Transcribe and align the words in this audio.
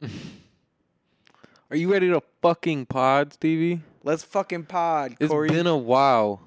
Are 1.70 1.76
you 1.76 1.92
ready 1.92 2.08
to 2.08 2.22
fucking 2.42 2.86
pod, 2.86 3.32
Stevie? 3.34 3.80
Let's 4.04 4.22
fucking 4.24 4.64
pod, 4.64 5.16
It's 5.20 5.30
Corey. 5.30 5.48
been 5.48 5.66
a 5.66 5.76
while. 5.76 6.40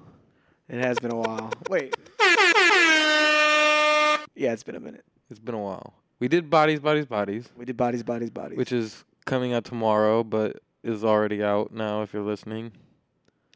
it 0.68 0.82
has 0.82 0.98
been 0.98 1.12
a 1.12 1.16
while. 1.16 1.50
Wait. 1.68 1.94
Yeah, 4.34 4.52
it's 4.54 4.62
been 4.62 4.74
a 4.76 4.80
minute. 4.80 5.04
It's 5.30 5.38
been 5.38 5.54
a 5.54 5.58
while. 5.60 5.92
We 6.18 6.26
did 6.26 6.48
bodies, 6.48 6.80
bodies, 6.80 7.04
bodies, 7.06 7.48
We 7.56 7.64
did 7.66 7.76
bodies, 7.76 8.02
bodies, 8.02 8.30
bodies. 8.30 8.56
which 8.56 8.72
is 8.72 9.04
coming 9.26 9.52
out 9.52 9.64
tomorrow, 9.64 10.24
but 10.24 10.60
is 10.82 11.04
already 11.04 11.42
out 11.42 11.72
now 11.72 12.02
if 12.02 12.12
you're 12.14 12.22
listening. 12.22 12.72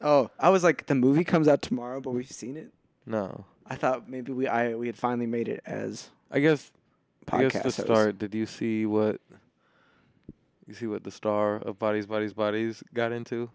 oh, 0.02 0.30
I 0.38 0.50
was 0.50 0.62
like, 0.62 0.86
the 0.86 0.94
movie 0.94 1.24
comes 1.24 1.48
out 1.48 1.62
tomorrow, 1.62 2.00
but 2.00 2.10
we've 2.10 2.30
seen 2.30 2.56
it. 2.56 2.72
No, 3.06 3.46
I 3.66 3.74
thought 3.76 4.08
maybe 4.08 4.32
we 4.32 4.46
I 4.46 4.74
we 4.74 4.86
had 4.86 4.96
finally 4.96 5.26
made 5.26 5.48
it 5.48 5.62
as 5.64 6.10
I 6.30 6.40
guess. 6.40 6.70
I 7.28 7.38
podcast 7.38 7.52
guess 7.52 7.52
to 7.62 7.62
hosts. 7.68 7.80
start, 7.82 8.18
did 8.18 8.34
you 8.34 8.44
see 8.46 8.84
what? 8.86 9.20
You 10.66 10.74
see 10.74 10.86
what 10.86 11.04
the 11.04 11.10
star 11.10 11.56
of 11.56 11.78
Bodies, 11.78 12.06
Bodies, 12.06 12.32
Bodies 12.32 12.82
got 12.92 13.12
into? 13.12 13.50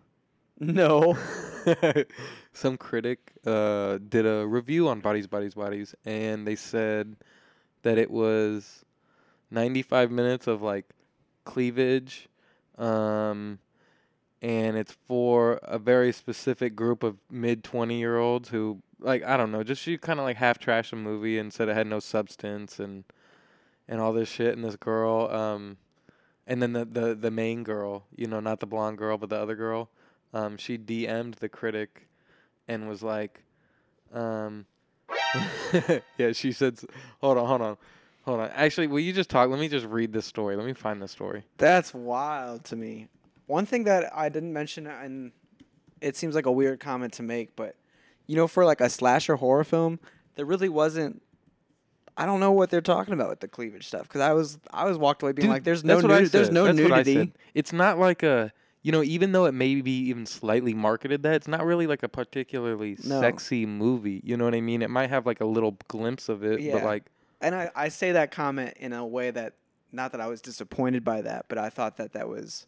No. 0.60 1.18
Some 2.54 2.78
critic 2.78 3.34
uh, 3.46 3.98
did 4.08 4.26
a 4.26 4.48
review 4.48 4.88
on 4.88 5.02
Bodies, 5.02 5.28
Bodies, 5.28 5.56
Bodies, 5.56 5.96
and 6.06 6.48
they 6.48 6.56
said 6.56 7.18
that 7.82 7.98
it 7.98 8.12
was 8.12 8.86
95 9.50 10.12
minutes 10.12 10.48
of 10.48 10.62
like 10.62 10.86
cleavage, 11.44 12.30
um, 12.78 13.60
and 14.42 14.78
it's 14.78 14.96
for 15.06 15.60
a 15.64 15.80
very 15.80 16.12
specific 16.12 16.76
group 16.76 17.04
of 17.04 17.18
mid 17.30 17.64
20 17.64 17.98
year 17.98 18.18
olds 18.18 18.50
who, 18.50 18.82
like, 19.00 19.24
I 19.24 19.36
don't 19.36 19.52
know, 19.52 19.64
just 19.64 19.82
she 19.82 19.98
kind 19.98 20.20
of 20.20 20.26
like 20.26 20.38
half 20.38 20.60
trashed 20.60 20.92
the 20.92 20.96
movie 20.96 21.38
and 21.38 21.52
said 21.52 21.68
it 21.68 21.76
had 21.76 21.88
no 21.88 22.00
substance 22.00 22.80
and 22.80 23.04
and 23.88 24.00
all 24.00 24.14
this 24.14 24.30
shit. 24.30 24.56
And 24.56 24.64
this 24.64 24.78
girl, 24.78 25.30
um, 25.32 25.78
and 26.52 26.62
then 26.62 26.74
the, 26.74 26.84
the 26.84 27.16
the 27.16 27.32
main 27.32 27.64
girl, 27.64 28.04
you 28.14 28.28
know, 28.28 28.42
not 28.42 28.60
the 28.60 28.66
blonde 28.66 28.98
girl, 28.98 29.18
but 29.18 29.30
the 29.30 29.38
other 29.38 29.56
girl, 29.56 29.90
um, 30.34 30.58
she 30.58 30.78
DM'd 30.78 31.36
the 31.36 31.48
critic 31.48 32.10
and 32.68 32.90
was 32.90 33.02
like, 33.02 33.42
um, 34.14 34.66
yeah, 36.18 36.34
she 36.34 36.52
said, 36.52 36.78
hold 37.22 37.38
on, 37.38 37.48
hold 37.48 37.62
on, 37.62 37.78
hold 38.26 38.42
on. 38.42 38.50
Actually, 38.50 38.88
will 38.88 39.00
you 39.00 39.14
just 39.14 39.30
talk? 39.30 39.50
Let 39.50 39.62
me 39.62 39.70
just 39.70 39.86
read 39.86 40.12
this 40.12 40.26
story. 40.26 40.58
Let 40.58 40.66
me 40.66 40.74
find 40.74 41.02
this 41.02 41.14
story. 41.14 41.46
That's 41.58 41.94
wild 41.94 42.66
to 42.66 42.76
me. 42.76 43.08
One 43.48 43.66
thing 43.66 43.86
that 43.86 44.12
I 44.14 44.28
didn't 44.28 44.52
mention, 44.52 44.88
and 44.88 45.32
it 46.02 46.18
seems 46.18 46.36
like 46.36 46.46
a 46.46 46.52
weird 46.52 46.82
comment 46.82 47.14
to 47.14 47.24
make, 47.24 47.56
but 47.56 47.78
you 48.28 48.36
know, 48.36 48.50
for 48.50 48.66
like 48.66 48.82
a 48.82 48.90
slasher 48.90 49.38
horror 49.38 49.64
film, 49.64 50.00
there 50.36 50.46
really 50.46 50.70
wasn't. 50.70 51.22
I 52.22 52.26
don't 52.26 52.40
know 52.40 52.52
what 52.52 52.70
they're 52.70 52.82
talking 52.82 53.14
about 53.14 53.30
with 53.30 53.40
the 53.40 53.48
cleavage 53.48 53.88
stuff 53.88 54.04
because 54.04 54.22
I 54.22 54.34
was 54.34 54.60
I 54.72 54.86
was 54.86 54.98
walked 54.98 55.24
away 55.24 55.32
being 55.32 55.48
Dude, 55.48 55.54
like, 55.54 55.64
"There's 55.64 55.84
no 55.84 55.96
that's 55.96 56.04
what 56.04 56.12
I 56.12 56.22
nudi- 56.22 56.32
there's 56.32 56.50
no 56.52 56.66
That's 56.66 56.80
what 56.80 56.92
I 56.92 56.98
nudity." 56.98 57.14
said. 57.16 57.32
It's 57.54 57.74
not 57.74 57.98
like 58.00 58.24
a 58.24 58.52
you 58.84 58.92
know, 58.92 59.04
even 59.04 59.32
though 59.32 59.46
it 59.46 59.52
may 59.54 59.80
be 59.82 59.96
even 60.10 60.26
slightly 60.26 60.74
marketed 60.74 61.22
that, 61.24 61.36
it's 61.36 61.48
not 61.48 61.64
really 61.66 61.86
like 61.88 62.02
a 62.04 62.10
particularly 62.10 62.98
No. 63.04 63.22
sexy 63.22 63.66
movie. 63.68 64.22
You 64.24 64.38
know 64.38 64.46
what 64.46 64.56
I 64.56 64.62
mean? 64.62 64.82
It 64.82 64.90
might 64.90 65.10
have 65.12 65.26
like 65.26 65.40
a 65.42 65.46
little 65.46 65.78
glimpse 65.88 66.30
of 66.30 66.44
it, 66.44 66.62
Yeah. 66.62 66.74
but 66.74 66.84
like 66.84 67.04
And 67.42 67.54
I, 67.56 67.70
I 67.76 67.90
say 67.90 68.12
that 68.14 68.32
comment 68.32 68.74
in 68.78 68.92
a 68.94 69.06
way 69.06 69.30
that 69.32 69.54
not 69.92 70.12
that 70.14 70.22
I 70.22 70.28
was 70.28 70.42
disappointed 70.42 71.04
by 71.04 71.22
that, 71.22 71.46
but 71.48 71.58
I 71.58 71.70
thought 71.70 71.98
that 71.98 72.14
that 72.14 72.28
was 72.30 72.66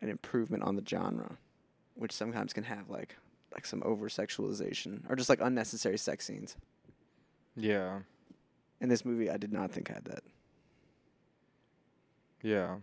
an 0.00 0.08
improvement 0.08 0.62
on 0.64 0.76
the 0.76 0.82
genre, 0.86 1.36
which 1.94 2.12
sometimes 2.12 2.52
can 2.52 2.64
have 2.64 2.88
like 2.90 3.16
like 3.54 3.64
some 3.66 3.82
over 3.84 4.08
sexualization 4.08 5.08
or 5.10 5.16
just 5.16 5.28
like 5.28 5.40
unnecessary 5.40 5.98
sex 5.98 6.24
scenes. 6.26 6.56
yeah, 7.56 8.00
And 8.80 8.90
this 8.90 9.04
movie, 9.04 9.30
I 9.30 9.36
did 9.36 9.52
not 9.52 9.70
think 9.70 9.90
I 9.90 9.94
had 9.94 10.04
that. 10.06 10.22
yeah. 12.42 12.76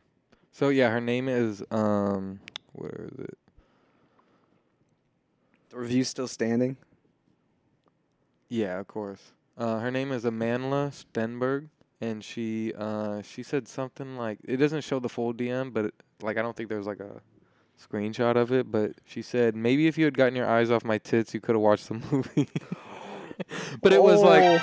So 0.52 0.70
yeah, 0.70 0.90
her 0.90 1.02
name 1.02 1.28
is 1.30 1.64
um, 1.70 2.40
where 2.74 3.10
is 3.12 3.20
it? 3.20 3.38
The 5.70 5.78
review's 5.78 6.08
still 6.10 6.28
standing. 6.28 6.78
Yeah, 8.50 8.80
of 8.80 8.88
course. 8.88 9.34
Uh, 9.58 9.80
her 9.80 9.92
name 9.92 10.12
is 10.12 10.24
Amandla 10.24 10.92
Stenberg, 11.14 11.68
and 12.02 12.24
she 12.24 12.74
uh, 12.76 13.22
she 13.22 13.44
said 13.44 13.68
something 13.68 14.18
like 14.18 14.40
it 14.44 14.58
doesn't 14.58 14.82
show 14.82 15.00
the 15.00 15.10
full 15.10 15.34
DM, 15.34 15.74
but 15.74 15.86
it, 15.86 15.94
like 16.22 16.38
I 16.38 16.42
don't 16.42 16.56
think 16.56 16.70
there's 16.70 16.88
like 16.88 17.00
a 17.00 17.22
screenshot 17.80 18.36
of 18.36 18.52
it. 18.52 18.72
But 18.72 18.94
she 19.06 19.22
said 19.22 19.56
maybe 19.56 19.86
if 19.88 19.98
you 19.98 20.06
had 20.06 20.16
gotten 20.18 20.36
your 20.36 20.48
eyes 20.48 20.72
off 20.72 20.84
my 20.84 20.98
tits, 20.98 21.34
you 21.36 21.40
could 21.40 21.54
have 21.56 21.62
watched 21.62 21.88
the 21.90 21.96
movie. 22.12 22.48
but 23.82 23.94
it 23.94 24.02
was 24.02 24.22
like, 24.22 24.62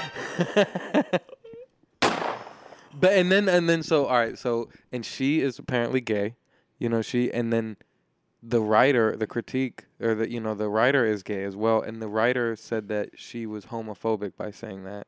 oh. 0.57 1.19
but 2.95 3.13
and 3.13 3.31
then 3.31 3.49
and 3.49 3.69
then 3.69 3.83
so 3.83 4.07
all 4.07 4.19
right, 4.19 4.39
so 4.39 4.69
and 4.93 5.05
she 5.05 5.41
is 5.41 5.59
apparently 5.59 6.01
gay, 6.01 6.37
you 6.79 6.89
know 6.89 7.03
she 7.03 7.33
and 7.33 7.53
then 7.53 7.77
the 8.47 8.61
writer, 8.61 9.17
the 9.17 9.27
critique, 9.27 9.87
or 10.01 10.15
the 10.15 10.31
you 10.31 10.41
know 10.41 10.55
the 10.55 10.69
writer 10.69 11.05
is 11.05 11.23
gay 11.23 11.45
as 11.45 11.57
well, 11.57 11.81
and 11.81 12.03
the 12.03 12.09
writer 12.09 12.55
said 12.57 12.89
that 12.89 13.11
she 13.17 13.47
was 13.47 13.67
homophobic 13.67 14.37
by 14.37 14.51
saying 14.51 14.85
that, 14.85 15.07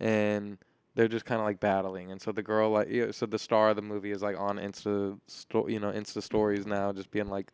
and 0.00 0.58
they're 0.94 1.08
just 1.08 1.24
kind 1.26 1.40
of 1.40 1.46
like 1.46 1.60
battling, 1.60 2.10
and 2.10 2.20
so 2.20 2.32
the 2.32 2.42
girl 2.42 2.70
like 2.70 2.88
yeah, 2.90 3.10
so 3.10 3.26
the 3.26 3.38
star 3.38 3.70
of 3.70 3.76
the 3.76 3.82
movie 3.82 4.10
is 4.10 4.22
like 4.22 4.38
on 4.38 4.56
Insta, 4.56 5.18
sto- 5.26 5.68
you 5.68 5.78
know 5.78 5.92
Insta 5.92 6.22
stories 6.22 6.66
now, 6.66 6.92
just 6.92 7.10
being 7.10 7.28
like, 7.28 7.52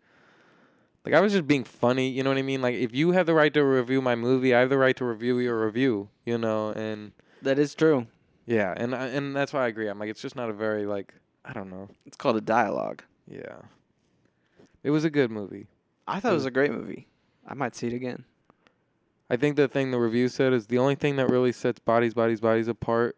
like 1.10 1.18
I 1.18 1.20
was 1.20 1.32
just 1.32 1.46
being 1.46 1.64
funny, 1.64 2.08
you 2.08 2.22
know 2.22 2.30
what 2.30 2.38
I 2.38 2.42
mean? 2.42 2.60
Like 2.62 2.74
if 2.76 2.94
you 2.94 3.12
have 3.12 3.26
the 3.26 3.34
right 3.34 3.52
to 3.54 3.64
review 3.64 4.00
my 4.02 4.14
movie, 4.14 4.54
I 4.54 4.60
have 4.60 4.70
the 4.70 4.78
right 4.78 4.96
to 4.96 5.04
review 5.04 5.38
your 5.38 5.64
review, 5.64 6.08
you 6.24 6.38
know, 6.38 6.70
and 6.70 7.12
That 7.42 7.58
is 7.58 7.74
true. 7.74 8.06
yeah, 8.46 8.74
and 8.76 8.94
I, 8.94 9.06
and 9.08 9.34
that's 9.34 9.52
why 9.52 9.64
I 9.64 9.68
agree. 9.68 9.88
I'm 9.88 9.98
like 9.98 10.10
it's 10.10 10.22
just 10.22 10.36
not 10.36 10.50
a 10.50 10.52
very 10.52 10.86
like 10.86 11.14
I 11.44 11.52
don't 11.52 11.70
know, 11.70 11.88
It's 12.06 12.16
called 12.16 12.36
a 12.36 12.40
dialogue. 12.42 13.02
yeah. 13.26 13.56
It 14.82 14.90
was 14.90 15.04
a 15.04 15.10
good 15.10 15.30
movie. 15.30 15.66
I 16.06 16.20
thought 16.20 16.30
it 16.32 16.34
was 16.36 16.46
a 16.46 16.50
great 16.50 16.70
movie. 16.72 17.08
I 17.46 17.54
might 17.54 17.74
see 17.74 17.88
it 17.88 17.92
again. 17.92 18.24
I 19.28 19.36
think 19.36 19.56
the 19.56 19.68
thing 19.68 19.90
the 19.90 19.98
review 19.98 20.28
said 20.28 20.52
is 20.52 20.66
the 20.68 20.78
only 20.78 20.94
thing 20.94 21.16
that 21.16 21.28
really 21.28 21.52
sets 21.52 21.78
bodies, 21.80 22.14
bodies, 22.14 22.40
bodies 22.40 22.68
apart 22.68 23.16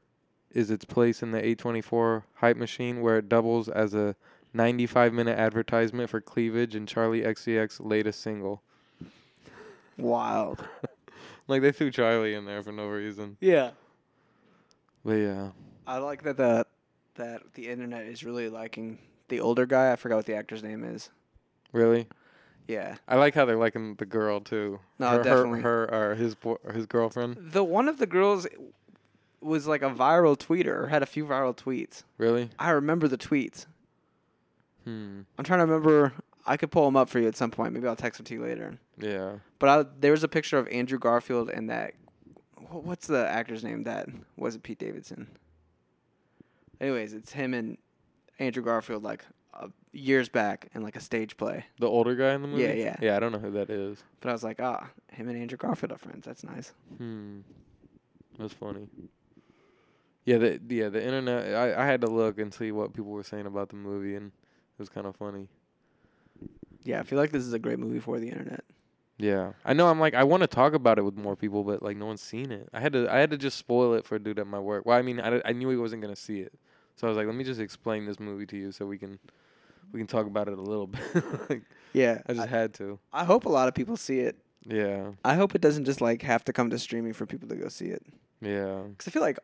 is 0.50 0.70
its 0.70 0.84
place 0.84 1.22
in 1.22 1.30
the 1.30 1.40
A24 1.40 2.24
hype 2.34 2.56
machine, 2.56 3.00
where 3.02 3.18
it 3.18 3.28
doubles 3.28 3.68
as 3.68 3.94
a 3.94 4.16
95 4.52 5.12
minute 5.12 5.38
advertisement 5.38 6.10
for 6.10 6.20
cleavage 6.20 6.74
and 6.74 6.88
Charli 6.88 7.24
XCX 7.24 7.84
latest 7.84 8.20
single. 8.20 8.62
Wild. 9.96 10.64
Like 11.48 11.62
they 11.62 11.72
threw 11.72 11.90
Charli 11.90 12.38
in 12.38 12.44
there 12.44 12.62
for 12.62 12.70
no 12.70 12.86
reason. 12.86 13.36
Yeah. 13.40 13.72
But 15.04 15.14
yeah, 15.14 15.48
I 15.84 15.98
like 15.98 16.22
that 16.22 16.36
the 16.36 16.64
that 17.16 17.42
the 17.54 17.66
internet 17.68 18.06
is 18.06 18.22
really 18.22 18.48
liking 18.48 18.98
the 19.26 19.40
older 19.40 19.66
guy. 19.66 19.90
I 19.90 19.96
forgot 19.96 20.14
what 20.14 20.26
the 20.26 20.36
actor's 20.36 20.62
name 20.62 20.84
is. 20.84 21.10
really, 21.72 22.06
Yeah. 22.68 22.98
I 23.08 23.16
like 23.16 23.34
how 23.34 23.46
they're 23.46 23.56
liking 23.58 23.96
the 23.96 24.06
girl 24.06 24.38
too. 24.38 24.78
No, 25.00 25.08
her, 25.08 25.22
definitely. 25.24 25.60
Her, 25.62 25.88
her 25.90 26.12
or 26.12 26.14
his 26.14 26.36
or 26.44 26.72
his 26.72 26.86
girlfriend. 26.86 27.36
The 27.40 27.64
one 27.64 27.88
of 27.88 27.98
the 27.98 28.06
girls 28.06 28.46
was 29.40 29.66
like 29.66 29.82
a 29.82 29.90
viral 29.90 30.38
tweeter 30.38 30.84
or 30.84 30.86
had 30.86 31.02
a 31.02 31.06
few 31.06 31.24
viral 31.26 31.56
tweets. 31.56 32.04
Really? 32.16 32.50
I 32.60 32.70
remember 32.70 33.08
the 33.08 33.18
tweets. 33.18 33.66
Hmm. 34.84 35.20
I'm 35.38 35.44
trying 35.44 35.60
to 35.60 35.66
remember. 35.66 36.12
I 36.46 36.56
could 36.56 36.70
pull 36.70 36.84
them 36.86 36.96
up 36.96 37.08
for 37.10 37.18
you 37.20 37.28
at 37.28 37.36
some 37.36 37.50
point. 37.50 37.74
Maybe 37.74 37.86
I'll 37.86 37.94
text 37.96 38.18
them 38.18 38.24
to 38.26 38.34
you 38.34 38.42
later. 38.42 38.78
Yeah. 38.98 39.34
But 39.58 39.68
I, 39.68 39.84
there 40.00 40.10
was 40.12 40.24
a 40.24 40.28
picture 40.28 40.58
of 40.58 40.66
Andrew 40.68 40.98
Garfield 40.98 41.50
and 41.50 41.68
that. 41.70 41.92
wh- 42.56 42.84
What's 42.84 43.06
the 43.06 43.28
actor's 43.28 43.62
name? 43.62 43.84
That 43.84 44.08
was 44.36 44.54
it. 44.54 44.62
Pete 44.62 44.78
Davidson. 44.78 45.28
Anyways, 46.80 47.12
it's 47.12 47.32
him 47.32 47.52
and 47.54 47.76
Andrew 48.38 48.62
Garfield 48.62 49.02
like 49.02 49.24
uh, 49.52 49.68
years 49.92 50.28
back 50.30 50.68
in 50.74 50.82
like 50.82 50.96
a 50.96 51.00
stage 51.00 51.36
play. 51.36 51.66
The 51.78 51.86
older 51.86 52.14
guy 52.14 52.32
in 52.32 52.40
the 52.42 52.48
movie. 52.48 52.62
Yeah, 52.62 52.72
yeah. 52.72 52.96
Yeah, 53.02 53.16
I 53.16 53.20
don't 53.20 53.32
know 53.32 53.38
who 53.38 53.50
that 53.52 53.68
is. 53.68 54.02
But 54.20 54.30
I 54.30 54.32
was 54.32 54.42
like, 54.42 54.60
ah, 54.62 54.88
him 55.12 55.28
and 55.28 55.36
Andrew 55.40 55.58
Garfield 55.58 55.92
are 55.92 55.98
friends. 55.98 56.24
That's 56.24 56.42
nice. 56.42 56.72
Hmm. 56.96 57.40
That's 58.38 58.54
funny. 58.54 58.88
Yeah, 60.24 60.38
the 60.38 60.60
yeah 60.68 60.88
the 60.88 61.04
internet. 61.04 61.54
I 61.54 61.82
I 61.82 61.86
had 61.86 62.00
to 62.00 62.06
look 62.06 62.38
and 62.38 62.52
see 62.52 62.72
what 62.72 62.94
people 62.94 63.10
were 63.10 63.22
saying 63.24 63.44
about 63.46 63.68
the 63.68 63.76
movie, 63.76 64.14
and 64.14 64.32
was 64.80 64.88
kind 64.88 65.06
of 65.06 65.14
funny. 65.16 65.46
Yeah, 66.84 67.00
I 67.00 67.02
feel 67.02 67.18
like 67.18 67.30
this 67.30 67.44
is 67.44 67.52
a 67.52 67.58
great 67.58 67.78
movie 67.78 67.98
for 68.00 68.18
the 68.18 68.28
internet. 68.28 68.64
Yeah, 69.18 69.52
I 69.66 69.74
know. 69.74 69.88
I'm 69.88 70.00
like, 70.00 70.14
I 70.14 70.24
want 70.24 70.40
to 70.42 70.46
talk 70.46 70.72
about 70.72 70.98
it 70.98 71.02
with 71.02 71.14
more 71.16 71.36
people, 71.36 71.62
but 71.62 71.82
like, 71.82 71.96
no 71.96 72.06
one's 72.06 72.22
seen 72.22 72.50
it. 72.50 72.68
I 72.72 72.80
had 72.80 72.94
to 72.94 73.06
I 73.12 73.18
had 73.18 73.30
to 73.30 73.36
just 73.36 73.58
spoil 73.58 73.92
it 73.94 74.06
for 74.06 74.14
a 74.16 74.18
dude 74.18 74.38
at 74.38 74.46
my 74.46 74.58
work. 74.58 74.86
Well, 74.86 74.96
I 74.96 75.02
mean, 75.02 75.20
I, 75.20 75.42
I 75.44 75.52
knew 75.52 75.68
he 75.68 75.76
wasn't 75.76 76.00
gonna 76.00 76.16
see 76.16 76.40
it, 76.40 76.54
so 76.96 77.06
I 77.06 77.10
was 77.10 77.18
like, 77.18 77.26
let 77.26 77.36
me 77.36 77.44
just 77.44 77.60
explain 77.60 78.06
this 78.06 78.18
movie 78.18 78.46
to 78.46 78.56
you 78.56 78.72
so 78.72 78.86
we 78.86 78.96
can 78.96 79.18
we 79.92 80.00
can 80.00 80.06
talk 80.06 80.26
about 80.26 80.48
it 80.48 80.56
a 80.56 80.62
little 80.62 80.86
bit. 80.86 81.02
like, 81.50 81.62
Yeah, 81.92 82.22
I 82.26 82.32
just 82.32 82.48
had 82.48 82.72
to. 82.74 82.98
I 83.12 83.24
hope 83.24 83.44
a 83.44 83.50
lot 83.50 83.68
of 83.68 83.74
people 83.74 83.96
see 83.98 84.20
it. 84.20 84.38
Yeah, 84.66 85.10
I 85.22 85.34
hope 85.34 85.54
it 85.54 85.60
doesn't 85.60 85.84
just 85.84 86.00
like 86.00 86.22
have 86.22 86.42
to 86.46 86.52
come 86.54 86.70
to 86.70 86.78
streaming 86.78 87.12
for 87.12 87.26
people 87.26 87.48
to 87.50 87.56
go 87.56 87.68
see 87.68 87.86
it. 87.86 88.02
yeah. 88.40 88.82
Because 88.88 89.06
I 89.06 89.10
feel 89.10 89.22
like 89.22 89.38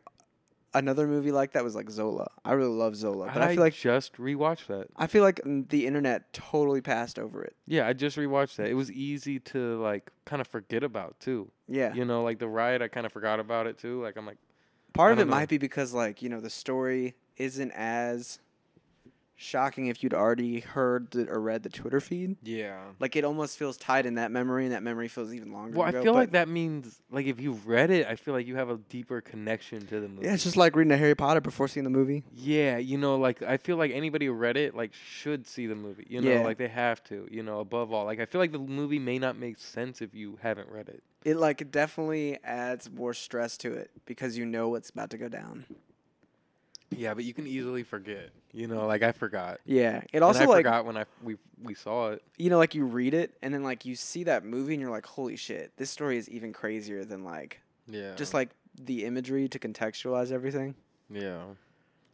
another 0.73 1.07
movie 1.07 1.31
like 1.31 1.53
that 1.53 1.63
was 1.63 1.75
like 1.75 1.89
Zola. 1.89 2.29
I 2.43 2.53
really 2.53 2.71
love 2.75 2.95
Zola, 2.95 3.29
but 3.33 3.41
I, 3.41 3.53
feel 3.53 3.63
like 3.63 3.73
just 3.73 4.17
rewatched 4.17 4.67
that. 4.67 4.87
I 4.95 5.07
feel 5.07 5.23
like 5.23 5.41
the 5.45 5.87
internet 5.87 6.33
totally 6.33 6.81
passed 6.81 7.17
over 7.19 7.43
it. 7.43 7.55
Yeah, 7.65 7.87
I 7.87 7.93
just 7.93 8.17
rewatched 8.17 8.57
that. 8.57 8.67
It 8.67 8.75
was 8.75 8.91
easy 8.91 9.39
to 9.39 9.81
like 9.81 10.11
kind 10.25 10.41
of 10.41 10.47
forget 10.47 10.83
about 10.83 11.19
too. 11.19 11.51
Yeah, 11.67 11.93
You 11.93 12.05
know, 12.05 12.23
like 12.23 12.39
the 12.39 12.47
riot, 12.47 12.81
I 12.81 12.87
kind 12.87 13.05
of 13.05 13.11
forgot 13.11 13.39
about 13.39 13.67
it 13.67 13.77
too. 13.77 14.01
Like 14.01 14.17
I'm 14.17 14.25
like, 14.25 14.37
part 14.93 15.13
of 15.13 15.19
it 15.19 15.25
know. 15.25 15.31
might 15.31 15.49
be 15.49 15.57
because 15.57 15.93
like 15.93 16.21
you 16.21 16.29
know 16.29 16.39
the 16.39 16.49
story 16.49 17.15
isn't 17.37 17.71
as 17.71 18.39
shocking 19.39 19.85
if 19.87 20.03
you'd 20.03 20.13
already 20.15 20.59
heard 20.59 21.11
the, 21.11 21.29
or 21.29 21.39
read 21.39 21.61
the 21.63 21.69
Twitter 21.69 22.01
feed. 22.01 22.35
Yeah. 22.43 22.79
Like 22.99 23.15
it 23.15 23.23
almost 23.23 23.57
feels 23.57 23.77
tied 23.77 24.05
in 24.05 24.15
that 24.15 24.31
memory, 24.31 24.65
and 24.65 24.73
that 24.73 24.83
memory 24.83 25.07
feels 25.07 25.33
even 25.33 25.53
longer. 25.53 25.77
Well, 25.77 25.87
I 25.87 25.91
feel 25.91 26.13
like 26.13 26.31
that 26.31 26.49
means 26.49 26.99
like 27.11 27.27
if 27.27 27.39
you 27.39 27.53
read 27.65 27.91
it, 27.91 28.07
I 28.07 28.15
feel 28.15 28.33
like 28.33 28.47
you 28.47 28.55
have 28.55 28.69
a 28.69 28.77
deeper 28.89 29.21
connection 29.21 29.85
to 29.87 29.99
the 30.01 30.07
movie. 30.09 30.25
Yeah, 30.25 30.33
it's 30.33 30.43
just 30.43 30.57
like 30.57 30.75
reading 30.75 30.91
a 30.91 30.97
Harry 30.97 31.15
Potter 31.15 31.39
before 31.39 31.67
seeing 31.67 31.83
the 31.83 31.89
movie. 31.89 32.23
Yeah, 32.33 32.77
you 32.77 32.97
know, 32.97 33.15
like 33.15 33.41
I 33.43 33.57
feel 33.57 33.77
like 33.77 33.91
anybody 33.91 34.25
who 34.25 34.33
read 34.33 34.57
it 34.57 34.75
like 34.75 34.91
should 34.93 35.47
see 35.47 35.67
the 35.67 35.75
movie. 35.75 36.07
You 36.09 36.19
know, 36.21 36.31
Yeah. 36.31 36.43
like 36.43 36.57
they 36.57 36.67
have 36.67 37.03
to. 37.05 37.27
You 37.31 37.43
know, 37.43 37.59
above 37.59 37.93
all, 37.93 38.05
like 38.05 38.19
I 38.19 38.25
feel 38.25 38.41
like 38.41 38.51
the 38.51 38.59
movie 38.59 38.99
may 38.99 39.19
not 39.19 39.37
make 39.37 39.59
sense 39.59 40.01
if 40.01 40.15
you 40.15 40.39
haven't 40.41 40.69
read 40.69 40.89
it. 40.89 41.03
It 41.23 41.37
like 41.37 41.71
definitely 41.71 42.39
adds 42.43 42.89
more 42.89 43.13
stress 43.13 43.57
to 43.57 43.73
it 43.73 43.91
because 44.05 44.37
you 44.37 44.45
know 44.45 44.69
what's 44.69 44.89
about 44.89 45.11
to 45.11 45.17
go 45.17 45.29
down. 45.29 45.65
Yeah, 46.89 47.13
but 47.13 47.23
you 47.25 47.33
can 47.33 47.45
easily 47.47 47.83
forget. 47.83 48.29
You 48.53 48.67
know, 48.67 48.87
like 48.87 49.03
I 49.03 49.11
forgot. 49.11 49.59
Yeah, 49.65 49.97
it 49.97 50.09
And 50.13 50.23
also 50.23 50.43
I 50.43 50.45
like 50.45 50.57
forgot 50.59 50.85
when 50.85 50.97
I 50.97 51.05
we 51.21 51.35
we 51.61 51.73
saw 51.73 52.11
it. 52.11 52.23
you 52.37 52.49
know 52.49 52.57
like 52.57 52.73
you 52.75 52.85
read 52.85 53.13
it 53.13 53.35
and 53.41 53.53
then 53.53 53.63
like 53.63 53.85
you 53.85 53.95
see 53.95 54.23
that 54.25 54.45
movie 54.45 54.73
and 54.73 54.81
you're 54.81 54.91
like, 54.91 55.05
holy 55.05 55.35
shit, 55.35 55.71
this 55.77 55.89
story 55.89 56.17
is 56.17 56.29
even 56.29 56.53
crazier 56.53 57.03
than 57.03 57.23
like 57.23 57.61
Yeah. 57.87 58.15
just 58.15 58.33
like 58.33 58.49
the 58.79 59.05
imagery 59.05 59.47
to 59.49 59.59
contextualize 59.59 60.31
everything. 60.31 60.75
Yeah. 61.09 61.41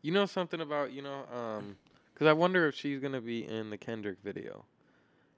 You 0.02 0.12
know 0.12 0.26
something 0.26 0.60
about, 0.62 0.92
you 0.92 1.02
know, 1.02 1.24
um 1.34 1.78
because 2.14 2.28
I 2.28 2.34
wonder 2.34 2.68
if 2.68 2.76
she's 2.76 3.00
going 3.00 3.14
to 3.14 3.22
be 3.22 3.44
in 3.48 3.72
the 3.72 3.78
Kendrick 3.78 4.18
video. 4.24 4.66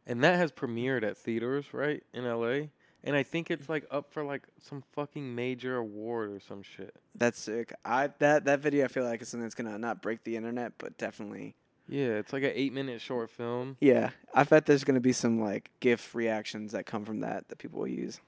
And 0.05 0.21
that 0.25 0.35
has 0.35 0.51
premiered 0.51 1.03
at 1.03 1.17
theaters, 1.17 1.73
right? 1.73 2.03
In 2.13 2.25
LA. 2.25 2.67
And 3.05 3.15
I 3.15 3.23
think 3.23 3.51
it's 3.51 3.69
like 3.69 3.85
up 3.91 4.11
for 4.11 4.23
like 4.23 4.43
some 4.59 4.83
fucking 4.93 5.35
major 5.35 5.77
award 5.77 6.31
or 6.31 6.39
some 6.39 6.63
shit. 6.63 6.95
That's 7.13 7.39
sick. 7.39 7.71
I 7.85 8.09
that 8.19 8.45
that 8.45 8.59
video 8.59 8.85
I 8.85 8.87
feel 8.87 9.03
like 9.03 9.21
is 9.21 9.29
something 9.29 9.43
that's 9.43 9.55
gonna 9.55 9.77
not 9.77 10.01
break 10.01 10.23
the 10.23 10.35
internet, 10.35 10.73
but 10.79 10.97
definitely 10.97 11.55
Yeah, 11.87 12.17
it's 12.17 12.33
like 12.33 12.41
an 12.43 12.51
8-minute 12.51 12.99
short 13.01 13.29
film. 13.29 13.77
yeah. 13.79 14.09
I 14.33 14.43
bet 14.43 14.65
there's 14.65 14.83
gonna 14.83 14.99
be 14.99 15.13
some 15.13 15.39
like 15.39 15.69
GIF 15.81 16.15
reactions 16.15 16.71
that 16.71 16.85
come 16.87 17.05
from 17.05 17.19
that 17.19 17.47
that 17.49 17.59
people 17.59 17.79
will 17.79 17.87
use. 17.87 18.19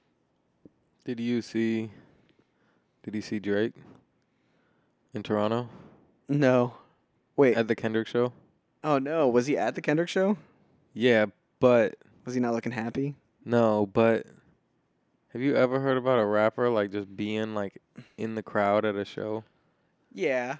Did 1.06 1.20
you 1.20 1.42
see 1.42 1.90
Did 3.04 3.16
you 3.16 3.22
see 3.22 3.40
Drake 3.40 3.74
in 5.14 5.24
Toronto 5.24 5.70
No, 6.30 6.74
wait. 7.36 7.58
at 7.58 7.68
the 7.68 7.76
Kendrick 7.76 8.08
show? 8.08 8.32
oh 8.84 9.00
no, 9.00 9.28
was 9.28 9.48
he 9.48 9.58
at 9.58 9.74
the 9.76 9.82
Kendrick 9.82 10.10
show? 10.10 10.38
Yeah, 10.94 11.26
but 11.60 11.96
Was 12.26 12.36
he 12.36 12.40
not 12.40 12.54
looking 12.54 12.72
happy? 12.74 13.16
no, 13.44 13.88
but 13.88 14.26
have 15.38 15.44
you 15.44 15.56
ever 15.56 15.80
heard 15.80 15.98
about 15.98 16.18
a 16.18 16.26
rapper 16.26 16.68
like 16.68 16.92
just 16.92 17.16
being 17.16 17.54
like 17.54 17.80
in 18.18 18.34
the 18.34 18.42
crowd 18.42 18.86
at 18.86 18.96
a 18.96 19.06
show? 19.06 19.44
Yeah, 20.12 20.56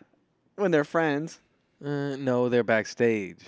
when 0.56 0.70
they're 0.70 0.84
friends. 0.84 1.40
Uh, 1.84 2.16
no, 2.16 2.48
they're 2.48 2.64
backstage. 2.64 3.40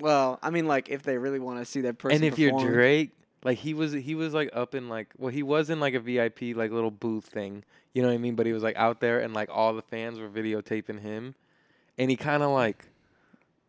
Well, 0.00 0.40
I 0.42 0.50
mean, 0.50 0.66
like 0.66 0.88
if 0.88 1.04
they 1.04 1.16
really 1.16 1.38
want 1.38 1.60
to 1.60 1.64
see 1.64 1.82
that 1.82 1.98
person. 1.98 2.16
and 2.16 2.24
if 2.24 2.40
you're 2.40 2.58
Drake, 2.58 3.12
like 3.44 3.58
he 3.58 3.72
was 3.72 3.92
he 3.92 4.16
was 4.16 4.34
like 4.34 4.50
up 4.52 4.74
in 4.74 4.88
like 4.88 5.10
well 5.16 5.30
he 5.30 5.44
was 5.44 5.70
in 5.70 5.78
like 5.78 5.94
a 5.94 6.00
VIP 6.00 6.56
like 6.56 6.72
little 6.72 6.90
booth 6.90 7.26
thing. 7.26 7.62
You 7.92 8.02
know 8.02 8.08
what 8.08 8.14
I 8.14 8.18
mean? 8.18 8.34
But 8.34 8.46
he 8.46 8.52
was 8.52 8.64
like 8.64 8.76
out 8.76 8.98
there 8.98 9.20
and 9.20 9.32
like 9.32 9.50
all 9.52 9.74
the 9.74 9.82
fans 9.82 10.18
were 10.18 10.28
videotaping 10.28 11.02
him. 11.02 11.36
And 11.98 12.10
he 12.10 12.16
kind 12.16 12.42
of 12.42 12.50
like 12.50 12.88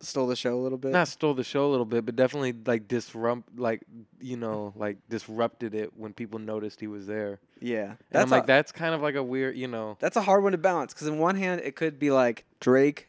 stole 0.00 0.26
the 0.26 0.36
show 0.36 0.54
a 0.54 0.60
little 0.62 0.78
bit. 0.78 0.92
not 0.92 1.08
stole 1.08 1.34
the 1.34 1.42
show 1.44 1.66
a 1.66 1.70
little 1.70 1.86
bit, 1.86 2.04
but 2.04 2.16
definitely 2.16 2.54
like 2.66 2.86
disrupt 2.88 3.58
like 3.58 3.82
you 4.20 4.36
know, 4.36 4.72
like 4.76 4.98
disrupted 5.08 5.74
it 5.74 5.92
when 5.96 6.12
people 6.12 6.38
noticed 6.38 6.80
he 6.80 6.86
was 6.86 7.06
there. 7.06 7.40
yeah, 7.60 7.84
And 7.90 7.96
that's 8.10 8.24
I'm 8.24 8.30
like 8.30 8.44
a, 8.44 8.46
that's 8.46 8.72
kind 8.72 8.94
of 8.94 9.00
like 9.02 9.14
a 9.14 9.22
weird, 9.22 9.56
you 9.56 9.68
know. 9.68 9.96
that's 9.98 10.16
a 10.16 10.22
hard 10.22 10.42
one 10.42 10.52
to 10.52 10.58
balance 10.58 10.92
because 10.92 11.06
in 11.08 11.18
one 11.18 11.36
hand 11.36 11.60
it 11.64 11.76
could 11.76 11.98
be 11.98 12.10
like 12.10 12.44
Drake 12.60 13.08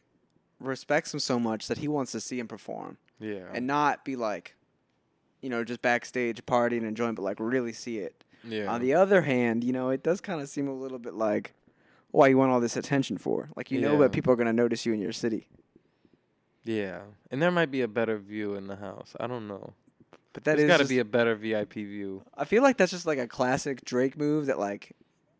respects 0.59 1.13
him 1.13 1.19
so 1.19 1.39
much 1.39 1.67
that 1.67 1.77
he 1.79 1.87
wants 1.87 2.11
to 2.13 2.19
see 2.21 2.39
him 2.39 2.47
perform 2.47 2.97
Yeah. 3.19 3.43
and 3.53 3.67
not 3.67 4.03
be 4.05 4.15
like, 4.15 4.55
you 5.41 5.49
know, 5.49 5.63
just 5.63 5.81
backstage 5.81 6.43
partying 6.45 6.77
and 6.79 6.87
enjoying, 6.87 7.15
but 7.15 7.21
like 7.23 7.39
really 7.39 7.73
see 7.73 7.99
it. 7.99 8.23
yeah. 8.43 8.71
On 8.71 8.81
the 8.81 8.93
other 8.93 9.21
hand, 9.21 9.63
you 9.63 9.73
know, 9.73 9.89
it 9.89 10.01
does 10.03 10.19
kind 10.21 10.41
of 10.41 10.49
seem 10.49 10.67
a 10.67 10.73
little 10.73 10.99
bit 10.99 11.13
like, 11.13 11.53
why 12.11 12.27
you 12.27 12.37
want 12.37 12.51
all 12.51 12.59
this 12.61 12.77
attention 12.77 13.17
for? 13.17 13.49
Like 13.55 13.69
you 13.69 13.81
know 13.81 13.93
Yeah. 13.93 13.99
that 13.99 14.13
people 14.13 14.31
are 14.33 14.35
gonna 14.37 14.53
notice 14.53 14.85
you 14.85 14.93
in 14.93 14.99
your 15.01 15.11
city, 15.11 15.47
yeah. 16.67 16.99
And 17.31 17.41
there 17.41 17.51
might 17.51 17.71
be 17.71 17.81
a 17.81 17.87
better 17.87 18.17
view 18.17 18.53
in 18.55 18.67
the 18.67 18.75
house. 18.75 19.13
I 19.19 19.25
don't 19.27 19.47
know. 19.47 19.73
but 20.33 20.43
that 20.43 20.57
There's 20.57 20.69
is 20.69 20.77
got 20.77 20.83
to 20.83 20.87
be 20.87 20.99
a 20.99 21.05
better 21.05 21.33
VIP 21.35 21.73
view. 21.73 22.21
I 22.35 22.45
feel 22.45 22.61
like 22.61 22.77
that's 22.77 22.91
just 22.91 23.05
like 23.07 23.17
a 23.19 23.27
classic 23.27 23.83
Drake 23.85 24.17
move 24.17 24.45
that 24.45 24.59
like 24.59 24.91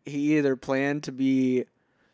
he 0.04 0.36
either 0.38 0.56
planned 0.56 1.04
to 1.04 1.12
be 1.12 1.64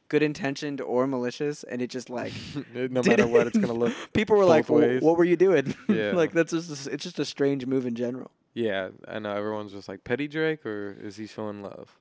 good 0.09 0.23
intentioned 0.23 0.81
or 0.83 1.07
malicious, 1.07 1.63
and 1.65 1.81
it 1.81 1.89
just 1.89 2.11
like 2.11 2.33
no 2.75 3.03
matter 3.03 3.27
what, 3.27 3.47
it's 3.47 3.57
gonna 3.59 3.73
look. 3.73 3.95
People 4.13 4.37
were 4.37 4.45
like, 4.45 4.67
both 4.67 4.79
"Wh- 4.79 4.87
ways. 4.87 5.03
"What 5.03 5.17
were 5.17 5.25
you 5.25 5.37
doing?" 5.37 5.75
Yeah. 5.89 6.13
like 6.13 6.33
that's 6.33 6.51
just 6.53 6.87
it's 6.89 7.05
just 7.05 7.19
a 7.19 7.25
strange 7.25 7.65
move 7.67 7.87
in 7.87 7.95
general. 7.95 8.31
Yeah, 8.53 8.91
I 9.09 9.19
know. 9.19 9.33
Everyone's 9.33 9.73
just 9.73 9.89
like 9.89 10.05
petty 10.05 10.29
Drake, 10.29 10.65
or 10.67 10.97
is 11.03 11.17
he 11.17 11.27
showing 11.27 11.63
love? 11.63 11.99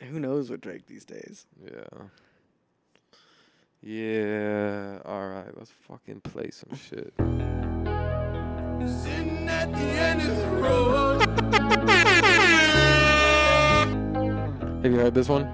Who 0.00 0.18
knows 0.18 0.50
with 0.50 0.62
Drake 0.62 0.86
these 0.86 1.04
days? 1.04 1.46
Yeah. 1.62 2.04
Yeah. 3.82 4.98
All 5.06 5.26
right. 5.28 5.48
Let's 5.56 5.72
fucking 5.88 6.20
play 6.20 6.50
some 6.50 6.76
shit. 6.76 7.14
Sitting 9.02 9.48
at 9.48 9.72
the 9.72 9.78
end 9.78 10.20
of 10.22 10.36
the 10.36 10.48
road. 10.60 11.20
Have 14.82 14.92
you 14.92 14.98
heard 14.98 15.14
this 15.14 15.28
one? 15.28 15.44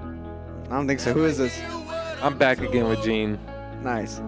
I 0.69 0.75
don't 0.75 0.87
think 0.87 0.99
so. 0.99 1.13
Who 1.13 1.23
is 1.25 1.37
this? 1.37 1.57
I'm 2.21 2.37
back 2.37 2.59
again 2.59 2.87
with 2.89 3.01
Gene. 3.03 3.39
Nice. 3.81 4.19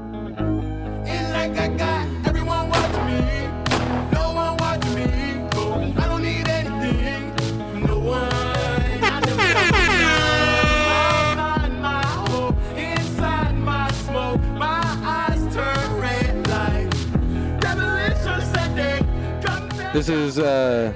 This 19.91 20.07
is 20.07 20.37
uh, 20.37 20.93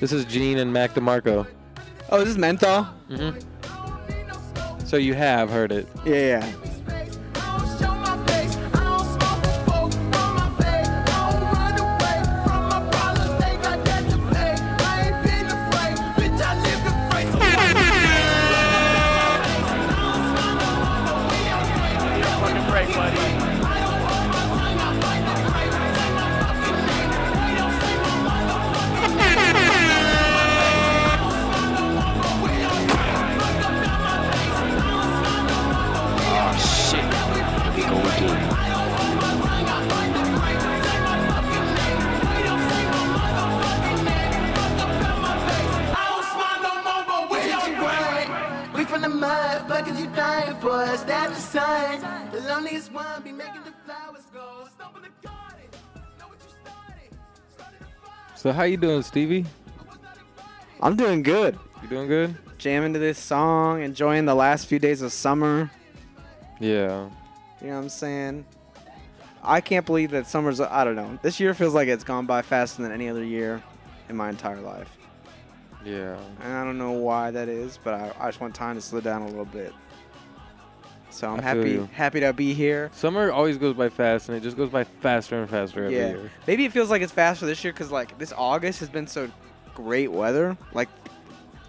this 0.00 0.12
is 0.12 0.24
Gene 0.24 0.58
and 0.58 0.72
Mac 0.72 0.94
DeMarco. 0.94 1.46
Oh, 2.10 2.18
this 2.20 2.28
is 2.28 2.38
Menthol. 2.38 2.84
hmm 3.08 3.30
So 4.84 4.96
you 4.96 5.14
have 5.14 5.50
heard 5.50 5.72
it. 5.72 5.88
Yeah, 6.04 6.14
yeah. 6.14 6.52
I 6.86 7.04
don't 7.58 7.78
show 7.80 7.94
my 7.94 8.26
face. 8.26 8.56
I 8.56 8.84
don't 8.84 9.04
smoke 9.04 9.44
a 9.44 9.64
folk 9.68 9.92
from 9.92 10.36
So 58.46 58.52
how 58.52 58.62
you 58.62 58.76
doing, 58.76 59.02
Stevie? 59.02 59.44
I'm 60.80 60.94
doing 60.94 61.24
good. 61.24 61.58
You 61.82 61.88
doing 61.88 62.06
good? 62.06 62.36
Jamming 62.58 62.92
to 62.92 62.98
this 63.00 63.18
song, 63.18 63.82
enjoying 63.82 64.24
the 64.24 64.36
last 64.36 64.68
few 64.68 64.78
days 64.78 65.02
of 65.02 65.12
summer. 65.12 65.68
Yeah. 66.60 67.08
You 67.60 67.66
know 67.66 67.74
what 67.74 67.82
I'm 67.82 67.88
saying? 67.88 68.46
I 69.42 69.60
can't 69.60 69.84
believe 69.84 70.12
that 70.12 70.28
summer's. 70.28 70.60
I 70.60 70.84
don't 70.84 70.94
know. 70.94 71.18
This 71.22 71.40
year 71.40 71.54
feels 71.54 71.74
like 71.74 71.88
it's 71.88 72.04
gone 72.04 72.24
by 72.24 72.40
faster 72.40 72.82
than 72.82 72.92
any 72.92 73.08
other 73.08 73.24
year 73.24 73.60
in 74.08 74.14
my 74.14 74.28
entire 74.28 74.60
life. 74.60 74.96
Yeah. 75.84 76.16
And 76.40 76.52
I 76.52 76.62
don't 76.62 76.78
know 76.78 76.92
why 76.92 77.32
that 77.32 77.48
is, 77.48 77.80
but 77.82 77.94
I, 77.94 78.12
I 78.16 78.28
just 78.28 78.40
want 78.40 78.54
time 78.54 78.76
to 78.76 78.80
slow 78.80 79.00
down 79.00 79.22
a 79.22 79.26
little 79.26 79.44
bit. 79.44 79.72
So 81.16 81.30
I'm 81.30 81.38
I 81.40 81.40
feel 81.40 81.46
happy 81.56 81.70
you. 81.70 81.88
happy 81.94 82.20
to 82.20 82.32
be 82.34 82.52
here. 82.52 82.90
Summer 82.92 83.32
always 83.32 83.56
goes 83.56 83.74
by 83.74 83.88
fast, 83.88 84.28
and 84.28 84.36
it 84.36 84.42
just 84.42 84.54
goes 84.54 84.68
by 84.68 84.84
faster 84.84 85.40
and 85.40 85.48
faster 85.48 85.84
every 85.84 85.96
yeah. 85.96 86.08
year. 86.10 86.30
Maybe 86.46 86.66
it 86.66 86.72
feels 86.72 86.90
like 86.90 87.00
it's 87.00 87.10
faster 87.12 87.46
this 87.46 87.64
year 87.64 87.72
because 87.72 87.90
like 87.90 88.18
this 88.18 88.34
August 88.36 88.80
has 88.80 88.90
been 88.90 89.06
so 89.06 89.30
great 89.74 90.12
weather. 90.12 90.58
Like, 90.74 90.90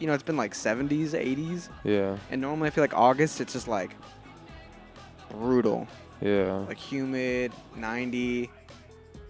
you 0.01 0.07
know, 0.07 0.13
it's 0.13 0.21
been 0.23 0.35
like 0.35 0.53
70s, 0.53 1.11
80s, 1.13 1.69
Yeah. 1.85 2.17
and 2.29 2.41
normally 2.41 2.67
I 2.67 2.71
feel 2.71 2.83
like 2.83 2.93
August 2.93 3.39
it's 3.39 3.53
just 3.53 3.69
like 3.69 3.95
brutal, 5.31 5.87
Yeah. 6.21 6.65
like 6.67 6.77
humid, 6.77 7.53
90. 7.77 8.49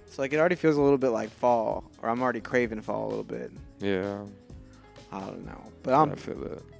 So 0.09 0.23
like 0.23 0.33
it 0.33 0.39
already 0.39 0.55
feels 0.55 0.77
a 0.77 0.81
little 0.81 0.97
bit 0.97 1.09
like 1.09 1.29
fall, 1.29 1.83
or 2.01 2.09
I'm 2.09 2.23
already 2.23 2.41
craving 2.41 2.81
fall 2.81 3.05
a 3.05 3.09
little 3.09 3.23
bit. 3.23 3.51
Yeah, 3.79 4.23
I 5.11 5.19
don't 5.19 5.45
know, 5.45 5.61
but 5.83 5.93
I'm 5.93 6.15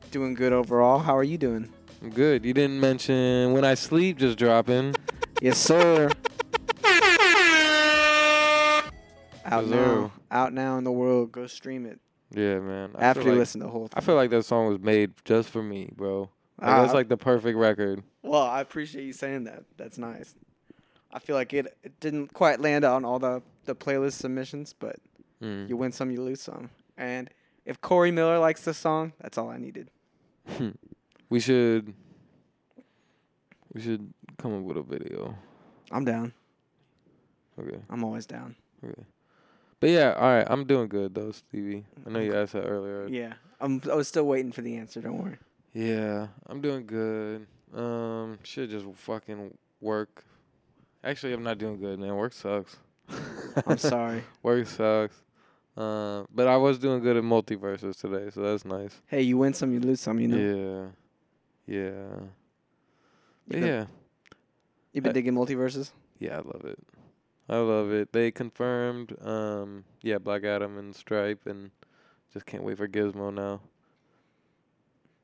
doing 0.10 0.34
good 0.34 0.54
overall. 0.54 0.98
How 0.98 1.16
are 1.16 1.24
you 1.24 1.38
doing? 1.38 1.70
Good. 2.14 2.46
You 2.46 2.54
didn't 2.54 2.80
mention 2.80 3.54
when 3.54 3.66
I 3.66 3.74
sleep 3.74 4.18
just 4.18 4.38
dropping. 4.38 4.96
Yes, 5.42 5.58
sir. 5.58 6.10
Out 9.46 9.66
now, 9.66 10.12
out 10.30 10.54
now 10.54 10.78
in 10.78 10.84
the 10.84 10.92
world. 10.92 11.32
Go 11.32 11.48
stream 11.48 11.86
it 11.86 12.00
Yeah, 12.32 12.60
man. 12.60 12.92
I 12.96 13.06
after 13.06 13.22
you 13.24 13.30
like, 13.30 13.38
listen 13.40 13.62
to 13.62 13.68
the 13.68 13.72
whole. 13.72 13.88
Thing. 13.88 13.94
I 13.96 14.02
feel 14.02 14.16
like 14.16 14.30
that 14.32 14.44
song 14.44 14.68
was 14.68 14.80
made 14.80 15.12
just 15.24 15.50
for 15.50 15.64
me, 15.64 15.90
bro. 15.96 16.30
Like, 16.60 16.70
Ah, 16.70 16.82
that's 16.82 16.94
like 16.94 17.08
the 17.08 17.18
perfect 17.18 17.58
record. 17.58 18.04
Well, 18.24 18.42
I 18.42 18.60
appreciate 18.62 19.06
you 19.06 19.14
saying 19.14 19.46
that. 19.46 19.64
That's 19.78 19.98
nice. 19.98 20.36
I 21.14 21.20
feel 21.20 21.36
like 21.38 21.54
it, 21.54 21.78
it 21.84 21.98
didn't 22.02 22.34
quite 22.34 22.60
land 22.60 22.84
on 22.84 23.06
all 23.06 23.20
the, 23.20 23.42
the 23.66 23.76
playlist 23.76 24.14
submissions, 24.14 24.74
but 24.78 24.98
Mm. 25.42 25.70
you 25.70 25.78
win 25.78 25.92
some, 25.92 26.10
you 26.10 26.22
lose 26.24 26.42
some. 26.42 26.72
And 26.98 27.30
if 27.64 27.80
Corey 27.80 28.10
Miller 28.10 28.40
likes 28.40 28.62
this 28.64 28.76
song, 28.80 29.14
that's 29.22 29.38
all 29.38 29.50
I 29.50 29.58
needed. 29.58 29.92
we 31.30 31.40
should. 31.40 31.94
We 33.74 33.82
should 33.82 34.14
come 34.38 34.58
up 34.58 34.64
with 34.64 34.78
a 34.78 34.82
video. 34.82 35.36
I'm 35.92 36.06
down. 36.06 36.34
Okay. 37.60 37.80
I'm 37.90 38.04
always 38.04 38.26
down. 38.26 38.56
Okay. 38.84 39.04
But 39.80 39.90
yeah, 39.90 40.14
all 40.18 40.30
right. 40.30 40.48
I'm 40.50 40.66
doing 40.66 40.88
good 40.88 41.14
though, 41.14 41.32
Stevie. 41.32 41.86
I 42.06 42.10
know 42.10 42.20
you 42.20 42.36
asked 42.36 42.54
that 42.54 42.64
earlier. 42.64 43.08
Yeah. 43.08 43.34
I'm, 43.60 43.82
I 43.92 43.96
was 43.96 44.08
still 44.08 44.26
waiting 44.26 44.52
for 44.52 44.62
the 44.62 44.76
answer. 44.78 45.02
Don't 45.02 45.22
worry. 45.24 45.38
Yeah, 45.74 46.28
I'm 46.48 46.62
doing 46.62 46.86
good. 46.86 47.48
Um, 47.76 48.40
should 48.44 48.70
just 48.70 48.86
fucking 48.96 49.56
work. 49.82 50.24
Actually, 51.04 51.34
I'm 51.34 51.44
not 51.44 51.58
doing 51.58 51.80
good, 51.80 52.00
man. 52.00 52.16
Work 52.16 52.34
sucks. 52.34 52.78
I'm 53.66 53.78
sorry. 53.78 54.24
Work 54.42 54.68
sucks. 54.68 55.16
Uh, 55.76 56.24
but 56.34 56.48
I 56.48 56.58
was 56.58 56.80
doing 56.80 57.02
good 57.02 57.18
at 57.18 57.24
MultiVersus 57.24 58.00
today, 58.00 58.32
so 58.32 58.42
that's 58.42 58.66
nice. 58.66 59.00
Hey, 59.06 59.22
you 59.22 59.38
win 59.38 59.54
some, 59.54 59.72
you 59.72 59.80
lose 59.80 60.02
some. 60.02 60.20
You 60.20 60.28
know. 60.28 60.38
Yeah, 60.38 60.88
yeah, 61.68 61.76
You 61.76 62.30
But 63.48 63.54
been- 63.60 63.64
yeah, 63.68 63.86
You've 64.94 65.04
been 65.04 65.12
Uh, 65.12 65.14
digging 65.14 65.34
MultiVersus. 65.36 65.92
yeah. 66.20 66.38
I 66.38 66.42
love 66.42 66.66
it. 66.66 66.80
I 67.50 67.58
love 67.60 67.92
it. 67.92 68.12
They 68.14 68.32
confirmed, 68.32 69.16
um, 69.22 69.86
yeah, 70.02 70.18
Black 70.18 70.44
Adam 70.44 70.78
and 70.78 70.94
Stripe, 70.96 71.46
and 71.46 71.72
just 72.34 72.46
can't 72.46 72.64
wait 72.64 72.78
for 72.78 72.88
Gizmo 72.88 73.34
now. 73.34 73.62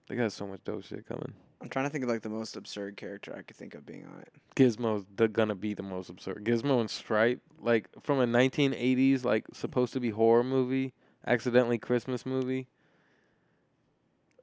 They 0.08 0.16
got 0.16 0.32
so 0.32 0.46
much 0.48 0.64
dope 0.64 0.84
shit 0.86 1.06
coming. 1.08 1.34
I'm 1.62 1.70
trying 1.70 1.86
to 1.86 1.90
think 1.90 2.04
of 2.04 2.10
like 2.10 2.22
the 2.22 2.30
most 2.30 2.56
absurd 2.58 2.98
character 2.98 3.34
I 3.38 3.42
could 3.42 3.56
think 3.58 3.74
of 3.74 3.86
being 3.86 4.06
on 4.06 4.20
it. 4.22 4.34
Gizmo's 4.56 5.06
the, 5.16 5.28
gonna 5.30 5.56
be 5.56 5.74
the 5.74 5.82
most 5.84 6.10
absurd. 6.10 6.44
Gizmo 6.46 6.80
and 6.82 6.90
Stripe, 6.90 7.42
like 7.60 7.88
from 8.04 8.20
a 8.20 8.26
1980s, 8.28 9.24
like 9.26 9.46
supposed 9.54 9.94
to 9.94 10.00
be 10.02 10.10
horror 10.12 10.44
movie, 10.44 10.94
accidentally 11.26 11.78
Christmas 11.78 12.26
movie. 12.26 12.68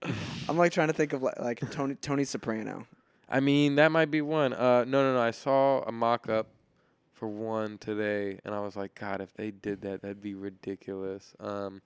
I'm 0.50 0.59
like 0.59 0.73
trying 0.73 0.88
to 0.88 0.95
think 0.95 1.12
of 1.12 1.23
like, 1.23 1.38
like 1.38 1.71
Tony 1.71 1.95
Tony 1.95 2.25
Soprano. 2.25 2.87
I 3.28 3.40
mean, 3.40 3.76
that 3.76 3.92
might 3.92 4.11
be 4.11 4.21
one. 4.21 4.52
Uh, 4.52 4.85
no, 4.85 5.02
no, 5.04 5.14
no. 5.14 5.21
I 5.21 5.30
saw 5.30 5.83
a 5.83 5.92
mock-up 5.92 6.49
for 7.14 7.28
one 7.28 7.78
today, 7.78 8.40
and 8.45 8.52
I 8.54 8.61
was 8.61 8.75
like, 8.75 8.95
God, 8.99 9.21
if 9.21 9.33
they 9.35 9.52
did 9.52 9.83
that, 9.83 10.02
that'd 10.02 10.21
be 10.21 10.35
ridiculous. 10.35 11.33
Um, 11.38 11.80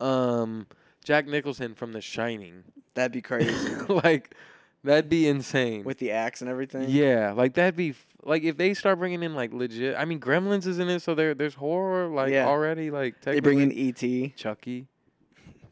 um, 0.00 0.66
Jack 1.04 1.26
Nicholson 1.28 1.74
from 1.74 1.92
The 1.92 2.00
Shining, 2.00 2.64
That'd 2.94 3.12
be 3.12 3.22
crazy 3.22 3.74
like, 3.88 4.34
that'd 4.82 5.08
be 5.08 5.28
insane. 5.28 5.84
with 5.84 5.98
the 5.98 6.10
axe 6.10 6.40
and 6.40 6.50
everything. 6.50 6.86
Yeah, 6.88 7.32
like 7.32 7.54
that'd 7.54 7.76
be 7.76 7.90
f- 7.90 8.06
like 8.24 8.42
if 8.42 8.56
they 8.56 8.74
start 8.74 8.98
bringing 8.98 9.22
in 9.22 9.34
like 9.36 9.52
legit. 9.52 9.94
I 9.96 10.04
mean, 10.04 10.18
Gremlins 10.18 10.66
is 10.66 10.78
in 10.80 10.88
it, 10.88 11.00
so 11.02 11.14
there 11.14 11.34
there's 11.34 11.54
horror 11.54 12.08
like 12.08 12.32
Yeah. 12.32 12.46
already. 12.48 12.90
Like 12.90 13.20
They 13.20 13.38
bring 13.38 13.60
in 13.60 13.68
technically- 13.68 13.88
E.T. 13.88 14.34
Chucky, 14.36 14.88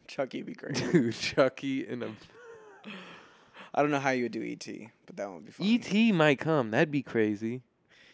Chucky 0.09 0.39
would 0.39 0.47
be 0.47 0.55
great. 0.55 0.75
dude, 0.75 1.15
Chucky 1.15 1.87
in 1.87 2.03
a 2.03 2.09
I 3.75 3.83
don't 3.83 3.91
know 3.91 4.01
how 4.01 4.11
you 4.11 4.25
would 4.25 4.33
do 4.33 4.43
E.T., 4.43 4.89
but 5.07 5.17
that 5.17 5.31
would 5.31 5.45
be 5.45 5.53
fun. 5.53 5.67
ET 6.09 6.15
might 6.15 6.39
come. 6.41 6.71
That'd 6.71 6.91
be 6.91 7.03
crazy. 7.03 7.63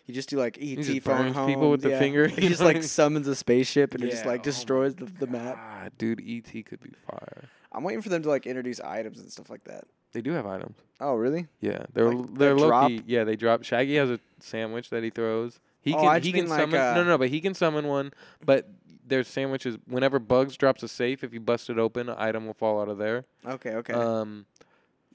You 0.07 0.13
just 0.13 0.29
do 0.29 0.37
like 0.37 0.59
E.T. 0.59 0.83
just 0.83 1.01
phone 1.07 1.23
burns 1.23 1.37
home. 1.37 1.49
people 1.49 1.71
with 1.71 1.81
the 1.81 1.91
yeah. 1.91 1.99
finger, 1.99 2.29
He 2.29 2.49
just 2.49 2.61
know 2.61 2.67
what 2.67 2.75
I 2.77 2.79
like 2.81 2.83
summons 2.89 3.27
a 3.29 3.35
spaceship 3.35 3.95
and 3.95 4.05
it 4.05 4.11
just 4.11 4.25
Yeah, 4.25 4.31
like 4.33 4.41
oh 4.41 4.45
destroys 4.45 4.95
the, 4.97 5.07
the 5.07 5.27
map. 5.27 5.57
God, 5.57 5.93
dude, 5.97 6.21
ET 6.27 6.67
could 6.67 6.81
be 6.83 6.91
fire. 7.09 7.49
I'm 7.73 7.83
waiting 7.85 8.03
for 8.03 8.11
them 8.11 8.23
to 8.23 8.29
like 8.29 8.47
introduce 8.47 8.81
items 8.81 9.19
and 9.21 9.31
stuff 9.33 9.49
like 9.49 9.65
that. 9.65 9.85
They 10.13 10.21
do 10.21 10.33
have 10.33 10.47
items. 10.47 10.77
Oh, 11.01 11.15
really? 11.15 11.47
Yeah, 11.61 11.87
they're 11.95 12.13
Like, 12.13 12.35
they're 12.35 12.55
low 12.57 12.69
drop? 12.69 12.89
key. 12.89 13.03
Yeah, 13.07 13.25
they 13.25 13.35
drop. 13.37 13.65
Shaggy 13.65 13.97
has 13.97 14.11
a 14.11 14.21
sandwich 14.41 14.91
that 14.91 15.03
he 15.03 15.11
throws. 15.11 15.59
He 15.81 15.93
Oh, 15.95 15.99
can 16.01 16.09
I 16.09 16.15
he 16.17 16.21
just 16.21 16.35
can 16.35 16.45
mean 16.45 16.51
like, 16.51 16.61
summon. 16.61 16.81
uh, 16.81 16.95
no, 16.95 17.05
no, 17.05 17.19
but 17.19 17.29
he 17.31 17.41
can 17.41 17.55
summon 17.55 17.87
one. 17.87 18.13
But 18.45 18.69
there's 19.07 19.29
sandwiches. 19.29 19.77
Whenever 19.87 20.19
Bugs 20.19 20.57
drops 20.57 20.83
a 20.83 20.89
safe, 20.89 21.23
if 21.25 21.33
you 21.35 21.41
bust 21.41 21.69
it 21.71 21.79
open, 21.79 22.09
an 22.09 22.17
item 22.19 22.47
will 22.47 22.55
fall 22.55 22.81
out 22.81 22.89
of 22.89 22.99
there. 22.99 23.25
Okay, 23.47 23.71
okay. 23.77 23.93
Um, 23.93 24.47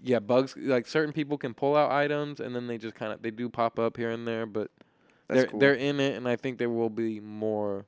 yeah, 0.01 0.19
bugs 0.19 0.55
like 0.58 0.88
certain 0.88 1.12
people 1.13 1.38
can 1.38 1.53
pull 1.53 1.75
out 1.75 1.91
items 1.91 2.39
and 2.39 2.55
then 2.55 2.67
they 2.67 2.77
just 2.77 2.96
kind 2.96 3.12
of 3.12 3.22
they 3.22 3.31
do 3.31 3.50
pop 3.50 3.77
up 3.79 3.98
here 3.98 4.10
and 4.12 4.27
there, 4.27 4.46
but 4.46 4.72
That's 5.27 5.41
they're 5.41 5.46
cool. 5.48 5.60
they're 5.60 5.74
in 5.74 6.00
it, 6.00 6.15
and 6.15 6.27
I 6.27 6.36
think 6.36 6.58
there 6.58 6.69
will 6.69 6.89
be 6.89 7.19
more 7.19 7.86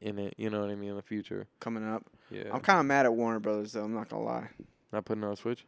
in 0.00 0.18
it. 0.18 0.34
You 0.38 0.48
know 0.50 0.60
what 0.60 0.70
I 0.70 0.74
mean 0.74 0.90
in 0.90 0.96
the 0.96 1.02
future. 1.02 1.46
Coming 1.60 1.86
up. 1.86 2.04
Yeah, 2.30 2.44
I'm 2.52 2.60
kind 2.60 2.80
of 2.80 2.86
mad 2.86 3.04
at 3.06 3.12
Warner 3.12 3.40
Brothers 3.40 3.72
though. 3.72 3.84
I'm 3.84 3.92
not 3.94 4.08
gonna 4.08 4.22
lie. 4.24 4.48
not 4.92 5.04
putting 5.04 5.22
on 5.24 5.32
a 5.32 5.36
Switch. 5.36 5.66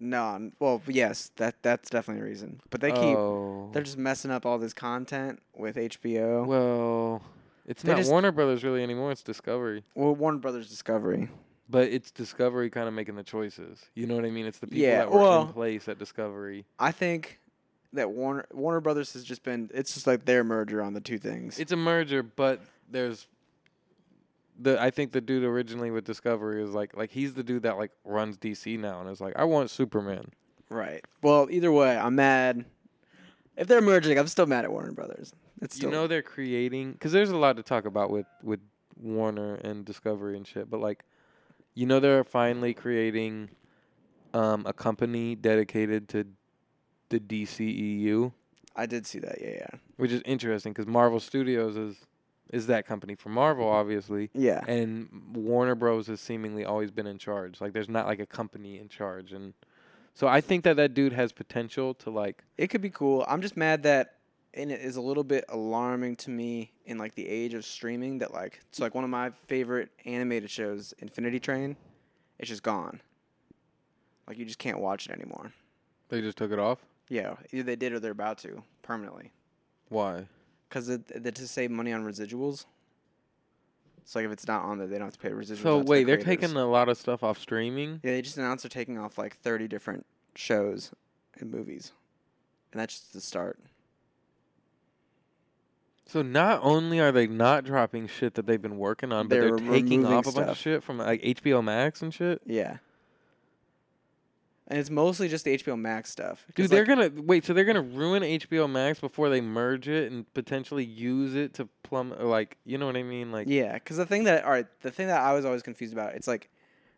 No, 0.00 0.50
well, 0.58 0.82
yes, 0.88 1.30
that 1.36 1.54
that's 1.62 1.88
definitely 1.88 2.20
a 2.22 2.26
reason. 2.26 2.60
But 2.68 2.80
they 2.82 2.90
keep 2.90 3.16
Oh. 3.16 3.70
they're 3.72 3.82
just 3.82 3.96
messing 3.96 4.30
up 4.30 4.44
all 4.44 4.58
this 4.58 4.74
content 4.74 5.40
with 5.56 5.76
HBO. 5.76 6.44
well, 6.44 7.22
it's 7.66 7.82
They 7.82 7.92
not 7.92 7.98
just- 7.98 8.10
Warner 8.10 8.32
Brothers 8.32 8.62
really 8.64 8.82
anymore. 8.82 9.12
It's 9.12 9.22
Discovery. 9.22 9.84
Well, 9.94 10.14
Warner 10.14 10.38
Brothers 10.38 10.68
Discovery. 10.68 11.28
But 11.68 11.88
it's 11.88 12.10
Discovery 12.10 12.68
kind 12.68 12.88
of 12.88 12.94
making 12.94 13.16
the 13.16 13.22
choices. 13.22 13.86
You 13.94 14.06
know 14.06 14.16
what 14.16 14.24
I 14.26 14.30
mean? 14.30 14.44
It's 14.46 14.58
the 14.58 14.66
people 14.66 14.82
Yeah, 14.84 14.98
that 14.98 15.10
were 15.10 15.20
well- 15.20 15.42
in 15.46 15.52
place 15.52 15.88
at 15.88 15.98
Discovery. 15.98 16.66
I 16.78 16.92
think 16.92 17.40
that 17.94 18.10
Warner 18.10 18.44
Warner 18.52 18.80
Brothers 18.80 19.12
has 19.14 19.24
just 19.24 19.42
been 19.44 19.70
it's 19.72 19.94
just 19.94 20.06
like 20.06 20.24
their 20.24 20.42
merger 20.44 20.82
on 20.82 20.92
the 20.94 21.00
two 21.00 21.16
things. 21.18 21.58
It's 21.58 21.72
a 21.72 21.76
merger, 21.76 22.22
but 22.22 22.60
there's 22.90 23.28
the 24.60 24.80
I 24.80 24.90
think 24.90 25.12
the 25.12 25.20
dude 25.20 25.42
originally 25.44 25.90
with 25.90 26.04
Discovery 26.04 26.62
is 26.62 26.70
like 26.70 26.96
like 26.96 27.10
he's 27.10 27.34
the 27.34 27.42
dude 27.42 27.62
that 27.62 27.76
like 27.78 27.92
runs 28.04 28.36
DC 28.36 28.78
now 28.78 29.00
and 29.00 29.08
is 29.08 29.20
like 29.20 29.34
I 29.36 29.44
want 29.44 29.70
Superman. 29.70 30.32
right. 30.70 31.04
Well, 31.22 31.48
either 31.50 31.72
way, 31.72 31.96
I'm 31.96 32.16
mad. 32.16 32.64
If 33.56 33.68
they're 33.68 33.80
merging, 33.80 34.18
I'm 34.18 34.26
still 34.28 34.46
mad 34.46 34.64
at 34.64 34.72
Warner 34.72 34.92
Brothers. 34.92 35.32
It's 35.60 35.76
still 35.76 35.90
you 35.90 35.94
know 35.96 36.06
they're 36.06 36.22
creating 36.22 36.92
because 36.92 37.12
there's 37.12 37.30
a 37.30 37.36
lot 37.36 37.56
to 37.56 37.62
talk 37.62 37.84
about 37.86 38.10
with 38.10 38.26
with 38.42 38.60
Warner 39.00 39.54
and 39.56 39.84
Discovery 39.84 40.36
and 40.36 40.46
shit, 40.46 40.68
but 40.70 40.80
like 40.80 41.04
you 41.74 41.86
know 41.86 42.00
they're 42.00 42.24
finally 42.24 42.74
creating 42.74 43.50
um 44.32 44.64
a 44.66 44.72
company 44.72 45.34
dedicated 45.34 46.08
to 46.10 46.26
the 47.10 47.20
DCEU. 47.20 48.32
I 48.76 48.86
did 48.86 49.06
see 49.06 49.20
that. 49.20 49.38
Yeah, 49.40 49.50
yeah. 49.50 49.66
which 49.96 50.10
is 50.10 50.22
interesting 50.24 50.72
because 50.72 50.86
Marvel 50.86 51.20
Studios 51.20 51.76
is 51.76 51.96
is 52.52 52.66
that 52.66 52.86
company 52.86 53.14
for 53.14 53.30
Marvel, 53.30 53.66
obviously, 53.66 54.30
Yeah. 54.34 54.62
and 54.68 55.08
Warner 55.34 55.74
Bros 55.74 56.08
has 56.08 56.20
seemingly 56.20 56.64
always 56.64 56.90
been 56.90 57.06
in 57.06 57.16
charge. 57.18 57.60
Like, 57.60 57.72
there's 57.72 57.88
not 57.88 58.06
like 58.06 58.20
a 58.20 58.26
company 58.26 58.78
in 58.78 58.88
charge, 58.88 59.32
and 59.32 59.54
so 60.12 60.28
I 60.28 60.40
think 60.42 60.62
that 60.64 60.76
that 60.76 60.92
dude 60.94 61.14
has 61.14 61.32
potential 61.32 61.94
to 61.94 62.10
like. 62.10 62.44
It 62.58 62.68
could 62.68 62.82
be 62.82 62.90
cool. 62.90 63.24
I'm 63.26 63.40
just 63.40 63.56
mad 63.56 63.82
that 63.84 64.13
and 64.54 64.70
it 64.70 64.80
is 64.80 64.96
a 64.96 65.00
little 65.00 65.24
bit 65.24 65.44
alarming 65.48 66.16
to 66.16 66.30
me 66.30 66.72
in 66.86 66.96
like 66.96 67.14
the 67.14 67.28
age 67.28 67.54
of 67.54 67.64
streaming 67.64 68.18
that 68.18 68.32
like 68.32 68.60
it's 68.68 68.80
like 68.80 68.94
one 68.94 69.04
of 69.04 69.10
my 69.10 69.30
favorite 69.48 69.90
animated 70.04 70.50
shows, 70.50 70.94
Infinity 70.98 71.40
Train, 71.40 71.76
it's 72.38 72.48
just 72.48 72.62
gone. 72.62 73.00
Like 74.26 74.38
you 74.38 74.44
just 74.44 74.58
can't 74.58 74.78
watch 74.78 75.06
it 75.06 75.12
anymore. 75.12 75.52
They 76.08 76.20
just 76.20 76.38
took 76.38 76.52
it 76.52 76.58
off. 76.58 76.78
Yeah, 77.08 77.34
either 77.52 77.64
they 77.64 77.76
did 77.76 77.92
or 77.92 78.00
they're 78.00 78.12
about 78.12 78.38
to 78.38 78.62
permanently. 78.82 79.32
Why? 79.88 80.26
Because 80.68 80.86
they 80.86 81.30
to 81.30 81.48
save 81.48 81.70
money 81.70 81.92
on 81.92 82.04
residuals. 82.04 82.64
So 84.06 84.18
like 84.18 84.26
if 84.26 84.32
it's 84.32 84.46
not 84.46 84.64
on 84.64 84.78
there, 84.78 84.86
they 84.86 84.98
don't 84.98 85.06
have 85.06 85.14
to 85.14 85.18
pay 85.18 85.30
residuals. 85.30 85.62
So 85.62 85.78
to 85.78 85.84
the 85.84 85.90
wait, 85.90 86.04
they're 86.04 86.16
taking 86.16 86.54
a 86.56 86.66
lot 86.66 86.88
of 86.88 86.96
stuff 86.96 87.22
off 87.22 87.38
streaming. 87.38 88.00
Yeah, 88.02 88.12
they 88.12 88.22
just 88.22 88.36
announced 88.36 88.62
they're 88.62 88.68
taking 88.68 88.98
off 88.98 89.18
like 89.18 89.36
30 89.38 89.66
different 89.68 90.06
shows 90.34 90.92
and 91.38 91.50
movies, 91.50 91.92
and 92.72 92.80
that's 92.80 92.94
just 92.94 93.12
the 93.12 93.20
start. 93.20 93.58
So 96.06 96.20
not 96.22 96.60
only 96.62 97.00
are 97.00 97.10
they 97.12 97.26
not 97.26 97.64
dropping 97.64 98.06
shit 98.08 98.34
that 98.34 98.46
they've 98.46 98.60
been 98.60 98.76
working 98.78 99.10
on, 99.12 99.26
but 99.28 99.34
They're 99.36 99.56
they're, 99.56 99.58
taking 99.70 100.00
removing 100.02 100.06
off 100.06 100.26
a 100.26 100.32
bunch 100.32 100.36
of 100.48 100.56
stuff. 100.56 100.58
shit 100.58 100.82
from 100.84 100.98
like 100.98 101.22
HBO 101.22 101.62
Max 101.64 102.02
and 102.02 102.12
shit. 102.12 102.42
Yeah. 102.44 102.76
And 104.66 104.78
it's 104.78 104.88
mostly 104.90 105.28
just 105.28 105.44
the 105.44 105.52
HBO 105.58 105.78
Max 105.78 106.10
stuff. 106.10 106.44
'Cause, 106.54 106.54
Dude, 106.68 106.70
they're 106.70 106.86
like, 106.86 107.12
gonna 107.14 107.22
wait. 107.22 107.44
So 107.44 107.52
they're 107.52 107.64
gonna 107.66 107.82
ruin 107.82 108.22
HBO 108.22 108.66
Max 108.66 108.98
before 109.00 109.28
they 109.28 109.40
merge 109.42 109.88
it 109.88 110.10
and 110.10 110.32
potentially 110.32 110.84
use 110.84 111.34
it 111.34 111.52
to 111.54 111.68
plumb. 111.82 112.14
or, 112.18 112.24
Like, 112.24 112.56
you 112.64 112.78
know 112.78 112.86
what 112.86 112.96
I 112.96 113.02
mean? 113.02 113.30
Like, 113.30 113.46
Yeah, 113.48 113.74
because 113.74 113.96
the 113.98 114.06
thing 114.06 114.24
that 114.24 114.44
all 114.44 114.50
right, 114.50 114.66
the 114.80 114.90
thing 114.90 115.06
that 115.08 115.20
I 115.20 115.34
was 115.34 115.44
always 115.44 115.62
confused 115.62 115.92
about, 115.92 116.14
it's 116.14 116.26
like 116.28 116.48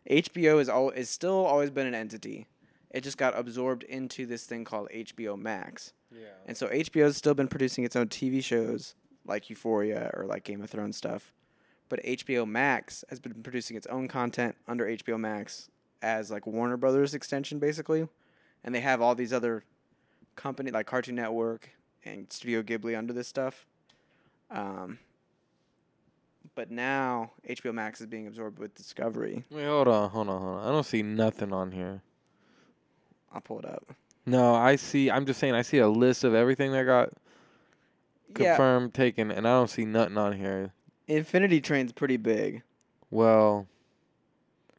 HBO 0.09 0.59
is 0.59 0.69
all 0.69 0.91
is 0.91 1.09
still 1.09 1.45
always 1.45 1.69
been 1.69 1.87
an 1.87 1.95
entity. 1.95 2.47
It 2.97 3.03
just 3.03 3.19
got 3.19 3.37
absorbed 3.37 3.83
into 3.83 4.25
this 4.25 4.45
thing 4.45 4.65
called 4.65 4.89
HBO 4.91 5.37
Max, 5.37 5.93
yeah. 6.11 6.29
and 6.47 6.57
so 6.57 6.67
HBO 6.67 7.03
has 7.03 7.15
still 7.15 7.35
been 7.35 7.47
producing 7.47 7.83
its 7.83 7.95
own 7.95 8.07
TV 8.07 8.43
shows 8.43 8.95
like 9.23 9.51
Euphoria 9.51 10.09
or 10.15 10.25
like 10.25 10.43
Game 10.43 10.63
of 10.63 10.71
Thrones 10.71 10.97
stuff. 10.97 11.31
But 11.89 12.03
HBO 12.03 12.47
Max 12.47 13.05
has 13.09 13.19
been 13.19 13.35
producing 13.43 13.77
its 13.77 13.85
own 13.85 14.07
content 14.07 14.55
under 14.67 14.87
HBO 14.87 15.19
Max 15.19 15.69
as 16.01 16.31
like 16.31 16.47
Warner 16.47 16.75
Brothers 16.75 17.13
extension 17.13 17.59
basically. 17.59 18.07
And 18.63 18.73
they 18.73 18.81
have 18.81 18.99
all 18.99 19.13
these 19.13 19.31
other 19.31 19.63
company 20.35 20.71
like 20.71 20.87
Cartoon 20.87 21.15
Network 21.15 21.69
and 22.03 22.33
Studio 22.33 22.63
Ghibli 22.63 22.97
under 22.97 23.13
this 23.13 23.27
stuff. 23.27 23.67
Um 24.49 24.97
but 26.55 26.71
now 26.71 27.33
HBO 27.47 27.73
Max 27.75 28.01
is 28.01 28.07
being 28.07 28.25
absorbed 28.25 28.57
with 28.57 28.73
Discovery. 28.73 29.43
Wait, 29.51 29.65
hold 29.65 29.87
on, 29.87 30.09
hold 30.09 30.29
on, 30.29 30.41
hold 30.41 30.57
on. 30.57 30.67
I 30.67 30.71
don't 30.71 30.85
see 30.85 31.03
nothing 31.03 31.53
on 31.53 31.71
here. 31.71 32.01
I'll 33.37 33.41
pull 33.41 33.59
it 33.59 33.65
up. 33.65 33.93
No, 34.25 34.55
I 34.55 34.77
see. 34.77 35.11
I'm 35.11 35.27
just 35.27 35.39
saying. 35.39 35.53
I 35.53 35.61
see 35.61 35.77
a 35.77 35.87
list 35.87 36.23
of 36.23 36.33
everything 36.33 36.71
that 36.71 36.85
got 36.85 37.13
Yeah, 38.29 38.55
confirmed, 38.55 38.95
taken, 38.95 39.29
and 39.29 39.47
I 39.47 39.51
don't 39.51 39.69
see 39.69 39.85
nothing 39.85 40.17
on 40.17 40.33
here. 40.33 40.71
Infinity 41.07 41.61
Train's 41.61 41.91
pretty 41.91 42.17
big. 42.17 42.63
Well, 43.11 43.67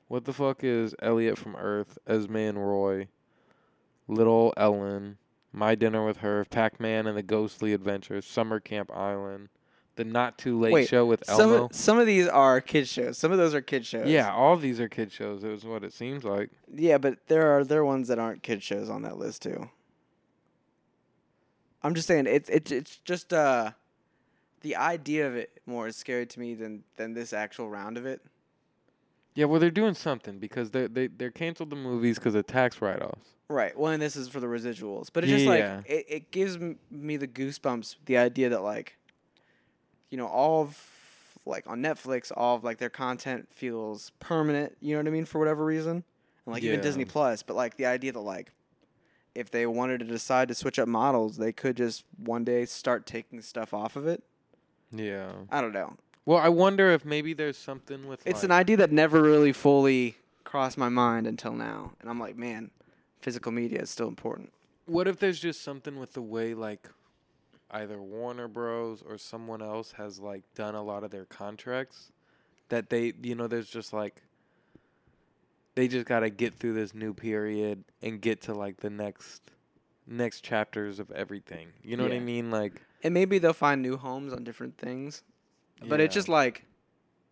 what 0.09 0.25
the 0.25 0.33
fuck 0.33 0.65
is 0.65 0.93
Elliott 1.01 1.39
from 1.39 1.55
Earth, 1.55 1.99
Esme 2.05 2.37
and 2.37 2.59
Roy, 2.59 3.07
Little 4.09 4.53
Ellen, 4.57 5.19
My 5.53 5.77
Dinner 5.77 6.05
with 6.05 6.17
Her, 6.19 6.45
Pac-Man 6.45 7.07
and 7.07 7.17
the 7.17 7.23
Ghostly 7.23 7.73
Adventures, 7.73 8.27
Summer 8.27 8.59
Camp 8.59 8.91
Island, 8.93 9.51
The 9.99 10.05
Not 10.05 10.39
Too 10.39 10.59
Late 10.59 10.73
Wait, 10.73 10.89
Show 10.89 11.05
with 11.05 11.25
Some 11.27 11.41
Elmo. 11.41 11.65
of, 11.67 11.75
some 11.75 11.99
of 11.99 12.07
these 12.07 12.27
are 12.27 12.61
kid 12.61 12.89
shows. 12.89 13.19
Some 13.19 13.33
of 13.33 13.37
those 13.39 13.53
are 13.55 13.61
kid 13.61 13.85
shows. 13.85 14.09
Yeah, 14.09 14.33
all 14.33 14.55
of 14.55 14.63
these 14.63 14.79
are 14.81 14.89
kid 14.89 15.13
shows. 15.13 15.45
It 15.45 15.49
was 15.49 15.65
what 15.65 15.83
it 15.85 15.93
seems 15.93 16.25
like. 16.25 16.51
Yeah, 16.73 16.99
but 16.99 17.19
there 17.27 17.57
are 17.57 17.65
there 17.65 17.81
are 17.81 17.85
ones 17.85 18.09
that 18.09 18.19
aren't 18.19 18.43
kid 18.43 18.63
shows 18.63 18.89
on 18.89 19.03
that 19.03 19.19
list 19.19 19.43
too. 19.43 19.69
I'm 21.83 21.95
just 21.95 22.09
saying 22.09 22.27
it's 22.27 22.49
it's 22.49 22.71
it's 22.73 22.97
just 22.99 23.33
uh 23.33 23.73
the 24.63 24.77
idea 24.77 25.27
of 25.27 25.37
it 25.37 25.61
more 25.67 25.87
is 25.87 25.97
scary 25.97 26.27
to 26.27 26.41
me 26.41 26.55
than 26.55 26.83
than 26.97 27.15
this 27.15 27.33
actual 27.33 27.69
round 27.71 27.97
of 27.97 28.07
it. 28.07 28.21
Yeah, 29.35 29.45
well, 29.45 29.61
they're 29.61 29.71
doing 29.71 29.95
something 29.95 30.39
because 30.39 30.71
they 30.73 30.87
they 30.89 31.07
they're 31.07 31.31
canceled 31.31 31.71
the 31.71 31.77
movies 31.77 32.19
because 32.19 32.35
of 32.35 32.47
tax 32.47 32.81
write-offs. 32.83 33.31
Right. 33.49 33.79
Well, 33.79 33.93
and 33.93 34.03
this 34.03 34.15
is 34.17 34.29
for 34.29 34.41
the 34.41 34.47
residuals, 34.47 35.09
but 35.13 35.25
it's 35.25 35.33
just 35.33 35.47
like 35.47 35.61
Yeah. 35.61 35.81
it, 35.87 36.05
it 36.09 36.31
gives 36.31 36.57
m- 36.57 36.79
me 36.91 37.17
the 37.17 37.29
goosebumps. 37.29 37.97
The 38.05 38.19
idea 38.19 38.51
that 38.51 38.63
like, 38.63 38.98
you 40.11 40.19
know, 40.19 40.27
all 40.27 40.63
of 40.63 40.79
like 41.45 41.67
on 41.67 41.81
Netflix, 41.81 42.31
all 42.37 42.57
of 42.57 42.65
like 42.65 42.79
their 42.79 42.91
content 42.91 43.49
feels 43.51 44.13
permanent. 44.21 44.77
You 44.81 44.95
know 44.95 45.01
what 45.01 45.09
I 45.09 45.11
mean? 45.11 45.25
For 45.25 45.39
whatever 45.39 45.65
reason, 45.65 46.05
and 46.47 46.55
like 46.55 46.63
even 46.63 46.81
Disney 46.81 47.05
Plus. 47.05 47.43
But 47.43 47.57
like 47.57 47.77
the 47.77 47.87
idea 47.87 48.13
that 48.13 48.21
like, 48.21 48.53
if 49.35 49.51
they 49.51 49.67
wanted 49.67 49.99
to 50.01 50.07
decide 50.07 50.49
to 50.49 50.55
switch 50.55 50.79
up 50.79 50.89
models, 50.89 51.37
they 51.37 51.53
could 51.53 51.77
just 51.77 52.05
one 52.17 52.45
day 52.45 52.65
start 52.67 53.07
taking 53.07 53.41
stuff 53.43 53.73
off 53.73 53.97
of 53.97 54.07
it. 54.07 54.23
Yeah. 54.93 55.31
I 55.51 55.61
don't 55.61 55.73
know. 55.73 55.97
Well, 56.25 56.39
I 56.39 56.49
wonder 56.49 56.91
if 56.91 57.05
maybe 57.05 57.33
there's 57.33 57.57
something 57.57 58.07
with. 58.07 58.21
It's 58.27 58.43
like, 58.43 58.45
an 58.45 58.53
idea 58.53 58.77
that 58.79 58.93
never 58.93 59.23
really 59.23 59.53
fully 59.53 60.17
crossed 60.45 60.79
my 60.79 60.89
mind 60.89 61.27
until 61.27 61.53
now, 61.53 61.93
and 62.01 62.11
I'm 62.11 62.19
like, 62.19 62.37
man, 62.37 62.71
physical 63.21 63.53
media 63.53 63.81
is 63.81 63.91
still 63.91 64.09
important. 64.09 64.53
What 64.87 65.07
if 65.09 65.19
there's 65.19 65.41
just 65.41 65.63
something 65.63 65.99
with 65.99 66.15
the 66.15 66.23
way 66.23 66.55
like 66.55 66.89
either 67.71 68.01
Warner 68.01 68.49
Bros 68.49 69.03
or 69.03 69.19
someone 69.19 69.63
else 69.63 69.93
has 69.93 70.19
like 70.19 70.43
done 70.55 70.75
a 70.75 70.83
lot 70.83 71.05
of 71.05 71.11
their 71.11 71.25
contracts 71.25 72.13
that 72.69 72.91
they 72.91 73.13
you 73.23 73.35
know 73.35 73.47
there's 73.47 73.69
just 73.69 73.93
like 73.93 74.23
they 75.75 75.87
just 75.89 76.07
got 76.07 76.21
to 76.21 76.31
get 76.31 76.55
through 76.55 76.75
this 76.75 76.95
new 76.95 77.15
period 77.15 77.85
and 78.03 78.21
get 78.21 78.43
to 78.43 78.55
like 78.55 78.79
the 78.79 78.91
next 78.91 79.43
next 80.07 80.41
chapters 80.41 80.99
of 80.99 81.11
everything. 81.13 81.69
You 81.83 81.97
know 81.97 82.03
what 82.03 82.13
I 82.13 82.19
mean? 82.19 82.51
Like 82.51 82.83
and 83.03 83.15
maybe 83.15 83.39
they'll 83.39 83.53
find 83.53 83.81
new 83.83 83.97
homes 83.97 84.33
on 84.33 84.45
different 84.45 84.77
things. 84.77 85.23
But 85.87 86.01
it's 86.01 86.15
just 86.15 86.29
like, 86.29 86.65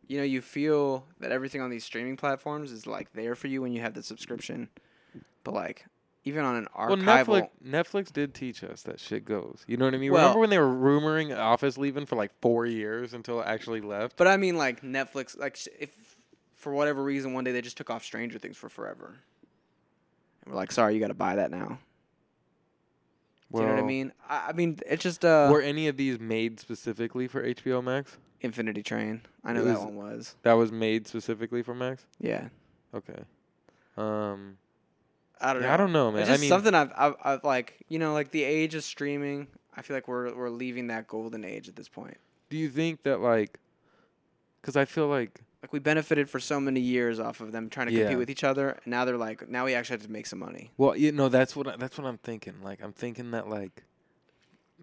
you 0.06 0.18
know, 0.18 0.22
you 0.22 0.40
feel 0.40 1.04
that 1.18 1.32
everything 1.32 1.60
on 1.60 1.70
these 1.70 1.84
streaming 1.84 2.16
platforms 2.16 2.70
is 2.70 2.86
like 2.86 3.12
there 3.12 3.34
for 3.34 3.48
you 3.48 3.62
when 3.62 3.72
you 3.72 3.80
have 3.80 3.94
the 3.94 4.02
subscription. 4.02 4.68
But 5.42 5.54
like, 5.54 5.86
even 6.26 6.44
on 6.44 6.56
an 6.56 6.66
well, 6.76 6.96
archival, 6.96 7.04
Netflix 7.26 7.48
Netflix 7.66 8.12
did 8.12 8.34
teach 8.34 8.62
us 8.62 8.82
that 8.82 9.00
shit 9.00 9.24
goes. 9.24 9.64
You 9.66 9.76
know 9.78 9.86
what 9.86 9.94
I 9.94 9.98
mean? 9.98 10.12
Well- 10.12 10.22
Remember 10.22 10.40
when 10.40 10.50
they 10.50 10.58
were 10.58 10.66
rumoring 10.66 11.34
Office 11.34 11.78
leaving 11.78 12.04
for 12.04 12.16
like 12.16 12.32
four 12.42 12.66
years 12.66 13.14
until 13.14 13.40
it 13.40 13.46
actually 13.46 13.80
left? 13.80 14.16
but 14.16 14.26
I 14.26 14.36
mean 14.36 14.58
like 14.58 14.82
Netflix, 14.82 15.38
like 15.38 15.56
if 15.78 16.16
for 16.54 16.72
whatever 16.74 17.02
reason 17.02 17.32
one 17.32 17.44
day 17.44 17.52
they 17.52 17.62
just 17.62 17.76
took 17.76 17.88
off 17.88 18.04
Stranger 18.04 18.38
Things 18.38 18.56
for 18.56 18.68
forever, 18.68 19.14
and 20.44 20.52
we're 20.52 20.56
like, 20.56 20.72
sorry, 20.72 20.94
you 20.94 21.00
got 21.00 21.08
to 21.08 21.14
buy 21.14 21.36
that 21.36 21.50
now. 21.50 21.78
Do 23.52 23.60
you 23.60 23.66
know 23.66 23.74
what 23.74 23.84
I 23.84 23.86
mean? 23.86 24.12
I, 24.28 24.46
I 24.48 24.52
mean, 24.52 24.80
it's 24.86 25.04
just 25.04 25.24
uh, 25.24 25.48
Were 25.50 25.62
any 25.62 25.86
of 25.86 25.96
these 25.96 26.18
made 26.18 26.58
specifically 26.58 27.28
for 27.28 27.42
HBO 27.46 27.82
Max? 27.82 28.18
Infinity 28.40 28.82
Train. 28.82 29.22
I 29.44 29.52
know 29.52 29.60
It 29.60 29.66
that 29.66 29.80
one 29.80 29.94
was. 29.94 30.34
That 30.42 30.54
was 30.54 30.72
made 30.72 31.06
specifically 31.06 31.62
for 31.62 31.72
Max. 31.72 32.04
Yeah. 32.18 32.48
Okay. 32.92 33.22
Um. 33.96 34.58
I 35.40 35.52
don't 35.52 35.62
Yeah, 35.62 35.68
know. 35.68 35.74
I 35.74 35.76
don't 35.76 35.92
know, 35.92 36.12
man. 36.12 36.22
It's 36.22 36.30
I 36.30 36.32
just 36.34 36.40
mean- 36.42 36.48
something 36.50 36.74
I've, 36.74 36.92
I've, 36.96 37.14
I've 37.22 37.44
like, 37.44 37.84
you 37.88 37.98
know, 37.98 38.12
like 38.14 38.30
the 38.30 38.42
age 38.44 38.74
of 38.74 38.84
streaming. 38.84 39.48
I 39.76 39.82
feel 39.82 39.96
like 39.96 40.08
we're 40.08 40.34
we're 40.34 40.48
leaving 40.50 40.86
that 40.86 41.06
golden 41.06 41.44
age 41.44 41.68
at 41.68 41.76
this 41.76 41.88
point. 41.88 42.16
Do 42.48 42.56
you 42.56 42.68
think 42.70 43.02
that 43.02 43.20
like? 43.20 43.58
Because 44.62 44.76
I 44.76 44.84
feel 44.86 45.06
like 45.08 45.40
Like 45.62 45.72
we 45.72 45.78
benefited 45.78 46.30
for 46.30 46.40
so 46.40 46.58
many 46.60 46.80
years 46.80 47.20
off 47.20 47.40
of 47.40 47.52
them 47.52 47.68
trying 47.68 47.88
to 47.88 47.92
compete 47.98 48.16
with 48.18 48.30
each 48.30 48.42
other, 48.44 48.70
and 48.70 48.86
now 48.86 49.04
they're 49.04 49.16
like, 49.18 49.48
now 49.48 49.64
we 49.66 49.74
actually 49.74 49.94
have 49.94 50.06
to 50.06 50.10
make 50.10 50.26
some 50.26 50.38
money. 50.38 50.70
Well, 50.78 50.96
you 50.96 51.12
know, 51.12 51.28
that's 51.28 51.54
what 51.54 51.66
I, 51.68 51.76
that's 51.76 51.98
what 51.98 52.06
I'm 52.06 52.18
thinking. 52.18 52.54
Like, 52.62 52.82
I'm 52.82 52.92
thinking 52.92 53.30
that 53.32 53.48
like 53.48 53.82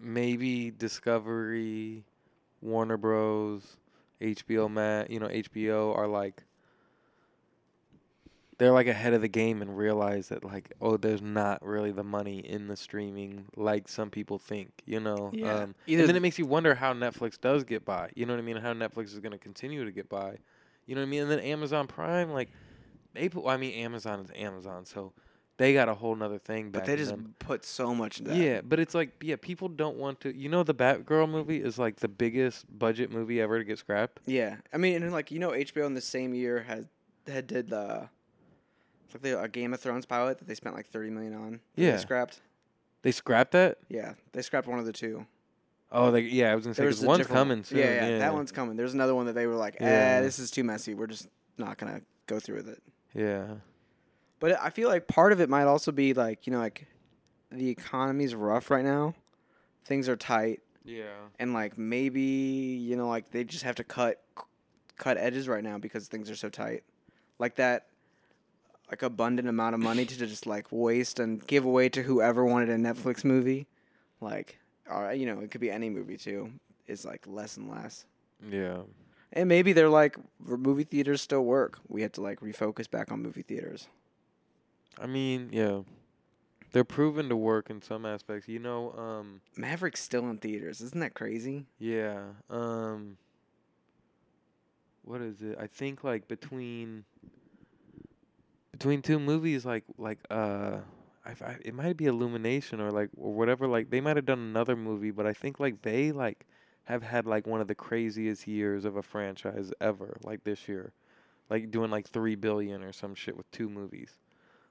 maybe 0.00 0.70
Discovery, 0.70 2.04
Warner 2.62 2.96
Bros, 2.96 3.76
HBO 4.20 4.70
Max, 4.70 5.10
you 5.10 5.20
know, 5.20 5.28
HBO 5.28 5.96
are 5.96 6.06
like 6.08 6.42
they're 8.58 8.72
like 8.72 8.86
ahead 8.86 9.14
of 9.14 9.20
the 9.20 9.28
game 9.28 9.62
and 9.62 9.76
realize 9.76 10.28
that 10.28 10.44
like 10.44 10.72
oh, 10.80 10.96
there's 10.96 11.22
not 11.22 11.64
really 11.64 11.92
the 11.92 12.04
money 12.04 12.38
in 12.38 12.68
the 12.68 12.76
streaming 12.76 13.46
like 13.56 13.88
some 13.88 14.10
people 14.10 14.38
think. 14.38 14.70
You 14.84 15.00
know, 15.00 15.30
Yeah. 15.32 15.54
Um, 15.54 15.74
Either 15.86 16.02
and 16.02 16.08
then 16.08 16.16
it 16.16 16.22
makes 16.22 16.38
you 16.38 16.46
wonder 16.46 16.74
how 16.74 16.92
Netflix 16.92 17.40
does 17.40 17.64
get 17.64 17.84
by. 17.84 18.10
You 18.14 18.26
know 18.26 18.34
what 18.34 18.40
I 18.40 18.42
mean? 18.42 18.56
How 18.56 18.72
Netflix 18.72 19.06
is 19.06 19.20
going 19.20 19.32
to 19.32 19.38
continue 19.38 19.84
to 19.84 19.92
get 19.92 20.08
by. 20.08 20.38
You 20.86 20.94
know 20.94 21.00
what 21.00 21.06
I 21.06 21.10
mean? 21.10 21.22
And 21.22 21.30
then 21.30 21.40
Amazon 21.40 21.86
Prime, 21.86 22.30
like 22.30 22.50
they 23.14 23.28
put. 23.28 23.46
I 23.46 23.56
mean, 23.56 23.74
Amazon 23.74 24.20
is 24.20 24.30
Amazon, 24.34 24.84
so 24.84 25.12
they 25.56 25.72
got 25.72 25.88
a 25.88 25.94
whole 25.94 26.14
nother 26.14 26.38
thing 26.38 26.70
back. 26.70 26.82
But 26.82 26.86
they 26.86 26.96
just 26.96 27.10
them. 27.10 27.34
put 27.38 27.64
so 27.64 27.94
much 27.94 28.18
into 28.18 28.32
that. 28.32 28.36
yeah, 28.36 28.60
but 28.62 28.80
it's 28.80 28.94
like 28.94 29.22
yeah, 29.22 29.36
people 29.40 29.68
don't 29.68 29.96
want 29.96 30.20
to. 30.20 30.36
You 30.36 30.48
know, 30.48 30.62
the 30.62 30.74
Batgirl 30.74 31.28
movie 31.28 31.62
is 31.62 31.78
like 31.78 31.96
the 31.96 32.08
biggest 32.08 32.66
budget 32.76 33.10
movie 33.10 33.40
ever 33.40 33.58
to 33.58 33.64
get 33.64 33.78
scrapped. 33.78 34.20
Yeah. 34.26 34.56
I 34.72 34.76
mean, 34.76 35.02
and 35.02 35.12
like 35.12 35.30
you 35.30 35.38
know, 35.38 35.50
HBO 35.50 35.86
in 35.86 35.94
the 35.94 36.00
same 36.00 36.34
year 36.34 36.62
had 36.62 36.88
had 37.26 37.46
did 37.46 37.70
the 37.70 38.08
it's 39.14 39.22
like 39.24 39.32
the 39.32 39.40
a 39.40 39.48
Game 39.48 39.72
of 39.74 39.80
Thrones 39.80 40.06
pilot 40.06 40.38
that 40.38 40.48
they 40.48 40.54
spent 40.54 40.74
like 40.74 40.86
thirty 40.88 41.10
million 41.10 41.34
on. 41.34 41.50
that 41.52 41.60
they 41.76 41.82
Yeah. 41.86 41.96
scrapped. 41.98 42.40
They 43.02 43.12
scrapped 43.12 43.52
that. 43.52 43.78
Yeah, 43.88 44.14
they 44.32 44.42
scrapped 44.42 44.66
one 44.66 44.78
of 44.78 44.86
the 44.86 44.92
two. 44.92 45.26
Oh, 45.92 46.10
they 46.10 46.20
yeah. 46.20 46.50
I 46.52 46.54
was 46.54 46.64
gonna 46.64 46.74
say 46.74 46.82
There 46.82 46.90
'cause 46.90 47.02
a 47.02 47.06
one's 47.06 47.26
coming 47.26 47.62
soon. 47.64 47.78
Yeah, 47.78 48.08
yeah, 48.08 48.18
that 48.18 48.34
one's 48.34 48.50
coming. 48.52 48.76
There's 48.76 48.94
another 48.94 49.14
one 49.14 49.26
that 49.26 49.34
they 49.34 49.46
were 49.46 49.54
like, 49.54 49.76
eh, 49.80 49.84
Yeah. 49.86 50.20
this 50.20 50.38
is 50.38 50.50
too 50.50 50.64
messy. 50.64 50.94
We're 50.94 51.06
just 51.06 51.28
not 51.58 51.78
gonna 51.78 52.00
go 52.26 52.40
through 52.40 52.56
with 52.56 52.68
it. 52.68 52.82
Yeah. 53.14 53.56
But 54.40 54.60
I 54.60 54.70
feel 54.70 54.88
like 54.88 55.06
part 55.06 55.32
of 55.32 55.40
it 55.40 55.48
might 55.48 55.64
also 55.64 55.92
be 55.92 56.12
like 56.14 56.46
you 56.46 56.52
know 56.52 56.58
like 56.58 56.86
the 57.50 57.68
economy's 57.68 58.34
rough 58.34 58.70
right 58.70 58.84
now. 58.84 59.14
Things 59.84 60.08
are 60.08 60.16
tight, 60.16 60.62
Yeah. 60.82 61.12
and 61.38 61.52
like 61.52 61.78
maybe 61.78 62.20
you 62.22 62.96
know 62.96 63.08
like 63.08 63.30
they 63.30 63.44
just 63.44 63.62
have 63.64 63.76
to 63.76 63.84
cut 63.84 64.20
cut 64.96 65.16
edges 65.18 65.46
right 65.48 65.62
now 65.62 65.78
because 65.78 66.08
things 66.08 66.30
are 66.30 66.36
so 66.36 66.48
tight. 66.48 66.82
Like 67.38 67.56
that, 67.56 67.86
like 68.90 69.02
abundant 69.02 69.48
amount 69.48 69.74
of 69.74 69.80
money 69.80 70.04
to 70.04 70.16
just 70.16 70.46
like 70.46 70.66
waste 70.70 71.18
and 71.18 71.46
give 71.46 71.64
away 71.64 71.88
to 71.88 72.02
whoever 72.02 72.44
wanted 72.44 72.68
a 72.70 72.76
Netflix 72.76 73.24
movie, 73.24 73.66
like 74.20 74.58
or 74.90 75.12
you 75.12 75.26
know 75.26 75.40
it 75.40 75.50
could 75.50 75.60
be 75.60 75.70
any 75.70 75.90
movie 75.90 76.16
too. 76.16 76.52
Is 76.86 77.04
like 77.04 77.26
less 77.26 77.56
and 77.56 77.70
less. 77.70 78.04
Yeah. 78.50 78.78
And 79.32 79.48
maybe 79.48 79.72
they're 79.72 79.88
like 79.88 80.16
movie 80.38 80.84
theaters 80.84 81.22
still 81.22 81.44
work. 81.44 81.80
We 81.88 82.02
have 82.02 82.12
to 82.12 82.20
like 82.20 82.40
refocus 82.40 82.90
back 82.90 83.10
on 83.10 83.22
movie 83.22 83.42
theaters. 83.42 83.88
I 85.00 85.06
mean, 85.06 85.48
yeah. 85.50 85.80
They're 86.72 86.84
proven 86.84 87.28
to 87.28 87.36
work 87.36 87.70
in 87.70 87.80
some 87.82 88.04
aspects. 88.04 88.48
You 88.48 88.58
know, 88.58 88.92
um, 88.98 89.40
Maverick's 89.56 90.02
still 90.02 90.28
in 90.28 90.38
theaters. 90.38 90.80
Isn't 90.80 91.00
that 91.00 91.14
crazy? 91.14 91.66
yeah. 91.78 92.18
Um, 92.50 93.16
what 95.04 95.20
is 95.20 95.40
it? 95.42 95.56
I 95.60 95.66
think 95.68 96.02
like 96.02 96.28
between 96.28 97.04
between 98.78 99.02
two 99.02 99.18
movies, 99.18 99.64
like 99.64 99.84
like 99.98 100.18
uh, 100.30 100.78
I, 101.24 101.30
I, 101.44 101.56
it 101.64 101.74
might 101.74 101.96
be 101.96 102.06
Illumination 102.06 102.80
or 102.80 102.90
like 102.90 103.10
or 103.16 103.32
whatever. 103.32 103.66
Like 103.66 103.90
they 103.90 104.00
might 104.00 104.16
have 104.16 104.26
done 104.26 104.40
another 104.40 104.76
movie, 104.76 105.10
but 105.10 105.26
I 105.26 105.32
think 105.32 105.60
like 105.60 105.82
they 105.82 106.12
like 106.12 106.46
have 106.84 107.02
had 107.02 107.26
like 107.26 107.46
one 107.46 107.60
of 107.60 107.68
the 107.68 107.74
craziest 107.74 108.46
years 108.46 108.84
of 108.84 108.96
a 108.96 109.02
franchise 109.02 109.72
ever. 109.80 110.16
Like 110.24 110.44
this 110.44 110.68
year, 110.68 110.92
like 111.48 111.70
doing 111.70 111.90
like 111.90 112.08
three 112.08 112.34
billion 112.34 112.82
or 112.82 112.92
some 112.92 113.14
shit 113.14 113.36
with 113.36 113.50
two 113.50 113.68
movies. 113.68 114.18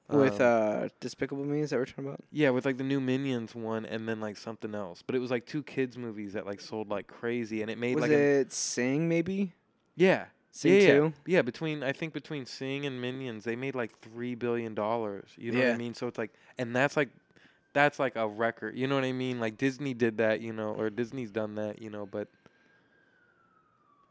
With 0.09 0.41
Um, 0.41 0.47
uh, 0.47 0.89
Despicable 0.99 1.45
Me, 1.45 1.61
is 1.61 1.69
that 1.69 1.77
what 1.77 1.81
we're 1.81 1.85
talking 1.85 2.05
about? 2.05 2.19
Yeah, 2.29 2.49
with 2.49 2.65
like 2.65 2.77
the 2.77 2.83
new 2.83 2.99
Minions 2.99 3.55
one, 3.55 3.85
and 3.85 4.07
then 4.07 4.19
like 4.19 4.35
something 4.37 4.75
else. 4.75 5.01
But 5.01 5.15
it 5.15 5.19
was 5.19 5.31
like 5.31 5.45
two 5.45 5.63
kids 5.63 5.97
movies 5.97 6.33
that 6.33 6.45
like 6.45 6.59
sold 6.59 6.89
like 6.89 7.07
crazy, 7.07 7.61
and 7.61 7.71
it 7.71 7.77
made 7.77 7.95
Was 7.95 8.03
like 8.03 8.11
it 8.11 8.51
Sing 8.51 9.07
maybe? 9.07 9.53
yeah, 9.95 10.25
Sing 10.55 10.73
yeah, 10.73 10.79
yeah. 10.79 10.87
two? 10.93 11.13
Yeah, 11.25 11.41
between 11.41 11.81
I 11.81 11.91
think 11.93 12.13
between 12.13 12.45
Sing 12.45 12.85
and 12.85 13.01
Minions, 13.01 13.43
they 13.43 13.55
made 13.55 13.73
like 13.73 13.99
three 14.01 14.35
billion 14.35 14.75
dollars. 14.75 15.31
You 15.35 15.51
know 15.51 15.57
what 15.57 15.67
Yeah. 15.67 15.73
I 15.73 15.77
mean? 15.77 15.95
So 15.95 16.05
it's 16.05 16.19
like, 16.19 16.31
and 16.59 16.75
that's 16.75 16.95
like, 16.95 17.09
that's 17.73 17.97
like 17.97 18.15
a 18.15 18.27
record. 18.27 18.77
You 18.77 18.85
know 18.85 18.93
what 18.93 19.03
I 19.03 19.13
mean? 19.13 19.39
Like 19.39 19.57
Disney 19.57 19.95
did 19.95 20.17
that, 20.19 20.41
you 20.41 20.53
know, 20.53 20.69
or 20.75 20.91
Disney's 20.91 21.31
done 21.31 21.55
that, 21.55 21.81
you 21.81 21.89
know. 21.89 22.05
But 22.05 22.27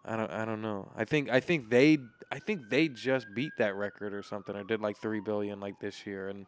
I 0.05 0.16
don't, 0.16 0.33
I 0.33 0.44
don't 0.44 0.62
know. 0.62 0.90
I 0.96 1.05
think, 1.05 1.31
I 1.31 1.38
think 1.38 1.70
they, 1.70 1.98
I 2.33 2.40
think 2.40 2.68
they 2.68 2.88
just 2.88 3.26
beat 3.37 3.52
that 3.59 3.76
record 3.76 4.12
or 4.12 4.24
something, 4.24 4.57
or 4.57 4.64
did 4.64 4.81
like 4.81 4.96
three 4.96 5.20
billion 5.20 5.61
like 5.61 5.78
this 5.78 6.05
year, 6.07 6.28
and 6.28 6.46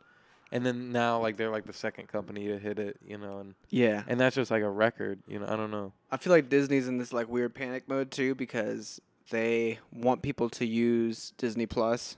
and 0.51 0.67
then 0.67 0.91
now 0.91 1.21
like 1.21 1.37
they're 1.37 1.51
like 1.51 1.67
the 1.67 1.73
second 1.73 2.09
company 2.09 2.49
to 2.49 2.59
hit 2.59 2.81
it, 2.81 2.97
you 3.07 3.17
know, 3.17 3.39
and 3.39 3.55
Yeah. 3.71 4.03
and 4.09 4.19
that's 4.19 4.35
just 4.35 4.51
like 4.51 4.63
a 4.65 4.69
record, 4.69 5.21
you 5.29 5.39
know. 5.39 5.47
I 5.49 5.55
don't 5.55 5.71
know. 5.71 5.93
I 6.11 6.17
feel 6.17 6.33
like 6.33 6.49
Disney's 6.49 6.89
in 6.89 6.99
this 6.99 7.13
like 7.13 7.29
weird 7.29 7.55
panic 7.55 7.89
mode 7.89 8.11
too 8.11 8.35
because 8.35 9.01
they 9.31 9.79
want 9.93 10.23
people 10.23 10.49
to 10.51 10.67
use 10.67 11.33
Disney 11.39 11.67
Plus, 11.67 12.17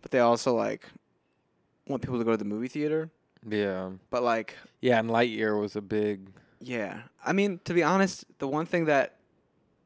but 0.00 0.10
they 0.10 0.20
also 0.20 0.54
like 0.54 0.86
want 1.86 2.02
people 2.02 2.18
to 2.18 2.24
go 2.24 2.30
to 2.32 2.36
the 2.36 2.44
movie 2.44 2.68
theater. 2.68 3.10
Yeah, 3.48 3.90
But 4.10 4.22
like, 4.22 4.56
yeah. 4.80 4.98
And 5.00 5.10
Lightyear 5.10 5.60
was 5.60 5.74
a 5.74 5.80
big. 5.82 6.28
yeah, 6.60 7.02
I 7.24 7.32
mean, 7.32 7.58
to 7.64 7.74
be 7.74 7.82
honest, 7.82 8.24
the 8.38 8.46
one 8.46 8.66
thing 8.66 8.84
that 8.84 9.16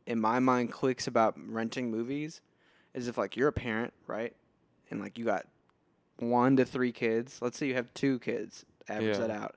in 0.06 0.20
my 0.20 0.38
mind 0.40 0.72
clicks 0.72 1.06
about 1.06 1.34
renting 1.48 1.90
movies 1.90 2.42
is 2.92 3.08
if 3.08 3.16
like 3.16 3.34
you're 3.36 3.48
a 3.48 3.52
parent, 3.52 3.94
right, 4.06 4.34
and 4.90 5.00
like 5.00 5.16
you 5.18 5.24
got 5.24 5.46
one 6.18 6.56
to 6.56 6.64
three 6.66 6.92
kids. 6.92 7.38
Let's 7.40 7.56
say 7.58 7.66
you 7.66 7.74
have 7.74 7.92
two 7.94 8.18
kids, 8.18 8.66
average 8.88 9.16
Yeah. 9.18 9.26
that 9.26 9.30
out, 9.30 9.54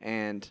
and 0.00 0.50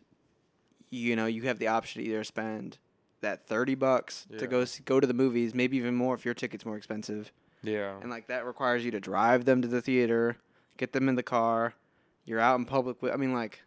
you 0.89 1.17
know 1.17 1.25
you 1.25 1.41
have 1.43 1.59
the 1.59 1.67
option 1.67 2.01
to 2.01 2.07
either 2.07 2.23
spend 2.23 2.77
that 3.21 3.47
thirty 3.47 3.75
bucks 3.75 4.25
Yeah. 4.29 4.37
to 4.39 4.47
go 4.47 4.65
see, 4.65 4.83
go 4.83 4.99
to 4.99 5.07
the 5.07 5.13
movies, 5.13 5.53
maybe 5.55 5.77
even 5.77 5.95
more 5.95 6.13
if 6.15 6.25
your 6.25 6.33
ticket's 6.33 6.65
more 6.65 6.77
expensive, 6.77 7.31
Yeah. 7.63 7.97
and 8.01 8.09
like 8.09 8.27
that 8.27 8.45
requires 8.45 8.85
you 8.85 8.91
to 8.91 8.99
drive 8.99 9.45
them 9.45 9.61
to 9.61 9.67
the 9.67 9.81
theater, 9.81 10.37
get 10.77 10.93
them 10.93 11.09
in 11.09 11.15
the 11.15 11.23
car. 11.23 11.73
You're 12.25 12.39
out 12.39 12.59
in 12.59 12.65
public. 12.65 13.01
With, 13.01 13.13
I 13.13 13.15
mean, 13.15 13.33
like 13.33 13.61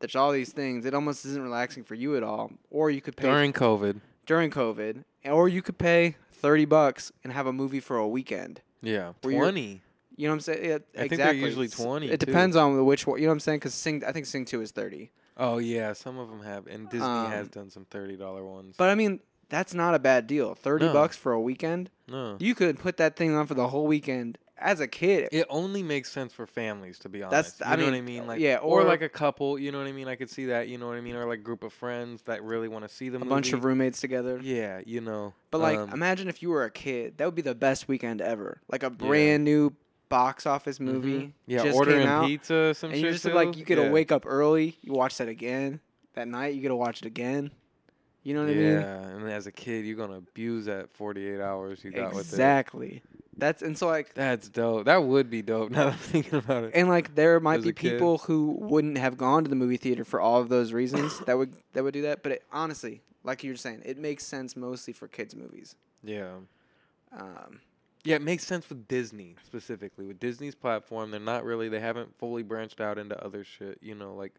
there's 0.00 0.14
all 0.16 0.32
these 0.32 0.52
things. 0.52 0.84
It 0.86 0.94
almost 0.94 1.24
isn't 1.26 1.42
relaxing 1.42 1.84
for 1.84 1.94
you 1.94 2.16
at 2.16 2.22
all. 2.22 2.52
Or 2.70 2.90
you 2.90 3.00
could 3.00 3.16
pay 3.16 3.24
During 3.28 3.52
COVID. 3.52 4.00
during 4.26 4.50
COVID, 4.50 5.04
or 5.24 5.48
you 5.48 5.62
could 5.62 5.78
pay 5.78 6.16
thirty 6.32 6.64
bucks 6.64 7.12
and 7.22 7.32
have 7.32 7.46
a 7.46 7.52
movie 7.52 7.80
for 7.80 7.96
a 7.96 8.06
weekend. 8.08 8.60
Yeah. 8.82 9.12
Twenty. 9.22 9.82
You 10.16 10.28
know 10.28 10.32
what 10.32 10.34
I'm 10.34 10.40
saying? 10.40 10.64
Yeah, 10.64 10.74
I 10.74 10.76
think 10.76 10.92
they're 10.94 11.04
exactly. 11.32 11.40
usually 11.40 11.68
20 11.68 12.06
It 12.08 12.20
too. 12.20 12.26
depends 12.26 12.54
on 12.54 12.84
which 12.84 13.04
one. 13.04 13.18
You 13.18 13.24
know 13.26 13.30
what 13.30 13.34
I'm 13.34 13.40
saying? 13.40 13.58
Because 13.58 13.74
Sing, 13.74 14.04
I 14.04 14.12
think 14.12 14.26
Sing 14.26 14.44
Two 14.44 14.60
is 14.60 14.70
thirty. 14.70 15.10
Oh 15.36 15.58
yeah, 15.58 15.92
some 15.94 16.18
of 16.18 16.28
them 16.30 16.42
have, 16.42 16.66
and 16.66 16.88
Disney 16.88 17.06
has 17.06 17.46
Um, 17.46 17.50
done 17.52 17.70
some 17.70 17.84
thirty 17.86 18.16
dollar 18.16 18.44
ones. 18.44 18.76
But 18.78 18.90
I 18.90 18.94
mean, 18.94 19.20
that's 19.48 19.74
not 19.74 19.94
a 19.94 19.98
bad 19.98 20.26
deal. 20.26 20.54
Thirty 20.54 20.86
No. 20.86 20.92
bucks 20.92 21.16
for 21.16 21.32
a 21.32 21.40
weekend. 21.40 21.90
no, 22.08 22.36
You 22.38 22.54
could 22.54 22.78
put 22.78 22.96
that 22.98 23.16
thing 23.16 23.34
on 23.34 23.46
for 23.46 23.54
the 23.54 23.68
whole 23.68 23.86
weekend 23.86 24.38
as 24.58 24.78
a 24.78 24.86
kid. 24.86 25.28
it 25.32 25.46
only 25.50 25.82
makes 25.82 26.10
sense 26.12 26.32
for 26.32 26.46
families, 26.46 26.98
to 27.00 27.08
be 27.08 27.18
That's- 27.20 27.32
honest. 27.34 27.60
You 27.60 27.66
I 27.66 27.76
know 27.76 27.84
what 27.86 27.94
I 27.94 28.00
mean, 28.00 28.04
mean? 28.04 28.26
Like, 28.28 28.40
yeah, 28.40 28.58
or, 28.58 28.82
or- 28.82 28.84
like 28.84 29.02
a 29.02 29.08
couple. 29.08 29.58
You 29.58 29.72
know 29.72 29.78
what 29.78 29.86
I 29.88 29.92
mean? 29.92 30.06
I 30.06 30.14
could 30.14 30.30
see 30.30 30.46
that. 30.46 30.68
You 30.68 30.78
know 30.78 30.86
what 30.86 30.96
I 30.96 31.00
mean? 31.00 31.16
Or 31.16 31.26
like 31.26 31.40
a 31.40 31.42
group 31.42 31.64
of 31.64 31.72
friends 31.72 32.22
that 32.22 32.42
really 32.44 32.68
want 32.68 32.86
to 32.86 32.94
see 32.94 33.08
the 33.08 33.16
a 33.16 33.18
movie. 33.20 33.30
bunch 33.30 33.52
of 33.52 33.64
roommates 33.64 34.00
together. 34.00 34.38
Yeah, 34.42 34.80
you 34.86 35.00
know. 35.00 35.32
But 35.50 35.58
like, 35.58 35.78
um, 35.78 35.90
imagine 35.92 36.28
if 36.28 36.42
you 36.42 36.50
were 36.50 36.64
a 36.64 36.70
kid. 36.70 37.18
That 37.18 37.24
would 37.24 37.34
be 37.34 37.42
the 37.42 37.54
best 37.56 37.88
weekend 37.88 38.20
ever. 38.20 38.60
Like 38.70 38.82
a 38.84 38.90
brand 38.90 39.44
new 39.44 39.72
box 40.08 40.46
office 40.46 40.78
mhm. 40.78 40.86
movie. 40.86 41.34
Yeah, 41.46 41.64
just 41.64 41.76
ordering 41.76 42.00
came 42.00 42.08
out, 42.08 42.26
pizza, 42.26 42.74
some 42.74 42.90
and 42.90 42.98
shit 42.98 43.06
you 43.06 43.12
just 43.12 43.24
like 43.26 43.56
you 43.56 43.64
get 43.64 43.76
to 43.76 43.82
yeah. 43.82 43.90
wake 43.90 44.12
up 44.12 44.24
early. 44.26 44.76
You 44.82 44.92
watch 44.92 45.18
that 45.18 45.28
again 45.28 45.80
that 46.14 46.28
night. 46.28 46.54
You 46.54 46.60
get 46.60 46.68
to 46.68 46.76
watch 46.76 47.00
it 47.00 47.06
again. 47.06 47.50
You 48.22 48.32
know 48.32 48.40
what 48.40 48.50
I 48.50 48.54
mean? 48.54 48.72
Yeah, 48.72 49.06
and 49.06 49.30
as 49.30 49.46
a 49.46 49.52
kid, 49.52 49.84
you're 49.84 49.98
gonna 49.98 50.16
abuse 50.16 50.64
that 50.64 50.90
48 50.92 51.40
hours 51.40 51.84
you 51.84 51.90
got 51.90 52.14
with 52.14 52.26
it. 52.26 52.32
Exactly. 52.32 53.02
That's 53.36 53.62
and 53.62 53.76
so 53.76 53.86
like 53.86 54.14
That's 54.14 54.48
dope. 54.48 54.86
That 54.86 55.04
would 55.04 55.28
be 55.28 55.42
dope. 55.42 55.70
Now 55.74 55.84
that 55.84 55.92
I'm 55.94 55.98
thinking 55.98 56.38
about 56.38 56.64
it. 56.64 56.72
and 56.74 56.88
like 56.88 57.14
there 57.14 57.38
might 57.40 57.58
As 57.58 57.64
be 57.64 57.70
a 57.70 57.72
kid. 57.72 57.92
people 57.92 58.18
who 58.18 58.56
wouldn't 58.60 58.96
have 58.98 59.18
gone 59.18 59.44
to 59.44 59.50
the 59.50 59.56
movie 59.56 59.76
theater 59.76 60.04
for 60.04 60.20
all 60.20 60.40
of 60.40 60.48
those 60.48 60.72
reasons 60.72 61.18
that 61.26 61.36
would 61.36 61.52
that 61.72 61.84
would 61.84 61.94
do 61.94 62.02
that. 62.02 62.22
But 62.22 62.32
it, 62.32 62.44
honestly, 62.52 63.02
like 63.24 63.44
you 63.44 63.50
were 63.50 63.56
saying, 63.56 63.82
it 63.84 63.98
makes 63.98 64.24
sense 64.24 64.56
mostly 64.56 64.92
for 64.92 65.08
kids 65.08 65.34
movies. 65.34 65.74
yeah. 66.02 66.32
Um, 67.16 67.60
Yeah, 68.04 68.16
it 68.16 68.22
makes 68.22 68.44
sense 68.44 68.68
with 68.68 68.86
Disney 68.86 69.36
specifically. 69.46 70.04
With 70.06 70.20
Disney's 70.20 70.54
platform, 70.54 71.10
they're 71.10 71.20
not 71.20 71.44
really 71.44 71.68
they 71.70 71.80
haven't 71.80 72.16
fully 72.18 72.42
branched 72.42 72.80
out 72.80 72.98
into 72.98 73.22
other 73.24 73.44
shit, 73.44 73.78
you 73.80 73.94
know, 73.94 74.14
like 74.14 74.34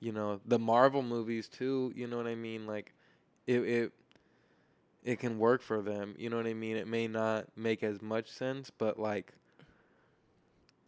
you 0.00 0.12
know, 0.12 0.40
the 0.46 0.58
Marvel 0.58 1.02
movies 1.02 1.48
too, 1.48 1.92
you 1.96 2.06
know 2.06 2.16
what 2.16 2.26
I 2.26 2.34
mean? 2.34 2.66
Like 2.66 2.92
it 3.46 3.60
it 3.60 3.92
it 5.04 5.18
can 5.20 5.38
work 5.38 5.62
for 5.62 5.80
them, 5.80 6.14
you 6.18 6.28
know 6.28 6.36
what 6.36 6.46
I 6.46 6.54
mean? 6.54 6.76
It 6.76 6.88
may 6.88 7.06
not 7.06 7.46
make 7.56 7.82
as 7.84 8.02
much 8.02 8.28
sense, 8.30 8.70
but 8.70 8.98
like 8.98 9.32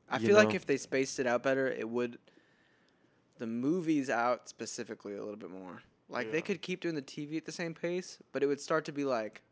I 0.09 0.18
You 0.18 0.27
feel 0.29 0.37
like 0.37 0.55
if 0.55 0.66
they 0.66 0.77
spaced 0.77 1.20
it 1.20 1.27
out 1.27 1.42
better, 1.42 1.68
it 1.68 1.88
would. 1.88 2.18
The 3.38 3.46
movies 3.46 4.11
out 4.11 4.49
specifically 4.49 5.14
a 5.14 5.20
little 5.20 5.37
bit 5.37 5.51
more. 5.51 5.83
Like 6.09 6.27
Yeah. 6.27 6.33
they 6.33 6.42
could 6.42 6.61
keep 6.61 6.81
doing 6.81 6.96
the 6.96 7.03
TV 7.03 7.37
at 7.37 7.44
the 7.46 7.53
same 7.53 7.73
pace, 7.73 8.18
but 8.33 8.42
it 8.42 8.46
would 8.46 8.61
start 8.61 8.85
to 8.87 8.92
be 8.92 9.05
like, 9.05 9.42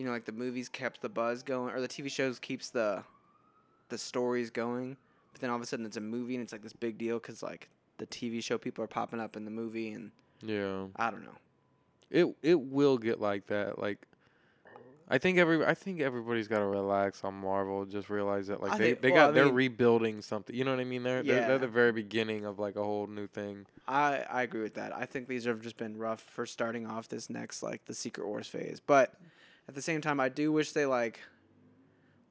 you 0.00 0.06
know, 0.06 0.12
like 0.12 0.24
the 0.24 0.32
movies 0.32 0.70
kept 0.70 1.02
the 1.02 1.10
buzz 1.10 1.42
going, 1.42 1.74
or 1.74 1.80
the 1.82 1.86
TV 1.86 2.10
shows 2.10 2.38
keeps 2.38 2.70
the, 2.70 3.04
the 3.90 3.98
stories 3.98 4.48
going. 4.48 4.96
But 5.32 5.42
then 5.42 5.50
all 5.50 5.56
of 5.56 5.62
a 5.62 5.66
sudden 5.66 5.84
it's 5.84 5.98
a 5.98 6.00
movie 6.00 6.34
and 6.36 6.42
it's 6.42 6.52
like 6.52 6.62
this 6.62 6.72
big 6.72 6.96
deal 6.96 7.18
because 7.18 7.42
like 7.42 7.68
the 7.98 8.06
TV 8.06 8.42
show 8.42 8.56
people 8.56 8.82
are 8.82 8.86
popping 8.88 9.20
up 9.20 9.36
in 9.36 9.44
the 9.44 9.50
movie 9.50 9.90
and 9.92 10.10
yeah. 10.42 10.86
I 10.96 11.10
don't 11.10 11.22
know. 11.22 11.36
It 12.10 12.34
it 12.42 12.58
will 12.58 12.96
get 12.96 13.20
like 13.20 13.48
that. 13.48 13.78
Like 13.78 13.98
I 15.10 15.18
think 15.18 15.36
every 15.36 15.66
I 15.66 15.74
think 15.74 16.00
everybody's 16.00 16.48
got 16.48 16.60
to 16.60 16.64
relax 16.64 17.22
on 17.22 17.34
Marvel. 17.34 17.84
Just 17.84 18.08
realize 18.08 18.46
that 18.46 18.62
like 18.62 18.72
I 18.72 18.78
they 18.78 18.84
think- 18.92 19.00
they 19.02 19.10
well, 19.10 19.26
got 19.26 19.28
I 19.28 19.32
they're 19.32 19.44
mean- 19.44 19.54
rebuilding 19.54 20.22
something. 20.22 20.56
You 20.56 20.64
know 20.64 20.70
what 20.70 20.80
I 20.80 20.84
mean? 20.84 21.02
They're, 21.02 21.22
they're 21.22 21.46
they're 21.46 21.58
the 21.58 21.68
very 21.68 21.92
beginning 21.92 22.46
of 22.46 22.58
like 22.58 22.76
a 22.76 22.82
whole 22.82 23.06
new 23.06 23.26
thing. 23.26 23.66
I 23.86 24.24
I 24.30 24.42
agree 24.44 24.62
with 24.62 24.74
that. 24.76 24.96
I 24.96 25.04
think 25.04 25.28
these 25.28 25.44
have 25.44 25.60
just 25.60 25.76
been 25.76 25.98
rough 25.98 26.22
for 26.22 26.46
starting 26.46 26.86
off 26.86 27.06
this 27.08 27.28
next 27.28 27.62
like 27.62 27.84
the 27.84 27.94
Secret 27.94 28.26
Wars 28.26 28.48
phase. 28.48 28.80
But 28.80 29.12
at 29.70 29.76
the 29.76 29.82
same 29.82 30.00
time, 30.00 30.18
I 30.18 30.28
do 30.28 30.50
wish 30.50 30.72
they 30.72 30.84
like. 30.84 31.20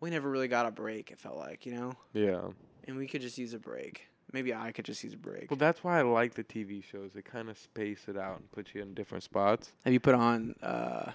We 0.02 0.10
never 0.10 0.30
really 0.30 0.50
got 0.50 0.66
a 0.66 0.72
break. 0.72 1.10
It 1.10 1.20
felt 1.20 1.38
like 1.38 1.66
you 1.66 1.72
know, 1.74 1.94
Yeah. 2.12 2.50
and 2.86 2.98
we 2.98 3.08
could 3.08 3.22
just 3.22 3.38
use 3.38 3.54
a 3.54 3.60
break. 3.60 4.08
Maybe 4.34 4.54
I 4.54 4.74
could 4.74 4.84
just 4.84 5.02
use 5.06 5.14
a 5.14 5.18
break. 5.18 5.50
Well, 5.50 5.58
that's 5.58 5.82
why 5.82 6.00
I 6.00 6.02
like 6.02 6.34
the 6.34 6.44
TV 6.44 6.84
shows. 6.84 7.14
They 7.14 7.22
kind 7.22 7.50
of 7.50 7.58
space 7.58 8.08
it 8.10 8.18
out 8.18 8.40
and 8.40 8.52
put 8.52 8.74
you 8.76 8.82
in 8.82 8.94
different 8.94 9.24
spots. 9.24 9.72
Have 9.86 9.94
you 9.94 10.02
put 10.02 10.16
on 10.16 10.54
uh, 10.62 11.12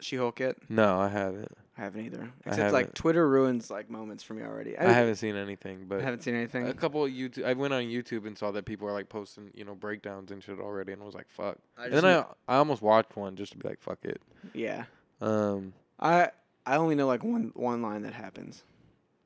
She-Hulk 0.00 0.40
yet? 0.40 0.56
No, 0.70 0.98
I 0.98 1.08
haven't. 1.08 1.52
I 1.78 1.80
haven't 1.82 2.04
either. 2.04 2.30
Except 2.44 2.72
like 2.72 2.86
haven't. 2.86 2.94
Twitter 2.96 3.26
ruins 3.28 3.70
like 3.70 3.88
moments 3.88 4.22
for 4.22 4.34
me 4.34 4.42
already. 4.42 4.76
I 4.76 4.92
haven't 4.92 5.14
seen 5.16 5.36
anything, 5.36 5.86
but 5.88 6.00
I 6.00 6.02
haven't 6.04 6.22
seen 6.22 6.34
anything. 6.34 6.66
a 6.68 6.74
couple 6.74 7.04
of 7.04 7.10
YouTube. 7.10 7.44
I 7.46 7.54
went 7.54 7.72
on 7.72 7.84
YouTube 7.84 8.26
and 8.26 8.36
saw 8.36 8.50
that 8.50 8.66
people 8.66 8.86
are 8.88 8.92
like 8.92 9.08
posting, 9.08 9.50
you 9.54 9.64
know, 9.64 9.74
breakdowns 9.74 10.30
and 10.30 10.42
shit 10.42 10.58
already, 10.58 10.92
and 10.92 11.00
I 11.00 11.04
was 11.06 11.14
like, 11.14 11.28
"Fuck." 11.30 11.56
I 11.78 11.84
And 11.86 11.94
then 11.94 12.04
I 12.04 12.24
I 12.46 12.56
almost 12.56 12.82
watched 12.82 13.16
one 13.16 13.36
just 13.36 13.52
to 13.52 13.58
be 13.58 13.66
like, 13.68 13.80
"Fuck 13.80 14.00
it." 14.04 14.20
yeah, 14.52 14.84
Um, 15.22 15.72
I 16.00 16.30
I 16.66 16.76
only 16.76 16.96
know 16.96 17.06
like 17.06 17.22
one 17.22 17.52
one 17.54 17.80
line 17.80 18.02
that 18.02 18.12
happens. 18.12 18.64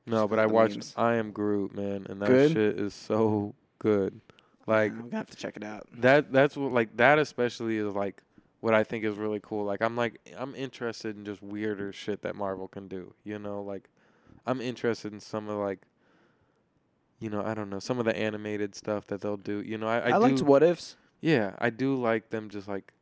no, 0.06 0.28
but 0.28 0.38
I 0.38 0.46
watched 0.46 0.76
memes. 0.76 0.94
I 0.96 1.14
Am 1.14 1.32
Groot, 1.32 1.74
man, 1.74 2.06
and 2.08 2.20
that 2.20 2.28
Good? 2.28 2.52
shit 2.52 2.78
is 2.78 2.92
so 2.94 3.54
good. 3.78 4.20
Like 4.66 4.92
I'm 4.92 5.08
gonna 5.08 5.16
have 5.16 5.30
to 5.30 5.36
check 5.36 5.56
it 5.56 5.64
out. 5.64 5.86
that. 5.98 6.30
That's 6.30 6.56
what 6.56 6.72
like 6.72 6.94
that 6.98 7.18
especially 7.18 7.78
is 7.78 7.94
like 7.94 8.22
what 8.60 8.74
I 8.74 8.84
think 8.84 9.04
is 9.04 9.16
really 9.16 9.40
cool. 9.42 9.64
Like 9.64 9.80
I'm 9.80 9.96
like 9.96 10.20
I'm 10.36 10.54
interested 10.54 11.16
in 11.16 11.24
just 11.24 11.42
weirder 11.42 11.92
shit 11.92 12.22
that 12.22 12.36
Marvel 12.36 12.68
can 12.68 12.88
do. 12.88 13.14
You 13.24 13.38
know, 13.38 13.62
like 13.62 13.88
I'm 14.46 14.60
interested 14.60 15.12
in 15.12 15.20
some 15.20 15.48
of 15.48 15.58
like. 15.58 15.80
You 17.18 17.30
know, 17.30 17.42
I 17.42 17.54
don't 17.54 17.70
know 17.70 17.78
some 17.78 17.98
of 17.98 18.04
the 18.04 18.14
animated 18.14 18.74
stuff 18.74 19.06
that 19.06 19.22
they'll 19.22 19.38
do. 19.38 19.62
You 19.62 19.78
know, 19.78 19.88
I, 19.88 20.00
I, 20.00 20.06
I, 20.08 20.12
do, 20.12 20.18
liked 20.18 20.42
What 20.42 20.62
Ifs. 20.62 20.96
Yeah, 21.22 21.54
I 21.58 21.70
do 21.70 21.98
like 21.98 22.28
them 22.28 22.50
just 22.50 22.68
like 22.68 22.92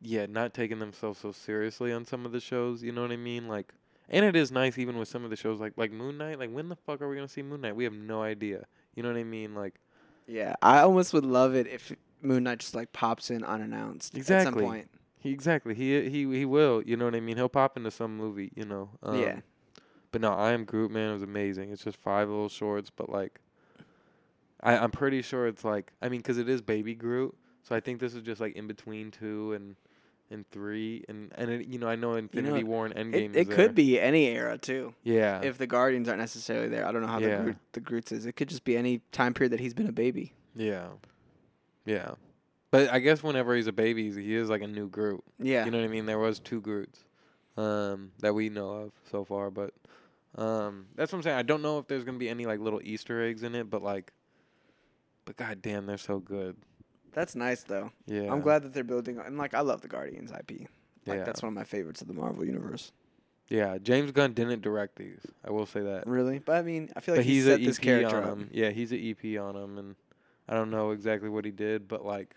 yeah, 0.00 0.26
not 0.26 0.54
taking 0.54 0.78
themselves 0.78 1.18
so 1.20 1.32
seriously 1.32 1.92
on 1.92 2.04
some 2.04 2.24
of 2.26 2.32
the 2.32 2.40
shows, 2.40 2.82
you 2.82 2.92
know 2.92 3.02
what 3.02 3.10
I 3.12 3.16
mean? 3.16 3.48
Like 3.48 3.72
and 4.10 4.24
it 4.24 4.34
is 4.36 4.50
nice 4.50 4.78
even 4.78 4.96
with 4.96 5.08
some 5.08 5.24
of 5.24 5.30
the 5.30 5.36
shows 5.36 5.60
like 5.60 5.72
like 5.76 5.92
Moon 5.92 6.16
Knight, 6.18 6.38
like 6.38 6.50
when 6.50 6.68
the 6.68 6.76
fuck 6.76 7.02
are 7.02 7.08
we 7.08 7.16
going 7.16 7.26
to 7.26 7.32
see 7.32 7.42
Moon 7.42 7.60
Knight? 7.60 7.76
We 7.76 7.84
have 7.84 7.92
no 7.92 8.22
idea. 8.22 8.64
You 8.94 9.02
know 9.02 9.10
what 9.10 9.18
I 9.18 9.24
mean? 9.24 9.54
Like 9.54 9.74
Yeah, 10.26 10.54
I 10.62 10.80
almost 10.80 11.12
would 11.12 11.26
love 11.26 11.54
it 11.54 11.66
if 11.66 11.92
Moon 12.22 12.44
Knight 12.44 12.58
just 12.60 12.74
like 12.74 12.92
pops 12.92 13.30
in 13.30 13.44
unannounced 13.44 14.14
at 14.14 14.18
Exactly. 14.18 14.62
some 14.62 14.70
point. 14.70 14.88
he 15.18 15.30
exactly. 15.30 15.74
He 15.74 16.08
he 16.08 16.20
he 16.38 16.44
will, 16.44 16.82
you 16.82 16.96
know 16.96 17.04
what 17.04 17.14
I 17.14 17.20
mean? 17.20 17.36
He'll 17.36 17.48
pop 17.48 17.76
into 17.76 17.90
some 17.90 18.16
movie, 18.16 18.50
you 18.56 18.64
know. 18.64 18.90
Um, 19.02 19.20
yeah, 19.20 19.40
But 20.10 20.20
no, 20.22 20.32
I 20.32 20.52
am 20.52 20.64
Groot, 20.64 20.90
man. 20.90 21.10
It 21.10 21.14
was 21.14 21.22
amazing. 21.22 21.70
It's 21.70 21.84
just 21.84 21.98
five 21.98 22.28
little 22.28 22.48
shorts, 22.48 22.90
but 22.90 23.10
like, 23.10 23.40
I 24.60 24.76
I'm 24.78 24.90
pretty 24.90 25.22
sure 25.22 25.46
it's 25.46 25.64
like 25.64 25.92
I 26.02 26.08
mean 26.08 26.20
because 26.20 26.38
it 26.38 26.48
is 26.48 26.60
Baby 26.62 26.94
Groot, 26.94 27.36
so 27.62 27.76
I 27.76 27.80
think 27.80 28.00
this 28.00 28.14
is 28.14 28.22
just 28.22 28.40
like 28.40 28.56
in 28.56 28.66
between 28.66 29.10
two, 29.10 29.52
and 29.52 29.76
in 30.30 30.44
three, 30.50 31.04
and 31.08 31.32
and 31.36 31.50
it, 31.50 31.66
you 31.68 31.78
know 31.78 31.88
I 31.88 31.96
know 31.96 32.14
Infinity 32.14 32.62
know, 32.62 32.68
War 32.68 32.86
and 32.86 32.94
Endgame. 32.94 33.30
It, 33.34 33.36
is 33.36 33.48
it 33.48 33.50
could 33.50 33.74
be 33.74 33.98
any 34.00 34.26
era 34.26 34.58
too. 34.58 34.94
Yeah. 35.02 35.40
If 35.42 35.58
the 35.58 35.66
Guardians 35.66 36.08
aren't 36.08 36.20
necessarily 36.20 36.68
there, 36.68 36.86
I 36.86 36.92
don't 36.92 37.02
know 37.02 37.08
how 37.08 37.18
Yeah. 37.18 37.38
the 37.38 37.42
Groot, 37.44 37.56
the 37.72 37.80
Groots 37.80 38.12
is. 38.12 38.26
It 38.26 38.32
could 38.32 38.48
just 38.48 38.64
be 38.64 38.76
any 38.76 39.00
time 39.12 39.34
period 39.34 39.52
that 39.52 39.60
he's 39.60 39.74
been 39.74 39.88
a 39.88 39.92
baby. 39.92 40.32
yeah. 40.54 40.88
Yeah. 41.86 42.12
But 42.70 42.92
I 42.92 42.98
guess 42.98 43.22
whenever 43.22 43.56
he's 43.56 43.66
a 43.66 43.72
baby, 43.72 44.12
he 44.12 44.34
is 44.34 44.50
like 44.50 44.60
a 44.60 44.66
new 44.66 44.88
Groot. 44.90 45.24
Yeah. 45.38 45.64
You 45.64 45.70
know 45.70 45.78
what 45.78 45.84
I 45.84 45.88
mean? 45.88 46.04
There 46.04 46.18
was 46.18 46.38
two 46.38 46.60
Groots 46.60 47.02
um, 47.56 48.12
that 48.18 48.34
we 48.34 48.50
know 48.50 48.70
of 48.72 48.92
so 49.10 49.24
far, 49.24 49.50
but 49.50 49.72
um, 50.36 50.86
that's 50.94 51.10
what 51.10 51.18
I'm 51.18 51.22
saying. 51.22 51.38
I 51.38 51.42
don't 51.42 51.62
know 51.62 51.78
if 51.78 51.88
there's 51.88 52.04
gonna 52.04 52.18
be 52.18 52.28
any 52.28 52.44
like 52.44 52.60
little 52.60 52.80
Easter 52.84 53.24
eggs 53.24 53.42
in 53.42 53.54
it, 53.54 53.70
but 53.70 53.82
like, 53.82 54.12
but 55.24 55.38
goddamn, 55.38 55.86
they're 55.86 55.96
so 55.96 56.18
good. 56.18 56.56
That's 57.18 57.34
nice 57.34 57.64
though. 57.64 57.90
Yeah, 58.06 58.32
I'm 58.32 58.42
glad 58.42 58.62
that 58.62 58.72
they're 58.72 58.84
building 58.84 59.18
and 59.18 59.36
like 59.36 59.52
I 59.52 59.60
love 59.62 59.80
the 59.80 59.88
Guardians 59.88 60.30
IP. 60.30 60.68
Like 61.04 61.18
Yeah. 61.18 61.24
that's 61.24 61.42
one 61.42 61.48
of 61.48 61.54
my 61.54 61.64
favorites 61.64 62.00
of 62.00 62.06
the 62.06 62.14
Marvel 62.14 62.44
universe. 62.44 62.92
Yeah, 63.48 63.78
James 63.78 64.12
Gunn 64.12 64.34
didn't 64.34 64.62
direct 64.62 64.94
these. 64.94 65.26
I 65.44 65.50
will 65.50 65.66
say 65.66 65.80
that. 65.80 66.06
Really? 66.06 66.38
But 66.38 66.58
I 66.58 66.62
mean, 66.62 66.90
I 66.94 67.00
feel 67.00 67.14
like 67.16 67.20
but 67.20 67.26
he 67.26 67.34
he's 67.34 67.44
set 67.46 67.58
this 67.58 67.76
character 67.78 68.18
on 68.18 68.22
up. 68.22 68.28
him. 68.38 68.50
Yeah, 68.52 68.70
he's 68.70 68.92
an 68.92 69.00
EP 69.02 69.36
on 69.40 69.56
him, 69.56 69.78
and 69.78 69.96
I 70.48 70.54
don't 70.54 70.70
know 70.70 70.92
exactly 70.92 71.28
what 71.28 71.44
he 71.44 71.50
did, 71.50 71.88
but 71.88 72.04
like, 72.04 72.36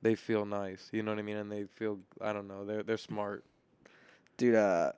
they 0.00 0.14
feel 0.14 0.46
nice. 0.46 0.88
You 0.92 1.02
know 1.02 1.10
what 1.12 1.18
I 1.18 1.22
mean? 1.22 1.36
And 1.36 1.52
they 1.52 1.64
feel 1.64 1.98
I 2.22 2.32
don't 2.32 2.48
know. 2.48 2.64
They're 2.64 2.82
they're 2.82 2.96
smart. 2.96 3.44
Dude, 4.38 4.54
uh 4.54 4.92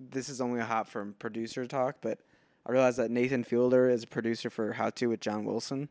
this 0.00 0.30
is 0.30 0.40
only 0.40 0.60
a 0.60 0.64
hop 0.64 0.88
from 0.88 1.12
producer 1.18 1.66
talk, 1.66 1.96
but 2.00 2.20
I 2.64 2.72
realized 2.72 2.96
that 2.96 3.10
Nathan 3.10 3.44
Fielder 3.44 3.90
is 3.90 4.04
a 4.04 4.06
producer 4.06 4.48
for 4.48 4.72
How 4.72 4.88
To 4.90 5.08
with 5.08 5.20
John 5.20 5.44
Wilson. 5.44 5.90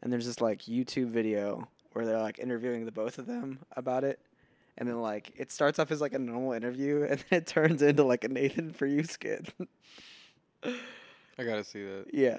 And 0.00 0.10
there's 0.10 0.24
this 0.26 0.40
like 0.40 0.62
YouTube 0.62 1.08
video 1.08 1.68
where 1.92 2.04
they're 2.06 2.20
like 2.20 2.38
interviewing 2.38 2.84
the 2.84 2.92
both 2.92 3.18
of 3.18 3.26
them 3.26 3.58
about 3.76 4.04
it. 4.04 4.18
And 4.76 4.88
then 4.88 5.00
like 5.00 5.32
it 5.36 5.50
starts 5.50 5.78
off 5.78 5.90
as 5.90 6.00
like 6.00 6.12
a 6.12 6.18
normal 6.18 6.52
interview 6.52 7.02
and 7.10 7.18
then 7.30 7.38
it 7.40 7.46
turns 7.46 7.82
into 7.82 8.04
like 8.04 8.24
a 8.24 8.28
Nathan 8.28 8.72
for 8.72 8.86
you 8.86 9.02
skit. 9.04 9.52
I 10.64 11.44
gotta 11.44 11.64
see 11.64 11.82
that. 11.84 12.06
yeah. 12.12 12.38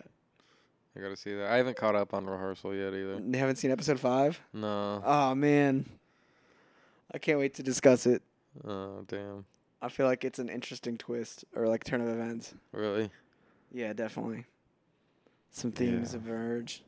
I 0.98 1.02
gotta 1.02 1.16
see 1.16 1.34
that. 1.36 1.50
I 1.52 1.58
haven't 1.58 1.78
caught 1.78 1.96
up 1.96 2.14
on 2.14 2.26
rehearsal 2.26 2.74
yet 2.76 2.94
either. 2.94 3.20
You 3.26 3.38
haven't 3.38 3.58
seen 3.58 3.72
episode 3.72 4.00
five? 4.00 4.40
No. 4.54 5.02
Oh 5.06 5.36
man. 5.36 5.86
I 7.14 7.18
can't 7.18 7.40
wait 7.40 7.54
to 7.56 7.64
discuss 7.64 8.06
it. 8.06 8.22
Oh 8.66 9.04
damn. 9.08 9.46
I 9.82 9.88
feel 9.90 10.06
like 10.08 10.26
it's 10.26 10.40
an 10.40 10.50
interesting 10.50 10.98
twist 10.98 11.46
or 11.56 11.68
like 11.68 11.84
turn 11.86 12.02
of 12.02 12.08
events. 12.10 12.54
Really? 12.74 13.10
Yeah, 13.72 13.94
definitely. 13.94 14.46
Some 15.52 15.72
themes 15.72 16.14
Yeah. 16.14 16.20
emerge. 16.20 16.84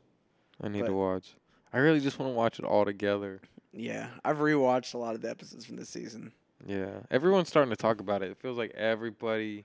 I 0.60 0.68
need 0.68 0.80
But- 0.80 0.88
to 0.88 0.94
watch. 0.94 1.34
I 1.72 1.78
really 1.78 2.00
just 2.00 2.18
want 2.18 2.30
to 2.30 2.34
watch 2.34 2.58
it 2.58 2.64
all 2.64 2.84
together. 2.84 3.40
Yeah, 3.72 4.08
I've 4.24 4.38
rewatched 4.38 4.94
a 4.94 4.98
lot 4.98 5.14
of 5.14 5.22
the 5.22 5.30
episodes 5.30 5.64
from 5.64 5.76
this 5.76 5.88
season. 5.88 6.32
Yeah. 6.66 7.00
Everyone's 7.10 7.48
starting 7.48 7.70
to 7.70 7.76
talk 7.76 8.00
about 8.00 8.22
it. 8.22 8.30
It 8.30 8.36
feels 8.36 8.58
like 8.58 8.72
everybody. 8.74 9.64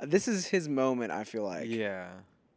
Uh, 0.00 0.06
This 0.06 0.28
is 0.28 0.46
his 0.46 0.68
moment. 0.68 1.10
I 1.12 1.24
feel 1.24 1.42
like. 1.42 1.68
yeah. 1.68 2.08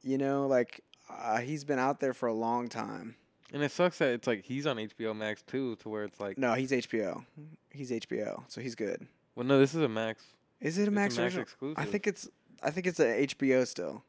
You 0.03 0.17
know, 0.19 0.45
like 0.47 0.81
uh, 1.09 1.37
he's 1.39 1.63
been 1.63 1.79
out 1.79 1.99
there 1.99 2.13
for 2.13 2.27
a 2.27 2.33
long 2.33 2.67
time. 2.69 3.15
And 3.51 3.63
it 3.63 3.71
sucks 3.71 3.97
that 3.99 4.09
it's 4.09 4.27
like 4.27 4.43
he's 4.43 4.67
on 4.67 4.77
HBO 4.77 5.15
Max 5.15 5.41
too, 5.41 5.75
to 5.77 5.89
where 5.89 6.03
it's 6.03 6.19
like. 6.19 6.37
No, 6.37 6.53
he's 6.53 6.71
HBO. 6.71 7.25
He's 7.71 7.89
HBO, 7.91 8.43
so 8.47 8.61
he's 8.61 8.75
good. 8.75 9.07
Well, 9.35 9.45
no, 9.45 9.59
this 9.59 9.73
is 9.73 9.81
a 9.81 9.87
Max. 9.89 10.23
Is 10.61 10.77
it 10.77 10.87
a 10.87 10.91
Max, 10.91 11.17
a 11.17 11.21
Max 11.21 11.35
exclusive. 11.35 11.77
I 11.81 11.85
think 11.85 12.05
it's. 12.07 12.29
I 12.63 12.69
think 12.71 12.87
it's 12.87 12.99
a 12.99 13.25
HBO 13.27 13.65
still. 13.67 14.03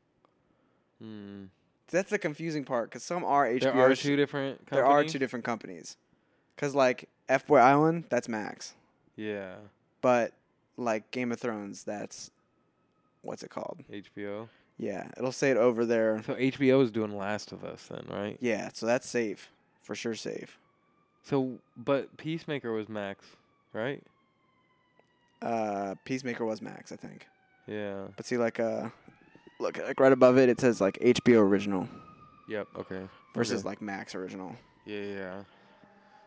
Hmm. 1.03 1.45
That's 1.91 2.11
the 2.11 2.19
confusing 2.19 2.65
part 2.65 2.91
because 2.91 3.03
some 3.05 3.25
are 3.25 3.47
HBO. 3.47 3.61
There 3.61 3.73
are 3.81 3.95
two 3.95 4.17
different. 4.17 4.59
Companies? 4.59 4.71
there 4.73 4.87
are 4.87 5.05
two 5.05 5.19
different 5.19 5.45
companies. 5.45 5.97
Because 6.55 6.75
like 6.75 7.09
F 7.29 7.47
Boy 7.47 7.59
Island, 7.59 8.05
that's 8.09 8.29
Max, 8.29 8.75
Yeah. 9.17 9.57
but 10.01 10.33
like 10.77 11.11
Game 11.11 11.31
of 11.33 11.39
Thrones, 11.39 11.85
that's 11.85 12.31
what's 13.23 13.43
it 13.43 13.51
called? 13.51 13.81
HBO. 13.93 14.49
Yeah, 14.79 15.09
it'll 15.17 15.33
say 15.33 15.51
it 15.51 15.57
over 15.57 15.85
there. 15.87 16.23
So 16.27 16.35
HBO 16.35 16.83
is 16.83 16.91
doing 16.91 17.17
Last 17.17 17.53
of 17.53 17.65
Us 17.65 17.87
then, 17.89 18.05
right? 18.11 18.37
Yeah, 18.41 18.71
so 18.73 18.85
that's 18.87 19.09
safe 19.09 19.51
for 19.83 19.95
sure. 19.95 20.15
Safe. 20.15 20.59
So, 21.23 21.59
but 21.77 22.17
Peacemaker 22.17 22.73
was 22.73 22.89
Max, 22.89 23.25
right? 23.73 24.03
Uh, 25.43 25.95
Peacemaker 26.05 26.45
was 26.45 26.63
Max, 26.63 26.93
I 26.93 26.97
think. 26.97 27.27
Yeah. 27.67 28.05
But 28.17 28.27
see, 28.27 28.37
like, 28.37 28.61
uh, 28.61 28.91
look, 29.59 29.79
like 29.79 29.99
right 30.01 30.13
above 30.13 30.39
it, 30.39 30.49
it 30.49 30.61
says 30.61 30.81
like 30.81 30.99
HBO 31.01 31.41
original 31.41 31.89
Yep. 32.49 32.69
Okay. 32.79 33.01
versus 33.35 33.61
Okay. 33.61 33.69
like 33.69 33.83
Max 33.83 34.15
original. 34.15 34.55
Yeah, 34.85 35.01
yeah. 35.03 35.43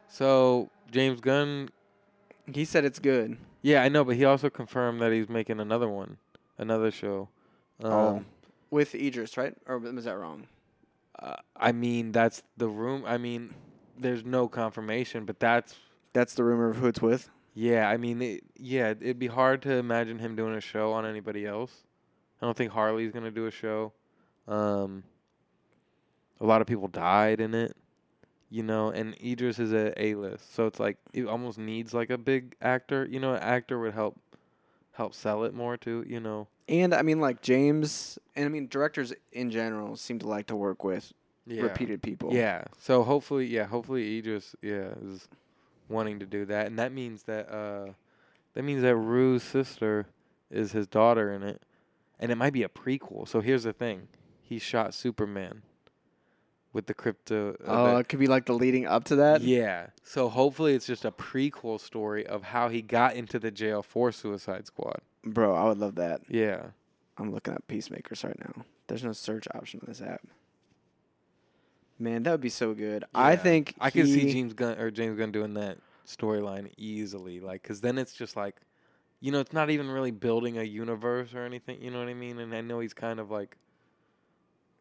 So 0.08 0.70
James 0.92 1.22
Gunn, 1.22 1.70
He 2.52 2.65
said 2.65 2.84
it's 2.86 3.00
good. 3.00 3.38
yeah, 3.62 3.84
I 3.84 3.89
know, 3.89 4.04
but 4.04 4.15
he 4.15 4.26
also 4.26 4.50
confirmed 4.50 5.02
that 5.02 5.12
he's 5.12 5.30
making 5.30 5.60
another 5.60 5.88
one, 5.88 6.18
another 6.58 6.92
show. 6.92 7.30
Um, 7.84 7.92
oh, 7.92 8.24
with 8.70 8.94
Idris, 8.96 9.38
right? 9.38 9.56
Or 9.65 9.78
was 9.78 10.06
that 10.06 10.18
wrong? 10.18 10.48
uh, 11.20 11.36
I 11.56 11.72
mean, 11.72 12.12
that's 12.12 12.44
the 12.58 12.68
room. 12.70 13.04
I 13.06 13.18
mean, 13.18 13.54
there's 13.98 14.24
no 14.26 14.48
confirmation, 14.48 15.26
but 15.26 15.39
that's 15.39 15.76
That's 16.13 16.34
the 16.34 16.44
rumor 16.44 16.70
of 16.70 16.78
who 16.78 16.88
it's 16.88 17.02
with. 17.02 17.30
yeah. 17.54 17.88
I 17.89 17.98
mean, 17.98 18.22
it, 18.22 18.44
yeah, 18.58 18.89
it'd 18.92 19.20
be 19.20 19.28
hard 19.28 19.62
to 19.63 19.74
imagine 19.74 20.20
him 20.20 20.36
doing 20.36 20.56
a 20.56 20.62
show 20.62 20.92
on 20.94 21.06
anybody 21.06 21.46
else. 21.46 21.84
I 22.41 22.45
don't 22.45 22.56
think 22.58 22.71
Harley's 22.71 23.12
gonna 23.12 23.32
do 23.32 23.47
a 23.47 23.52
show. 23.52 23.93
Um, 24.47 25.04
a 26.39 26.45
lot 26.45 26.62
of 26.62 26.67
people 26.67 26.88
died 26.88 27.41
in 27.41 27.54
it, 27.54 27.75
you 28.49 28.63
know, 28.63 28.89
and 28.89 29.15
Idris 29.23 29.60
is 29.60 29.73
a 29.73 29.93
A 30.02 30.15
list, 30.15 30.54
so 30.54 30.65
it's 30.65 30.80
like 30.80 30.97
it 31.13 31.28
almost 31.28 31.58
needs 31.58 31.93
like 31.93 32.10
a 32.10 32.17
big 32.17 32.56
actor. 32.62 33.08
You 33.10 33.19
know, 33.19 33.34
an 33.34 33.41
actor 33.41 33.80
would 33.80 33.93
help 33.93 34.17
help 34.93 35.13
sell 35.13 35.43
it 35.43 35.54
more 35.54 35.78
too. 35.78 36.04
You 36.08 36.19
know, 36.19 36.47
And 36.67 36.93
I 36.93 37.02
mean, 37.02 37.19
like 37.19 37.41
James, 37.41 38.17
and 38.36 38.45
I 38.45 38.49
mean 38.49 38.67
directors 38.67 39.13
in 39.32 39.52
general 39.52 39.95
seem 39.95 40.19
to 40.19 40.28
like 40.28 40.47
to 40.47 40.56
work 40.56 40.84
with 40.84 41.13
yeah. 41.45 41.63
repeated 41.63 42.02
people. 42.02 42.34
Yeah. 42.34 42.63
So 42.78 43.04
hopefully, 43.04 43.45
yeah, 43.47 43.65
hopefully 43.65 44.17
Idris, 44.17 44.56
yeah, 44.62 44.93
is 45.04 45.28
wanting 45.89 46.19
to 46.19 46.25
do 46.25 46.45
that, 46.45 46.67
and 46.67 46.80
that 46.80 46.93
means 46.93 47.23
that 47.23 47.49
uh, 47.49 47.91
that 48.54 48.63
means 48.63 48.82
that 48.84 48.95
Rue's 48.95 49.43
sister 49.43 50.08
is 50.49 50.71
his 50.71 50.88
daughter 50.88 51.34
in 51.34 51.43
it, 51.43 51.62
and 52.20 52.32
it 52.32 52.36
might 52.36 52.54
be 52.54 52.64
a 52.64 52.70
prequel. 52.70 53.28
So 53.28 53.42
here's 53.42 53.64
the 53.64 53.74
thing: 53.74 54.08
he 54.42 54.60
shot 54.60 54.94
Superman 54.94 55.64
with 56.74 56.86
the 56.88 56.94
crypto. 56.94 57.52
uh, 57.54 57.56
Oh, 57.66 57.86
that- 57.94 58.00
it 58.02 58.10
could 58.10 58.20
be 58.20 58.28
like 58.28 58.46
the 58.46 58.54
leading 58.54 58.86
up 58.86 59.04
to 59.06 59.16
that. 59.18 59.42
yeah. 59.42 59.88
So 60.04 60.30
hopefully, 60.30 60.74
it's 60.76 60.86
just 60.86 61.06
a 61.06 61.12
prequel 61.12 61.80
story 61.80 62.26
of 62.28 62.44
how 62.44 62.70
he 62.70 62.82
got 62.82 63.16
into 63.16 63.40
the 63.40 63.52
jail 63.52 63.82
for 63.82 64.12
Suicide 64.12 64.68
Squad. 64.68 65.02
Bro, 65.24 65.56
I 65.56 65.66
would 65.66 65.78
love 65.80 65.96
that. 65.96 66.22
Yeah. 66.30 66.68
I'm 67.18 67.32
looking 67.34 67.54
at 67.54 67.68
Peacemakers 67.68 68.24
right 68.24 68.40
now. 68.40 68.64
There's 68.88 69.04
no 69.04 69.12
search 69.12 69.48
option 69.54 69.82
in 69.84 69.88
this 69.92 70.02
app. 70.02 70.22
Man, 71.98 72.24
that 72.24 72.32
would 72.32 72.40
be 72.42 72.50
so 72.50 72.74
good. 72.74 73.04
I 73.14 73.36
think 73.36 73.76
I 73.80 73.90
can 73.90 74.06
see 74.08 74.32
James 74.32 74.54
Gunn 74.54 74.80
or 74.80 74.90
James 74.90 75.18
Gunn 75.18 75.32
doing 75.34 75.54
that 75.56 75.80
storyline 76.08 76.72
easily, 76.78 77.40
like, 77.42 77.62
cause 77.62 77.82
then 77.82 77.98
it's 77.98 78.14
just 78.14 78.38
like, 78.38 78.56
you 79.22 79.32
know, 79.32 79.40
it's 79.40 79.54
not 79.54 79.70
even 79.70 79.90
really 79.90 80.12
building 80.12 80.58
a 80.58 80.64
universe 80.64 81.34
or 81.34 81.44
anything. 81.46 81.82
You 81.82 81.92
know 81.92 82.00
what 82.00 82.08
I 82.08 82.14
mean? 82.14 82.40
And 82.40 82.54
I 82.56 82.62
know 82.62 82.80
he's 82.80 82.94
kind 82.94 83.20
of 83.20 83.30
like, 83.32 83.58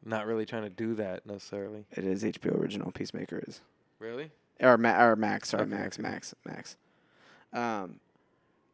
not 0.04 0.26
really 0.26 0.46
trying 0.46 0.62
to 0.62 0.70
do 0.70 0.94
that 0.94 1.26
necessarily. 1.26 1.84
It 1.90 2.04
is 2.04 2.22
HBO 2.22 2.58
original. 2.60 2.92
Peacemaker 2.92 3.42
is 3.46 3.60
Really? 3.98 4.30
or 4.60 4.78
Ma- 4.78 5.02
or 5.02 5.16
Max. 5.16 5.48
Sorry, 5.50 5.64
Okay, 5.64 5.70
Max. 5.74 5.98
Max, 5.98 6.34
Max. 6.44 6.76
Um, 7.52 7.98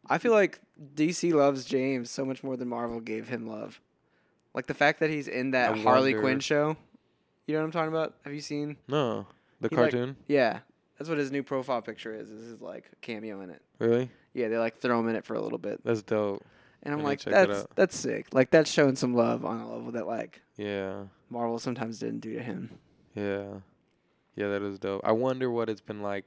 I 0.06 0.18
feel 0.18 0.32
like 0.32 0.60
DC 0.94 1.32
loves 1.32 1.64
James 1.64 2.10
so 2.10 2.24
much 2.24 2.42
more 2.44 2.56
than 2.56 2.68
Marvel 2.68 3.00
gave 3.00 3.28
him 3.28 3.46
love. 3.46 3.80
Like 4.52 4.66
the 4.66 4.74
fact 4.74 5.00
that 5.00 5.08
he's 5.10 5.26
in 5.28 5.52
that 5.52 5.72
I 5.72 5.78
Harley 5.78 6.12
wonder- 6.12 6.20
Quinn 6.20 6.40
show. 6.40 6.76
You 7.46 7.54
know 7.54 7.60
what 7.60 7.66
I'm 7.66 7.72
talking 7.72 7.88
about? 7.92 8.14
Have 8.24 8.32
you 8.34 8.40
seen? 8.40 8.76
No, 8.88 9.26
the 9.60 9.68
He, 9.68 9.76
like- 9.76 9.90
cartoon. 9.92 10.16
Yeah, 10.26 10.60
that's 10.98 11.08
what 11.08 11.18
his 11.18 11.30
new 11.30 11.42
profile 11.42 11.82
picture 11.82 12.14
is. 12.14 12.28
This 12.30 12.38
is 12.40 12.50
his 12.52 12.60
like 12.60 12.84
a 12.92 12.96
cameo 12.96 13.40
in 13.40 13.50
it. 13.50 13.62
really? 13.78 14.10
Yeah, 14.32 14.48
they 14.48 14.58
like 14.58 14.78
throw 14.78 14.98
him 15.00 15.08
in 15.08 15.16
it 15.16 15.24
for 15.24 15.34
a 15.34 15.40
little 15.40 15.58
bit, 15.58 15.80
That's 15.84 16.02
dope. 16.02 16.42
and 16.82 16.92
I'm 16.92 17.00
I 17.00 17.04
like, 17.04 17.18
to 17.20 17.30
check 17.30 17.44
it 17.44 17.48
that's 17.48 17.66
that's 17.76 17.96
sick. 17.98 18.26
Like 18.32 18.50
that's 18.50 18.70
showing 18.70 18.96
some 18.96 19.14
love 19.14 19.44
on 19.44 19.60
a 19.60 19.70
level 19.72 19.92
that 19.92 20.06
like 20.06 20.42
Yeah. 20.56 21.04
Marvel 21.30 21.58
sometimes 21.58 21.98
didn't 22.00 22.20
do 22.20 22.34
to 22.34 22.42
him. 22.42 22.78
Yeah. 23.14 23.44
Yeah, 24.36 24.48
that 24.48 24.62
is 24.62 24.78
dope. 24.80 25.02
I 25.04 25.12
wonder 25.12 25.50
what 25.50 25.68
it's 25.68 25.80
been 25.80 26.02
like. 26.02 26.26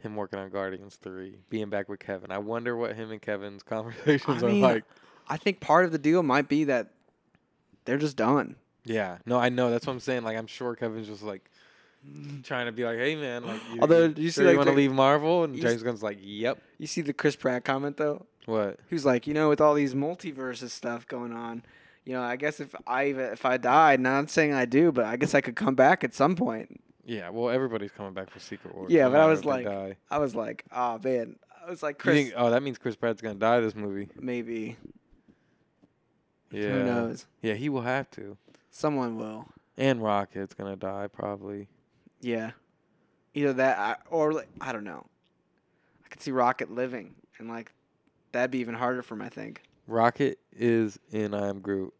Him 0.00 0.14
working 0.14 0.38
on 0.38 0.50
Guardians 0.50 0.96
three, 0.96 1.38
being 1.48 1.70
back 1.70 1.88
with 1.88 1.98
Kevin. 2.00 2.30
I 2.30 2.36
wonder 2.38 2.76
what 2.76 2.94
him 2.94 3.10
and 3.10 3.20
Kevin's 3.20 3.62
conversations 3.64 4.42
I 4.42 4.46
are 4.46 4.50
mean, 4.50 4.60
like. 4.60 4.84
I 5.26 5.38
think 5.38 5.58
part 5.58 5.84
of 5.86 5.90
the 5.90 5.98
deal 5.98 6.22
might 6.22 6.48
be 6.48 6.64
that 6.64 6.90
they're 7.86 7.96
just 7.98 8.16
done. 8.16 8.56
Yeah, 8.84 9.18
no, 9.24 9.38
I 9.38 9.48
know. 9.48 9.70
That's 9.70 9.86
what 9.86 9.94
I'm 9.94 10.00
saying. 10.00 10.22
Like, 10.22 10.36
I'm 10.36 10.46
sure 10.46 10.76
Kevin's 10.76 11.08
just 11.08 11.22
like 11.22 11.50
trying 12.42 12.66
to 12.66 12.72
be 12.72 12.84
like, 12.84 12.98
"Hey, 12.98 13.16
man, 13.16 13.44
like, 13.44 13.60
you, 13.72 13.80
Although, 13.80 14.04
you, 14.06 14.14
you 14.16 14.30
see, 14.30 14.42
sure 14.42 14.44
you 14.44 14.50
like, 14.50 14.56
want 14.58 14.68
to 14.70 14.76
leave 14.76 14.92
Marvel?" 14.92 15.44
And 15.44 15.54
James 15.60 15.82
Gunn's 15.82 16.02
like, 16.02 16.18
"Yep." 16.20 16.58
You 16.78 16.86
see 16.86 17.00
the 17.00 17.12
Chris 17.12 17.36
Pratt 17.36 17.64
comment 17.64 17.96
though. 17.96 18.26
What? 18.46 18.78
Was 18.90 19.04
like, 19.04 19.26
you 19.26 19.34
know, 19.34 19.48
with 19.48 19.60
all 19.60 19.74
these 19.74 19.94
multiverses 19.94 20.70
stuff 20.70 21.06
going 21.08 21.32
on, 21.32 21.64
you 22.04 22.12
know, 22.12 22.22
I 22.22 22.36
guess 22.36 22.60
if 22.60 22.74
I 22.86 23.02
if 23.04 23.44
I 23.44 23.56
died, 23.56 24.00
not 24.00 24.30
saying 24.30 24.52
I 24.54 24.64
do, 24.64 24.92
but 24.92 25.04
I 25.04 25.16
guess 25.16 25.34
I 25.34 25.40
could 25.40 25.56
come 25.56 25.74
back 25.74 26.04
at 26.04 26.14
some 26.14 26.36
point. 26.36 26.80
Yeah. 27.04 27.30
Well, 27.30 27.50
everybody's 27.50 27.90
coming 27.92 28.12
back 28.12 28.30
for 28.30 28.38
Secret 28.40 28.74
Wars. 28.74 28.90
Yeah, 28.92 29.08
but 29.08 29.20
I 29.20 29.26
was 29.26 29.44
like- 29.44 29.64
die. 29.64 29.96
I 30.10 30.18
was 30.18 30.34
like, 30.34 30.64
oh 30.74 30.98
man, 31.02 31.36
I 31.64 31.70
was 31.70 31.82
like, 31.82 31.98
Chris, 31.98 32.14
think, 32.16 32.34
oh, 32.36 32.50
that 32.50 32.62
means 32.62 32.78
Chris 32.78 32.94
Pratt's 32.94 33.20
gonna 33.20 33.34
die 33.34 33.60
this 33.60 33.74
movie. 33.74 34.08
maybe. 34.20 34.76
Yeah. 36.52 36.68
Who 36.70 36.84
knows? 36.84 37.26
Yeah, 37.42 37.54
he 37.54 37.68
will 37.68 37.82
have 37.82 38.10
to. 38.12 38.36
Someone 38.70 39.16
will. 39.16 39.48
And 39.76 40.00
Rocket's 40.02 40.54
gonna 40.54 40.76
die 40.76 41.08
probably. 41.08 41.68
Yeah. 42.26 42.50
Either 43.34 43.52
that 43.52 44.02
or 44.10 44.32
like, 44.32 44.48
I 44.60 44.72
don't 44.72 44.82
know. 44.82 45.06
I 46.04 46.08
could 46.08 46.20
see 46.20 46.32
Rocket 46.32 46.72
living 46.72 47.14
and 47.38 47.48
like 47.48 47.70
that'd 48.32 48.50
be 48.50 48.58
even 48.58 48.74
harder 48.74 49.02
for 49.02 49.14
him, 49.14 49.22
I 49.22 49.28
think. 49.28 49.62
Rocket 49.86 50.40
is 50.52 50.98
in 51.12 51.34
I 51.34 51.48
Am 51.48 51.60
Groot. 51.60 51.94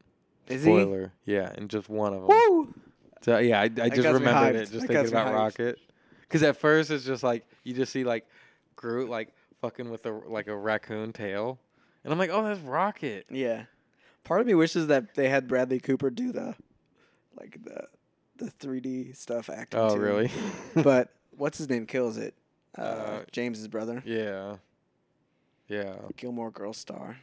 Is 0.49 0.65
he? 0.65 0.71
Spoiler. 0.71 1.13
Yeah, 1.27 1.53
in 1.57 1.69
just 1.69 1.89
one 1.89 2.13
of 2.13 2.21
them. 2.21 2.29
Woo! 2.29 2.75
So 3.23 3.39
yeah, 3.39 3.61
I, 3.61 3.65
I 3.65 3.89
just 3.89 4.09
remembered 4.09 4.57
it 4.57 4.71
just 4.71 4.73
That 4.73 4.89
thinking 4.89 5.09
about 5.09 5.29
hyped. 5.29 5.35
Rocket. 5.35 5.79
Because 6.23 6.43
at 6.43 6.57
first 6.57 6.91
it's 6.91 7.05
just 7.05 7.23
like 7.23 7.47
you 7.63 7.73
just 7.75 7.93
see 7.93 8.03
like 8.03 8.27
Groot 8.75 9.09
like 9.09 9.33
fucking 9.61 9.91
with 9.91 10.07
a 10.07 10.11
like 10.11 10.49
a 10.49 10.57
raccoon 10.57 11.13
tail, 11.13 11.61
and 12.03 12.13
I'm 12.13 12.19
like, 12.19 12.31
oh, 12.33 12.43
that's 12.43 12.61
Rocket. 12.61 13.27
Yeah. 13.31 13.65
Part 14.25 14.41
of 14.41 14.49
me 14.49 14.55
wishes 14.55 14.89
that 14.89 15.15
they 15.15 15.29
had 15.29 15.47
Bradley 15.47 15.79
Cooper 15.79 16.11
do 16.11 16.33
the 16.33 16.57
like 17.39 17.63
the 17.63 17.87
the 18.39 18.51
3D 18.51 19.17
stuff 19.17 19.49
acting. 19.51 19.81
Oh 19.81 19.95
too. 19.95 20.01
really? 20.01 20.31
but 20.83 21.11
what's 21.37 21.59
his 21.59 21.69
name 21.69 21.87
kills 21.87 22.17
it? 22.17 22.35
Uh, 22.77 22.81
Uh, 22.83 23.23
James's 23.33 23.69
brother, 23.69 24.03
yeah, 24.05 24.57
yeah, 25.69 25.95
Gilmore 26.17 26.51
Girls 26.51 26.77
star. 26.77 27.17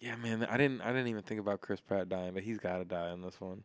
yeah, 0.00 0.16
man. 0.16 0.44
I 0.44 0.56
didn't 0.56 0.80
I 0.80 0.88
didn't 0.88 1.06
even 1.08 1.22
think 1.22 1.40
about 1.40 1.60
Chris 1.60 1.80
Pratt 1.80 2.08
dying, 2.08 2.34
but 2.34 2.42
he's 2.42 2.58
got 2.58 2.78
to 2.78 2.84
die 2.84 3.12
in 3.12 3.22
this 3.22 3.40
one. 3.40 3.62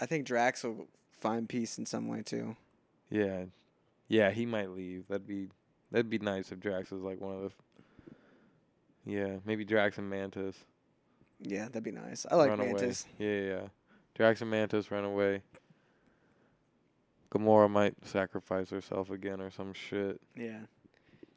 I 0.00 0.06
think 0.06 0.26
Drax 0.26 0.64
will 0.64 0.86
find 1.20 1.48
peace 1.48 1.76
in 1.78 1.84
some 1.86 2.08
way 2.08 2.22
too. 2.22 2.56
Yeah, 3.10 3.44
yeah, 4.08 4.30
he 4.30 4.46
might 4.46 4.70
leave. 4.70 5.06
That'd 5.08 5.26
be 5.26 5.48
that'd 5.90 6.08
be 6.10 6.18
nice 6.18 6.50
if 6.50 6.58
Drax 6.60 6.90
was 6.90 7.02
like 7.02 7.20
one 7.20 7.36
of 7.36 7.42
the. 7.42 7.50
Yeah, 9.06 9.36
maybe 9.44 9.64
Drax 9.66 9.98
and 9.98 10.08
Mantis. 10.08 10.56
Yeah, 11.40 11.66
that'd 11.66 11.82
be 11.84 11.90
nice. 11.92 12.24
I 12.30 12.36
like 12.36 12.48
run 12.48 12.58
Mantis. 12.60 13.04
away. 13.20 13.28
Yeah, 13.28 13.40
yeah. 13.56 13.60
Drax 14.14 14.40
and 14.40 14.50
Mantis 14.50 14.90
run 14.90 15.04
away. 15.04 15.42
Gamora 17.34 17.68
might 17.68 17.94
sacrifice 18.06 18.70
herself 18.70 19.10
again 19.10 19.40
or 19.40 19.50
some 19.50 19.72
shit. 19.72 20.20
Yeah. 20.36 20.60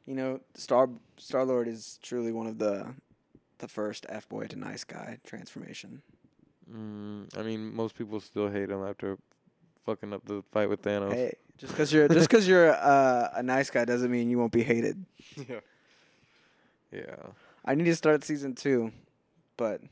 You 0.06 0.14
know, 0.14 0.40
Star 0.54 0.88
Star 1.16 1.44
Lord 1.44 1.68
is 1.68 1.98
truly 2.02 2.32
one 2.32 2.46
of 2.46 2.58
the 2.58 2.94
the 3.58 3.68
first 3.68 4.06
F 4.08 4.28
boy 4.28 4.46
to 4.46 4.56
nice 4.56 4.84
guy 4.84 5.18
transformation. 5.24 6.02
Mm, 6.72 7.36
I 7.36 7.42
mean, 7.42 7.74
most 7.74 7.96
people 7.96 8.20
still 8.20 8.48
hate 8.48 8.70
him 8.70 8.84
after 8.84 9.18
fucking 9.84 10.12
up 10.12 10.24
the 10.24 10.42
fight 10.52 10.68
with 10.68 10.82
Thanos. 10.82 11.12
Hey, 11.12 11.34
just 11.56 11.72
because 11.72 11.92
you're 11.92 12.08
just 12.08 12.28
because 12.28 12.46
you're 12.46 12.70
uh, 12.72 13.30
a 13.34 13.42
nice 13.42 13.68
guy 13.70 13.84
doesn't 13.84 14.10
mean 14.10 14.30
you 14.30 14.38
won't 14.38 14.52
be 14.52 14.62
hated. 14.62 15.04
yeah. 15.48 15.60
Yeah. 16.92 17.16
I 17.64 17.74
need 17.74 17.84
to 17.84 17.96
start 17.96 18.24
season 18.24 18.54
two, 18.54 18.92
but 19.56 19.82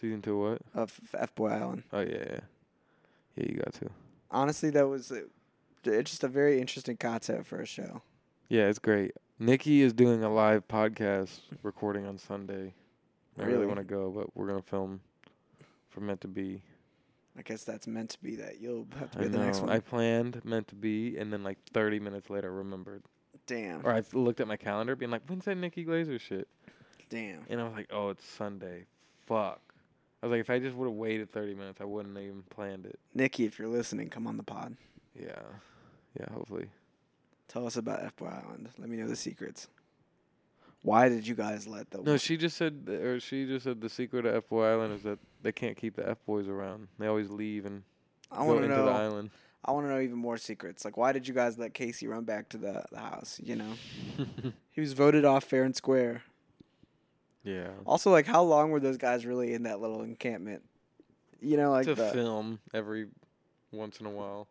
Season 0.00 0.20
two, 0.20 0.38
what? 0.38 0.62
of 0.74 1.00
F 1.14 1.34
Boy 1.34 1.48
Island. 1.48 1.84
Oh 1.92 2.00
yeah, 2.00 2.24
yeah. 2.30 2.40
Yeah, 3.36 3.44
you 3.48 3.54
got 3.56 3.72
to. 3.74 3.90
Honestly, 4.32 4.70
that 4.70 4.88
was 4.88 5.12
it's 5.84 6.10
just 6.10 6.24
a 6.24 6.28
very 6.28 6.60
interesting 6.60 6.96
concept 6.96 7.46
for 7.46 7.60
a 7.60 7.66
show. 7.66 8.02
Yeah, 8.48 8.68
it's 8.68 8.78
great. 8.78 9.12
Nikki 9.38 9.82
is 9.82 9.92
doing 9.92 10.22
a 10.24 10.32
live 10.32 10.66
podcast 10.68 11.40
recording 11.62 12.06
on 12.06 12.18
Sunday. 12.18 12.74
I 13.38 13.42
really 13.42 13.52
Really? 13.54 13.66
want 13.66 13.78
to 13.78 13.84
go, 13.84 14.10
but 14.10 14.34
we're 14.36 14.46
gonna 14.46 14.62
film 14.62 15.00
for 15.88 16.00
meant 16.00 16.20
to 16.22 16.28
be. 16.28 16.62
I 17.36 17.42
guess 17.42 17.64
that's 17.64 17.86
meant 17.86 18.10
to 18.10 18.22
be 18.22 18.36
that 18.36 18.60
you'll 18.60 18.86
have 18.98 19.10
to 19.12 19.18
I 19.18 19.22
be 19.22 19.28
the 19.28 19.38
next 19.38 19.60
one. 19.60 19.70
I 19.70 19.80
planned 19.80 20.44
meant 20.44 20.68
to 20.68 20.74
be, 20.74 21.16
and 21.16 21.32
then 21.32 21.42
like 21.42 21.58
30 21.72 21.98
minutes 21.98 22.28
later, 22.28 22.52
I 22.52 22.56
remembered. 22.56 23.02
damn, 23.46 23.84
Or 23.86 23.92
I 23.92 24.02
looked 24.12 24.40
at 24.40 24.46
my 24.48 24.56
calendar, 24.56 24.94
being 24.96 25.10
like, 25.10 25.22
"When's 25.26 25.44
that 25.46 25.56
Nikki 25.56 25.84
Glazer 25.84 26.20
shit?" 26.20 26.46
damn. 27.08 27.40
And 27.48 27.60
I 27.60 27.64
was 27.64 27.72
like, 27.74 27.88
"Oh, 27.90 28.10
it's 28.10 28.24
Sunday. 28.24 28.86
Fuck." 29.26 29.60
I 30.22 30.26
was 30.26 30.30
like, 30.30 30.40
if 30.40 30.50
I 30.50 30.60
just 30.60 30.76
would 30.76 30.86
have 30.86 30.94
waited 30.94 31.32
30 31.32 31.54
minutes, 31.54 31.80
I 31.80 31.84
wouldn't 31.84 32.16
have 32.16 32.24
even 32.24 32.42
planned 32.48 32.86
it. 32.86 32.98
Nikki, 33.12 33.44
if 33.44 33.58
you're 33.58 33.68
listening, 33.68 34.08
come 34.08 34.26
on 34.26 34.36
the 34.36 34.44
pod. 34.44 34.76
Yeah, 35.18 35.32
yeah. 36.18 36.26
Hopefully. 36.32 36.66
Tell 37.48 37.66
us 37.66 37.76
about 37.76 38.02
F 38.04 38.16
Boy 38.16 38.26
Island. 38.26 38.70
Let 38.78 38.88
me 38.88 38.96
know 38.96 39.08
the 39.08 39.16
secrets. 39.16 39.68
Why 40.82 41.08
did 41.08 41.26
you 41.26 41.34
guys 41.34 41.66
let 41.66 41.90
the 41.90 42.02
No, 42.02 42.16
she 42.16 42.36
just 42.36 42.56
said, 42.56 42.88
or 42.88 43.20
she 43.20 43.46
just 43.46 43.64
said, 43.64 43.80
the 43.80 43.88
secret 43.88 44.24
of 44.26 44.34
F 44.34 44.48
Boy 44.48 44.64
Island 44.64 44.94
is 44.94 45.02
that 45.02 45.18
they 45.42 45.52
can't 45.52 45.76
keep 45.76 45.96
the 45.96 46.08
F 46.08 46.18
boys 46.24 46.48
around. 46.48 46.88
They 46.98 47.06
always 47.06 47.30
leave 47.30 47.66
and 47.66 47.82
I 48.30 48.38
go 48.38 48.44
want 48.46 48.58
to 48.60 48.64
into 48.64 48.76
know. 48.76 48.84
the 48.86 48.90
island. 48.92 49.30
I 49.64 49.70
want 49.70 49.86
to 49.86 49.90
know 49.90 50.00
even 50.00 50.16
more 50.18 50.38
secrets. 50.38 50.84
Like, 50.84 50.96
why 50.96 51.12
did 51.12 51.28
you 51.28 51.34
guys 51.34 51.56
let 51.56 51.72
Casey 51.72 52.08
run 52.08 52.24
back 52.24 52.48
to 52.48 52.58
the, 52.58 52.84
the 52.90 52.98
house? 52.98 53.40
You 53.42 53.56
know, 53.56 53.72
he 54.72 54.80
was 54.80 54.92
voted 54.92 55.24
off 55.24 55.44
fair 55.44 55.62
and 55.62 55.76
square. 55.76 56.22
Yeah. 57.44 57.68
Also, 57.86 58.10
like, 58.10 58.26
how 58.26 58.42
long 58.42 58.70
were 58.70 58.80
those 58.80 58.96
guys 58.96 59.26
really 59.26 59.54
in 59.54 59.64
that 59.64 59.80
little 59.80 60.02
encampment? 60.02 60.62
You 61.40 61.56
know, 61.56 61.72
like 61.72 61.86
to 61.86 61.94
the, 61.94 62.10
film 62.10 62.60
every 62.72 63.08
once 63.72 63.98
in 64.00 64.06
a 64.06 64.10
while. 64.10 64.46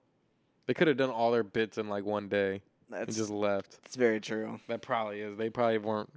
They 0.68 0.74
could 0.74 0.88
have 0.88 0.98
done 0.98 1.10
all 1.10 1.32
their 1.32 1.44
bits 1.44 1.78
in 1.78 1.88
like 1.88 2.06
one 2.06 2.28
day 2.28 2.62
and 2.94 3.12
just 3.12 3.30
left. 3.30 3.78
It's 3.86 3.96
very 3.96 4.20
true. 4.20 4.60
That 4.68 4.82
probably 4.82 5.22
is. 5.22 5.38
They 5.38 5.50
probably 5.50 5.78
weren't 5.78 6.10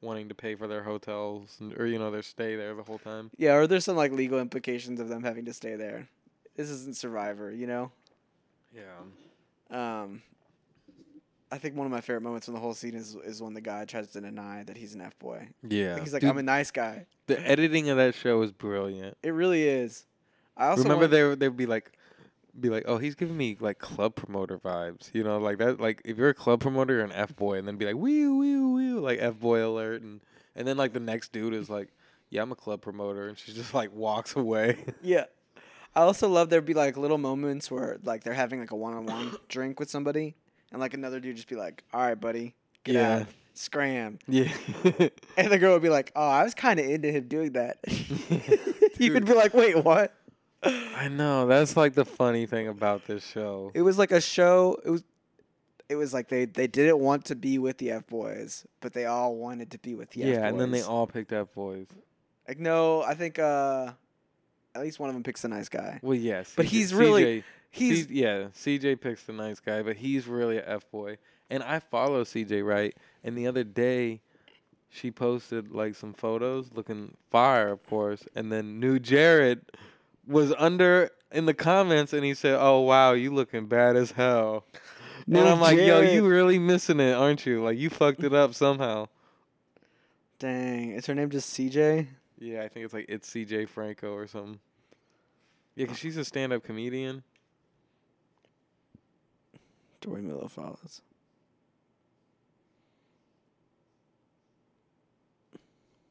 wanting 0.00 0.28
to 0.28 0.34
pay 0.34 0.54
for 0.54 0.66
their 0.66 0.82
hotels 0.82 1.56
and, 1.60 1.78
or 1.78 1.86
you 1.86 1.98
know 1.98 2.10
their 2.10 2.22
stay 2.22 2.56
there 2.56 2.74
the 2.74 2.82
whole 2.82 2.98
time. 2.98 3.30
Yeah, 3.36 3.54
or 3.54 3.66
there's 3.66 3.84
some 3.84 3.96
like 3.96 4.12
legal 4.12 4.38
implications 4.38 5.00
of 5.00 5.08
them 5.08 5.22
having 5.22 5.44
to 5.46 5.52
stay 5.52 5.76
there. 5.76 6.08
This 6.56 6.70
isn't 6.70 6.96
Survivor, 6.96 7.50
you 7.50 7.66
know. 7.66 7.90
Yeah. 8.74 8.82
Um, 9.70 10.22
I 11.52 11.58
think 11.58 11.74
one 11.76 11.86
of 11.86 11.90
my 11.90 12.00
favorite 12.00 12.22
moments 12.22 12.46
in 12.48 12.54
the 12.54 12.60
whole 12.60 12.74
scene 12.74 12.94
is 12.94 13.16
is 13.24 13.42
when 13.42 13.54
the 13.54 13.60
guy 13.60 13.84
tries 13.84 14.08
to 14.08 14.20
deny 14.20 14.62
that 14.64 14.76
he's 14.76 14.94
an 14.94 15.00
f 15.00 15.18
boy. 15.18 15.48
Yeah. 15.68 15.98
He's 16.00 16.12
like, 16.12 16.20
Dude, 16.22 16.30
I'm 16.30 16.38
a 16.38 16.42
nice 16.42 16.70
guy. 16.70 17.06
the 17.26 17.40
editing 17.46 17.88
of 17.88 17.96
that 17.96 18.14
show 18.14 18.40
is 18.42 18.52
brilliant. 18.52 19.16
It 19.22 19.30
really 19.30 19.64
is. 19.68 20.06
I 20.56 20.68
also 20.68 20.82
Remember 20.84 21.02
want- 21.08 21.38
they 21.40 21.46
they'd 21.48 21.56
be 21.56 21.66
like 21.66 21.92
be 22.58 22.68
like, 22.68 22.84
"Oh, 22.86 22.98
he's 22.98 23.14
giving 23.14 23.36
me 23.36 23.56
like 23.60 23.78
club 23.78 24.14
promoter 24.16 24.58
vibes." 24.58 25.14
You 25.14 25.22
know, 25.24 25.38
like 25.38 25.58
that 25.58 25.80
like 25.80 26.02
if 26.04 26.18
you're 26.18 26.28
a 26.30 26.34
club 26.34 26.60
promoter, 26.60 26.94
you're 26.94 27.04
an 27.04 27.12
F 27.12 27.34
boy 27.36 27.58
and 27.58 27.66
then 27.66 27.76
be 27.76 27.86
like, 27.86 27.94
"Wee 27.96 28.26
wee 28.28 28.56
wee," 28.58 28.92
like 28.92 29.18
F 29.20 29.38
boy 29.38 29.64
alert 29.66 30.02
and 30.02 30.20
and 30.56 30.66
then 30.68 30.76
like 30.76 30.92
the 30.92 31.00
next 31.00 31.32
dude 31.32 31.54
is 31.54 31.70
like, 31.70 31.88
"Yeah, 32.28 32.42
I'm 32.42 32.52
a 32.52 32.56
club 32.56 32.80
promoter." 32.82 33.28
And 33.28 33.38
she 33.38 33.52
just 33.52 33.72
like 33.74 33.92
walks 33.94 34.36
away. 34.36 34.84
Yeah. 35.02 35.24
I 35.94 36.02
also 36.02 36.28
love 36.28 36.50
there'd 36.50 36.64
be 36.64 36.74
like 36.74 36.96
little 36.96 37.18
moments 37.18 37.70
where 37.70 37.98
like 38.04 38.22
they're 38.22 38.34
having 38.34 38.60
like 38.60 38.70
a 38.70 38.76
one 38.76 38.94
on 38.94 39.06
one 39.06 39.36
drink 39.48 39.80
with 39.80 39.90
somebody 39.90 40.34
and 40.72 40.80
like 40.80 40.94
another 40.94 41.20
dude 41.20 41.36
just 41.36 41.48
be 41.48 41.56
like, 41.56 41.82
All 41.92 42.00
right, 42.00 42.18
buddy, 42.20 42.54
get 42.84 42.94
Yeah. 42.94 43.16
out. 43.20 43.26
Scram. 43.54 44.18
yeah. 44.28 44.50
And 45.36 45.50
the 45.50 45.58
girl 45.58 45.72
would 45.74 45.82
be 45.82 45.88
like, 45.88 46.12
Oh, 46.16 46.26
I 46.28 46.42
was 46.44 46.54
kinda 46.54 46.82
into 46.88 47.10
him 47.10 47.28
doing 47.28 47.52
that. 47.52 47.78
you 48.98 49.12
would 49.12 49.24
be 49.26 49.34
like, 49.34 49.54
Wait, 49.54 49.82
what? 49.84 50.14
I 50.62 51.08
know. 51.08 51.46
That's 51.46 51.76
like 51.76 51.94
the 51.94 52.04
funny 52.04 52.46
thing 52.46 52.68
about 52.68 53.06
this 53.06 53.26
show. 53.26 53.70
It 53.74 53.82
was 53.82 53.98
like 53.98 54.12
a 54.12 54.20
show 54.20 54.76
it 54.84 54.90
was 54.90 55.04
it 55.88 55.96
was 55.96 56.14
like 56.14 56.28
they, 56.28 56.44
they 56.44 56.68
didn't 56.68 57.00
want 57.00 57.24
to 57.26 57.34
be 57.34 57.58
with 57.58 57.78
the 57.78 57.90
F 57.90 58.06
boys, 58.06 58.64
but 58.80 58.92
they 58.92 59.06
all 59.06 59.34
wanted 59.34 59.72
to 59.72 59.78
be 59.78 59.94
with 59.96 60.10
the 60.10 60.22
F 60.22 60.28
boys. 60.28 60.36
yeah, 60.36 60.46
and 60.46 60.60
then 60.60 60.70
they 60.70 60.82
all 60.82 61.06
picked 61.08 61.32
F 61.32 61.52
boys. 61.54 61.86
like 62.46 62.60
no, 62.60 63.02
I 63.02 63.14
think 63.14 63.38
uh 63.38 63.90
at 64.74 64.82
least 64.82 65.00
one 65.00 65.08
of 65.10 65.14
them 65.16 65.24
picks 65.24 65.42
a 65.44 65.48
nice 65.48 65.68
guy. 65.68 65.98
Well, 66.00 66.14
yes. 66.16 66.52
But 66.56 66.66
he's 66.66 66.94
really- 66.94 67.42
He's 67.70 68.10
yeah. 68.10 68.48
CJ 68.54 69.00
picks 69.00 69.22
the 69.22 69.32
nice 69.32 69.60
guy, 69.60 69.82
but 69.82 69.96
he's 69.96 70.26
really 70.26 70.58
a 70.58 70.68
F 70.68 70.90
boy. 70.90 71.18
And 71.48 71.62
I 71.62 71.78
follow 71.78 72.24
CJ 72.24 72.66
right. 72.66 72.94
And 73.24 73.38
the 73.38 73.46
other 73.46 73.64
day, 73.64 74.20
she 74.88 75.10
posted 75.10 75.70
like 75.70 75.94
some 75.94 76.12
photos 76.12 76.70
looking 76.74 77.16
fire, 77.30 77.68
of 77.68 77.84
course. 77.86 78.24
And 78.34 78.50
then 78.50 78.80
new 78.80 78.98
Jared 78.98 79.62
was 80.26 80.52
under 80.58 81.10
in 81.32 81.46
the 81.46 81.54
comments, 81.54 82.12
and 82.12 82.24
he 82.24 82.34
said, 82.34 82.58
"Oh 82.60 82.80
wow, 82.80 83.12
you 83.12 83.32
looking 83.32 83.66
bad 83.66 83.96
as 83.96 84.12
hell." 84.12 84.64
and 85.26 85.38
I'm 85.38 85.60
like, 85.60 85.78
"Yo, 85.78 86.00
you 86.00 86.26
really 86.26 86.58
missing 86.58 86.98
it, 86.98 87.14
aren't 87.14 87.46
you? 87.46 87.62
Like 87.62 87.78
you 87.78 87.88
fucked 87.88 88.24
it 88.24 88.34
up 88.34 88.54
somehow." 88.54 89.06
Dang, 90.40 90.92
is 90.92 91.06
her 91.06 91.14
name 91.14 91.30
just 91.30 91.54
CJ? 91.54 92.08
Yeah, 92.38 92.62
I 92.62 92.68
think 92.68 92.84
it's 92.84 92.94
like 92.94 93.06
it's 93.08 93.30
CJ 93.30 93.68
Franco 93.68 94.12
or 94.12 94.26
something. 94.26 94.58
Yeah, 95.76 95.86
cause 95.86 95.98
she's 95.98 96.16
a 96.16 96.24
stand-up 96.24 96.64
comedian. 96.64 97.22
Tori 100.00 100.22
Miller 100.22 100.48
follows. 100.48 101.02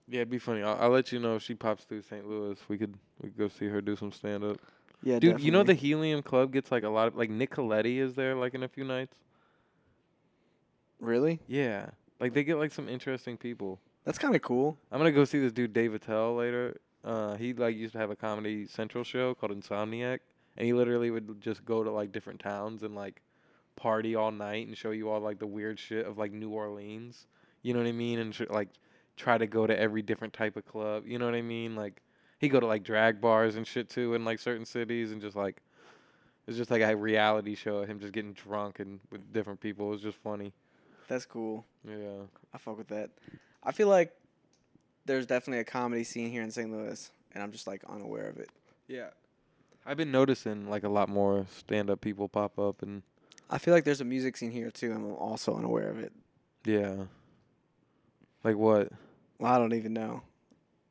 Yeah, 0.08 0.18
it'd 0.22 0.30
be 0.30 0.40
funny. 0.40 0.64
I'll, 0.64 0.78
I'll 0.80 0.90
let 0.90 1.12
you 1.12 1.20
know 1.20 1.36
if 1.36 1.44
she 1.44 1.54
pops 1.54 1.84
through 1.84 2.02
St. 2.02 2.28
Louis. 2.28 2.58
We 2.68 2.78
could 2.78 2.96
we 3.22 3.30
could 3.30 3.38
go 3.38 3.48
see 3.48 3.68
her 3.68 3.82
do 3.82 3.96
some 3.96 4.12
stand 4.12 4.44
up. 4.44 4.58
Yeah, 5.04 5.20
Dude, 5.20 5.40
you 5.40 5.52
know 5.52 5.64
the. 5.64 5.74
Helium 5.76 6.22
Club 6.24 6.52
gets 6.52 6.72
like 6.72 6.84
a 6.84 6.90
lot 6.90 7.08
of 7.08 7.16
like 7.16 7.30
Nick 7.30 7.52
Colletti 7.52 8.00
is 8.00 8.16
there 8.16 8.36
like 8.36 8.54
in 8.54 8.64
a 8.64 8.68
few 8.68 8.84
nights. 8.84 9.16
really? 11.00 11.40
Yeah, 11.48 11.88
like 12.20 12.34
they 12.34 12.44
get 12.44 12.58
like 12.58 12.72
some 12.72 12.90
interesting 12.90 13.38
people. 13.38 13.80
That's 14.04 14.18
kind 14.18 14.36
of 14.36 14.42
cool. 14.42 14.78
I'm 14.92 14.98
gonna 14.98 15.12
go 15.12 15.26
see 15.26 15.40
this 15.40 15.54
dude 15.54 15.74
Dave 15.74 15.94
Attell 15.94 16.36
later. 16.36 16.80
Uh, 17.04 17.36
he 17.36 17.54
like 17.54 17.76
used 17.78 17.94
to 17.94 18.00
have 18.00 18.10
a 18.10 18.16
Comedy 18.16 18.66
Central 18.66 19.04
show 19.04 19.36
called 19.36 19.52
Insomniac, 19.52 20.20
and 20.58 20.66
he 20.66 20.74
literally 20.74 21.12
would 21.12 21.40
just 21.40 21.64
go 21.64 21.84
to 21.84 21.92
like 21.92 22.12
different 22.12 22.40
towns 22.40 22.84
and 22.84 22.96
like 22.96 23.22
party 23.80 24.16
all 24.16 24.32
night 24.32 24.68
and 24.68 24.78
show 24.78 24.92
you 24.92 25.10
all 25.10 25.20
like 25.20 25.40
the 25.40 25.48
weird 25.48 25.80
shit 25.80 26.06
of 26.06 26.18
like 26.18 26.32
New 26.32 26.50
Orleans. 26.50 27.28
You 27.62 27.74
know 27.74 27.80
what 27.80 27.88
I 27.88 27.94
mean? 27.94 28.20
And 28.20 28.48
like 28.50 28.70
try 29.16 29.38
to 29.38 29.48
go 29.48 29.66
to 29.66 29.78
every 29.78 30.02
different 30.02 30.34
type 30.34 30.58
of 30.58 30.66
club. 30.66 31.04
You 31.08 31.18
know 31.18 31.26
what 31.26 31.36
I 31.36 31.42
mean? 31.42 31.76
Like 31.76 32.02
he 32.40 32.50
go 32.50 32.60
to 32.60 32.68
like 32.68 32.84
drag 32.84 33.20
bars 33.22 33.56
and 33.56 33.66
shit 33.66 33.90
too 33.90 34.14
in 34.14 34.26
like 34.26 34.40
certain 34.40 34.66
cities 34.66 35.12
and 35.12 35.22
just 35.22 35.36
like 35.36 35.62
it's 36.48 36.58
just 36.58 36.72
like 36.72 36.82
a 36.82 36.96
reality 36.96 37.56
show 37.56 37.78
of 37.78 37.88
him 37.88 38.00
just 38.00 38.14
getting 38.14 38.34
drunk 38.34 38.80
and 38.80 39.00
with 39.12 39.32
different 39.32 39.60
people. 39.60 39.88
It 39.88 39.92
was 39.92 40.02
just 40.02 40.18
funny. 40.18 40.52
That's 41.08 41.26
cool. 41.26 41.66
Yeah. 41.88 42.24
I 42.54 42.58
fuck 42.58 42.78
with 42.78 42.88
that. 42.88 43.12
I 43.64 43.72
feel 43.72 43.88
like 43.88 44.14
there's 45.06 45.26
definitely 45.26 45.60
a 45.60 45.64
comedy 45.64 46.04
scene 46.04 46.32
here 46.32 46.44
in 46.44 46.52
St. 46.52 46.72
Louis, 46.72 47.12
and 47.34 47.44
I'm 47.44 47.52
just 47.52 47.68
like 47.68 47.84
unaware 47.88 48.30
of 48.30 48.38
it. 48.38 48.50
Yeah. 48.88 49.10
I've 49.86 49.98
been 49.98 50.12
noticing 50.12 50.70
like 50.70 50.84
a 50.84 50.90
lot 50.90 51.10
more 51.10 51.46
stand 51.56 51.90
up 51.90 52.02
people 52.02 52.30
pop 52.30 52.58
up 52.60 52.82
and 52.82 53.04
I 53.50 53.58
feel 53.58 53.74
like 53.74 53.84
there's 53.84 54.02
a 54.02 54.06
music 54.06 54.38
scene 54.38 54.52
here 54.52 54.70
too, 54.72 54.92
and 54.92 55.06
I'm 55.06 55.12
also 55.16 55.56
unaware 55.56 55.90
of 55.90 56.00
it. 56.00 56.12
yeah. 56.66 56.96
Like 58.44 58.56
what? 58.56 58.90
Well, 59.38 59.52
I 59.54 59.58
don't 59.58 59.74
even 59.74 59.94
know. 59.94 60.22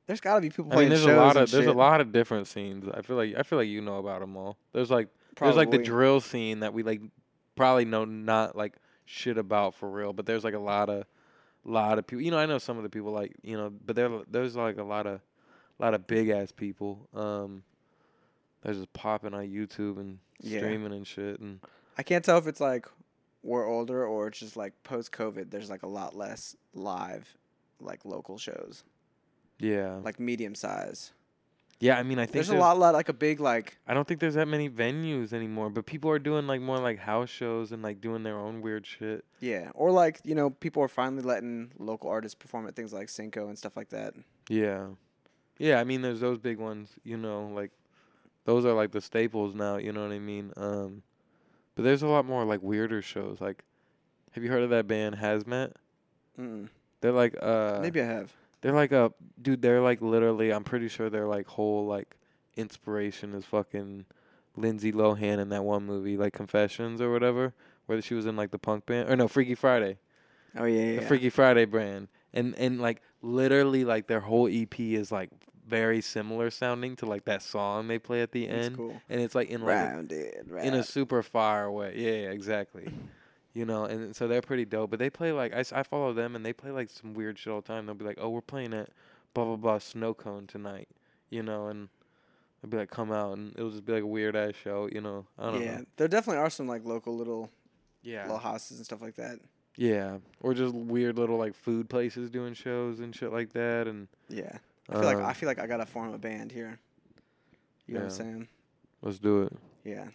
There's 0.06 0.20
got 0.20 0.34
to 0.36 0.40
be 0.40 0.48
people 0.50 0.66
I 0.66 0.74
playing 0.76 0.86
mean, 0.86 0.90
there's 0.90 1.02
shows 1.02 1.14
a 1.14 1.16
lot 1.16 1.36
of 1.36 1.50
there's 1.50 1.66
a 1.66 1.72
lot 1.72 2.00
of 2.00 2.12
different 2.12 2.46
scenes. 2.46 2.86
I 2.92 3.02
feel 3.02 3.16
like 3.16 3.34
I 3.36 3.42
feel 3.42 3.59
like 3.59 3.68
you 3.68 3.80
know 3.80 3.98
about 3.98 4.20
them 4.20 4.36
all. 4.36 4.56
There's 4.72 4.90
like 4.90 5.09
there's 5.40 5.56
like 5.56 5.70
the 5.70 5.78
drill 5.78 6.20
scene 6.20 6.61
that 6.61 6.72
we 6.74 6.82
like 6.82 7.00
probably 7.56 7.84
know 7.84 8.04
not 8.04 8.56
like 8.56 8.76
shit 9.04 9.38
about 9.38 9.74
for 9.74 9.88
real, 9.90 10.12
but 10.12 10.26
there's 10.26 10.44
like 10.44 10.54
a 10.54 10.59
lot 10.59 10.88
of 10.90 11.04
lot 11.64 11.98
of 11.98 12.06
people. 12.06 12.22
You 12.22 12.30
know, 12.30 12.38
I 12.38 12.46
know 12.46 12.59
some 12.59 12.76
of 12.76 12.82
the 12.82 12.88
people 12.90 13.12
like 13.12 13.34
you 13.42 13.56
know, 13.56 13.70
but 13.84 13.96
there 13.96 14.11
there's 14.30 14.56
like 14.56 14.78
a 14.78 14.82
lot 14.82 15.06
of 15.06 15.20
lot 15.78 15.94
of 15.94 16.06
big 16.06 16.28
ass 16.30 16.52
people. 16.52 17.09
Um, 17.14 17.62
they're 18.62 18.74
just 18.74 18.92
popping 18.92 19.32
on 19.34 19.44
YouTube 19.46 19.98
and 19.98 20.18
Yeah. 20.42 20.59
streaming 20.59 20.92
and 20.92 21.06
shit. 21.06 21.38
And 21.40 21.61
I 21.99 22.03
can't 22.03 22.24
tell 22.24 22.38
if 22.38 22.46
it's 22.46 22.61
like 22.61 22.86
we're 23.42 23.66
older 23.66 24.07
or 24.07 24.28
it's 24.28 24.38
just 24.38 24.57
like 24.57 24.72
post 24.84 25.12
COVID. 25.12 25.51
There's 25.51 25.70
like 25.70 25.82
a 25.82 25.88
lot 25.88 26.16
less 26.16 26.57
live, 26.74 27.36
like 27.80 28.05
local 28.05 28.38
shows, 28.38 28.84
yeah, 29.59 29.96
like 30.03 30.20
medium 30.20 30.55
size. 30.55 31.12
yeah. 31.80 31.99
I 31.99 32.03
mean, 32.03 32.18
I 32.18 32.22
think 32.26 32.32
There's 32.34 32.51
a 32.51 32.57
lot, 32.57 32.78
lot 32.78 32.94
like 32.94 33.09
a 33.09 33.12
big 33.12 33.40
like 33.40 33.78
I 33.86 33.94
don't 33.94 34.07
think 34.07 34.20
there's 34.20 34.34
that 34.34 34.49
many 34.49 34.68
venues 34.68 35.32
anymore, 35.32 35.70
but 35.70 35.86
people 35.86 36.11
are 36.11 36.18
doing 36.18 36.46
like 36.46 36.61
more 36.61 36.78
like 36.78 36.99
house 36.99 37.30
shows 37.30 37.72
and 37.72 37.82
like 37.82 38.01
doing 38.01 38.22
their 38.22 38.36
own 38.38 38.61
weird 38.62 38.86
shit. 38.86 39.24
yeah, 39.40 39.70
or 39.74 39.90
like 39.90 40.20
you 40.24 40.34
know 40.34 40.51
people 40.51 40.82
are 40.82 40.88
finally 40.88 41.22
letting 41.22 41.72
local 41.78 42.11
artists 42.11 42.34
perform 42.34 42.66
at 42.68 42.76
things 42.76 42.92
like 42.92 43.09
Cinco 43.09 43.49
and 43.49 43.59
stuff 43.59 43.76
like 43.76 43.88
that. 43.90 44.14
Yeah. 44.49 44.86
Yeah, 45.59 45.80
I 45.80 45.84
mean 45.84 46.03
there's 46.03 46.20
those 46.20 46.38
big 46.38 46.59
ones, 46.59 46.90
you 47.03 47.16
know, 47.16 47.51
like 47.53 47.72
those 48.44 48.64
are 48.64 48.72
like 48.74 48.92
the 48.92 49.01
staples 49.01 49.55
now, 49.57 49.76
you 49.78 49.92
know 49.92 50.03
what 50.03 50.12
I 50.12 50.20
mean? 50.20 50.53
Um 50.57 51.03
but 51.79 51.85
there's 51.85 52.03
a 52.03 52.09
lot 52.09 52.26
more 52.26 52.45
like 52.45 52.61
weirder 52.61 53.01
shows. 53.01 53.41
Like 53.41 53.62
have 54.33 54.43
you 54.43 54.51
heard 54.51 54.64
of 54.64 54.70
that 54.70 54.89
band 54.89 55.16
Hazmat? 55.16 55.74
Mm-mm. 56.37 56.68
They're 57.01 57.12
like 57.12 57.37
uh 57.41 57.79
Maybe 57.81 58.01
I 58.03 58.05
have. 58.05 58.33
they're 58.61 58.72
like 58.72 58.91
a 58.91 59.12
dude, 59.41 59.62
they're 59.62 59.81
like 59.81 60.03
literally 60.03 60.53
I'm 60.53 60.64
pretty 60.64 60.89
sure 60.89 61.09
their 61.09 61.29
like 61.29 61.47
whole 61.47 61.87
like 61.87 62.16
inspiration 62.57 63.33
is 63.33 63.45
fucking 63.45 64.07
Lindsay 64.57 64.91
Lohan 64.91 65.39
in 65.39 65.51
that 65.51 65.62
one 65.62 65.87
movie, 65.87 66.16
like 66.16 66.33
Confessions 66.33 67.01
or 67.01 67.12
whatever, 67.12 67.55
where 67.87 68.03
she 68.03 68.14
was 68.14 68.26
in 68.26 68.35
like 68.35 68.51
the 68.51 68.59
punk 68.59 68.85
band 68.85 69.09
or 69.09 69.14
no, 69.14 69.29
Freaky 69.29 69.55
Friday. 69.55 69.99
Oh 70.57 70.64
yeah, 70.64 70.81
yeah. 70.81 70.97
the 70.97 71.03
yeah. 71.03 71.09
Freaky 71.09 71.31
Friday 71.31 71.64
brand, 71.64 72.09
and 72.35 72.57
and 72.59 72.81
like 72.81 73.03
literally 73.22 73.85
like 73.85 74.09
their 74.09 74.18
whole 74.18 74.49
EP 74.51 74.81
is 74.81 75.12
like 75.12 75.31
very 75.68 76.00
similar 76.00 76.50
sounding 76.50 76.96
to 76.96 77.06
like 77.06 77.24
that 77.26 77.42
song 77.42 77.88
they 77.88 77.98
play 77.98 78.22
at 78.22 78.32
the 78.32 78.48
end, 78.48 78.76
cool. 78.76 79.00
and 79.08 79.20
it's 79.20 79.34
like 79.34 79.50
in 79.50 79.62
like 79.62 80.10
a- 80.10 80.66
in 80.66 80.74
a 80.74 80.82
super 80.82 81.22
far 81.22 81.70
way. 81.70 81.94
Yeah, 81.96 82.10
yeah, 82.26 82.30
exactly. 82.30 82.88
You 83.54 83.64
know, 83.64 83.86
and 83.86 84.14
so 84.14 84.28
they're 84.28 84.42
pretty 84.42 84.66
dope. 84.66 84.90
But 84.90 85.00
they 85.00 85.10
play 85.10 85.32
like 85.32 85.52
I, 85.52 85.64
I 85.72 85.82
follow 85.82 86.12
them, 86.12 86.36
and 86.36 86.46
they 86.46 86.52
play 86.52 86.70
like 86.70 86.90
some 86.90 87.12
weird 87.14 87.38
shit 87.38 87.52
all 87.52 87.60
the 87.60 87.66
time. 87.66 87.86
They'll 87.86 87.94
be 87.96 88.04
like, 88.04 88.18
"Oh, 88.20 88.28
we're 88.28 88.40
playing 88.40 88.72
at 88.72 88.90
blah 89.34 89.46
blah 89.46 89.56
blah 89.56 89.78
snow 89.78 90.14
cone 90.14 90.46
tonight," 90.46 90.86
you 91.28 91.42
know, 91.42 91.66
and 91.66 91.88
they'll 92.62 92.70
be 92.70 92.76
like, 92.76 92.90
"Come 92.90 93.10
out," 93.10 93.36
and 93.36 93.52
it'll 93.56 93.70
just 93.70 93.84
be 93.84 93.94
like 93.94 94.04
a 94.04 94.06
weird 94.06 94.36
ass 94.36 94.52
show, 94.62 94.88
you 94.92 95.00
know. 95.00 95.26
I 95.36 95.50
don't 95.50 95.62
yeah, 95.62 95.76
know. 95.78 95.84
there 95.96 96.06
definitely 96.06 96.40
are 96.40 96.50
some 96.50 96.68
like 96.68 96.84
local 96.84 97.16
little 97.16 97.50
Yeah. 98.02 98.24
little 98.24 98.38
houses 98.38 98.76
and 98.76 98.84
stuff 98.86 99.00
like 99.02 99.16
that. 99.16 99.40
Yeah, 99.76 100.18
or 100.40 100.54
just 100.54 100.74
weird 100.74 101.18
little 101.18 101.38
like 101.38 101.54
food 101.54 101.88
places 101.88 102.30
doing 102.30 102.54
shows 102.54 103.00
and 103.00 103.16
shit 103.16 103.32
like 103.32 103.54
that, 103.54 103.88
and 103.88 104.06
Yeah, 104.28 104.58
I 104.89 104.95
feel 104.95 105.05
like 105.05 105.16
um, 105.18 105.26
I 105.26 105.32
feel 105.32 105.49
like 105.49 105.59
I 105.59 105.66
gotta 105.66 105.86
form 105.86 106.12
a 106.14 106.18
band 106.18 106.53
here. 106.53 106.78
You 107.86 107.95
know 107.95 108.01
what 108.01 108.05
I'm 108.07 108.11
saying? 108.11 108.49
let's 109.03 109.18
do 109.18 109.43
it. 109.43 109.53
Yeah. 109.84 110.07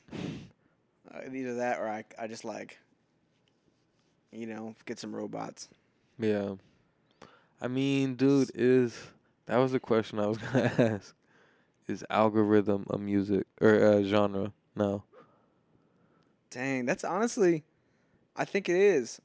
Uh, 1.14 1.20
either 1.32 1.56
that 1.56 1.80
or 1.80 1.88
I 1.88 2.04
I 2.20 2.28
just 2.28 2.46
like 2.46 2.80
you 4.32 4.48
know 4.48 4.76
get 4.86 5.00
some 5.00 5.16
robots. 5.16 5.70
Yeah. 6.20 6.56
I 7.62 7.68
mean, 7.68 8.16
dude, 8.16 8.52
is 8.56 8.98
that 9.46 9.58
was 9.58 9.72
the 9.72 9.80
question 9.80 10.20
I 10.20 10.28
was 10.28 10.38
gonna 10.54 10.72
ask. 10.78 11.16
Is 11.88 12.06
algorithm 12.10 12.86
a 12.90 12.98
music 12.98 13.46
or 13.60 13.74
a 13.74 14.04
genre? 14.04 14.54
No. 14.76 15.04
Dang, 16.50 16.86
that's 16.86 17.04
honestly, 17.04 17.64
I 18.36 18.46
think 18.46 18.70
it 18.70 18.76
is. 18.76 19.20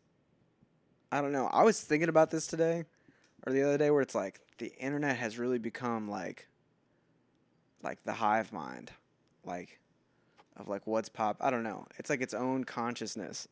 I 1.12 1.20
don't 1.20 1.32
know. 1.32 1.46
I 1.53 1.62
was 1.62 1.80
thinking 1.80 2.09
about 2.09 2.30
this 2.30 2.46
today, 2.46 2.84
or 3.46 3.53
the 3.53 3.62
other 3.62 3.78
day, 3.78 3.90
where 3.90 4.03
it's 4.03 4.14
like 4.14 4.40
the 4.59 4.72
internet 4.78 5.16
has 5.16 5.38
really 5.38 5.59
become 5.59 6.09
like, 6.09 6.48
like 7.82 8.02
the 8.04 8.14
hive 8.14 8.52
mind, 8.52 8.90
like, 9.44 9.78
of 10.56 10.68
like 10.68 10.86
what's 10.86 11.09
pop. 11.09 11.36
I 11.40 11.50
don't 11.50 11.62
know. 11.62 11.86
It's 11.98 12.11
like 12.11 12.20
its 12.20 12.34
own 12.34 12.64
consciousness. 12.64 13.46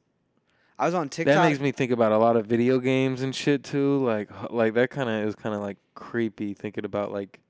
I 0.79 0.85
was 0.87 0.95
on 0.95 1.09
TikTok. 1.09 1.37
That 1.37 1.49
makes 1.49 1.61
me 1.61 1.73
think 1.73 1.91
about 1.91 2.13
a 2.13 2.19
lot 2.19 2.37
of 2.37 2.47
video 2.47 2.79
games 2.79 3.23
and 3.23 3.35
shit 3.35 3.63
too. 3.65 4.05
Like, 4.05 4.29
like 4.51 4.75
that 4.75 4.91
kind 4.91 5.09
of 5.09 5.27
is 5.29 5.35
kind 5.35 5.55
of 5.55 5.61
like 5.63 5.79
creepy 5.95 6.53
thinking 6.53 6.85
about 6.85 7.13
like 7.13 7.41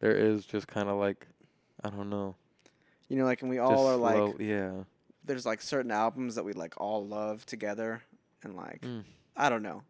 there 0.00 0.14
is 0.14 0.44
just 0.44 0.66
kind 0.66 0.88
of 0.88 0.98
like 0.98 1.26
I 1.82 1.88
don't 1.90 2.10
know. 2.10 2.34
you 3.08 3.16
know, 3.16 3.24
like, 3.24 3.40
and 3.40 3.48
we 3.50 3.56
Just 3.56 3.70
all 3.72 3.86
are 3.86 3.96
slow- 3.96 4.26
like, 4.26 4.40
yeah. 4.40 4.72
there's 5.24 5.46
like 5.46 5.62
certain 5.62 5.90
albums 5.90 6.34
that 6.34 6.44
we 6.44 6.52
like 6.52 6.74
all 6.76 7.06
love 7.06 7.46
together, 7.46 8.02
and 8.42 8.54
like, 8.56 8.82
Mm. 8.82 9.04
I 9.36 9.48
don't 9.48 9.62
know, 9.62 9.82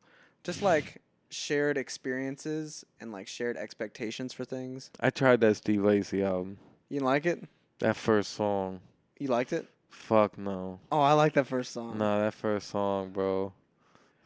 just 0.44 0.62
like 0.62 0.98
shared 1.30 1.78
experiences 1.78 2.84
and 3.00 3.12
like 3.12 3.26
shared 3.26 3.56
expectations 3.56 4.32
for 4.32 4.44
things. 4.44 4.90
I 5.00 5.10
tried 5.10 5.40
that 5.40 5.56
Steve 5.56 5.82
Lacy 5.82 6.22
album. 6.22 6.58
You 6.88 7.00
like 7.00 7.26
it? 7.26 7.44
That 7.78 7.96
first 7.96 8.34
song. 8.34 8.80
You 9.18 9.28
liked 9.28 9.52
it? 9.52 9.66
Fuck 9.88 10.38
no. 10.38 10.80
Oh, 10.90 11.00
I 11.00 11.12
like 11.12 11.34
that 11.34 11.46
first 11.46 11.72
song. 11.72 11.98
No, 11.98 12.20
that 12.20 12.34
first 12.34 12.68
song, 12.68 13.10
bro. 13.10 13.52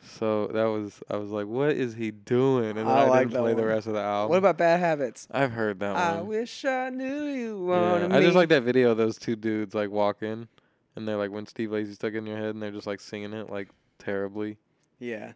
So 0.07 0.49
that 0.49 0.65
was 0.65 1.03
I 1.11 1.17
was 1.17 1.31
like, 1.31 1.47
what 1.47 1.71
is 1.71 1.95
he 1.95 2.11
doing? 2.11 2.71
And 2.71 2.79
then 2.79 2.87
I 2.87 3.05
I, 3.05 3.09
like 3.09 3.29
didn't 3.29 3.43
play 3.43 3.55
the 3.55 3.65
rest 3.65 3.87
of 3.87 3.95
the 3.95 4.01
album. 4.01 4.31
What 4.31 4.39
about 4.39 4.59
Bad 4.59 4.81
Habits? 4.81 5.27
I've 5.31 5.53
heard 5.53 5.81
that 5.81 5.97
I 5.97 6.11
one. 6.11 6.19
I 6.19 6.23
wish 6.23 6.65
I 6.65 6.91
knew 6.91 7.25
you 7.25 7.71
Yeah. 7.71 8.09
I 8.11 8.21
just 8.21 8.37
like 8.37 8.51
that 8.51 8.63
video 8.63 8.91
of 8.91 8.99
those 8.99 9.19
two 9.19 9.37
dudes 9.37 9.75
like 9.75 9.91
walking 9.91 10.49
and 10.97 11.09
they're 11.09 11.17
like 11.17 11.31
when 11.31 11.47
Steve 11.47 11.73
Lacy's 11.73 11.95
stuck 11.95 12.15
in 12.15 12.27
your 12.27 12.37
head 12.37 12.51
and 12.51 12.63
they're 12.63 12.71
just 12.71 12.87
like 12.87 13.01
singing 13.01 13.33
it 13.33 13.51
like 13.51 13.69
terribly. 13.99 14.59
Yeah, 14.99 15.33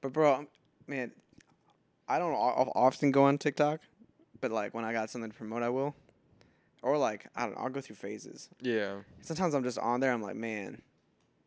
but 0.00 0.12
bro, 0.12 0.46
man, 0.86 1.10
I 2.08 2.18
don't 2.18 2.32
often 2.34 3.10
go 3.10 3.24
on 3.24 3.38
TikTok, 3.38 3.80
but 4.40 4.50
like 4.50 4.74
when 4.74 4.84
I 4.84 4.92
got 4.92 5.10
something 5.10 5.30
to 5.30 5.36
promote, 5.36 5.62
I 5.62 5.68
will. 5.68 5.94
Or 6.82 6.98
like 6.98 7.26
I 7.34 7.42
don't 7.46 7.54
know, 7.56 7.62
I'll 7.62 7.70
go 7.70 7.80
through 7.80 7.96
phases. 7.96 8.48
Yeah. 8.60 8.96
Sometimes 9.22 9.54
I'm 9.54 9.64
just 9.64 9.78
on 9.78 10.00
there. 10.00 10.12
I'm 10.12 10.22
like, 10.22 10.36
man, 10.36 10.82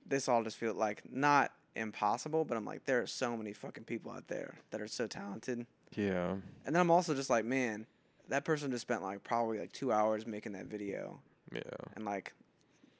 this 0.05 0.27
all 0.27 0.43
just 0.43 0.57
feels 0.57 0.75
like 0.75 1.03
not 1.09 1.51
impossible, 1.75 2.43
but 2.45 2.57
I'm 2.57 2.65
like, 2.65 2.85
there 2.85 3.01
are 3.01 3.07
so 3.07 3.37
many 3.37 3.53
fucking 3.53 3.85
people 3.85 4.11
out 4.11 4.27
there 4.27 4.55
that 4.71 4.81
are 4.81 4.87
so 4.87 5.07
talented. 5.07 5.65
Yeah. 5.95 6.31
And 6.65 6.75
then 6.75 6.81
I'm 6.81 6.91
also 6.91 7.13
just 7.15 7.29
like, 7.29 7.45
man, 7.45 7.85
that 8.27 8.43
person 8.43 8.69
just 8.71 8.81
spent 8.81 9.01
like 9.01 9.23
probably 9.23 9.59
like 9.59 9.71
two 9.71 9.91
hours 9.91 10.27
making 10.27 10.51
that 10.53 10.65
video, 10.65 11.19
Yeah. 11.53 11.61
and 11.95 12.03
like, 12.05 12.33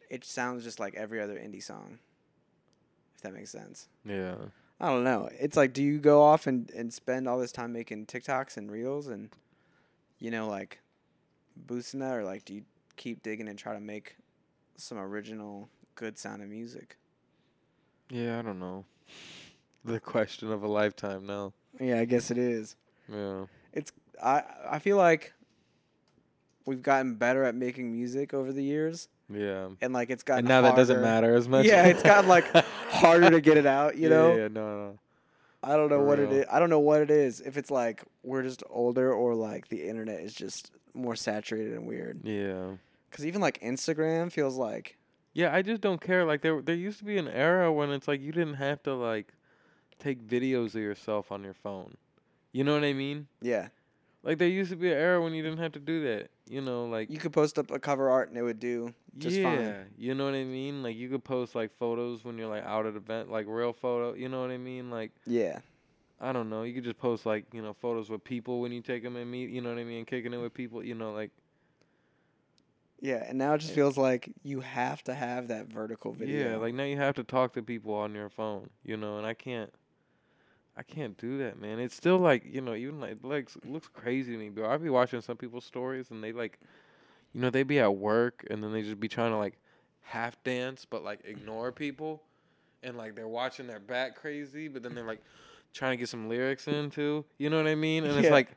it 0.09 0.23
sounds 0.23 0.63
just 0.63 0.79
like 0.79 0.95
every 0.95 1.19
other 1.21 1.35
indie 1.35 1.61
song. 1.61 1.99
If 3.15 3.21
that 3.23 3.33
makes 3.33 3.49
sense. 3.51 3.89
Yeah. 4.05 4.35
I 4.79 4.89
don't 4.89 5.03
know. 5.03 5.29
It's 5.39 5.57
like, 5.57 5.73
do 5.73 5.83
you 5.83 5.99
go 5.99 6.21
off 6.21 6.47
and, 6.47 6.69
and 6.71 6.93
spend 6.93 7.27
all 7.27 7.37
this 7.39 7.51
time 7.51 7.73
making 7.73 8.05
TikToks 8.05 8.55
and 8.57 8.71
reels 8.71 9.07
and, 9.07 9.29
you 10.19 10.31
know, 10.31 10.47
like 10.47 10.79
boosting 11.57 11.99
that, 11.99 12.15
or 12.15 12.23
like 12.23 12.45
do 12.45 12.53
you 12.53 12.63
keep 12.95 13.21
digging 13.23 13.47
and 13.49 13.59
try 13.59 13.73
to 13.73 13.79
make 13.81 14.15
some 14.77 14.97
original, 14.97 15.69
good 15.95 16.17
sounding 16.17 16.49
music? 16.49 16.97
Yeah, 18.09 18.39
I 18.39 18.41
don't 18.41 18.59
know. 18.59 18.85
The 19.85 19.99
question 20.01 20.51
of 20.51 20.61
a 20.61 20.67
lifetime 20.67 21.25
now. 21.25 21.53
Yeah, 21.79 21.99
I 22.01 22.05
guess 22.05 22.31
it 22.31 22.37
is. 22.37 22.75
Yeah. 23.11 23.45
It's, 23.71 23.93
I 24.21 24.43
I 24.71 24.79
feel 24.79 24.97
like 24.97 25.31
we've 26.65 26.81
gotten 26.81 27.15
better 27.15 27.45
at 27.45 27.55
making 27.55 27.89
music 27.89 28.33
over 28.33 28.51
the 28.51 28.61
years, 28.61 29.07
Yeah. 29.33 29.69
and 29.81 29.93
like 29.93 30.09
it's 30.09 30.21
gotten 30.23 30.39
And 30.39 30.47
now 30.49 30.61
that 30.63 30.75
doesn't 30.75 31.01
matter 31.01 31.33
as 31.33 31.47
much. 31.47 31.65
Yeah, 31.65 31.85
it's 31.85 32.03
gotten 32.03 32.27
like 32.27 32.45
harder 32.89 33.29
to 33.31 33.41
get 33.41 33.57
it 33.57 33.65
out. 33.65 33.95
You 33.97 34.03
Yeah, 34.03 34.09
know, 34.09 34.35
Yeah, 34.35 34.47
no, 34.47 34.77
no. 34.87 34.99
I 35.61 35.75
don't 35.75 35.89
know 35.89 35.97
For 35.99 36.05
what 36.05 36.19
it 36.19 36.29
real. 36.29 36.39
is. 36.39 36.45
I 36.51 36.59
don't 36.59 36.69
know 36.69 36.79
what 36.79 37.01
it 37.01 37.11
is. 37.11 37.41
If 37.41 37.57
it's 37.57 37.69
like 37.71 38.03
we're 38.23 38.43
just 38.43 38.63
older, 38.69 39.11
or 39.13 39.35
like 39.35 39.67
the 39.67 39.87
internet 39.87 40.21
is 40.21 40.33
just 40.33 40.71
more 40.93 41.15
saturated 41.15 41.73
and 41.73 41.85
weird. 41.85 42.21
Yeah. 42.23 42.71
Because 43.09 43.25
even 43.25 43.41
like 43.41 43.59
Instagram 43.61 44.31
feels 44.31 44.55
like 44.55 44.97
Yeah, 45.33 45.53
I 45.53 45.61
just 45.61 45.81
don't 45.81 45.99
care. 45.99 46.23
Like 46.25 46.41
there 46.41 46.61
there 46.61 46.75
used 46.75 46.99
to 46.99 47.05
be 47.05 47.17
an 47.17 47.27
era 47.27 47.71
when 47.73 47.89
it's 47.91 48.07
like 48.07 48.21
you 48.21 48.31
didn't 48.31 48.53
have 48.55 48.81
to 48.83 48.93
like 48.95 49.33
take 49.99 50.25
videos 50.25 50.75
of 50.75 50.81
yourself 50.81 51.29
on 51.31 51.43
your 51.43 51.53
phone. 51.53 51.95
You 52.53 52.63
know 52.63 52.73
what 52.73 52.83
I 52.85 52.93
mean? 52.93 53.27
Yeah. 53.41 53.67
Like 54.21 54.37
there 54.37 54.49
used 54.49 54.69
to 54.71 54.75
be 54.75 54.91
an 54.91 54.97
era 54.97 55.21
when 55.23 55.33
you 55.33 55.41
didn't 55.41 55.59
have 55.59 55.71
to 55.73 55.79
do 55.79 56.03
that. 56.03 56.29
You 56.49 56.61
know, 56.61 56.85
like 56.85 57.09
You 57.09 57.17
could 57.19 57.31
post 57.31 57.57
up 57.57 57.71
a 57.71 57.79
cover 57.79 58.09
art 58.09 58.29
and 58.29 58.37
it 58.37 58.41
would 58.41 58.59
do 58.59 58.93
just 59.17 59.37
yeah, 59.37 59.43
fine. 59.43 59.85
you 59.97 60.13
know 60.13 60.25
what 60.25 60.33
I 60.33 60.43
mean? 60.43 60.83
Like 60.83 60.95
you 60.97 61.09
could 61.09 61.23
post 61.23 61.55
like 61.55 61.71
photos 61.77 62.23
when 62.25 62.37
you're 62.37 62.49
like 62.49 62.65
out 62.65 62.85
at 62.85 62.95
event, 62.95 63.31
like 63.31 63.45
real 63.47 63.71
photo. 63.73 64.13
You 64.13 64.27
know 64.29 64.41
what 64.41 64.51
I 64.51 64.57
mean? 64.57 64.89
Like 64.89 65.11
Yeah. 65.25 65.59
I 66.19 66.33
don't 66.33 66.49
know. 66.49 66.63
You 66.63 66.73
could 66.73 66.83
just 66.83 66.97
post 66.97 67.25
like 67.25 67.45
you 67.53 67.61
know 67.61 67.73
photos 67.73 68.09
with 68.09 68.23
people 68.23 68.59
when 68.59 68.71
you 68.73 68.81
take 68.81 69.03
them 69.03 69.15
and 69.15 69.29
meet. 69.31 69.49
You 69.51 69.61
know 69.61 69.69
what 69.69 69.79
I 69.79 69.85
mean? 69.85 70.03
Kicking 70.05 70.33
it 70.33 70.37
with 70.37 70.53
people. 70.53 70.83
You 70.83 70.95
know, 70.95 71.13
like 71.13 71.31
Yeah. 72.99 73.23
And 73.27 73.37
now 73.37 73.53
it 73.53 73.59
just 73.59 73.73
feels 73.73 73.95
like 73.97 74.31
you 74.43 74.59
have 74.59 75.01
to 75.05 75.13
have 75.13 75.47
that 75.47 75.67
vertical 75.67 76.11
video. 76.11 76.49
yeah, 76.51 76.55
like 76.57 76.73
now 76.73 76.83
you 76.83 76.97
have 76.97 77.15
to 77.15 77.23
talk 77.23 77.53
to 77.53 77.61
people 77.61 77.93
on 77.93 78.13
your 78.15 78.29
phone. 78.29 78.69
You 78.83 78.97
know, 78.97 79.17
and 79.17 79.25
I 79.25 79.33
can't. 79.33 79.71
I 80.79 80.83
can't 80.83 81.17
do 81.17 81.37
that, 81.39 81.59
man. 81.59 81.77
It's 81.77 81.93
still 81.93 82.17
like 82.17 82.45
you 82.45 82.61
know, 82.61 82.73
even 82.73 83.01
like 83.01 83.11
it 83.21 83.65
looks 83.65 83.89
crazy 83.93 84.31
to 84.31 84.37
me, 84.37 84.47
bro. 84.47 84.69
I 84.69 84.77
be 84.77 84.89
watching 84.89 85.19
some 85.19 85.35
people's 85.35 85.65
stories 85.65 86.09
and 86.09 86.23
they 86.23 86.31
like, 86.31 86.57
you 87.33 87.41
know, 87.41 87.49
they 87.49 87.63
be 87.63 87.79
at 87.79 87.93
work 87.95 88.45
and 88.49 88.63
then 88.63 88.71
they 88.71 88.81
just 88.81 88.97
be 88.99 89.09
trying 89.09 89.31
to 89.31 89.37
like 89.37 89.59
half 90.01 90.41
dance 90.43 90.85
but 90.89 91.03
like 91.03 91.19
ignore 91.25 91.73
people, 91.73 92.23
and 92.81 92.97
like 92.97 93.13
they're 93.15 93.27
watching 93.27 93.67
their 93.67 93.81
back 93.81 94.15
crazy, 94.15 94.69
but 94.69 94.81
then 94.81 94.95
they're 94.95 95.05
like 95.05 95.21
trying 95.73 95.91
to 95.91 95.97
get 95.97 96.07
some 96.07 96.29
lyrics 96.29 96.67
in 96.69 96.89
too. 96.89 97.25
You 97.37 97.49
know 97.49 97.57
what 97.57 97.67
I 97.67 97.75
mean? 97.75 98.05
And 98.05 98.17
it's 98.17 98.31
like. 98.31 98.49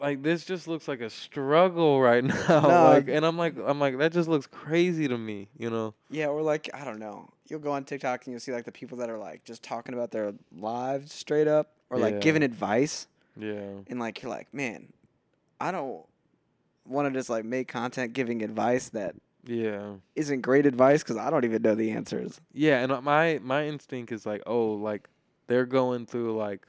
Like 0.00 0.22
this 0.22 0.44
just 0.44 0.66
looks 0.66 0.88
like 0.88 1.00
a 1.00 1.10
struggle 1.10 2.00
right 2.00 2.24
now. 2.48 2.60
No, 2.60 2.84
like, 2.84 3.08
and 3.08 3.24
I'm 3.26 3.36
like, 3.36 3.54
I'm 3.64 3.78
like, 3.78 3.98
that 3.98 4.12
just 4.12 4.28
looks 4.28 4.46
crazy 4.46 5.06
to 5.08 5.18
me. 5.18 5.48
You 5.58 5.68
know? 5.70 5.94
Yeah, 6.10 6.26
or 6.28 6.40
like 6.42 6.70
I 6.72 6.84
don't 6.84 6.98
know. 6.98 7.28
You'll 7.48 7.60
go 7.60 7.72
on 7.72 7.84
TikTok 7.84 8.24
and 8.26 8.32
you'll 8.32 8.40
see 8.40 8.52
like 8.52 8.64
the 8.64 8.72
people 8.72 8.98
that 8.98 9.10
are 9.10 9.18
like 9.18 9.44
just 9.44 9.62
talking 9.62 9.94
about 9.94 10.10
their 10.10 10.32
lives 10.56 11.12
straight 11.12 11.48
up, 11.48 11.72
or 11.90 11.98
Yeah. 11.98 12.04
like 12.04 12.20
giving 12.20 12.42
advice, 12.42 13.06
Yeah. 13.36 13.60
and 13.88 13.98
like 14.00 14.22
you're 14.22 14.30
like, 14.30 14.52
man, 14.54 14.92
I 15.60 15.70
don't 15.72 16.04
want 16.86 17.12
to 17.12 17.18
just 17.18 17.28
like 17.28 17.44
make 17.44 17.68
content 17.68 18.12
giving 18.14 18.42
advice 18.42 18.88
that 18.90 19.14
Yeah. 19.44 19.94
isn't 20.16 20.40
great 20.40 20.64
advice 20.64 21.02
because 21.02 21.16
I 21.18 21.28
don't 21.28 21.44
even 21.44 21.60
know 21.62 21.74
the 21.74 21.90
answers. 21.90 22.40
Yeah, 22.54 22.78
and 22.82 22.90
uh, 22.92 23.00
my 23.02 23.38
my 23.42 23.66
instinct 23.66 24.12
is 24.12 24.24
like, 24.24 24.42
oh, 24.46 24.72
like 24.74 25.08
they're 25.46 25.66
going 25.66 26.06
through 26.06 26.36
like 26.38 26.66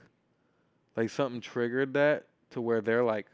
like 0.98 1.10
something 1.10 1.40
triggered 1.40 1.94
that 1.94 2.26
to 2.52 2.62
where 2.62 2.82
they're 2.82 3.04
like, 3.04 3.28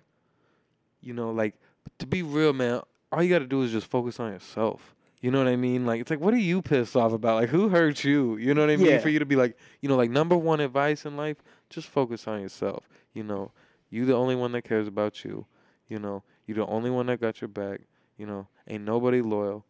you 1.01 1.13
know, 1.13 1.31
like 1.31 1.55
to 1.99 2.07
be 2.07 2.23
real, 2.23 2.53
man. 2.53 2.81
All 3.11 3.23
you 3.23 3.29
got 3.29 3.39
to 3.39 3.47
do 3.47 3.61
is 3.61 3.71
just 3.71 3.87
focus 3.87 4.19
on 4.19 4.31
yourself. 4.31 4.95
You 5.21 5.31
know 5.31 5.39
what 5.39 5.47
I 5.47 5.55
mean? 5.55 5.85
Like 5.85 6.01
it's 6.01 6.09
like, 6.11 6.19
what 6.19 6.33
are 6.33 6.37
you 6.37 6.61
pissed 6.61 6.95
off 6.95 7.11
about? 7.11 7.41
Like 7.41 7.49
who 7.49 7.69
hurt 7.69 8.03
you? 8.03 8.37
You 8.37 8.53
know 8.53 8.61
what 8.61 8.69
I 8.69 8.75
mean? 8.77 8.87
Yeah. 8.87 8.99
For 8.99 9.09
you 9.09 9.19
to 9.19 9.25
be 9.25 9.35
like, 9.35 9.57
you 9.81 9.89
know, 9.89 9.95
like 9.95 10.11
number 10.11 10.37
one 10.37 10.59
advice 10.59 11.05
in 11.05 11.17
life, 11.17 11.37
just 11.69 11.87
focus 11.87 12.27
on 12.27 12.41
yourself. 12.41 12.87
You 13.13 13.23
know, 13.23 13.51
you 13.89 14.05
the 14.05 14.13
only 14.15 14.35
one 14.35 14.51
that 14.51 14.63
cares 14.63 14.87
about 14.87 15.23
you. 15.23 15.45
You 15.87 15.99
know, 15.99 16.23
you 16.45 16.53
the 16.53 16.65
only 16.67 16.89
one 16.89 17.07
that 17.07 17.19
got 17.19 17.41
your 17.41 17.47
back. 17.47 17.81
You 18.17 18.25
know, 18.27 18.47
ain't 18.67 18.83
nobody 18.83 19.21
loyal. 19.21 19.65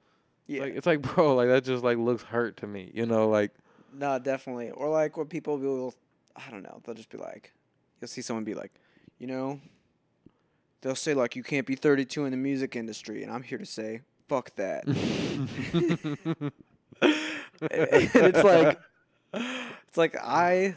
Yeah, 0.48 0.62
Like 0.64 0.76
it's 0.76 0.86
like, 0.88 1.02
bro, 1.16 1.36
like 1.36 1.48
that 1.48 1.64
just 1.64 1.84
like 1.84 1.98
looks 1.98 2.24
hurt 2.24 2.58
to 2.58 2.68
me. 2.68 2.92
You 2.94 3.06
know, 3.06 3.30
like. 3.30 3.52
no, 3.94 4.20
definitely. 4.20 4.72
Or 4.72 4.90
like 4.90 5.16
what 5.16 5.30
people 5.30 5.58
will, 5.58 5.94
I 6.36 6.50
don't 6.52 6.64
know. 6.64 6.82
They'll 6.84 6.96
just 6.96 7.10
be 7.10 7.18
like, 7.18 7.54
you'll 8.02 8.08
see 8.08 8.22
someone 8.22 8.44
be 8.44 8.54
like, 8.54 8.74
you 9.20 9.28
know, 9.28 9.60
they'll 10.82 10.96
say 10.96 11.14
like 11.14 11.36
you 11.36 11.44
can't 11.44 11.66
be 11.66 11.76
32 11.76 12.26
in 12.26 12.32
the 12.32 12.38
music 12.38 12.76
industry, 12.76 13.24
and 13.24 13.32
I'm 13.32 13.44
here 13.44 13.58
to 13.58 13.66
say, 13.66 14.02
fuck 14.28 14.56
that. 14.56 14.86
and 14.88 16.52
it's 17.72 18.44
like 18.44 18.80
it's 19.34 19.98
like 19.98 20.16
I 20.22 20.76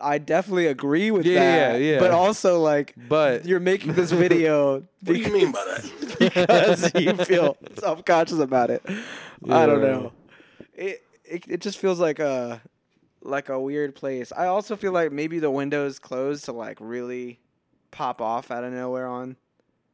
I 0.00 0.18
definitely 0.18 0.66
agree 0.66 1.10
with 1.10 1.24
Yeah, 1.26 1.40
that. 1.72 1.80
yeah, 1.80 1.92
yeah. 1.94 2.00
But 2.00 2.10
also 2.10 2.60
like 2.60 2.94
but 3.08 3.46
you're 3.46 3.60
making 3.60 3.94
this 3.94 4.10
video 4.12 4.80
What 5.04 5.14
do 5.14 5.14
you 5.14 5.32
mean 5.32 5.52
by 5.52 5.64
that? 5.64 6.18
because 6.18 6.94
you 6.94 7.14
feel 7.24 7.56
self 7.78 8.04
conscious 8.04 8.38
about 8.38 8.70
it. 8.70 8.82
I 9.48 9.66
don't 9.66 9.80
know. 9.80 10.12
It, 10.74 11.02
it 11.24 11.44
it 11.48 11.60
just 11.60 11.78
feels 11.78 11.98
like 11.98 12.18
a 12.18 12.60
like 13.26 13.48
a 13.48 13.60
weird 13.60 13.94
place. 13.94 14.32
I 14.36 14.46
also 14.46 14.76
feel 14.76 14.92
like 14.92 15.12
maybe 15.12 15.38
the 15.38 15.50
window's 15.50 15.98
closed 15.98 16.44
to 16.46 16.52
like 16.52 16.78
really 16.80 17.40
pop 17.90 18.20
off 18.20 18.50
out 18.50 18.64
of 18.64 18.72
nowhere 18.72 19.06
on 19.06 19.36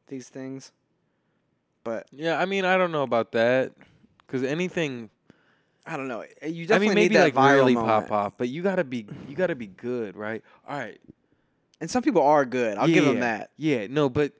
these 0.07 0.29
things. 0.29 0.71
But 1.83 2.07
yeah, 2.11 2.39
I 2.39 2.45
mean, 2.45 2.65
I 2.65 2.77
don't 2.77 2.91
know 2.91 3.03
about 3.03 3.31
that 3.33 3.73
because 4.25 4.43
anything. 4.43 5.09
I 5.85 5.97
don't 5.97 6.07
know. 6.07 6.23
Eh, 6.41 6.47
you 6.47 6.65
definitely 6.65 6.87
I 6.87 6.89
mean, 6.89 6.95
maybe 6.95 7.17
like 7.17 7.35
really 7.35 7.73
moment. 7.73 8.07
pop 8.07 8.11
off, 8.11 8.33
but 8.37 8.47
you 8.47 8.61
gotta 8.61 8.85
be 8.85 9.05
you 9.27 9.35
gotta 9.35 9.55
be 9.55 9.67
good, 9.67 10.15
right? 10.15 10.41
All 10.67 10.77
right, 10.77 10.99
And 11.81 11.89
some 11.91 12.03
people 12.03 12.21
are 12.21 12.45
good. 12.45 12.77
I'll 12.77 12.87
give 12.87 13.03
them 13.03 13.19
that. 13.19 13.51
Yeah, 13.57 13.87
no, 13.89 14.07
but 14.07 14.31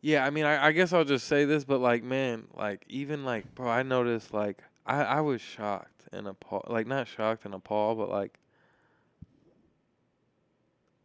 yeah, 0.00 0.24
I 0.24 0.30
mean, 0.30 0.44
I, 0.44 0.68
I 0.68 0.72
guess 0.72 0.92
I'll 0.94 1.04
just 1.04 1.28
say 1.28 1.44
this, 1.44 1.64
but 1.64 1.80
like, 1.80 2.02
man, 2.02 2.44
like 2.54 2.84
even 2.88 3.24
like, 3.24 3.54
bro, 3.54 3.68
I 3.68 3.82
noticed 3.82 4.32
like 4.32 4.62
I 4.86 5.02
I 5.02 5.20
was 5.20 5.42
shocked 5.42 5.91
and 6.12 6.26
appalled, 6.28 6.64
like 6.68 6.86
not 6.86 7.08
shocked 7.08 7.44
and 7.44 7.54
appalled, 7.54 7.98
but 7.98 8.08
like 8.10 8.38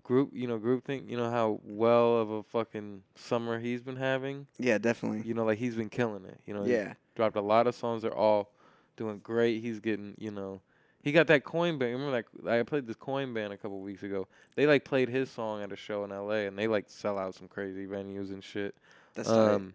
group, 0.03 0.31
you 0.33 0.47
know, 0.47 0.57
group 0.57 0.83
think, 0.85 1.09
you 1.09 1.17
know 1.17 1.29
how 1.29 1.59
well 1.63 2.17
of 2.17 2.29
a 2.29 2.43
fucking 2.43 3.03
summer 3.15 3.59
he's 3.59 3.81
been 3.81 3.97
having. 3.97 4.47
Yeah, 4.57 4.77
definitely. 4.77 5.21
You 5.27 5.33
know, 5.33 5.43
like 5.45 5.57
he's 5.57 5.75
been 5.75 5.89
killing 5.89 6.25
it. 6.25 6.39
You 6.45 6.53
know, 6.53 6.63
Yeah. 6.65 6.93
dropped 7.15 7.35
a 7.35 7.41
lot 7.41 7.67
of 7.67 7.75
songs. 7.75 8.01
They're 8.03 8.15
all 8.15 8.51
doing 8.95 9.19
great. 9.19 9.61
He's 9.61 9.79
getting, 9.79 10.15
you 10.17 10.31
know, 10.31 10.61
he 11.03 11.11
got 11.11 11.27
that 11.27 11.43
coin 11.43 11.77
band. 11.77 11.93
Remember, 11.93 12.11
like 12.41 12.59
I 12.59 12.63
played 12.63 12.87
this 12.87 12.95
coin 12.95 13.33
band 13.33 13.53
a 13.53 13.57
couple 13.57 13.79
weeks 13.81 14.03
ago. 14.03 14.27
They 14.55 14.65
like 14.65 14.83
played 14.85 15.09
his 15.09 15.29
song 15.29 15.61
at 15.61 15.71
a 15.71 15.75
show 15.75 16.03
in 16.03 16.11
L.A. 16.11 16.47
and 16.47 16.57
they 16.57 16.67
like 16.67 16.85
sell 16.87 17.17
out 17.17 17.35
some 17.35 17.47
crazy 17.47 17.85
venues 17.85 18.29
and 18.29 18.43
shit. 18.43 18.75
That's 19.13 19.29
tight. 19.29 19.37
Um, 19.53 19.73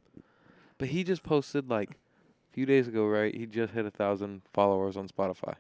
but 0.78 0.88
he 0.88 1.04
just 1.04 1.22
posted 1.22 1.68
like 1.70 1.98
a 2.52 2.54
few 2.54 2.66
days 2.66 2.86
ago, 2.88 3.06
right? 3.06 3.34
He 3.34 3.46
just 3.46 3.72
hit 3.72 3.86
a 3.86 3.90
thousand 3.90 4.42
followers 4.52 4.96
on 4.96 5.08
Spotify. 5.08 5.54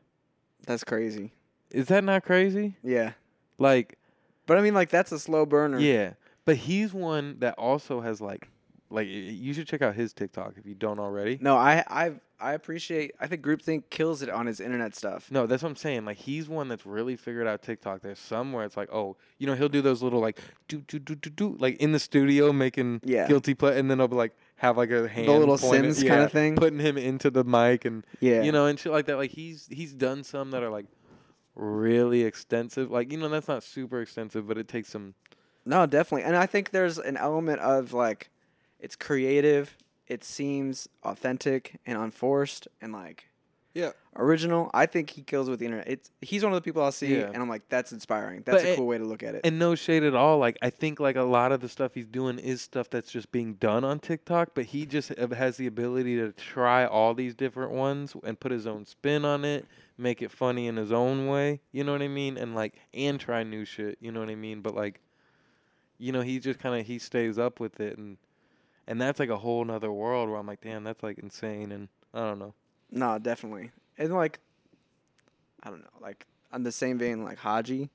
That's 0.66 0.84
crazy. 0.84 1.32
Is 1.70 1.86
that 1.86 2.04
not 2.04 2.22
crazy? 2.24 2.76
Yeah. 2.82 3.12
Like, 3.58 3.98
But 4.46 4.58
I 4.58 4.60
mean 4.62 4.74
like 4.74 4.90
that's 4.90 5.10
a 5.12 5.18
slow 5.18 5.46
burner. 5.46 5.78
yeah. 5.78 6.12
But 6.44 6.56
he's 6.56 6.92
one 6.92 7.36
that 7.38 7.54
also 7.56 8.00
has 8.00 8.20
like, 8.20 8.48
like 8.90 9.06
you 9.08 9.54
should 9.54 9.66
check 9.68 9.80
out 9.80 9.94
his 9.94 10.12
TikTok 10.12 10.54
if 10.58 10.66
you 10.66 10.74
don't 10.74 10.98
already. 10.98 11.38
No, 11.40 11.56
I 11.56 11.82
I 11.88 12.12
I 12.40 12.52
appreciate 12.54 13.12
I 13.20 13.26
think 13.28 13.42
groupthink 13.42 13.84
kills 13.90 14.20
it 14.22 14.28
on 14.28 14.46
his 14.46 14.58
internet 14.60 14.94
stuff. 14.96 15.30
No, 15.30 15.46
that's 15.46 15.62
what 15.62 15.68
I'm 15.70 15.76
saying. 15.76 16.04
Like 16.04 16.18
he's 16.18 16.48
one 16.48 16.68
that's 16.68 16.84
really 16.84 17.16
figured 17.16 17.46
out 17.46 17.62
TikTok. 17.62 18.02
There's 18.02 18.18
somewhere 18.18 18.64
it's 18.64 18.76
like, 18.76 18.92
oh, 18.92 19.16
you 19.38 19.46
know, 19.46 19.54
he'll 19.54 19.68
do 19.70 19.80
those 19.82 20.02
little 20.02 20.20
like 20.20 20.40
do 20.68 20.82
do 20.88 20.98
do 20.98 21.14
do 21.14 21.30
do 21.30 21.56
like 21.58 21.76
in 21.76 21.92
the 21.92 22.00
studio 22.00 22.52
making 22.52 23.00
Yeah. 23.04 23.26
guilty 23.28 23.54
play, 23.54 23.78
and 23.78 23.88
then 23.90 24.00
I'll 24.00 24.08
be 24.08 24.16
like 24.16 24.34
have 24.62 24.76
like 24.76 24.90
a 24.92 25.08
hand 25.08 25.26
the 25.28 25.32
little 25.32 25.58
Sims 25.58 26.00
kinda 26.02 26.28
thing? 26.28 26.54
putting 26.54 26.78
him 26.78 26.96
into 26.96 27.30
the 27.30 27.42
mic 27.44 27.84
and 27.84 28.06
Yeah. 28.20 28.42
you 28.42 28.52
know 28.52 28.66
and 28.66 28.78
shit 28.78 28.92
like 28.92 29.06
that. 29.06 29.16
Like 29.16 29.32
he's 29.32 29.66
he's 29.70 29.92
done 29.92 30.22
some 30.24 30.52
that 30.52 30.62
are 30.62 30.70
like 30.70 30.86
really 31.56 32.22
extensive. 32.22 32.90
Like 32.90 33.10
you 33.12 33.18
know, 33.18 33.28
that's 33.28 33.48
not 33.48 33.62
super 33.64 34.00
extensive, 34.00 34.46
but 34.46 34.56
it 34.56 34.68
takes 34.68 34.88
some. 34.88 35.14
No, 35.66 35.84
definitely. 35.86 36.22
And 36.24 36.36
I 36.36 36.46
think 36.46 36.70
there's 36.70 36.96
an 36.98 37.16
element 37.16 37.60
of 37.60 37.92
like 37.92 38.30
it's 38.78 38.96
creative, 38.96 39.76
it 40.06 40.24
seems 40.24 40.88
authentic 41.04 41.78
and 41.86 41.98
unforced 41.98 42.68
and 42.80 42.92
like 42.92 43.28
Yeah. 43.74 43.92
original. 44.16 44.70
I 44.74 44.84
think 44.86 45.08
he 45.10 45.22
kills 45.22 45.48
with 45.48 45.58
the 45.60 45.64
internet. 45.64 45.88
It's 45.88 46.10
he's 46.20 46.42
one 46.44 46.52
of 46.52 46.56
the 46.56 46.60
people 46.62 46.82
I'll 46.82 46.92
see 46.92 47.16
Yeah. 47.16 47.26
and 47.32 47.36
I'm 47.36 47.48
like 47.48 47.68
that's 47.70 47.92
inspiring. 47.92 48.42
That's 48.44 48.62
But 48.62 48.68
a 48.68 48.72
it- 48.72 48.76
cool 48.76 48.86
way 48.86 48.98
to 48.98 49.04
look 49.04 49.22
at 49.22 49.34
it. 49.34 49.40
And 49.44 49.58
no 49.58 49.74
shade 49.74 50.02
at 50.02 50.14
all. 50.14 50.38
Like 50.38 50.58
I 50.60 50.68
think 50.70 51.00
like 51.00 51.16
a 51.16 51.22
lot 51.22 51.52
of 51.52 51.60
the 51.60 51.68
stuff 51.68 51.92
he's 51.94 52.06
doing 52.06 52.38
is 52.38 52.60
stuff 52.60 52.90
that's 52.90 53.10
just 53.10 53.32
being 53.32 53.54
done 53.54 53.84
on 53.84 53.98
TikTok, 54.00 54.50
but 54.54 54.66
he 54.66 54.84
just 54.84 55.10
uh, 55.18 55.28
has 55.34 55.56
the 55.56 55.66
ability 55.66 56.16
to 56.16 56.32
try 56.32 56.84
all 56.84 57.14
these 57.14 57.34
different 57.34 57.72
ones 57.72 58.14
and 58.24 58.38
put 58.38 58.52
his 58.52 58.66
own 58.66 58.84
spin 58.84 59.24
on 59.24 59.44
it, 59.44 59.64
make 59.96 60.20
it 60.20 60.30
funny 60.30 60.66
in 60.66 60.76
his 60.76 60.92
own 60.92 61.26
way. 61.28 61.60
You 61.72 61.84
know 61.84 61.92
what 61.92 62.02
I 62.02 62.08
mean? 62.08 62.36
And 62.36 62.54
like 62.54 62.74
and 62.92 63.18
try 63.18 63.42
new 63.42 63.64
shit. 63.64 63.96
You 64.00 64.12
know 64.12 64.20
what 64.20 64.28
I 64.28 64.34
mean? 64.34 64.60
But 64.60 64.74
like, 64.74 65.00
you 65.98 66.12
know, 66.12 66.20
he 66.20 66.38
just 66.38 66.58
kind 66.58 66.78
of 66.78 66.86
he 66.86 66.98
stays 66.98 67.38
up 67.38 67.60
with 67.60 67.80
it, 67.80 67.96
and 67.96 68.18
and 68.86 69.00
that's 69.00 69.18
like 69.20 69.30
a 69.30 69.38
whole 69.38 69.64
nother 69.64 69.90
world 69.92 70.28
where 70.28 70.38
I'm 70.38 70.46
like, 70.46 70.60
damn, 70.60 70.84
that's 70.84 71.02
like 71.02 71.18
insane, 71.18 71.72
and 71.72 71.88
I 72.12 72.18
don't 72.20 72.38
know. 72.38 72.52
No, 72.92 73.18
definitely. 73.18 73.72
And 73.98 74.12
like 74.14 74.38
I 75.62 75.70
don't 75.70 75.80
know, 75.80 75.88
like 76.00 76.26
on 76.52 76.62
the 76.62 76.72
same 76.72 76.98
vein 76.98 77.24
like 77.24 77.38
Haji, 77.38 77.90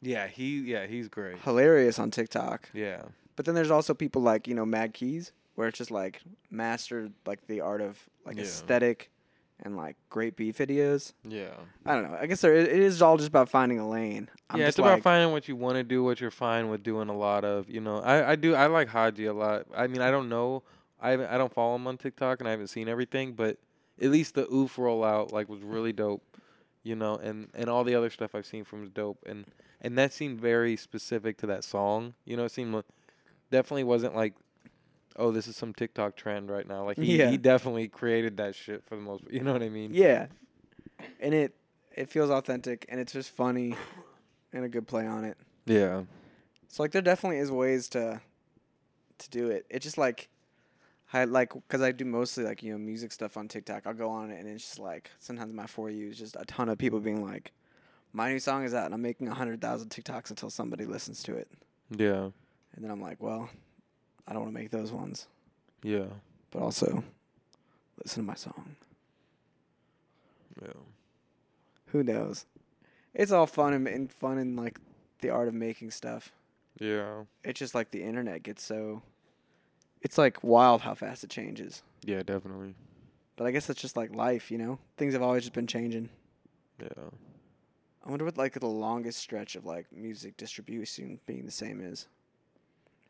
Yeah, 0.00 0.26
he 0.26 0.60
yeah 0.60 0.86
he's 0.86 1.08
great. 1.08 1.38
hilarious 1.42 1.98
on 1.98 2.10
TikTok. 2.10 2.70
Yeah. 2.72 3.02
But 3.36 3.46
then 3.46 3.54
there's 3.54 3.70
also 3.70 3.94
people 3.94 4.22
like, 4.22 4.46
you 4.48 4.54
know, 4.54 4.64
Mad 4.64 4.94
Keys, 4.94 5.32
where 5.56 5.66
it's 5.68 5.78
just 5.78 5.90
like 5.90 6.20
mastered 6.50 7.12
like 7.26 7.46
the 7.48 7.60
art 7.60 7.80
of 7.80 7.98
like 8.24 8.36
Yeah. 8.36 8.42
aesthetic 8.42 9.10
and 9.62 9.76
like 9.76 9.96
great 10.10 10.36
beat 10.36 10.56
videos. 10.56 11.12
Yeah. 11.28 11.54
I 11.86 11.94
don't 11.94 12.10
know. 12.10 12.16
I 12.20 12.26
guess 12.26 12.40
there, 12.40 12.54
it 12.54 12.68
is 12.68 13.00
all 13.02 13.16
just 13.16 13.28
about 13.28 13.48
finding 13.48 13.78
a 13.78 13.88
lane. 13.88 14.28
I'm 14.50 14.58
yeah, 14.60 14.66
just 14.66 14.78
it's 14.78 14.78
about 14.80 14.94
like, 14.94 15.02
finding 15.02 15.32
what 15.32 15.48
you 15.48 15.56
want 15.56 15.76
to 15.76 15.84
do, 15.84 16.02
what 16.04 16.20
you're 16.20 16.30
fine 16.30 16.68
with 16.70 16.82
doing 16.82 17.08
a 17.08 17.16
lot 17.16 17.44
of. 17.44 17.68
You 17.68 17.80
know, 17.80 17.98
I, 17.98 18.32
I 18.32 18.36
do 18.36 18.54
I 18.54 18.66
like 18.66 18.88
Haji 18.88 19.26
a 19.26 19.32
lot. 19.34 19.66
I 19.74 19.86
mean, 19.88 20.00
I 20.00 20.10
don't 20.10 20.28
know, 20.28 20.62
I 21.00 21.10
haven't, 21.10 21.26
I 21.30 21.38
don't 21.38 21.52
follow 21.52 21.74
him 21.76 21.86
on 21.86 21.96
TikTok 21.98 22.40
and 22.40 22.48
I 22.48 22.50
haven't 22.52 22.68
seen 22.68 22.88
everything, 22.88 23.32
but 23.34 23.58
at 24.00 24.10
least 24.10 24.34
the 24.34 24.46
oof 24.52 24.76
rollout 24.76 25.32
like 25.32 25.48
was 25.48 25.60
really 25.62 25.92
dope. 25.92 26.22
you 26.82 26.94
know, 26.94 27.16
and 27.16 27.48
and 27.54 27.68
all 27.70 27.82
the 27.84 27.94
other 27.94 28.10
stuff 28.10 28.34
I've 28.34 28.44
seen 28.46 28.64
from 28.64 28.84
is 28.84 28.90
dope, 28.90 29.18
and 29.26 29.46
and 29.80 29.96
that 29.98 30.12
seemed 30.12 30.40
very 30.40 30.76
specific 30.76 31.38
to 31.38 31.46
that 31.46 31.64
song. 31.64 32.14
You 32.24 32.36
know, 32.36 32.44
it 32.44 32.50
seemed 32.52 32.82
definitely 33.50 33.84
wasn't 33.84 34.14
like, 34.14 34.34
oh, 35.16 35.30
this 35.30 35.46
is 35.48 35.56
some 35.56 35.72
TikTok 35.72 36.16
trend 36.16 36.50
right 36.50 36.66
now. 36.68 36.84
Like 36.84 36.98
he 36.98 37.18
Yeah. 37.18 37.30
he 37.30 37.36
definitely 37.38 37.88
created 37.88 38.36
that 38.38 38.54
shit 38.54 38.84
for 38.84 38.96
the 38.96 39.02
most. 39.02 39.24
You 39.30 39.40
know 39.40 39.52
what 39.52 39.62
I 39.62 39.68
mean? 39.70 39.92
Yeah, 39.94 40.26
and 41.20 41.32
it 41.34 41.54
it 41.96 42.08
feels 42.10 42.28
authentic 42.30 42.84
and 42.88 42.98
it's 43.00 43.12
just 43.12 43.30
funny, 43.30 43.76
and 44.52 44.64
a 44.64 44.68
good 44.68 44.86
play 44.86 45.06
on 45.06 45.24
it. 45.24 45.38
Yeah. 45.64 46.02
So 46.68 46.82
like 46.82 46.90
there 46.92 47.00
definitely 47.02 47.38
is 47.38 47.50
ways 47.50 47.88
to 47.90 48.20
to 49.18 49.30
do 49.30 49.48
it. 49.48 49.64
It's 49.70 49.84
just 49.84 49.96
like 49.96 50.28
I 51.14 51.24
like 51.24 51.52
because 51.54 51.80
I 51.80 51.92
do 51.92 52.04
mostly 52.04 52.44
like 52.44 52.62
you 52.62 52.72
know 52.72 52.78
music 52.78 53.12
stuff 53.12 53.36
on 53.36 53.46
TikTok. 53.48 53.86
I'll 53.86 53.94
go 53.94 54.10
on 54.10 54.30
it 54.30 54.40
and 54.40 54.48
it's 54.48 54.64
just 54.64 54.78
like 54.80 55.10
sometimes 55.20 55.52
my 55.52 55.66
for 55.66 55.88
you 55.88 56.08
is 56.10 56.18
just 56.18 56.36
a 56.36 56.44
ton 56.44 56.68
of 56.68 56.76
people 56.76 56.98
being 57.00 57.24
like, 57.24 57.52
"My 58.12 58.30
new 58.32 58.40
song 58.40 58.64
is 58.64 58.74
out," 58.74 58.86
and 58.86 58.94
I'm 58.94 59.00
making 59.02 59.28
a 59.28 59.34
hundred 59.34 59.60
thousand 59.60 59.90
TikToks 59.90 60.30
until 60.30 60.50
somebody 60.50 60.84
listens 60.84 61.22
to 61.22 61.34
it, 61.36 61.48
Yeah. 61.90 62.30
and 62.74 62.84
then 62.84 62.90
I'm 62.90 63.00
like, 63.00 63.22
"Well, 63.22 63.48
I 64.26 64.32
don't 64.32 64.42
want 64.42 64.52
to 64.54 64.60
make 64.60 64.70
those 64.70 64.90
ones, 64.90 65.28
Yeah. 65.84 66.06
but 66.50 66.62
also 66.62 67.04
listen 68.02 68.22
to 68.24 68.26
my 68.26 68.34
song." 68.34 68.74
Yeah. 70.60 70.72
Who 71.92 72.02
knows? 72.02 72.44
It's 73.14 73.30
all 73.30 73.46
fun 73.46 73.72
and, 73.72 73.86
and 73.86 74.10
fun 74.12 74.38
and 74.38 74.56
like 74.56 74.80
the 75.20 75.30
art 75.30 75.46
of 75.46 75.54
making 75.54 75.92
stuff. 75.92 76.32
Yeah. 76.80 77.24
It's 77.44 77.58
just 77.60 77.74
like 77.74 77.92
the 77.92 78.02
internet 78.02 78.42
gets 78.42 78.64
so. 78.64 79.02
It's 80.04 80.16
like 80.18 80.44
wild 80.44 80.82
how 80.82 80.94
fast 80.94 81.24
it 81.24 81.30
changes. 81.30 81.82
Yeah. 82.04 82.22
Definitely. 82.22 82.74
But 83.36 83.46
I 83.48 83.50
guess 83.50 83.68
it's 83.68 83.80
just 83.80 83.96
like 83.96 84.14
life, 84.14 84.50
you 84.52 84.58
know. 84.58 84.78
Things 84.96 85.14
have 85.14 85.22
always 85.22 85.42
just 85.42 85.54
been 85.54 85.66
changing. 85.66 86.08
Yeah. 86.80 86.88
I 88.06 88.10
wonder 88.10 88.24
what 88.24 88.36
like 88.36 88.52
the 88.52 88.66
longest 88.66 89.18
stretch 89.18 89.56
of 89.56 89.64
like 89.64 89.86
music 89.92 90.36
distribution 90.36 91.18
being 91.26 91.44
the 91.46 91.50
same 91.50 91.80
is. 91.80 92.06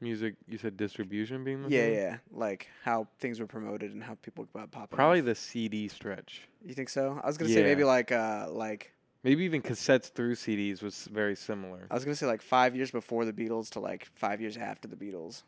Music. 0.01 0.35
You 0.49 0.59
said 0.59 0.77
distribution 0.77 1.45
being 1.45 1.63
the 1.63 1.69
Yeah, 1.69 1.83
same? 1.83 1.95
yeah. 1.95 2.01
Yeah. 2.01 2.17
Like 2.31 2.69
how 2.85 3.09
things 3.19 3.41
were 3.41 3.47
promoted 3.47 3.93
and 3.93 4.03
how 4.03 4.15
people 4.23 4.47
got 4.55 4.71
popular. 4.71 4.97
Probably 4.97 5.21
the 5.21 5.35
CD 5.35 5.89
stretch. 5.89 6.43
You 6.65 6.75
think 6.75 6.89
so? 6.89 7.21
I 7.23 7.27
was 7.27 7.37
gonna 7.37 7.51
say 7.51 7.61
Yeah. 7.61 7.67
maybe 7.67 7.85
like 7.85 8.13
uh 8.13 8.47
like 8.51 8.93
Maybe 9.25 9.45
even 9.45 9.63
cassettes 9.63 10.11
through 10.13 10.35
CDs 10.35 10.83
was 10.83 11.09
very 11.11 11.35
similar. 11.35 11.87
I 11.91 11.95
was 11.95 12.05
gonna 12.05 12.15
say 12.15 12.27
like 12.27 12.43
five 12.43 12.77
years 12.77 12.91
before 12.91 13.25
the 13.25 13.33
Beatles 13.33 13.71
to 13.71 13.81
like 13.81 14.07
five 14.15 14.41
years 14.41 14.57
after 14.59 14.87
the 14.87 14.97
Beatles, 14.97 15.43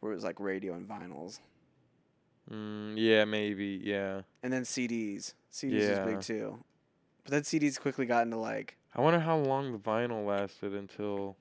where 0.00 0.12
it 0.12 0.14
was 0.14 0.24
like 0.24 0.38
radio 0.40 0.74
and 0.74 0.88
vinyls, 0.88 1.40
Mm, 2.50 2.94
yeah, 2.96 3.24
maybe. 3.24 3.80
Yeah. 3.82 4.22
and 4.42 4.52
then 4.52 4.62
CDs. 4.62 5.34
CDs 5.52 5.90
was 5.90 5.98
big 6.00 6.20
too, 6.22 6.58
but 7.24 7.30
then 7.32 7.42
CDs 7.42 7.78
quickly 7.80 8.06
got 8.06 8.22
into 8.24 8.38
like 8.38 8.76
I 8.94 9.00
wonder 9.02 9.20
how 9.20 9.36
long 9.36 9.72
the 9.72 9.78
vinyl 9.78 10.26
lasted 10.26 10.74
until. 10.74 11.36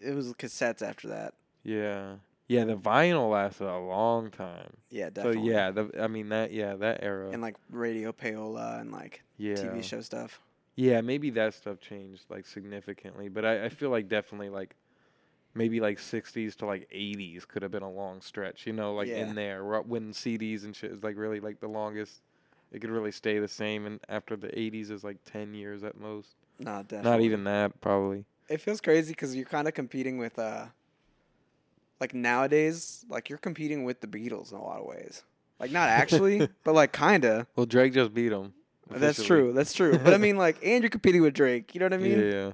it 0.00 0.14
was 0.14 0.32
cassettes 0.34 0.82
after 0.82 1.08
that. 1.08 1.34
Yeah. 1.62 2.14
Yeah, 2.48 2.64
the 2.64 2.76
vinyl 2.76 3.30
lasted 3.30 3.66
a 3.68 3.78
long 3.78 4.30
time. 4.30 4.72
Yeah, 4.90 5.08
definitely. 5.10 5.46
So 5.48 5.52
yeah, 5.52 5.70
the 5.70 5.90
I 6.02 6.08
mean 6.08 6.28
that 6.30 6.52
yeah 6.52 6.74
that 6.74 6.98
era. 7.02 7.30
and 7.30 7.40
like 7.40 7.56
radio 7.70 8.12
payola 8.12 8.80
and 8.80 8.90
like 8.92 9.22
yeah. 9.38 9.54
TV 9.54 9.82
show 9.84 10.00
stuff. 10.00 10.40
Yeah, 10.74 11.00
maybe 11.00 11.30
that 11.30 11.54
stuff 11.54 11.80
changed 11.80 12.24
like 12.28 12.46
significantly, 12.46 13.28
but 13.28 13.44
I, 13.44 13.66
I 13.66 13.68
feel 13.68 13.90
like 13.90 14.08
definitely 14.08 14.48
like 14.48 14.74
maybe 15.54 15.80
like 15.80 15.98
60s 15.98 16.56
to 16.56 16.66
like 16.66 16.88
80s 16.90 17.44
could 17.44 17.62
have 17.62 17.70
been 17.70 17.82
a 17.82 17.90
long 17.90 18.20
stretch, 18.20 18.66
you 18.66 18.72
know, 18.72 18.94
like 18.94 19.08
Yeah. 19.08 19.22
in 19.28 19.34
there 19.34 19.62
when 19.64 20.12
CDs 20.12 20.64
and 20.64 20.74
shit 20.74 20.92
is 20.92 21.02
like 21.02 21.16
really 21.16 21.40
like 21.40 21.60
the 21.60 21.68
longest. 21.68 22.20
It 22.72 22.80
could 22.80 22.90
really 22.90 23.12
stay 23.12 23.38
the 23.38 23.48
same, 23.48 23.84
and 23.84 24.00
after 24.08 24.34
the 24.34 24.58
80s 24.58 24.90
is 24.90 25.04
like 25.04 25.18
10 25.30 25.52
years 25.52 25.84
at 25.84 26.00
most. 26.00 26.36
Nah, 26.58 26.82
definitely. 26.82 27.10
Not 27.10 27.20
even 27.20 27.44
that, 27.44 27.80
probably. 27.82 28.24
It 28.48 28.60
feels 28.62 28.80
crazy 28.80 29.12
because 29.12 29.36
you're 29.36 29.44
kind 29.44 29.68
of 29.68 29.74
competing 29.74 30.16
with 30.16 30.38
uh, 30.38 30.66
like 32.00 32.14
nowadays, 32.14 33.04
like 33.08 33.28
you're 33.28 33.38
competing 33.38 33.84
with 33.84 34.00
the 34.00 34.06
Beatles 34.06 34.52
in 34.52 34.58
a 34.58 34.62
lot 34.62 34.80
of 34.80 34.86
ways. 34.86 35.22
Like 35.60 35.70
not 35.70 35.88
actually, 35.88 36.48
but 36.64 36.74
like 36.74 36.92
kinda. 36.92 37.46
Well, 37.56 37.66
Drake 37.66 37.92
just 37.92 38.14
beat 38.14 38.32
him. 38.32 38.54
That's 38.90 39.22
true. 39.22 39.52
That's 39.52 39.72
true. 39.72 39.98
But 40.02 40.12
I 40.14 40.18
mean, 40.18 40.36
like, 40.36 40.58
and 40.64 40.82
you're 40.82 40.90
competing 40.90 41.22
with 41.22 41.34
Drake. 41.34 41.74
You 41.74 41.80
know 41.80 41.86
what 41.86 41.94
I 41.94 41.98
mean? 41.98 42.30
yeah, 42.32 42.52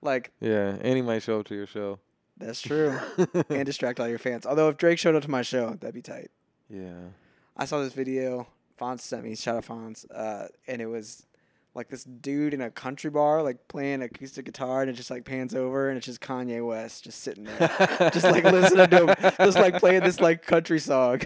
Like 0.00 0.32
yeah, 0.40 0.76
and 0.80 0.96
he 0.96 1.02
might 1.02 1.22
show 1.22 1.40
up 1.40 1.46
to 1.48 1.54
your 1.54 1.66
show. 1.66 1.98
That's 2.40 2.60
true. 2.60 2.98
and 3.48 3.64
distract 3.64 4.00
all 4.00 4.08
your 4.08 4.18
fans. 4.18 4.46
Although 4.46 4.68
if 4.68 4.76
Drake 4.76 4.98
showed 4.98 5.14
up 5.14 5.22
to 5.22 5.30
my 5.30 5.42
show, 5.42 5.70
that'd 5.70 5.94
be 5.94 6.02
tight. 6.02 6.30
yeah, 6.68 7.10
I 7.56 7.64
saw 7.64 7.80
this 7.80 7.92
video. 7.92 8.46
Fonz 8.80 9.00
sent 9.00 9.24
me. 9.24 9.36
Shout 9.36 9.56
out 9.56 9.66
Fonz. 9.66 10.06
Uh, 10.12 10.48
and 10.66 10.80
it 10.80 10.86
was 10.86 11.26
like 11.74 11.88
this 11.88 12.04
dude 12.04 12.54
in 12.54 12.60
a 12.60 12.70
country 12.70 13.10
bar, 13.10 13.42
like 13.42 13.68
playing 13.68 14.02
acoustic 14.02 14.44
guitar, 14.46 14.80
and 14.80 14.90
it 14.90 14.94
just 14.94 15.10
like 15.10 15.24
pans 15.24 15.54
over, 15.54 15.88
and 15.88 15.96
it's 15.96 16.06
just 16.06 16.20
Kanye 16.20 16.66
West 16.66 17.04
just 17.04 17.20
sitting 17.22 17.44
there, 17.44 18.10
just 18.12 18.24
like 18.24 18.44
listening 18.52 18.88
to 18.88 19.06
him, 19.06 19.14
just 19.38 19.58
like 19.58 19.78
playing 19.78 20.02
this 20.02 20.20
like 20.20 20.44
country 20.44 20.80
song. 20.80 21.20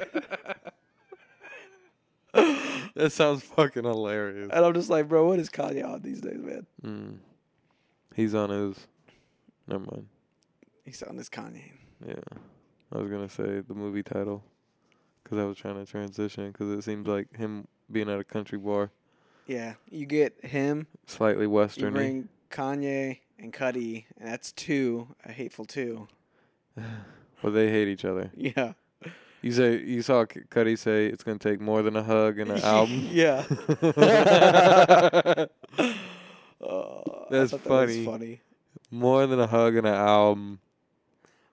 that 2.95 3.13
sounds 3.13 3.43
fucking 3.43 3.85
hilarious. 3.85 4.51
And 4.53 4.65
I'm 4.65 4.75
just 4.75 4.91
like, 4.91 5.09
bro, 5.09 5.27
what 5.27 5.39
is 5.39 5.49
Kanye 5.49 5.85
on 5.85 6.03
these 6.03 6.21
days, 6.21 6.41
man? 6.43 6.67
Mm. 6.85 7.19
He's 8.15 8.35
on 8.35 8.51
his. 8.51 8.77
Never 9.67 9.85
mind. 9.85 10.09
He's 10.85 11.03
on 11.03 11.17
this 11.17 11.29
Kanye. 11.29 11.73
Yeah, 12.07 12.15
I 12.93 12.99
was 12.99 13.11
gonna 13.11 13.29
say 13.29 13.61
the 13.61 13.75
movie 13.75 14.03
title, 14.03 14.43
cause 15.25 15.39
I 15.39 15.45
was 15.45 15.57
trying 15.57 15.77
to 15.85 15.91
transition, 15.91 16.53
cause 16.53 16.69
it 16.71 16.83
seems 16.85 17.07
like 17.07 17.35
him 17.37 17.67
being 17.91 18.09
at 18.11 18.19
a 18.19 18.25
country 18.25 18.59
bar, 18.59 18.91
Yeah, 19.47 19.75
you 19.91 20.07
get 20.07 20.45
him. 20.45 20.87
slightly 21.07 21.47
western. 21.47 21.87
You 21.87 21.91
bring 21.93 22.29
Kanye 22.51 23.19
and 23.39 23.53
Cudi, 23.53 24.05
and 24.19 24.29
that's 24.29 24.53
two, 24.53 25.09
a 25.25 25.33
hateful 25.33 25.65
two. 25.65 26.09
Well, 27.43 27.53
they 27.53 27.69
hate 27.71 27.89
each 27.89 28.05
other. 28.07 28.31
Yeah. 28.37 28.73
You 29.43 29.53
say 29.53 29.79
you 29.83 30.01
saw 30.01 30.25
Cudi 30.25 30.79
say 30.79 31.05
it's 31.07 31.23
gonna 31.23 31.39
take 31.39 31.61
more 31.61 31.83
than 31.83 31.95
a 31.97 32.03
hug 32.03 32.39
and 32.39 32.51
an 32.51 32.59
album. 32.63 33.09
yeah. 33.13 33.45
Oh, 36.61 37.27
That's 37.31 37.51
thought 37.51 37.63
that 37.65 37.69
funny. 37.69 38.05
funny. 38.07 38.41
more 38.91 39.27
than 39.27 39.39
a 39.41 39.47
hug 39.47 39.77
and 39.77 39.87
an 39.87 39.93
album. 39.95 40.61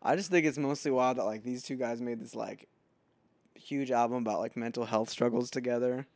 I 0.01 0.15
just 0.15 0.31
think 0.31 0.45
it's 0.45 0.57
mostly 0.57 0.91
wild 0.91 1.17
that 1.17 1.25
like 1.25 1.43
these 1.43 1.63
two 1.63 1.75
guys 1.75 2.01
made 2.01 2.19
this 2.19 2.35
like 2.35 2.67
huge 3.55 3.91
album 3.91 4.17
about 4.17 4.39
like 4.39 4.57
mental 4.57 4.85
health 4.85 5.09
struggles 5.09 5.49
together, 5.51 6.07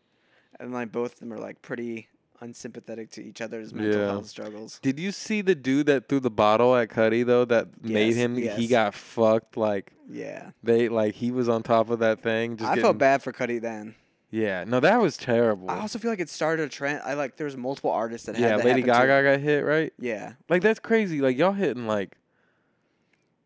and 0.60 0.74
like 0.74 0.92
both 0.92 1.14
of 1.14 1.20
them 1.20 1.34
are 1.34 1.38
like 1.38 1.62
pretty 1.62 2.08
unsympathetic 2.42 3.10
to 3.12 3.24
each 3.24 3.40
other's 3.42 3.74
mental 3.74 4.02
Yeah. 4.02 4.08
health 4.08 4.28
struggles. 4.28 4.80
Did 4.82 5.00
you 5.00 5.12
see 5.12 5.42
the 5.42 5.56
dude 5.56 5.86
that 5.88 6.10
threw 6.10 6.20
the 6.20 6.30
bottle 6.32 6.76
at 6.76 6.90
Cudi 6.90 7.26
though? 7.26 7.46
That 7.46 7.82
made 7.84 8.08
Yes, 8.10 8.16
him. 8.16 8.36
He 8.36 8.68
got 8.68 8.94
fucked. 8.94 9.56
Like 9.58 9.94
Yeah, 10.10 10.52
they 10.64 10.90
like 10.90 11.16
he 11.16 11.32
was 11.32 11.48
on 11.48 11.64
top 11.64 11.90
of 11.90 12.00
that 12.00 12.22
thing. 12.22 12.58
Just 12.58 12.70
I 12.70 12.76
getting, 12.76 12.84
felt 12.84 12.98
bad 12.98 13.22
for 13.24 13.32
Cudi 13.32 13.62
then. 13.62 13.96
Yeah, 14.32 14.66
no, 14.68 14.80
that 14.82 15.00
was 15.00 15.16
terrible. 15.16 15.70
I 15.70 15.80
also 15.80 15.98
feel 15.98 16.12
like 16.12 16.20
it 16.20 16.30
started 16.30 16.64
a 16.66 16.70
trend. 16.70 17.02
I 17.06 17.14
like 17.14 17.38
there 17.38 17.46
was 17.46 17.56
multiple 17.56 17.92
artists 17.92 18.26
that 18.26 18.36
had 18.36 18.42
yeah, 18.50 18.58
that 18.58 18.66
Lady 18.66 18.82
Gaga 18.82 19.24
got 19.24 19.40
hit 19.40 19.64
right. 19.64 19.94
Yeah, 19.98 20.34
Like 20.50 20.62
that's 20.62 20.80
crazy. 20.80 21.22
Like 21.22 21.38
y'all 21.38 21.54
hitting 21.54 21.88
like 21.88 22.18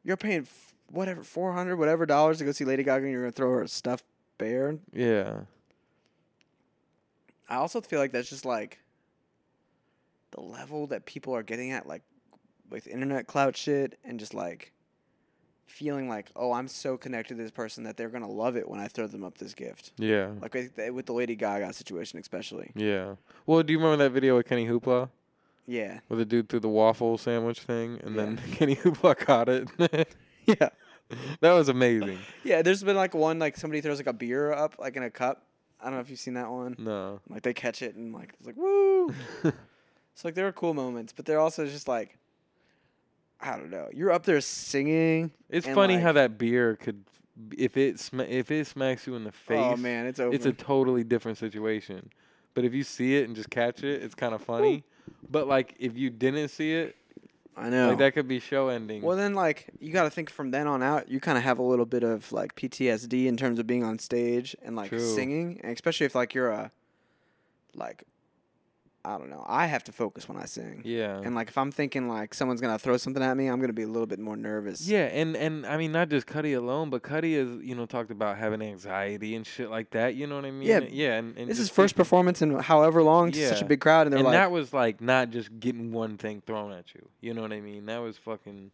you're 0.04 0.18
paying 0.18 0.42
f- 0.42 0.74
whatever 0.92 1.24
four 1.24 1.54
hundred 1.54 1.78
whatever 1.78 2.06
dollars 2.06 2.38
to 2.40 2.46
go 2.46 2.52
see 2.52 2.66
Lady 2.66 2.84
Gaga, 2.84 3.04
and 3.04 3.12
you're 3.12 3.22
gonna 3.22 3.32
throw 3.32 3.52
her 3.52 3.64
a 3.64 3.68
stuffed 3.68 4.06
bear. 4.38 4.78
yeah. 4.94 5.42
I 7.52 7.56
also 7.56 7.82
feel 7.82 8.00
like 8.00 8.12
that's 8.12 8.30
just 8.30 8.46
like 8.46 8.78
the 10.32 10.42
level 10.42 10.86
that 10.88 11.06
people 11.06 11.36
are 11.36 11.42
getting 11.42 11.72
at, 11.72 11.88
like 11.88 12.04
with 12.70 12.86
internet 12.88 13.26
clout 13.26 13.58
shit, 13.58 13.98
and 14.04 14.20
just 14.20 14.34
like 14.36 14.72
feeling 15.66 16.08
like, 16.10 16.30
oh, 16.36 16.52
I'm 16.52 16.68
so 16.68 16.98
connected 16.98 17.38
to 17.38 17.44
this 17.44 17.52
person 17.52 17.84
that 17.86 17.98
they're 17.98 18.10
gonna 18.10 18.30
love 18.30 18.56
it 18.56 18.68
when 18.70 18.80
I 18.80 18.88
throw 18.88 19.08
them 19.08 19.24
up 19.24 19.38
this 19.40 19.54
gift. 19.56 19.92
Yeah. 19.98 20.30
Like 20.42 20.54
with 20.54 20.76
the, 20.76 20.92
with 20.92 21.06
the 21.08 21.14
Lady 21.14 21.36
Gaga 21.36 21.74
situation, 21.74 22.20
especially. 22.20 22.72
Yeah. 22.76 23.16
Well, 23.48 23.64
do 23.64 23.74
you 23.74 23.80
remember 23.80 24.04
that 24.04 24.12
video 24.12 24.36
with 24.38 24.48
Kenny 24.48 24.68
Hoopla? 24.68 25.10
Yeah, 25.70 26.00
Where 26.08 26.18
the 26.18 26.26
dude 26.26 26.50
threw 26.50 26.60
the 26.60 26.68
waffle 26.68 27.20
sandwich 27.20 27.62
thing 27.62 28.00
and 28.04 28.18
then 28.18 28.38
Kenny 28.54 28.76
Hoopla 28.78 29.16
caught 29.18 29.50
it? 29.50 29.70
yeah, 30.46 30.70
that 31.42 31.54
was 31.54 31.70
amazing. 31.70 32.18
yeah. 32.44 32.64
There's 32.64 32.84
been 32.84 32.96
like 32.96 33.14
one 33.14 33.38
like 33.38 33.56
somebody 33.56 33.80
throws 33.80 33.98
like 33.98 34.08
a 34.08 34.14
beer 34.14 34.52
up 34.52 34.78
like 34.80 34.96
in 34.96 35.04
a 35.04 35.12
cup. 35.12 35.44
I 35.80 35.86
don't 35.86 35.94
know 35.94 36.00
if 36.00 36.10
you've 36.10 36.20
seen 36.20 36.34
that 36.34 36.50
one. 36.50 36.76
No. 36.80 37.22
Like 37.30 37.44
they 37.44 37.54
catch 37.54 37.84
it 37.84 37.96
and 37.96 38.12
like 38.14 38.34
it's 38.40 38.48
like 38.48 38.58
woo. 38.58 39.14
So 39.44 40.28
like 40.28 40.36
there 40.36 40.48
are 40.48 40.52
cool 40.52 40.74
moments, 40.74 41.14
but 41.14 41.26
they're 41.26 41.40
also 41.40 41.66
just 41.66 41.88
like 41.88 42.18
I 43.40 43.56
don't 43.56 43.70
know. 43.70 43.90
You're 43.94 44.12
up 44.12 44.26
there 44.26 44.42
singing. 44.42 45.32
It's 45.50 45.68
funny 45.68 45.94
like- 45.94 46.04
how 46.04 46.14
that 46.14 46.40
beer 46.40 46.76
could 46.78 47.06
if 47.58 47.78
it 47.78 48.00
sma- 48.00 48.24
if 48.28 48.52
it 48.52 48.68
smacks 48.68 49.08
you 49.08 49.16
in 49.16 49.24
the 49.24 49.30
oh, 49.30 49.48
face. 49.48 49.74
Oh 49.74 49.78
man, 49.78 50.08
it's 50.08 50.20
over. 50.20 50.34
it's 50.34 50.46
a 50.46 50.52
totally 50.52 51.04
different 51.04 51.38
situation. 51.38 52.10
But 52.54 52.66
if 52.66 52.74
you 52.74 52.84
see 52.84 53.16
it 53.16 53.28
and 53.28 53.36
just 53.36 53.50
catch 53.50 53.84
it, 53.84 54.04
it's 54.04 54.16
kind 54.16 54.34
of 54.34 54.42
funny. 54.42 54.84
But 55.30 55.48
like 55.48 55.76
if 55.80 55.98
you 55.98 56.10
didn't 56.10 56.50
see 56.50 56.74
it, 56.74 56.96
I 57.56 57.70
know. 57.70 57.90
like 57.90 57.98
that 57.98 58.14
could 58.14 58.28
be 58.28 58.40
show 58.40 58.70
ending. 58.70 59.02
Well, 59.02 59.18
then 59.18 59.34
like 59.34 59.68
you 59.80 59.92
got 59.92 60.04
to 60.04 60.10
think 60.10 60.30
from 60.30 60.52
then 60.52 60.68
on 60.68 60.82
out, 60.82 61.10
you 61.10 61.20
kind 61.20 61.38
of 61.38 61.44
have 61.44 61.60
a 61.60 61.64
little 61.64 61.86
bit 61.86 62.04
of 62.04 62.32
like 62.32 62.56
PTSD 62.56 63.26
in 63.26 63.38
terms 63.38 63.60
of 63.60 63.68
being 63.68 63.84
on 63.84 64.00
stage 64.00 64.56
and 64.62 64.76
like 64.76 64.90
True. 64.90 65.00
singing, 65.00 65.60
and 65.64 65.74
especially 65.74 66.06
if 66.06 66.16
like 66.16 66.34
you're 66.34 66.50
a 66.50 66.72
like 67.76 68.04
I 69.06 69.18
don't 69.18 69.30
know. 69.30 69.46
I 69.48 69.66
have 69.68 69.84
to 69.86 69.94
focus 69.94 70.28
when 70.28 70.38
I 70.38 70.46
sing. 70.46 70.82
Yeah. 70.84 71.22
And 71.24 71.34
like 71.34 71.48
if 71.48 71.58
I'm 71.58 71.72
thinking 71.72 72.10
like 72.10 72.34
someone's 72.34 72.60
gonna 72.60 72.78
throw 72.78 72.98
something 72.98 73.24
at 73.24 73.38
me, 73.38 73.48
I'm 73.48 73.62
gonna 73.62 73.72
be 73.72 73.84
a 73.84 73.88
little 73.88 74.06
bit 74.06 74.20
more 74.20 74.36
nervous. 74.36 74.86
Yeah, 74.88 75.06
and 75.06 75.38
and 75.38 75.66
I 75.66 75.78
mean 75.78 75.94
not 75.94 76.10
just 76.10 76.28
Cudi 76.28 76.56
alone, 76.58 76.90
but 76.90 77.02
Cudi 77.02 77.38
has 77.40 77.66
you 77.66 77.76
know 77.76 77.86
talked 77.86 78.12
about 78.12 78.38
having 78.38 78.62
anxiety 78.62 79.36
and 79.36 79.48
shit 79.48 79.70
like 79.70 79.92
that. 79.92 80.16
You 80.16 80.28
know 80.28 80.36
what 80.36 80.46
I 80.46 80.52
mean? 80.52 80.68
Yeah, 80.68 80.80
yeah. 80.80 81.16
And, 81.16 81.38
and 81.38 81.50
This 81.50 81.60
is 81.60 81.70
first 81.70 81.96
performance 81.96 82.42
in 82.42 82.60
however 82.60 83.02
long 83.02 83.32
to 83.32 83.48
such 83.48 83.62
a 83.62 83.66
big 83.66 83.80
crowd, 83.80 84.08
and 84.08 84.14
they're 84.14 84.20
and 84.20 84.26
like, 84.26 84.34
that 84.34 84.52
was 84.52 84.74
like 84.74 85.00
not 85.00 85.30
just 85.30 85.60
getting 85.60 85.94
one 85.94 86.18
thing 86.18 86.42
thrown 86.46 86.74
at 86.74 86.94
you. 86.94 87.08
You 87.22 87.34
know 87.34 87.42
what 87.42 87.54
I 87.54 87.62
mean? 87.62 87.86
That 87.86 88.00
was 88.00 88.18
fucking. 88.18 88.72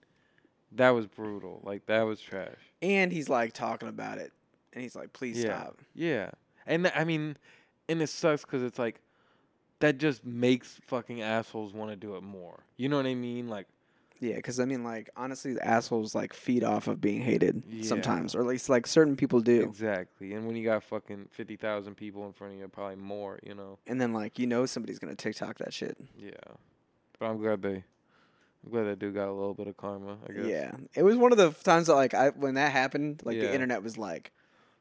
That 0.71 0.89
was 0.89 1.05
brutal. 1.05 1.61
Like 1.63 1.85
that 1.85 2.01
was 2.01 2.19
trash. 2.19 2.57
and 2.81 3.11
he's 3.11 3.29
like 3.29 3.53
talking 3.53 3.89
about 3.89 4.17
it, 4.17 4.33
and 4.73 4.81
he's 4.81 4.95
like, 4.95 5.13
please 5.13 5.37
yeah. 5.37 5.61
stop. 5.61 5.81
Yeah. 5.93 6.31
And 6.65 6.91
I 6.95 7.03
mean, 7.03 7.37
and 7.87 8.01
it 8.01 8.09
sucks 8.09 8.41
because 8.41 8.63
it's 8.63 8.79
like 8.79 8.99
that 9.79 9.97
just 9.97 10.25
makes 10.25 10.79
fucking 10.85 11.21
assholes 11.21 11.73
want 11.73 11.91
to 11.91 11.95
do 11.95 12.15
it 12.15 12.23
more. 12.23 12.63
You 12.77 12.89
know 12.89 12.97
what 12.97 13.05
I 13.05 13.15
mean? 13.15 13.47
Like 13.47 13.67
Yeah, 14.19 14.35
because 14.35 14.59
I 14.59 14.65
mean, 14.65 14.83
like 14.83 15.09
honestly, 15.17 15.53
the 15.53 15.65
assholes 15.67 16.15
like 16.15 16.33
feed 16.33 16.63
off 16.63 16.87
of 16.87 17.01
being 17.01 17.21
hated 17.21 17.63
Yeah. 17.69 17.83
sometimes, 17.83 18.35
or 18.35 18.39
at 18.41 18.47
least 18.47 18.69
like 18.69 18.87
certain 18.87 19.15
people 19.15 19.41
do. 19.41 19.61
exactly. 19.63 20.33
And 20.33 20.47
when 20.47 20.55
you 20.55 20.63
got 20.63 20.83
fucking 20.83 21.27
fifty 21.31 21.55
thousand 21.57 21.95
people 21.95 22.25
in 22.25 22.33
front 22.33 22.53
of 22.53 22.59
you, 22.59 22.67
probably 22.69 22.95
more. 22.95 23.39
You 23.43 23.55
know. 23.55 23.77
And 23.87 23.99
then 23.99 24.13
like 24.13 24.39
you 24.39 24.47
know 24.47 24.65
somebody's 24.65 24.99
gonna 24.99 25.15
TikTok 25.15 25.57
that 25.59 25.73
shit. 25.73 25.97
Yeah. 26.17 26.31
But 27.19 27.25
I'm 27.27 27.37
glad 27.37 27.61
they. 27.61 27.83
I'm 28.65 28.71
glad 28.71 28.83
that 28.85 28.97
dude 28.99 29.13
got 29.13 29.27
a 29.27 29.31
little 29.33 29.53
bit 29.53 29.67
of 29.67 29.77
karma. 29.77 30.17
I 30.27 30.31
guess. 30.33 30.45
Yeah, 30.47 30.71
it 30.95 31.03
was 31.03 31.17
one 31.17 31.31
of 31.31 31.37
the 31.37 31.51
times 31.51 31.87
that 31.87 31.95
like 31.95 32.13
I 32.13 32.29
when 32.29 32.55
that 32.55 32.71
happened, 32.71 33.21
like 33.25 33.35
Yeah. 33.35 33.43
the 33.43 33.53
internet 33.53 33.83
was 33.83 33.97
like, 33.97 34.31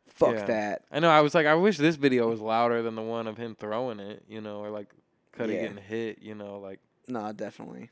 "Fuck 0.06 0.34
Yeah. 0.34 0.44
that." 0.46 0.82
I 0.90 1.00
know. 1.00 1.10
I 1.10 1.20
was 1.20 1.34
like, 1.34 1.46
I 1.46 1.54
wish 1.54 1.76
this 1.78 1.96
video 1.96 2.28
was 2.28 2.40
louder 2.40 2.82
than 2.82 2.94
the 2.94 3.02
one 3.02 3.26
of 3.26 3.36
him 3.36 3.54
throwing 3.58 4.00
it. 4.00 4.22
You 4.28 4.40
know, 4.40 4.58
or 4.58 4.70
like 4.70 4.88
Cudi 5.36 5.54
Yeah. 5.54 5.62
getting 5.62 5.76
hit. 5.78 6.18
You 6.22 6.34
know, 6.34 6.58
like. 6.58 6.80
Nah, 7.08 7.32
definitely. 7.32 7.90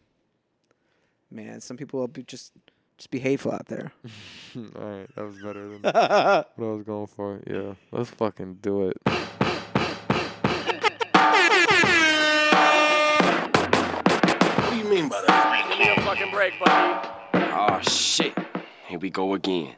Man, 1.30 1.60
some 1.60 1.76
people 1.76 2.00
will 2.00 2.08
be 2.08 2.22
just 2.22 2.52
just 2.98 3.10
be 3.10 3.18
hateful 3.18 3.52
out 3.52 3.66
there. 3.66 3.92
All 4.56 4.62
right, 4.84 5.08
that 5.16 5.24
was 5.24 5.36
better 5.42 5.68
than 5.68 5.80
what 5.82 5.96
I 5.96 6.44
was 6.56 6.82
going 6.84 7.06
for. 7.06 7.40
Yeah, 7.46 7.74
let's 7.90 8.10
fucking 8.10 8.58
do 8.62 8.88
it. 8.88 8.96
What 13.42 14.70
do 14.70 14.76
you 14.76 14.84
mean 14.84 15.08
by 15.08 15.22
that? 15.26 15.66
Give 15.70 15.78
me 15.78 15.88
a 15.96 16.00
fucking 16.02 16.30
break, 16.30 16.52
buddy. 16.60 17.08
Oh 17.34 17.80
shit. 17.82 18.36
Here 18.86 18.98
we 18.98 19.10
go 19.10 19.34
again. 19.34 19.74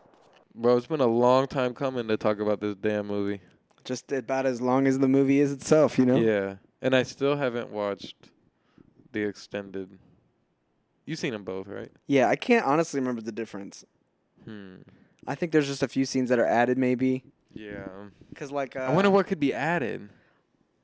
Bro, 0.55 0.77
it's 0.77 0.87
been 0.87 1.01
a 1.01 1.07
long 1.07 1.47
time 1.47 1.75
coming 1.75 2.07
to 2.09 2.17
talk 2.17 2.39
about 2.39 2.61
this 2.61 2.75
damn 2.77 3.07
movie. 3.07 3.41
just 3.85 4.11
about 4.13 4.47
as 4.47 4.61
long 4.61 4.87
as 4.87 4.99
the 4.99 5.09
movie 5.09 5.41
is 5.41 5.53
itself, 5.53 5.99
you 5.99 6.07
know. 6.07 6.17
Yeah, 6.17 6.57
and 6.81 6.95
I 6.95 7.03
still 7.03 7.37
haven't 7.37 7.71
watched 7.71 8.31
the 9.13 9.23
extended. 9.23 9.99
You've 11.07 11.19
seen 11.19 11.33
them 11.33 11.45
both, 11.45 11.67
right? 11.67 11.91
Yeah, 12.07 12.29
I 12.29 12.37
can't 12.37 12.65
honestly 12.65 12.99
remember 13.01 13.21
the 13.21 13.33
difference. 13.33 13.85
Hmm. 14.45 14.77
I 15.27 15.35
think 15.35 15.53
there's 15.53 15.67
just 15.67 15.83
a 15.83 15.89
few 15.89 16.05
scenes 16.05 16.29
that 16.31 16.39
are 16.39 16.47
added, 16.47 16.79
maybe. 16.79 17.25
Yeah. 17.53 17.87
Cause 18.35 18.51
like 18.51 18.75
uh, 18.77 18.81
I 18.81 18.93
wonder 18.95 19.11
what 19.11 19.27
could 19.27 19.41
be 19.41 19.53
added. 19.55 20.09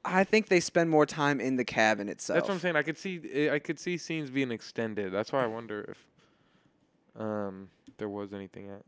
I 0.05 0.25
think 0.25 0.49
they 0.49 0.61
spend 0.61 0.89
more 0.91 1.05
time 1.07 1.41
in 1.41 1.57
the 1.57 1.65
cabin 1.65 2.09
itself. 2.09 2.37
That's 2.39 2.49
what 2.49 2.55
I'm 2.55 2.61
saying. 2.61 2.77
I 2.77 2.83
could 2.83 2.97
see. 2.99 3.21
eh, 3.33 3.53
I 3.53 3.59
could 3.59 3.79
see 3.79 3.97
scenes 3.99 4.31
being 4.31 4.51
extended. 4.51 5.13
That's 5.13 5.31
why 5.33 5.43
I 5.45 5.47
wonder 5.47 5.95
if, 7.17 7.21
um, 7.23 7.69
there 7.99 8.09
was 8.09 8.33
anything 8.33 8.71
at. 8.71 8.83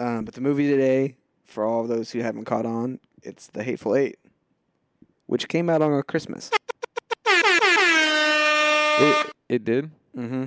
Um, 0.00 0.24
but 0.24 0.34
the 0.34 0.40
movie 0.40 0.66
today, 0.66 1.16
for 1.44 1.66
all 1.66 1.82
of 1.82 1.88
those 1.88 2.10
who 2.10 2.20
haven't 2.20 2.46
caught 2.46 2.64
on, 2.64 3.00
it's 3.22 3.48
The 3.48 3.62
Hateful 3.62 3.94
Eight, 3.94 4.18
which 5.26 5.46
came 5.46 5.68
out 5.68 5.82
on 5.82 6.02
Christmas. 6.04 6.50
It, 7.26 9.32
it 9.48 9.64
did. 9.64 9.90
Mm-hmm. 10.16 10.44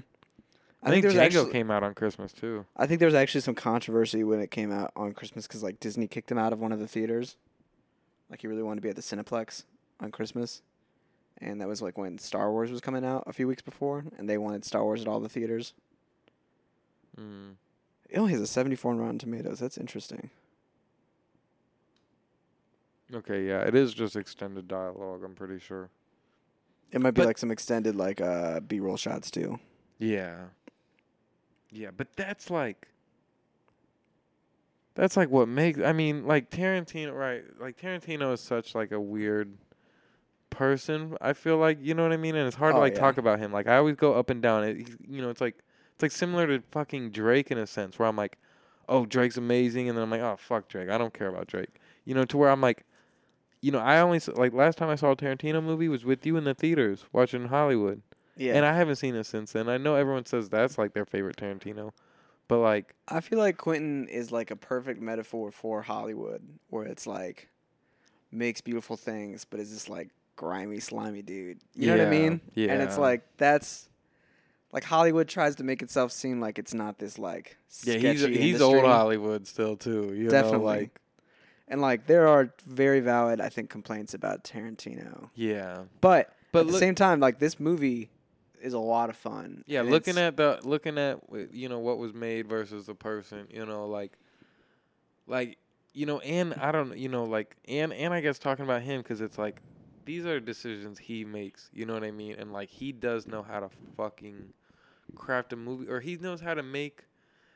I, 0.82 0.90
think, 0.90 1.04
there's 1.04 1.14
Django 1.14 1.20
actually, 1.20 1.52
came 1.52 1.70
out 1.70 1.84
on 1.84 1.94
Christmas 1.94 2.34
too. 2.34 2.66
I 2.76 2.88
think 2.88 3.00
there 3.00 3.06
was 3.06 3.14
actually 3.14 3.42
some 3.42 3.54
controversy 3.54 4.24
when 4.24 4.40
it 4.40 4.50
came 4.50 4.72
out 4.72 4.92
on 4.96 5.14
Christmas 5.14 5.46
because 5.46 5.62
like 5.62 5.80
Disney 5.80 6.08
kicked 6.08 6.32
him 6.32 6.40
out 6.40 6.52
of 6.52 6.60
one 6.60 6.72
of 6.72 6.80
the 6.80 6.88
theaters. 6.88 7.38
Like 8.32 8.42
he 8.42 8.48
really 8.48 8.64
wanted 8.64 8.78
to 8.78 8.82
be 8.82 8.90
at 8.90 8.96
the 8.96 9.04
Cineplex 9.04 9.66
on 10.00 10.10
Christmas, 10.10 10.64
and 11.38 11.62
that 11.62 11.68
was 11.68 11.82
like 11.82 11.96
when 11.96 12.18
Star 12.18 12.52
Wars 12.52 12.72
was 12.72 12.82
coming 12.82 13.06
out 13.06 13.24
a 13.28 13.34
few 13.34 13.48
weeks 13.48 13.62
before, 13.62 14.06
and 14.18 14.28
they 14.28 14.40
wanted 14.40 14.66
Star 14.66 14.84
Wars 14.84 15.02
at 15.02 15.08
all 15.08 15.20
the 15.20 15.30
theaters. 15.30 15.74
Mm. 17.20 17.58
It 18.14 18.20
only 18.20 18.32
has 18.34 18.42
a 18.42 18.48
74 18.48 18.92
on 18.92 18.98
Rotten 19.00 19.18
Tomatoes. 19.18 19.58
That's 19.60 19.78
interesting. 19.78 20.30
Okay, 23.14 23.48
yeah, 23.48 23.62
it 23.62 23.76
is 23.76 23.94
just 23.94 24.16
extended 24.16 24.68
dialogue. 24.68 25.24
I'm 25.24 25.34
pretty 25.36 25.60
sure. 25.60 25.90
It 26.92 27.02
might 27.02 27.12
be 27.12 27.22
But- 27.22 27.28
like 27.28 27.38
some 27.40 27.52
extended 27.52 27.96
like 27.96 28.22
uh 28.22 28.60
B-roll 28.62 28.98
shots 28.98 29.30
too. 29.32 29.60
Yeah. 29.98 30.46
Yeah, 31.72 31.90
but 31.96 32.16
that's 32.16 32.52
like 32.52 32.88
that's 34.94 35.18
like 35.18 35.30
what 35.30 35.48
makes 35.48 35.80
I 35.80 35.92
mean, 35.92 36.28
like 36.28 36.52
Tarantino 36.52 37.14
right, 37.18 37.44
like 37.60 37.78
Tarantino 37.80 38.32
is 38.34 38.42
such 38.42 38.76
like 38.76 38.92
a 38.92 39.02
weird 39.02 39.58
person. 40.52 41.18
I 41.20 41.34
feel 41.34 41.58
like, 41.58 41.80
you 41.82 41.96
know 41.96 42.04
what 42.04 42.12
I 42.14 42.18
mean? 42.18 42.36
And 42.36 42.46
it's 42.48 42.56
hard 42.56 42.74
to 42.74 42.78
Oh, 42.78 42.82
like 42.82 42.94
yeah. 42.94 43.00
talk 43.00 43.18
about 43.18 43.40
him. 43.40 43.52
Like 43.52 43.68
I 43.68 43.78
always 43.78 43.96
go 43.96 44.14
up 44.14 44.30
and 44.30 44.40
down. 44.42 44.64
It, 44.66 44.88
you 45.10 45.22
know, 45.24 45.32
it's 45.32 45.42
like 45.42 45.58
it's 45.94 46.02
like 46.02 46.12
similar 46.12 46.48
to 46.48 46.64
fucking 46.72 47.12
Drake 47.12 47.52
in 47.52 47.58
a 47.58 47.68
sense 47.68 48.00
where 48.00 48.08
I'm 48.08 48.16
like, 48.16 48.38
"Oh, 48.90 49.06
Drake's 49.06 49.38
amazing." 49.38 49.90
And 49.90 49.98
then 49.98 50.04
I'm 50.04 50.10
like, 50.10 50.22
"Oh, 50.22 50.36
fuck 50.38 50.68
Drake. 50.68 50.90
I 50.90 50.98
don't 50.98 51.14
care 51.14 51.28
about 51.28 51.48
Drake." 51.48 51.70
You 52.06 52.16
know, 52.16 52.26
to 52.26 52.38
where 52.38 52.50
I'm 52.50 52.62
like 52.62 52.86
you 53.64 53.72
know, 53.72 53.80
I 53.80 54.02
only 54.02 54.20
like 54.36 54.52
last 54.54 54.78
time 54.78 54.90
I 54.90 54.96
saw 54.96 55.12
a 55.12 55.16
Tarantino 55.16 55.64
movie 55.64 55.88
was 55.88 56.04
with 56.04 56.26
you 56.26 56.36
in 56.36 56.44
the 56.44 56.54
theaters 56.54 57.06
watching 57.14 57.48
Hollywood. 57.48 58.02
Yeah. 58.36 58.56
And 58.56 58.66
I 58.66 58.74
haven't 58.74 58.98
seen 58.98 59.16
it 59.16 59.24
since 59.24 59.54
then. 59.54 59.70
I 59.70 59.78
know 59.78 59.96
everyone 59.96 60.26
says 60.26 60.50
that's 60.50 60.78
like 60.78 60.94
their 60.94 61.06
favorite 61.06 61.38
Tarantino, 61.38 61.94
but 62.50 62.60
like, 62.60 62.94
I 63.08 63.22
feel 63.22 63.40
like 63.40 63.56
Quentin 63.56 64.10
is 64.10 64.34
like 64.34 64.52
a 64.52 64.58
perfect 64.58 65.02
metaphor 65.02 65.50
for 65.50 65.82
Hollywood, 65.82 66.42
where 66.72 66.84
it's 66.84 67.08
like 67.08 67.48
makes 68.34 68.60
beautiful 68.60 68.98
things, 68.98 69.46
but 69.46 69.62
is 69.62 69.72
this 69.72 69.88
like 69.88 70.10
grimy, 70.36 70.82
slimy 70.82 71.22
dude. 71.22 71.60
You 71.74 71.88
know 71.88 71.98
what 72.00 72.08
I 72.08 72.10
mean? 72.10 72.42
Yeah, 72.56 72.68
mean? 72.68 72.74
And 72.74 72.84
it's 72.84 72.98
like 72.98 73.22
that's 73.38 73.88
like 74.74 74.84
Hollywood 74.84 75.30
tries 75.30 75.56
to 75.58 75.64
make 75.64 75.82
itself 75.82 76.12
seem 76.12 76.42
like 76.42 76.60
it's 76.60 76.74
not 76.74 76.98
this 77.00 77.18
like 77.18 77.56
yeah, 77.84 77.96
he's 77.96 78.22
he's 78.22 78.36
industry. 78.36 78.62
old 78.66 78.84
Hollywood 78.86 79.48
still 79.48 79.78
too. 79.78 80.14
You 80.14 80.30
Definitely. 80.30 80.58
know, 80.58 80.64
like 80.66 81.00
And 81.70 81.80
like 81.82 82.08
there 82.08 82.28
are 82.28 82.52
very 82.66 83.00
valid, 83.00 83.40
I 83.40 83.48
think, 83.50 83.70
complaints 83.70 84.14
about 84.14 84.44
Tarantino, 84.44 85.30
yeah, 85.36 85.84
but 86.02 86.34
But 86.52 86.62
at 86.68 86.68
the 86.74 86.78
same 86.80 86.96
time, 86.96 87.20
like 87.22 87.40
this 87.40 87.60
movie 87.60 88.10
is 88.62 88.74
a 88.74 88.80
lot 88.80 89.10
of 89.10 89.16
fun. 89.16 89.64
yeah. 89.68 89.82
Looking 89.82 90.18
at 90.18 90.38
the 90.38 90.60
looking 90.64 90.98
at 90.98 91.20
you 91.52 91.70
know 91.70 91.80
what 91.80 91.98
was 92.00 92.14
made 92.14 92.48
versus 92.48 92.86
the 92.88 92.96
person. 92.96 93.48
You 93.52 93.66
know, 93.66 93.88
like 93.88 94.18
like 95.28 95.58
you 95.94 96.06
know, 96.06 96.20
and 96.20 96.54
I 96.56 96.72
don't 96.72 96.98
you 96.98 97.10
know 97.10 97.24
like 97.26 97.56
and 97.68 97.94
and 97.94 98.14
I 98.14 98.22
guess 98.22 98.40
talking 98.40 98.66
about 98.66 98.82
him 98.82 99.02
because 99.02 99.22
it's 99.22 99.38
like 99.38 99.62
these 100.06 100.26
are 100.26 100.40
decisions 100.40 100.98
he 101.00 101.24
makes. 101.24 101.70
You 101.74 101.86
know 101.86 101.94
what 101.94 102.04
I 102.04 102.12
mean? 102.12 102.36
And 102.40 102.52
like 102.52 102.70
he 102.70 102.92
does 102.92 103.26
know 103.28 103.42
how 103.44 103.60
to 103.62 103.70
fucking 103.98 104.54
craft 105.14 105.54
a 105.54 105.56
movie, 105.56 105.88
or 105.90 106.00
he 106.00 106.18
knows 106.18 106.42
how 106.42 106.54
to 106.54 106.64
make 106.64 107.06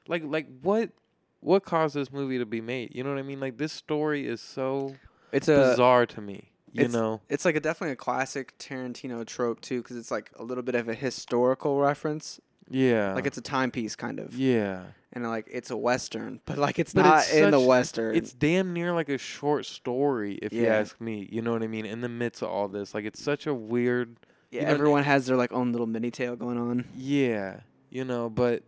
like 0.07 0.23
like 0.25 0.47
what 0.61 0.91
what 1.39 1.63
caused 1.63 1.95
this 1.95 2.11
movie 2.11 2.37
to 2.37 2.45
be 2.45 2.61
made. 2.61 2.95
You 2.95 3.03
know 3.03 3.09
what 3.09 3.19
I 3.19 3.23
mean? 3.23 3.39
Like 3.39 3.57
this 3.57 3.73
story 3.73 4.27
is 4.27 4.41
so 4.41 4.95
it's 5.31 5.47
a 5.47 5.57
bizarre 5.57 6.05
to 6.07 6.21
me. 6.21 6.51
You 6.73 6.85
it's, 6.85 6.93
know? 6.93 7.21
it's 7.29 7.45
like 7.45 7.55
a 7.55 7.59
definitely 7.59 7.93
a 7.93 7.97
classic 7.97 8.57
Tarantino 8.59 9.25
trope 9.25 9.61
too, 9.61 9.81
because 9.81 9.97
it's 9.97 10.11
like 10.11 10.31
a 10.37 10.43
little 10.43 10.63
bit 10.63 10.75
of 10.75 10.87
a 10.87 10.93
historical 10.93 11.79
reference. 11.79 12.39
Yeah. 12.69 13.13
Like 13.13 13.25
it's 13.25 13.37
a 13.37 13.41
timepiece 13.41 13.95
kind 13.95 14.19
of, 14.19 14.35
yeah. 14.35 14.83
and 15.13 15.23
like 15.23 15.47
it's 15.49 15.71
a 15.71 15.77
western, 15.77 16.41
but 16.45 16.57
like 16.57 16.79
it's 16.79 16.93
But 16.93 17.03
not 17.03 17.19
it's 17.19 17.33
in 17.33 17.51
the 17.51 17.59
western. 17.59 18.15
It's 18.15 18.33
damn 18.33 18.73
near 18.73 18.93
like 18.93 19.09
a 19.09 19.17
short 19.17 19.65
story, 19.65 20.37
if 20.41 20.51
you 20.51 20.67
ask 20.67 20.99
me. 20.99 21.27
You 21.31 21.41
know 21.41 21.53
what 21.53 21.63
I 21.63 21.67
mean? 21.67 21.85
In 21.85 22.01
the 22.01 22.09
midst 22.09 22.41
of 22.41 22.49
all 22.49 22.67
this, 22.67 22.93
like 22.93 23.05
it's 23.05 23.21
such 23.21 23.47
a 23.47 23.53
weird. 23.53 24.17
Yeah, 24.51 24.61
you 24.61 24.65
know, 24.67 24.71
everyone 24.73 25.03
has 25.03 25.25
their 25.25 25.37
like 25.37 25.51
own 25.51 25.71
little 25.71 25.87
mini 25.87 26.11
tale 26.11 26.35
going 26.35 26.57
on. 26.57 26.85
Yeah, 26.95 27.61
you 27.89 28.03
know, 28.05 28.29
but 28.29 28.63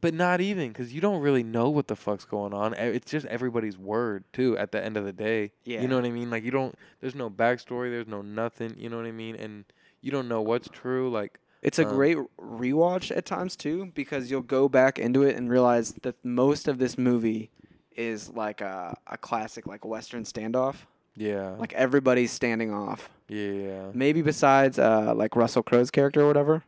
but 0.00 0.14
not 0.14 0.40
even 0.40 0.68
because 0.68 0.92
you 0.94 1.00
don't 1.00 1.20
really 1.20 1.42
know 1.42 1.68
what 1.70 1.88
the 1.88 1.96
fuck's 1.96 2.24
going 2.24 2.54
on. 2.54 2.72
It's 2.74 3.10
just 3.10 3.26
everybody's 3.26 3.76
word 3.76 4.24
too. 4.32 4.56
At 4.56 4.70
the 4.72 4.82
end 4.84 4.96
of 4.96 5.04
the 5.04 5.12
day, 5.12 5.50
Yeah. 5.64 5.80
you 5.82 5.88
know 5.88 5.96
what 5.96 6.04
I 6.04 6.10
mean. 6.10 6.30
Like 6.30 6.44
you 6.44 6.50
don't. 6.52 6.74
There's 7.00 7.14
no 7.16 7.28
backstory. 7.28 7.90
There's 7.90 8.06
no 8.06 8.22
nothing. 8.22 8.74
You 8.78 8.88
know 8.90 8.96
what 8.96 9.06
I 9.06 9.12
mean? 9.12 9.34
And 9.34 9.64
you 10.00 10.10
don't 10.12 10.28
know 10.28 10.40
what's 10.40 10.68
true. 10.68 11.10
Like 11.10 11.40
It's 11.62 11.80
a 11.80 11.86
Um, 11.88 11.94
great 11.96 12.16
rewatch 12.40 13.14
at 13.16 13.26
times 13.26 13.56
too, 13.56 13.90
because 13.94 14.30
you'll 14.30 14.42
go 14.42 14.68
back 14.68 14.98
into 14.98 15.24
it 15.24 15.34
and 15.36 15.50
realize 15.50 15.92
that 16.02 16.14
most 16.24 16.68
of 16.68 16.78
this 16.78 16.96
movie 16.96 17.50
is 17.96 18.30
like 18.30 18.60
a, 18.60 18.96
a 19.08 19.18
classic 19.18 19.66
like 19.66 19.84
western 19.84 20.22
standoff. 20.22 20.86
Yeah, 21.18 21.50
Like 21.58 21.72
everybody's 21.74 22.30
standing 22.32 22.72
off. 22.72 23.10
yeah, 23.28 23.90
Maybe 23.92 24.22
besides 24.22 24.78
uh, 24.78 25.12
like 25.14 25.36
Russell 25.36 25.62
Crowe's 25.62 25.90
character 25.90 26.22
or 26.22 26.26
whatever. 26.26 26.62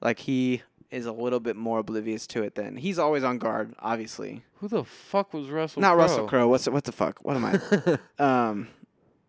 Like 0.00 0.20
he 0.20 0.62
is 0.90 1.04
a 1.06 1.12
little 1.12 1.40
bit 1.40 1.56
more 1.56 1.80
oblivious 1.80 2.26
to 2.28 2.42
it 2.42 2.54
than 2.54 2.76
he's 2.76 2.98
always 2.98 3.22
on 3.24 3.38
guard, 3.38 3.74
obviously. 3.80 4.42
Who 4.60 4.68
the 4.68 4.84
fuck 4.84 5.34
was 5.34 5.48
Russell? 5.50 5.82
Not 5.82 5.94
Crowe? 5.94 6.02
Russell 6.02 6.28
Crowe. 6.28 6.48
What's 6.48 6.68
what 6.68 6.84
the 6.84 6.92
fuck? 6.92 7.18
What 7.24 7.36
am 7.36 7.44
I? 7.44 7.98
um, 8.48 8.68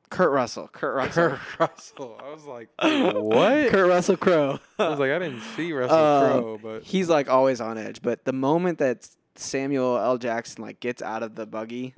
Kurt 0.10 0.32
Russell. 0.32 0.70
Kurt 0.72 0.96
Russell. 0.96 1.30
Kurt 1.32 1.60
Russell. 1.60 2.22
I 2.24 2.32
was 2.32 2.46
like, 2.46 2.70
what? 2.80 3.70
Kurt 3.70 3.90
Russell 3.90 4.18
Crowe. 4.18 4.60
I 4.80 4.90
was 4.90 5.00
like, 5.00 5.12
I 5.12 5.20
didn't 5.20 5.42
see 5.56 5.74
Russell 5.74 5.98
Um, 5.98 6.42
Crowe, 6.42 6.60
but 6.62 6.84
he's 6.84 7.10
like 7.10 7.30
always 7.30 7.60
on 7.62 7.78
edge. 7.78 8.02
But 8.02 8.26
the 8.26 8.34
moment 8.34 8.78
that 8.80 9.08
Samuel 9.36 9.98
L. 9.98 10.18
Jackson 10.18 10.64
like 10.64 10.80
gets 10.80 11.02
out 11.02 11.24
of 11.24 11.36
the 11.36 11.46
buggy, 11.46 11.94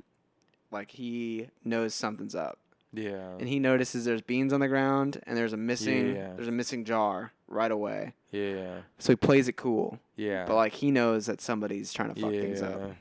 like 0.70 0.90
he 0.90 1.48
knows 1.64 1.94
something's 1.94 2.34
up, 2.34 2.58
yeah, 2.92 3.36
and 3.38 3.48
he 3.48 3.58
notices 3.58 4.04
there's 4.04 4.22
beans 4.22 4.52
on 4.52 4.60
the 4.60 4.68
ground 4.68 5.20
and 5.26 5.36
there's 5.36 5.52
a 5.52 5.56
missing 5.56 6.14
Yeah. 6.14 6.32
there's 6.34 6.48
a 6.48 6.52
missing 6.52 6.84
jar 6.84 7.32
right 7.48 7.70
away. 7.70 8.14
yeah, 8.30 8.80
So 8.98 9.12
he 9.12 9.16
plays 9.16 9.48
it 9.48 9.56
cool, 9.56 9.98
yeah, 10.16 10.44
but 10.46 10.54
like 10.56 10.72
he 10.74 10.90
knows 10.90 11.26
that 11.26 11.40
somebody's 11.40 11.92
trying 11.92 12.14
to 12.14 12.20
fuck 12.20 12.30
things 12.32 12.62
up 12.62 12.92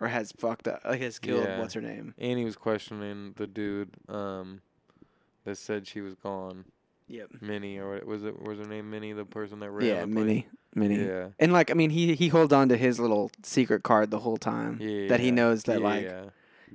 or 0.00 0.08
has 0.08 0.32
fucked 0.32 0.66
up, 0.68 0.80
like 0.84 1.00
has 1.00 1.18
killed 1.18 1.44
Yeah. 1.44 1.60
what's 1.60 1.74
her 1.74 1.80
name. 1.82 2.14
And 2.18 2.38
he 2.38 2.44
was 2.44 2.56
questioning 2.56 3.34
the 3.36 3.46
dude 3.46 3.90
um, 4.08 4.60
that 5.44 5.56
said 5.58 5.86
she 5.86 6.00
was 6.00 6.14
gone, 6.14 6.64
Yep. 7.08 7.30
Minnie, 7.40 7.78
or 7.78 7.94
what- 7.94 8.06
was 8.06 8.24
it 8.24 8.40
was 8.40 8.58
her 8.60 8.66
name 8.66 8.88
Minnie, 8.90 9.12
the 9.12 9.24
person 9.24 9.58
that 9.60 9.70
ran? 9.70 9.86
Yeah. 9.86 10.04
Minnie. 10.04 10.46
Minnie. 10.76 11.04
Yeah, 11.04 11.30
And 11.40 11.52
like 11.52 11.70
I 11.72 11.74
mean, 11.74 11.90
he 11.90 12.14
he 12.14 12.28
holds 12.28 12.52
on 12.52 12.68
to 12.68 12.76
his 12.76 13.00
little 13.00 13.32
secret 13.42 13.82
card 13.82 14.10
the 14.12 14.20
whole 14.20 14.36
time. 14.36 14.78
yeah. 14.80 15.08
That 15.08 15.18
he 15.20 15.32
knows 15.32 15.64
that 15.64 15.82
like 15.82 16.08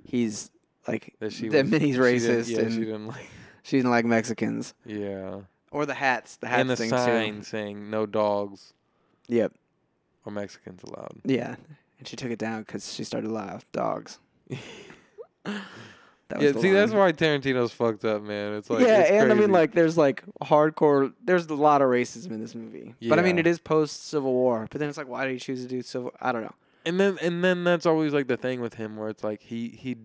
he's 0.03 0.51
like 0.87 1.15
that 1.19 1.33
she 1.33 1.47
that 1.49 1.63
was, 1.63 1.71
Minnie's 1.71 1.97
racist 1.97 2.49
Yeah, 2.49 2.59
and 2.59 2.71
she 2.73 2.79
didn't 2.79 3.07
like. 3.07 3.29
she 3.63 3.77
didn't 3.77 3.91
like 3.91 4.05
Mexicans 4.05 4.73
Yeah, 4.85 5.41
or 5.71 5.85
the 5.85 5.93
hats. 5.93 6.37
The 6.37 6.47
hats 6.47 6.61
and 6.61 6.69
the 6.69 6.75
thing 6.75 6.89
sign 6.89 7.37
too. 7.37 7.43
saying 7.43 7.89
no 7.89 8.05
dogs 8.05 8.73
Yep. 9.27 9.53
or 10.25 10.31
Mexicans 10.31 10.83
allowed. 10.83 11.21
Yeah. 11.23 11.55
And 11.97 12.07
she 12.07 12.15
took 12.15 12.29
it 12.29 12.39
down 12.39 12.61
because 12.61 12.93
she 12.93 13.03
started 13.03 13.27
to 13.27 13.33
laugh. 13.33 13.65
Dogs. 13.71 14.19
That 16.27 16.41
yeah, 16.41 16.53
see, 16.53 16.71
that's 16.71 16.91
why 16.91 17.11
Tarantino's 17.11 17.71
fucked 17.71 18.03
up, 18.03 18.23
man. 18.23 18.53
It's 18.53 18.67
like 18.67 18.81
yeah, 18.81 19.01
it's 19.01 19.11
and 19.11 19.31
I 19.31 19.35
mean, 19.35 19.51
like, 19.51 19.73
there's 19.73 19.95
like 19.95 20.23
hardcore. 20.41 21.13
There's 21.23 21.45
a 21.45 21.53
lot 21.53 21.83
of 21.83 21.89
racism 21.89 22.31
in 22.31 22.41
this 22.41 22.55
movie, 22.55 22.95
yeah. 22.99 23.09
but 23.09 23.19
I 23.19 23.21
mean, 23.21 23.37
it 23.37 23.45
is 23.45 23.59
post 23.59 24.07
Civil 24.07 24.33
War. 24.33 24.65
But 24.71 24.79
then 24.79 24.89
it's 24.89 24.97
like, 24.97 25.07
why 25.07 25.25
did 25.25 25.33
he 25.33 25.39
choose 25.39 25.61
to 25.61 25.67
do 25.67 25.83
civil? 25.83 26.11
I 26.19 26.31
don't 26.31 26.41
know. 26.41 26.55
and 26.83 26.99
then 26.99 27.19
and 27.21 27.43
then 27.43 27.63
that's 27.63 27.85
always 27.85 28.11
like 28.11 28.25
the 28.25 28.37
thing 28.37 28.59
with 28.59 28.73
him 28.73 28.97
where 28.97 29.09
it's 29.09 29.23
like 29.23 29.43
he 29.43 29.69
he 29.69 29.97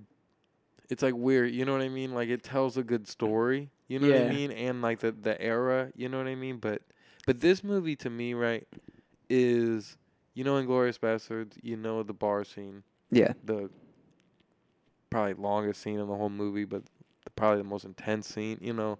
it's 0.91 1.03
like 1.03 1.14
weird 1.14 1.53
you 1.53 1.64
know 1.64 1.72
what 1.72 1.80
i 1.82 1.88
mean? 1.88 2.12
Like 2.12 2.28
it 2.28 2.43
tells 2.43 2.76
a 2.76 2.82
good 2.82 3.09
story 3.09 3.70
you 3.88 3.99
know 3.99 4.09
what 4.09 4.16
i 4.16 4.28
mean? 4.28 4.51
And 4.51 4.82
like 4.82 5.01
the 5.01 5.12
the 5.12 5.41
era 5.41 5.91
you 5.95 6.09
know 6.09 6.18
what 6.18 6.26
i 6.26 6.34
mean? 6.34 6.59
But 6.59 6.82
but 7.26 7.41
this 7.41 7.64
movie 7.64 7.97
to 7.97 8.11
me 8.11 8.34
right 8.34 8.66
is 9.28 9.97
you 10.34 10.45
know 10.45 10.61
Inglourious 10.62 10.99
Basterds 10.99 11.53
you 11.62 11.76
know 11.76 12.03
the 12.03 12.12
bar 12.12 12.45
scene. 12.45 12.82
Yeah, 13.11 13.32
the 13.45 13.70
probably 15.09 15.34
longest 15.34 15.82
scene 15.82 15.99
in 15.99 16.07
the 16.07 16.14
whole 16.14 16.28
movie 16.30 16.64
but 16.64 16.84
the, 17.24 17.30
probably 17.30 17.59
the 17.59 17.68
most 17.68 17.84
intense 17.84 18.28
scene 18.28 18.59
you 18.61 18.72
know? 18.72 18.99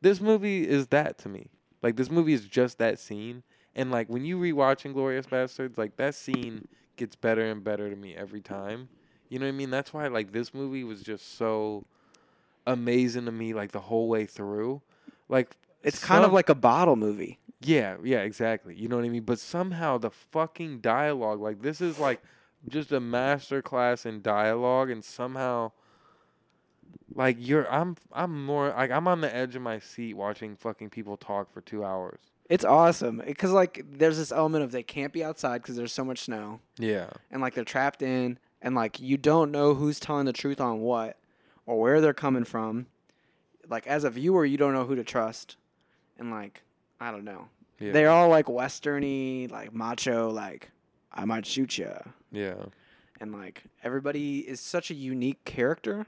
This 0.00 0.20
movie 0.20 0.68
is 0.68 0.88
that 0.88 1.18
to 1.18 1.28
me. 1.28 1.50
Like 1.82 1.96
this 1.96 2.10
movie 2.10 2.32
is 2.34 2.44
just 2.46 2.78
that 2.78 2.98
scene. 2.98 3.42
And 3.74 3.90
like 3.90 4.08
when 4.08 4.24
you 4.24 4.38
rewatch 4.38 4.90
Inglourious 4.90 5.26
Basterds 5.26 5.78
like 5.78 5.96
that 5.96 6.14
scene 6.14 6.66
gets 6.96 7.16
better 7.16 7.44
and 7.44 7.62
better 7.62 7.90
to 7.90 7.96
me 7.96 8.14
every 8.14 8.40
time 8.40 8.88
you 9.28 9.38
know 9.38 9.46
what 9.46 9.50
i 9.50 9.52
mean 9.52 9.70
that's 9.70 9.92
why 9.92 10.06
like 10.08 10.32
this 10.32 10.52
movie 10.54 10.84
was 10.84 11.02
just 11.02 11.36
so 11.36 11.84
amazing 12.66 13.24
to 13.26 13.32
me 13.32 13.54
like 13.54 13.72
the 13.72 13.80
whole 13.80 14.08
way 14.08 14.26
through 14.26 14.80
like 15.28 15.56
it's 15.82 16.02
kind 16.02 16.24
of 16.24 16.32
like 16.32 16.48
a 16.48 16.54
bottle 16.54 16.96
movie. 16.96 17.38
yeah, 17.60 17.96
yeah, 18.02 18.22
exactly. 18.22 18.74
You 18.74 18.88
know 18.88 18.96
what 18.96 19.04
I 19.04 19.08
mean? 19.08 19.22
But 19.22 19.38
somehow 19.38 19.98
the 19.98 20.10
fucking 20.10 20.80
dialogue, 20.80 21.40
like 21.40 21.62
this 21.62 21.80
is 21.80 21.98
like 22.00 22.20
just 22.68 22.90
a 22.90 22.98
master 22.98 23.62
class 23.62 24.04
in 24.04 24.20
dialogue 24.20 24.90
and 24.90 25.04
somehow 25.04 25.70
like 27.14 27.36
you're 27.38 27.70
I'm 27.72 27.96
I'm 28.12 28.44
more 28.44 28.70
like 28.70 28.90
I'm 28.90 29.06
on 29.06 29.20
the 29.20 29.32
edge 29.34 29.54
of 29.54 29.62
my 29.62 29.78
seat 29.78 30.14
watching 30.14 30.56
fucking 30.56 30.90
people 30.90 31.16
talk 31.16 31.52
for 31.52 31.60
2 31.60 31.84
hours. 31.84 32.18
It's 32.50 32.64
awesome 32.64 33.22
because 33.24 33.52
like 33.52 33.84
there's 33.88 34.18
this 34.18 34.32
element 34.32 34.64
of 34.64 34.72
they 34.72 34.82
can't 34.82 35.12
be 35.12 35.22
outside 35.22 35.62
because 35.62 35.76
there's 35.76 35.92
so 35.92 36.04
much 36.04 36.20
snow, 36.20 36.60
Yeah. 36.78 37.10
and 37.30 37.40
like 37.40 37.54
they're 37.54 37.64
trapped 37.64 38.02
in, 38.02 38.38
and 38.62 38.74
like 38.74 39.00
you 39.00 39.16
don't 39.16 39.50
know 39.50 39.74
who's 39.74 40.00
telling 40.00 40.26
the 40.26 40.32
truth 40.32 40.60
on 40.60 40.80
what, 40.80 41.16
or 41.66 41.80
where 41.80 42.00
they're 42.00 42.14
coming 42.14 42.44
from. 42.44 42.86
Like 43.68 43.86
as 43.86 44.04
a 44.04 44.10
viewer, 44.10 44.44
you 44.44 44.56
don't 44.56 44.72
know 44.72 44.84
who 44.84 44.94
to 44.94 45.04
trust, 45.04 45.56
and 46.18 46.30
like 46.30 46.62
I 47.00 47.10
don't 47.10 47.24
know. 47.24 47.48
Yeah. 47.78 47.92
They're 47.92 48.10
all 48.10 48.28
like 48.28 48.46
westerny, 48.46 49.50
like 49.50 49.74
macho, 49.74 50.30
like 50.30 50.70
I 51.12 51.24
might 51.24 51.46
shoot 51.46 51.76
you, 51.78 51.92
yeah. 52.32 52.54
and 53.20 53.32
like 53.32 53.64
everybody 53.82 54.38
is 54.38 54.60
such 54.60 54.90
a 54.90 54.94
unique 54.94 55.44
character 55.44 56.06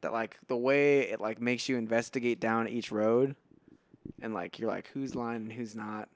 that 0.00 0.12
like 0.12 0.38
the 0.48 0.56
way 0.56 1.00
it 1.00 1.20
like 1.20 1.40
makes 1.40 1.68
you 1.68 1.76
investigate 1.76 2.40
down 2.40 2.68
each 2.68 2.90
road, 2.90 3.36
and 4.20 4.34
like 4.34 4.58
you're 4.58 4.70
like 4.70 4.88
who's 4.94 5.14
lying 5.14 5.42
and 5.42 5.52
who's 5.52 5.74
not. 5.74 6.08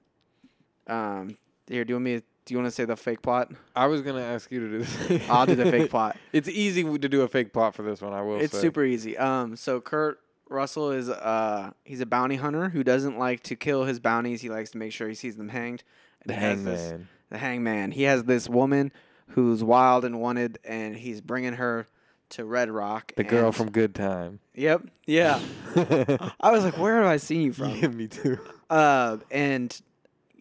Um, 0.87 1.37
here, 1.69 1.85
do 1.85 1.93
you 1.93 1.95
want 1.97 2.05
me? 2.05 2.23
Do 2.51 2.55
you 2.55 2.59
want 2.59 2.67
to 2.67 2.75
say 2.75 2.85
the 2.85 2.97
fake 2.97 3.23
plot? 3.23 3.53
I 3.77 3.87
was 3.87 4.03
going 4.03 4.17
to 4.17 4.23
ask 4.23 4.51
you 4.51 4.59
to 4.59 4.69
do 4.69 4.79
this. 4.83 5.31
I'll 5.31 5.47
do 5.47 5.55
the 5.55 5.71
fake 5.71 5.89
plot. 5.93 6.17
It's 6.33 6.49
easy 6.49 6.83
to 6.83 7.09
do 7.09 7.23
a 7.23 7.29
fake 7.29 7.53
plot 7.53 7.77
for 7.77 7.83
this 7.85 8.01
one, 8.03 8.13
I 8.13 8.23
will 8.23 8.41
It's 8.41 8.53
say. 8.53 8.61
super 8.61 8.83
easy. 8.85 9.17
Um, 9.17 9.55
so 9.55 9.81
Kurt 9.81 10.19
Russell 10.49 10.91
is 10.91 11.09
uh 11.09 11.71
he's 11.85 12.01
a 12.01 12.07
bounty 12.07 12.35
hunter 12.35 12.71
who 12.71 12.83
doesn't 12.83 13.17
like 13.17 13.45
to 13.45 13.55
kill 13.55 13.85
his 13.85 14.01
bounties. 14.01 14.41
He 14.41 14.49
likes 14.51 14.73
to 14.73 14.79
make 14.79 14.91
sure 14.93 15.09
he 15.09 15.15
sees 15.15 15.37
them 15.37 15.51
hanged. 15.51 15.85
And 16.23 16.31
the 16.31 16.35
he 16.35 16.41
has 16.41 16.65
this- 16.65 16.81
hangman. 16.91 17.09
the 17.31 17.39
hangman. 17.39 17.91
He 17.93 18.03
has 18.03 18.25
this 18.25 18.49
woman 18.49 18.91
who's 19.29 19.63
wild 19.63 20.05
and 20.05 20.21
wanted, 20.21 20.59
and 20.65 20.97
he's 20.97 21.21
bringing 21.21 21.53
her 21.53 21.87
to 22.31 22.45
Red 22.45 22.69
Rock. 22.69 23.13
The 23.17 23.23
girl 23.23 23.53
from 23.53 23.71
Good 23.71 23.95
Time. 23.95 24.41
Yep. 24.57 24.89
Yeah. 25.07 25.39
I 25.77 26.51
was 26.51 26.65
like, 26.65 26.77
where 26.79 26.97
have 26.97 27.07
I 27.07 27.19
seen 27.19 27.43
you 27.43 27.53
from? 27.53 27.71
yeah, 27.77 27.87
me 27.87 28.09
too. 28.09 28.39
Uh, 28.69 29.19
and 29.31 29.81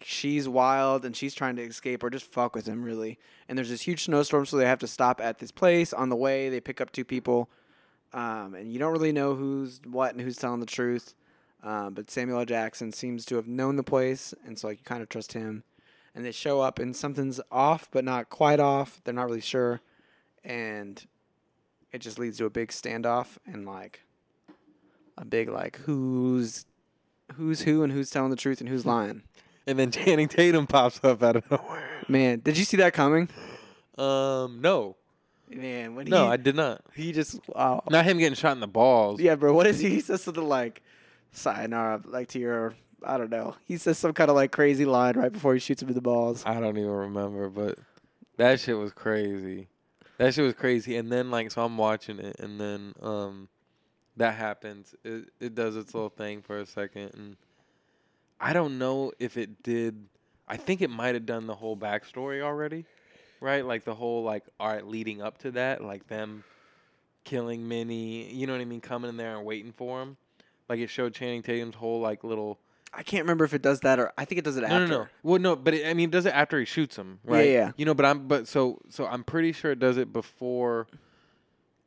she's 0.03 0.47
wild 0.47 1.05
and 1.05 1.15
she's 1.15 1.33
trying 1.33 1.55
to 1.55 1.63
escape 1.63 2.03
or 2.03 2.09
just 2.09 2.25
fuck 2.25 2.55
with 2.55 2.65
him, 2.65 2.83
really. 2.83 3.19
And 3.47 3.57
there's 3.57 3.69
this 3.69 3.81
huge 3.81 4.03
snowstorm, 4.05 4.45
so 4.45 4.57
they 4.57 4.65
have 4.65 4.79
to 4.79 4.87
stop 4.87 5.21
at 5.21 5.39
this 5.39 5.51
place. 5.51 5.93
On 5.93 6.09
the 6.09 6.15
way, 6.15 6.49
they 6.49 6.59
pick 6.59 6.81
up 6.81 6.91
two 6.91 7.05
people, 7.05 7.49
um, 8.13 8.53
and 8.55 8.71
you 8.71 8.79
don't 8.79 8.91
really 8.91 9.11
know 9.11 9.35
who's 9.35 9.81
what 9.85 10.13
and 10.13 10.21
who's 10.21 10.37
telling 10.37 10.59
the 10.59 10.65
truth. 10.65 11.15
Um, 11.63 11.93
but 11.93 12.09
Samuel 12.09 12.39
L. 12.39 12.45
Jackson 12.45 12.91
seems 12.91 13.25
to 13.25 13.35
have 13.35 13.47
known 13.47 13.75
the 13.75 13.83
place, 13.83 14.33
and 14.45 14.57
so 14.57 14.67
like 14.67 14.79
you 14.79 14.85
kind 14.85 15.01
of 15.01 15.09
trust 15.09 15.33
him. 15.33 15.63
And 16.15 16.25
they 16.25 16.31
show 16.31 16.61
up, 16.61 16.79
and 16.79 16.95
something's 16.95 17.39
off, 17.51 17.89
but 17.91 18.03
not 18.03 18.29
quite 18.29 18.59
off. 18.59 19.01
They're 19.03 19.13
not 19.13 19.27
really 19.27 19.41
sure, 19.41 19.81
and 20.43 21.05
it 21.91 21.99
just 21.99 22.19
leads 22.19 22.37
to 22.37 22.45
a 22.45 22.49
big 22.49 22.69
standoff 22.69 23.37
and 23.45 23.65
like 23.65 24.01
a 25.17 25.25
big 25.25 25.49
like 25.49 25.77
who's 25.85 26.65
who's 27.35 27.61
who 27.61 27.83
and 27.83 27.91
who's 27.91 28.09
telling 28.09 28.31
the 28.31 28.35
truth 28.35 28.59
and 28.59 28.69
who's 28.69 28.85
lying. 28.85 29.23
And 29.69 29.77
then 29.77 29.91
Channing 29.91 30.27
Tatum 30.27 30.67
pops 30.67 30.99
up 31.03 31.21
out 31.21 31.35
of 31.37 31.51
nowhere. 31.51 31.83
Man, 32.07 32.39
did 32.39 32.57
you 32.57 32.65
see 32.65 32.77
that 32.77 32.93
coming? 32.93 33.29
Um, 33.97 34.61
no. 34.61 34.95
Man, 35.49 35.95
when 35.95 36.07
No, 36.07 36.25
he 36.25 36.31
I 36.31 36.37
did 36.37 36.55
not. 36.55 36.81
he 36.95 37.11
just 37.11 37.39
wow. 37.49 37.83
Not 37.89 38.05
him 38.05 38.17
getting 38.17 38.35
shot 38.35 38.51
in 38.53 38.59
the 38.59 38.67
balls. 38.67 39.19
Yeah, 39.19 39.35
bro. 39.35 39.53
What 39.53 39.67
is 39.67 39.79
he? 39.79 39.89
He 39.89 39.99
says 39.99 40.21
something 40.23 40.47
like 40.47 40.81
"sayonara," 41.31 42.01
like 42.05 42.27
to 42.29 42.39
your. 42.39 42.73
I 43.03 43.17
don't 43.17 43.29
know. 43.29 43.55
He 43.65 43.77
says 43.77 43.97
some 43.97 44.13
kind 44.13 44.29
of 44.29 44.35
like 44.35 44.51
crazy 44.51 44.85
line 44.85 45.17
right 45.17 45.31
before 45.31 45.53
he 45.53 45.59
shoots 45.59 45.81
him 45.81 45.87
in 45.89 45.95
the 45.95 46.01
balls. 46.01 46.43
I 46.45 46.59
don't 46.59 46.77
even 46.77 46.89
remember, 46.89 47.49
but 47.49 47.77
that 48.37 48.59
shit 48.59 48.77
was 48.77 48.91
crazy. 48.91 49.67
That 50.17 50.33
shit 50.33 50.43
was 50.43 50.53
crazy. 50.53 50.97
And 50.97 51.11
then 51.11 51.31
like 51.31 51.49
so 51.51 51.63
I'm 51.63 51.77
watching 51.77 52.19
it 52.19 52.35
and 52.39 52.59
then 52.59 52.93
um 53.01 53.47
that 54.17 54.35
happens. 54.35 54.93
It 55.03 55.29
it 55.39 55.55
does 55.55 55.75
its 55.77 55.93
little 55.93 56.09
thing 56.09 56.41
for 56.41 56.57
a 56.59 56.65
second 56.65 57.11
and 57.13 57.37
I 58.39 58.53
don't 58.53 58.77
know 58.77 59.11
if 59.19 59.37
it 59.37 59.63
did 59.63 60.05
I 60.47 60.57
think 60.57 60.81
it 60.81 60.89
might 60.89 61.13
have 61.13 61.25
done 61.25 61.45
the 61.45 61.55
whole 61.55 61.77
backstory 61.77 62.41
already. 62.41 62.85
Right? 63.41 63.65
Like 63.65 63.85
the 63.85 63.95
whole 63.95 64.23
like 64.23 64.43
all 64.59 64.67
right 64.67 64.85
leading 64.85 65.21
up 65.21 65.37
to 65.39 65.51
that, 65.51 65.83
like 65.83 66.07
them 66.07 66.43
killing 67.23 67.67
Minnie, 67.67 68.33
you 68.33 68.47
know 68.47 68.53
what 68.53 68.61
I 68.61 68.65
mean, 68.65 68.81
coming 68.81 69.09
in 69.09 69.17
there 69.17 69.37
and 69.37 69.45
waiting 69.45 69.71
for 69.71 70.01
him. 70.01 70.17
Like 70.67 70.79
it 70.79 70.89
showed 70.89 71.13
Channing 71.13 71.41
Tatum's 71.41 71.75
whole 71.75 71.99
like 72.01 72.23
little 72.23 72.59
I 72.93 73.03
can't 73.03 73.23
remember 73.23 73.45
if 73.45 73.53
it 73.53 73.61
does 73.61 73.81
that 73.81 73.99
or 73.99 74.11
I 74.17 74.25
think 74.25 74.39
it 74.39 74.45
does 74.45 74.57
it 74.57 74.61
no, 74.61 74.67
after. 74.67 74.87
No, 74.87 74.97
no, 75.03 75.07
Well, 75.23 75.39
no, 75.39 75.55
but 75.55 75.73
it, 75.73 75.87
I 75.87 75.93
mean, 75.93 76.09
it 76.09 76.11
does 76.11 76.25
it 76.25 76.33
after 76.33 76.59
he 76.59 76.65
shoots 76.65 76.95
him, 76.95 77.19
Yeah, 77.25 77.31
right? 77.33 77.49
yeah. 77.49 77.71
You 77.77 77.85
know, 77.85 77.93
but 77.93 78.05
I'm, 78.05 78.27
but 78.27 78.47
so, 78.47 78.79
so 78.89 79.05
I'm 79.05 79.23
pretty 79.23 79.51
sure 79.51 79.71
it 79.71 79.79
does 79.79 79.97
it 79.97 80.11
before 80.11 80.87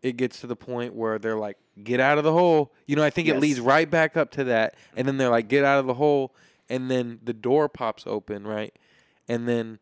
it 0.01 0.17
gets 0.17 0.41
to 0.41 0.47
the 0.47 0.57
point 0.57 0.95
where 0.95 1.19
they're 1.19 1.37
like, 1.37 1.57
"Get 1.83 2.01
out 2.01 2.19
of 2.19 2.25
the 2.25 2.33
hole." 2.33 2.73
You 2.87 2.97
know, 2.97 3.03
I 3.05 3.11
think 3.11 3.29
it 3.29 3.39
leads 3.39 3.61
right 3.61 3.91
back 3.91 4.17
up 4.17 4.31
to 4.33 4.45
that, 4.45 4.75
and 4.97 5.07
then 5.07 5.17
they're 5.19 5.29
like, 5.31 5.49
"Get 5.49 5.65
out 5.65 5.79
of 5.79 5.87
the 5.87 5.95
hole," 5.95 6.35
and 6.69 6.91
then 6.91 7.21
the 7.23 7.33
door 7.33 7.69
pops 7.69 8.05
open, 8.07 8.47
right, 8.47 8.75
and 9.29 9.49
then 9.49 9.79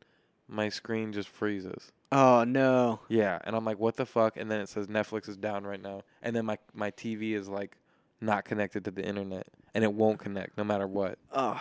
my 0.48 0.68
screen 0.68 1.12
just 1.12 1.28
freezes. 1.28 1.92
Oh 2.12 2.42
no. 2.44 3.00
Yeah, 3.08 3.38
and 3.44 3.54
I'm 3.54 3.64
like, 3.64 3.78
"What 3.78 3.96
the 3.96 4.06
fuck?" 4.06 4.36
And 4.36 4.50
then 4.50 4.60
it 4.60 4.68
says 4.68 4.88
Netflix 4.88 5.28
is 5.28 5.36
down 5.36 5.64
right 5.64 5.80
now, 5.80 6.02
and 6.22 6.34
then 6.34 6.44
my 6.44 6.58
my 6.74 6.90
TV 6.90 7.34
is 7.34 7.48
like 7.48 7.76
not 8.20 8.44
connected 8.44 8.84
to 8.84 8.90
the 8.90 9.04
internet, 9.04 9.46
and 9.74 9.84
it 9.84 9.92
won't 9.92 10.18
connect 10.18 10.58
no 10.58 10.64
matter 10.64 10.86
what 10.86 11.18
Oh. 11.32 11.60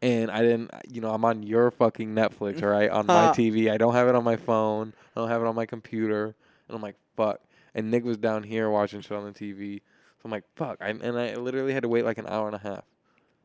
and 0.00 0.30
I 0.30 0.42
didn't, 0.42 0.70
you 0.90 1.00
know, 1.00 1.10
I'm 1.10 1.24
on 1.24 1.42
your 1.42 1.70
fucking 1.70 2.14
Netflix, 2.14 2.62
all 2.62 2.68
right, 2.78 2.90
on 2.90 3.06
my 3.06 3.28
TV. 3.28 3.70
I 3.70 3.78
don't 3.78 3.94
have 3.94 4.08
it 4.08 4.14
on 4.14 4.24
my 4.24 4.36
phone. 4.36 4.92
I 5.16 5.20
don't 5.20 5.28
have 5.28 5.40
it 5.42 5.46
on 5.46 5.54
my 5.54 5.66
computer. 5.66 6.34
And 6.68 6.76
I'm 6.76 6.82
like, 6.82 6.96
fuck. 7.16 7.40
And 7.74 7.90
Nick 7.90 8.04
was 8.04 8.18
down 8.18 8.42
here 8.42 8.68
watching 8.70 9.00
shit 9.00 9.12
on 9.12 9.24
the 9.24 9.32
TV. 9.32 9.78
So 10.18 10.26
I'm 10.26 10.30
like, 10.30 10.44
fuck. 10.56 10.78
I, 10.80 10.88
and 10.90 11.18
I 11.18 11.34
literally 11.36 11.72
had 11.72 11.82
to 11.84 11.88
wait 11.88 12.04
like 12.04 12.18
an 12.18 12.26
hour 12.28 12.46
and 12.46 12.54
a 12.54 12.58
half 12.58 12.84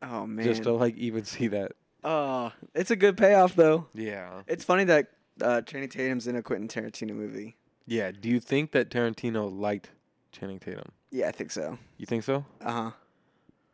Oh 0.01 0.27
man. 0.27 0.45
just 0.45 0.63
to 0.63 0.73
like 0.73 0.95
even 0.97 1.23
see 1.25 1.47
that. 1.47 1.71
oh, 2.03 2.51
it's 2.75 2.91
a 2.91 2.95
good 2.95 3.17
payoff 3.17 3.55
though. 3.55 3.87
Yeah. 3.93 4.41
It's 4.47 4.63
funny 4.63 4.83
that 4.85 5.07
uh, 5.41 5.61
Channing 5.61 5.89
Tatum's 5.89 6.27
in 6.27 6.35
a 6.35 6.41
Quentin 6.43 6.67
Tarantino 6.67 7.11
movie. 7.13 7.55
Yeah. 7.85 8.11
Do 8.11 8.29
you 8.29 8.39
think 8.39 8.71
that 8.73 8.89
Tarantino 8.89 9.49
liked 9.51 9.89
Channing 10.31 10.59
Tatum? 10.59 10.91
Yeah, 11.09 11.29
I 11.29 11.31
think 11.31 11.51
so. 11.51 11.77
You 11.97 12.05
think 12.05 12.23
so? 12.23 12.45
Uh 12.61 12.71
huh. 12.71 12.91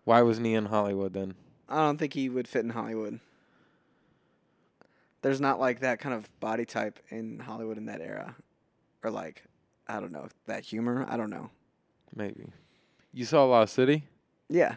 Why 0.05 0.21
wasn't 0.21 0.45
he 0.47 0.53
in 0.53 0.65
Hollywood 0.65 1.13
then? 1.13 1.35
I 1.67 1.77
don't 1.77 1.97
think 1.97 2.13
he 2.13 2.29
would 2.29 2.47
fit 2.47 2.63
in 2.63 2.69
Hollywood. 2.71 3.19
There's 5.21 5.39
not 5.41 5.59
like 5.59 5.79
that 5.79 5.99
kind 5.99 6.13
of 6.13 6.29
body 6.39 6.65
type 6.65 6.99
in 7.09 7.39
Hollywood 7.39 7.77
in 7.77 7.85
that 7.85 8.01
era, 8.01 8.35
or 9.03 9.09
like, 9.09 9.45
I 9.87 9.99
don't 9.99 10.11
know, 10.11 10.27
that 10.47 10.63
humor. 10.65 11.05
I 11.09 11.17
don't 11.17 11.29
know. 11.29 11.49
Maybe. 12.15 12.45
You 13.11 13.25
saw 13.25 13.45
Lost 13.45 13.73
City? 13.73 14.03
Yeah. 14.49 14.75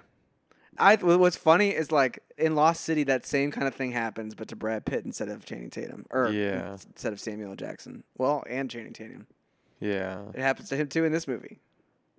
I 0.78 0.96
what's 0.96 1.36
funny 1.36 1.70
is 1.70 1.90
like 1.90 2.18
in 2.36 2.54
Lost 2.54 2.82
City 2.82 3.02
that 3.04 3.24
same 3.24 3.50
kind 3.50 3.66
of 3.66 3.74
thing 3.74 3.92
happens, 3.92 4.34
but 4.34 4.48
to 4.48 4.56
Brad 4.56 4.84
Pitt 4.84 5.04
instead 5.06 5.28
of 5.30 5.44
Channing 5.46 5.70
Tatum, 5.70 6.04
or 6.10 6.28
Yeah. 6.30 6.72
instead 6.72 7.12
of 7.14 7.20
Samuel 7.20 7.50
L. 7.50 7.56
Jackson. 7.56 8.04
Well, 8.18 8.42
and 8.48 8.70
Channing 8.70 8.92
Tatum. 8.92 9.26
Yeah. 9.80 10.22
It 10.34 10.40
happens 10.40 10.68
to 10.70 10.76
him 10.76 10.88
too 10.88 11.04
in 11.04 11.12
this 11.12 11.26
movie. 11.26 11.60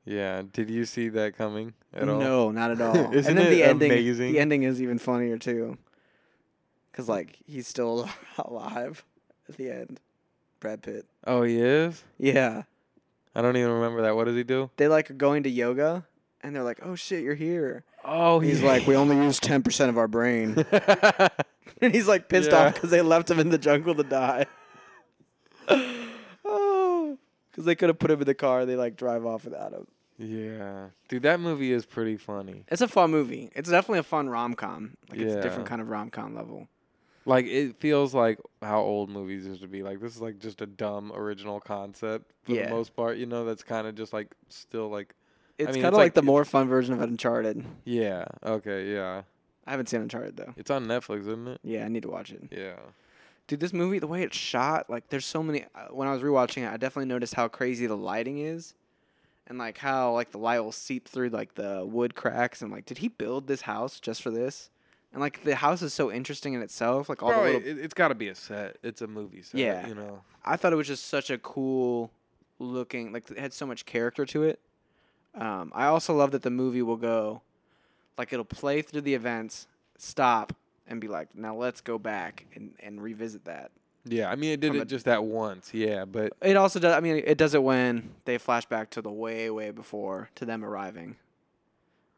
Yeah. 0.06 0.42
Did 0.54 0.70
you 0.72 0.86
see 0.86 1.10
that 1.10 1.38
coming 1.38 1.74
at 1.94 2.08
all? 2.10 2.20
No, 2.20 2.50
not 2.52 2.72
at 2.72 2.82
all. 2.82 2.96
Isn't 3.14 3.30
and 3.32 3.38
then 3.38 3.48
it 3.48 3.50
the 3.56 3.64
ending, 3.64 3.92
amazing? 3.92 4.32
the 4.34 4.40
ending 4.40 4.64
is 4.64 4.82
even 4.82 4.98
funnier 4.98 5.38
too, 5.38 5.78
because 6.92 7.08
like 7.08 7.38
he's 7.46 7.68
still 7.68 8.10
alive 8.40 9.04
at 9.50 9.58
the 9.58 9.70
end. 9.70 10.00
Brad 10.60 10.82
Pitt. 10.82 11.06
Oh, 11.28 11.44
he 11.44 11.60
is? 11.60 12.04
Yeah, 12.18 12.64
I 13.36 13.42
don't 13.42 13.56
even 13.58 13.72
remember 13.72 14.02
that. 14.04 14.16
What 14.16 14.26
does 14.26 14.36
he 14.36 14.44
do? 14.44 14.70
they 14.78 14.88
like 14.88 15.10
are 15.12 15.16
going 15.16 15.44
to 15.44 15.50
yoga, 15.50 16.06
and 16.42 16.56
they're 16.56 16.64
like, 16.64 16.80
"Oh 16.84 16.96
shit, 16.96 17.24
you're 17.24 17.36
here." 17.36 17.84
Oh, 18.04 18.40
He's 18.40 18.62
like, 18.64 18.88
"We 18.88 18.96
only 18.96 19.16
use 19.18 19.40
ten 19.40 19.62
percent 19.64 19.90
of 19.90 19.98
our 19.98 20.08
brain," 20.08 20.56
and 21.82 21.94
he's 21.94 22.08
like 22.08 22.30
pissed 22.30 22.52
Yeah. 22.52 22.68
off 22.68 22.74
because 22.76 22.90
they 22.90 23.02
left 23.02 23.30
him 23.30 23.40
in 23.40 23.50
the 23.50 23.58
jungle 23.58 23.94
to 23.96 24.04
die. 24.04 24.46
oh, 26.46 27.18
because 27.52 27.66
they 27.66 27.76
could 27.76 27.90
have 27.90 28.00
put 28.00 28.12
him 28.12 28.20
in 28.20 28.26
the 28.26 28.34
car. 28.36 28.66
They 28.66 28.76
like 28.76 28.96
drive 28.96 29.26
off 29.26 29.46
without 29.46 29.74
him. 29.74 29.88
yeah. 30.18 30.88
Dude, 31.10 31.24
that 31.24 31.40
movie 31.40 31.72
is 31.72 31.86
pretty 31.86 32.18
funny. 32.18 32.64
It's 32.70 32.82
a 32.82 32.88
fun 32.88 33.12
movie. 33.12 33.50
It's 33.56 33.70
definitely 33.70 34.00
a 34.00 34.04
fun 34.04 34.30
rom 34.30 34.54
com. 34.56 34.96
Like 35.10 35.20
it's 35.20 35.34
a 35.34 35.36
Yeah. 35.38 35.42
different 35.42 35.68
kind 35.68 35.82
of 35.82 35.90
rom 35.90 36.10
com 36.10 36.36
level. 36.36 36.68
Like, 37.28 37.46
it 37.46 37.76
feels 37.80 38.14
like 38.14 38.40
how 38.62 38.82
old 38.82 39.10
movies 39.10 39.46
used 39.46 39.62
to 39.62 39.68
be. 39.68 39.84
Like, 39.84 40.00
this 40.00 40.16
is 40.16 40.22
like 40.22 40.40
just 40.40 40.62
a 40.62 40.66
dumb 40.66 41.12
original 41.14 41.60
concept 41.60 42.32
for 42.44 42.54
Yeah. 42.54 42.66
the 42.70 42.72
most 42.76 42.96
part, 42.96 43.18
you 43.18 43.26
know, 43.26 43.46
that's 43.46 43.64
kind 43.64 43.86
of 43.88 43.96
just 43.96 44.14
like 44.14 44.34
still 44.50 44.88
like, 44.90 45.14
It's 45.58 45.68
mean, 45.74 45.76
kind 45.82 45.86
it's 45.86 45.88
of 45.88 45.94
like, 45.94 46.00
like- 46.06 46.14
the 46.14 46.22
more 46.24 46.46
fun 46.46 46.68
version 46.68 46.94
of 46.94 47.02
Uncharted. 47.02 47.66
yeah, 47.84 48.26
okay, 48.44 48.94
yeah. 48.94 49.24
I 49.66 49.72
haven't 49.72 49.90
seen 49.90 50.02
Uncharted 50.02 50.38
though. 50.38 50.54
It's 50.56 50.72
on 50.72 50.86
Netflix, 50.88 51.22
isn't 51.22 51.48
it? 51.48 51.60
Yeah, 51.64 51.84
I 51.86 51.90
need 51.90 52.04
to 52.04 52.10
watch 52.10 52.32
it. 52.32 52.44
Yeah. 52.52 52.78
Dude, 53.48 53.60
this 53.60 53.74
movie, 53.74 54.00
the 54.00 54.08
way 54.08 54.24
it's 54.24 54.36
shot, 54.38 54.90
like 54.90 55.10
there's 55.10 55.26
so 55.26 55.42
many. 55.44 55.66
Uh, 55.76 55.88
when 55.92 56.08
I 56.08 56.12
was 56.14 56.22
rewatching 56.22 56.64
it, 56.66 56.72
I 56.72 56.78
definitely 56.78 57.08
noticed 57.08 57.34
how 57.34 57.48
crazy 57.48 57.86
the 57.88 57.96
lighting 57.98 58.40
is, 58.40 58.74
and 59.48 59.58
like 59.58 59.78
how 59.78 60.14
like 60.14 60.32
the 60.32 60.38
light 60.38 60.60
will 60.60 60.72
seep 60.74 61.08
through 61.08 61.30
like 61.30 61.56
the 61.56 61.86
wood 61.86 62.14
cracks. 62.16 62.62
And 62.62 62.72
like, 62.72 62.86
did 62.86 62.98
he 63.00 63.08
build 63.08 63.48
this 63.48 63.62
house 63.62 64.00
just 64.00 64.22
for 64.22 64.32
this? 64.32 64.70
And 65.18 65.22
like 65.24 65.44
the 65.44 65.56
house 65.56 65.82
is 65.82 65.96
so 65.96 66.12
interesting 66.12 66.54
in 66.54 66.62
itself. 66.62 67.10
Like 67.10 67.24
all 67.24 67.30
Bro, 67.30 67.44
the 67.46 67.54
little. 67.54 67.68
it, 67.70 67.80
it's 67.80 67.96
got 67.96 68.10
to 68.10 68.16
be 68.16 68.28
a 68.28 68.36
set. 68.36 68.78
It's 68.84 69.02
a 69.02 69.08
movie 69.08 69.42
set, 69.42 69.60
Yeah. 69.60 69.88
you 69.88 69.96
know. 69.96 70.22
I 70.46 70.58
thought 70.58 70.74
it 70.74 70.76
was 70.76 70.86
just 70.86 71.08
such 71.08 71.32
a 71.32 71.40
cool 71.40 72.12
looking. 72.60 73.12
Like 73.12 73.32
it 73.32 73.40
had 73.40 73.52
so 73.52 73.66
much 73.66 73.88
character 73.88 74.28
to 74.28 74.44
it. 74.44 74.60
Um, 75.34 75.72
I 75.74 75.88
also 75.88 76.14
love 76.14 76.30
that 76.32 76.44
the 76.44 76.52
movie 76.52 76.84
will 76.84 76.98
go, 76.98 77.42
like 78.16 78.32
it'll 78.32 78.46
play 78.46 78.84
through 78.84 79.02
the 79.02 79.16
events, 79.16 79.66
stop, 79.98 80.54
and 80.88 81.02
be 81.02 81.08
like, 81.08 81.36
now 81.36 81.56
let's 81.56 81.82
go 81.82 81.98
back 81.98 82.46
and 82.54 82.74
and 82.80 83.02
revisit 83.02 83.46
that. 83.46 83.72
Yeah, 84.06 84.30
I 84.30 84.36
mean, 84.36 84.52
it 84.52 84.60
did 84.60 84.68
From 84.70 84.78
it 84.78 84.82
a- 84.84 84.86
just 84.86 85.06
that 85.06 85.24
once, 85.24 85.74
yeah, 85.74 86.06
but 86.06 86.34
It 86.44 86.56
also 86.58 86.80
does. 86.80 86.94
I 86.96 87.00
mean, 87.00 87.24
it 87.26 87.40
does 87.40 87.56
it 87.56 87.64
when 87.64 88.12
they 88.26 88.38
flash 88.38 88.66
back 88.68 88.92
to 88.92 89.02
the 89.02 89.12
way, 89.12 89.50
way 89.50 89.72
before 89.72 90.30
to 90.36 90.46
them 90.46 90.64
arriving, 90.64 91.16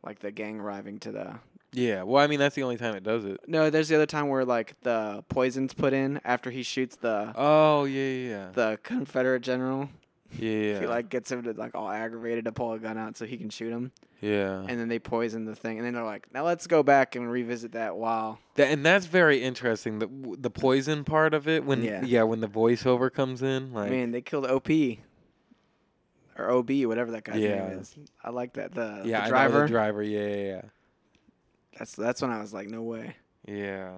like 0.03 0.19
the 0.19 0.31
gang 0.31 0.59
arriving 0.59 0.99
to 0.99 1.11
the. 1.13 1.35
Yeah. 1.71 2.03
Well, 2.03 2.23
I 2.23 2.27
mean, 2.27 2.39
that's 2.39 2.55
the 2.55 2.63
only 2.63 2.77
time 2.77 2.95
it 2.95 3.03
does 3.03 3.25
it. 3.25 3.39
No, 3.47 3.69
there's 3.69 3.87
the 3.89 3.95
other 3.95 4.05
time 4.05 4.27
where 4.29 4.45
like 4.45 4.75
the 4.81 5.23
poison's 5.29 5.73
put 5.73 5.93
in 5.93 6.19
after 6.23 6.49
he 6.51 6.63
shoots 6.63 6.95
the 6.95 7.31
Oh 7.35 7.85
yeah, 7.85 8.29
yeah, 8.29 8.49
the 8.53 8.79
Confederate 8.83 9.41
general. 9.41 9.89
yeah, 10.37 10.51
yeah, 10.51 10.79
He 10.81 10.85
like 10.87 11.09
gets 11.09 11.31
him 11.31 11.43
to 11.43 11.53
like 11.53 11.75
all 11.75 11.89
aggravated 11.89 12.45
to 12.45 12.51
pull 12.51 12.73
a 12.73 12.79
gun 12.79 12.97
out 12.97 13.17
so 13.17 13.25
he 13.25 13.35
can 13.37 13.49
shoot 13.49 13.71
him, 13.71 13.91
yeah. 14.21 14.59
and 14.67 14.79
then 14.79 14.87
they 14.87 14.99
poison 14.99 15.45
the 15.45 15.55
thing, 15.55 15.77
and 15.77 15.85
then 15.87 15.93
they're 15.95 16.03
like, 16.03 16.27
now 16.33 16.43
let's 16.45 16.67
go 16.67 16.83
back 16.83 17.15
and 17.15 17.31
revisit 17.31 17.71
that 17.71 17.95
while. 17.97 18.39
That, 18.55 18.67
and 18.69 18.85
that's 18.85 19.07
very 19.07 19.41
interesting. 19.43 19.97
The 19.99 20.09
the 20.37 20.49
poison 20.51 21.03
part 21.03 21.33
of 21.33 21.47
it 21.47 21.65
when 21.65 21.83
Yeah. 21.83 22.03
yeah, 22.05 22.23
when 22.23 22.41
the 22.41 22.47
voiceover 22.49 23.11
comes 23.11 23.41
in, 23.41 23.73
like 23.73 23.89
Man, 23.91 24.11
they 24.11 24.21
killed 24.21 24.45
OP. 24.45 24.69
Or 26.37 26.49
OB, 26.51 26.85
whatever 26.85 27.11
that 27.11 27.23
guy's 27.25 27.39
Yeah. 27.39 27.67
name 27.67 27.79
is. 27.79 27.95
I 28.23 28.29
like 28.29 28.53
that. 28.53 28.73
The, 28.73 29.01
yeah, 29.03 29.19
the 29.19 29.21
I 29.21 29.23
know 29.25 29.29
driver. 29.29 29.61
the 29.63 29.67
driver, 29.67 30.03
yeah, 30.03 30.35
yeah, 30.35 30.61
that's 31.79 31.95
that's 31.95 32.21
when 32.21 32.29
I 32.31 32.39
was 32.41 32.53
like, 32.53 32.67
no 32.69 32.83
way. 32.83 33.15
yeah. 33.47 33.93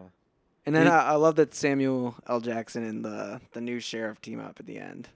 And 0.66 0.76
then 0.76 0.86
He- 0.86 0.92
I, 0.92 1.14
I 1.14 1.16
love 1.16 1.36
that 1.38 1.56
Samuel 1.56 2.16
L. 2.28 2.40
Jackson 2.40 2.84
and 2.84 3.04
the 3.04 3.42
the 3.54 3.62
new 3.62 3.80
sheriff 3.80 4.22
team 4.22 4.40
up 4.40 4.60
at 4.60 4.68
the 4.68 4.78
end. 4.78 5.10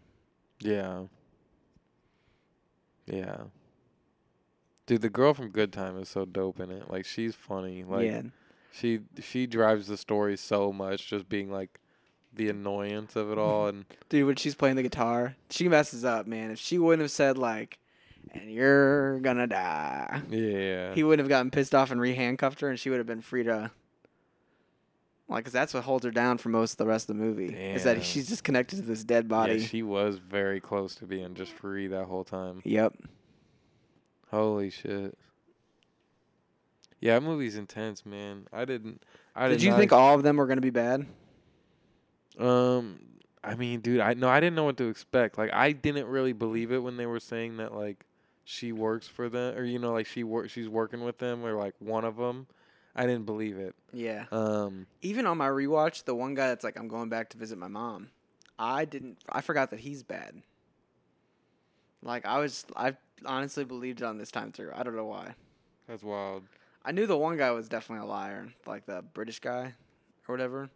Yeah. 0.60 1.04
Yeah. 3.06 3.38
Dude, 4.88 5.02
the 5.02 5.10
girl 5.10 5.34
from 5.34 5.50
Good 5.50 5.72
Time 5.74 5.98
is 6.00 6.10
so 6.10 6.26
dope 6.26 6.60
in 6.60 6.70
it. 6.72 6.90
Like 6.92 7.06
she's 7.06 7.36
funny. 7.36 7.84
Like 7.84 8.06
yeah, 8.06 8.22
she 8.72 9.00
she 9.22 9.48
drives 9.48 9.88
the 9.88 9.98
story 9.98 10.38
so 10.38 10.72
much 10.72 11.08
just 11.08 11.28
being 11.30 11.52
like 11.52 11.80
the 12.34 12.50
annoyance 12.50 13.16
of 13.16 13.32
it 13.32 13.38
all 13.38 13.68
and 13.68 13.86
dude, 14.10 14.28
when 14.28 14.36
she's 14.36 14.56
playing 14.56 14.76
the 14.76 14.84
guitar, 14.84 15.36
she 15.50 15.68
messes 15.70 16.04
up, 16.06 16.28
man. 16.28 16.52
If 16.52 16.60
she 16.60 16.78
wouldn't 16.78 17.02
have 17.02 17.12
said 17.12 17.38
like, 17.38 17.78
"and 18.34 18.52
you're 18.52 19.20
gonna 19.20 19.48
die," 19.48 20.22
yeah. 20.30 20.94
he 20.94 21.04
wouldn't 21.04 21.24
have 21.24 21.30
gotten 21.30 21.52
pissed 21.52 21.76
off 21.76 21.92
and 21.92 22.00
re-handcuffed 22.02 22.62
her, 22.62 22.70
and 22.70 22.80
she 22.80 22.90
would 22.90 22.98
have 22.98 23.08
been 23.08 23.22
free 23.22 23.44
to. 23.44 23.72
Like, 25.28 25.46
'cause 25.46 25.54
that's 25.54 25.74
what 25.74 25.84
holds 25.84 26.06
her 26.06 26.12
down 26.12 26.38
for 26.38 26.50
most 26.50 26.74
of 26.74 26.78
the 26.78 26.86
rest 26.86 27.10
of 27.10 27.18
the 27.18 27.24
movie. 27.24 27.48
Is 27.48 27.84
that 27.84 28.04
she's 28.04 28.30
just 28.30 28.44
connected 28.44 28.76
to 28.76 28.82
this 28.84 29.04
dead 29.04 29.28
body. 29.28 29.56
Yeah, 29.56 29.66
she 29.68 29.82
was 29.82 30.18
very 30.20 30.60
close 30.60 30.94
to 30.96 31.06
being 31.08 31.34
just 31.34 31.52
free 31.52 31.88
that 31.88 32.06
whole 32.06 32.24
time. 32.24 32.62
yep. 32.64 32.94
Holy 34.30 34.70
shit. 34.70 35.18
Yeah, 37.00 37.16
that 37.20 37.22
movie's 37.26 37.56
intense, 37.56 38.06
man. 38.06 38.48
I 38.52 38.66
didn't 38.66 39.04
I 39.36 39.48
Did 39.48 39.56
did 39.56 39.64
you 39.64 39.70
not 39.72 39.80
think 39.80 39.92
all 39.94 40.16
of 40.16 40.24
them 40.24 40.38
were 40.38 40.48
gonna 40.48 40.62
be 40.62 40.70
bad? 40.70 41.06
Um, 42.40 43.00
I 43.44 43.56
mean, 43.56 43.80
dude, 43.82 44.00
I 44.00 44.14
no, 44.14 44.28
I 44.30 44.40
didn't 44.40 44.56
know 44.56 44.64
what 44.64 44.78
to 44.78 44.88
expect. 44.90 45.38
Like, 45.38 45.54
I 45.54 45.72
didn't 45.72 46.08
really 46.08 46.34
believe 46.34 46.72
it 46.72 46.80
when 46.80 46.98
they 46.98 47.06
were 47.06 47.20
saying 47.20 47.58
that 47.58 47.74
like 47.74 48.06
she 48.46 48.72
works 48.72 49.08
for 49.08 49.28
them, 49.28 49.58
or 49.58 49.64
you 49.66 49.80
know, 49.80 49.92
like 49.92 50.06
she 50.06 50.24
work, 50.24 50.50
she's 50.50 50.70
working 50.70 51.04
with 51.04 51.18
them, 51.18 51.44
or 51.46 51.54
like 51.54 51.74
one 51.80 52.06
of 52.06 52.16
them. 52.16 52.48
I 52.96 53.06
didn't 53.06 53.26
believe 53.26 53.58
it. 53.58 53.76
Yeah. 53.92 54.26
Um, 54.32 54.88
Even 55.02 55.26
on 55.26 55.38
my 55.38 55.50
rewatch, 55.50 56.06
the 56.06 56.16
one 56.16 56.34
guy 56.34 56.48
that's 56.48 56.64
like, 56.64 56.80
I'm 56.80 56.88
going 56.88 57.10
back 57.10 57.30
to 57.32 57.38
visit 57.38 57.58
my 57.58 57.68
mom. 57.68 58.10
I 58.58 58.86
didn't. 58.86 59.18
I 59.30 59.42
forgot 59.42 59.72
that 59.72 59.82
he's 59.82 60.02
bad. 60.02 60.42
Like 62.02 62.26
I 62.26 62.40
was, 62.40 62.66
I 62.76 62.96
honestly 63.26 63.66
believed 63.66 64.02
it 64.02 64.06
on 64.06 64.18
this 64.18 64.32
time 64.32 64.52
through. 64.52 64.72
I 64.74 64.84
don't 64.84 64.96
know 64.96 65.06
why. 65.06 65.34
that's 65.88 66.04
wild. 66.04 66.44
I 66.86 66.92
knew 66.92 67.08
the 67.08 67.18
one 67.18 67.36
guy 67.36 67.52
was 67.52 67.68
definitely 67.68 68.06
a 68.08 68.10
liar, 68.10 68.48
like 68.68 68.86
the 68.86 69.02
British 69.02 69.40
guy, 69.40 69.74
or 70.28 70.34
whatever. 70.34 70.70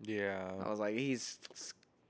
Yeah. 0.00 0.52
I 0.64 0.70
was 0.70 0.78
like, 0.78 0.94
he's 0.96 1.38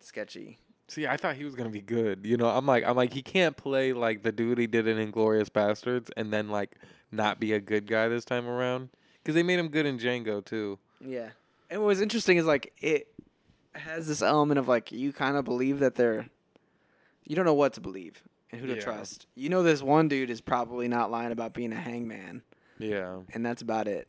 sketchy. 0.00 0.58
See, 0.88 1.06
I 1.06 1.16
thought 1.16 1.34
he 1.36 1.44
was 1.44 1.54
gonna 1.54 1.70
be 1.70 1.80
good. 1.80 2.24
You 2.24 2.36
know, 2.36 2.48
I'm 2.48 2.64
like, 2.66 2.84
I'm 2.84 2.96
like, 2.96 3.12
he 3.12 3.22
can't 3.22 3.56
play 3.56 3.92
like 3.92 4.22
the 4.22 4.30
dude 4.32 4.58
he 4.58 4.66
did 4.66 4.86
in 4.86 4.98
Inglourious 5.12 5.48
Basterds, 5.48 6.10
and 6.16 6.32
then 6.32 6.48
like 6.48 6.76
not 7.10 7.40
be 7.40 7.52
a 7.52 7.60
good 7.60 7.86
guy 7.86 8.08
this 8.08 8.24
time 8.24 8.46
around. 8.48 8.90
Because 9.22 9.34
they 9.34 9.42
made 9.42 9.58
him 9.58 9.68
good 9.68 9.86
in 9.86 9.98
Django 9.98 10.44
too. 10.44 10.78
Yeah. 11.00 11.30
And 11.70 11.80
what 11.80 11.88
was 11.88 12.00
interesting 12.00 12.36
is 12.36 12.44
like 12.46 12.72
it 12.78 13.08
has 13.74 14.06
this 14.06 14.22
element 14.22 14.58
of 14.58 14.68
like 14.68 14.92
you 14.92 15.12
kind 15.12 15.36
of 15.36 15.44
believe 15.44 15.80
that 15.80 15.96
they're, 15.96 16.28
you 17.24 17.34
don't 17.34 17.44
know 17.44 17.54
what 17.54 17.72
to 17.74 17.80
believe 17.80 18.22
and 18.52 18.60
who 18.60 18.68
to 18.68 18.74
Yeah. 18.76 18.80
trust. 18.80 19.26
You 19.34 19.48
know, 19.48 19.64
this 19.64 19.82
one 19.82 20.06
dude 20.06 20.30
is 20.30 20.40
probably 20.40 20.86
not 20.86 21.10
lying 21.10 21.32
about 21.32 21.52
being 21.52 21.72
a 21.72 21.76
hangman, 21.80 22.42
Yeah. 22.78 23.18
and 23.34 23.44
that's 23.44 23.60
about 23.62 23.88
it. 23.88 24.06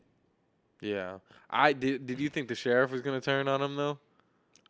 Yeah. 0.80 1.18
I 1.50 1.72
did. 1.72 2.06
Did 2.06 2.20
you 2.20 2.28
think 2.28 2.46
the 2.46 2.54
sheriff 2.54 2.92
was 2.92 3.00
gonna 3.02 3.20
turn 3.20 3.48
on 3.48 3.60
him 3.60 3.74
though? 3.74 3.98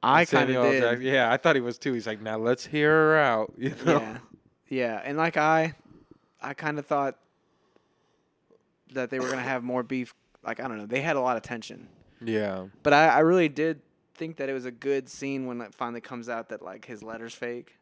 I 0.03 0.25
kind 0.25 0.51
of 0.51 0.63
did. 0.65 0.81
Jackson- 0.83 1.03
Yeah, 1.07 1.31
I 1.33 1.37
thought 1.37 1.57
he 1.57 1.61
was 1.63 1.79
too. 1.79 1.93
He's 1.93 2.07
like, 2.07 2.21
now 2.23 2.39
let's 2.39 2.65
hear 2.67 2.91
her 2.91 3.19
out. 3.19 3.53
You 3.59 3.75
know? 3.85 3.99
Yeah, 4.01 4.19
yeah, 4.69 5.03
and 5.05 5.17
like 5.19 5.37
I, 5.37 5.75
I 6.41 6.55
kind 6.55 6.79
of 6.79 6.87
thought 6.87 7.17
that 8.93 9.11
they 9.11 9.19
were 9.19 9.29
gonna 9.29 9.43
have 9.43 9.63
more 9.63 9.83
beef. 9.83 10.15
Like 10.45 10.61
I 10.61 10.69
don't 10.69 10.79
know, 10.79 10.87
they 10.87 11.01
had 11.01 11.17
a 11.17 11.21
lot 11.21 11.37
of 11.37 11.43
tension, 11.43 11.89
Yeah. 12.25 12.67
but 12.83 12.93
I, 12.93 13.09
I 13.09 13.19
really 13.21 13.49
did 13.49 13.81
think 14.15 14.37
that 14.37 14.49
it 14.49 14.53
was 14.53 14.65
a 14.65 14.71
good 14.71 15.09
scene 15.09 15.47
when 15.47 15.61
it 15.61 15.75
finally 15.75 16.01
comes 16.01 16.29
out 16.29 16.49
that 16.51 16.63
like 16.63 16.85
his 16.85 17.03
letter's 17.03 17.35
fake. 17.35 17.77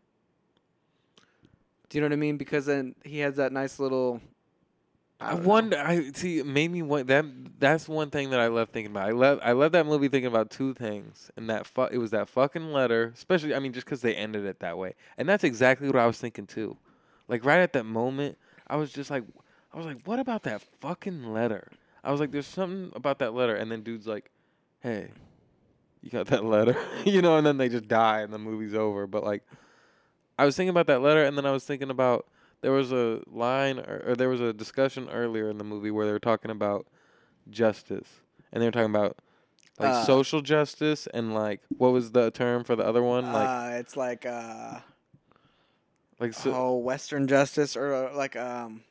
Do 1.89 1.99
you 1.99 2.01
know 2.03 2.07
what 2.09 2.13
I 2.15 2.17
mean? 2.17 2.37
Because 2.37 2.67
then 2.67 2.95
he 3.05 3.19
has 3.21 3.37
that 3.37 3.53
nice 3.53 3.79
little 3.79 4.21
I, 5.21 5.35
know. 5.35 5.41
wonder. 5.49 5.79
I 5.79 6.11
see. 6.13 6.39
It 6.39 6.47
made 6.47 6.71
me 6.71 6.83
want 6.83 7.07
that. 7.07 7.25
That's 7.59 7.89
one 7.89 8.11
thing 8.11 8.31
that 8.31 8.41
I 8.41 8.49
love 8.49 8.69
thinking 8.69 8.93
about. 8.93 9.09
I 9.09 9.13
love. 9.13 9.41
I 9.43 9.53
love 9.53 9.73
that 9.73 9.87
movie 9.87 10.09
thinking 10.09 10.29
about 10.29 10.51
two 10.51 10.75
things, 10.75 11.31
and 11.37 11.49
that 11.49 11.67
fu- 11.67 11.85
it 11.85 11.99
was 11.99 12.11
that 12.11 12.29
fucking 12.29 12.73
letter. 12.73 13.13
Especially, 13.15 13.55
I 13.55 13.59
mean, 13.59 13.73
just 13.73 13.87
because 13.87 14.03
they 14.03 14.15
ended 14.15 14.45
it 14.45 14.61
that 14.61 14.77
way, 14.77 14.95
and 15.17 15.29
that's 15.29 15.45
exactly 15.45 15.87
what 15.89 15.97
I 15.97 16.07
was 16.07 16.19
thinking 16.19 16.47
too. 16.47 16.77
Like 17.29 17.45
right 17.45 17.61
at 17.61 17.73
that 17.73 17.85
moment, 17.85 18.37
I 18.67 18.77
was 18.77 18.93
just 18.93 19.11
like, 19.11 19.25
I 19.73 19.77
was 19.77 19.87
like, 19.87 20.07
what 20.07 20.19
about 20.19 20.43
that 20.45 20.63
fucking 20.81 21.33
letter? 21.33 21.71
I 22.05 22.11
was 22.11 22.21
like, 22.21 22.31
there's 22.31 22.47
something 22.47 22.93
about 22.95 23.19
that 23.21 23.35
letter, 23.35 23.57
and 23.57 23.71
then 23.71 23.83
dude's 23.83 24.07
like, 24.07 24.31
hey, 24.81 25.11
you 26.03 26.11
got 26.11 26.27
that 26.29 26.45
letter, 26.45 26.77
you 27.05 27.23
know, 27.23 27.37
and 27.37 27.47
then 27.47 27.57
they 27.57 27.69
just 27.69 27.89
die, 27.89 28.21
and 28.21 28.33
the 28.33 28.39
movie's 28.39 28.75
over. 28.75 29.07
But 29.07 29.25
like, 29.25 29.43
I 30.39 30.45
was 30.45 30.57
thinking 30.57 30.71
about 30.71 30.87
that 30.89 31.01
letter, 31.01 31.25
and 31.25 31.37
then 31.37 31.47
I 31.47 31.51
was 31.51 31.65
thinking 31.65 31.91
about 31.91 32.27
there 32.63 32.73
was 32.73 32.93
a 32.93 33.21
line 33.27 33.79
or, 33.79 34.03
or 34.09 34.17
there 34.17 34.29
was 34.29 34.41
a 34.41 34.53
discussion 34.53 35.09
earlier 35.11 35.49
in 35.51 35.59
the 35.59 35.65
movie 35.65 35.91
where 35.91 36.07
they 36.07 36.13
were 36.13 36.19
talking 36.19 36.51
about 36.51 36.87
justice, 37.51 38.09
and 38.53 38.63
they 38.63 38.67
were 38.67 38.73
talking 38.73 38.91
about 38.91 39.17
like 39.79 39.91
Uh, 39.91 40.05
social 40.05 40.41
justice 40.41 41.07
and 41.13 41.35
like 41.35 41.61
what 41.77 41.93
was 41.93 42.13
the 42.13 42.31
term 42.31 42.65
for 42.65 42.75
the 42.77 42.85
other 42.85 43.03
one? 43.03 43.33
Like 43.33 43.49
uh, 43.49 43.79
it's 43.79 43.97
like 43.97 44.25
uh, 44.25 44.81
like 46.19 46.33
so, 46.33 46.53
oh, 46.55 46.77
Western 46.77 47.29
justice 47.29 47.77
or 47.77 47.93
uh, 47.95 48.17
like 48.17 48.37
um, 48.37 48.83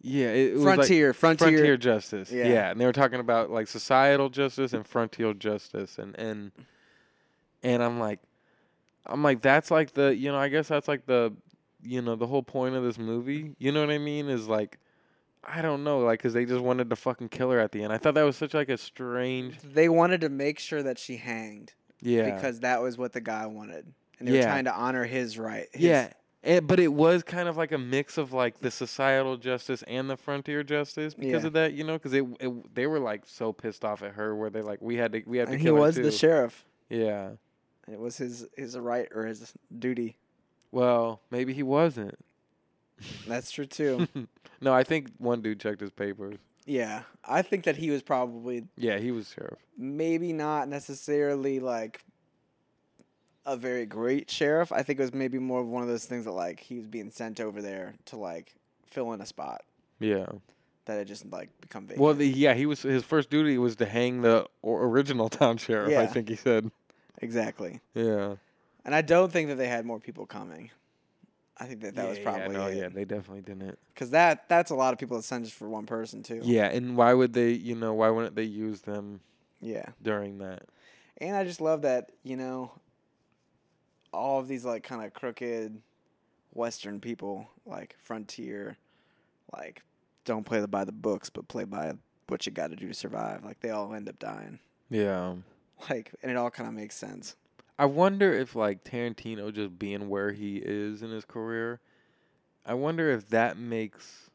yeah, 0.00 0.28
it, 0.28 0.50
it 0.50 0.54
was 0.54 0.62
like 0.62 0.76
frontier, 0.76 1.12
frontier, 1.12 1.48
frontier 1.48 1.76
justice. 1.76 2.30
Yeah. 2.30 2.46
Yeah. 2.46 2.70
and 2.70 2.80
they 2.80 2.86
were 2.86 2.92
talking 2.92 3.18
about 3.20 3.50
like 3.50 3.66
societal 3.66 4.28
justice 4.28 4.72
and 4.72 4.86
frontier 4.86 5.34
justice, 5.34 5.98
and 5.98 6.16
and 6.18 6.52
and 7.64 7.82
I'm 7.82 7.98
like, 7.98 8.20
I'm 9.06 9.24
like 9.24 9.42
that's 9.42 9.70
like 9.72 9.94
the 9.94 10.14
you 10.14 10.30
know 10.30 10.38
I 10.38 10.48
guess 10.48 10.68
that's 10.68 10.86
like 10.86 11.06
the 11.06 11.34
you 11.82 12.02
know 12.02 12.16
the 12.16 12.26
whole 12.26 12.42
point 12.42 12.74
of 12.74 12.82
this 12.84 12.98
movie. 12.98 13.54
You 13.58 13.72
know 13.72 13.80
what 13.80 13.90
I 13.90 13.98
mean? 13.98 14.28
Is 14.28 14.48
like. 14.48 14.78
I 15.44 15.62
don't 15.62 15.84
know, 15.84 16.00
like, 16.00 16.20
cause 16.20 16.32
they 16.32 16.44
just 16.44 16.60
wanted 16.60 16.90
to 16.90 16.96
fucking 16.96 17.28
kill 17.28 17.52
her 17.52 17.60
at 17.60 17.70
the 17.70 17.84
end. 17.84 17.92
I 17.92 17.96
thought 17.96 18.14
that 18.14 18.24
was 18.24 18.36
such 18.36 18.54
like 18.54 18.68
a 18.68 18.76
strange, 18.76 19.54
They 19.62 19.88
wanted 19.88 20.20
to 20.22 20.28
make 20.28 20.58
sure 20.58 20.82
that 20.82 20.98
she 20.98 21.16
hanged 21.16 21.72
yeah, 22.00 22.34
because 22.34 22.60
that 22.60 22.82
was 22.82 22.98
what 22.98 23.12
the 23.12 23.20
guy 23.20 23.46
wanted, 23.46 23.86
and 24.18 24.26
they 24.26 24.32
were 24.32 24.38
Yeah. 24.38 24.46
trying 24.46 24.64
to 24.64 24.74
honor 24.74 25.04
his 25.04 25.38
right. 25.38 25.68
his- 25.72 25.80
yeah. 26.42 26.60
But 26.60 26.80
it 26.80 26.92
was 26.92 27.22
kind 27.22 27.48
of 27.48 27.56
like 27.56 27.70
a 27.70 27.78
mix 27.78 28.18
of 28.18 28.32
like 28.32 28.58
the 28.58 28.70
societal 28.70 29.36
justice 29.36 29.84
and 29.86 30.10
the 30.10 30.16
frontier 30.16 30.64
justice 30.64 31.14
because 31.14 31.44
Yeah. 31.44 31.46
of 31.46 31.52
that, 31.54 31.72
you 31.72 31.84
know, 31.84 31.94
because 31.94 32.12
it, 32.12 32.24
it 32.40 32.74
they 32.74 32.88
were 32.88 32.98
like 33.00 33.22
so 33.24 33.52
pissed 33.52 33.84
off 33.84 34.02
at 34.02 34.14
her 34.14 34.34
where 34.34 34.50
they 34.50 34.60
like 34.60 34.82
we 34.82 34.96
had 34.96 35.12
to 35.12 35.22
we 35.24 35.38
had 35.38 35.46
to 35.46 35.52
and 35.52 35.60
he 35.60 35.66
kill 35.68 35.76
was 35.76 35.96
her 35.96 36.02
the 36.02 36.10
sheriff. 36.10 36.64
Yeah. 36.90 37.30
It 37.90 37.98
was 38.00 38.16
his 38.18 38.46
his 38.56 38.76
right 38.76 39.08
or 39.14 39.24
his 39.24 39.54
duty. 39.78 40.18
Well, 40.72 41.20
maybe 41.30 41.52
he 41.54 41.62
wasn't. 41.62 42.18
That's 43.26 43.50
true 43.50 43.66
too. 43.66 44.08
no, 44.60 44.72
I 44.74 44.82
think 44.84 45.10
one 45.18 45.40
dude 45.40 45.60
checked 45.60 45.80
his 45.80 45.90
papers. 45.92 46.36
yeah, 46.66 47.02
I 47.24 47.42
think 47.42 47.64
that 47.64 47.76
he 47.76 47.90
was 47.90 48.02
probably 48.02 48.64
Yeah, 48.76 48.98
he 48.98 49.10
was 49.12 49.30
sheriff. 49.32 49.58
maybe 49.76 50.32
not 50.32 50.68
necessarily 50.68 51.60
like 51.60 52.02
a 53.46 53.56
very 53.56 53.86
great 53.86 54.30
sheriff. 54.30 54.72
I 54.72 54.82
think 54.82 54.98
it 54.98 55.02
was 55.02 55.14
maybe 55.14 55.38
more 55.38 55.60
of 55.60 55.66
one 55.68 55.82
of 55.82 55.88
those 55.88 56.04
things 56.04 56.24
that 56.26 56.32
like 56.32 56.60
he 56.60 56.76
was 56.76 56.86
being 56.86 57.10
sent 57.10 57.40
over 57.40 57.62
there 57.62 57.94
to 58.06 58.16
like 58.16 58.52
fill 58.86 59.12
in 59.12 59.20
a 59.20 59.26
spot 59.26 59.62
Yeah. 60.00 60.26
that 60.84 60.98
had 60.98 61.06
just 61.06 61.24
like 61.30 61.48
become 61.60 61.84
vacant. 61.86 62.02
Well, 62.02 62.14
the, 62.14 62.26
yeah, 62.28 62.52
he 62.54 62.66
was 62.66 62.82
his 62.82 63.04
first 63.04 63.30
duty 63.30 63.56
was 63.58 63.76
to 63.76 63.86
hang 63.86 64.20
the 64.22 64.46
original 64.64 65.28
town 65.30 65.56
sheriff. 65.56 65.96
I 65.96 66.06
think 66.06 66.28
he 66.28 66.36
said. 66.36 66.70
exactly. 67.22 67.80
Yeah. 67.94 68.34
And 68.84 68.94
I 68.94 69.02
don't 69.02 69.30
think 69.30 69.48
that 69.48 69.56
they 69.56 69.68
had 69.68 69.84
more 69.84 70.00
people 70.00 70.26
coming. 70.26 70.70
I 71.60 71.64
think 71.64 71.80
that 71.80 71.96
that 71.96 72.08
was 72.08 72.18
probably 72.20 72.42
yeah, 72.54 72.58
no, 72.58 72.66
it. 72.66 72.76
yeah, 72.76 72.88
they 72.88 73.04
definitely 73.04 73.40
didn't. 73.42 73.78
Because 73.92 74.10
that 74.10 74.48
that's 74.48 74.70
a 74.70 74.76
lot 74.76 74.92
of 74.92 74.98
people 74.98 75.16
that 75.16 75.24
send 75.24 75.44
just 75.44 75.56
for 75.56 75.68
one 75.68 75.86
person 75.86 76.22
too. 76.22 76.40
Yeah, 76.42 76.66
and 76.66 76.96
why 76.96 77.12
would 77.12 77.32
they? 77.32 77.50
You 77.50 77.74
know, 77.74 77.94
why 77.94 78.10
wouldn't 78.10 78.36
they 78.36 78.44
use 78.44 78.82
them 78.82 79.20
Yeah. 79.60 79.86
during 80.00 80.38
that? 80.38 80.62
And 81.20 81.34
I 81.36 81.42
just 81.42 81.60
love 81.60 81.82
that, 81.82 82.12
you 82.22 82.36
know, 82.36 82.70
all 84.12 84.38
of 84.38 84.46
these 84.46 84.64
like 84.64 84.84
kind 84.84 85.04
of 85.04 85.12
crooked 85.12 85.80
Western 86.52 87.00
people, 87.00 87.48
like 87.66 87.96
frontier, 88.02 88.76
like 89.52 89.82
don't 90.24 90.44
play 90.44 90.64
by 90.66 90.84
the 90.84 90.92
books, 90.92 91.28
but 91.28 91.48
play 91.48 91.64
by 91.64 91.92
what 92.28 92.46
you 92.46 92.52
got 92.52 92.70
to 92.70 92.76
do 92.76 92.86
to 92.88 92.94
survive. 92.94 93.44
Like 93.44 93.58
they 93.60 93.70
all 93.70 93.92
end 93.94 94.08
up 94.08 94.18
dying. 94.20 94.60
Yeah. 94.90 95.34
Like, 95.90 96.12
and 96.22 96.30
it 96.30 96.36
all 96.36 96.50
kind 96.50 96.68
of 96.68 96.74
makes 96.74 96.96
sense. 96.96 97.36
I 97.78 97.86
wonder 97.86 98.32
if 98.32 98.56
like 98.56 98.84
Tarantino 98.84 99.52
just 99.52 99.78
being 99.78 100.08
where 100.08 100.32
he 100.32 100.56
is 100.56 101.02
in 101.02 101.10
his 101.10 101.24
career, 101.24 101.80
I 102.66 102.74
wonder 102.74 103.10
if 103.10 103.28
that 103.28 103.56
makes 103.56 104.30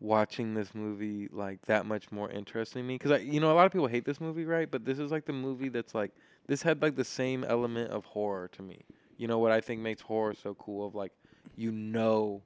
watching 0.00 0.54
this 0.54 0.74
movie 0.74 1.28
like 1.32 1.62
that 1.62 1.86
much 1.86 2.12
more 2.12 2.30
interesting 2.30 2.82
to 2.82 2.86
me. 2.86 2.94
Because 2.96 3.12
I 3.12 3.16
you 3.18 3.40
know 3.40 3.50
a 3.50 3.54
lot 3.54 3.66
of 3.66 3.72
people 3.72 3.86
hate 3.86 4.04
this 4.04 4.20
movie 4.20 4.44
right? 4.44 4.70
But 4.70 4.84
this 4.84 4.98
is 4.98 5.10
like 5.10 5.24
the 5.24 5.32
movie 5.32 5.70
that's 5.70 5.94
like 5.94 6.12
this 6.46 6.62
had 6.62 6.82
like 6.82 6.94
the 6.94 7.04
same 7.04 7.42
element 7.44 7.90
of 7.90 8.04
horror 8.04 8.48
to 8.48 8.62
me. 8.62 8.84
You 9.16 9.26
know 9.26 9.38
what 9.38 9.50
I 9.52 9.60
think 9.60 9.80
makes 9.80 10.02
horror 10.02 10.34
so 10.34 10.54
cool 10.54 10.86
of 10.86 10.94
like 10.94 11.12
you 11.56 11.72
know 11.72 12.42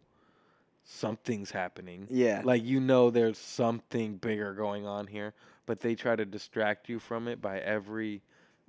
something's 0.85 1.51
happening. 1.51 2.07
Yeah. 2.11 2.43
like 2.45 2.65
you 2.65 2.81
know 2.81 3.11
there's 3.11 3.39
something 3.39 4.17
bigger 4.17 4.55
going 4.55 4.87
on 4.87 5.07
here 5.07 5.35
but 5.67 5.81
they 5.81 5.95
try 5.95 6.17
to 6.17 6.25
distract 6.25 6.89
you 6.89 6.99
from 6.99 7.29
it 7.29 7.41
by 7.41 7.59
every 7.61 8.21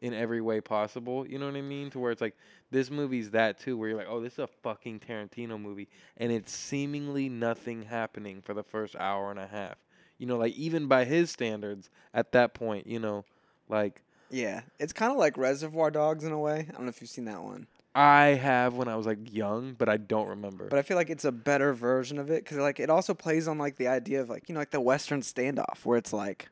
in 0.04 0.14
every 0.14 0.42
way 0.42 0.62
possible 0.62 1.26
you 1.28 1.40
know 1.40 1.48
what 1.48 1.56
i 1.56 1.62
mean 1.62 1.90
to 1.90 1.98
where 1.98 2.12
it's 2.12 2.22
like 2.22 2.36
this 2.70 2.92
movie's 2.92 3.32
that 3.32 3.58
too 3.60 3.76
where 3.78 3.90
you're 3.90 3.98
like 3.98 4.08
oh 4.10 4.20
this 4.22 4.34
is 4.34 4.40
a 4.40 4.48
fucking 4.48 5.00
tarantino 5.00 5.60
movie 5.60 5.88
and 6.18 6.32
it's 6.32 6.52
seemingly 6.52 7.30
nothing 7.30 7.82
happening 7.84 8.42
for 8.42 8.54
the 8.54 8.64
first 8.64 8.96
hour 8.98 9.32
and 9.32 9.40
a 9.40 9.48
half 9.48 9.78
you 10.18 10.28
know 10.28 10.38
like 10.38 10.54
even 10.56 10.88
by 10.88 11.06
his 11.06 11.32
standards 11.32 11.90
at 12.14 12.32
that 12.34 12.54
point 12.54 12.86
you 12.86 13.00
know 13.00 13.26
like 13.70 14.04
yeah. 14.30 14.62
It's 14.80 14.94
kind 14.94 15.12
of 15.12 15.20
like 15.20 15.38
Reservoir 15.38 15.92
Dogs 15.92 16.24
in 16.24 16.32
a 16.32 16.40
way. 16.40 16.66
I 16.68 16.72
don't 16.72 16.84
know 16.86 16.90
if 16.90 17.00
you've 17.02 17.10
seen 17.10 17.26
that 17.26 17.44
one. 17.44 17.68
i 17.94 18.30
have 18.30 18.74
when 18.74 18.88
i 18.88 18.96
was 18.96 19.06
like 19.06 19.20
young 19.32 19.74
but 19.74 19.88
i 19.88 19.98
don't 19.98 20.28
remember 20.28 20.68
But 20.70 20.80
I 20.80 20.82
feel 20.82 20.98
like 20.98 21.12
it's 21.12 21.26
a 21.26 21.32
better 21.32 21.72
version 21.74 22.18
of 22.18 22.32
it 22.32 22.44
because 22.44 22.58
like 22.58 22.80
it 22.80 22.90
also 22.90 23.14
plays 23.14 23.48
on 23.48 23.60
like 23.60 23.76
the 23.76 23.88
idea 23.88 24.22
of 24.22 24.30
like 24.30 24.50
you 24.50 24.54
know 24.56 24.60
like 24.62 24.72
the 24.72 24.82
Western 24.82 25.22
standoff 25.22 25.86
where 25.86 26.00
it's 26.00 26.12
like 26.12 26.50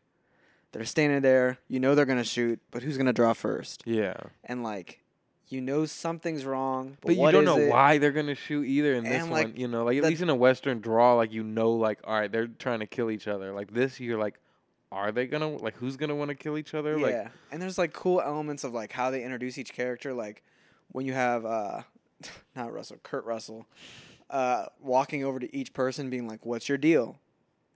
they're 0.71 0.85
standing 0.85 1.21
there, 1.21 1.57
you 1.67 1.79
know 1.79 1.95
they're 1.95 2.05
gonna 2.05 2.23
shoot, 2.23 2.59
but 2.71 2.83
who's 2.83 2.97
gonna 2.97 3.13
draw 3.13 3.33
first? 3.33 3.83
yeah 3.85 4.15
And 4.43 4.63
like 4.63 4.99
you 5.47 5.59
know 5.59 5.85
something's 5.85 6.45
wrong, 6.45 6.95
but, 7.01 7.07
But 7.09 7.17
you 7.17 7.31
don't 7.31 7.43
know 7.43 7.57
it? 7.57 7.69
why 7.69 7.97
they're 7.97 8.13
gonna 8.13 8.35
shoot 8.35 8.63
either 8.63 8.93
in 8.93 9.03
this 9.03 9.23
And, 9.23 9.29
one. 9.31 9.53
You 9.57 9.67
know, 9.67 9.83
like 9.83 9.97
at 9.97 10.03
least 10.05 10.21
in 10.21 10.29
a 10.29 10.35
Western 10.35 10.79
draw, 10.79 11.15
like 11.15 11.33
you 11.33 11.43
know, 11.43 11.71
like 11.73 11.99
all 12.05 12.17
right, 12.17 12.31
they're 12.31 12.47
trying 12.47 12.79
to 12.79 12.87
kill 12.87 13.11
each 13.11 13.27
other. 13.27 13.51
Like 13.51 13.73
this, 13.73 13.99
you're 13.99 14.17
like, 14.17 14.39
are 14.93 15.11
they 15.11 15.27
gonna 15.27 15.49
like 15.49 15.75
who's 15.75 15.97
gonna 15.97 16.15
want 16.15 16.29
to 16.29 16.35
kill 16.35 16.57
each 16.57 16.73
other? 16.73 16.97
Yeah, 16.97 17.05
Like 17.05 17.27
and 17.51 17.61
there's 17.61 17.77
like 17.77 17.91
cool 17.91 18.21
elements 18.21 18.63
of 18.63 18.73
like 18.73 18.93
how 18.93 19.11
they 19.11 19.23
introduce 19.25 19.57
each 19.57 19.73
character. 19.73 20.13
Like 20.13 20.41
when 20.93 21.05
you 21.05 21.11
have 21.11 21.43
uh, 21.45 21.81
not 22.55 22.71
Russell, 22.71 22.97
Kurt 23.03 23.25
Russell, 23.25 23.67
uh, 24.29 24.67
walking 24.79 25.25
over 25.25 25.37
to 25.39 25.53
each 25.53 25.73
person, 25.73 26.09
being 26.09 26.29
like, 26.29 26.45
"What's 26.45 26.69
your 26.69 26.77
deal?" 26.77 27.19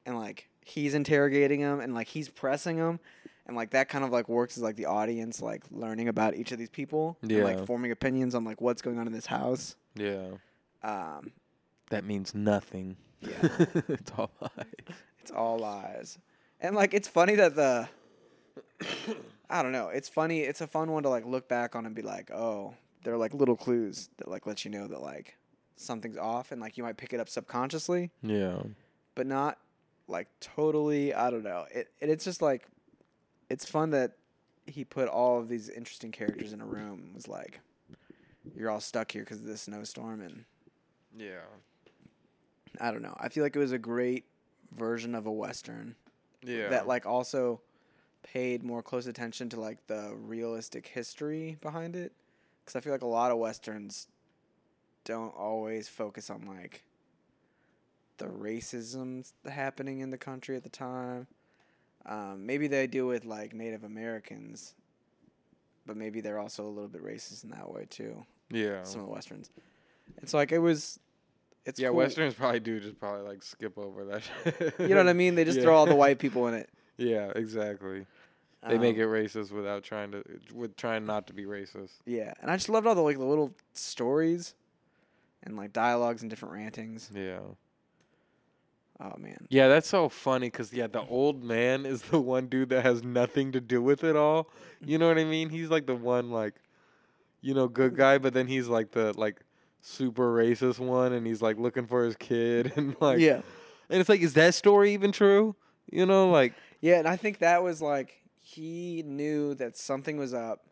and 0.05 0.17
like 0.17 0.47
he's 0.65 0.93
interrogating 0.93 1.61
him, 1.61 1.79
and 1.79 1.93
like 1.93 2.07
he's 2.07 2.27
pressing 2.27 2.75
him, 2.77 2.99
and 3.47 3.55
like 3.55 3.69
that 3.69 3.87
kind 3.87 4.03
of 4.03 4.09
like 4.11 4.27
works 4.27 4.57
as 4.57 4.63
like 4.63 4.75
the 4.75 4.85
audience 4.87 5.41
like 5.41 5.63
learning 5.71 6.09
about 6.09 6.35
each 6.35 6.51
of 6.51 6.57
these 6.57 6.69
people, 6.69 7.17
and, 7.21 7.31
Yeah. 7.31 7.43
like 7.43 7.65
forming 7.65 7.91
opinions 7.91 8.35
on 8.35 8.43
like 8.43 8.59
what's 8.59 8.81
going 8.81 8.99
on 8.99 9.07
in 9.07 9.13
this 9.13 9.27
house. 9.27 9.75
yeah, 9.95 10.31
Um, 10.83 11.31
that 11.91 12.03
means 12.03 12.33
nothing. 12.35 12.97
Yeah. 13.21 13.31
it's 13.87 14.11
all 14.17 14.31
lies. 14.41 14.51
It's 15.21 15.31
all 15.31 15.57
lies. 15.59 16.17
And 16.59 16.75
like 16.75 16.93
it's 16.93 17.07
funny 17.07 17.35
that 17.35 17.55
the 17.55 17.87
I 19.49 19.61
don't 19.61 19.71
know. 19.71 19.89
It's 19.89 20.09
funny. 20.09 20.41
It's 20.41 20.61
a 20.61 20.67
fun 20.67 20.91
one 20.91 21.03
to 21.03 21.09
like 21.09 21.25
look 21.25 21.47
back 21.47 21.75
on 21.75 21.85
and 21.85 21.93
be 21.95 22.01
like, 22.01 22.31
"Oh, 22.31 22.73
they're 23.03 23.17
like 23.17 23.33
little 23.33 23.55
clues 23.55 24.09
that 24.17 24.27
like 24.27 24.45
let 24.47 24.65
you 24.65 24.71
know 24.71 24.87
that 24.87 25.01
like 25.01 25.37
something's 25.75 26.17
off 26.17 26.51
and 26.51 26.59
like 26.61 26.77
you 26.77 26.83
might 26.83 26.97
pick 26.97 27.13
it 27.13 27.19
up 27.19 27.29
subconsciously, 27.29 28.09
Yeah, 28.23 28.63
but 29.13 29.27
not 29.27 29.57
like 30.07 30.27
totally, 30.39 31.13
I 31.13 31.29
don't 31.29 31.43
know. 31.43 31.65
It, 31.71 31.89
it 31.99 32.09
it's 32.09 32.25
just 32.25 32.41
like 32.41 32.67
it's 33.49 33.65
fun 33.65 33.91
that 33.91 34.13
he 34.65 34.83
put 34.83 35.07
all 35.07 35.39
of 35.39 35.47
these 35.47 35.69
interesting 35.69 36.11
characters 36.11 36.53
in 36.53 36.61
a 36.61 36.65
room 36.65 37.01
and 37.05 37.13
was 37.15 37.27
like 37.27 37.59
you're 38.55 38.69
all 38.69 38.79
stuck 38.79 39.11
here 39.11 39.23
because 39.23 39.39
of 39.39 39.45
this 39.45 39.61
snowstorm 39.61 40.21
and 40.21 40.45
yeah, 41.17 41.41
I 42.79 42.91
don't 42.91 43.01
know. 43.01 43.15
I 43.19 43.29
feel 43.29 43.43
like 43.43 43.55
it 43.55 43.59
was 43.59 43.71
a 43.71 43.77
great 43.77 44.25
version 44.75 45.15
of 45.15 45.25
a 45.25 45.31
western. 45.31 45.95
yeah. 46.43 46.69
that 46.69 46.87
like 46.87 47.05
also 47.05 47.61
paid 48.23 48.63
more 48.63 48.81
close 48.81 49.07
attention 49.07 49.49
to 49.49 49.59
like 49.59 49.85
the 49.87 50.13
realistic 50.17 50.87
history 50.87 51.57
behind 51.61 51.95
it 51.95 52.11
because 52.59 52.75
i 52.75 52.79
feel 52.79 52.91
like 52.91 53.03
a 53.03 53.07
lot 53.07 53.31
of 53.31 53.37
westerns 53.37 54.07
don't 55.03 55.33
always 55.37 55.87
focus 55.87 56.31
on 56.31 56.45
like 56.47 56.83
the 58.17 58.25
racism 58.25 59.31
happening 59.49 59.99
in 59.99 60.09
the 60.09 60.17
country 60.17 60.55
at 60.55 60.63
the 60.63 60.69
time 60.69 61.27
um, 62.05 62.45
maybe 62.45 62.67
they 62.67 62.87
deal 62.87 63.07
with 63.07 63.25
like 63.25 63.53
native 63.53 63.83
americans 63.83 64.73
but 65.85 65.95
maybe 65.97 66.21
they're 66.21 66.39
also 66.39 66.63
a 66.63 66.69
little 66.69 66.87
bit 66.89 67.03
racist 67.03 67.43
in 67.43 67.49
that 67.51 67.71
way 67.71 67.85
too 67.89 68.25
yeah, 68.51 68.83
some 68.83 69.01
of 69.01 69.07
the 69.07 69.11
westerns 69.13 69.49
so 70.25 70.37
like 70.37 70.51
it 70.51 70.59
was 70.59 70.99
It's 71.65 71.79
yeah, 71.79 71.87
cool. 71.89 71.97
westerns 71.97 72.35
probably 72.35 72.59
do 72.59 72.79
just 72.79 72.99
probably 72.99 73.21
like 73.27 73.41
skip 73.43 73.75
over 73.77 74.05
that. 74.05 74.21
You 74.79 74.89
know 74.89 74.97
what 74.97 75.09
I 75.09 75.13
mean? 75.13 75.33
They 75.33 75.43
just 75.43 75.57
Yeah. 75.57 75.63
throw 75.63 75.75
all 75.75 75.87
the 75.87 75.95
white 76.03 76.19
people 76.19 76.47
in 76.47 76.53
it. 76.53 76.69
Yeah, 76.97 77.31
exactly. 77.35 78.05
They 78.67 78.77
make 78.77 78.95
Um, 78.97 79.01
it 79.01 79.07
racist 79.07 79.51
without 79.51 79.83
trying 79.83 80.11
to, 80.11 80.23
with 80.53 80.75
trying 80.77 81.05
not 81.07 81.25
to 81.27 81.33
be 81.33 81.45
racist. 81.45 81.93
Yeah, 82.05 82.33
and 82.39 82.51
I 82.51 82.55
just 82.55 82.69
loved 82.69 82.85
all 82.85 82.93
the 82.93 83.01
like 83.01 83.17
the 83.17 83.25
little 83.25 83.51
stories, 83.73 84.53
and 85.41 85.57
like 85.57 85.73
dialogues 85.73 86.21
and 86.21 86.29
different 86.29 86.53
rantings. 86.53 87.09
Yeah. 87.13 87.39
Oh 88.99 89.13
man. 89.17 89.45
Yeah, 89.49 89.67
that's 89.67 89.89
so 89.89 90.07
funny 90.09 90.47
because 90.47 90.71
yeah, 90.71 90.87
the 90.87 91.01
old 91.01 91.43
man 91.43 91.85
is 91.85 92.01
the 92.03 92.19
one 92.19 92.47
dude 92.47 92.69
that 92.69 92.83
has 92.85 93.03
nothing 93.03 93.51
to 93.51 93.59
do 93.61 93.81
with 93.81 94.03
it 94.03 94.15
all. 94.15 94.49
You 94.83 94.97
know 94.97 95.07
what 95.07 95.17
I 95.17 95.25
mean? 95.25 95.49
He's 95.49 95.69
like 95.69 95.85
the 95.85 95.95
one 95.95 96.31
like, 96.31 96.53
you 97.41 97.53
know, 97.53 97.67
good 97.67 97.95
guy, 97.95 98.17
but 98.17 98.33
then 98.33 98.47
he's 98.47 98.67
like 98.67 98.91
the 98.91 99.11
like 99.19 99.41
super 99.81 100.33
racist 100.33 100.79
one, 100.79 101.11
and 101.13 101.27
he's 101.27 101.41
like 101.41 101.57
looking 101.57 101.85
for 101.87 102.05
his 102.05 102.15
kid, 102.15 102.71
and 102.77 102.95
like, 103.01 103.19
yeah. 103.19 103.41
and 103.89 103.99
it's 103.99 104.09
like, 104.09 104.21
is 104.21 104.33
that 104.33 104.53
story 104.55 104.93
even 104.93 105.11
true? 105.11 105.55
You 105.91 106.05
know, 106.05 106.29
like, 106.31 106.53
Yeah, 106.81 106.97
and 106.99 107.07
I 107.07 107.15
think 107.17 107.39
that 107.39 107.61
was 107.63 107.81
like 107.81 108.21
he 108.39 109.03
knew 109.05 109.55
that 109.55 109.75
something 109.75 110.17
was 110.17 110.33
up, 110.33 110.65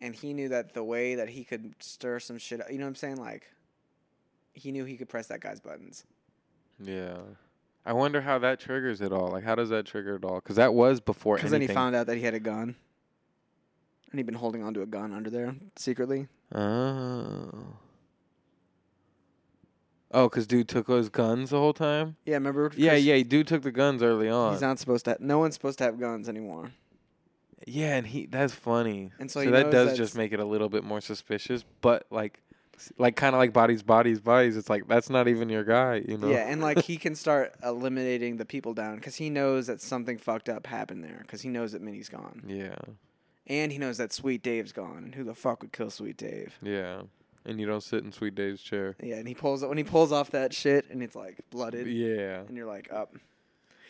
and 0.00 0.14
he 0.14 0.32
knew 0.34 0.48
that 0.48 0.74
the 0.74 0.82
way 0.84 1.14
that 1.14 1.28
he 1.28 1.44
could 1.44 1.74
stir 1.78 2.18
some 2.18 2.38
shit. 2.38 2.60
up- 2.60 2.70
You 2.72 2.78
know 2.78 2.84
what 2.84 2.88
I'm 2.88 2.94
saying? 2.96 3.16
Like, 3.16 3.44
he 4.52 4.72
knew 4.72 4.84
he 4.84 4.96
could 4.96 5.08
press 5.08 5.28
that 5.28 5.40
guy's 5.40 5.60
buttons. 5.60 6.04
Yeah. 6.82 7.16
I 7.84 7.92
wonder 7.92 8.20
how 8.20 8.38
that 8.38 8.60
triggers 8.60 9.00
it 9.00 9.12
all. 9.12 9.28
Like, 9.28 9.44
how 9.44 9.54
does 9.54 9.70
that 9.70 9.86
trigger 9.86 10.16
it 10.16 10.24
all? 10.24 10.36
Because 10.36 10.56
that 10.56 10.74
was 10.74 11.00
before 11.00 11.36
Because 11.36 11.50
then 11.50 11.62
he 11.62 11.66
found 11.66 11.96
out 11.96 12.06
that 12.06 12.16
he 12.16 12.22
had 12.22 12.34
a 12.34 12.40
gun, 12.40 12.76
and 14.10 14.18
he'd 14.18 14.26
been 14.26 14.34
holding 14.34 14.62
onto 14.62 14.82
a 14.82 14.86
gun 14.86 15.12
under 15.12 15.30
there 15.30 15.54
secretly. 15.76 16.28
Oh. 16.54 17.76
Oh, 20.12 20.28
because 20.28 20.46
dude 20.46 20.68
took 20.68 20.86
those 20.88 21.08
guns 21.08 21.50
the 21.50 21.58
whole 21.58 21.72
time. 21.72 22.16
Yeah, 22.24 22.34
remember? 22.34 22.72
Yeah, 22.76 22.94
yeah, 22.94 23.14
he 23.14 23.22
dude 23.22 23.46
took 23.46 23.62
the 23.62 23.70
guns 23.70 24.02
early 24.02 24.28
on. 24.28 24.52
He's 24.52 24.60
not 24.60 24.78
supposed 24.78 25.04
to. 25.04 25.16
no 25.20 25.38
one's 25.38 25.54
supposed 25.54 25.78
to 25.78 25.84
have 25.84 26.00
guns 26.00 26.28
anymore. 26.28 26.72
Yeah, 27.66 27.96
and 27.96 28.06
he 28.06 28.26
that's 28.26 28.54
funny. 28.54 29.12
And 29.20 29.30
so 29.30 29.44
so 29.44 29.50
that 29.50 29.70
does 29.70 29.96
just 29.96 30.16
make 30.16 30.32
it 30.32 30.40
a 30.40 30.44
little 30.44 30.68
bit 30.68 30.82
more 30.82 31.00
suspicious, 31.00 31.64
but 31.80 32.06
like 32.10 32.40
like 32.98 33.16
kind 33.16 33.34
of 33.34 33.38
like 33.38 33.52
bodies 33.52 33.82
bodies 33.82 34.20
bodies 34.20 34.56
it's 34.56 34.70
like 34.70 34.86
that's 34.88 35.10
not 35.10 35.28
even 35.28 35.48
your 35.48 35.64
guy, 35.64 36.02
you 36.06 36.16
know. 36.16 36.28
Yeah, 36.28 36.48
and 36.48 36.60
like 36.60 36.84
he 36.84 36.96
can 37.04 37.14
start 37.14 37.54
eliminating 37.62 38.36
the 38.36 38.44
people 38.44 38.74
down 38.74 38.96
because 38.96 39.16
he 39.16 39.30
knows 39.30 39.66
that 39.66 39.80
something 39.80 40.18
fucked 40.18 40.48
up 40.48 40.66
happened 40.66 41.04
there 41.04 41.20
because 41.22 41.42
he 41.42 41.48
knows 41.48 41.72
that 41.72 41.82
Minnie's 41.82 42.08
gone. 42.08 42.42
Yeah. 42.46 42.76
And 43.46 43.72
he 43.72 43.78
knows 43.78 43.98
that 43.98 44.12
Sweet 44.12 44.42
Dave's 44.42 44.70
gone. 44.70 44.98
And 44.98 45.14
who 45.14 45.24
the 45.24 45.34
fuck 45.34 45.62
would 45.62 45.72
kill 45.72 45.90
Sweet 45.90 46.16
Dave? 46.16 46.56
Yeah. 46.62 47.02
And 47.44 47.58
you 47.58 47.66
don't 47.66 47.82
sit 47.82 48.04
in 48.04 48.12
Sweet 48.12 48.34
Dave's 48.36 48.62
chair. 48.62 48.94
Yeah, 49.02 49.16
and 49.16 49.26
he 49.26 49.34
pulls 49.34 49.64
when 49.64 49.78
he 49.78 49.84
pulls 49.84 50.12
off 50.12 50.30
that 50.30 50.54
shit 50.54 50.88
and 50.90 51.02
it's 51.02 51.16
like 51.16 51.38
blooded. 51.50 51.86
Yeah. 51.88 52.42
And 52.46 52.56
you're 52.56 52.66
like, 52.66 52.92
up. 52.92 53.16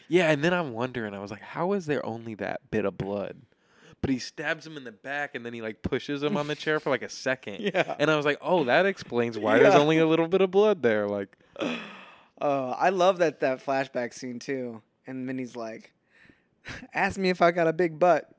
Yeah, 0.08 0.30
and 0.30 0.42
then 0.42 0.52
I'm 0.52 0.72
wondering, 0.72 1.14
I 1.14 1.20
was 1.20 1.30
like, 1.30 1.42
how 1.42 1.72
is 1.74 1.86
there 1.86 2.04
only 2.04 2.34
that 2.36 2.62
bit 2.70 2.84
of 2.84 2.96
blood? 2.98 3.36
But 4.00 4.10
he 4.10 4.18
stabs 4.18 4.66
him 4.66 4.76
in 4.76 4.84
the 4.84 4.92
back 4.92 5.34
and 5.34 5.44
then 5.44 5.52
he 5.52 5.60
like 5.60 5.82
pushes 5.82 6.22
him 6.22 6.36
on 6.36 6.46
the 6.46 6.54
chair 6.54 6.80
for 6.80 6.90
like 6.90 7.02
a 7.02 7.08
second. 7.08 7.60
Yeah. 7.60 7.94
And 7.98 8.10
I 8.10 8.16
was 8.16 8.24
like, 8.24 8.38
oh, 8.40 8.64
that 8.64 8.86
explains 8.86 9.38
why 9.38 9.58
there's 9.58 9.74
only 9.74 9.98
a 9.98 10.06
little 10.06 10.26
bit 10.28 10.40
of 10.40 10.50
blood 10.50 10.82
there. 10.82 11.06
Like, 11.06 11.36
oh, 12.40 12.70
I 12.70 12.88
love 12.90 13.18
that 13.18 13.40
that 13.40 13.64
flashback 13.64 14.14
scene 14.14 14.38
too. 14.38 14.82
And 15.06 15.26
Minnie's 15.26 15.54
like, 15.56 15.92
ask 16.94 17.18
me 17.18 17.30
if 17.30 17.42
I 17.42 17.50
got 17.50 17.66
a 17.66 17.72
big 17.72 17.98
butt. 17.98 18.30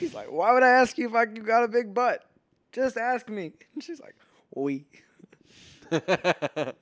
He's 0.00 0.14
like, 0.14 0.30
why 0.30 0.52
would 0.52 0.62
I 0.62 0.70
ask 0.70 0.96
you 0.98 1.08
if 1.08 1.14
I 1.14 1.22
you 1.24 1.42
got 1.42 1.62
a 1.62 1.68
big 1.68 1.94
butt? 1.94 2.24
Just 2.72 2.96
ask 2.96 3.28
me. 3.28 3.52
And 3.74 3.82
she's 3.82 4.00
like, 4.00 4.16
oui. 4.54 4.86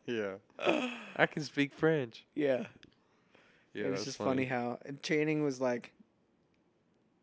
yeah. 0.06 0.34
I 1.16 1.26
can 1.26 1.42
speak 1.42 1.74
French. 1.74 2.24
Yeah. 2.34 2.64
Yeah, 3.74 3.86
it 3.86 3.90
was 3.90 4.04
just 4.04 4.18
funny. 4.18 4.44
how 4.44 4.78
and 4.84 5.02
Channing 5.02 5.42
was 5.42 5.60
like, 5.60 5.92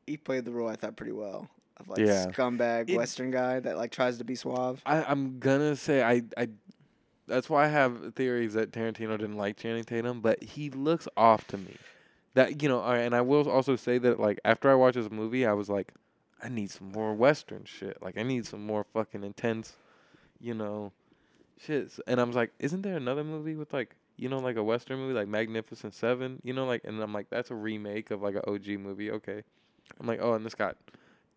he 0.10 0.18
played 0.18 0.45
the 0.45 0.52
role 0.52 0.68
I 0.68 0.76
thought 0.76 0.95
pretty 0.95 1.11
well 1.14 1.49
of 1.77 1.88
like 1.88 1.99
Yeah. 1.99 2.27
scumbag 2.27 2.90
It- 2.90 2.95
Western 2.98 3.31
guy 3.31 3.60
that 3.60 3.77
like 3.77 3.91
tries 3.91 4.18
to 4.18 4.23
be 4.23 4.36
suave. 4.36 4.81
I, 4.86 5.03
I'm 5.03 5.40
gonna 5.40 5.76
say 5.76 6.03
I, 6.03 6.23
I 6.38 6.49
that's 7.27 7.49
why 7.49 7.65
I 7.65 7.68
have 7.68 8.15
theories 8.15 8.53
that 8.56 8.72
Tarantino 8.72 9.18
didn't 9.18 9.38
like 9.38 9.56
Channing 9.57 9.84
Tatum, 9.84 10.19
but 10.19 10.41
he 10.44 10.69
looks 10.72 11.07
off 11.15 11.45
to 11.48 11.57
me. 11.57 11.76
That 12.34 12.61
you 12.61 12.69
know, 12.69 12.81
and 12.84 13.15
I 13.15 13.22
will 13.22 13.49
also 13.49 13.76
say 13.76 13.98
that 13.99 14.19
like 14.19 14.40
after 14.44 14.69
I 14.69 14.76
watched 14.76 14.95
this 14.95 15.11
movie, 15.11 15.45
I 15.45 15.53
was 15.53 15.69
like, 15.69 15.94
I 16.41 16.49
need 16.49 16.72
some 16.72 16.91
more 16.91 17.14
Western 17.14 17.65
shit. 17.65 18.02
Like 18.02 18.18
I 18.18 18.23
need 18.23 18.45
some 18.45 18.65
more 18.65 18.86
fucking 18.94 19.23
intense, 19.23 19.73
you 20.40 20.53
know, 20.53 20.91
shit. 21.60 21.91
And 22.07 22.19
I 22.19 22.23
was 22.23 22.36
like, 22.36 22.52
isn't 22.60 22.81
there 22.81 22.98
another 22.98 23.23
movie 23.23 23.56
with 23.56 23.73
like 23.73 23.95
you 24.18 24.27
know 24.30 24.40
like 24.40 24.56
a 24.57 24.64
Western 24.64 24.99
movie 24.99 25.14
like 25.14 25.27
Magnificent 25.27 25.94
Seven? 25.94 26.40
You 26.44 26.53
know, 26.53 26.65
like 26.65 26.81
and 26.84 26.99
I'm 27.02 27.14
like 27.14 27.30
that's 27.30 27.52
a 27.52 27.56
remake 27.56 28.11
of 28.11 28.22
like 28.22 28.36
an 28.36 28.41
OG 28.48 28.68
movie. 28.80 29.11
Okay, 29.11 29.44
I'm 29.99 30.07
like 30.07 30.20
oh, 30.22 30.34
and 30.34 30.45
this 30.45 30.56
got 30.56 30.78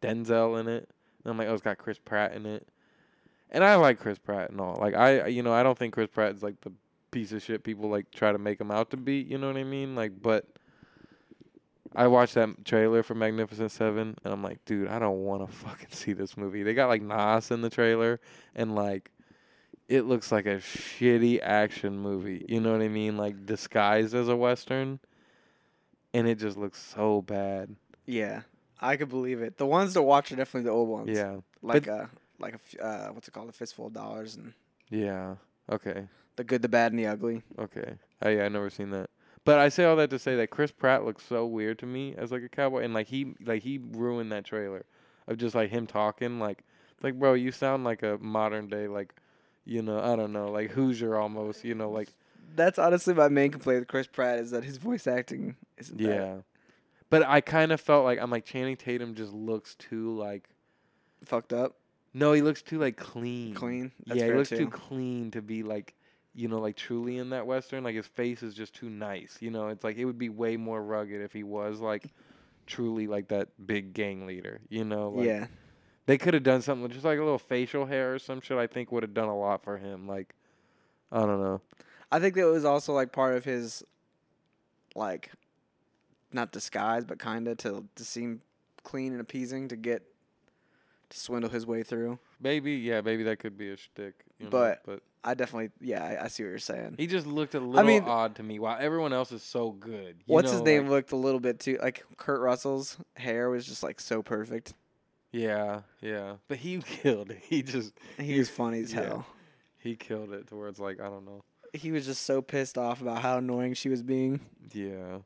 Denzel 0.01 0.61
in 0.61 0.69
it. 0.69 0.89
And 1.24 1.31
I'm 1.31 1.39
like 1.39 1.49
oh, 1.49 1.55
it's 1.55 1.62
got 1.62 1.79
Chris 1.79 1.99
Pratt 1.99 2.35
in 2.35 2.47
it. 2.47 2.66
And 3.51 3.62
I 3.62 3.77
like 3.77 3.99
Chris 3.99 4.19
Pratt 4.19 4.51
and 4.51 4.61
all. 4.61 4.79
Like 4.81 4.95
I, 4.95 5.27
you 5.27 5.43
know, 5.43 5.53
I 5.53 5.62
don't 5.62 5.79
think 5.79 5.95
Chris 5.95 6.09
Pratt 6.09 6.35
is 6.35 6.43
like 6.43 6.61
the 6.62 6.73
piece 7.12 7.31
of 7.33 7.43
shit 7.43 7.62
people 7.62 7.89
like 7.89 8.11
try 8.11 8.33
to 8.33 8.39
make 8.39 8.61
him 8.61 8.73
out 8.73 8.91
to 8.91 8.97
be. 8.97 9.16
You 9.16 9.39
know 9.39 9.47
what 9.47 9.57
I 9.57 9.65
mean? 9.65 9.95
Like, 9.95 10.20
but 10.20 10.47
I 11.95 12.07
watched 12.09 12.35
that 12.35 12.65
trailer 12.65 13.03
for 13.03 13.15
Magnificent 13.15 13.70
Seven, 13.70 14.16
and 14.24 14.33
I'm 14.33 14.43
like, 14.43 14.65
dude, 14.65 14.89
I 14.89 14.99
don't 14.99 15.23
want 15.24 15.49
to 15.49 15.55
fucking 15.55 15.89
see 15.91 16.12
this 16.15 16.37
movie. 16.37 16.65
They 16.65 16.74
got 16.74 16.89
like 16.89 17.03
Nas 17.03 17.51
in 17.53 17.61
the 17.61 17.70
trailer, 17.70 18.19
and 18.57 18.74
like, 18.74 19.12
it 19.89 20.07
looks 20.07 20.33
like 20.33 20.47
a 20.47 20.57
shitty 20.57 21.41
action 21.43 21.99
movie. 21.99 22.45
You 22.49 22.61
know 22.61 22.73
what 22.73 22.83
I 22.83 22.89
mean? 22.89 23.16
Like 23.16 23.47
disguised 23.47 24.15
as 24.15 24.29
a 24.29 24.37
western, 24.37 24.99
and 26.15 26.27
it 26.27 26.39
just 26.39 26.57
looks 26.57 26.83
so 26.83 27.20
bad. 27.23 27.77
Yeah, 28.07 28.43
I 28.81 28.97
could 28.97 29.09
believe 29.09 29.41
it. 29.43 29.57
The 29.59 29.66
ones 29.66 29.95
to 29.95 30.03
watch 30.03 30.33
are 30.33 30.37
definitely 30.37 30.66
the 30.69 30.74
old 30.74 30.89
ones. 30.89 31.16
Yeah, 31.16 31.37
like 31.62 31.87
but- 31.87 31.93
uh, 31.93 32.07
like 32.39 32.55
a 32.55 32.57
f- 32.57 32.81
uh, 32.81 33.09
what's 33.12 33.29
it 33.29 33.31
called, 33.33 33.49
a 33.49 33.53
fistful 33.53 33.87
of 33.87 33.93
dollars, 33.93 34.37
and 34.37 34.53
yeah. 34.91 35.37
Okay. 35.70 36.07
the 36.37 36.45
good, 36.45 36.61
the 36.62 36.69
bad, 36.69 36.93
and 36.93 36.99
the 36.99 37.07
ugly. 37.07 37.43
Okay. 37.59 37.95
Oh 38.20 38.29
yeah, 38.29 38.45
I 38.45 38.49
never 38.49 38.69
seen 38.70 38.91
that. 38.91 39.11
But 39.45 39.59
I 39.59 39.69
say 39.69 39.85
all 39.85 39.97
that 39.97 40.11
to 40.11 40.19
say 40.19 40.37
that 40.37 40.51
Chris 40.51 40.70
Pratt 40.70 41.05
looks 41.05 41.24
so 41.24 41.47
weird 41.47 41.79
to 41.81 41.87
me 41.87 42.15
as 42.16 42.31
like 42.33 42.43
a 42.43 42.49
cowboy, 42.49 42.83
and 42.83 42.93
like 42.95 43.09
he 43.09 43.35
like 43.45 43.62
he 43.62 43.79
ruined 43.79 44.33
that 44.33 44.45
trailer 44.45 44.85
of 45.29 45.39
just 45.39 45.55
like 45.55 45.70
him 45.70 45.87
talking 45.87 46.39
like 46.41 46.65
like 47.03 47.19
bro, 47.19 47.35
you 47.35 47.53
sound 47.53 47.85
like 47.85 48.03
a 48.03 48.19
modern 48.20 48.69
day 48.69 48.89
like 48.89 49.15
you 49.65 49.83
know 49.83 50.01
I 50.01 50.16
don't 50.16 50.33
know 50.33 50.51
like 50.51 50.70
Hoosier 50.73 51.16
almost 51.16 51.65
you 51.65 51.74
know 51.74 51.91
like 51.91 52.09
That's 52.55 52.79
honestly 52.79 53.15
my 53.15 53.29
main 53.29 53.51
complaint 53.53 53.81
with 53.81 53.89
Chris 53.89 54.07
Pratt 54.09 54.39
is 54.41 54.51
that 54.51 54.65
his 54.65 54.77
voice 54.77 55.07
acting 55.07 55.57
isn't 55.79 55.99
that 55.99 56.05
yeah. 56.05 56.35
But 57.12 57.28
I 57.28 57.43
kind 57.43 57.72
of 57.72 57.80
felt 57.80 58.05
like 58.06 58.18
I'm 58.18 58.30
like 58.30 58.47
Channing 58.47 58.76
Tatum 58.76 59.14
just 59.14 59.34
looks 59.34 59.74
too 59.74 60.16
like 60.16 60.48
fucked 61.26 61.52
up, 61.52 61.76
no, 62.14 62.32
he 62.32 62.43
looks 62.43 62.62
too 62.62 62.78
like 62.78 62.97
clean. 62.97 63.55
clean. 63.55 63.93
That's 64.06 64.20
yeah, 64.20 64.26
he 64.26 64.32
looks 64.32 64.48
too. 64.48 64.56
too 64.56 64.68
clean 64.68 65.30
to 65.32 65.43
be 65.43 65.62
like, 65.62 65.94
you 66.34 66.48
know, 66.48 66.59
like 66.59 66.76
truly 66.76 67.18
in 67.18 67.30
that 67.30 67.47
western. 67.47 67.84
Like 67.84 67.94
his 67.94 68.06
face 68.06 68.43
is 68.43 68.55
just 68.55 68.74
too 68.74 68.90
nice. 68.90 69.36
You 69.40 69.51
know, 69.51 69.68
it's 69.68 69.84
like 69.84 69.97
it 69.97 70.05
would 70.05 70.18
be 70.18 70.28
way 70.28 70.56
more 70.56 70.82
rugged 70.82 71.20
if 71.20 71.32
he 71.32 71.43
was 71.43 71.80
like 71.80 72.05
truly 72.66 73.06
like 73.06 73.28
that 73.28 73.48
big 73.66 73.94
gang 73.94 74.26
leader. 74.26 74.60
You 74.68 74.84
know, 74.84 75.10
like, 75.10 75.26
yeah, 75.26 75.47
They 76.06 76.18
could 76.18 76.34
have 76.34 76.43
done 76.43 76.62
something 76.62 76.90
just 76.90 77.05
like 77.05 77.18
a 77.18 77.22
little 77.22 77.39
facial 77.39 77.86
hair 77.86 78.14
or 78.14 78.18
some 78.18 78.40
shit. 78.40 78.59
I 78.59 78.66
think 78.66 78.93
would 78.93 79.02
have 79.02 79.14
done 79.14 79.28
a 79.28 79.39
lot 79.39 79.62
for 79.62 79.78
him. 79.78 80.06
Like, 80.06 80.34
I 81.10 81.20
don't 81.20 81.40
know. 81.40 81.60
I 82.10 82.20
think 82.20 82.34
that 82.34 82.47
was 82.47 82.64
also 82.66 82.93
like 82.93 83.12
part 83.12 83.36
of 83.36 83.44
his, 83.44 83.82
like, 84.94 85.30
not 86.35 86.53
disguise, 86.53 87.05
but 87.05 87.19
kind 87.19 87.49
of 87.49 87.57
to 87.59 87.85
to 87.97 88.05
seem 88.05 88.41
clean 88.85 89.13
and 89.13 89.21
appeasing 89.21 89.69
to 89.69 89.77
get 89.77 90.03
to 91.11 91.19
swindle 91.21 91.51
his 91.51 91.67
way 91.67 91.83
through. 91.83 92.19
Maybe 92.41 92.73
yeah, 92.73 93.01
maybe 93.01 93.23
that 93.25 93.39
could 93.39 93.57
be 93.59 93.71
a 93.71 93.77
shtick. 93.77 94.15
You 94.39 94.47
know, 94.47 94.51
But- 94.51 94.83
but 94.85 95.03
I 95.25 95.35
definitely, 95.35 95.71
yeah, 95.81 96.03
I, 96.05 96.25
I 96.25 96.29
see 96.29 96.43
what 96.43 96.49
you're 96.49 96.59
saying. 96.59 96.97
he 96.99 97.07
just 97.07 97.29
looked 97.29 97.55
a 97.55 97.61
little 97.61 97.79
I 97.79 97.85
mean- 97.85 98.03
odd 98.03 98.35
to 98.37 98.43
me. 98.43 98.59
While 98.59 98.77
everyone 98.81 99.13
else 99.13 99.31
is 99.31 99.43
so 99.45 99.71
good. 99.71 100.17
you 100.27 100.35
What's 100.35 100.51
his 100.51 100.63
name 100.63 100.83
like- 100.85 100.91
looked 100.91 101.13
a 101.13 101.17
little 101.17 101.39
bit 101.39 101.61
too 101.61 101.79
like 101.81 102.05
Kurt 102.17 102.41
Russell's 102.41 102.97
hair 103.17 103.49
was 103.49 103.65
just 103.65 103.83
like 103.85 104.01
so 104.01 104.21
perfect. 104.23 104.75
yeah, 105.31 105.83
yeah. 106.01 106.37
But 106.49 106.59
he 106.59 106.79
killed 106.85 107.31
it. 107.31 107.39
He 107.43 107.63
just 107.63 107.93
He 108.19 108.37
was 108.39 108.51
funny 108.51 108.81
as 108.81 108.93
Yeah. 108.93 109.01
hell. 109.05 109.27
he 109.79 109.95
killed 109.95 110.33
it 110.33 110.49
to 110.49 110.57
where 110.57 110.69
it's 110.69 110.81
like 110.81 110.99
I 111.01 111.05
don't 111.05 111.25
know. 111.25 111.43
He 111.73 111.93
was 111.93 112.05
just 112.05 112.25
so 112.25 112.43
pissed 112.43 112.77
off 112.77 113.01
about 113.01 113.23
how 113.23 113.39
annoying 113.39 113.75
she 113.75 113.89
was 113.89 114.03
being. 114.03 114.41
Yeah. 114.75 115.19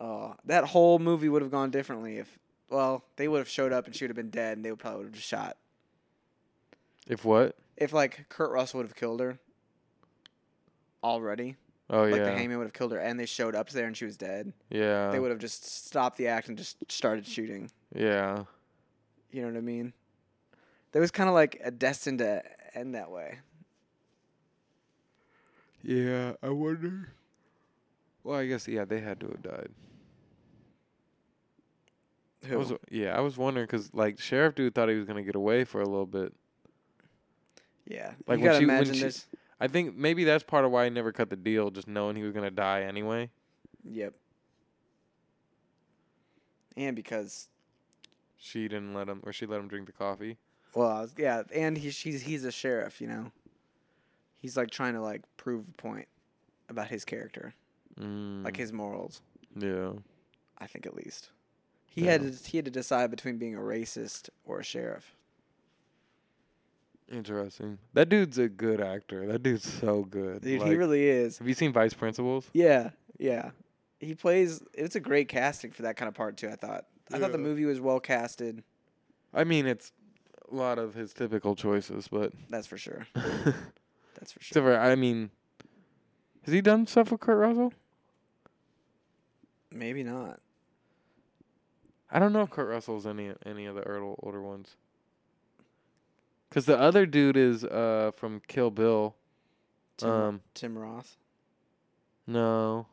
Uh, 0.00 0.34
that 0.44 0.64
whole 0.64 0.98
movie 0.98 1.28
would 1.28 1.42
have 1.42 1.50
gone 1.50 1.70
differently 1.70 2.18
if, 2.18 2.38
well, 2.68 3.04
they 3.16 3.28
would 3.28 3.38
have 3.38 3.48
showed 3.48 3.72
up 3.72 3.86
and 3.86 3.94
she 3.94 4.04
would 4.04 4.10
have 4.10 4.16
been 4.16 4.30
dead, 4.30 4.56
and 4.56 4.64
they 4.64 4.70
would 4.70 4.80
probably 4.80 4.98
would 4.98 5.06
have 5.06 5.14
just 5.14 5.28
shot. 5.28 5.56
If 7.06 7.24
what? 7.24 7.56
If 7.76 7.92
like 7.92 8.28
Kurt 8.28 8.50
Russell 8.50 8.78
would 8.78 8.86
have 8.86 8.96
killed 8.96 9.20
her 9.20 9.38
already, 11.02 11.56
Oh 11.90 12.02
like 12.02 12.10
yeah. 12.10 12.16
Like 12.16 12.24
the 12.24 12.38
hangman 12.38 12.58
would 12.58 12.64
have 12.64 12.72
killed 12.72 12.92
her, 12.92 12.98
and 12.98 13.20
they 13.20 13.26
showed 13.26 13.54
up 13.54 13.68
there 13.70 13.86
and 13.86 13.96
she 13.96 14.04
was 14.04 14.16
dead, 14.16 14.52
yeah. 14.70 15.10
they 15.10 15.20
would 15.20 15.30
have 15.30 15.38
just 15.38 15.86
stopped 15.86 16.16
the 16.16 16.28
act 16.28 16.48
and 16.48 16.56
just 16.56 16.76
started 16.90 17.26
shooting. 17.26 17.70
Yeah. 17.94 18.44
You 19.30 19.42
know 19.42 19.48
what 19.48 19.56
I 19.56 19.60
mean? 19.60 19.92
That 20.92 21.00
was 21.00 21.10
kind 21.10 21.28
of 21.28 21.34
like 21.34 21.60
a 21.62 21.70
destined 21.70 22.20
to 22.20 22.42
end 22.74 22.94
that 22.94 23.10
way. 23.10 23.40
Yeah, 25.82 26.34
I 26.42 26.48
wonder. 26.50 27.10
Well, 28.24 28.38
I 28.38 28.46
guess 28.46 28.66
yeah, 28.66 28.84
they 28.84 29.00
had 29.00 29.20
to 29.20 29.26
have 29.28 29.42
died. 29.42 29.68
I 32.42 32.46
Who? 32.48 32.58
was, 32.58 32.72
yeah, 32.90 33.16
I 33.16 33.20
was 33.20 33.36
wondering 33.38 33.66
because 33.66 33.92
like 33.94 34.18
sheriff 34.20 34.54
dude 34.54 34.74
thought 34.74 34.88
he 34.88 34.96
was 34.96 35.04
gonna 35.06 35.22
get 35.22 35.34
away 35.36 35.64
for 35.64 35.80
a 35.80 35.86
little 35.88 36.06
bit. 36.06 36.34
yeah. 37.86 38.12
like, 38.26 38.38
you 38.40 38.44
when 38.44 38.44
gotta 38.44 38.58
she- 38.58 38.66
when 38.66 38.74
imagine 38.76 38.94
she- 38.94 39.00
this. 39.02 39.26
I 39.60 39.68
think 39.68 39.96
maybe 39.96 40.24
that's 40.24 40.42
part 40.42 40.64
of 40.64 40.72
why 40.72 40.84
he 40.84 40.90
never 40.90 41.12
cut 41.12 41.30
the 41.30 41.36
deal, 41.36 41.70
just 41.70 41.86
knowing 41.86 42.16
he 42.16 42.22
was 42.22 42.32
gonna 42.32 42.50
die 42.50 42.82
anyway. 42.82 43.30
Yep. 43.84 44.14
And 46.76 46.96
because, 46.96 47.48
She 48.36 48.66
didn't 48.68 48.94
let 48.94 49.08
him, 49.08 49.20
or 49.22 49.32
she 49.32 49.46
let 49.46 49.60
him 49.60 49.68
drink 49.68 49.86
the 49.86 49.92
coffee. 49.92 50.38
well, 50.74 50.88
I 50.90 51.00
was, 51.02 51.14
yeah, 51.16 51.42
and 51.54 51.78
he's 51.78 51.94
she's 51.94 52.22
he's 52.22 52.44
a 52.44 52.50
sheriff, 52.52 53.00
you 53.00 53.06
know. 53.06 53.30
He's 54.36 54.56
like 54.56 54.70
trying 54.70 54.94
to 54.94 55.00
like 55.00 55.22
prove 55.36 55.66
a 55.68 55.72
point 55.80 56.08
about 56.68 56.88
his 56.88 57.04
character, 57.04 57.54
Mm, 58.00 58.44
like 58.44 58.56
his 58.56 58.72
morals. 58.72 59.22
yeah, 59.56 59.92
I 60.58 60.66
think 60.66 60.86
at 60.86 60.94
least. 60.94 61.30
He 61.86 62.06
had 62.06 62.22
to 62.22 62.48
he 62.50 62.58
had 62.58 62.64
to 62.64 62.70
decide 62.72 63.10
between 63.10 63.38
being 63.38 63.54
a 63.54 63.60
racist 63.60 64.28
or 64.44 64.60
a 64.60 64.64
sheriff. 64.64 65.14
interesting. 67.10 67.78
That 67.92 68.08
dude's 68.08 68.38
a 68.38 68.48
good 68.48 68.80
actor. 68.80 69.26
That 69.26 69.42
dude's 69.42 69.70
so 69.70 70.02
good. 70.02 70.42
Dude, 70.42 70.62
he 70.62 70.74
really 70.74 71.06
is. 71.06 71.38
Have 71.38 71.46
you 71.46 71.54
seen 71.54 71.72
Vice 71.72 71.94
Principals? 71.94 72.48
Yeah, 72.52 72.90
yeah. 73.18 73.50
He 74.00 74.14
plays. 74.14 74.62
It's 74.72 74.96
a 74.96 75.00
great 75.00 75.28
casting 75.28 75.70
for 75.70 75.82
that 75.82 75.96
kind 75.96 76.08
of 76.08 76.14
part 76.14 76.36
too. 76.36 76.48
I 76.48 76.56
thought. 76.56 76.86
I 77.12 77.18
thought 77.18 77.32
the 77.32 77.38
movie 77.38 77.64
was 77.64 77.80
well 77.80 78.00
casted. 78.00 78.64
I 79.32 79.44
mean, 79.44 79.66
it's 79.66 79.92
a 80.50 80.54
lot 80.54 80.78
of 80.78 80.94
his 80.94 81.12
typical 81.12 81.54
choices, 81.54 82.08
but 82.08 82.32
That's 82.50 82.66
for 82.66 82.76
sure. 82.78 83.06
That's 83.14 84.32
for 84.32 84.42
sure. 84.42 84.62
for 84.62 84.78
I 84.78 84.94
mean, 84.94 85.30
has 86.42 86.52
he 86.54 86.60
done 86.60 86.86
stuff 86.86 87.12
with 87.12 87.20
Kurt 87.20 87.38
Russell? 87.38 87.72
Maybe 89.74 90.02
not. 90.04 90.40
I 92.10 92.18
don't 92.20 92.32
know 92.32 92.42
if 92.42 92.50
Kurt 92.50 92.68
Russell's 92.68 93.06
any 93.06 93.32
any 93.44 93.66
of 93.66 93.74
the 93.74 93.82
older 93.88 94.14
older 94.22 94.40
ones. 94.42 94.76
Cause 96.50 96.66
the 96.66 96.78
other 96.78 97.06
dude 97.06 97.36
is 97.36 97.64
uh 97.64 98.12
from 98.16 98.40
Kill 98.46 98.70
Bill. 98.70 99.16
Tim, 99.96 100.08
Um, 100.10 100.40
Tim 100.54 100.78
Roth. 100.78 101.16
No. 102.26 102.86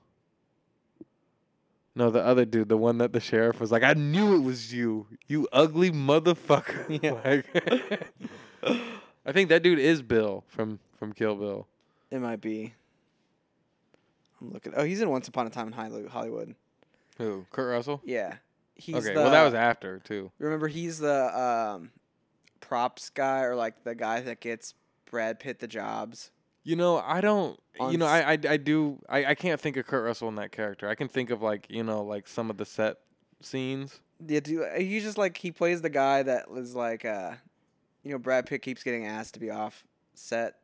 No, 1.94 2.10
the 2.10 2.24
other 2.24 2.46
dude, 2.46 2.70
the 2.70 2.78
one 2.78 2.98
that 3.00 3.12
the 3.12 3.20
sheriff 3.20 3.60
was 3.60 3.72
like, 3.72 3.84
I 3.84 3.94
knew 3.94 4.36
it 4.36 4.40
was 4.40 4.74
you, 4.74 5.08
you 5.28 5.48
ugly 5.52 5.92
motherfucker. 5.92 7.00
Yeah. 7.04 7.42
Like- 8.64 8.82
I 9.26 9.32
think 9.34 9.50
that 9.50 9.62
dude 9.62 9.78
is 9.80 10.02
Bill 10.02 10.44
from 10.48 10.80
from 10.98 11.14
Kill 11.14 11.36
Bill. 11.36 11.68
It 12.10 12.20
might 12.20 12.42
be. 12.42 12.74
I'm 14.40 14.52
looking. 14.52 14.74
Oh, 14.76 14.84
he's 14.84 15.00
in 15.02 15.10
Once 15.12 15.28
Upon 15.28 15.46
a 15.46 15.50
Time 15.52 15.68
in 15.68 15.74
Hollywood. 15.74 16.56
Who? 17.18 17.46
Kurt 17.52 17.70
Russell? 17.70 18.02
Yeah. 18.04 18.36
He's 18.76 18.96
okay, 18.96 19.14
the, 19.14 19.22
well 19.22 19.32
that 19.32 19.44
was 19.44 19.54
after 19.54 20.00
too. 20.00 20.32
Remember, 20.40 20.68
he's 20.68 20.98
the 20.98 21.40
um, 21.40 21.92
props 22.60 23.10
guy, 23.10 23.44
or 23.44 23.56
like 23.56 23.84
the 23.84 23.94
guy 23.94 24.22
that 24.22 24.40
gets 24.40 24.74
Brad 25.10 25.40
Pitt 25.40 25.60
the 25.60 25.68
jobs. 25.68 26.32
You 26.64 26.76
know, 26.76 26.98
I 26.98 27.22
don't. 27.22 27.60
You 27.80 27.98
know, 27.98 28.08
I 28.08 28.32
I 28.32 28.58
do. 28.58 29.00
I 29.08 29.26
I 29.26 29.36
can't 29.36 29.60
think 29.60 29.78
of 29.78 29.86
Kurt 29.86 30.04
Russell 30.04 30.30
in 30.30 30.36
that 30.36 30.52
character. 30.52 30.88
I 30.88 30.96
can 30.96 31.08
think 31.08 31.30
of 31.30 31.42
like 31.42 31.68
you 31.70 31.84
know 31.84 32.04
like 32.04 32.28
some 32.28 32.50
of 32.50 32.58
the 32.58 32.66
set 32.66 32.98
scenes. 33.42 34.00
Yeah, 34.26 34.40
do 34.40 34.66
he's 34.78 35.04
just 35.04 35.18
like 35.18 35.38
he 35.38 35.52
plays 35.52 35.82
the 35.82 35.90
guy 35.90 36.24
that 36.24 36.50
was 36.50 36.76
like, 36.76 37.06
uh, 37.06 37.34
you 38.04 38.12
know, 38.12 38.20
Brad 38.20 38.46
Pitt 38.46 38.62
keeps 38.62 38.84
getting 38.84 39.06
asked 39.06 39.34
to 39.36 39.40
be 39.40 39.50
off 39.50 39.84
set 40.14 40.56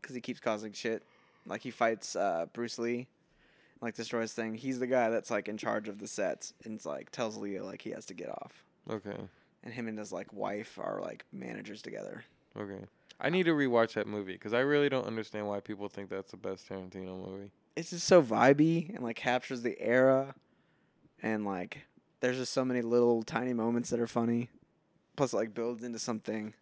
because 0.00 0.14
he 0.14 0.20
keeps 0.20 0.40
causing 0.40 0.72
shit. 0.72 1.02
Like 1.46 1.60
he 1.60 1.70
fights 1.70 2.16
uh, 2.16 2.46
Bruce 2.52 2.78
Lee, 2.78 3.06
like 3.84 3.94
destroys 3.94 4.32
thing. 4.32 4.54
He's 4.54 4.78
the 4.78 4.86
guy 4.86 5.10
that's 5.10 5.30
like 5.30 5.48
in 5.48 5.56
charge 5.56 5.88
of 5.88 5.98
the 5.98 6.08
sets 6.08 6.54
and 6.64 6.74
it's 6.74 6.86
like 6.86 7.10
tells 7.10 7.36
Leo 7.36 7.64
like 7.64 7.82
he 7.82 7.90
has 7.90 8.06
to 8.06 8.14
get 8.14 8.28
off. 8.28 8.64
Okay. 8.90 9.16
And 9.62 9.72
him 9.72 9.88
and 9.88 9.98
his 9.98 10.12
like 10.12 10.32
wife 10.32 10.78
are 10.78 11.00
like 11.00 11.24
managers 11.32 11.82
together. 11.82 12.24
Okay. 12.58 12.84
I 13.20 13.30
need 13.30 13.44
to 13.44 13.52
rewatch 13.52 13.94
that 13.94 14.06
movie 14.06 14.32
because 14.32 14.52
I 14.52 14.60
really 14.60 14.88
don't 14.88 15.06
understand 15.06 15.46
why 15.46 15.60
people 15.60 15.88
think 15.88 16.10
that's 16.10 16.30
the 16.30 16.36
best 16.36 16.68
Tarantino 16.68 17.26
movie. 17.26 17.50
It's 17.76 17.90
just 17.90 18.06
so 18.06 18.22
vibey 18.22 18.94
and 18.94 19.02
like 19.02 19.16
captures 19.16 19.62
the 19.62 19.80
era, 19.80 20.34
and 21.22 21.44
like 21.44 21.86
there's 22.20 22.36
just 22.36 22.52
so 22.52 22.64
many 22.64 22.82
little 22.82 23.22
tiny 23.22 23.52
moments 23.52 23.90
that 23.90 24.00
are 24.00 24.06
funny. 24.06 24.50
Plus, 25.16 25.32
it, 25.32 25.36
like 25.36 25.54
builds 25.54 25.82
into 25.82 25.98
something. 25.98 26.54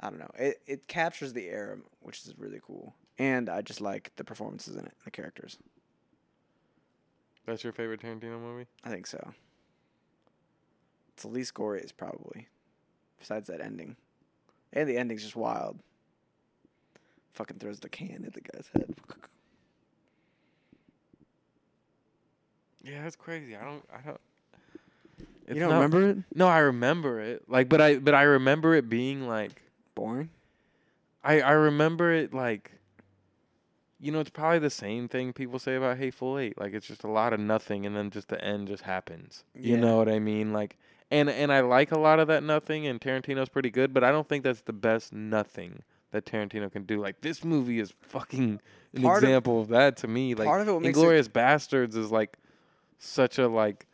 I 0.00 0.10
don't 0.10 0.18
know. 0.18 0.30
It 0.38 0.60
it 0.66 0.88
captures 0.88 1.32
the 1.32 1.48
era, 1.48 1.78
which 2.00 2.20
is 2.22 2.34
really 2.38 2.60
cool. 2.66 2.94
And 3.18 3.48
I 3.48 3.62
just 3.62 3.80
like 3.80 4.12
the 4.16 4.24
performances 4.24 4.76
in 4.76 4.84
it, 4.84 4.92
the 5.04 5.10
characters. 5.10 5.58
That's 7.46 7.62
your 7.62 7.72
favorite 7.72 8.02
Tarantino 8.02 8.40
movie? 8.40 8.66
I 8.84 8.90
think 8.90 9.06
so. 9.06 9.32
It's 11.14 11.22
the 11.22 11.28
least 11.28 11.54
gory 11.54 11.80
is 11.80 11.92
probably. 11.92 12.48
Besides 13.18 13.46
that 13.48 13.60
ending. 13.60 13.96
And 14.72 14.88
the 14.88 14.98
ending's 14.98 15.22
just 15.22 15.36
wild. 15.36 15.78
Fucking 17.34 17.58
throws 17.58 17.80
the 17.80 17.88
can 17.88 18.24
at 18.26 18.34
the 18.34 18.40
guy's 18.40 18.68
head. 18.74 18.94
Yeah, 22.82 23.02
that's 23.02 23.16
crazy. 23.16 23.56
I 23.56 23.64
don't. 23.64 23.84
I 23.92 24.00
don't. 24.06 24.20
you 25.48 25.60
don't 25.60 25.72
remember 25.72 26.10
it? 26.10 26.18
No, 26.34 26.46
I 26.46 26.58
remember 26.58 27.20
it. 27.20 27.42
Like, 27.48 27.68
but 27.68 27.80
I 27.80 27.96
but 27.96 28.14
I 28.14 28.22
remember 28.22 28.74
it 28.74 28.88
being 28.88 29.26
like 29.26 29.62
Boring. 29.94 30.30
I 31.24 31.40
I 31.40 31.52
remember 31.52 32.12
it 32.12 32.32
like. 32.32 32.70
You 34.06 34.12
know, 34.12 34.20
it's 34.20 34.30
probably 34.30 34.60
the 34.60 34.70
same 34.70 35.08
thing 35.08 35.32
people 35.32 35.58
say 35.58 35.74
about 35.74 35.98
Hateful 35.98 36.38
Eight. 36.38 36.56
Like, 36.60 36.74
it's 36.74 36.86
just 36.86 37.02
a 37.02 37.08
lot 37.08 37.32
of 37.32 37.40
nothing, 37.40 37.84
and 37.84 37.96
then 37.96 38.10
just 38.10 38.28
the 38.28 38.40
end 38.40 38.68
just 38.68 38.84
happens. 38.84 39.42
You 39.52 39.74
Yeah. 39.74 39.80
know 39.80 39.96
what 39.96 40.08
I 40.08 40.20
mean? 40.20 40.52
Like, 40.52 40.76
and 41.10 41.28
and 41.28 41.52
I 41.52 41.58
like 41.58 41.90
a 41.90 41.98
lot 41.98 42.20
of 42.20 42.28
that 42.28 42.44
nothing, 42.44 42.86
and 42.86 43.00
Tarantino's 43.00 43.48
pretty 43.48 43.68
good, 43.70 43.92
but 43.92 44.04
I 44.04 44.12
don't 44.12 44.28
think 44.28 44.44
that's 44.44 44.60
the 44.60 44.72
best 44.72 45.12
nothing 45.12 45.82
that 46.12 46.24
Tarantino 46.24 46.70
can 46.70 46.84
do. 46.84 47.00
Like, 47.00 47.20
this 47.22 47.42
movie 47.42 47.80
is 47.80 47.94
fucking 48.00 48.60
an 48.94 49.02
Part 49.02 49.24
example 49.24 49.60
of, 49.60 49.68
that 49.70 49.96
to 49.98 50.06
me. 50.06 50.36
Like, 50.36 50.46
part 50.46 50.60
of 50.60 50.68
it 50.68 50.80
makes 50.80 50.96
it- 50.96 51.32
Basterds 51.32 51.96
is 51.96 52.12
like 52.12 52.38
such 52.98 53.38
a 53.40 53.48
like, 53.48 53.86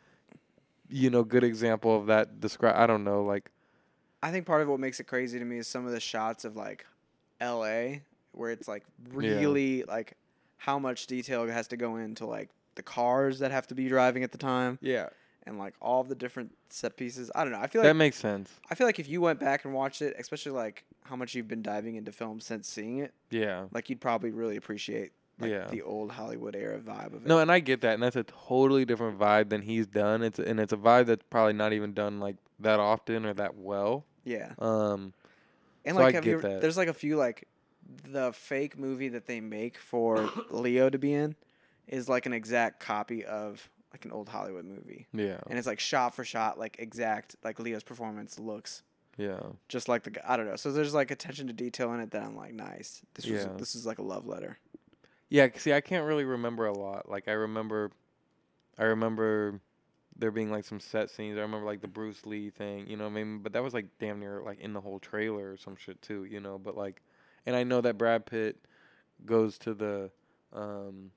you 0.89 1.09
know, 1.09 1.23
good 1.23 1.43
example 1.43 1.97
of 1.97 2.05
that. 2.05 2.39
Describe. 2.39 2.75
I 2.75 2.85
don't 2.85 3.03
know, 3.03 3.23
like. 3.23 3.49
I 4.21 4.29
think 4.31 4.45
part 4.45 4.61
of 4.61 4.67
what 4.69 4.79
makes 4.79 4.99
it 4.99 5.07
crazy 5.07 5.39
to 5.39 5.43
me 5.45 5.57
is 5.57 5.67
some 5.67 5.87
of 5.87 5.91
the 5.91 5.99
shots 5.99 6.45
of 6.45 6.55
like 6.55 6.85
L.A. 7.41 8.03
where 8.33 8.51
it's 8.51 8.67
like 8.67 8.83
really 9.11 9.83
like 9.83 10.13
how 10.57 10.79
much 10.79 11.07
detail 11.07 11.45
has 11.47 11.67
to 11.69 11.77
go 11.77 11.95
into 11.97 12.25
like 12.25 12.49
the 12.75 12.83
cars 12.83 13.39
that 13.39 13.51
have 13.51 13.67
to 13.67 13.75
be 13.75 13.87
driving 13.87 14.23
at 14.23 14.31
the 14.31 14.37
time 14.37 14.79
Yeah, 14.81 15.09
and 15.45 15.59
like 15.59 15.75
all 15.81 16.03
the 16.03 16.15
different 16.15 16.55
set 16.69 16.97
pieces. 16.97 17.29
I 17.35 17.43
don't 17.43 17.51
know. 17.53 17.59
I 17.59 17.67
feel 17.67 17.81
like 17.81 17.89
that 17.89 17.95
makes 17.95 18.17
sense. 18.17 18.49
I 18.69 18.75
feel 18.75 18.87
like 18.87 18.99
if 18.99 19.07
you 19.07 19.21
went 19.21 19.39
back 19.39 19.65
and 19.65 19.73
watched 19.73 20.01
it, 20.01 20.15
especially 20.17 20.53
like 20.53 20.83
how 21.03 21.15
much 21.15 21.35
you've 21.35 21.47
been 21.47 21.61
diving 21.61 21.95
into 21.95 22.11
film 22.11 22.39
since 22.39 22.67
seeing 22.67 22.99
it, 22.99 23.13
Yeah. 23.29 23.65
like 23.71 23.89
you'd 23.89 24.01
probably 24.01 24.31
really 24.31 24.55
appreciate 24.55 25.11
like 25.39 25.51
Yeah. 25.51 25.67
the 25.67 25.81
old 25.81 26.11
Hollywood 26.11 26.55
era 26.55 26.79
vibe 26.79 27.07
of 27.07 27.25
it. 27.25 27.25
No, 27.27 27.39
and 27.39 27.51
I 27.51 27.59
get 27.59 27.81
that, 27.81 27.95
and 27.95 28.03
that's 28.03 28.15
a 28.15 28.23
totally 28.23 28.85
different 28.85 29.19
vibe 29.19 29.49
than 29.49 29.61
he's 29.63 29.85
done. 29.87 30.23
It's 30.23 30.39
and 30.39 30.59
it's 30.59 30.71
a 30.73 30.77
vibe 30.77 31.07
that's 31.07 31.23
probably 31.29 31.53
not 31.53 31.73
even 31.73 31.93
done 31.93 32.19
like 32.19 32.37
that 32.59 32.79
often 32.79 33.25
or 33.25 33.33
that 33.33 33.55
well. 33.57 34.05
yeah. 34.23 34.53
Um, 34.59 35.13
And 35.85 35.95
So 35.97 36.01
like, 36.01 36.13
I 36.13 36.17
have 36.17 36.25
you 36.25 36.33
ever, 36.37 36.47
that. 36.47 36.61
there's 36.61 36.77
like 36.77 36.87
a 36.87 36.93
few 36.93 37.17
like 37.17 37.47
the 38.03 38.31
fake 38.33 38.77
movie 38.77 39.09
that 39.09 39.25
they 39.27 39.39
make 39.41 39.77
for 39.77 40.29
Leo 40.49 40.89
to 40.89 40.97
be 40.97 41.13
in 41.13 41.35
is 41.87 42.07
like 42.07 42.25
an 42.25 42.33
exact 42.33 42.79
copy 42.79 43.25
of 43.25 43.69
like 43.91 44.05
an 44.05 44.11
old 44.11 44.29
Hollywood 44.29 44.65
movie, 44.65 45.07
yeah, 45.13 45.37
and 45.49 45.57
it's 45.59 45.67
like 45.67 45.79
shot 45.79 46.15
for 46.15 46.23
shot, 46.23 46.57
like 46.57 46.77
exact 46.79 47.35
like 47.43 47.59
Leo's 47.59 47.83
performance 47.83 48.39
looks 48.39 48.81
yeah, 49.17 49.39
just 49.69 49.87
like 49.87 50.01
the 50.03 50.09
g- 50.11 50.19
I 50.27 50.35
don't 50.37 50.47
know. 50.47 50.55
So 50.55 50.71
there's 50.71 50.95
like 50.95 51.11
attention 51.11 51.45
to 51.47 51.53
detail 51.53 51.93
in 51.93 51.99
it 51.99 52.09
that 52.11 52.23
I'm 52.23 52.35
like, 52.35 52.53
nice. 52.55 53.01
This 53.13 53.27
was 53.27 53.43
Yeah. 53.43 53.51
this 53.57 53.75
is 53.75 53.85
like 53.85 53.99
a 53.99 54.03
love 54.03 54.25
letter. 54.25 54.57
yeah. 55.29 55.47
See, 55.57 55.71
I 55.73 55.81
can't 55.81 56.05
really 56.07 56.23
remember 56.25 56.65
a 56.65 56.73
lot. 56.73 57.07
Like 57.07 57.27
I 57.27 57.33
remember, 57.33 57.91
I 58.79 58.85
remember 58.85 59.59
there 60.17 60.31
being 60.31 60.49
like 60.49 60.65
some 60.65 60.79
set 60.79 61.11
scenes. 61.11 61.37
I 61.37 61.41
remember 61.41 61.67
like 61.67 61.81
the 61.81 61.87
Bruce 61.87 62.25
Lee 62.25 62.49
thing, 62.49 62.87
you 62.87 62.97
know. 62.97 63.03
what 63.03 63.11
I 63.11 63.13
mean, 63.13 63.39
but 63.39 63.53
that 63.53 63.61
was 63.61 63.75
like 63.75 63.85
damn 63.99 64.19
near 64.19 64.41
like 64.43 64.59
in 64.59 64.73
the 64.73 64.81
whole 64.81 64.97
trailer 64.99 65.51
or 65.51 65.57
some 65.57 65.75
shit 65.75 66.01
too, 66.01 66.23
you 66.25 66.39
know. 66.39 66.57
But 66.57 66.75
like, 66.75 67.03
and 67.45 67.55
I 67.55 67.63
know 67.63 67.81
that 67.81 67.97
Brad 67.97 68.25
Pitt 68.25 68.57
goes 69.25 69.57
to 69.59 69.73
the, 69.73 70.11
um, 70.53 71.11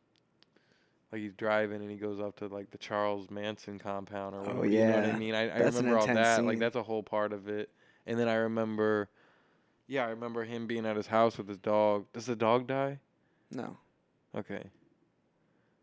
like 1.12 1.20
he's 1.22 1.34
driving 1.34 1.80
and 1.82 1.90
he 1.90 1.96
goes 1.96 2.20
up 2.20 2.36
to 2.36 2.46
like 2.48 2.70
the 2.70 2.78
Charles 2.78 3.30
Manson 3.30 3.78
compound 3.78 4.34
or 4.34 4.40
whatever. 4.40 4.60
Oh, 4.60 4.62
yeah. 4.64 4.78
You 4.80 4.86
know 4.86 4.94
what 4.96 5.04
Oh, 5.04 5.08
yeah. 5.08 5.14
I 5.14 5.18
mean? 5.18 5.34
I, 5.34 5.48
I 5.50 5.58
remember 5.60 5.98
all 5.98 6.06
that. 6.06 6.36
scene. 6.36 6.46
Like 6.46 6.58
that's 6.58 6.76
a 6.76 6.82
whole 6.82 7.02
part 7.02 7.32
of 7.32 7.48
it. 7.48 7.70
And 8.06 8.18
then 8.18 8.28
I 8.28 8.34
remember, 8.34 9.08
yeah, 9.88 10.04
I 10.06 10.10
remember 10.10 10.44
him 10.44 10.66
being 10.66 10.86
at 10.86 10.96
his 10.96 11.06
house 11.06 11.38
with 11.38 11.48
his 11.48 11.58
dog. 11.58 12.06
Does 12.12 12.26
the 12.26 12.36
dog 12.36 12.66
die? 12.66 12.98
No, 13.50 13.76
Okay. 14.36 14.62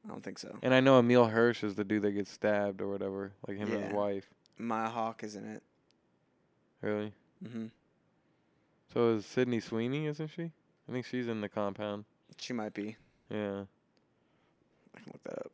I 0.06 0.10
don't 0.10 0.22
think 0.22 0.38
so. 0.38 0.58
And 0.62 0.74
I 0.74 0.82
know 0.82 1.00
Emile 1.00 1.28
Hirsch 1.28 1.64
is 1.64 1.76
the 1.76 1.86
dude 1.86 2.02
that 2.04 2.12
gets 2.12 2.30
stabbed 2.30 2.82
or 2.82 2.90
whatever, 2.90 3.32
like 3.48 3.58
him 3.58 3.72
and 3.72 3.86
his 3.86 3.94
wife. 3.94 4.26
Maya 4.58 4.90
Hawke 4.90 5.24
is 5.24 5.36
in 5.38 5.46
it. 5.50 5.64
Really? 6.82 7.14
Mm 7.44 7.52
hmm 7.52 7.66
So 8.94 9.16
is 9.16 9.26
Sydney 9.26 9.60
Sweeney, 9.60 10.06
isn't 10.06 10.28
she? 10.28 10.52
I 10.88 10.92
think 10.92 11.06
she's 11.06 11.28
in 11.28 11.42
the 11.42 11.50
compound. 11.50 12.06
She 12.38 12.54
might 12.54 12.74
be. 12.74 12.96
Yeah. 13.30 13.64
I 14.96 15.00
can 15.00 15.12
look 15.12 15.24
that 15.24 15.40
up. 15.40 15.52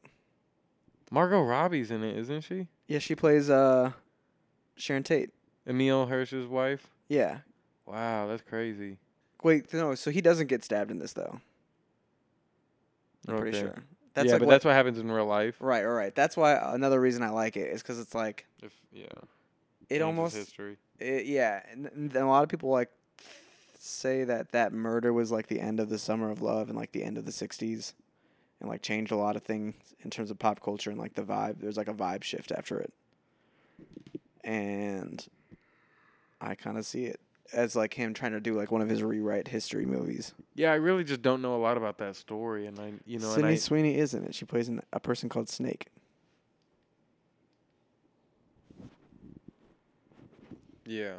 Margot 1.12 1.42
Robbie's 1.42 1.90
in 1.90 2.04
it, 2.04 2.18
isn't 2.18 2.42
she? 2.42 2.68
Yeah, 2.88 3.00
she 3.00 3.16
plays 3.16 3.50
uh 3.50 3.92
Sharon 4.76 5.04
Tate. 5.04 5.32
Emile 5.68 6.08
Hirsch's 6.08 6.48
wife. 6.48 6.88
Yeah. 7.08 7.40
Wow, 7.86 8.28
that's 8.28 8.44
crazy. 8.44 8.98
Wait, 9.44 9.74
no. 9.74 9.96
So 9.96 10.12
he 10.12 10.22
doesn't 10.22 10.48
get 10.48 10.64
stabbed 10.64 10.92
in 10.92 11.00
this 11.00 11.14
though. 11.14 11.40
I'm 13.28 13.38
pretty 13.38 13.58
sure. 13.58 13.76
That's 14.14 14.28
yeah, 14.28 14.34
like 14.34 14.40
but 14.40 14.48
what, 14.48 14.52
that's 14.52 14.66
what 14.66 14.74
happens 14.74 15.00
in 15.00 15.10
real 15.10 15.26
life. 15.26 15.56
right, 15.60 15.86
right, 15.86 15.94
right. 15.94 16.16
That's 16.16 16.36
why 16.36 16.54
another 16.74 17.00
reason 17.00 17.24
I 17.24 17.30
like 17.30 17.56
it 17.56 17.72
is 17.72 17.82
because 17.82 18.00
it's 18.00 18.16
like 18.16 18.46
If 18.62 18.74
yeah, 18.92 19.06
it 19.90 20.02
almost 20.02 20.36
history. 20.36 20.78
It, 21.00 21.26
yeah, 21.26 21.62
and, 21.72 21.90
and 21.94 22.16
a 22.16 22.26
lot 22.26 22.44
of 22.44 22.50
people 22.50 22.70
like 22.70 22.90
say 23.80 24.24
that 24.26 24.52
that 24.52 24.74
murder 24.74 25.12
was 25.14 25.32
like 25.32 25.48
the 25.48 25.60
end 25.60 25.80
of 25.80 25.90
the 25.90 25.98
summer 25.98 26.30
of 26.30 26.42
love 26.42 26.70
and 26.70 26.78
like 26.78 26.92
the 26.92 27.04
end 27.04 27.18
of 27.18 27.26
the 27.26 27.32
'60s, 27.32 27.94
and 28.60 28.70
like 28.70 28.82
changed 28.82 29.12
a 29.12 29.16
lot 29.16 29.36
of 29.36 29.44
things 29.44 29.76
in 30.02 30.10
terms 30.10 30.30
of 30.30 30.38
pop 30.40 30.62
culture 30.62 30.90
and 30.90 31.00
like 31.00 31.16
the 31.16 31.24
vibe. 31.24 31.62
There's 31.62 31.78
like 31.78 31.88
a 31.88 31.94
vibe 31.94 32.24
shift 32.24 32.52
after 32.52 32.80
it, 32.80 32.94
and 34.44 35.26
I 36.42 36.56
kind 36.56 36.78
of 36.78 36.86
see 36.86 37.06
it 37.06 37.20
as 37.52 37.76
like 37.76 37.94
him 37.96 38.14
trying 38.14 38.34
to 38.34 38.40
do 38.40 38.56
like 38.56 38.72
one 38.72 38.82
of 38.82 38.90
his 38.90 39.02
rewrite 39.02 39.48
history 39.48 39.86
movies. 39.86 40.34
Yeah, 40.56 40.72
I 40.72 40.76
really 40.76 41.04
just 41.04 41.22
don't 41.22 41.42
know 41.42 41.56
a 41.56 41.62
lot 41.62 41.78
about 41.78 41.98
that 42.00 42.16
story, 42.16 42.68
and 42.68 42.78
I, 42.80 42.94
you 43.06 43.20
know, 43.20 43.28
and 43.28 43.36
Sydney 43.36 43.52
I, 43.52 43.56
Sweeney 43.56 43.98
is 43.98 44.14
in 44.14 44.26
it. 44.26 44.36
She 44.36 44.46
plays 44.46 44.68
an, 44.68 44.82
a 44.92 45.00
person 45.00 45.30
called 45.30 45.50
Snake. 45.50 45.88
yeah, 50.90 51.14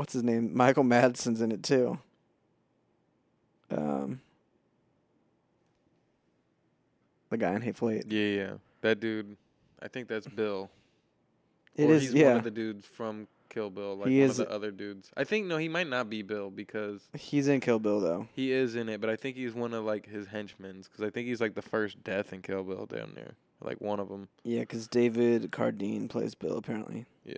What's 0.00 0.14
his 0.14 0.22
name? 0.22 0.56
Michael 0.56 0.82
Madsen's 0.82 1.42
in 1.42 1.52
it 1.52 1.62
too. 1.62 1.98
Um, 3.70 4.22
the 7.28 7.36
guy 7.36 7.54
in 7.54 7.60
Hateful 7.60 7.90
Eight. 7.90 8.06
yeah, 8.08 8.24
yeah. 8.34 8.52
That 8.80 8.98
dude, 8.98 9.36
I 9.82 9.88
think 9.88 10.08
that's 10.08 10.26
Bill. 10.26 10.70
It 11.76 11.84
or 11.84 11.92
is, 11.92 12.02
he's 12.04 12.14
yeah. 12.14 12.28
one 12.28 12.36
of 12.38 12.44
the 12.44 12.50
dudes 12.50 12.86
from 12.86 13.28
Kill 13.50 13.68
Bill, 13.68 13.96
like 13.98 14.08
He 14.08 14.20
one 14.22 14.30
is- 14.30 14.38
of 14.38 14.48
the 14.48 14.54
other 14.54 14.70
dudes. 14.70 15.10
I 15.18 15.24
think 15.24 15.46
no, 15.46 15.58
he 15.58 15.68
might 15.68 15.86
not 15.86 16.08
be 16.08 16.22
Bill 16.22 16.48
because 16.48 17.02
He's 17.12 17.46
in 17.46 17.60
Kill 17.60 17.78
Bill 17.78 18.00
though. 18.00 18.26
he 18.34 18.52
is 18.52 18.76
in 18.76 18.88
it, 18.88 19.02
but 19.02 19.10
I 19.10 19.16
think 19.16 19.36
he's 19.36 19.52
one 19.52 19.74
of 19.74 19.84
like 19.84 20.08
his 20.08 20.28
henchmen's 20.28 20.88
because 20.88 21.04
I 21.04 21.10
think 21.10 21.28
he's 21.28 21.42
like 21.42 21.54
the 21.54 21.60
first 21.60 22.02
death 22.02 22.32
in 22.32 22.40
Kill 22.40 22.64
Bill 22.64 22.86
down 22.86 23.12
there, 23.14 23.34
like 23.60 23.82
one 23.82 24.00
of 24.00 24.08
them. 24.08 24.28
Yeah, 24.44 24.60
because 24.60 24.88
David 24.88 25.50
Carradine 25.52 26.08
plays 26.08 26.34
Bill 26.34 26.56
apparently. 26.56 27.04
Yeah. 27.22 27.34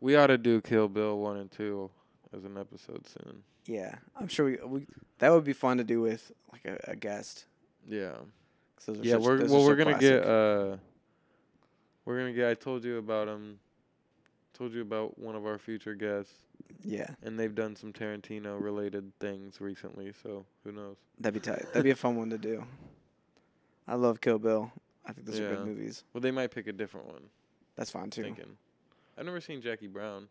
We 0.00 0.16
ought 0.16 0.28
to 0.28 0.38
do 0.38 0.60
Kill 0.60 0.88
Bill 0.88 1.18
one 1.18 1.36
and 1.36 1.50
two 1.50 1.90
as 2.36 2.44
an 2.44 2.56
episode 2.56 3.06
soon. 3.06 3.42
Yeah, 3.66 3.94
I'm 4.16 4.28
sure 4.28 4.46
we, 4.46 4.56
we 4.64 4.86
that 5.18 5.30
would 5.30 5.44
be 5.44 5.52
fun 5.52 5.76
to 5.78 5.84
do 5.84 6.00
with 6.00 6.32
like 6.52 6.64
a, 6.64 6.92
a 6.92 6.96
guest. 6.96 7.44
Yeah. 7.86 8.12
Yeah, 9.02 9.14
such- 9.14 9.22
we're 9.22 9.44
well 9.46 9.64
we're 9.64 9.76
gonna 9.76 9.98
get 9.98 10.24
uh 10.24 10.76
we're 12.06 12.18
gonna 12.18 12.32
get 12.32 12.48
I 12.48 12.54
told 12.54 12.82
you 12.84 12.96
about 12.96 13.28
um 13.28 13.58
told 14.54 14.72
you 14.72 14.80
about 14.80 15.18
one 15.18 15.36
of 15.36 15.44
our 15.46 15.58
future 15.58 15.94
guests 15.94 16.32
yeah, 16.82 17.10
and 17.22 17.38
they've 17.38 17.54
done 17.54 17.76
some 17.76 17.92
Tarantino 17.92 18.58
related 18.58 19.12
things 19.20 19.60
recently, 19.60 20.14
so 20.22 20.46
who 20.64 20.72
knows. 20.72 20.96
that'd 21.18 21.34
be 21.34 21.40
tight. 21.46 21.66
That'd 21.68 21.84
be 21.84 21.90
a 21.90 21.94
fun 21.96 22.16
one 22.16 22.30
to 22.30 22.38
do. 22.38 22.64
I 23.86 23.96
love 23.96 24.22
Kill 24.22 24.38
Bill. 24.38 24.72
I 25.04 25.12
think 25.12 25.26
those 25.26 25.40
are 25.40 25.56
good 25.56 25.66
movies. 25.66 26.04
Well 26.14 26.22
they 26.22 26.30
might 26.30 26.50
pick 26.50 26.66
a 26.68 26.72
different 26.72 27.06
one, 27.08 27.24
That's 27.76 27.90
fine 27.90 28.08
too. 28.08 28.22
thinking. 28.22 28.56
I've 29.18 29.24
never 29.26 29.40
seen 29.40 29.60
Jackie 29.60 29.86
Brown. 29.86 30.28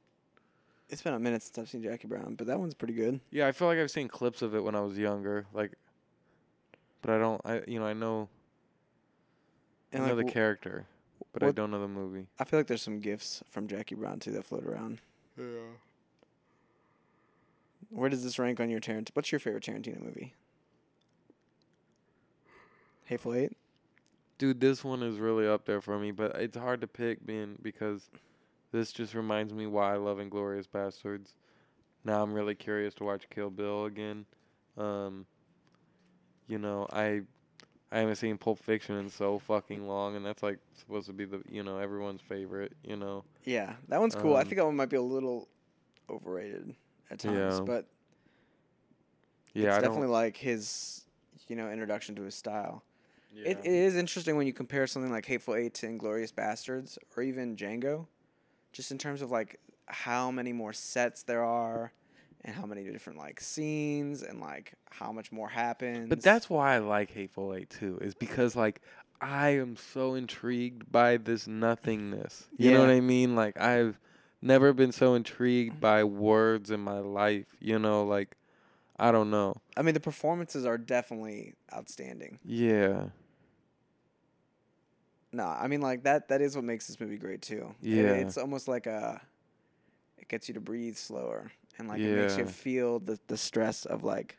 It's 0.90 1.04
been 1.04 1.14
a 1.14 1.20
minute 1.20 1.44
since 1.44 1.58
I've 1.58 1.70
seen 1.70 1.84
Jackie 1.84 2.08
Brown, 2.08 2.36
but 2.36 2.48
that 2.48 2.60
one's 2.60 2.74
pretty 2.74 2.94
good. 2.96 3.20
Yeah, 3.30 3.48
I 3.48 3.52
feel 3.52 3.68
like 3.68 3.78
I've 3.78 3.92
seen 3.92 4.08
clips 4.08 4.42
of 4.42 4.56
it 4.56 4.64
when 4.64 4.76
I 4.76 4.82
was 4.82 4.98
younger, 4.98 5.46
like 5.54 5.74
but 7.02 7.12
I 7.12 7.18
don't 7.20 7.42
I 7.46 7.62
you 7.68 7.80
know, 7.80 7.86
I 7.86 7.94
know 7.94 8.28
And 9.92 10.04
I 10.04 10.08
know 10.08 10.16
like, 10.16 10.26
the 10.26 10.32
character, 10.32 10.86
but 11.32 11.44
I 11.44 11.52
don't 11.52 11.70
know 11.70 11.80
the 11.80 11.88
movie. 11.88 12.28
I 12.40 12.44
feel 12.44 12.60
like 12.60 12.68
there's 12.68 12.82
some 12.82 13.00
gifts 13.00 13.44
from 13.50 13.68
Jackie 13.68 13.96
Brown 13.96 14.20
too 14.20 14.32
that 14.32 14.46
float 14.46 14.66
around. 14.66 15.00
Yeah. 15.38 15.46
Where 17.92 18.10
does 18.10 18.24
this 18.24 18.38
rank 18.40 18.60
on 18.60 18.70
your 18.70 18.80
Tarantino? 18.80 19.10
What's 19.14 19.32
your 19.32 19.40
favorite 19.40 19.64
Tarantino 19.64 20.02
movie? 20.02 20.34
Hateful 23.06 23.34
Eight. 23.34 23.58
Dude, 24.38 24.60
this 24.60 24.84
one 24.84 25.02
is 25.04 25.18
really 25.18 25.48
up 25.48 25.66
there 25.66 25.82
for 25.82 25.98
me, 26.00 26.12
but 26.12 26.36
it's 26.36 26.58
hard 26.58 26.82
to 26.82 26.88
pick 26.88 27.26
being 27.26 27.58
because 27.62 28.10
this 28.72 28.92
just 28.92 29.14
reminds 29.14 29.54
me 29.54 29.68
why 29.68 29.94
I 29.94 29.98
love 29.98 30.18
Inglourious 30.18 30.68
Basterds. 30.68 31.34
Now 32.04 32.22
I'm 32.24 32.34
really 32.34 32.56
curious 32.56 32.94
to 32.96 33.04
watch 33.04 33.30
Kill 33.30 33.50
Bill 33.50 33.86
again. 33.86 34.26
Um 34.78 35.26
you 36.48 36.58
know, 36.58 36.88
I 36.92 37.22
I 37.92 38.00
haven't 38.00 38.16
seen 38.16 38.38
Pulp 38.38 38.60
Fiction 38.60 38.96
in 38.98 39.10
so 39.10 39.40
fucking 39.40 39.88
long 39.88 40.16
and 40.16 40.26
that's 40.26 40.44
like 40.44 40.60
supposed 40.76 41.08
to 41.08 41.14
be 41.14 41.26
the 41.26 41.42
you 41.50 41.64
know, 41.64 41.78
everyone's 41.80 42.22
favorite, 42.22 42.74
you 42.84 42.96
know. 42.96 43.24
Yeah, 43.46 43.74
that 43.88 44.00
one's 44.00 44.16
cool. 44.16 44.36
I 44.36 44.42
Um, 44.42 44.46
think 44.46 44.58
that 44.58 44.66
one 44.66 44.76
might 44.76 44.90
be 44.90 44.98
a 44.98 45.02
little 45.02 45.48
overrated 46.10 46.76
at 47.12 47.20
times, 47.20 47.60
Yeah. 47.60 47.66
but 47.66 47.86
Yeah, 49.54 49.70
it's 49.70 49.78
I 49.78 49.82
definitely 49.82 50.08
like 50.10 50.38
his, 50.38 51.06
you 51.48 51.56
know, 51.56 51.70
introduction 51.72 52.16
to 52.16 52.22
his 52.24 52.36
style. 52.36 52.84
yeah. 53.34 53.50
It, 53.50 53.58
it 53.60 53.66
is 53.66 53.96
interesting 53.96 54.38
when 54.38 54.48
you 54.48 54.54
compare 54.54 54.86
something 54.88 55.12
like 55.12 55.26
Hateful 55.26 55.56
Eight 55.56 55.74
to 55.76 55.88
Inglourious 55.88 56.32
Basterds 56.34 56.98
or 57.16 57.24
even 57.24 57.56
Django, 57.56 58.08
just 58.72 58.92
in 58.92 58.98
terms 58.98 59.22
of 59.22 59.32
like 59.32 59.60
how 59.88 60.32
many 60.32 60.54
more 60.54 60.74
sets 60.74 61.24
there 61.24 61.44
are 61.44 61.92
and 62.46 62.56
how 62.56 62.66
many 62.66 62.84
different 62.84 63.20
like 63.20 63.40
scenes 63.40 64.22
and 64.22 64.40
like 64.40 64.74
how 64.90 65.12
much 65.12 65.32
more 65.32 65.50
happens. 65.50 66.10
But 66.10 66.22
that's 66.22 66.50
why 66.50 66.76
I 66.76 66.78
like 66.80 67.12
Hateful 67.12 67.54
Eight 67.54 67.70
too, 67.70 67.98
is 68.02 68.16
because 68.16 68.56
like 68.56 68.82
I 69.22 69.50
am 69.50 69.76
so 69.76 70.16
intrigued 70.16 70.92
by 70.92 71.18
this 71.18 71.48
nothingness. 71.48 72.48
You 72.58 72.72
know 72.72 72.82
what 72.82 72.90
I 72.90 73.02
mean? 73.02 73.36
Like 73.36 73.60
I've 73.60 74.00
never 74.42 74.74
been 74.74 74.92
so 74.92 75.16
intrigued 75.16 75.74
mm-hmm. 75.74 75.82
by 75.82 76.04
words 76.04 76.72
in 76.72 76.80
my 76.80 77.00
life. 77.00 77.48
You 77.60 77.80
know, 77.80 78.06
like 78.06 78.36
I 78.98 79.12
don't 79.12 79.32
know. 79.32 79.56
I 79.76 79.82
mean 79.82 79.94
the 79.94 80.00
performances 80.00 80.66
are 80.66 80.78
definitely 80.78 81.56
outstanding. 81.74 82.40
Yeah. 82.46 83.08
No, 85.32 85.46
I 85.46 85.68
mean 85.68 85.82
like 85.82 86.04
that 86.04 86.28
that 86.30 86.42
is 86.42 86.56
what 86.56 86.66
makes 86.66 86.88
this 86.88 87.00
movie 87.00 87.18
great 87.18 87.42
too. 87.42 87.76
It- 87.82 87.88
Yeah. 87.88 88.12
it's 88.14 88.38
almost 88.38 88.68
like 88.68 88.88
a 88.88 89.22
it 90.18 90.28
gets 90.28 90.48
you 90.48 90.54
to 90.56 90.60
breathe 90.62 90.96
slower 90.98 91.52
and 91.78 91.88
like 91.88 92.02
it 92.02 92.16
makes 92.22 92.38
you 92.38 92.46
feel 92.46 93.00
the 93.00 93.20
the 93.28 93.38
stress 93.38 93.86
of 93.86 94.04
like 94.04 94.38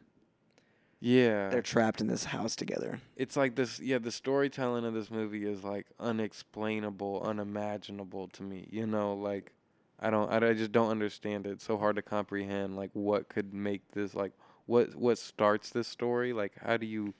Yeah. 1.01 1.49
they're 1.49 1.63
trapped 1.63 2.01
in 2.01 2.09
this 2.09 2.25
house 2.25 2.55
together. 2.57 3.01
it's 3.17 3.37
like 3.37 3.55
this 3.55 3.81
yeah, 3.81 3.99
the 3.99 4.11
storytelling 4.13 4.85
of 4.85 4.93
this 4.95 5.11
movie 5.11 5.47
is 5.47 5.65
like 5.65 5.87
unexplainable, 5.99 7.23
unimaginable 7.23 8.29
to 8.29 8.43
me. 8.43 8.67
You 8.71 8.87
know, 8.87 9.15
like 9.15 9.53
I 10.01 10.11
don't 10.11 10.31
I, 10.31 10.37
I 10.51 10.55
just 10.55 10.73
don't 10.73 10.91
understand 10.91 11.47
it. 11.47 11.51
It's 11.53 11.65
so 11.65 11.79
hard 11.79 11.97
to 11.97 12.03
comprehend 12.03 12.77
like 12.77 12.91
what 12.95 13.29
could 13.29 13.55
make 13.55 13.93
this 13.93 14.15
like 14.15 14.33
what 14.67 14.95
what 14.95 15.19
starts 15.19 15.71
this 15.71 15.89
story? 15.89 16.33
Like 16.33 16.53
how 16.61 16.77
do 16.77 16.87
you 16.87 17.15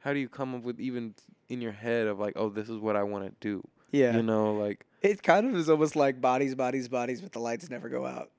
how 0.00 0.12
do 0.12 0.18
you 0.18 0.28
come 0.28 0.54
up 0.54 0.62
with 0.62 0.78
even 0.80 1.14
in 1.48 1.60
your 1.60 1.72
head 1.72 2.06
of 2.06 2.18
like, 2.18 2.34
oh, 2.36 2.48
this 2.48 2.68
is 2.68 2.78
what 2.78 2.96
I 2.96 3.02
want 3.02 3.24
to 3.26 3.32
do? 3.40 3.62
Yeah. 3.90 4.16
You 4.16 4.22
know, 4.22 4.54
like 4.54 4.84
It 5.02 5.22
kind 5.22 5.46
of 5.48 5.54
is 5.56 5.68
almost 5.70 5.94
like 5.96 6.20
bodies, 6.20 6.54
bodies, 6.54 6.88
bodies, 6.88 7.20
but 7.20 7.32
the 7.32 7.38
lights 7.38 7.70
never 7.70 7.88
go 7.88 8.06
out. 8.06 8.30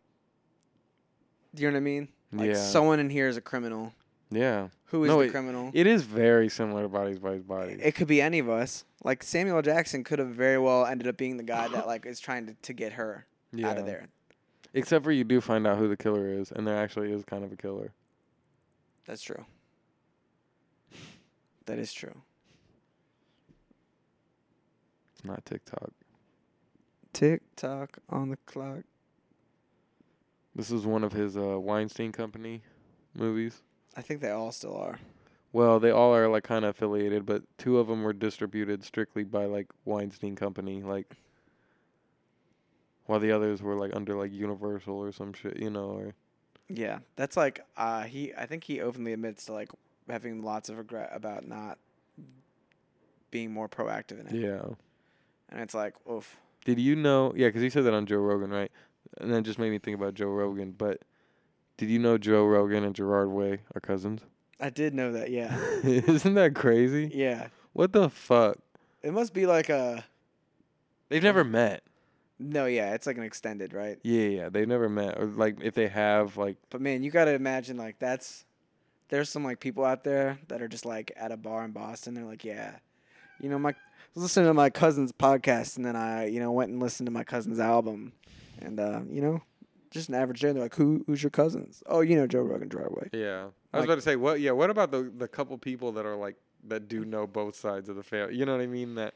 Do 1.53 1.63
you 1.63 1.69
know 1.69 1.75
what 1.75 1.77
I 1.77 1.81
mean? 1.81 2.07
Like 2.33 2.49
Yeah. 2.49 2.55
someone 2.55 2.99
in 2.99 3.09
here 3.09 3.27
is 3.27 3.37
a 3.37 3.41
criminal. 3.41 3.93
yeah. 4.29 4.69
Who 4.89 5.03
is 5.03 5.07
No, 5.09 5.17
the 5.17 5.23
it- 5.25 5.31
criminal? 5.31 5.71
It 5.73 5.87
is 5.87 6.03
very 6.03 6.47
similar 6.47 6.83
to 6.83 6.89
Bodies, 6.89 7.19
Bodies, 7.19 7.43
Bodies. 7.43 7.79
It 7.81 7.95
could 7.95 8.07
be 8.07 8.21
any 8.21 8.39
of 8.39 8.49
us. 8.49 8.85
Like 9.03 9.23
Samuel 9.23 9.61
Jackson 9.61 10.03
could 10.03 10.19
have 10.19 10.29
very 10.29 10.57
well 10.57 10.85
ended 10.85 11.07
up 11.07 11.17
being 11.17 11.37
the 11.37 11.43
guy 11.43 11.67
that 11.69 11.87
like 11.87 12.05
is 12.05 12.19
trying 12.19 12.45
to, 12.47 12.53
to 12.53 12.73
get 12.73 12.93
her 12.93 13.25
yeah. 13.51 13.69
out 13.69 13.77
of 13.77 13.85
there. 13.85 14.07
Except 14.73 15.03
for 15.05 15.11
you 15.11 15.23
do 15.23 15.39
find 15.41 15.65
out 15.65 15.77
who 15.77 15.87
the 15.87 15.95
killer 15.97 16.27
is, 16.27 16.51
and 16.51 16.67
there 16.67 16.75
actually 16.77 17.11
is 17.11 17.23
kind 17.23 17.43
of 17.45 17.51
a 17.51 17.55
killer. 17.55 17.93
That's 19.05 19.21
true. 19.21 19.45
That 21.65 21.79
is 21.79 21.93
true. 21.93 22.15
Not 25.25 25.45
TikTok. 25.45 25.91
Tick 27.13 27.41
tock 27.55 27.97
on 28.09 28.29
the 28.29 28.37
clock. 28.45 28.83
This 30.55 30.71
is 30.71 30.85
one 30.85 31.03
of 31.03 31.13
his 31.13 31.35
uh, 31.35 31.59
Weinstein 31.59 32.11
Company 32.11 32.61
movies. 33.13 33.61
I 33.97 34.01
think 34.01 34.21
they 34.21 34.31
all 34.31 34.51
still 34.51 34.75
are. 34.77 34.99
Well, 35.51 35.79
they 35.79 35.91
all 35.91 36.13
are 36.13 36.27
like 36.27 36.43
kind 36.43 36.65
of 36.65 36.71
affiliated, 36.71 37.25
but 37.25 37.43
two 37.57 37.77
of 37.79 37.87
them 37.87 38.03
were 38.03 38.13
distributed 38.13 38.83
strictly 38.83 39.23
by 39.23 39.45
like 39.45 39.67
Weinstein 39.85 40.35
Company, 40.35 40.81
like 40.83 41.15
while 43.05 43.19
the 43.19 43.31
others 43.31 43.61
were 43.61 43.75
like 43.75 43.95
under 43.95 44.15
like 44.15 44.33
Universal 44.33 44.95
or 44.95 45.11
some 45.11 45.33
shit, 45.33 45.57
you 45.57 45.69
know. 45.69 45.91
Or 45.91 46.13
Yeah, 46.69 46.99
that's 47.15 47.37
like 47.37 47.61
uh 47.77 48.03
he. 48.03 48.33
I 48.33 48.45
think 48.45 48.65
he 48.65 48.81
openly 48.81 49.13
admits 49.13 49.45
to 49.45 49.53
like 49.53 49.69
having 50.09 50.43
lots 50.43 50.69
of 50.69 50.77
regret 50.77 51.09
about 51.13 51.47
not 51.47 51.79
being 53.31 53.51
more 53.51 53.67
proactive 53.67 54.19
in 54.19 54.27
it. 54.27 54.33
yeah. 54.35 54.75
And 55.49 55.61
it's 55.61 55.73
like, 55.73 55.93
oof. 56.09 56.37
Did 56.65 56.79
you 56.79 56.95
know? 56.95 57.33
Yeah, 57.35 57.47
because 57.47 57.61
he 57.61 57.69
said 57.69 57.83
that 57.85 57.93
on 57.93 58.05
Joe 58.05 58.17
Rogan, 58.17 58.49
right? 58.49 58.71
And 59.19 59.31
that 59.33 59.43
just 59.43 59.59
made 59.59 59.69
me 59.71 59.79
think 59.79 59.97
about 59.97 60.13
Joe 60.15 60.27
Rogan. 60.27 60.71
But 60.71 61.01
Did 61.77 61.89
you 61.89 61.99
know 61.99 62.17
Joe 62.17 62.45
Rogan 62.45 62.83
and 62.83 62.95
Gerard 62.95 63.29
Way 63.29 63.59
are 63.73 63.81
cousins? 63.81 64.21
I 64.59 64.69
did 64.69 64.93
know 64.93 65.11
that. 65.11 65.29
Yeah. 65.31 65.57
Isn't 65.83 66.33
that 66.35 66.55
crazy? 66.55 67.11
yeah. 67.13 67.47
What 67.73 67.91
the 67.91 68.09
fuck? 68.09 68.57
It 69.03 69.11
must 69.13 69.33
be 69.33 69.45
like 69.45 69.69
a. 69.69 70.05
They've 71.09 71.21
never 71.21 71.43
met. 71.43 71.83
No, 72.39 72.65
yeah, 72.65 72.93
it's 72.93 73.05
like 73.05 73.17
an 73.17 73.23
extended, 73.23 73.73
right? 73.73 73.97
Yeah, 74.01 74.27
yeah, 74.27 74.49
they've 74.49 74.67
never 74.67 74.89
met. 74.89 75.19
Or 75.19 75.25
like 75.25 75.57
if 75.61 75.73
they 75.73 75.87
have, 75.89 76.37
like 76.37 76.57
But 76.69 76.81
man, 76.81 77.03
you 77.03 77.11
gotta 77.11 77.33
imagine 77.33 77.77
like 77.77 77.99
that's. 77.99 78.45
There's 79.09 79.29
some 79.29 79.43
like 79.43 79.59
people 79.59 79.85
out 79.85 80.03
there 80.03 80.39
that 80.47 80.61
are 80.61 80.67
just 80.67 80.85
like 80.85 81.11
at 81.15 81.31
a 81.31 81.37
bar 81.37 81.63
in 81.63 81.71
Boston. 81.71 82.13
They're 82.13 82.23
like, 82.25 82.43
yeah, 82.43 82.77
you 83.39 83.49
know, 83.49 83.59
my 83.59 83.75
was 84.15 84.23
listening 84.23 84.47
to 84.47 84.53
my 84.53 84.69
cousin's 84.69 85.11
podcast, 85.11 85.75
and 85.77 85.85
then 85.85 85.95
I, 85.95 86.25
you 86.27 86.39
know, 86.39 86.51
went 86.51 86.71
and 86.71 86.81
listened 86.81 87.05
to 87.07 87.11
my 87.11 87.23
cousin's 87.23 87.59
album, 87.59 88.13
and 88.59 88.79
uh, 88.79 89.01
you 89.09 89.21
know, 89.21 89.41
just 89.91 90.09
an 90.09 90.15
average 90.15 90.39
day. 90.41 90.51
They're 90.51 90.63
like, 90.63 90.75
who, 90.75 91.03
who's 91.07 91.21
your 91.21 91.29
cousins? 91.29 91.83
Oh, 91.85 92.01
you 92.01 92.15
know, 92.15 92.25
Joe 92.27 92.41
Rogan 92.41 92.67
Driveway. 92.69 93.09
yeah. 93.13 93.43
I 93.73 93.77
was 93.79 93.81
Like- 93.81 93.83
about 93.85 93.95
to 93.95 94.01
say 94.01 94.15
what? 94.15 94.39
Yeah. 94.39 94.51
What 94.51 94.69
about 94.69 94.91
the 94.91 95.11
the 95.15 95.27
couple 95.27 95.57
people 95.57 95.91
that 95.93 96.05
are 96.05 96.15
like 96.15 96.35
that 96.67 96.87
do 96.87 97.03
know 97.05 97.27
both 97.27 97.55
sides 97.55 97.89
of 97.89 97.95
the 97.95 98.03
family? 98.03 98.35
You 98.35 98.45
know 98.45 98.53
what 98.53 98.61
I 98.61 98.67
mean? 98.67 98.95
That 98.95 99.13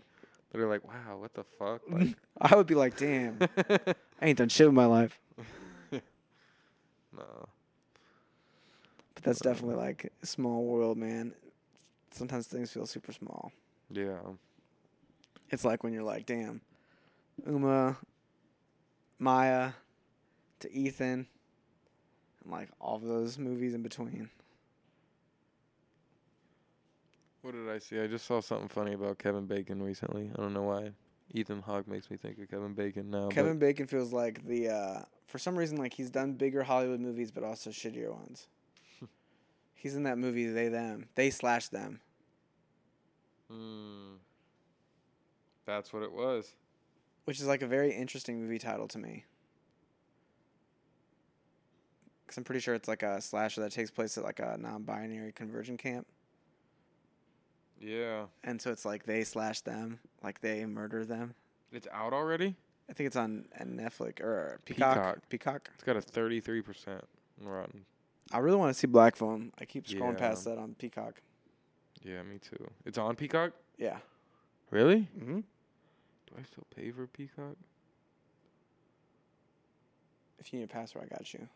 that 0.52 0.60
are 0.62 0.68
like, 0.68 0.86
wow, 0.88 1.18
what 1.20 1.34
the 1.34 1.44
fuck? 1.44 1.82
Like, 1.90 2.16
I 2.42 2.56
would 2.56 2.68
be 2.68 2.76
like, 2.76 2.98
damn, 2.98 3.38
I 3.58 3.96
ain't 4.22 4.38
done 4.38 4.50
shit 4.50 4.68
with 4.68 4.76
my 4.76 4.86
life. 4.86 5.20
no. 5.92 6.00
But 9.16 9.24
that's 9.24 9.40
definitely 9.40 9.76
like 9.76 10.12
a 10.22 10.26
small 10.26 10.64
world, 10.66 10.98
man. 10.98 11.34
Sometimes 12.12 12.48
things 12.48 12.72
feel 12.72 12.86
super 12.86 13.12
small. 13.12 13.52
Yeah. 13.92 14.18
It's 15.52 15.66
like 15.66 15.84
when 15.84 15.94
you're 15.94 16.04
like, 16.04 16.26
damn, 16.26 16.62
Uma, 17.46 17.98
Maya, 19.18 19.72
to 20.60 20.72
Ethan, 20.72 21.28
and 22.44 22.52
like 22.52 22.70
all 22.80 22.98
of 22.98 23.04
those 23.04 23.38
movies 23.38 23.74
in 23.74 23.82
between. 23.82 24.30
What 27.42 27.54
did 27.54 27.70
I 27.70 27.80
see? 27.80 28.00
I 28.00 28.08
just 28.08 28.26
saw 28.26 28.42
something 28.42 28.68
funny 28.68 28.94
about 28.94 29.18
Kevin 29.18 29.46
Bacon 29.46 29.82
recently. 29.82 30.30
I 30.38 30.42
don't 30.42 30.54
know 30.54 30.64
why. 30.64 30.92
Ethan 31.34 31.62
Hawke 31.62 31.88
makes 31.88 32.10
me 32.12 32.18
think 32.18 32.38
of 32.40 32.50
Kevin 32.50 32.74
Bacon 32.74 33.10
now. 33.10 33.30
Kevin 33.30 33.60
Bacon 33.60 33.88
feels 33.88 34.12
like 34.12 34.46
the, 34.46 34.70
uh, 34.70 35.02
for 35.28 35.38
some 35.38 35.56
reason, 35.56 35.78
like 35.78 35.94
he's 35.94 36.10
done 36.10 36.34
bigger 36.34 36.64
Hollywood 36.64 37.00
movies, 37.00 37.32
but 37.32 37.44
also 37.44 37.70
shittier 37.70 38.14
ones. 38.14 38.48
he's 39.76 39.96
in 39.96 40.04
that 40.04 40.18
movie 40.18 40.48
They 40.48 40.68
Them, 40.68 41.08
They 41.16 41.30
Slash 41.30 41.70
Them. 41.70 42.02
Hmm. 43.50 44.16
That's 45.70 45.94
what 45.94 46.02
it 46.02 46.12
was. 46.12 46.52
which 47.26 47.40
is 47.40 47.46
like 47.46 47.62
a 47.62 47.68
very 47.68 47.94
interesting 47.94 48.42
movie 48.42 48.58
title 48.58 48.88
to 48.88 48.98
me. 48.98 49.24
Because 52.26 52.38
I'm 52.40 52.44
pretty 52.44 52.60
sure 52.60 52.74
it's 52.74 52.88
like 52.88 53.04
a 53.04 53.22
slasher 53.22 53.62
that 53.62 53.72
takes 53.72 53.92
place 53.92 54.18
at 54.18 54.24
like 54.24 54.40
a 54.40 54.58
non-binary 54.60 55.32
conversion 55.34 55.78
camp, 55.78 56.08
Yeah. 57.80 58.26
and 58.44 58.60
so 58.60 58.72
it's 58.72 58.84
like 58.86 59.06
they 59.06 59.24
slash 59.24 59.62
them, 59.62 60.00
like 60.24 60.42
they 60.42 60.66
murder 60.66 61.06
them. 61.06 61.36
It's 61.72 61.88
out 61.92 62.14
already? 62.14 62.56
I 62.90 62.94
think 62.94 63.06
it's 63.08 63.16
on, 63.16 63.46
Netflix 63.62 64.20
or 64.22 64.60
Peacock. 64.66 64.96
Peacock. 64.96 65.30
Peacock. 65.30 65.70
It's 65.76 65.84
got 65.84 65.96
a 65.98 66.02
33% 66.02 66.88
on 67.42 67.48
Rotten. 67.48 67.86
I 68.32 68.40
really 68.40 68.58
want 68.58 68.74
to 68.74 68.80
see 68.80 68.88
Black 68.88 69.16
Phone. 69.16 69.52
I 69.60 69.66
keep 69.66 69.86
scrolling 69.86 70.14
Yeah. 70.14 70.30
past 70.30 70.46
that 70.46 70.58
on 70.58 70.74
Peacock. 70.76 71.22
Yeah, 72.04 72.24
me 72.24 72.40
too. 72.40 72.70
It's 72.86 72.98
on 72.98 73.16
Peacock? 73.16 73.54
Yeah. 73.78 73.98
Really? 74.72 75.08
Mm-hmm. 75.20 75.40
Do 76.30 76.40
I 76.40 76.44
still 76.44 76.66
pay 76.76 76.92
for 76.92 77.08
Peacock? 77.08 77.56
If 80.40 80.54
you 80.54 80.60
need 80.60 80.66
a 80.66 80.68
password, 80.68 81.10
I 81.12 81.16
got 81.16 81.34
you. 81.34 81.48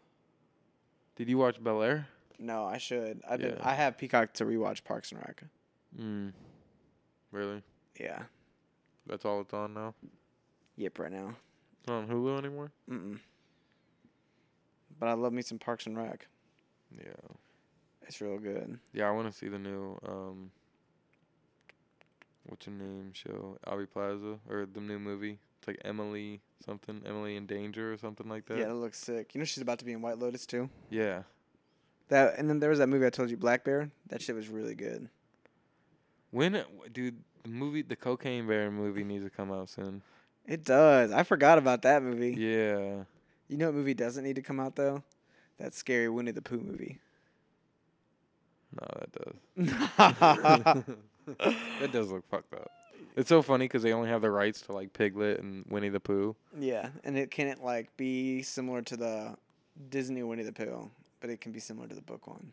Did 1.15 1.29
you 1.29 1.37
watch 1.37 1.63
Bel 1.63 1.81
Air? 1.81 2.07
No, 2.39 2.65
I 2.65 2.77
should. 2.77 3.21
Been. 3.21 3.41
Yeah. 3.41 3.55
I 3.61 3.73
have 3.75 3.97
Peacock 3.97 4.33
to 4.33 4.45
rewatch 4.45 4.83
Parks 4.83 5.11
and 5.11 5.21
Rec. 5.21 5.43
Hmm. 5.95 6.29
Really? 7.31 7.61
Yeah. 7.99 8.23
That's 9.05 9.25
all 9.25 9.41
it's 9.41 9.53
on 9.53 9.73
now? 9.73 9.93
Yep. 10.77 10.99
Right 10.99 11.11
now. 11.11 11.35
It's 11.79 11.87
not 11.87 12.03
on 12.03 12.07
Hulu 12.07 12.37
anymore? 12.37 12.71
Mm-mm. 12.89 13.19
But 14.99 15.09
I 15.09 15.13
love 15.13 15.33
me 15.33 15.41
some 15.41 15.59
Parks 15.59 15.85
and 15.85 15.97
Rec. 15.97 16.27
Yeah. 16.91 17.13
It's 18.07 18.19
real 18.21 18.37
good. 18.37 18.79
Yeah, 18.93 19.07
I 19.07 19.11
want 19.11 19.31
to 19.31 19.37
see 19.37 19.47
the 19.47 19.59
new 19.59 19.97
um 20.07 20.51
what's 22.45 22.65
her 22.65 22.71
name 22.71 23.11
show? 23.13 23.57
Aubrey 23.65 23.87
Plaza 23.87 24.39
or 24.49 24.65
the 24.65 24.81
new 24.81 24.99
movie. 24.99 25.39
It's 25.59 25.67
like 25.67 25.79
Emily 25.85 26.41
something, 26.65 27.01
Emily 27.05 27.35
in 27.35 27.45
Danger 27.45 27.93
or 27.93 27.97
something 27.97 28.27
like 28.27 28.45
that. 28.47 28.57
Yeah, 28.57 28.65
that 28.65 28.75
looks 28.75 28.99
sick. 28.99 29.33
You 29.33 29.39
know 29.39 29.45
she's 29.45 29.61
about 29.61 29.79
to 29.79 29.85
be 29.85 29.93
in 29.93 30.01
White 30.01 30.19
Lotus 30.19 30.45
too. 30.45 30.69
Yeah. 30.89 31.23
That 32.09 32.37
and 32.37 32.49
then 32.49 32.59
there 32.59 32.69
was 32.69 32.79
that 32.79 32.87
movie 32.87 33.05
I 33.05 33.09
told 33.09 33.29
you, 33.29 33.37
Black 33.37 33.63
Bear. 33.63 33.89
That 34.09 34.21
shit 34.21 34.35
was 34.35 34.49
really 34.49 34.75
good. 34.75 35.09
When 36.31 36.63
dude, 36.91 37.23
the 37.43 37.49
movie 37.49 37.81
the 37.81 37.95
Cocaine 37.95 38.47
Bear 38.47 38.69
movie 38.71 39.03
needs 39.03 39.23
to 39.23 39.29
come 39.29 39.51
out 39.51 39.69
soon. 39.69 40.01
It 40.45 40.65
does. 40.65 41.11
I 41.11 41.23
forgot 41.23 41.57
about 41.57 41.83
that 41.83 42.03
movie. 42.03 42.35
Yeah. 42.37 43.03
You 43.47 43.57
know 43.57 43.67
what 43.67 43.75
movie 43.75 43.93
doesn't 43.93 44.23
need 44.23 44.35
to 44.35 44.41
come 44.41 44.59
out 44.59 44.75
though? 44.75 45.03
That 45.59 45.73
scary 45.73 46.09
Winnie 46.09 46.31
the 46.31 46.41
Pooh 46.41 46.59
movie. 46.59 46.99
No, 48.81 48.87
that 48.99 49.11
does. 50.75 50.83
that 51.79 51.91
does 51.91 52.11
look 52.11 52.27
fucked 52.29 52.53
up. 52.53 52.71
It's 53.15 53.29
so 53.29 53.41
funny 53.41 53.65
because 53.65 53.83
they 53.83 53.93
only 53.93 54.09
have 54.09 54.21
the 54.21 54.31
rights 54.31 54.61
to 54.61 54.71
like 54.71 54.93
Piglet 54.93 55.39
and 55.39 55.65
Winnie 55.69 55.89
the 55.89 55.99
Pooh. 55.99 56.35
yeah, 56.57 56.89
and 57.03 57.17
it 57.17 57.29
can't 57.31 57.63
like 57.63 57.95
be 57.97 58.41
similar 58.41 58.81
to 58.83 58.97
the 58.97 59.35
Disney 59.89 60.23
Winnie 60.23 60.43
the 60.43 60.53
Pooh, 60.53 60.89
but 61.19 61.29
it 61.29 61.39
can 61.41 61.51
be 61.51 61.59
similar 61.59 61.87
to 61.87 61.95
the 61.95 62.01
book 62.01 62.27
one. 62.27 62.51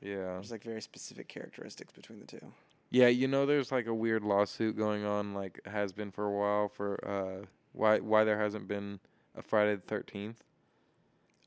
Yeah. 0.00 0.34
There's 0.34 0.50
like 0.52 0.62
very 0.62 0.80
specific 0.80 1.28
characteristics 1.28 1.92
between 1.92 2.20
the 2.20 2.26
two. 2.26 2.52
Yeah, 2.90 3.08
you 3.08 3.28
know, 3.28 3.46
there's 3.46 3.70
like 3.70 3.86
a 3.86 3.94
weird 3.94 4.22
lawsuit 4.24 4.76
going 4.76 5.04
on, 5.04 5.34
like 5.34 5.60
has 5.66 5.92
been 5.92 6.10
for 6.10 6.24
a 6.24 6.30
while, 6.30 6.68
for 6.68 6.98
uh, 7.06 7.46
why 7.72 7.98
why 7.98 8.24
there 8.24 8.38
hasn't 8.38 8.68
been 8.68 9.00
a 9.36 9.42
Friday 9.42 9.74
the 9.74 9.82
Thirteenth. 9.82 10.42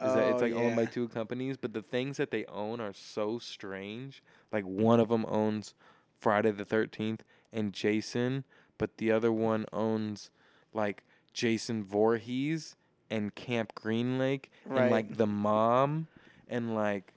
Is 0.03 0.13
that 0.15 0.27
it's 0.34 0.41
Oh, 0.41 0.45
like 0.45 0.53
owned 0.53 0.75
by 0.75 0.85
two 0.85 1.07
companies, 1.07 1.55
but 1.55 1.71
the 1.73 1.81
things 1.81 2.17
that 2.17 2.30
they 2.30 2.43
own 2.45 2.81
are 2.81 2.91
so 2.93 3.39
strange. 3.39 4.21
Like 4.51 4.65
one 4.65 4.99
of 4.99 5.07
them 5.07 5.25
owns 5.30 5.75
Friday 6.24 6.52
the 6.52 6.64
Thirteenth 6.64 7.22
and 7.52 7.74
Jason, 7.74 8.45
but 8.78 8.98
the 8.98 9.12
other 9.12 9.32
one 9.32 9.66
owns 9.74 10.32
like 10.74 11.04
Jason 11.34 11.84
Voorhees 11.84 12.78
and 13.10 13.36
Camp 13.36 13.76
Green 13.76 14.18
Lake 14.18 14.50
and 14.70 14.90
like 14.90 15.18
the 15.18 15.28
mom 15.28 16.08
and 16.48 16.74
like, 16.74 17.14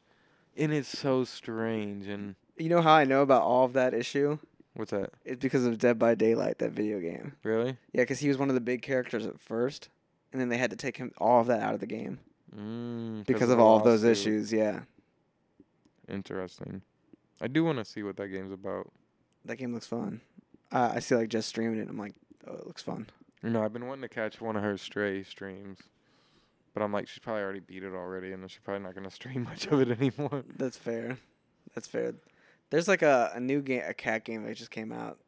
and 0.57 0.73
it's 0.73 0.89
so 0.99 1.23
strange. 1.23 2.09
And 2.09 2.35
You 2.57 2.69
know 2.69 2.83
how 2.83 2.95
I 2.95 3.05
know 3.05 3.23
about 3.23 3.43
all 3.43 3.65
of 3.65 3.75
that 3.75 3.95
issue? 3.95 4.39
what's 4.75 4.91
that? 4.91 5.11
It's 5.25 5.41
because 5.41 5.65
of 5.65 5.79
Dead 5.79 5.99
by 5.99 6.15
Daylight, 6.17 6.59
that 6.59 6.73
video 6.73 6.99
game. 7.01 7.35
Really? 7.45 7.79
Yeah, 7.93 8.03
because 8.03 8.19
he 8.19 8.29
was 8.29 8.37
one 8.39 8.49
of 8.49 8.55
the 8.57 8.61
big 8.61 8.83
characters 8.83 9.25
at 9.25 9.41
first, 9.41 9.89
and 10.33 10.41
then 10.41 10.49
they 10.51 10.59
had 10.59 10.71
to 10.71 10.77
take 10.77 10.97
him 10.99 11.13
all 11.19 11.41
of 11.41 11.47
that 11.47 11.61
out 11.63 11.75
of 11.75 11.81
the 11.81 11.87
game 11.87 12.19
Mm, 12.57 13.25
because 13.27 13.51
of 13.51 13.61
all 13.61 13.77
of 13.77 13.85
those 13.85 14.03
issues. 14.05 14.53
Yeah, 14.53 14.81
Interesting. 16.09 16.83
I 17.41 17.49
do 17.49 17.65
want 17.65 17.79
to 17.79 17.85
see 17.85 18.03
what 18.03 18.17
that 18.17 18.29
game's 18.29 18.53
about. 18.53 18.91
that 19.45 19.57
game 19.57 19.73
looks 19.75 19.87
fun. 19.87 20.21
Uh, 20.73 20.93
I 20.95 21.01
see 21.01 21.15
like 21.15 21.29
just 21.29 21.49
streaming 21.49 21.79
it. 21.79 21.89
I'm 21.89 21.99
like, 21.99 22.15
oh, 22.47 22.55
it 22.55 22.67
looks 22.67 22.83
fun. 22.83 23.07
You 23.43 23.51
know, 23.51 23.63
I've 23.63 23.73
been 23.73 23.87
wanting 23.87 24.03
to 24.03 24.09
catch 24.09 24.41
one 24.41 24.57
of 24.57 24.63
her 24.63 24.77
stray 24.77 25.23
streams, 25.23 25.79
but 26.75 26.83
I'm 26.83 26.93
like, 26.93 27.07
she's 27.09 27.21
probably 27.21 27.43
already 27.43 27.61
beat 27.61 27.85
it 27.85 27.93
already, 27.95 28.33
and 28.33 28.51
she's 28.51 28.61
probably 28.65 28.83
not 28.83 28.95
gonna 28.95 29.11
stream 29.21 29.45
much 29.45 29.67
of 29.67 29.81
it 29.81 29.91
anymore. 29.91 30.45
That's 30.57 30.77
fair. 30.77 31.19
That's 31.75 31.87
fair. 31.87 32.15
There's 32.71 32.89
like 32.89 33.03
a, 33.03 33.31
a 33.35 33.41
new 33.41 33.61
game, 33.63 33.83
a 33.87 33.95
cat 33.95 34.25
game 34.25 34.45
that 34.45 34.57
just 34.57 34.71
came 34.71 34.91
out. 34.93 35.19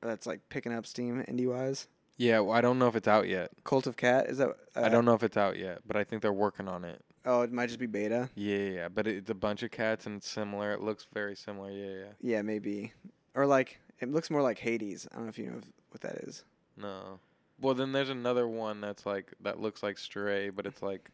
That's 0.00 0.26
like 0.26 0.48
picking 0.48 0.72
up 0.72 0.86
steam 0.86 1.22
indie 1.28 1.48
wise. 1.48 1.88
Yeah, 2.16 2.40
well, 2.40 2.56
I 2.56 2.62
don't 2.62 2.78
know 2.78 2.86
if 2.86 2.96
it's 2.96 3.08
out 3.08 3.28
yet. 3.28 3.50
Cult 3.64 3.86
of 3.86 3.96
Cat 3.98 4.28
is 4.28 4.38
that? 4.38 4.48
Uh, 4.74 4.80
I 4.82 4.88
don't 4.88 5.04
know 5.04 5.12
if 5.12 5.22
it's 5.22 5.36
out 5.36 5.58
yet, 5.58 5.80
but 5.86 5.96
I 5.96 6.04
think 6.04 6.22
they're 6.22 6.32
working 6.32 6.66
on 6.66 6.82
it. 6.84 7.02
Oh, 7.26 7.42
it 7.42 7.52
might 7.52 7.66
just 7.66 7.80
be 7.80 7.86
beta. 7.86 8.30
Yeah, 8.36 8.56
yeah, 8.56 8.70
yeah, 8.70 8.88
but 8.88 9.06
it's 9.06 9.30
a 9.30 9.34
bunch 9.34 9.62
of 9.64 9.72
cats 9.72 10.06
and 10.06 10.18
it's 10.18 10.30
similar. 10.30 10.72
It 10.72 10.80
looks 10.80 11.06
very 11.12 11.34
similar. 11.34 11.70
Yeah, 11.70 11.90
yeah. 11.90 12.12
Yeah, 12.20 12.42
maybe. 12.42 12.92
Or 13.34 13.46
like 13.46 13.80
it 14.00 14.10
looks 14.10 14.30
more 14.30 14.42
like 14.42 14.58
Hades. 14.58 15.08
I 15.10 15.16
don't 15.16 15.24
know 15.24 15.28
if 15.28 15.38
you 15.38 15.46
know 15.46 15.60
what 15.90 16.00
that 16.02 16.16
is. 16.24 16.44
No. 16.76 17.18
Well, 17.60 17.74
then 17.74 17.92
there's 17.92 18.10
another 18.10 18.46
one 18.46 18.80
that's 18.80 19.04
like 19.04 19.32
that 19.40 19.60
looks 19.60 19.82
like 19.82 19.98
Stray, 19.98 20.50
but 20.50 20.66
it's 20.66 20.82
like 20.82 21.10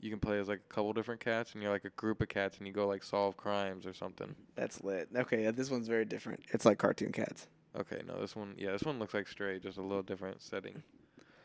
you 0.00 0.10
can 0.10 0.18
play 0.18 0.38
as 0.38 0.48
like 0.48 0.62
a 0.68 0.74
couple 0.74 0.92
different 0.92 1.20
cats, 1.20 1.52
and 1.52 1.62
you're 1.62 1.72
like 1.72 1.84
a 1.84 1.90
group 1.90 2.20
of 2.22 2.28
cats, 2.28 2.58
and 2.58 2.66
you 2.66 2.72
go 2.72 2.88
like 2.88 3.04
solve 3.04 3.36
crimes 3.36 3.86
or 3.86 3.92
something. 3.92 4.34
That's 4.56 4.82
lit. 4.82 5.08
Okay, 5.14 5.44
yeah, 5.44 5.50
this 5.50 5.70
one's 5.70 5.88
very 5.88 6.04
different. 6.04 6.40
It's 6.50 6.64
like 6.64 6.78
cartoon 6.78 7.12
cats. 7.12 7.46
Okay, 7.78 8.00
no, 8.06 8.20
this 8.20 8.34
one, 8.34 8.54
yeah, 8.58 8.72
this 8.72 8.82
one 8.82 8.98
looks 8.98 9.14
like 9.14 9.28
Stray, 9.28 9.60
just 9.60 9.78
a 9.78 9.82
little 9.82 10.02
different 10.02 10.42
setting. 10.42 10.82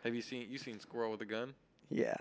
Have 0.04 0.16
you 0.16 0.22
seen 0.22 0.48
you 0.50 0.58
seen 0.58 0.80
Squirrel 0.80 1.12
with 1.12 1.22
a 1.22 1.26
Gun? 1.26 1.54
Yeah, 1.92 2.16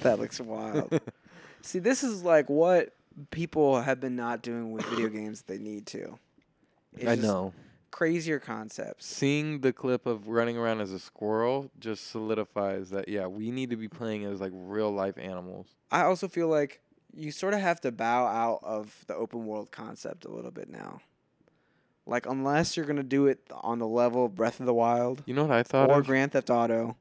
that 0.00 0.18
looks 0.18 0.40
wild. 0.40 1.00
See, 1.62 1.78
this 1.78 2.02
is 2.02 2.22
like 2.22 2.48
what 2.50 2.94
people 3.30 3.80
have 3.82 4.00
been 4.00 4.16
not 4.16 4.42
doing 4.42 4.72
with 4.72 4.84
video 4.86 5.08
games. 5.20 5.42
They 5.42 5.58
need 5.58 5.86
to. 5.88 6.18
It's 6.94 7.06
I 7.08 7.14
know. 7.14 7.52
crazier 7.90 8.38
concepts. 8.38 9.06
Seeing 9.06 9.60
the 9.60 9.72
clip 9.72 10.06
of 10.06 10.28
running 10.28 10.56
around 10.56 10.80
as 10.80 10.92
a 10.92 10.98
squirrel 10.98 11.70
just 11.78 12.10
solidifies 12.10 12.90
that 12.90 13.08
yeah, 13.08 13.26
we 13.26 13.50
need 13.50 13.70
to 13.70 13.76
be 13.76 13.88
playing 13.88 14.24
as 14.24 14.40
like 14.40 14.52
real 14.54 14.90
life 14.90 15.16
animals. 15.18 15.68
I 15.90 16.02
also 16.02 16.28
feel 16.28 16.48
like 16.48 16.80
you 17.14 17.30
sort 17.30 17.54
of 17.54 17.60
have 17.60 17.80
to 17.82 17.92
bow 17.92 18.26
out 18.26 18.60
of 18.62 19.04
the 19.06 19.14
open 19.14 19.46
world 19.46 19.70
concept 19.70 20.24
a 20.24 20.30
little 20.30 20.50
bit 20.50 20.68
now. 20.70 21.00
Like 22.06 22.26
unless 22.26 22.76
you're 22.76 22.86
gonna 22.86 23.02
do 23.02 23.26
it 23.26 23.40
on 23.50 23.78
the 23.78 23.86
level 23.86 24.24
of 24.26 24.34
Breath 24.34 24.58
of 24.58 24.66
the 24.66 24.74
Wild 24.74 25.22
You 25.24 25.34
know 25.34 25.42
what 25.44 25.52
I 25.56 25.62
thought 25.62 25.88
or 25.90 26.00
of? 26.00 26.06
Grand 26.06 26.32
Theft 26.32 26.50
Auto, 26.50 26.96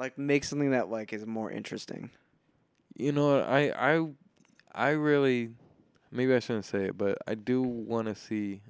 like 0.00 0.18
make 0.18 0.42
something 0.44 0.70
that 0.70 0.88
like 0.88 1.12
is 1.12 1.26
more 1.26 1.50
interesting. 1.50 2.10
You 2.96 3.12
know 3.12 3.36
what? 3.36 3.48
I 3.48 3.70
I 3.70 4.08
I 4.74 4.88
really 4.90 5.50
maybe 6.10 6.34
I 6.34 6.40
shouldn't 6.40 6.64
say 6.64 6.84
it, 6.86 6.98
but 6.98 7.18
I 7.28 7.34
do 7.34 7.62
want 7.62 8.08
to 8.08 8.14
see 8.14 8.62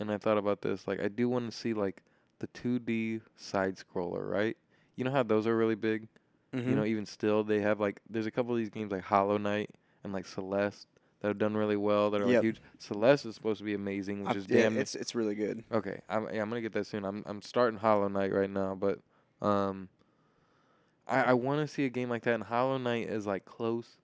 and 0.00 0.10
I 0.10 0.16
thought 0.16 0.38
about 0.38 0.62
this 0.62 0.86
like 0.86 1.02
I 1.02 1.08
do 1.08 1.28
want 1.28 1.50
to 1.50 1.56
see 1.56 1.74
like 1.74 2.02
the 2.38 2.46
2D 2.48 3.20
side 3.36 3.76
scroller, 3.76 4.28
right? 4.28 4.56
You 4.96 5.04
know 5.04 5.10
how 5.10 5.22
those 5.22 5.46
are 5.46 5.56
really 5.56 5.74
big? 5.74 6.08
Mm-hmm. 6.54 6.70
You 6.70 6.76
know, 6.76 6.84
even 6.84 7.04
still 7.04 7.42
they 7.42 7.60
have 7.60 7.80
like 7.80 8.00
there's 8.08 8.26
a 8.26 8.30
couple 8.30 8.52
of 8.52 8.58
these 8.58 8.70
games 8.70 8.92
like 8.92 9.02
Hollow 9.02 9.38
Knight 9.38 9.70
and 10.04 10.12
like 10.12 10.24
Celeste 10.26 10.86
that 11.20 11.28
have 11.28 11.38
done 11.38 11.56
really 11.56 11.76
well 11.76 12.10
that 12.10 12.20
are 12.20 12.26
like 12.26 12.42
huge. 12.42 12.60
Celeste 12.78 13.26
is 13.26 13.34
supposed 13.34 13.58
to 13.58 13.64
be 13.64 13.74
amazing, 13.74 14.22
which 14.24 14.36
I- 14.36 14.38
is 14.38 14.46
yeah, 14.48 14.62
damn 14.62 14.78
it's 14.78 14.94
it's 14.94 15.16
really 15.16 15.34
good. 15.34 15.64
Okay, 15.72 16.00
I'm 16.08 16.28
yeah, 16.32 16.42
I'm 16.42 16.48
gonna 16.48 16.60
get 16.60 16.74
that 16.74 16.86
soon. 16.86 17.04
I'm 17.04 17.24
I'm 17.26 17.42
starting 17.42 17.78
Hollow 17.80 18.06
Knight 18.06 18.32
right 18.32 18.50
now, 18.50 18.76
but 18.76 19.00
um, 19.42 19.88
I 21.06 21.22
I 21.22 21.32
want 21.34 21.60
to 21.66 21.72
see 21.72 21.84
a 21.84 21.90
game 21.90 22.08
like 22.08 22.22
that. 22.22 22.34
And 22.34 22.44
Hollow 22.44 22.78
Knight 22.78 23.08
is 23.08 23.26
like 23.26 23.44
close, 23.44 23.98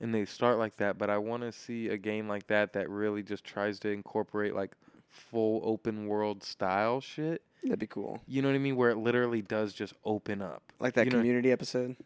and 0.00 0.14
they 0.14 0.24
start 0.24 0.58
like 0.58 0.76
that. 0.76 0.98
But 0.98 1.10
I 1.10 1.18
want 1.18 1.42
to 1.42 1.52
see 1.52 1.88
a 1.88 1.96
game 1.96 2.28
like 2.28 2.46
that 2.48 2.72
that 2.74 2.88
really 2.90 3.22
just 3.22 3.44
tries 3.44 3.78
to 3.80 3.88
incorporate 3.90 4.54
like 4.54 4.72
full 5.08 5.60
open 5.64 6.06
world 6.06 6.42
style 6.42 7.00
shit. 7.00 7.42
That'd 7.62 7.78
be 7.78 7.86
cool. 7.86 8.20
You 8.26 8.42
know 8.42 8.48
what 8.48 8.54
I 8.56 8.58
mean? 8.58 8.76
Where 8.76 8.90
it 8.90 8.98
literally 8.98 9.40
does 9.42 9.72
just 9.72 9.94
open 10.04 10.42
up. 10.42 10.62
Like 10.80 10.94
that 10.94 11.06
You 11.06 11.12
know- 11.12 11.18
community 11.18 11.50
episode. 11.50 11.96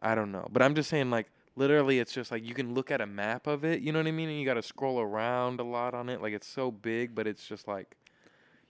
I 0.00 0.14
don't 0.14 0.32
know, 0.32 0.46
but 0.52 0.60
I'm 0.60 0.74
just 0.74 0.90
saying 0.90 1.10
like 1.10 1.30
literally 1.56 1.98
it's 1.98 2.12
just 2.12 2.30
like 2.30 2.44
you 2.44 2.52
can 2.52 2.74
look 2.74 2.90
at 2.90 3.00
a 3.00 3.06
map 3.06 3.46
of 3.46 3.64
it. 3.64 3.80
You 3.80 3.92
know 3.92 4.00
what 4.00 4.06
I 4.06 4.10
mean? 4.10 4.28
And 4.28 4.38
you 4.38 4.44
got 4.44 4.54
to 4.54 4.62
scroll 4.62 5.00
around 5.00 5.60
a 5.60 5.64
lot 5.64 5.94
on 5.94 6.08
it. 6.10 6.20
Like 6.20 6.34
it's 6.34 6.46
so 6.48 6.70
big, 6.70 7.14
but 7.14 7.26
it's 7.26 7.46
just 7.46 7.66
like. 7.68 7.96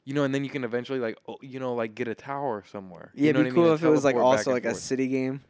You 0.05 0.13
know, 0.15 0.25
and 0.25 0.35
then 0.35 0.45
you 0.45 0.51
can 0.51 0.65
eventually 0.65 0.99
like, 0.99 1.17
oh, 1.27 1.37
you 1.41 1.59
know, 1.59 1.75
like 1.75 1.95
get 1.95 2.09
a 2.09 2.15
tower 2.15 2.63
somewhere. 2.71 3.11
Yeah, 3.15 3.29
you 3.29 3.33
know 3.33 3.41
it'd 3.41 3.55
be 3.55 3.61
what 3.61 3.65
I 3.65 3.69
mean? 3.69 3.69
cool 3.69 3.75
if 3.75 3.83
it 3.85 3.89
was 3.89 4.05
like 4.05 4.17
also 4.17 4.53
like 4.53 4.67
a 4.67 4.75
city 4.75 5.09
game. 5.09 5.41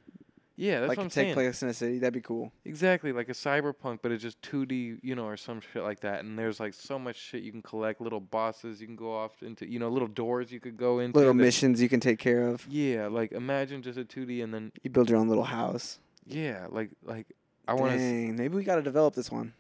Yeah, 0.57 0.79
that's 0.79 0.91
like 0.91 0.99
what 0.99 1.05
I'm 1.05 1.11
take 1.11 1.25
saying. 1.25 1.35
place 1.35 1.63
in 1.65 1.69
a 1.69 1.75
city. 1.75 1.99
That'd 1.99 2.15
be 2.15 2.21
cool. 2.21 2.53
Exactly, 2.65 3.11
like 3.13 3.29
a 3.29 3.33
cyberpunk, 3.33 3.99
but 4.03 4.13
it's 4.13 4.23
just 4.23 4.41
2D, 4.43 5.01
you 5.03 5.17
know, 5.17 5.27
or 5.27 5.37
some 5.37 5.61
shit 5.61 5.83
like 5.83 5.99
that. 6.01 6.21
And 6.23 6.39
there's 6.39 6.61
like 6.61 6.75
so 6.75 6.97
much 6.97 7.17
shit 7.17 7.43
you 7.43 7.51
can 7.51 7.63
collect, 7.63 8.01
little 8.01 8.21
bosses 8.21 8.81
you 8.81 8.87
can 8.87 8.95
go 8.95 9.13
off 9.13 9.43
into, 9.43 9.69
you 9.69 9.81
know, 9.81 9.89
little 9.89 10.07
doors 10.07 10.53
you 10.53 10.61
could 10.61 10.77
go 10.77 11.01
into. 11.01 11.19
Little 11.19 11.35
missions 11.35 11.83
you 11.83 11.89
can 11.89 11.99
take 11.99 12.21
care 12.21 12.47
of. 12.47 12.65
Yeah, 12.71 13.09
like 13.09 13.33
imagine 13.33 13.83
just 13.83 13.99
a 13.99 14.05
2D, 14.05 14.45
and 14.45 14.55
then 14.55 14.71
You 14.85 14.91
build 14.91 15.11
your 15.11 15.19
own 15.19 15.29
little 15.29 15.43
house. 15.45 15.99
yeah, 16.25 16.69
like 16.71 16.91
like 17.03 17.27
I 17.67 17.75
want 17.75 17.91
to 17.93 17.99
Dang, 17.99 18.37
maybe 18.37 18.55
we 18.55 18.63
got 18.63 18.77
to 18.77 18.83
develop 18.83 19.15
this 19.17 19.33
one. 19.33 19.55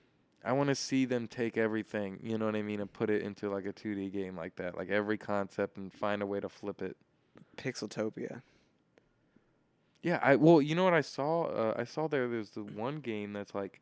I 0.44 0.52
want 0.52 0.68
to 0.68 0.74
see 0.74 1.04
them 1.06 1.26
take 1.26 1.56
everything, 1.56 2.18
you 2.22 2.36
know 2.36 2.44
what 2.46 2.54
I 2.54 2.62
mean, 2.62 2.80
and 2.80 2.92
put 2.92 3.08
it 3.10 3.22
into 3.22 3.48
like 3.50 3.64
a 3.66 3.72
2D 3.72 4.12
game 4.12 4.36
like 4.36 4.56
that, 4.56 4.76
like 4.76 4.90
every 4.90 5.16
concept, 5.16 5.76
and 5.78 5.92
find 5.92 6.20
a 6.22 6.26
way 6.26 6.38
to 6.40 6.48
flip 6.48 6.82
it. 6.82 6.96
Pixeltopia. 7.56 8.42
Yeah, 10.02 10.18
I 10.22 10.36
well, 10.36 10.60
you 10.60 10.74
know 10.74 10.84
what 10.84 10.92
I 10.94 11.00
saw? 11.00 11.44
Uh, 11.44 11.74
I 11.78 11.84
saw 11.84 12.08
there. 12.08 12.28
There's 12.28 12.50
the 12.50 12.62
one 12.62 13.00
game 13.00 13.32
that's 13.32 13.54
like, 13.54 13.80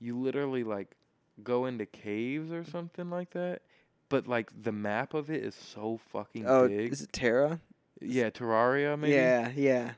you 0.00 0.18
literally 0.18 0.64
like 0.64 0.96
go 1.44 1.66
into 1.66 1.86
caves 1.86 2.50
or 2.50 2.64
something 2.64 3.08
like 3.08 3.30
that, 3.30 3.62
but 4.08 4.26
like 4.26 4.50
the 4.60 4.72
map 4.72 5.14
of 5.14 5.30
it 5.30 5.44
is 5.44 5.54
so 5.54 6.00
fucking 6.12 6.44
Oh, 6.46 6.66
big. 6.66 6.92
is 6.92 7.02
it 7.02 7.12
Terra? 7.12 7.60
yeah, 8.00 8.30
Terraria 8.30 8.98
maybe. 8.98 9.12
Yeah, 9.14 9.50
yeah. 9.54 9.92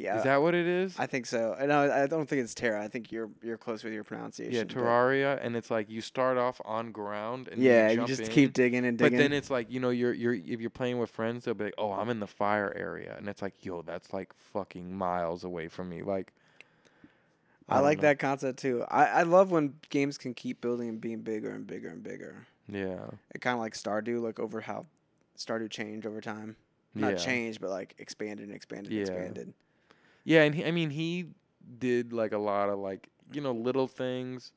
Yeah. 0.00 0.16
Is 0.16 0.24
that 0.24 0.40
what 0.40 0.54
it 0.54 0.66
is? 0.66 0.94
I 0.98 1.06
think 1.06 1.26
so. 1.26 1.54
And 1.58 1.70
I, 1.70 2.04
I 2.04 2.06
don't 2.06 2.26
think 2.26 2.42
it's 2.42 2.54
Terra. 2.54 2.82
I 2.82 2.88
think 2.88 3.12
you're 3.12 3.28
you're 3.42 3.58
close 3.58 3.84
with 3.84 3.92
your 3.92 4.02
pronunciation. 4.02 4.54
yeah, 4.54 4.64
Terraria, 4.64 5.38
and 5.44 5.54
it's 5.54 5.70
like 5.70 5.90
you 5.90 6.00
start 6.00 6.38
off 6.38 6.58
on 6.64 6.90
ground 6.90 7.48
and 7.48 7.62
Yeah, 7.62 7.90
you, 7.90 8.00
you 8.00 8.06
just 8.06 8.22
in, 8.22 8.28
keep 8.28 8.54
digging 8.54 8.86
and 8.86 8.96
digging. 8.96 9.18
But 9.18 9.22
then 9.22 9.32
it's 9.34 9.50
like 9.50 9.70
you 9.70 9.78
know 9.78 9.90
you're 9.90 10.14
you're 10.14 10.32
if 10.32 10.58
you're 10.60 10.70
playing 10.70 10.98
with 10.98 11.10
friends 11.10 11.44
they'll 11.44 11.52
be 11.52 11.64
like 11.64 11.74
oh 11.76 11.92
I'm 11.92 12.08
in 12.08 12.18
the 12.18 12.26
fire 12.26 12.72
area 12.74 13.14
and 13.18 13.28
it's 13.28 13.42
like 13.42 13.62
yo 13.62 13.82
that's 13.82 14.12
like 14.14 14.32
fucking 14.52 14.94
miles 14.96 15.44
away 15.44 15.68
from 15.68 15.90
me 15.90 16.02
like 16.02 16.32
I, 17.68 17.74
don't 17.76 17.84
like 17.84 17.98
know. 17.98 18.02
that 18.02 18.18
concept 18.18 18.58
too. 18.58 18.84
I, 18.90 19.04
I 19.04 19.22
love 19.22 19.50
when 19.50 19.74
games 19.90 20.16
can 20.18 20.32
keep 20.34 20.60
building 20.62 20.88
and 20.88 21.00
being 21.00 21.20
bigger 21.20 21.50
and 21.50 21.66
bigger 21.66 21.88
and 21.88 22.02
bigger. 22.02 22.46
yeah 22.68 23.04
It 23.34 23.40
kind 23.42 23.54
of 23.54 23.60
like 23.60 23.74
Stardew, 23.74 24.20
like 24.22 24.40
over 24.40 24.62
how 24.62 24.86
Stardew 25.38 25.70
changed 25.70 26.06
over 26.06 26.20
time. 26.20 26.56
Not 26.94 27.12
yeah. 27.12 27.16
changed, 27.18 27.60
but 27.60 27.70
like 27.70 27.94
expanded 27.98 28.46
and 28.46 28.56
expanded 28.56 28.92
Yeah. 28.92 29.00
and 29.00 29.08
expanded. 29.08 29.54
Yeah, 30.30 30.42
and 30.44 30.54
he, 30.54 30.64
I 30.64 30.70
mean 30.70 30.90
he 30.90 31.26
did 31.78 32.12
like 32.12 32.32
a 32.32 32.38
lot 32.38 32.68
of 32.70 32.78
like 32.78 33.08
you 33.32 33.40
know 33.40 33.52
little 33.52 33.88
things, 33.88 34.52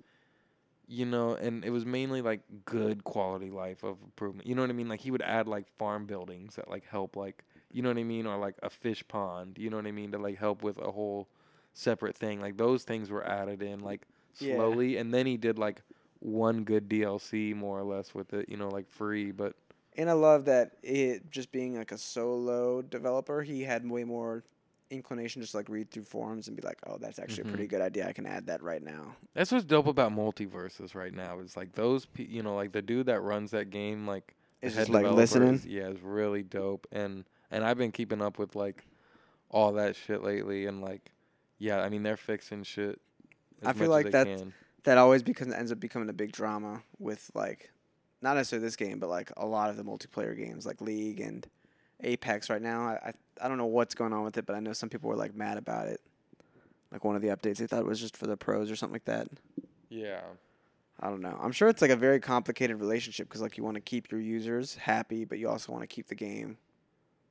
you 0.87 1.05
know, 1.05 1.35
and 1.35 1.63
it 1.65 1.69
was 1.71 1.85
mainly 1.85 2.21
like 2.21 2.41
good 2.65 3.03
quality 3.03 3.49
life 3.49 3.83
of 3.83 3.97
improvement. 4.03 4.47
You 4.47 4.55
know 4.55 4.61
what 4.61 4.69
I 4.69 4.73
mean? 4.73 4.89
Like 4.89 5.01
he 5.01 5.11
would 5.11 5.21
add 5.23 5.47
like 5.47 5.67
farm 5.77 6.05
buildings 6.05 6.55
that 6.55 6.69
like 6.69 6.85
help 6.85 7.15
like 7.15 7.43
you 7.71 7.81
know 7.81 7.89
what 7.89 7.97
I 7.97 8.03
mean, 8.03 8.27
or 8.27 8.37
like 8.37 8.55
a 8.63 8.69
fish 8.69 9.03
pond. 9.07 9.57
You 9.59 9.69
know 9.69 9.77
what 9.77 9.87
I 9.87 9.91
mean 9.91 10.11
to 10.11 10.19
like 10.19 10.37
help 10.37 10.63
with 10.63 10.77
a 10.79 10.91
whole 10.91 11.29
separate 11.73 12.15
thing. 12.15 12.41
Like 12.41 12.57
those 12.57 12.83
things 12.83 13.09
were 13.11 13.25
added 13.25 13.61
in 13.61 13.79
like 13.81 14.07
Yeah. 14.39 14.55
slowly, 14.55 14.97
and 14.97 15.13
then 15.13 15.25
he 15.27 15.37
did 15.37 15.59
like 15.59 15.81
one 16.19 16.63
good 16.63 16.89
DLC 16.89 17.53
more 17.53 17.79
or 17.79 17.83
less 17.83 18.13
with 18.15 18.33
it. 18.33 18.49
You 18.49 18.57
know, 18.57 18.69
like 18.69 18.89
free, 18.89 19.31
but 19.31 19.55
And 19.95 20.09
I 20.09 20.13
love 20.13 20.45
that 20.45 20.77
it 20.83 21.31
just 21.31 21.51
being 21.51 21.77
like 21.77 21.91
a 21.91 21.97
solo 21.97 22.81
developer, 22.81 23.43
he 23.43 23.63
had 23.63 23.89
way 23.89 24.03
more 24.03 24.43
inclination 24.93 25.41
just 25.41 25.53
like 25.55 25.67
read 25.69 25.91
through 25.91 26.03
forums 26.05 26.47
and 26.47 26.55
be 26.55 26.63
like, 26.63 26.79
"Oh, 26.87 26.97
that's 26.97 27.19
actually 27.19 27.43
Mhm. 27.45 27.47
a 27.47 27.51
pretty 27.51 27.67
good 27.67 27.81
idea. 27.81 28.07
I 28.07 28.13
can 28.13 28.25
add 28.25 28.47
that 28.47 28.61
right 28.63 28.81
now." 28.81 29.15
That's 29.33 29.51
what's 29.51 29.65
dope 29.65 29.87
about 29.87 30.11
MultiVersus 30.11 30.95
right 30.95 31.13
now. 31.13 31.39
Is 31.39 31.57
like 31.57 31.73
those, 31.73 32.05
pe- 32.05 32.25
you 32.25 32.41
know, 32.43 32.55
like 32.55 32.71
the 32.71 32.81
dude 32.81 33.07
that 33.07 33.21
runs 33.21 33.51
that 33.51 33.69
game, 33.69 34.07
like 34.07 34.35
It's 34.61 34.75
just 34.75 34.89
like 34.89 35.05
listening. 35.05 35.55
is- 35.55 35.65
yeah, 35.65 35.87
it's 35.89 36.01
really 36.01 36.43
dope. 36.43 36.87
And 36.91 37.25
and 37.51 37.63
I've 37.63 37.77
been 37.77 37.91
keeping 37.91 38.21
up 38.21 38.39
with 38.39 38.55
like 38.55 38.85
all 39.49 39.73
that 39.73 39.95
shit 39.95 40.23
lately. 40.23 40.65
And 40.65 40.81
like, 40.81 41.11
yeah, 41.59 41.81
I 41.81 41.89
mean 41.89 42.03
they're 42.03 42.17
fixing 42.17 42.63
shit. 42.63 42.99
I 43.63 43.73
feel 43.73 43.89
like 43.89 44.11
that's- 44.11 44.39
can. 44.41 44.53
That 44.83 44.97
always 44.97 45.23
becomes 45.23 45.53
ends 45.53 45.71
up 45.71 45.79
becoming 45.79 46.09
a 46.09 46.13
big 46.13 46.33
drama 46.33 46.83
with 46.99 47.31
like, 47.33 47.71
not 48.21 48.35
necessarily 48.35 48.65
this 48.67 48.75
game, 48.75 48.99
but 48.99 49.07
like 49.09 49.31
a 49.37 49.45
lot 49.45 49.69
of 49.69 49.77
the 49.77 49.83
multiplayer 49.83 50.35
games 50.37 50.65
like 50.65 50.81
League 50.81 51.21
and 51.21 51.47
Apex 52.03 52.49
right 52.49 52.61
now. 52.61 52.81
I 52.83 52.93
I, 53.09 53.13
I 53.41 53.47
don't 53.47 53.57
know 53.57 53.65
what's 53.65 53.95
going 53.95 54.13
on 54.13 54.23
with 54.23 54.37
it, 54.37 54.45
but 54.45 54.55
I 54.55 54.59
know 54.59 54.73
some 54.73 54.89
people 54.89 55.09
were 55.09 55.15
like 55.15 55.35
mad 55.35 55.57
about 55.57 55.87
it. 55.87 56.01
Like 56.91 57.03
one 57.03 57.15
of 57.15 57.21
the 57.21 57.29
updates, 57.29 57.57
they 57.57 57.67
thought 57.67 57.79
it 57.79 57.85
was 57.85 57.99
just 57.99 58.15
for 58.15 58.27
the 58.27 58.37
pros 58.37 58.69
or 58.69 58.75
something 58.75 58.93
like 58.93 59.05
that. 59.05 59.27
Yeah, 59.89 60.21
I 60.99 61.09
don't 61.09 61.21
know. 61.21 61.37
I'm 61.41 61.51
sure 61.51 61.67
it's 61.67 61.81
like 61.81 61.91
a 61.91 61.95
very 61.95 62.19
complicated 62.19 62.79
relationship 62.79 63.27
because 63.27 63.41
like 63.41 63.57
you 63.57 63.63
want 63.63 63.75
to 63.75 63.81
keep 63.81 64.11
your 64.11 64.21
users 64.21 64.75
happy, 64.75 65.25
but 65.25 65.39
you 65.39 65.49
also 65.49 65.71
want 65.71 65.81
to 65.83 65.87
keep 65.87 66.07
the 66.07 66.15
game 66.15 66.57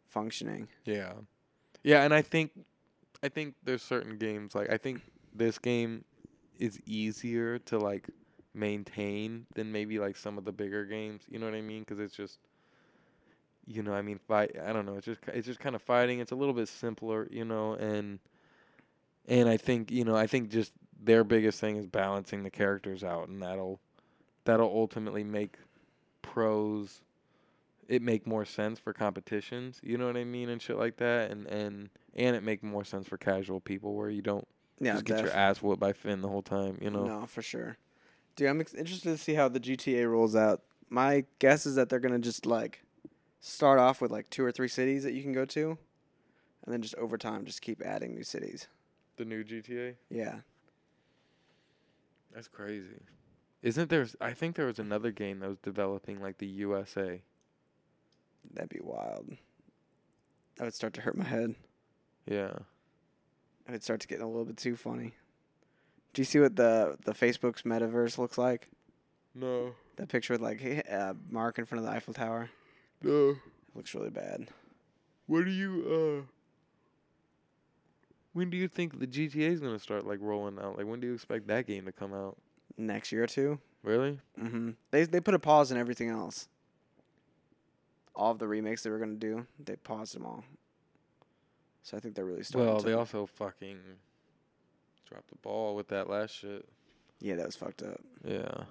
functioning. 0.09 0.69
yeah, 0.85 1.13
yeah. 1.83 2.03
And 2.03 2.13
I 2.13 2.23
think, 2.23 2.51
I 3.23 3.29
think 3.29 3.55
there's 3.63 3.83
certain 3.83 4.19
games 4.19 4.55
like 4.55 4.71
I 4.71 4.77
think 4.77 5.01
this 5.35 5.59
game 5.59 6.05
is 6.59 6.81
easier 6.87 7.59
to 7.59 7.79
like 7.79 8.09
maintain 8.55 9.47
than 9.55 9.73
maybe 9.73 9.99
like 9.99 10.17
some 10.17 10.39
of 10.39 10.45
the 10.45 10.53
bigger 10.53 10.85
games. 10.85 11.23
You 11.29 11.39
know 11.39 11.47
what 11.47 11.55
I 11.55 11.63
mean? 11.63 11.81
Because 11.81 11.99
it's 11.99 12.15
just, 12.15 12.39
you 13.67 13.83
know, 13.83 13.93
I 13.93 14.03
mean, 14.03 14.19
fight. 14.19 14.57
I 14.65 14.73
don't 14.73 14.87
know. 14.87 14.97
It's 14.97 15.07
just 15.07 15.21
it's 15.29 15.47
just 15.47 15.61
kind 15.61 15.75
of 15.75 15.83
fighting. 15.83 16.19
It's 16.21 16.33
a 16.33 16.37
little 16.37 16.55
bit 16.55 16.69
simpler, 16.69 17.29
you 17.31 17.45
know, 17.45 17.75
and 17.75 18.19
and 19.27 19.49
I 19.49 19.57
think 19.57 19.91
you 19.91 20.05
know 20.05 20.17
I 20.17 20.27
think 20.27 20.51
just 20.51 20.73
their 21.01 21.25
biggest 21.25 21.61
thing 21.61 21.77
is 21.77 21.87
balancing 21.87 22.43
the 22.43 22.51
characters 22.51 23.05
out, 23.05 23.29
and 23.29 23.43
that'll 23.43 23.81
that'll 24.45 24.71
ultimately 24.71 25.25
make 25.25 25.57
pros 26.23 27.01
it 27.89 28.01
make 28.01 28.27
more 28.27 28.45
sense 28.45 28.79
for 28.79 28.93
competitions. 28.93 29.81
You 29.83 29.99
know 29.99 30.07
what 30.07 30.17
I 30.17 30.25
mean, 30.25 30.49
and 30.49 30.61
shit 30.63 30.79
like 30.79 30.97
that, 30.99 31.31
and 31.31 31.47
and 31.47 31.91
and 32.15 32.37
it 32.37 32.43
make 32.43 32.63
more 32.63 32.85
sense 32.85 33.07
for 33.07 33.17
casual 33.17 33.61
people 33.61 33.95
where 33.95 34.11
you 34.11 34.23
don't 34.23 34.47
Yeah, 34.81 34.93
just 34.95 35.05
get 35.05 35.21
your 35.21 35.33
ass 35.33 35.63
whooped 35.63 35.81
by 35.81 35.93
Finn 35.93 36.21
the 36.23 36.29
whole 36.29 36.43
time. 36.43 36.79
You 36.81 36.91
know. 36.91 37.05
No, 37.05 37.27
for 37.27 37.43
sure. 37.43 37.77
Dude, 38.35 38.49
I'm 38.49 38.61
ex- 38.61 38.75
interested 38.75 39.11
to 39.11 39.19
see 39.19 39.35
how 39.35 39.49
the 39.49 39.61
GTA 39.61 40.11
rolls 40.11 40.35
out. 40.35 40.63
My 40.89 41.25
guess 41.39 41.67
is 41.67 41.75
that 41.75 41.89
they're 41.89 42.01
gonna 42.01 42.19
just 42.19 42.47
like 42.47 42.83
start 43.43 43.79
off 43.79 44.01
with 44.01 44.11
like 44.11 44.31
two 44.31 44.43
or 44.45 44.53
three 44.53 44.69
cities 44.69 45.03
that 45.03 45.13
you 45.13 45.23
can 45.23 45.33
go 45.33 45.45
to, 45.45 45.77
and 46.65 46.73
then 46.73 46.81
just 46.81 46.95
over 46.95 47.19
time 47.19 47.45
just 47.45 47.61
keep 47.61 47.83
adding 47.83 48.15
new 48.15 48.23
cities. 48.23 48.69
The 49.17 49.27
new 49.27 49.45
GTA. 49.45 49.97
Yeah, 50.09 50.37
That's 52.35 52.49
crazy. 52.49 53.03
Isn't 53.63 53.91
there? 53.91 54.07
I 54.21 54.33
think 54.33 54.57
there 54.57 54.67
was 54.67 54.79
another 54.79 55.11
game 55.11 55.41
that 55.41 55.49
was 55.49 55.59
developing 55.59 56.21
like 56.23 56.39
the 56.39 56.47
USA. 56.47 57.21
that'd 58.55 58.71
be 58.71 58.81
wild. 58.83 59.37
That 60.57 60.65
would 60.65 60.75
start 60.75 60.95
to 60.95 61.03
hurt 61.03 61.17
my 61.17 61.25
head. 61.25 61.55
Yeah. 62.27 62.55
It 63.69 63.73
would 63.73 63.85
start 63.85 64.01
to 64.01 64.09
get 64.09 64.21
a 64.21 64.27
little 64.27 64.45
bit 64.45 64.57
too 64.57 64.77
funny. 64.77 65.15
Do 66.15 66.21
you 66.23 66.25
see 66.27 66.41
what 66.41 66.57
the 66.57 66.97
the 67.05 67.13
Facebook's 67.13 67.63
metaverse 67.63 68.19
looks 68.19 68.39
like? 68.39 68.69
No. 69.35 69.75
That 69.97 70.09
picture 70.09 70.35
with 70.35 70.41
like 70.41 70.87
uh, 70.91 71.15
Mark 71.31 71.59
in 71.59 71.65
front 71.65 71.85
of 71.85 71.91
the 71.91 71.95
Eiffel 71.97 72.15
Tower 72.15 72.51
No. 73.03 73.37
looks 73.75 73.95
really 73.95 74.11
bad. 74.11 74.49
What 75.27 75.45
do 75.45 75.51
you 75.51 76.25
uh? 76.25 76.27
When 78.33 78.49
do 78.49 78.57
you 78.57 78.69
think 78.69 78.99
the 78.99 79.07
GTA 79.07 79.51
is 79.51 79.61
gonna 79.61 79.79
start 79.79 80.07
like 80.07 80.19
rolling 80.21 80.59
out? 80.59 80.79
Like 80.79 80.87
when 80.87 81.01
do 81.01 81.07
you 81.07 81.15
expect 81.15 81.47
that 81.49 81.67
game 81.67 81.85
to 81.85 81.93
come 81.93 82.15
out? 82.15 82.37
Next 82.77 83.13
year 83.13 83.25
or 83.25 83.27
two. 83.27 83.59
Really? 83.83 84.19
Mm-hmm. 84.41 84.71
They 84.91 85.05
they 85.05 85.21
put 85.21 85.35
a 85.35 85.39
pause 85.39 85.71
in 85.71 85.79
everything 85.79 86.09
else. 86.09 86.49
All 88.15 88.33
of 88.33 88.39
the 88.39 88.49
remakes 88.49 88.83
they 88.83 88.91
were 88.91 88.99
gonna 88.99 89.15
do, 89.15 89.47
they 89.63 89.77
paused 89.77 90.15
them 90.15 90.27
all. 90.27 90.45
So 91.83 91.97
I 91.97 92.01
think 92.01 92.15
they're 92.15 92.25
really 92.25 92.45
starting. 92.45 92.69
Well, 92.69 92.81
to, 92.81 92.87
they 92.87 92.93
also 92.93 93.27
fucking 93.27 93.79
dropped 95.09 95.29
the 95.29 95.37
ball 95.37 95.75
with 95.75 95.89
that 95.89 96.09
last 96.09 96.35
shit. 96.35 96.65
yeah, 97.21 97.35
that 97.37 97.47
was 97.47 97.57
fucked 97.57 97.83
up. 97.83 98.01
Yeah. 98.25 98.65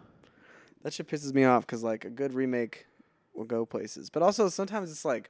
That 0.83 0.93
shit 0.93 1.07
pisses 1.07 1.33
me 1.33 1.43
off 1.43 1.65
because 1.65 1.83
like 1.83 2.05
a 2.05 2.09
good 2.09 2.33
remake 2.33 2.87
will 3.33 3.45
go 3.45 3.65
places, 3.65 4.09
but 4.09 4.21
also 4.23 4.49
sometimes 4.49 4.91
it's 4.91 5.05
like. 5.05 5.29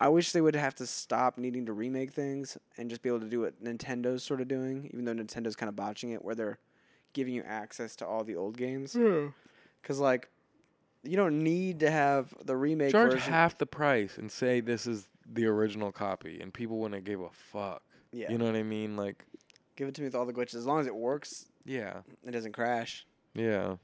I 0.00 0.08
wish 0.08 0.30
they 0.30 0.40
would 0.40 0.54
have 0.54 0.76
to 0.76 0.86
stop 0.86 1.38
needing 1.38 1.66
to 1.66 1.72
remake 1.72 2.12
things 2.12 2.56
and 2.76 2.88
just 2.88 3.02
be 3.02 3.08
able 3.08 3.18
to 3.18 3.26
do 3.26 3.40
what 3.40 3.60
Nintendo's 3.64 4.22
sort 4.22 4.40
of 4.40 4.46
doing, 4.46 4.88
even 4.92 5.04
though 5.04 5.12
Nintendo's 5.12 5.56
kind 5.56 5.68
of 5.68 5.74
botching 5.74 6.10
it, 6.10 6.24
where 6.24 6.36
they're 6.36 6.58
giving 7.14 7.34
you 7.34 7.42
access 7.44 7.96
to 7.96 8.06
all 8.06 8.22
the 8.22 8.36
old 8.36 8.56
games. 8.56 8.96
Because 9.82 9.98
like, 9.98 10.28
you 11.02 11.16
don't 11.16 11.42
need 11.42 11.80
to 11.80 11.90
have 11.90 12.32
the 12.44 12.56
remake 12.56 12.92
Charge 12.92 13.14
version. 13.14 13.32
half 13.32 13.58
the 13.58 13.66
price 13.66 14.18
and 14.18 14.30
say 14.30 14.60
this 14.60 14.86
is 14.86 15.08
the 15.28 15.46
original 15.46 15.90
copy, 15.90 16.38
and 16.40 16.54
people 16.54 16.78
wouldn't 16.78 17.02
give 17.02 17.20
a 17.20 17.30
fuck. 17.30 17.82
yeah, 18.12 18.30
You 18.30 18.38
know 18.38 18.44
what 18.44 18.54
I 18.54 18.62
mean? 18.62 18.96
Like, 18.96 19.24
give 19.74 19.88
it 19.88 19.96
to 19.96 20.00
me 20.02 20.06
with 20.06 20.14
all 20.14 20.26
the 20.26 20.32
glitches. 20.32 20.54
As 20.54 20.64
long 20.64 20.78
as 20.78 20.86
it 20.86 20.94
works, 20.94 21.46
yeah, 21.64 22.02
it 22.24 22.30
doesn't 22.30 22.52
crash. 22.52 23.04
yeah, 23.34 23.74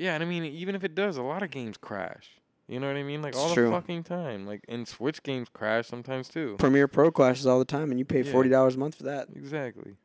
yeah. 0.00 0.14
And 0.14 0.22
I 0.22 0.26
mean, 0.26 0.44
even 0.44 0.74
if 0.74 0.82
it 0.82 0.94
does, 0.94 1.16
a 1.18 1.22
lot 1.22 1.42
of 1.42 1.50
games 1.50 1.76
crash. 1.76 2.30
You 2.66 2.78
know 2.80 2.86
what 2.86 2.96
I 2.96 3.02
mean? 3.02 3.20
Like 3.20 3.36
all 3.36 3.52
true. 3.52 3.66
the 3.66 3.72
fucking 3.72 4.04
time. 4.04 4.46
Like, 4.46 4.64
and 4.68 4.86
Switch 4.86 5.22
games 5.22 5.48
crash 5.52 5.88
sometimes 5.88 6.28
too. 6.28 6.56
Premiere 6.58 6.88
Pro 6.88 7.10
clashes 7.10 7.46
all 7.46 7.58
the 7.58 7.64
time, 7.64 7.90
and 7.90 7.98
you 7.98 8.04
pay 8.04 8.22
Yeah. 8.22 8.32
forty 8.32 8.48
dollars 8.48 8.76
a 8.76 8.78
month 8.78 8.94
for 8.94 9.02
that. 9.04 9.28
Exactly. 9.34 9.96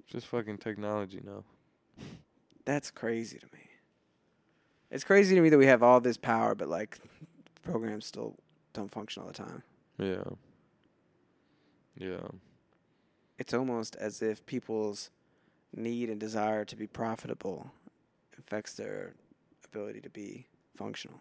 It's 0.00 0.12
just 0.12 0.26
fucking 0.26 0.58
technology 0.58 1.20
now. 1.22 1.44
That's 2.64 2.90
crazy 2.90 3.38
to 3.38 3.46
me. 3.52 3.60
It's 4.90 5.04
crazy 5.04 5.34
to 5.34 5.40
me 5.40 5.48
that 5.50 5.58
we 5.58 5.66
have 5.66 5.82
all 5.82 6.00
this 6.00 6.16
power, 6.16 6.54
but 6.54 6.68
like 6.68 6.98
programs 7.62 8.06
still 8.06 8.36
don't 8.72 8.90
function 8.90 9.22
all 9.22 9.28
the 9.28 9.34
time. 9.34 9.62
Yeah. 9.98 10.24
Yeah. 11.96 12.28
It's 13.38 13.52
almost 13.52 13.94
as 13.96 14.22
if 14.22 14.44
people's 14.46 15.10
need 15.74 16.08
and 16.08 16.18
desire 16.18 16.64
to 16.64 16.76
be 16.76 16.86
profitable 16.86 17.72
affects 18.38 18.74
their 18.74 19.14
ability 19.64 20.00
to 20.02 20.10
be 20.10 20.46
functional. 20.76 21.20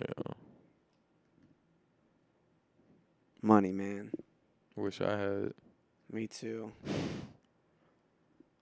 Yeah. 0.00 0.32
Money, 3.40 3.72
man. 3.72 4.10
Wish 4.76 5.00
I 5.00 5.16
had 5.18 5.32
it. 5.46 5.56
Me 6.10 6.26
too. 6.26 6.72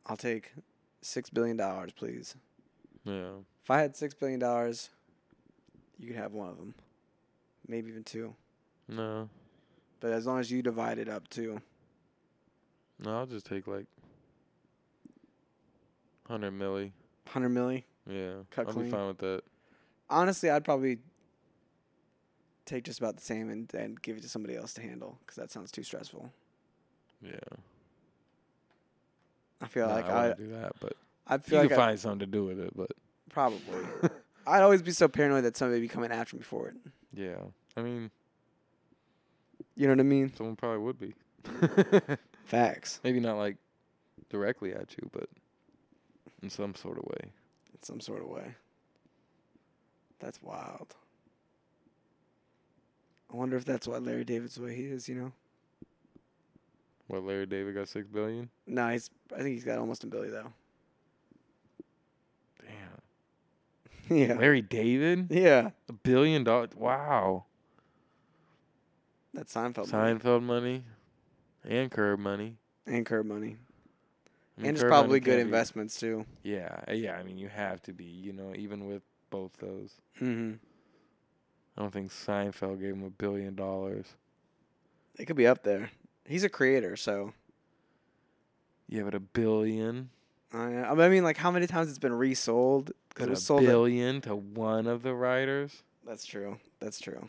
I'll 0.07 0.16
take 0.16 0.52
six 1.02 1.31
billion 1.31 1.57
dollars, 1.57 1.93
please. 1.93 2.35
Yeah. 3.05 3.32
If 3.62 3.70
I 3.70 3.81
had 3.81 3.97
six 3.97 4.15
billion 4.15 4.40
dollars, 4.40 4.90
you 5.98 6.07
could 6.09 6.16
have 6.16 6.32
one 6.32 6.48
of 6.48 6.57
them, 6.57 6.74
maybe 7.69 7.90
even 7.90 8.05
two. 8.05 8.35
No. 8.89 9.28
But 10.01 10.12
as 10.12 10.27
long 10.27 10.39
as 10.40 10.51
you 10.51 10.62
divide 10.62 10.98
it 10.98 11.09
up 11.09 11.28
too, 11.28 11.61
No, 12.98 13.19
I'll 13.19 13.27
just 13.27 13.47
take 13.47 13.66
like 13.66 13.86
hundred 16.27 16.52
milli. 16.52 16.93
Hundred 17.29 17.51
milli. 17.51 17.85
Yeah. 18.09 18.33
Cut 18.51 18.67
I'll 18.69 18.73
clean. 18.75 18.87
be 18.87 18.91
fine 18.93 19.07
with 19.09 19.19
that. 19.19 19.43
Honestly, 20.09 20.51
I'd 20.51 20.65
probably 20.65 20.99
take 22.67 22.85
just 22.85 22.99
about 22.99 23.17
the 23.17 23.23
same 23.23 23.51
and, 23.51 23.73
and 23.75 24.01
give 24.03 24.17
it 24.17 24.23
to 24.23 24.29
somebody 24.29 24.57
else 24.57 24.73
to 24.75 24.81
handle 24.83 25.19
because 25.21 25.37
that 25.37 25.51
sounds 25.51 25.71
too 25.71 25.83
stressful. 25.83 26.33
Yeah. 27.23 27.33
I 29.61 29.67
feel 29.67 29.87
Nah, 29.87 29.95
like 29.95 30.07
I 30.07 30.09
I, 30.11 30.29
wouldn't 30.29 30.49
do 30.49 30.55
that, 30.57 30.73
but 30.81 30.93
I 31.27 31.35
you 31.35 31.41
feel 31.41 31.59
like 31.61 31.69
can 31.69 31.79
I, 31.79 31.87
find 31.87 32.01
something 32.01 32.21
to 32.21 32.27
do 32.27 32.45
with 32.45 32.59
it. 32.59 32.71
But 32.75 32.91
probably. 33.29 33.61
I'd 34.47 34.63
always 34.63 34.83
be 34.83 34.91
so 34.91 35.07
paranoid 35.07 35.45
that 35.45 35.57
somebody 35.57 35.81
would 35.81 35.85
be 35.89 35.93
coming 35.93 36.11
after 36.11 36.37
me 36.37 36.43
for 36.43 36.69
it. 36.69 36.75
yeah, 37.13 37.37
I 37.77 37.83
mean, 37.83 38.11
You 39.77 39.87
know 39.87 39.93
what 39.93 40.01
I 40.01 40.05
mean? 40.05 40.33
someone 40.35 40.57
probably 40.57 40.79
would 40.79 40.99
be. 40.99 41.15
Facts 42.45 43.01
Maybe 43.05 43.21
not 43.21 43.37
like 43.37 43.57
directly 44.31 44.73
at 44.75 44.93
you, 44.97 45.09
but 45.13 45.29
in 46.43 46.51
some 46.51 46.75
sort 46.75 46.99
of 46.99 47.05
way. 47.05 47.31
in 47.75 47.83
some 47.83 48.01
sort 48.01 48.23
of 48.23 48.29
way. 48.29 48.55
That's 50.19 50.43
wild. 50.43 50.95
I 53.33 53.37
wonder 53.37 53.57
if 53.57 53.65
that's 53.65 53.87
why 53.87 53.99
Larry 53.99 54.25
David's 54.25 54.57
the 54.57 54.62
way 54.62 54.75
he 54.75 54.85
is. 54.85 55.09
You 55.09 55.15
know? 55.15 55.33
What 57.07 57.25
Larry 57.25 57.47
David 57.47 57.75
got 57.75 57.89
six 57.89 58.07
billion? 58.07 58.51
No, 58.67 58.89
he's. 58.89 59.11
I 59.35 59.39
think 59.39 59.51
he's 59.55 59.65
got 59.65 59.79
almost 59.79 60.05
a 60.05 60.07
billion 60.07 60.33
though. 60.33 60.53
Damn. 64.09 64.17
yeah. 64.17 64.35
Larry 64.35 64.62
David? 64.62 65.29
Yeah. 65.31 65.71
A 65.89 65.93
billion 65.93 66.45
dollars? 66.45 66.71
Wow. 66.77 67.45
That's 69.33 69.55
Seinfeld. 69.55 69.91
money. 69.93 70.19
Seinfeld 70.19 70.43
money 70.43 70.85
and 71.65 71.91
Curb 71.91 72.19
money. 72.19 72.57
and 72.87 73.07
Curb 73.07 73.27
money. 73.27 73.57
Mean, 74.61 74.69
and 74.69 74.77
it's 74.77 74.85
probably 74.85 75.20
good 75.20 75.39
investments 75.39 75.99
too. 75.99 76.27
Yeah, 76.43 76.81
uh, 76.87 76.93
yeah. 76.93 77.16
I 77.16 77.23
mean, 77.23 77.39
you 77.39 77.49
have 77.49 77.82
to 77.82 77.93
be. 77.93 78.05
You 78.05 78.32
know, 78.32 78.53
even 78.55 78.87
with 78.87 79.03
both 79.31 79.53
those. 79.59 79.95
Mm-hmm. 80.20 80.55
I 81.77 81.81
don't 81.81 81.93
think 81.93 82.11
Seinfeld 82.11 82.81
gave 82.81 82.95
him 82.95 83.05
a 83.05 83.11
billion 83.11 83.55
dollars. 83.55 84.07
It 85.19 85.24
could 85.27 85.37
be 85.37 85.47
up 85.47 85.62
there. 85.62 85.91
He's 86.27 86.45
a 86.45 86.49
creator, 86.49 86.97
so 86.97 87.32
Yeah, 88.89 89.03
but 89.03 89.15
a 89.15 89.20
billion. 89.20 90.11
I, 90.53 90.82
I 90.82 91.09
mean, 91.09 91.24
like 91.24 91.37
how 91.37 91.51
many 91.51 91.66
times 91.66 91.89
it's 91.89 91.99
been 91.99 92.12
resold? 92.12 92.93
Because 93.09 93.27
it 93.27 93.28
a 93.28 93.32
was 93.32 93.45
sold. 93.45 93.62
At, 93.62 93.66
billion 93.66 94.20
to 94.23 94.37
one 94.37 94.87
of 94.87 95.03
the 95.03 95.15
writers. 95.15 95.82
that's 96.07 96.27
true. 96.27 96.59
That's 96.81 97.01
true. 97.01 97.28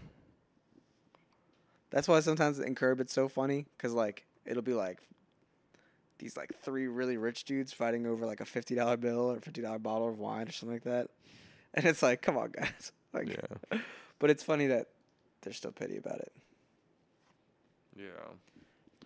That's 1.91 2.07
why 2.07 2.19
sometimes 2.21 2.59
in 2.59 2.75
Curb 2.75 2.99
it's 2.99 3.13
so 3.13 3.27
funny 3.27 3.67
because 3.77 3.93
like 3.93 4.25
it'll 4.45 4.63
be 4.63 4.73
like 4.73 4.99
these 6.21 6.37
like 6.37 6.51
three 6.61 6.87
really 6.87 7.17
rich 7.17 7.43
dudes 7.43 7.73
fighting 7.73 8.07
over 8.07 8.25
like 8.25 8.39
a 8.39 8.45
fifty 8.45 8.75
dollar 8.75 8.95
bill 8.95 9.29
or 9.31 9.39
fifty 9.41 9.61
dollar 9.61 9.79
bottle 9.79 10.07
of 10.07 10.17
wine 10.19 10.47
or 10.47 10.51
something 10.53 10.75
like 10.75 10.83
that, 10.85 11.09
and 11.73 11.85
it's 11.85 12.01
like, 12.01 12.21
come 12.21 12.37
on, 12.37 12.51
guys. 12.51 12.91
Like, 13.13 13.27
Yeah, 13.27 13.79
but 14.19 14.29
it's 14.29 14.41
funny 14.41 14.67
that 14.67 14.87
they're 15.41 15.51
still 15.51 15.73
petty 15.73 15.97
about 15.97 16.19
it. 16.19 16.31
yeah. 17.97 18.05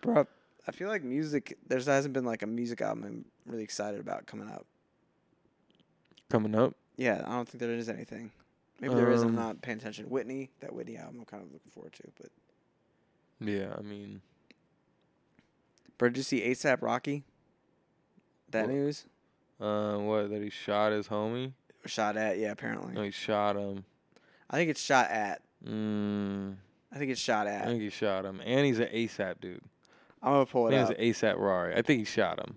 Bro, 0.00 0.28
I 0.68 0.70
feel 0.70 0.88
like 0.88 1.02
music. 1.02 1.58
There 1.66 1.80
hasn't 1.80 2.14
been 2.14 2.24
like 2.24 2.42
a 2.42 2.46
music 2.46 2.80
album 2.80 3.02
I'm 3.04 3.24
really 3.50 3.64
excited 3.64 3.98
about 3.98 4.26
coming 4.26 4.48
up. 4.48 4.64
Coming 6.30 6.54
up. 6.54 6.74
Yeah, 6.96 7.24
I 7.26 7.32
don't 7.32 7.48
think 7.48 7.60
there 7.60 7.72
is 7.72 7.88
anything. 7.88 8.30
Maybe 8.80 8.94
there 8.94 9.10
is. 9.10 9.22
I'm 9.22 9.30
Um, 9.30 9.34
not 9.34 9.62
paying 9.62 9.78
attention. 9.78 10.08
Whitney, 10.08 10.50
that 10.60 10.72
Whitney 10.72 10.96
album, 10.98 11.16
I'm 11.20 11.24
kind 11.24 11.42
of 11.42 11.52
looking 11.52 11.70
forward 11.72 11.92
to. 11.94 12.02
But, 12.20 12.30
Yeah, 13.40 13.74
I 13.76 13.82
mean, 13.82 14.20
bro, 15.98 16.08
did 16.10 16.16
you 16.18 16.22
see 16.22 16.40
ASAP 16.42 16.82
Rocky? 16.82 17.24
That 18.50 18.66
What? 18.66 18.74
news 18.74 19.04
uh, 19.60 19.96
what 19.98 20.30
that 20.30 20.42
he 20.42 20.50
shot 20.50 20.92
his 20.92 21.08
homie? 21.08 21.52
shot 21.86 22.16
at. 22.16 22.38
Yeah, 22.38 22.50
apparently. 22.52 22.92
No, 22.94 23.02
he 23.02 23.10
shot 23.10 23.56
him. 23.56 23.84
I 24.50 24.56
think 24.56 24.70
it's 24.70 24.80
shot 24.82 25.10
at. 25.10 25.40
Mm, 25.66 26.56
I 26.92 26.98
think 26.98 27.10
it's 27.12 27.20
shot 27.20 27.46
at. 27.46 27.54
I 27.54 27.64
at. 27.64 27.66
think 27.68 27.82
he 27.82 27.90
shot 27.90 28.24
him, 28.24 28.40
and 28.44 28.66
he's 28.66 28.78
an 28.78 28.88
ASAP 28.88 29.40
dude. 29.40 29.62
I'm 30.22 30.32
gonna 30.32 30.46
pull 30.46 30.66
I 30.66 30.68
it 30.68 30.70
think 30.72 30.90
up. 30.90 30.98
an 30.98 31.04
ASAP 31.04 31.38
Rari. 31.38 31.74
I 31.76 31.82
think 31.82 32.00
he 32.00 32.04
shot 32.04 32.38
him. 32.40 32.56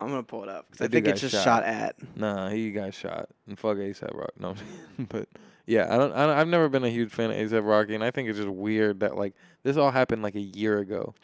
I'm 0.00 0.08
gonna 0.08 0.22
pull 0.22 0.42
it 0.44 0.48
up 0.48 0.66
because 0.70 0.80
I 0.80 0.84
That 0.84 0.92
dude 0.92 1.04
think 1.04 1.14
it's 1.14 1.22
got 1.22 1.30
just 1.30 1.44
shot. 1.44 1.62
shot 1.62 1.64
at. 1.64 2.16
Nah, 2.16 2.48
he 2.48 2.70
got 2.72 2.94
shot. 2.94 3.28
And 3.46 3.58
fuck 3.58 3.76
ASAP 3.76 4.14
Rock. 4.14 4.30
No, 4.38 4.54
I'm 4.98 5.04
but 5.04 5.28
yeah, 5.66 5.94
I 5.94 5.98
don't, 5.98 6.12
I 6.12 6.26
don't. 6.26 6.36
I've 6.36 6.48
never 6.48 6.68
been 6.68 6.84
a 6.84 6.88
huge 6.88 7.10
fan 7.12 7.30
of 7.30 7.36
ASAP 7.36 7.66
Rocky, 7.66 7.94
and 7.94 8.02
I 8.02 8.10
think 8.10 8.28
it's 8.28 8.38
just 8.38 8.48
weird 8.50 9.00
that 9.00 9.16
like 9.16 9.34
this 9.62 9.76
all 9.76 9.90
happened 9.90 10.22
like 10.22 10.34
a 10.36 10.40
year 10.40 10.78
ago, 10.78 11.14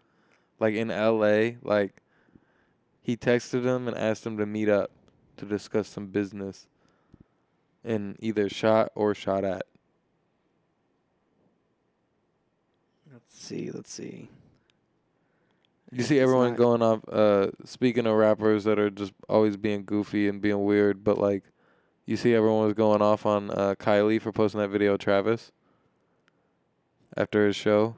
like 0.61 0.75
in 0.75 0.91
L.A. 0.91 1.59
Like 1.63 2.03
he 3.03 3.17
texted 3.17 3.65
him 3.65 3.89
and 3.89 3.97
asked 3.97 4.27
him 4.27 4.37
to 4.39 4.47
meet 4.47 4.69
up 4.69 4.91
to 5.37 5.45
discuss 5.45 5.89
some 5.89 6.07
business, 6.07 6.67
and 7.85 8.17
either 8.21 8.49
shot 8.49 8.91
or 8.95 9.15
shot 9.15 9.45
at. 9.45 9.65
Let's 13.13 13.39
see. 13.39 13.71
Let's 13.71 13.93
see. 13.93 14.31
You 15.93 16.03
see 16.03 16.19
everyone 16.19 16.51
not- 16.51 16.59
going 16.59 16.83
off. 16.83 17.01
Uh, 17.09 17.51
speaking 17.65 18.07
of 18.07 18.15
rappers 18.17 18.65
that 18.65 18.79
are 18.79 18.91
just 18.91 19.13
always 19.29 19.57
being 19.57 19.85
goofy 19.85 20.29
and 20.29 20.41
being 20.41 20.65
weird, 20.65 21.05
but 21.05 21.19
like, 21.19 21.45
you 22.07 22.17
see 22.17 22.35
everyone 22.35 22.65
was 22.65 22.75
going 22.75 23.03
off 23.03 23.25
on 23.25 23.51
uh, 23.51 23.75
Kylie 23.79 24.21
for 24.21 24.33
posting 24.33 24.61
that 24.61 24.69
video 24.69 24.95
of 24.95 24.99
Travis 24.99 25.53
after 27.17 27.47
his 27.47 27.57
show. 27.57 27.97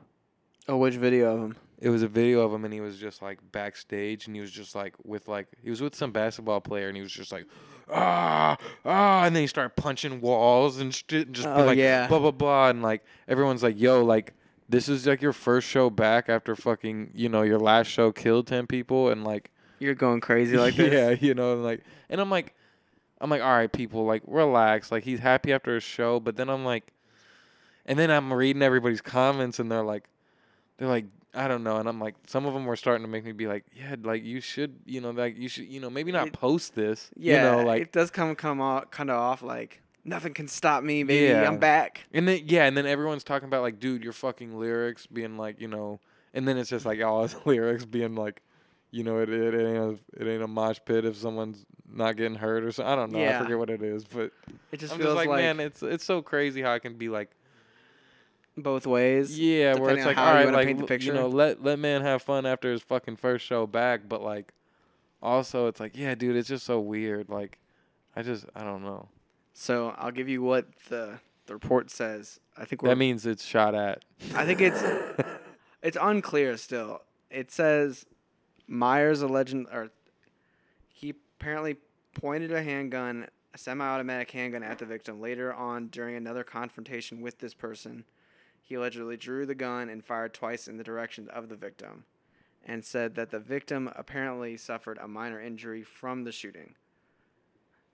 Oh, 0.68 0.76
which 0.76 0.96
video 0.96 1.34
of 1.34 1.40
him? 1.40 1.56
It 1.80 1.88
was 1.90 2.02
a 2.02 2.08
video 2.08 2.40
of 2.40 2.52
him 2.52 2.64
and 2.64 2.74
he 2.74 2.80
was 2.80 2.98
just 2.98 3.22
like 3.22 3.38
backstage 3.52 4.26
and 4.26 4.34
he 4.34 4.40
was 4.40 4.50
just 4.50 4.74
like 4.74 4.94
with 5.04 5.28
like 5.28 5.46
he 5.62 5.70
was 5.70 5.80
with 5.80 5.94
some 5.94 6.10
basketball 6.12 6.60
player 6.60 6.88
and 6.88 6.96
he 6.96 7.02
was 7.02 7.12
just 7.12 7.30
like 7.32 7.46
ah 7.90 8.56
ah 8.84 9.24
and 9.24 9.34
then 9.34 9.42
he 9.42 9.46
started 9.46 9.74
punching 9.76 10.20
walls 10.20 10.78
and 10.80 10.92
shit 10.94 11.26
and 11.26 11.34
just 11.34 11.46
Oh, 11.48 11.64
like 11.64 11.78
yeah. 11.78 12.06
blah 12.08 12.18
blah 12.18 12.30
blah 12.32 12.68
and 12.68 12.82
like 12.82 13.04
everyone's 13.28 13.62
like 13.62 13.78
yo 13.78 14.04
like 14.04 14.34
this 14.68 14.88
is 14.88 15.06
like 15.06 15.22
your 15.22 15.32
first 15.32 15.66
show 15.68 15.88
back 15.88 16.28
after 16.28 16.54
fucking 16.56 17.12
you 17.14 17.28
know 17.28 17.42
your 17.42 17.58
last 17.60 17.86
show 17.86 18.12
killed 18.12 18.46
10 18.48 18.66
people 18.66 19.08
and 19.08 19.24
like 19.24 19.50
You're 19.78 19.94
going 19.94 20.20
crazy 20.20 20.56
like 20.58 20.74
this. 20.76 20.92
yeah 20.92 21.10
you 21.26 21.34
know 21.34 21.52
and 21.54 21.62
like 21.64 21.82
and 22.10 22.20
i'm 22.20 22.28
like 22.30 22.54
i'm 23.20 23.30
like 23.30 23.40
all 23.40 23.52
right 23.56 23.72
people 23.72 24.04
like 24.04 24.22
relax 24.26 24.90
like 24.92 25.04
he's 25.04 25.20
happy 25.20 25.52
after 25.52 25.74
his 25.74 25.84
show 25.84 26.18
but 26.20 26.36
then 26.36 26.50
i'm 26.50 26.64
like 26.64 26.92
and 27.86 27.98
then 27.98 28.10
i'm 28.10 28.32
reading 28.32 28.62
everybody's 28.62 29.00
comments 29.00 29.58
and 29.58 29.70
they're 29.72 29.82
like 29.84 30.08
they're 30.76 30.88
like 30.88 31.06
I 31.34 31.46
don't 31.46 31.62
know, 31.62 31.76
and 31.76 31.88
I'm 31.88 32.00
like, 32.00 32.14
some 32.26 32.46
of 32.46 32.54
them 32.54 32.64
were 32.64 32.76
starting 32.76 33.04
to 33.04 33.10
make 33.10 33.24
me 33.24 33.32
be 33.32 33.46
like, 33.46 33.64
yeah, 33.74 33.96
like 34.02 34.24
you 34.24 34.40
should, 34.40 34.78
you 34.86 35.00
know, 35.00 35.10
like 35.10 35.36
you 35.38 35.48
should, 35.48 35.66
you 35.66 35.78
know, 35.80 35.90
maybe 35.90 36.10
not 36.10 36.28
It- 36.28 36.32
post 36.32 36.74
this, 36.74 37.10
Yeah, 37.16 37.34
you 37.56 37.58
know, 37.62 37.66
like, 37.66 37.82
it 37.82 37.92
does 37.92 38.10
come 38.10 38.34
come 38.34 38.60
off 38.60 38.90
kind 38.90 39.10
of 39.10 39.16
off 39.16 39.42
like 39.42 39.82
nothing 40.04 40.32
can 40.32 40.48
stop 40.48 40.82
me, 40.82 41.02
baby. 41.02 41.32
Yeah. 41.34 41.46
I'm 41.46 41.58
back. 41.58 42.06
and 42.14 42.26
then 42.26 42.42
yeah, 42.46 42.64
and 42.64 42.76
then 42.76 42.86
everyone's 42.86 43.24
talking 43.24 43.46
about 43.46 43.62
like, 43.62 43.78
dude, 43.78 44.02
your 44.02 44.14
fucking 44.14 44.58
lyrics 44.58 45.06
being 45.06 45.36
like, 45.36 45.60
you 45.60 45.68
know, 45.68 46.00
and 46.32 46.48
then 46.48 46.56
it's 46.56 46.70
just 46.70 46.86
like 46.86 47.02
all 47.02 47.22
his 47.22 47.36
lyrics 47.44 47.84
being 47.84 48.14
like, 48.14 48.42
you 48.90 49.04
know, 49.04 49.18
it 49.18 49.28
it, 49.28 49.52
it 49.54 49.66
ain't 49.66 50.00
a 50.16 50.22
it 50.22 50.26
ain't 50.32 50.42
a 50.42 50.48
mosh 50.48 50.78
pit 50.84 51.04
if 51.04 51.16
someone's 51.16 51.66
not 51.92 52.16
getting 52.16 52.36
hurt 52.36 52.64
or 52.64 52.72
something. 52.72 52.90
I 52.90 52.96
don't 52.96 53.12
know, 53.12 53.18
Yeah. 53.18 53.38
I 53.38 53.42
forget 53.42 53.58
what 53.58 53.68
it 53.70 53.82
is, 53.82 54.04
but 54.04 54.32
It 54.72 54.80
just 54.80 54.94
I'm 54.94 54.98
feels 54.98 55.08
just 55.10 55.16
like, 55.16 55.28
like, 55.28 55.40
man, 55.40 55.60
it's 55.60 55.82
it's 55.82 56.04
so 56.04 56.22
crazy 56.22 56.62
how 56.62 56.72
I 56.72 56.78
can 56.78 56.94
be 56.94 57.10
like. 57.10 57.30
Both 58.62 58.86
ways. 58.86 59.38
Yeah, 59.38 59.74
where 59.74 59.94
it's 59.96 60.04
like, 60.04 60.18
all 60.18 60.34
right, 60.34 60.46
you 60.46 60.52
like 60.52 60.66
paint 60.66 60.78
the 60.78 60.86
picture. 60.86 61.08
you 61.08 61.12
know, 61.12 61.28
let 61.28 61.62
let 61.62 61.78
man 61.78 62.02
have 62.02 62.22
fun 62.22 62.44
after 62.46 62.70
his 62.70 62.82
fucking 62.82 63.16
first 63.16 63.44
show 63.44 63.66
back, 63.66 64.02
but 64.08 64.22
like, 64.22 64.52
also 65.22 65.66
it's 65.66 65.80
like, 65.80 65.96
yeah, 65.96 66.14
dude, 66.14 66.36
it's 66.36 66.48
just 66.48 66.66
so 66.66 66.80
weird. 66.80 67.28
Like, 67.28 67.58
I 68.16 68.22
just, 68.22 68.46
I 68.54 68.62
don't 68.64 68.82
know. 68.82 69.08
So 69.54 69.94
I'll 69.96 70.10
give 70.10 70.28
you 70.28 70.42
what 70.42 70.66
the 70.88 71.20
the 71.46 71.54
report 71.54 71.90
says. 71.90 72.40
I 72.56 72.64
think 72.64 72.82
That 72.82 72.98
means 72.98 73.26
it's 73.26 73.44
shot 73.44 73.74
at. 73.74 74.04
I 74.34 74.44
think 74.44 74.60
it's 74.60 74.82
it's 75.82 75.96
unclear 76.00 76.56
still. 76.56 77.02
It 77.30 77.50
says 77.50 78.06
Mayers 78.68 79.22
a 79.22 79.26
legend 79.26 79.66
or 79.72 79.90
he 80.88 81.14
apparently 81.40 81.76
pointed 82.14 82.52
a 82.52 82.62
handgun, 82.62 83.28
a 83.54 83.58
semi-automatic 83.58 84.30
handgun 84.30 84.62
at 84.62 84.78
the 84.78 84.84
victim. 84.84 85.20
Later 85.20 85.52
on, 85.54 85.88
during 85.88 86.16
another 86.16 86.44
confrontation 86.44 87.20
with 87.20 87.38
this 87.38 87.54
person, 87.54 88.04
he 88.68 88.74
allegedly 88.74 89.16
drew 89.16 89.46
the 89.46 89.54
gun 89.54 89.88
and 89.88 90.04
fired 90.04 90.34
twice 90.34 90.68
in 90.68 90.76
the 90.76 90.84
direction 90.84 91.26
of 91.30 91.48
the 91.48 91.56
victim, 91.56 92.04
and 92.66 92.84
said 92.84 93.14
that 93.14 93.30
the 93.30 93.38
victim 93.38 93.90
apparently 93.96 94.58
suffered 94.58 94.98
a 95.00 95.08
minor 95.08 95.40
injury 95.40 95.82
from 95.82 96.24
the 96.24 96.32
shooting. 96.32 96.74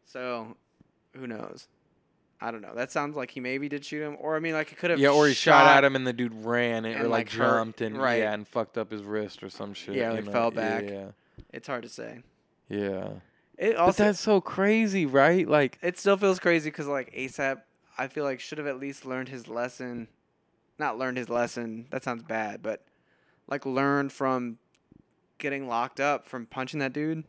So, 0.05 0.57
who 1.15 1.29
knows? 1.29 1.69
I 2.41 2.51
don't 2.51 2.61
know. 2.61 2.75
That 2.75 2.91
sounds 2.91 3.15
like 3.15 3.31
he 3.31 3.39
maybe 3.41 3.69
did 3.69 3.85
shoot 3.85 4.03
him, 4.03 4.17
or 4.19 4.35
I 4.35 4.41
mean, 4.41 4.55
like 4.55 4.69
he 4.69 4.75
could 4.75 4.91
have. 4.91 4.99
Yeah, 4.99 5.11
or 5.11 5.29
he 5.29 5.35
shot, 5.35 5.67
at 5.69 5.85
him 5.85 5.95
and 5.95 6.05
the 6.05 6.13
dude 6.13 6.35
ran 6.45 6.85
and, 6.85 7.01
or 7.01 7.05
like, 7.05 7.11
like, 7.11 7.31
hurt- 7.31 7.39
jumped 7.39 7.81
and 7.81 7.97
right. 7.97 8.19
yeah, 8.19 8.33
and 8.35 8.47
fucked 8.47 8.77
up 8.77 8.91
his 8.91 9.05
wrist 9.05 9.45
or 9.45 9.49
some 9.49 9.75
shit. 9.75 9.95
Yeah, 9.95 10.11
like, 10.11 10.25
know? 10.25 10.33
fell 10.33 10.51
back. 10.51 10.85
Yeah, 10.89 11.07
It's 11.53 11.69
hard 11.69 11.85
to 11.85 11.89
say. 11.89 12.19
yeah. 12.69 13.11
It 13.57 13.77
But 13.77 13.97
that's 13.97 14.19
so 14.19 14.41
crazy, 14.41 15.07
right? 15.07 15.49
Like, 15.49 15.79
it 15.81 15.97
still 15.97 16.17
feels 16.17 16.41
crazy 16.41 16.71
because 16.71 16.89
like 16.89 17.15
ASAP, 17.15 17.61
I 17.97 18.09
feel 18.09 18.25
like 18.25 18.41
should 18.41 18.59
have 18.59 18.67
at 18.67 18.81
least 18.81 19.07
learned 19.07 19.29
his 19.29 19.47
lesson. 19.47 20.09
Not 20.79 20.99
learned 20.99 21.17
his 21.19 21.29
lesson. 21.29 21.87
That 21.91 22.03
sounds 22.05 22.23
bad, 22.23 22.63
but 22.63 22.85
like 23.47 23.65
learned 23.67 24.13
from 24.13 24.59
getting 25.39 25.69
locked 25.69 26.01
up 26.01 26.27
from 26.27 26.47
punching 26.47 26.81
that 26.81 26.93
dude, 26.93 27.25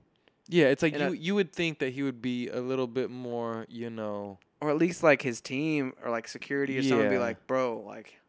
yeah, 0.47 0.65
it's 0.67 0.81
like 0.83 0.93
you 0.97 0.99
a- 1.07 1.15
you 1.15 1.35
would 1.35 1.51
think 1.53 1.79
that 1.79 1.93
he 1.93 2.03
would 2.03 2.21
be 2.21 2.47
a 2.49 2.59
little 2.61 2.87
bit 2.87 3.09
more, 3.09 3.65
you 3.69 3.89
know, 3.89 4.39
or 4.61 4.69
at 4.69 4.77
least 4.77 5.03
like 5.03 5.21
his 5.21 5.41
team 5.41 5.93
or 6.03 6.09
like 6.11 6.27
security 6.27 6.77
or 6.77 6.81
someone 6.83 7.09
be 7.09 7.17
like, 7.17 7.45
bro, 7.47 7.79
like 7.85 8.19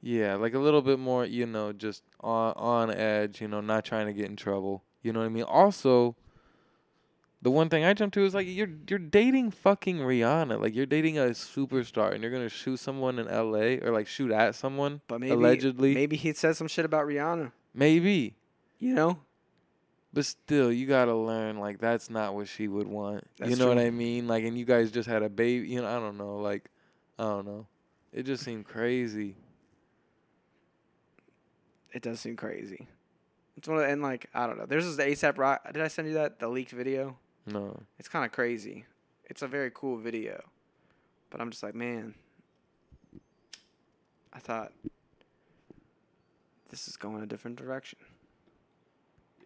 Yeah, 0.00 0.34
like 0.34 0.54
a 0.54 0.58
little 0.58 0.82
bit 0.82 0.98
more, 0.98 1.24
you 1.24 1.46
know, 1.46 1.72
just 1.72 2.02
on 2.20 2.52
on 2.56 2.90
edge, 2.90 3.40
you 3.40 3.48
know, 3.48 3.60
not 3.60 3.84
trying 3.84 4.06
to 4.06 4.12
get 4.12 4.26
in 4.26 4.36
trouble. 4.36 4.82
You 5.02 5.12
know 5.12 5.20
what 5.20 5.26
I 5.26 5.30
mean? 5.30 5.44
Also, 5.44 6.16
the 7.42 7.50
one 7.50 7.68
thing 7.68 7.84
I 7.84 7.92
jump 7.92 8.12
to 8.14 8.24
is 8.24 8.34
like 8.34 8.46
you're 8.48 8.70
you're 8.88 8.98
dating 8.98 9.50
fucking 9.50 9.98
Rihanna, 9.98 10.60
like 10.60 10.74
you're 10.74 10.86
dating 10.86 11.18
a 11.18 11.24
superstar, 11.30 12.12
and 12.12 12.22
you're 12.22 12.32
gonna 12.32 12.48
shoot 12.48 12.78
someone 12.78 13.18
in 13.18 13.26
L.A. 13.28 13.80
or 13.80 13.90
like 13.92 14.06
shoot 14.06 14.30
at 14.30 14.54
someone, 14.54 15.00
but 15.08 15.20
maybe 15.20 15.32
allegedly, 15.32 15.92
maybe 15.94 16.16
he 16.16 16.32
said 16.32 16.56
some 16.56 16.68
shit 16.68 16.84
about 16.84 17.06
Rihanna. 17.06 17.50
maybe, 17.74 18.36
You 18.78 18.94
know? 18.94 19.18
but 20.14 20.24
still, 20.24 20.70
you 20.72 20.86
gotta 20.86 21.14
learn 21.14 21.58
like 21.58 21.78
that's 21.78 22.08
not 22.10 22.34
what 22.34 22.46
she 22.46 22.68
would 22.68 22.86
want. 22.86 23.26
you 23.38 23.46
That's 23.46 23.58
know 23.58 23.68
what. 23.68 23.78
I 23.78 23.90
mean? 23.90 24.28
Like, 24.28 24.44
and 24.44 24.56
you 24.56 24.64
guys 24.64 24.90
just 24.90 25.08
had 25.08 25.22
a 25.22 25.28
baby. 25.28 25.66
You 25.68 25.82
know, 25.82 25.88
I 25.88 25.98
don't 25.98 26.16
know. 26.18 26.36
Like, 26.38 26.70
I 27.18 27.24
don't 27.24 27.46
know. 27.46 27.66
It 28.12 28.24
just 28.24 28.44
seemed 28.44 28.66
crazy. 28.66 29.36
It 31.92 32.02
does 32.02 32.20
seem 32.20 32.36
crazy. 32.36 32.86
It's 33.56 33.68
one 33.68 33.78
of 33.78 33.84
and 33.84 34.02
like 34.02 34.28
I 34.34 34.46
don't 34.46 34.58
know. 34.58 34.66
There's 34.66 34.84
this 34.96 35.04
ASAP 35.04 35.38
Rock. 35.38 35.72
Did 35.72 35.82
I 35.82 35.88
send 35.88 36.08
you 36.08 36.14
that 36.14 36.38
the 36.38 36.48
leaked 36.48 36.72
video? 36.72 37.16
No. 37.46 37.80
It's 37.98 38.08
kind 38.08 38.24
of 38.24 38.32
crazy. 38.32 38.84
It's 39.24 39.42
a 39.42 39.48
very 39.48 39.70
cool 39.72 39.96
video, 39.98 40.42
but 41.30 41.40
I'm 41.40 41.50
just 41.50 41.62
like, 41.62 41.74
man. 41.74 42.14
I 44.32 44.38
thought 44.38 44.72
this 46.70 46.88
is 46.88 46.96
going 46.96 47.22
a 47.22 47.26
different 47.26 47.56
direction. 47.56 47.98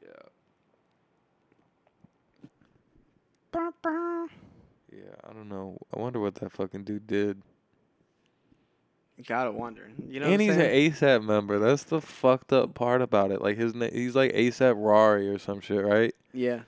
Yeah. 0.02 0.28
Bah, 3.51 3.70
bah. 3.82 4.27
Yeah, 4.93 5.14
I 5.28 5.32
don't 5.32 5.48
know. 5.48 5.77
I 5.94 5.98
wonder 5.98 6.20
what 6.20 6.36
that 6.36 6.52
fucking 6.52 6.85
dude 6.85 7.06
did. 7.06 7.43
Gotta 9.27 9.51
wonder. 9.51 9.90
You 10.09 10.20
know, 10.20 10.27
and 10.27 10.32
what 10.32 10.40
I'm 10.40 10.40
he's 10.40 10.55
saying? 10.55 10.89
an 10.89 11.20
ASAP 11.20 11.24
member. 11.24 11.59
That's 11.59 11.85
the 11.85 12.01
fucked 12.01 12.52
up 12.52 12.74
part 12.74 13.01
about 13.01 13.31
it. 13.31 13.40
Like 13.40 13.56
his 13.56 13.74
name, 13.74 13.90
he's 13.93 14.14
like 14.14 14.32
ASAP 14.35 14.74
Rari 14.77 15.28
or 15.28 15.39
some 15.39 15.60
shit, 15.60 15.85
right? 15.85 16.14
yeah. 16.32 16.60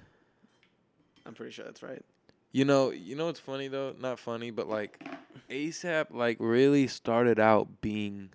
I'm 1.29 1.35
pretty 1.35 1.53
sure 1.53 1.67
that's 1.67 1.83
right. 1.83 2.03
You 2.51 2.65
know, 2.65 2.91
you 2.91 3.15
know 3.15 3.27
what's 3.27 3.39
funny 3.39 3.69
though? 3.69 3.95
Not 4.01 4.19
funny, 4.19 4.51
but 4.51 4.67
like 4.69 5.07
ASAP 5.51 6.07
like 6.11 6.39
really 6.41 6.87
started 6.87 7.39
out 7.39 7.83
being 7.83 8.31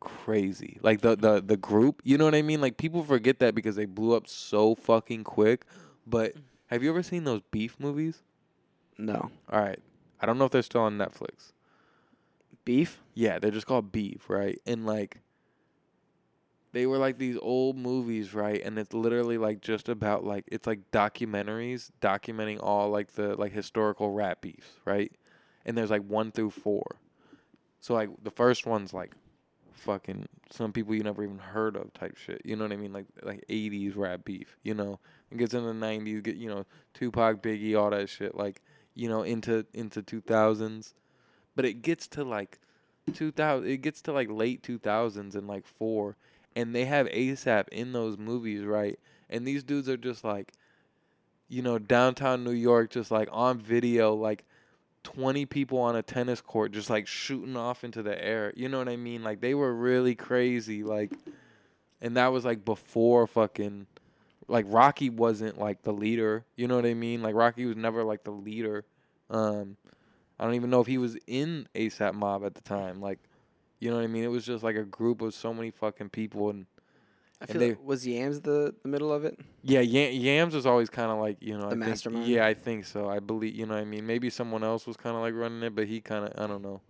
crazy. 0.00 0.78
Like 0.82 1.00
the 1.00 1.16
the 1.16 1.40
the 1.40 1.56
group, 1.56 2.02
you 2.04 2.18
know 2.18 2.26
what 2.26 2.34
I 2.34 2.42
mean? 2.42 2.60
Like 2.60 2.76
people 2.76 3.02
forget 3.02 3.38
that 3.38 3.54
because 3.54 3.74
they 3.74 3.86
blew 3.86 4.14
up 4.14 4.28
so 4.28 4.74
fucking 4.74 5.24
quick. 5.24 5.64
But 6.06 6.34
have 6.66 6.82
you 6.82 6.90
ever 6.90 7.02
seen 7.02 7.24
those 7.24 7.40
beef 7.50 7.76
movies? 7.80 8.22
No 8.98 9.30
All 9.50 9.60
right. 9.60 9.80
I 10.20 10.26
don't 10.26 10.38
know 10.38 10.44
if 10.44 10.52
they're 10.52 10.62
still 10.62 10.82
on 10.82 10.98
Netflix. 10.98 11.52
beef. 12.64 13.00
Yeah, 13.14 13.38
they're 13.38 13.50
just 13.50 13.66
called 13.66 13.92
Beef, 13.92 14.28
right? 14.28 14.58
And 14.66 14.84
like 14.86 15.20
they 16.76 16.84
were 16.84 16.98
like 16.98 17.16
these 17.16 17.38
old 17.40 17.74
movies, 17.78 18.34
right? 18.34 18.60
And 18.62 18.78
it's 18.78 18.92
literally 18.92 19.38
like 19.38 19.62
just 19.62 19.88
about 19.88 20.24
like 20.24 20.44
it's 20.48 20.66
like 20.66 20.90
documentaries 20.90 21.90
documenting 22.02 22.62
all 22.62 22.90
like 22.90 23.12
the 23.12 23.34
like 23.34 23.52
historical 23.52 24.10
rap 24.10 24.42
beefs, 24.42 24.72
right? 24.84 25.10
And 25.64 25.76
there's 25.76 25.90
like 25.90 26.02
1 26.02 26.32
through 26.32 26.50
4. 26.50 26.82
So 27.80 27.94
like 27.94 28.10
the 28.22 28.30
first 28.30 28.66
one's 28.66 28.92
like 28.92 29.14
fucking 29.72 30.26
some 30.50 30.70
people 30.70 30.94
you 30.94 31.02
never 31.02 31.24
even 31.24 31.38
heard 31.38 31.76
of 31.76 31.94
type 31.94 32.18
shit. 32.18 32.42
You 32.44 32.56
know 32.56 32.64
what 32.64 32.72
I 32.72 32.76
mean? 32.76 32.92
Like 32.92 33.06
like 33.22 33.42
80s 33.48 33.96
rap 33.96 34.26
beef, 34.26 34.58
you 34.62 34.74
know. 34.74 35.00
It 35.30 35.38
gets 35.38 35.54
into 35.54 35.68
the 35.68 35.72
90s, 35.72 36.22
get 36.22 36.36
you 36.36 36.50
know, 36.50 36.66
Tupac, 36.92 37.40
Biggie, 37.40 37.74
all 37.74 37.88
that 37.88 38.10
shit 38.10 38.34
like, 38.36 38.60
you 38.94 39.08
know, 39.08 39.22
into 39.22 39.64
into 39.72 40.02
2000s. 40.02 40.92
But 41.54 41.64
it 41.64 41.80
gets 41.80 42.06
to 42.08 42.22
like 42.22 42.58
2000 43.14 43.66
it 43.66 43.78
gets 43.78 44.02
to 44.02 44.12
like 44.12 44.28
late 44.30 44.62
2000s 44.62 45.34
and 45.34 45.46
like 45.46 45.66
4 45.66 46.16
and 46.56 46.74
they 46.74 46.86
have 46.86 47.06
ASAP 47.08 47.68
in 47.68 47.92
those 47.92 48.18
movies, 48.18 48.64
right? 48.64 48.98
And 49.30 49.46
these 49.46 49.62
dudes 49.62 49.88
are 49.88 49.96
just 49.96 50.24
like 50.24 50.52
you 51.48 51.62
know, 51.62 51.78
downtown 51.78 52.42
New 52.42 52.50
York 52.50 52.90
just 52.90 53.12
like 53.12 53.28
on 53.30 53.60
video 53.60 54.14
like 54.14 54.44
20 55.04 55.46
people 55.46 55.78
on 55.78 55.94
a 55.94 56.02
tennis 56.02 56.40
court 56.40 56.72
just 56.72 56.90
like 56.90 57.06
shooting 57.06 57.56
off 57.56 57.84
into 57.84 58.02
the 58.02 58.20
air. 58.24 58.52
You 58.56 58.68
know 58.68 58.78
what 58.78 58.88
I 58.88 58.96
mean? 58.96 59.22
Like 59.22 59.40
they 59.40 59.54
were 59.54 59.72
really 59.72 60.16
crazy 60.16 60.82
like 60.82 61.12
and 62.00 62.16
that 62.16 62.32
was 62.32 62.44
like 62.44 62.64
before 62.64 63.28
fucking 63.28 63.86
like 64.48 64.64
Rocky 64.68 65.08
wasn't 65.10 65.58
like 65.58 65.82
the 65.82 65.92
leader. 65.92 66.44
You 66.56 66.66
know 66.66 66.74
what 66.74 66.86
I 66.86 66.94
mean? 66.94 67.22
Like 67.22 67.36
Rocky 67.36 67.66
was 67.66 67.76
never 67.76 68.02
like 68.02 68.24
the 68.24 68.32
leader. 68.32 68.84
Um 69.30 69.76
I 70.38 70.44
don't 70.44 70.54
even 70.54 70.70
know 70.70 70.80
if 70.80 70.86
he 70.86 70.98
was 70.98 71.16
in 71.26 71.68
ASAP 71.74 72.14
Mob 72.14 72.44
at 72.44 72.54
the 72.54 72.60
time. 72.60 73.00
Like, 73.00 73.18
you 73.78 73.90
know 73.90 73.96
what 73.96 74.04
I 74.04 74.08
mean? 74.08 74.24
It 74.24 74.30
was 74.30 74.44
just 74.44 74.62
like 74.64 74.76
a 74.76 74.84
group 74.84 75.20
of 75.22 75.34
so 75.34 75.52
many 75.54 75.70
fucking 75.70 76.10
people, 76.10 76.50
and 76.50 76.66
I 77.40 77.44
And 77.44 77.50
feel 77.50 77.60
they- 77.60 77.68
like, 77.70 77.84
was 77.84 78.06
Yams 78.06 78.40
the 78.40 78.74
the 78.82 78.88
middle 78.88 79.12
of 79.12 79.24
it? 79.24 79.38
yeah, 79.62 79.80
Yam- 79.80 80.14
Yams 80.14 80.54
was 80.54 80.64
always 80.66 80.88
kind 80.88 81.10
of 81.10 81.18
like 81.18 81.36
you 81.40 81.52
know 81.54 81.62
The 81.62 81.66
I 81.66 81.70
think- 81.70 81.80
mastermind? 81.80 82.26
yeah, 82.26 82.46
I 82.46 82.54
think 82.54 82.86
so. 82.86 83.08
I 83.08 83.18
believe 83.20 83.54
you 83.54 83.66
know 83.66 83.74
what 83.74 83.80
I 83.80 83.84
mean. 83.84 84.06
Maybe 84.06 84.30
someone 84.30 84.64
else 84.64 84.86
was 84.86 84.96
kind 84.96 85.14
of 85.16 85.22
like 85.22 85.34
running 85.34 85.62
it, 85.62 85.74
but 85.74 85.86
he 85.86 86.00
kind 86.00 86.24
of 86.24 86.32
I 86.42 86.46
don't 86.46 86.62
know. 86.62 86.80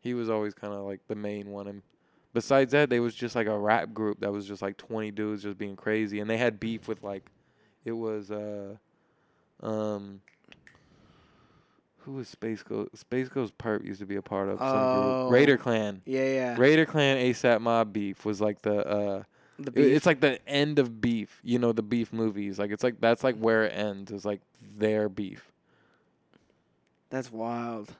He 0.00 0.14
was 0.14 0.28
always 0.28 0.52
kind 0.54 0.74
of 0.74 0.84
like 0.84 1.00
the 1.08 1.14
main 1.14 1.50
one, 1.50 1.68
and 1.68 1.82
besides 2.34 2.72
that, 2.72 2.90
they 2.90 2.98
was 3.00 3.14
just 3.14 3.34
like 3.36 3.46
a 3.46 3.58
rap 3.58 3.94
group 3.94 4.20
that 4.20 4.32
was 4.32 4.46
just 4.46 4.60
like 4.62 4.76
20 4.76 5.10
dudes 5.12 5.42
just 5.44 5.56
being 5.58 5.76
crazy, 5.76 6.18
and 6.20 6.28
they 6.28 6.36
had 6.38 6.58
beef 6.60 6.88
with 6.88 7.02
like, 7.02 7.30
it 7.84 7.92
was 7.92 8.30
uh, 8.30 8.76
um. 9.62 10.20
Who 12.04 12.12
was 12.14 12.28
Space 12.28 12.62
Ghost? 12.62 12.90
SpaceGhostPurrp 13.08 13.84
used 13.84 14.00
to 14.00 14.06
be 14.06 14.16
a 14.16 14.22
part 14.22 14.48
of 14.48 14.58
some 14.58 14.68
Oh. 14.68 15.22
group. 15.24 15.32
Raider 15.32 15.56
Klan. 15.56 16.02
Yeah, 16.04 16.24
yeah. 16.24 16.56
Raider 16.58 16.84
Klan 16.86 17.16
ASAP 17.16 17.60
Mob 17.60 17.92
beef 17.92 18.24
was 18.24 18.40
like 18.40 18.62
the 18.62 18.86
uh 18.86 19.22
the 19.58 19.70
beef. 19.70 19.86
it's 19.96 20.06
like 20.06 20.20
the 20.20 20.40
end 20.48 20.78
of 20.80 21.00
beef, 21.00 21.40
you 21.44 21.58
know, 21.58 21.72
the 21.72 21.82
beef 21.82 22.12
movies. 22.12 22.58
Like 22.58 22.70
it's 22.72 22.82
like 22.82 23.00
that's 23.00 23.22
like 23.22 23.36
where 23.36 23.64
it 23.64 23.72
ends. 23.76 24.10
Is 24.10 24.24
like 24.24 24.40
their 24.76 25.08
beef. 25.08 25.52
That's 27.10 27.30
wild. 27.30 27.94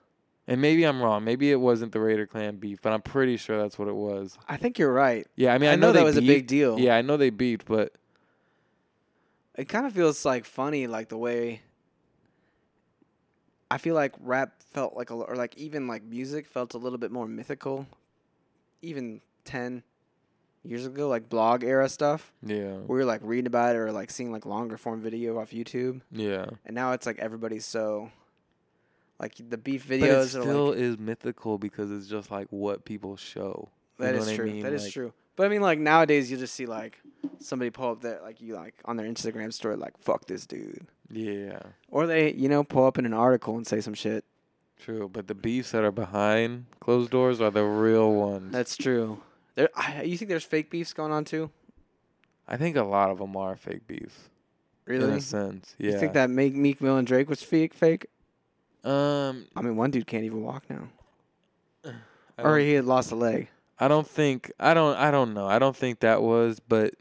And 0.49 0.61
maybe 0.61 0.83
I'm 0.85 1.01
wrong. 1.01 1.23
Maybe 1.23 1.53
it 1.53 1.61
wasn't 1.61 1.93
the 1.93 2.01
Raider 2.01 2.27
Klan 2.27 2.57
beef, 2.57 2.81
but 2.83 2.93
I'm 2.93 3.03
pretty 3.03 3.37
sure 3.37 3.61
that's 3.61 3.79
what 3.79 3.87
it 3.87 3.95
was. 3.95 4.37
I 4.49 4.57
think 4.57 4.79
you're 4.79 4.93
right. 4.93 5.27
Yeah, 5.37 5.55
I 5.55 5.59
mean, 5.59 5.71
I, 5.71 5.75
I 5.75 5.77
know 5.77 5.93
that 5.93 6.01
they 6.01 6.05
was 6.05 6.17
a 6.17 6.23
big 6.23 6.49
deal. 6.49 6.81
Yeah, 6.81 6.97
I 6.97 7.03
know 7.03 7.17
they 7.17 7.31
beefed, 7.31 7.67
but 7.69 7.93
It 9.55 9.69
kind 9.69 9.87
of 9.87 9.93
feels 9.93 10.25
like 10.25 10.45
funny, 10.45 10.89
like 10.89 11.09
the 11.11 11.17
way. 11.19 11.61
I 13.73 13.79
feel 13.79 13.95
like 13.95 14.13
rap 14.21 14.53
felt 14.71 14.95
like 14.97 15.11
a, 15.11 15.15
or 15.15 15.35
like 15.35 15.57
even 15.57 15.87
like 15.89 16.03
music 16.03 16.47
felt 16.47 16.75
a 16.75 16.79
little 16.79 16.99
bit 16.99 17.11
more 17.11 17.27
mythical, 17.27 17.87
even 18.83 19.21
ten 19.45 19.83
years 20.63 20.85
ago, 20.87 21.09
like 21.09 21.29
blog 21.29 21.65
era 21.65 21.89
stuff, 21.89 22.33
yeah, 22.43 22.75
where 22.87 23.01
you're 23.01 23.07
like 23.07 23.21
reading 23.25 23.47
about 23.47 23.75
it 23.75 23.79
or 23.79 23.91
like 23.91 24.11
seeing 24.11 24.31
like 24.31 24.45
longer 24.47 24.77
form 24.77 25.01
video 25.01 25.39
off 25.39 25.51
YouTube, 25.51 26.03
yeah. 26.11 26.47
and 26.67 26.75
now 26.75 26.93
it's 26.93 27.07
like 27.07 27.19
everybody's 27.19 27.65
so. 27.67 28.11
Like 29.21 29.35
the 29.49 29.57
beef 29.57 29.87
videos 29.87 30.01
But 30.01 30.19
it 30.19 30.29
still 30.31 30.67
like 30.71 30.79
is 30.79 30.99
mythical 30.99 31.57
because 31.57 31.93
it's 31.93 32.09
just 32.09 32.31
like 32.33 32.49
what 32.51 32.85
people 32.85 33.17
show. 33.17 33.69
That 33.99 34.17
is 34.17 34.23
is 34.23 34.27
what 34.27 34.33
I 34.33 34.37
true. 34.37 34.47
mean? 34.47 34.63
That 34.65 34.73
is 34.73 34.83
Like, 34.83 34.93
true. 34.93 35.13
But 35.37 35.47
I 35.47 35.49
mean, 35.49 35.61
like 35.61 35.79
nowadays, 35.79 36.29
you 36.29 36.37
just 36.37 36.55
see 36.55 36.67
like 36.67 36.99
somebody 37.39 37.71
pull 37.71 37.93
up 37.93 38.01
that 38.01 38.23
like 38.23 38.41
you 38.41 38.55
like 38.55 38.75
on 38.85 38.97
their 38.97 39.07
Instagram 39.07 39.53
story, 39.53 39.77
like 39.77 39.97
"fuck 39.99 40.27
this 40.27 40.45
dude," 40.45 40.87
Yeah, 41.13 41.61
or 41.91 42.07
they 42.07 42.33
you 42.33 42.49
know 42.49 42.65
pull 42.65 42.87
up 42.87 42.99
in 42.99 43.05
an 43.05 43.13
article 43.13 43.57
and 43.57 43.67
say 43.67 43.81
some 43.83 43.95
shit. 43.95 44.25
true. 44.81 45.11
But 45.13 45.29
the 45.29 45.35
beefs 45.35 45.73
that 45.73 45.85
are 45.85 45.93
behind 45.93 46.67
closed 46.81 47.11
doors 47.11 47.41
are 47.41 47.51
the 47.51 47.65
real 47.65 48.13
ones. 48.13 48.51
That's 48.53 48.77
true. 48.77 49.21
There, 49.55 49.69
I, 49.77 50.03
you 50.03 50.17
think 50.17 50.31
there's 50.31 50.45
fake 50.45 50.71
beefs 50.71 50.95
going 50.95 51.13
on 51.13 51.25
too? 51.27 51.51
I 52.49 52.57
think 52.57 52.77
a 52.77 52.83
lot 52.83 53.11
of 53.11 53.19
them 53.19 53.37
are 53.37 53.55
fake 53.57 53.87
beefs. 53.87 54.31
Really? 54.87 55.05
In 55.05 55.11
a 55.19 55.21
sense, 55.21 55.77
yeah. 55.79 55.93
You 55.93 55.99
think 55.99 56.15
that 56.15 56.31
Meek 56.31 56.55
Meek 56.55 56.81
Mill 56.81 56.97
and 56.97 57.07
Drake 57.07 57.29
was 57.29 57.43
fake? 57.43 57.75
Fake? 57.75 58.07
Um, 58.83 59.47
I 59.55 59.61
mean, 59.63 59.77
one 59.77 59.91
dude 59.91 60.07
can't 60.07 60.25
even 60.25 60.43
walk 60.43 60.65
now, 60.69 61.93
or 62.39 62.59
he 62.59 62.73
had 62.73 62.85
lost 62.87 63.13
a 63.13 63.15
leg. 63.15 63.49
I 63.79 63.87
don't 63.87 64.07
think 64.09 64.51
I 64.59 64.75
don't 64.75 64.97
I 64.97 65.11
don't 65.11 65.35
know. 65.35 65.47
I 65.47 65.59
don't 65.59 65.77
think 65.77 66.01
that 66.01 66.23
was, 66.23 66.59
but 66.59 66.95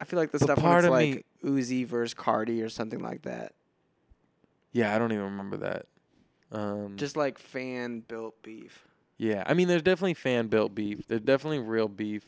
I 0.00 0.04
feel 0.04 0.18
like 0.18 0.30
the 0.30 0.38
But 0.38 0.44
stuff 0.46 0.58
part 0.60 0.84
of 0.84 0.90
like 0.90 1.26
Uzi 1.44 1.86
versus 1.86 2.14
Cardi 2.14 2.62
or 2.62 2.68
something 2.68 3.00
like 3.00 3.22
that. 3.22 3.52
yeah, 4.72 4.94
I 4.94 4.98
don't 4.98 5.12
even 5.12 5.24
remember 5.24 5.56
that. 5.58 5.86
Um, 6.50 6.96
Just 6.96 7.16
like 7.16 7.38
fan 7.38 8.00
built 8.00 8.40
beef. 8.42 8.86
yeah, 9.18 9.42
I 9.46 9.54
mean, 9.54 9.68
there's 9.68 9.82
definitely 9.82 10.14
fan 10.14 10.48
built 10.48 10.74
beef. 10.74 11.06
There's 11.08 11.20
definitely 11.22 11.60
real 11.60 11.88
beef, 11.88 12.24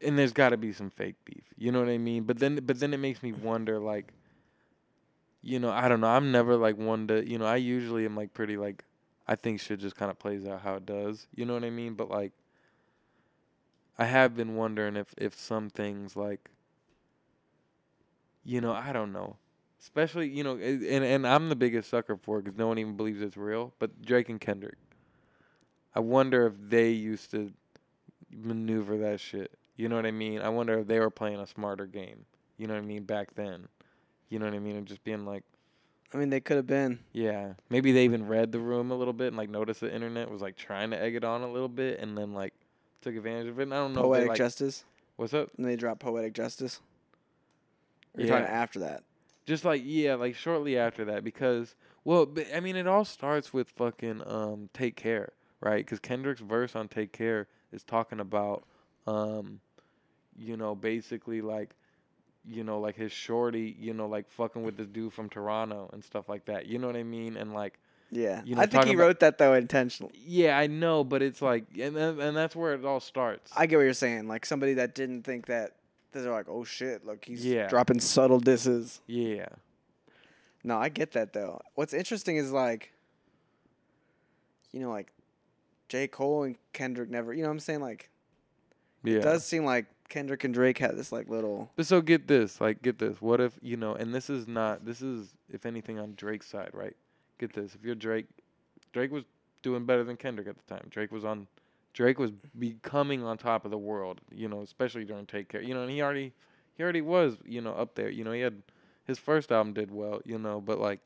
and 0.00 0.18
there's 0.18 0.32
got 0.32 0.50
to 0.50 0.56
be 0.56 0.72
some 0.72 0.90
fake 0.90 1.16
beef. 1.24 1.44
You 1.56 1.72
know 1.72 1.80
what 1.80 1.88
I 1.88 1.98
mean? 1.98 2.24
But 2.24 2.38
then, 2.38 2.60
but 2.64 2.78
then 2.80 2.94
it 2.94 2.98
makes 2.98 3.22
me 3.22 3.32
wonder, 3.32 3.78
like, 3.80 4.12
you 5.42 5.58
know, 5.58 5.70
I 5.70 5.88
don't 5.88 6.00
know. 6.00 6.06
I'm 6.08 6.30
never 6.32 6.56
like 6.56 6.76
one 6.78 7.08
to, 7.08 7.28
you 7.28 7.38
know, 7.38 7.46
I 7.46 7.56
usually 7.56 8.04
am 8.04 8.16
like 8.16 8.32
pretty 8.32 8.56
like, 8.56 8.84
I 9.26 9.34
think 9.34 9.60
shit 9.60 9.80
just 9.80 9.96
kind 9.96 10.10
of 10.10 10.18
plays 10.18 10.46
out 10.46 10.60
how 10.62 10.74
it 10.76 10.86
does. 10.86 11.26
You 11.34 11.44
know 11.44 11.54
what 11.54 11.64
I 11.64 11.70
mean? 11.70 11.94
But 11.94 12.08
like, 12.10 12.32
I 13.98 14.04
have 14.06 14.36
been 14.36 14.54
wondering 14.56 14.96
if 14.96 15.12
if 15.18 15.34
some 15.38 15.68
things 15.70 16.14
like, 16.16 16.48
you 18.44 18.60
know, 18.60 18.72
I 18.72 18.92
don't 18.92 19.12
know. 19.12 19.36
Especially, 19.80 20.28
you 20.28 20.44
know, 20.44 20.56
and 20.56 21.04
and 21.04 21.26
I'm 21.26 21.48
the 21.48 21.56
biggest 21.56 21.90
sucker 21.90 22.16
for 22.16 22.38
it 22.38 22.44
because 22.44 22.56
no 22.56 22.68
one 22.68 22.78
even 22.78 22.96
believes 22.96 23.20
it's 23.20 23.36
real. 23.36 23.74
But 23.80 24.02
Drake 24.02 24.28
and 24.28 24.40
Kendrick, 24.40 24.78
I 25.94 26.00
wonder 26.00 26.46
if 26.46 26.54
they 26.56 26.90
used 26.90 27.32
to 27.32 27.52
maneuver 28.30 28.96
that 28.98 29.18
shit. 29.18 29.50
You 29.76 29.88
know 29.88 29.96
what 29.96 30.06
I 30.06 30.12
mean? 30.12 30.40
I 30.40 30.50
wonder 30.50 30.78
if 30.78 30.86
they 30.86 31.00
were 31.00 31.10
playing 31.10 31.40
a 31.40 31.46
smarter 31.46 31.86
game. 31.86 32.26
You 32.58 32.68
know 32.68 32.74
what 32.74 32.82
I 32.82 32.86
mean? 32.86 33.02
Back 33.02 33.34
then, 33.34 33.66
you 34.28 34.38
know 34.38 34.44
what 34.44 34.54
I 34.54 34.60
mean? 34.60 34.76
And 34.76 34.86
just 34.86 35.02
being 35.02 35.26
like, 35.26 35.42
I 36.14 36.16
mean, 36.16 36.30
they 36.30 36.40
could 36.40 36.58
have 36.58 36.66
been. 36.66 37.00
yeah, 37.12 37.54
maybe 37.68 37.90
they 37.90 38.04
even 38.04 38.28
read 38.28 38.52
the 38.52 38.60
room 38.60 38.90
a 38.92 38.94
little 38.94 39.14
bit 39.14 39.28
and 39.28 39.36
like 39.36 39.50
noticed 39.50 39.80
the 39.80 39.92
internet 39.92 40.30
was 40.30 40.40
like 40.40 40.56
trying 40.56 40.90
to 40.90 41.02
egg 41.02 41.16
it 41.16 41.24
on 41.24 41.42
a 41.42 41.50
little 41.50 41.68
bit, 41.68 41.98
and 41.98 42.16
then 42.16 42.34
like 42.34 42.54
took 43.00 43.16
advantage 43.16 43.48
of 43.48 43.58
it. 43.58 43.64
And 43.64 43.74
I 43.74 43.78
don't 43.78 43.94
know. 43.94 44.00
if 44.00 44.04
they, 44.04 44.08
Poetic 44.08 44.28
like, 44.28 44.38
Justice. 44.38 44.84
What's 45.16 45.34
up? 45.34 45.50
And 45.56 45.66
they 45.66 45.74
dropped 45.74 46.00
Poetic 46.00 46.34
Justice. 46.34 46.80
You're 48.16 48.26
Yeah. 48.26 48.38
talking 48.40 48.54
after 48.54 48.78
that. 48.80 49.04
Just 49.46 49.64
like 49.64 49.82
yeah, 49.84 50.14
like 50.14 50.34
shortly 50.34 50.76
after 50.78 51.04
that 51.06 51.24
because 51.24 51.74
well, 52.04 52.26
but, 52.26 52.46
I 52.54 52.60
mean 52.60 52.76
it 52.76 52.86
all 52.86 53.04
starts 53.04 53.52
with 53.52 53.68
fucking 53.70 54.22
um 54.26 54.68
take 54.72 54.96
care, 54.96 55.32
right? 55.60 55.86
Cuz 55.86 55.98
Kendrick's 55.98 56.40
verse 56.40 56.76
on 56.76 56.88
take 56.88 57.12
care 57.12 57.48
is 57.72 57.82
talking 57.82 58.20
about 58.20 58.64
um 59.06 59.60
you 60.36 60.56
know, 60.56 60.74
basically 60.74 61.40
like 61.40 61.74
you 62.44 62.64
know, 62.64 62.80
like 62.80 62.96
his 62.96 63.12
shorty, 63.12 63.76
you 63.78 63.94
know, 63.94 64.06
like 64.08 64.28
fucking 64.30 64.62
with 64.64 64.76
this 64.76 64.88
dude 64.88 65.12
from 65.12 65.28
Toronto 65.28 65.88
and 65.92 66.02
stuff 66.04 66.28
like 66.28 66.44
that. 66.46 66.66
You 66.66 66.78
know 66.78 66.88
what 66.88 66.96
I 66.96 67.02
mean? 67.04 67.36
And 67.36 67.52
like 67.52 67.78
Yeah. 68.10 68.42
You 68.44 68.54
know, 68.56 68.62
I 68.62 68.66
think 68.66 68.84
he 68.84 68.94
about- 68.94 69.02
wrote 69.02 69.20
that 69.20 69.38
though 69.38 69.54
intentionally. 69.54 70.12
yeah, 70.18 70.56
I 70.58 70.66
know, 70.68 71.02
but 71.04 71.22
it's 71.22 71.42
like 71.42 71.64
and 71.78 71.96
and 71.96 72.36
that's 72.36 72.54
where 72.54 72.74
it 72.74 72.84
all 72.84 73.00
starts. 73.00 73.50
I 73.56 73.66
get 73.66 73.76
what 73.76 73.82
you're 73.82 73.92
saying. 73.94 74.28
Like 74.28 74.44
somebody 74.46 74.74
that 74.74 74.94
didn't 74.94 75.22
think 75.24 75.46
that 75.46 75.76
they're 76.20 76.30
like, 76.32 76.48
oh 76.48 76.64
shit, 76.64 77.04
look, 77.06 77.24
he's 77.24 77.44
Yeah. 77.44 77.68
dropping 77.68 78.00
subtle 78.00 78.40
disses. 78.40 79.00
yeah. 79.06 79.48
No, 80.64 80.76
I 80.78 80.90
get 80.90 81.10
that 81.12 81.32
though. 81.32 81.60
What's 81.74 81.92
interesting 81.92 82.36
is 82.36 82.52
like, 82.52 82.92
you 84.72 84.80
know, 84.80 84.90
like 84.90 85.12
J. 85.88 86.06
Cole 86.08 86.44
and 86.44 86.56
Kendrick 86.72 87.10
never. 87.10 87.32
You 87.34 87.42
know 87.42 87.48
what 87.48 87.54
I'm 87.54 87.60
saying? 87.60 87.80
Like, 87.80 88.10
Yeah. 89.02 89.16
it 89.18 89.22
does 89.22 89.44
seem 89.44 89.64
like 89.64 89.86
Kendrick 90.08 90.44
and 90.44 90.54
Drake 90.54 90.78
had 90.78 90.96
this 90.96 91.10
like 91.10 91.28
little. 91.28 91.70
But 91.76 91.86
so 91.86 92.00
get 92.00 92.28
this, 92.28 92.60
like 92.60 92.80
get 92.82 92.98
this. 92.98 93.20
What 93.20 93.40
if 93.40 93.58
you 93.60 93.76
know? 93.76 93.94
And 93.94 94.14
this 94.14 94.30
is 94.30 94.46
not. 94.46 94.84
This 94.84 95.02
is 95.02 95.34
if 95.50 95.66
anything 95.66 95.98
on 95.98 96.14
Drake's 96.14 96.46
side, 96.46 96.70
right? 96.72 96.94
Get 97.38 97.52
this. 97.54 97.74
If 97.74 97.82
you're 97.84 97.94
Drake, 97.94 98.26
Drake 98.92 99.10
was 99.10 99.24
doing 99.62 99.84
better 99.84 100.04
than 100.04 100.16
Kendrick 100.16 100.46
at 100.48 100.56
the 100.56 100.74
time. 100.74 100.86
Drake 100.90 101.10
was 101.10 101.24
on. 101.24 101.48
Drake 101.92 102.18
was 102.18 102.30
becoming 102.58 103.22
on 103.22 103.36
top 103.38 103.64
of 103.64 103.70
the 103.70 103.78
world. 103.78 104.20
You 104.34 104.48
know, 104.48 104.62
especially 104.62 105.04
during 105.04 105.26
Take 105.26 105.48
Care. 105.48 105.62
You 105.62 105.74
know, 105.74 105.82
and 105.82 105.90
he 105.90 106.00
already, 106.02 106.32
he 106.76 106.82
already 106.82 107.02
was. 107.02 107.36
You 107.44 107.60
know, 107.60 107.72
up 107.74 107.94
there. 107.94 108.08
You 108.10 108.24
know, 108.24 108.32
he 108.32 108.40
had 108.40 108.62
his 109.04 109.18
first 109.18 109.52
album 109.52 109.72
did 109.74 109.90
well. 109.90 110.20
You 110.24 110.38
know, 110.38 110.60
but 110.60 110.78
like, 110.78 111.00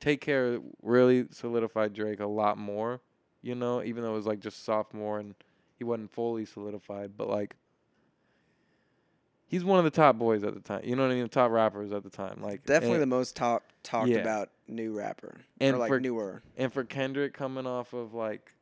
Take 0.00 0.20
Care 0.20 0.58
really 0.82 1.26
solidified 1.30 1.92
Drake 1.94 2.20
a 2.20 2.26
lot 2.26 2.58
more. 2.58 3.00
You 3.42 3.54
know, 3.54 3.82
even 3.82 4.02
though 4.02 4.12
it 4.12 4.16
was 4.16 4.26
like 4.26 4.40
just 4.40 4.64
sophomore 4.64 5.18
and 5.20 5.34
he 5.76 5.84
wasn't 5.84 6.10
fully 6.10 6.44
solidified, 6.46 7.12
but 7.16 7.28
like 7.28 7.56
he's 9.46 9.64
one 9.64 9.78
of 9.78 9.84
the 9.84 9.90
top 9.90 10.16
boys 10.18 10.42
at 10.42 10.54
the 10.54 10.60
time. 10.60 10.80
You 10.84 10.96
know 10.96 11.02
what 11.02 11.10
I 11.12 11.14
mean? 11.14 11.24
The 11.24 11.28
top 11.28 11.50
rappers 11.50 11.92
at 11.92 12.02
the 12.02 12.10
time. 12.10 12.40
Like 12.42 12.64
Definitely 12.64 12.98
the 12.98 13.06
most 13.06 13.36
top 13.36 13.64
talked 13.82 14.08
Yeah. 14.08 14.18
about 14.18 14.50
new 14.66 14.92
rapper. 14.96 15.36
And 15.60 15.76
or 15.76 15.78
like 15.78 15.88
for- 15.88 16.00
newer. 16.00 16.42
and 16.56 16.72
for 16.72 16.84
Kendrick 16.84 17.34
coming 17.34 17.66
off 17.66 17.92
of 17.92 18.14
like 18.14 18.52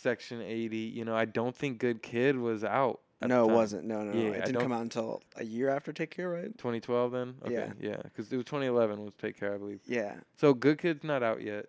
Section 0.00 0.40
80, 0.40 0.76
you 0.76 1.04
know, 1.04 1.14
I 1.16 1.24
don't 1.24 1.54
think 1.54 1.78
Good 1.78 2.02
Kid 2.02 2.38
was 2.38 2.64
out. 2.64 3.00
No, 3.22 3.48
it 3.48 3.52
wasn't. 3.52 3.84
No, 3.84 4.02
no, 4.02 4.12
no. 4.12 4.18
Yeah, 4.18 4.28
it 4.36 4.46
didn't 4.46 4.62
come 4.62 4.72
out 4.72 4.80
until 4.80 5.22
a 5.36 5.44
year 5.44 5.68
after 5.68 5.92
Take 5.92 6.10
Care, 6.10 6.30
right? 6.30 6.56
2012 6.56 7.12
then? 7.12 7.34
Okay, 7.44 7.52
Yeah. 7.54 7.72
yeah. 7.78 7.96
Because 8.02 8.32
it 8.32 8.36
was 8.36 8.46
2011 8.46 9.04
was 9.04 9.12
Take 9.20 9.38
Care, 9.38 9.54
I 9.54 9.58
believe. 9.58 9.80
Yeah. 9.86 10.14
So 10.38 10.54
Good 10.54 10.78
Kid's 10.78 11.04
not 11.04 11.22
out 11.22 11.42
yet. 11.42 11.66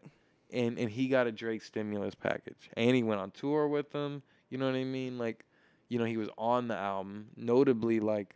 And 0.54 0.78
and 0.78 0.90
he 0.90 1.08
got 1.08 1.28
a 1.28 1.32
Drake 1.32 1.62
stimulus 1.64 2.16
package. 2.16 2.70
And 2.76 2.96
he 2.96 3.04
went 3.04 3.20
on 3.22 3.32
tour 3.32 3.68
with 3.68 3.92
them. 3.92 4.22
You 4.50 4.58
know 4.58 4.66
what 4.66 4.76
I 4.76 4.84
mean? 4.84 5.18
Like, 5.18 5.46
you 5.90 5.98
know, 6.00 6.06
he 6.06 6.18
was 6.18 6.30
on 6.38 6.68
the 6.70 6.76
album. 6.76 7.28
Notably 7.36 8.00
like 8.00 8.36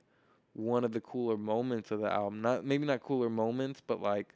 one 0.54 0.84
of 0.84 0.92
the 0.94 1.02
cooler 1.02 1.38
moments 1.38 1.92
of 1.92 2.00
the 2.02 2.12
album. 2.12 2.42
Not 2.42 2.66
maybe 2.66 2.86
not 2.86 3.02
cooler 3.02 3.30
moments, 3.30 3.82
but 3.86 4.02
like 4.02 4.34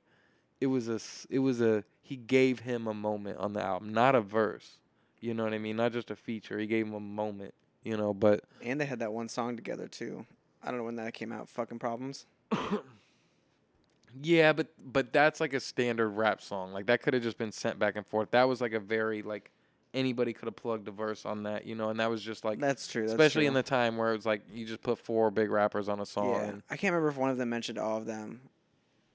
it 0.62 0.68
was 0.68 0.88
a 0.90 1.00
it 1.30 1.40
was 1.40 1.60
a 1.62 1.84
he 2.02 2.16
gave 2.16 2.60
him 2.62 2.88
a 2.88 2.94
moment 2.94 3.38
on 3.40 3.54
the 3.54 3.62
album, 3.62 3.94
not 3.94 4.16
a 4.16 4.22
verse. 4.22 4.78
You 5.22 5.34
know 5.34 5.44
what 5.44 5.54
I 5.54 5.58
mean? 5.58 5.76
Not 5.76 5.94
just 5.94 6.12
a 6.12 6.16
feature. 6.16 6.58
He 6.58 6.68
gave 6.68 6.88
him 6.88 6.94
a 6.94 7.00
moment, 7.00 7.54
you 7.84 7.98
know, 7.98 8.14
but 8.14 8.44
And 8.64 8.80
they 8.80 8.86
had 8.86 9.00
that 9.00 9.14
one 9.14 9.30
song 9.30 9.56
together 9.56 9.88
too. 9.88 10.26
I 10.64 10.68
don't 10.68 10.78
know 10.78 10.84
when 10.86 10.96
that 10.98 11.14
came 11.14 11.32
out. 11.32 11.50
Fucking 11.50 11.80
problems. 11.80 12.26
Yeah, 14.22 14.54
but 14.54 14.68
but 14.84 15.14
that's 15.14 15.40
like 15.40 15.54
a 15.54 15.60
standard 15.60 16.10
rap 16.10 16.41
song. 16.41 16.74
Like 16.74 16.88
that 16.88 17.02
could 17.02 17.14
have 17.14 17.24
just 17.24 17.38
been 17.38 17.52
sent 17.52 17.78
back 17.78 17.96
and 17.96 18.06
forth. 18.06 18.32
That 18.32 18.48
was 18.48 18.62
like 18.62 18.74
a 18.74 18.80
very 18.80 19.22
like 19.22 19.52
anybody 19.94 20.34
could 20.34 20.46
have 20.46 20.56
plugged 20.56 20.88
a 20.88 20.91
verse 20.91 21.26
on 21.26 21.44
that, 21.44 21.66
you 21.66 21.76
know, 21.76 21.90
and 21.90 22.00
that 22.00 22.10
was 22.10 22.22
just 22.22 22.44
like 22.44 22.60
that's 22.60 22.88
true. 22.88 23.04
That's 23.04 23.14
especially 23.14 23.46
in 23.46 23.54
the 23.54 23.64
time 23.64 23.98
where 23.98 24.12
it 24.12 24.16
was 24.16 24.26
like 24.26 24.41
you 24.52 24.66
just 24.66 24.82
put 24.82 24.98
four 24.98 25.32
big 25.32 25.52
rappers 25.52 25.88
on 25.90 26.00
a 26.00 26.06
song. 26.06 26.34
Yeah, 26.34 26.52
I 26.70 26.78
can't 26.78 26.94
remember 26.94 27.10
if 27.10 27.18
one 27.18 27.30
of 27.30 27.38
them 27.38 27.50
mentioned 27.50 27.78
all 27.78 27.98
of 27.98 28.06
them. 28.06 28.41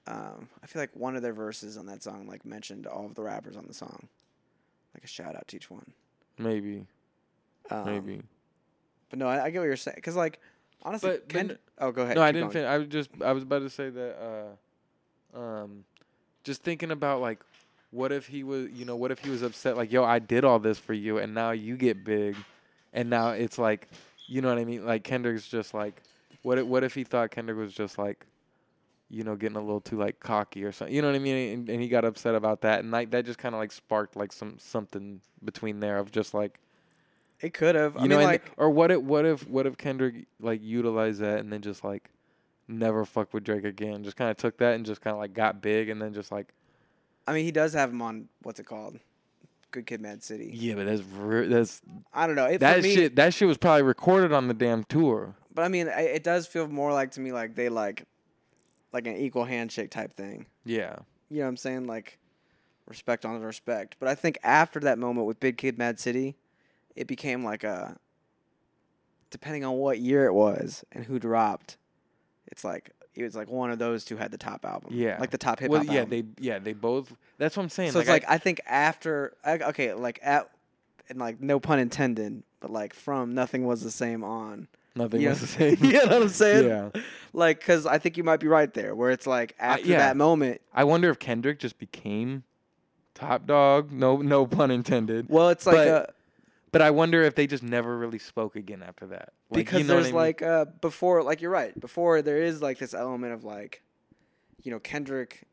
Um, 0.07 0.49
I 0.63 0.67
feel 0.67 0.81
like 0.81 0.95
one 0.95 1.15
of 1.15 1.21
their 1.21 1.33
verses 1.33 1.77
on 1.77 1.87
that 1.87 2.03
song 2.03 2.27
like 2.27 2.45
mentioned 2.45 2.87
all 2.87 3.05
of 3.05 3.15
the 3.15 3.23
rappers 3.23 3.57
on 3.57 3.65
the 3.67 3.73
song. 3.73 4.07
Like 4.95 5.03
a 5.03 5.07
shout 5.07 5.35
out 5.35 5.47
to 5.49 5.57
each 5.57 5.69
one. 5.69 5.85
maybe. 6.39 6.87
Um, 7.69 7.85
maybe. 7.85 8.21
But 9.09 9.19
no, 9.19 9.27
I, 9.27 9.45
I 9.45 9.49
get 9.51 9.59
what 9.59 9.65
you're 9.65 9.75
saying. 9.75 9.95
Because 9.95 10.15
like, 10.15 10.39
honestly, 10.83 11.19
But- 11.27 11.47
but 11.47 11.59
oh, 11.79 11.91
go 11.91 12.01
ahead. 12.03 12.15
No, 12.15 12.21
I 12.23 12.31
didn't. 12.31 12.51
Fin- 12.51 12.65
I 12.65 12.77
was 12.77 12.87
just. 12.87 13.09
I 13.23 13.31
was 13.33 13.43
about 13.43 13.59
to 13.59 13.69
say 13.69 13.89
that. 13.89 14.15
Uh, 15.35 15.37
um, 15.39 15.83
just 16.43 16.63
thinking 16.63 16.91
about 16.91 17.21
like, 17.21 17.39
what 17.91 18.11
if 18.11 18.27
he 18.27 18.43
was? 18.43 18.69
You 18.71 18.85
know, 18.85 18.95
what 18.95 19.11
if 19.11 19.19
he 19.19 19.29
was 19.29 19.41
upset? 19.41 19.75
Like, 19.77 19.91
yo, 19.91 20.03
I 20.03 20.19
did 20.19 20.43
all 20.45 20.59
this 20.59 20.77
for 20.79 20.93
you, 20.93 21.17
and 21.17 21.33
now 21.33 21.51
you 21.51 21.75
get 21.75 22.03
big, 22.05 22.35
and 22.93 23.09
now 23.09 23.29
it's 23.31 23.57
like, 23.57 23.89
you 24.27 24.41
know 24.41 24.49
what 24.49 24.57
I 24.57 24.65
mean? 24.65 24.85
Like 24.85 25.03
Kendrick's 25.03 25.47
just 25.47 25.73
like, 25.73 26.01
what? 26.43 26.57
If, 26.59 26.65
what 26.67 26.83
if 26.83 26.93
he 26.93 27.03
thought 27.03 27.31
Kendrick 27.31 27.57
was 27.57 27.73
just 27.73 27.97
like, 27.97 28.25
you 29.15 29.23
know, 29.23 29.35
getting 29.35 29.55
a 29.55 29.61
little 29.61 29.79
too 29.79 29.97
like 29.97 30.19
cocky 30.19 30.63
or 30.63 30.71
something? 30.71 30.93
You 30.93 31.01
know 31.01 31.07
what 31.07 31.15
I 31.15 31.19
mean? 31.19 31.53
And, 31.53 31.69
and 31.69 31.81
he 31.81 31.87
got 31.87 32.03
upset 32.03 32.35
about 32.35 32.61
that, 32.61 32.79
and 32.79 32.91
like 32.91 33.11
that 33.11 33.25
just 33.25 33.39
kind 33.39 33.55
of 33.55 33.59
like 33.59 33.71
sparked 33.71 34.15
like 34.15 34.33
some 34.33 34.57
something 34.59 35.21
between 35.43 35.79
there 35.79 35.97
of 35.97 36.11
just 36.11 36.33
like. 36.33 36.59
It 37.41 37.53
could 37.53 37.75
have. 37.75 37.95
You 37.95 38.01
I 38.01 38.07
know, 38.07 38.17
mean, 38.17 38.27
like, 38.27 38.51
or 38.57 38.69
what 38.69 38.91
if 38.91 39.01
what 39.01 39.25
if 39.25 39.47
what 39.47 39.65
if 39.65 39.77
Kendrick 39.77 40.25
like 40.39 40.61
utilized 40.63 41.19
that 41.21 41.39
and 41.39 41.51
then 41.51 41.61
just 41.61 41.83
like 41.83 42.09
never 42.67 43.05
fuck 43.05 43.33
with 43.33 43.43
Drake 43.43 43.65
again? 43.65 44.03
Just 44.03 44.15
kind 44.17 44.31
of 44.31 44.37
took 44.37 44.57
that 44.57 44.75
and 44.75 44.85
just 44.85 45.01
kind 45.01 45.13
of 45.13 45.19
like 45.19 45.33
got 45.33 45.61
big 45.61 45.89
and 45.89 46.01
then 46.01 46.13
just 46.13 46.31
like 46.31 46.53
I 47.27 47.33
mean, 47.33 47.45
he 47.45 47.51
does 47.51 47.73
have 47.73 47.89
him 47.89 48.01
on 48.01 48.29
what's 48.43 48.59
it 48.59 48.65
called? 48.65 48.99
Good 49.71 49.85
Kid, 49.87 49.99
Mad 49.99 50.23
City. 50.23 50.51
yeah, 50.53 50.75
but 50.75 50.85
that's 50.85 51.01
re- 51.01 51.47
that's 51.47 51.81
I 52.13 52.27
don't 52.27 52.37
know. 52.37 52.45
It, 52.45 52.59
that 52.59 52.81
me, 52.81 52.95
shit 52.95 53.15
that 53.17 53.33
shit 53.33 53.47
was 53.47 53.57
probably 53.57 53.83
recorded 53.83 54.31
on 54.31 54.47
the 54.47 54.53
damn 54.53 54.83
tour. 54.85 55.35
But 55.53 55.63
I 55.63 55.67
mean, 55.67 55.87
it 55.87 56.23
does 56.23 56.47
feel 56.47 56.67
more 56.67 56.93
like 56.93 57.11
to 57.11 57.19
me 57.19 57.31
like 57.33 57.55
they 57.55 57.67
like, 57.69 58.05
like 58.95 59.05
an 59.07 59.17
equal 59.17 59.43
handshake 59.45 59.91
type 59.91 60.13
thing. 60.15 60.45
Yeah, 60.65 60.95
You 61.29 61.37
know 61.39 61.43
what 61.43 61.49
I'm 61.49 61.57
saying? 61.57 61.85
Like, 61.85 62.17
respect 62.87 63.25
on 63.25 63.39
respect. 63.41 63.97
But 63.99 64.07
I 64.09 64.15
think 64.15 64.37
after 64.41 64.79
that 64.79 64.97
moment 64.97 65.27
with 65.27 65.39
Big 65.39 65.57
Kid, 65.57 65.77
Mad 65.77 65.99
City, 65.99 66.35
it 66.95 67.05
became 67.05 67.43
like 67.43 67.63
a. 67.63 67.97
Depending 69.31 69.65
on 69.65 69.75
what 69.77 69.99
year 69.99 70.25
it 70.27 70.33
was 70.33 70.85
and 70.93 71.03
who 71.03 71.19
dropped, 71.19 71.75
it's 72.47 72.63
like 72.63 72.91
it 73.15 73.23
was 73.23 73.35
like 73.35 73.49
one 73.49 73.69
of 73.69 73.79
those 73.79 74.05
two 74.05 74.15
had 74.15 74.31
the 74.31 74.37
top 74.37 74.63
album. 74.65 74.91
yeah, 74.93 75.17
like 75.19 75.31
the 75.31 75.37
top 75.37 75.59
hip 75.59 75.69
Well, 75.69 75.83
yeah, 75.83 76.01
album. 76.01 76.09
they 76.37 76.43
yeah 76.45 76.59
they 76.59 76.71
both. 76.73 77.11
That's 77.37 77.57
what 77.57 77.63
I'm 77.63 77.69
saying. 77.69 77.91
So 77.91 77.99
it's 77.99 78.07
I- 78.09 78.13
like 78.13 78.25
I 78.29 78.37
think 78.37 78.61
after 78.65 79.33
I- 79.43 79.57
okay, 79.59 79.93
like 79.93 80.19
at 80.23 80.49
and 81.09 81.19
like 81.19 81.41
no 81.41 81.59
pun 81.59 81.79
intended, 81.79 82.43
but 82.61 82.71
like 82.71 82.93
from 82.93 83.33
nothing 83.33 83.65
was 83.65 83.81
the 83.81 83.91
same 83.91 84.23
on. 84.23 84.67
Nothing 84.95 85.21
you 85.21 85.29
was 85.29 85.41
the 85.41 85.47
same. 85.47 85.77
you 85.81 85.93
know 85.93 86.05
what 86.05 86.13
I'm 86.13 86.29
saying? 86.29 86.67
Yeah. 86.67 87.01
Like, 87.33 87.63
cause 87.63 87.85
I 87.85 87.97
think 87.97 88.17
you 88.17 88.23
might 88.23 88.39
be 88.39 88.47
right 88.47 88.73
there, 88.73 88.95
where 88.95 89.11
it's 89.11 89.27
like 89.27 89.55
after 89.59 89.87
yeah. 89.87 89.97
that 89.99 90.17
moment. 90.17 90.61
I 90.73 90.83
wonder 90.85 91.09
if 91.09 91.19
Kendrick 91.19 91.59
just 91.59 91.77
became 91.77 92.43
top 93.13 93.45
dog. 93.45 93.91
No, 93.91 94.17
no 94.17 94.45
pun 94.45 94.71
intended. 94.71 95.27
Well, 95.29 95.49
it's 95.49 95.65
like 95.65 95.75
But- 95.75 95.87
uh 95.87 96.05
But 96.71 96.81
I 96.81 96.91
wonder 96.91 97.23
if 97.23 97.35
they 97.35 97.47
just 97.47 97.63
never 97.63 97.97
really 97.97 98.19
spoke 98.19 98.55
again 98.55 98.83
after 98.83 99.07
that. 99.07 99.33
Like, 99.49 99.65
because 99.65 99.81
you 99.81 99.87
know 99.87 99.93
there's 99.95 100.07
I 100.07 100.09
mean? 100.09 100.15
like 100.15 100.41
uh 100.41 100.65
before, 100.81 101.23
like 101.23 101.41
you're 101.41 101.51
right. 101.51 101.77
Before 101.79 102.21
there 102.21 102.41
is 102.41 102.61
like 102.61 102.77
this 102.79 102.93
element 102.93 103.33
of 103.33 103.43
like, 103.43 103.81
you 104.63 104.71
know, 104.71 104.79
Kendrick, 104.79 105.43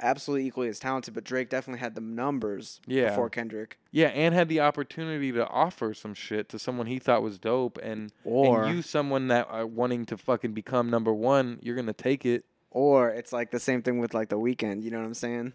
absolutely 0.00 0.46
equally 0.46 0.68
as 0.68 0.78
talented, 0.78 1.14
but 1.14 1.24
Drake 1.24 1.48
definitely 1.50 1.80
had 1.80 1.94
the 1.94 2.00
numbers 2.00 2.80
Yeah. 2.86 3.10
before 3.10 3.28
Kendrick. 3.30 3.78
Yeah, 3.90 4.08
and 4.08 4.34
had 4.34 4.48
the 4.48 4.60
opportunity 4.60 5.32
to 5.32 5.46
offer 5.48 5.94
some 5.94 6.14
shit 6.14 6.48
to 6.50 6.58
someone 6.58 6.86
he 6.86 6.98
thought 6.98 7.22
was 7.22 7.38
dope, 7.38 7.78
and 7.82 8.12
Or- 8.24 8.64
and 8.64 8.74
you 8.76 8.82
someone 8.82 9.28
that 9.28 9.46
are 9.50 9.66
wanting 9.66 10.04
to 10.06 10.16
fucking 10.16 10.52
become 10.52 10.90
number 10.90 11.12
one, 11.12 11.58
you're 11.62 11.76
gonna 11.76 11.92
take 11.92 12.24
it. 12.24 12.44
Or 12.70 13.10
it's 13.10 13.32
like 13.32 13.50
the 13.50 13.60
same 13.60 13.82
thing 13.82 13.98
with 13.98 14.14
like 14.14 14.28
the 14.30 14.38
Weeknd. 14.38 14.82
You 14.82 14.90
know 14.90 14.98
what 14.98 15.06
I'm 15.06 15.14
saying? 15.14 15.52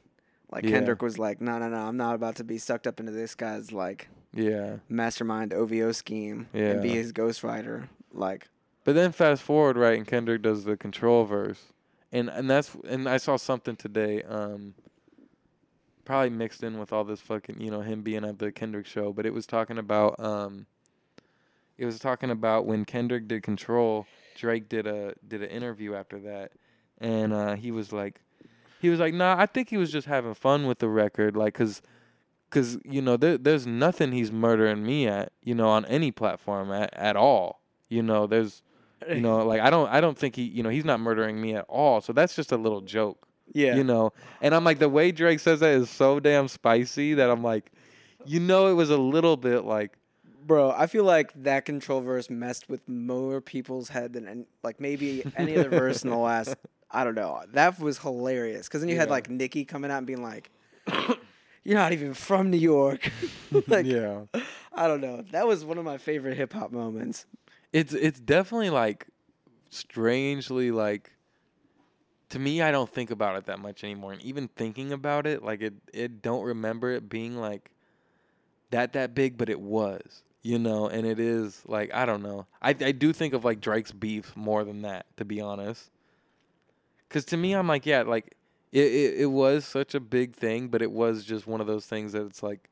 Like 0.51 0.64
Yeah. 0.64 0.72
Kendrick 0.72 1.01
was 1.01 1.18
like, 1.18 1.41
no, 1.41 1.57
no, 1.59 1.68
no, 1.68 1.77
I'm 1.77 1.97
not 1.97 2.15
about 2.15 2.35
to 2.38 2.43
be 2.43 2.57
sucked 2.57 2.88
up 2.88 2.99
into 2.99 3.11
this 3.11 3.35
guy's 3.35 3.72
like 3.72 4.07
Yeah, 4.34 4.77
mastermind 4.88 5.53
OVO 5.53 5.91
scheme 5.93 6.47
and 6.53 6.81
be 6.81 6.89
his 6.89 7.11
ghostwriter. 7.11 7.89
Like, 8.14 8.47
but 8.84 8.93
then 8.95 9.11
fast 9.11 9.41
forward 9.43 9.76
right, 9.77 9.97
and 9.97 10.07
Kendrick 10.07 10.41
does 10.43 10.64
the 10.64 10.77
control 10.77 11.26
verse, 11.26 11.73
and 12.11 12.29
and 12.29 12.49
that's 12.49 12.75
and 12.88 13.07
I 13.07 13.17
saw 13.17 13.35
something 13.38 13.75
today, 13.75 14.23
um, 14.23 14.73
probably 16.05 16.29
mixed 16.29 16.63
in 16.63 16.79
with 16.79 16.93
all 16.93 17.03
this 17.03 17.21
fucking 17.21 17.59
you 17.61 17.71
know 17.71 17.81
him 17.81 18.01
being 18.01 18.23
at 18.25 18.39
the 18.39 18.51
Kendrick 18.51 18.85
show, 18.85 19.11
but 19.13 19.25
it 19.25 19.34
was 19.34 19.45
talking 19.45 19.77
about 19.77 20.19
um, 20.19 20.65
it 21.77 21.85
was 21.85 21.99
talking 21.99 22.31
about 22.31 22.65
when 22.65 22.85
Kendrick 22.85 23.27
did 23.27 23.43
control, 23.43 24.07
Drake 24.35 24.69
did 24.69 24.88
a 24.88 25.13
did 25.27 25.41
an 25.41 25.49
interview 25.49 25.95
after 25.95 26.19
that, 26.19 26.51
and 26.99 27.34
uh, 27.34 27.55
he 27.55 27.71
was 27.71 27.91
like. 27.91 28.21
he 28.79 28.89
was 28.89 28.99
like, 28.99 29.13
"Nah, 29.13 29.35
I 29.38 29.47
think 29.47 29.69
he 29.69 29.77
was 29.77 29.91
just 29.91 30.07
having 30.07 30.35
fun 30.35 30.67
with 30.67 30.77
the 30.79 30.88
record, 30.88 31.35
like, 31.35 31.55
cause, 31.55 31.81
cause 32.51 32.77
you 32.85 33.01
know, 33.01 33.17
there, 33.17 33.35
there's 33.38 33.65
nothing 33.65 34.11
he's 34.11 34.31
murdering 34.31 34.84
me 34.85 35.07
at, 35.07 35.31
you 35.43 35.55
know, 35.55 35.67
on 35.69 35.84
any 35.85 36.11
platform 36.11 36.71
at, 36.71 36.93
at 36.93 37.15
all. 37.15 37.61
You 37.89 38.03
know, 38.03 38.27
there's, 38.27 38.61
you 39.07 39.22
know, 39.22 39.45
like 39.45 39.61
I 39.61 39.69
don't, 39.69 39.90
I 39.90 40.02
don't 40.02 40.18
think 40.18 40.36
he, 40.36 40.44
you 40.44 40.64
know, 40.64 40.69
he's 40.69 40.86
not 40.86 40.99
murdering 40.99 41.40
me 41.40 41.56
at 41.56 41.65
all. 41.68 42.02
So 42.02 42.14
that's 42.14 42.36
just 42.36 42.52
a 42.52 42.57
little 42.57 42.82
joke, 42.82 43.28
yeah, 43.53 43.76
you 43.76 43.84
know. 43.84 44.14
And 44.41 44.56
I'm 44.56 44.64
like, 44.64 44.80
the 44.80 44.90
way 44.90 45.11
Drake 45.11 45.40
says 45.40 45.60
that 45.60 45.72
is 45.72 45.90
so 45.90 46.19
damn 46.19 46.48
spicy 46.48 47.14
that 47.15 47.30
I'm 47.30 47.44
like, 47.44 47.72
you 48.26 48.40
know, 48.40 48.68
it 48.68 48.74
was 48.74 48.90
a 48.90 48.98
little 48.98 49.38
bit 49.38 49.64
like, 49.65 49.98
bro. 50.45 50.72
I 50.72 50.88
feel 50.88 51.03
like 51.03 51.32
that 51.44 51.65
control 51.65 52.02
verse 52.02 52.30
messed 52.30 52.69
with 52.69 52.88
more 52.88 53.41
people's 53.41 53.90
head 53.90 54.14
than 54.14 54.28
an- 54.28 54.48
like 54.64 54.80
maybe 54.80 55.24
any 55.36 55.57
other 55.57 55.69
verse 55.69 56.03
in 56.03 56.10
the 56.10 56.18
last. 56.18 56.56
I 56.90 57.03
don't 57.03 57.15
know. 57.15 57.44
That 57.53 57.80
was 57.80 57.99
hilarious 57.99 58.68
because 58.68 58.82
then 58.82 58.90
you 58.90 58.95
had 58.95 59.10
like 59.10 59.30
Nicki 59.30 59.65
coming 59.65 59.91
out 59.91 59.99
and 59.99 60.07
being 60.07 60.24
like, 60.24 60.49
"You're 61.64 61.78
not 61.78 61.91
even 61.91 62.14
from 62.14 62.49
New 62.49 62.57
York." 62.57 63.11
like, 63.68 63.86
yeah. 63.86 64.22
I 64.74 64.88
don't 64.88 65.02
know. 65.02 65.24
That 65.32 65.48
was 65.48 65.65
one 65.65 65.78
of 65.78 65.86
my 65.86 65.98
favorite 65.98 66.38
hip 66.38 66.53
hop 66.53 66.72
moments. 66.72 67.26
It's 67.73 67.94
it's 67.94 68.19
definitely 68.19 68.69
like 68.69 69.07
strangely 69.69 70.72
like 70.72 71.11
to 72.30 72.39
me 72.39 72.61
I 72.61 72.72
don't 72.72 72.89
think 72.89 73.11
about 73.11 73.38
it 73.38 73.45
that 73.45 73.60
much 73.60 73.84
anymore. 73.84 74.14
And 74.14 74.22
even 74.22 74.48
thinking 74.49 74.91
about 74.91 75.27
it 75.27 75.44
like 75.44 75.61
it 75.61 75.73
it 75.94 76.22
don't 76.22 76.44
remember 76.44 76.91
it 76.91 77.10
being 77.10 77.38
like 77.38 77.72
that 78.72 78.94
that 78.94 79.14
big 79.14 79.38
but 79.38 79.49
it 79.49 79.60
was 79.60 80.23
you 80.44 80.57
know? 80.57 80.88
And 80.88 81.06
it 81.06 81.19
is 81.19 81.61
like 81.65 81.94
I 81.94 82.06
don't 82.06 82.23
know. 82.23 82.48
I 82.61 82.69
I 82.69 82.91
do 82.91 83.14
think 83.14 83.34
of 83.34 83.44
like 83.44 83.60
Drake's 83.60 83.91
beef 83.91 84.35
more 84.35 84.64
than 84.64 84.81
that 84.84 85.06
to 85.18 85.26
be 85.26 85.41
honest. 85.41 85.89
Cuz 87.10 87.26
to 87.26 87.38
me 87.38 87.53
I'm 87.53 87.68
like 87.68 87.85
yeah 87.85 88.03
like 88.03 88.35
it, 88.72 88.85
it 88.85 89.22
it 89.22 89.26
was 89.27 89.65
such 89.65 89.95
a 89.95 89.99
big 89.99 90.35
thing 90.35 90.68
but 90.68 90.81
it 90.81 90.91
was 90.91 91.23
just 91.23 91.48
one 91.48 91.61
of 91.61 91.68
those 91.68 91.85
things 91.85 92.11
that 92.14 92.26
it's 92.26 92.44
like 92.44 92.69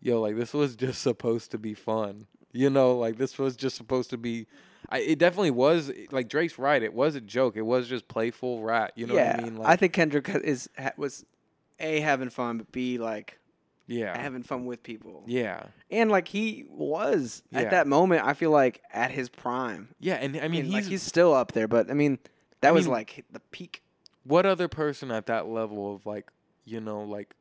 yo 0.00 0.20
like 0.20 0.36
this 0.36 0.54
was 0.54 0.74
just 0.76 1.02
supposed 1.02 1.50
to 1.50 1.58
be 1.58 1.74
fun 1.74 2.26
you 2.52 2.68
know 2.70 2.96
like 2.96 3.16
this 3.16 3.38
was 3.38 3.56
just 3.56 3.76
supposed 3.76 4.10
to 4.10 4.16
be 4.18 4.46
I, 4.88 4.98
it 5.00 5.18
definitely 5.18 5.52
was 5.52 5.90
like 6.10 6.28
Drake's 6.28 6.58
right 6.58 6.82
it 6.82 6.92
was 6.94 7.14
a 7.14 7.20
joke 7.20 7.56
it 7.56 7.62
was 7.62 7.88
just 7.88 8.08
playful 8.08 8.62
rat 8.62 8.92
you 8.96 9.06
know 9.06 9.14
yeah, 9.14 9.36
what 9.36 9.40
I 9.40 9.44
mean 9.44 9.56
like 9.56 9.68
I 9.68 9.76
think 9.76 9.92
Kendrick 9.92 10.28
is 10.42 10.68
was 10.96 11.24
a 11.78 12.00
having 12.00 12.28
fun, 12.30 12.58
but 12.58 12.72
b 12.72 12.98
like 12.98 13.38
yeah 13.86 14.16
having 14.20 14.42
fun 14.42 14.66
with 14.66 14.82
people. 14.82 15.22
yeah 15.26 15.64
And 15.90 16.10
like 16.10 16.28
he 16.28 16.64
was 16.68 17.42
Yeah. 17.50 17.60
at 17.60 17.70
that 17.70 17.86
moment, 17.86 18.24
I 18.24 18.34
feel 18.34 18.50
like 18.50 18.80
at 18.92 19.10
his 19.10 19.28
prime. 19.28 19.88
yeah 20.00 20.14
and 20.14 20.36
I 20.36 20.42
mean 20.42 20.50
mean, 20.50 20.64
he's, 20.66 20.74
like 20.74 20.84
he's 20.84 21.02
still 21.02 21.32
up 21.34 21.52
there, 21.52 21.68
but 21.68 21.90
I 21.90 21.94
mean, 21.94 22.18
that 22.60 22.68
I 22.68 22.72
was 22.72 22.84
mean- 22.86 22.92
like 22.94 23.24
the 23.32 23.40
peak. 23.50 23.82
what 24.24 24.44
other 24.46 24.68
person 24.68 25.10
at 25.10 25.26
that 25.26 25.46
level 25.48 25.94
of 25.94 26.04
like 26.06 26.30
you 26.64 26.80
know 26.80 27.02
like 27.02 27.34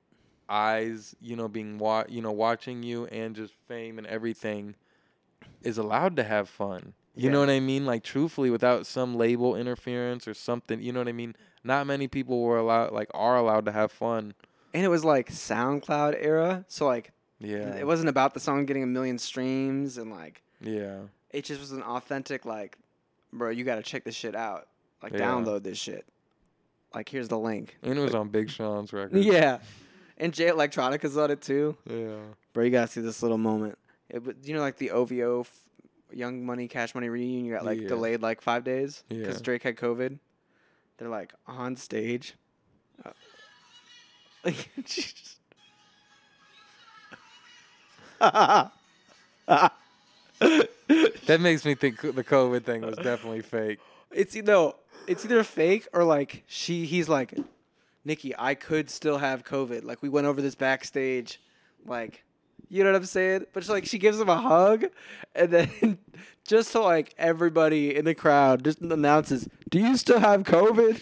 eyes 0.48 1.16
you 1.22 1.36
know 1.36 1.48
being 1.48 1.78
wa- 1.78 2.06
you 2.10 2.22
know 2.22 2.32
watching 2.32 2.82
you 2.84 3.06
and 3.08 3.36
just 3.36 3.54
fame 3.68 3.98
and 3.98 4.08
everything 4.08 4.76
is 5.64 5.78
allowed 5.78 6.16
to 6.16 6.24
have 6.24 6.48
fun 6.50 6.94
you 7.16 7.30
know 7.30 7.40
what 7.40 7.50
i 7.50 7.60
mean 7.60 7.86
like 7.86 8.02
truthfully 8.04 8.50
without 8.50 8.86
some 8.86 9.16
label 9.16 9.56
interference 9.56 10.28
or 10.28 10.34
something 10.34 10.82
you 10.82 10.92
know 10.94 11.00
what 11.00 11.08
i 11.08 11.12
mean 11.12 11.36
not 11.64 11.86
many 11.86 12.08
people 12.08 12.42
were 12.42 12.58
allowed 12.58 12.92
like 12.94 13.10
are 13.14 13.36
allowed 13.36 13.66
to 13.66 13.72
have 13.72 13.92
fun 13.92 14.34
And 14.74 14.86
it 14.86 14.90
was 14.90 15.04
like 15.04 15.30
SoundCloud 15.32 16.16
era, 16.20 16.64
so 16.68 16.86
like 16.86 17.12
yeah 17.40 17.76
it 17.76 17.88
wasn't 17.88 18.10
about 18.10 18.34
the 18.34 18.40
song 18.40 18.66
getting 18.66 18.84
a 18.84 18.88
million 18.88 19.18
streams 19.18 19.98
and 19.98 20.12
like 20.12 20.44
yeah 20.62 21.00
it 21.32 21.44
just 21.46 21.60
was 21.60 21.72
an 21.72 21.82
authentic 21.84 22.46
like, 22.46 22.78
bro, 23.34 23.50
you 23.50 23.64
got 23.64 23.76
to 23.76 23.82
check 23.84 24.04
this 24.04 24.16
shit 24.16 24.36
out. 24.36 24.68
Like 25.04 25.14
Yeah. 25.14 25.20
download 25.22 25.64
this 25.64 25.78
shit. 25.78 26.06
Like 26.94 27.10
here's 27.10 27.28
the 27.30 27.38
link. 27.40 27.78
and 27.84 27.98
it 27.98 28.02
was 28.02 28.14
on 28.16 28.30
big 28.30 28.50
sean's 28.50 28.94
record 28.94 29.24
Yeah. 29.24 29.58
And 30.18 30.34
Jay 30.34 30.48
Electronica's 30.50 31.18
on 31.18 31.32
it 31.32 31.42
too. 31.42 31.76
yeah 31.90 32.18
Bro, 32.54 32.66
you 32.66 32.70
gotta 32.72 32.88
see 32.92 33.02
this 33.02 33.22
little 33.24 33.38
moment. 33.40 33.78
It, 34.10 34.24
was- 34.24 34.36
you 34.44 34.54
know, 34.54 34.62
like 34.62 34.78
the 34.78 34.92
OVO 34.92 35.42
f- 35.42 35.52
Young 36.12 36.46
Money 36.46 36.68
Cash 36.68 36.96
Money 36.96 37.10
reunion, 37.10 37.46
you 37.46 37.54
got 37.54 37.66
like 37.66 37.80
Yeah. 37.82 37.88
delayed 37.88 38.22
like 38.22 38.42
five 38.42 38.64
days 38.64 39.04
because 39.10 39.36
Yeah. 39.38 39.44
Drake 39.44 39.64
had 39.64 39.76
COVID. 39.78 40.18
They're 40.98 41.10
like 41.10 41.34
on 41.48 41.76
stage. 41.76 42.34
Uh, 43.06 43.12
like, 44.44 44.70
just- 44.86 45.38
that 50.38 51.40
makes 51.40 51.66
me 51.66 51.76
think 51.76 52.02
the 52.02 52.24
covid 52.24 52.64
thing 52.64 52.82
was 52.82 52.96
definitely 52.98 53.42
fake 53.42 53.80
it's 54.12 54.36
you 54.36 54.42
know, 54.42 54.76
it's 55.08 55.24
either 55.24 55.44
fake 55.44 55.88
or 55.94 56.04
like 56.04 56.44
she. 56.48 56.86
He's 56.88 57.08
like, 57.08 57.38
Nicki, 58.04 58.34
I 58.40 58.56
could 58.56 58.90
still 58.90 59.20
have 59.20 59.44
COVID. 59.46 59.84
Like 59.84 60.02
we 60.02 60.10
went 60.10 60.26
over 60.26 60.42
this 60.42 60.56
backstage, 60.56 61.40
like 61.86 62.24
You 62.70 62.84
know 62.84 62.92
what 62.92 62.98
I'm 62.98 63.06
saying? 63.06 63.46
But 63.52 63.64
she, 63.64 63.72
like 63.72 63.86
she 63.86 63.98
gives 63.98 64.20
him 64.20 64.30
a 64.30 64.38
hug, 64.38 64.86
and 65.34 65.52
then 65.52 65.98
just 66.48 66.72
to 66.74 66.80
like 66.80 67.14
everybody 67.18 67.96
in 67.96 68.06
the 68.06 68.14
crowd 68.14 68.64
just 68.64 68.80
announces, 68.80 69.50
"Do 69.70 69.80
you 69.80 69.98
still 69.98 70.20
have 70.20 70.44
COVID?" 70.44 71.02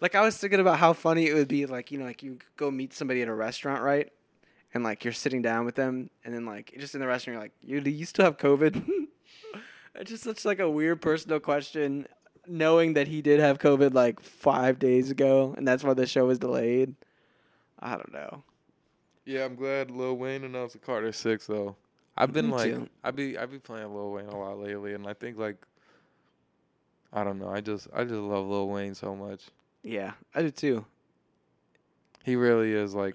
Like 0.00 0.14
I 0.16 0.22
was 0.22 0.36
thinking 0.36 0.58
about 0.58 0.78
how 0.78 0.94
funny 0.94 1.28
it 1.28 1.34
would 1.34 1.48
be, 1.48 1.66
like 1.66 1.92
you 1.92 1.98
know, 1.98 2.06
like 2.06 2.22
you 2.22 2.38
go 2.56 2.70
meet 2.70 2.92
somebody 2.92 3.22
at 3.22 3.28
a 3.28 3.34
restaurant, 3.34 3.82
right? 3.82 4.10
And 4.74 4.82
like 4.82 5.04
you're 5.04 5.12
sitting 5.12 5.42
down 5.42 5.66
with 5.66 5.74
them, 5.74 6.10
and 6.24 6.34
then 6.34 6.46
like 6.46 6.74
just 6.78 6.94
in 6.94 7.00
the 7.00 7.06
restaurant, 7.06 7.34
you're 7.34 7.42
like, 7.42 7.52
"You 7.60 7.80
do 7.80 7.90
you 7.90 8.06
still 8.06 8.24
have 8.24 8.38
COVID?" 8.38 8.82
it's 9.94 10.10
just 10.10 10.24
such 10.24 10.44
like 10.44 10.60
a 10.60 10.68
weird 10.68 11.02
personal 11.02 11.40
question, 11.40 12.08
knowing 12.46 12.94
that 12.94 13.06
he 13.06 13.20
did 13.20 13.38
have 13.38 13.58
COVID 13.58 13.92
like 13.92 14.20
five 14.20 14.78
days 14.78 15.10
ago, 15.10 15.54
and 15.56 15.68
that's 15.68 15.84
why 15.84 15.94
the 15.94 16.06
show 16.06 16.26
was 16.26 16.38
delayed. 16.38 16.94
I 17.78 17.96
don't 17.96 18.12
know. 18.12 18.44
Yeah, 19.24 19.44
I'm 19.44 19.54
glad 19.54 19.90
Lil 19.90 20.16
Wayne 20.16 20.44
announced 20.44 20.74
the 20.74 20.78
Carter 20.78 21.12
Six 21.12 21.46
though. 21.46 21.76
I've 22.16 22.32
been 22.32 22.46
Me 22.46 22.52
like, 22.52 22.74
too. 22.74 22.88
I 23.02 23.10
be 23.10 23.38
I 23.38 23.46
be 23.46 23.58
playing 23.58 23.94
Lil 23.94 24.10
Wayne 24.12 24.26
a 24.26 24.38
lot 24.38 24.58
lately, 24.58 24.94
and 24.94 25.06
I 25.06 25.14
think 25.14 25.38
like, 25.38 25.56
I 27.12 27.24
don't 27.24 27.38
know, 27.38 27.48
I 27.48 27.60
just 27.60 27.88
I 27.94 28.04
just 28.04 28.14
love 28.14 28.46
Lil 28.46 28.68
Wayne 28.68 28.94
so 28.94 29.14
much. 29.14 29.42
Yeah, 29.82 30.12
I 30.34 30.42
do 30.42 30.50
too. 30.50 30.84
He 32.24 32.36
really 32.36 32.72
is 32.72 32.94
like, 32.94 33.14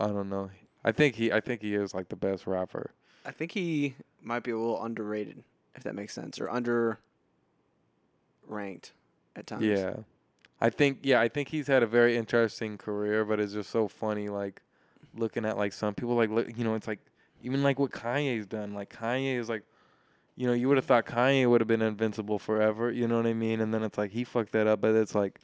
I 0.00 0.06
don't 0.06 0.28
know. 0.28 0.50
I 0.84 0.92
think 0.92 1.16
he 1.16 1.32
I 1.32 1.40
think 1.40 1.62
he 1.62 1.74
is 1.74 1.92
like 1.92 2.08
the 2.08 2.16
best 2.16 2.46
rapper. 2.46 2.92
I 3.26 3.30
think 3.30 3.52
he 3.52 3.94
might 4.22 4.42
be 4.42 4.52
a 4.52 4.58
little 4.58 4.82
underrated, 4.82 5.42
if 5.74 5.82
that 5.82 5.94
makes 5.94 6.14
sense, 6.14 6.40
or 6.40 6.48
under 6.48 6.98
ranked 8.46 8.92
at 9.36 9.46
times. 9.46 9.64
Yeah. 9.64 9.96
I 10.60 10.70
think 10.70 11.00
yeah, 11.02 11.20
I 11.20 11.28
think 11.28 11.48
he's 11.48 11.66
had 11.66 11.82
a 11.82 11.86
very 11.86 12.16
interesting 12.16 12.78
career, 12.78 13.24
but 13.24 13.38
it's 13.38 13.52
just 13.52 13.70
so 13.70 13.86
funny 13.86 14.28
like 14.28 14.62
looking 15.14 15.44
at 15.44 15.56
like 15.56 15.72
some 15.72 15.94
people 15.94 16.14
like 16.14 16.30
you 16.56 16.64
know, 16.64 16.74
it's 16.74 16.86
like 16.88 17.00
even 17.42 17.62
like 17.62 17.78
what 17.78 17.90
Kanye's 17.90 18.46
done. 18.46 18.74
Like 18.74 18.92
Kanye 18.92 19.38
is 19.38 19.48
like 19.48 19.62
you 20.36 20.46
know, 20.46 20.52
you 20.52 20.68
would 20.68 20.76
have 20.76 20.84
thought 20.84 21.04
Kanye 21.04 21.50
would 21.50 21.60
have 21.60 21.66
been 21.66 21.82
invincible 21.82 22.38
forever, 22.38 22.92
you 22.92 23.08
know 23.08 23.16
what 23.16 23.26
I 23.26 23.34
mean? 23.34 23.60
And 23.60 23.74
then 23.74 23.82
it's 23.82 23.98
like 23.98 24.12
he 24.12 24.22
fucked 24.22 24.52
that 24.52 24.68
up, 24.68 24.80
but 24.80 24.94
it's 24.94 25.14
like 25.14 25.40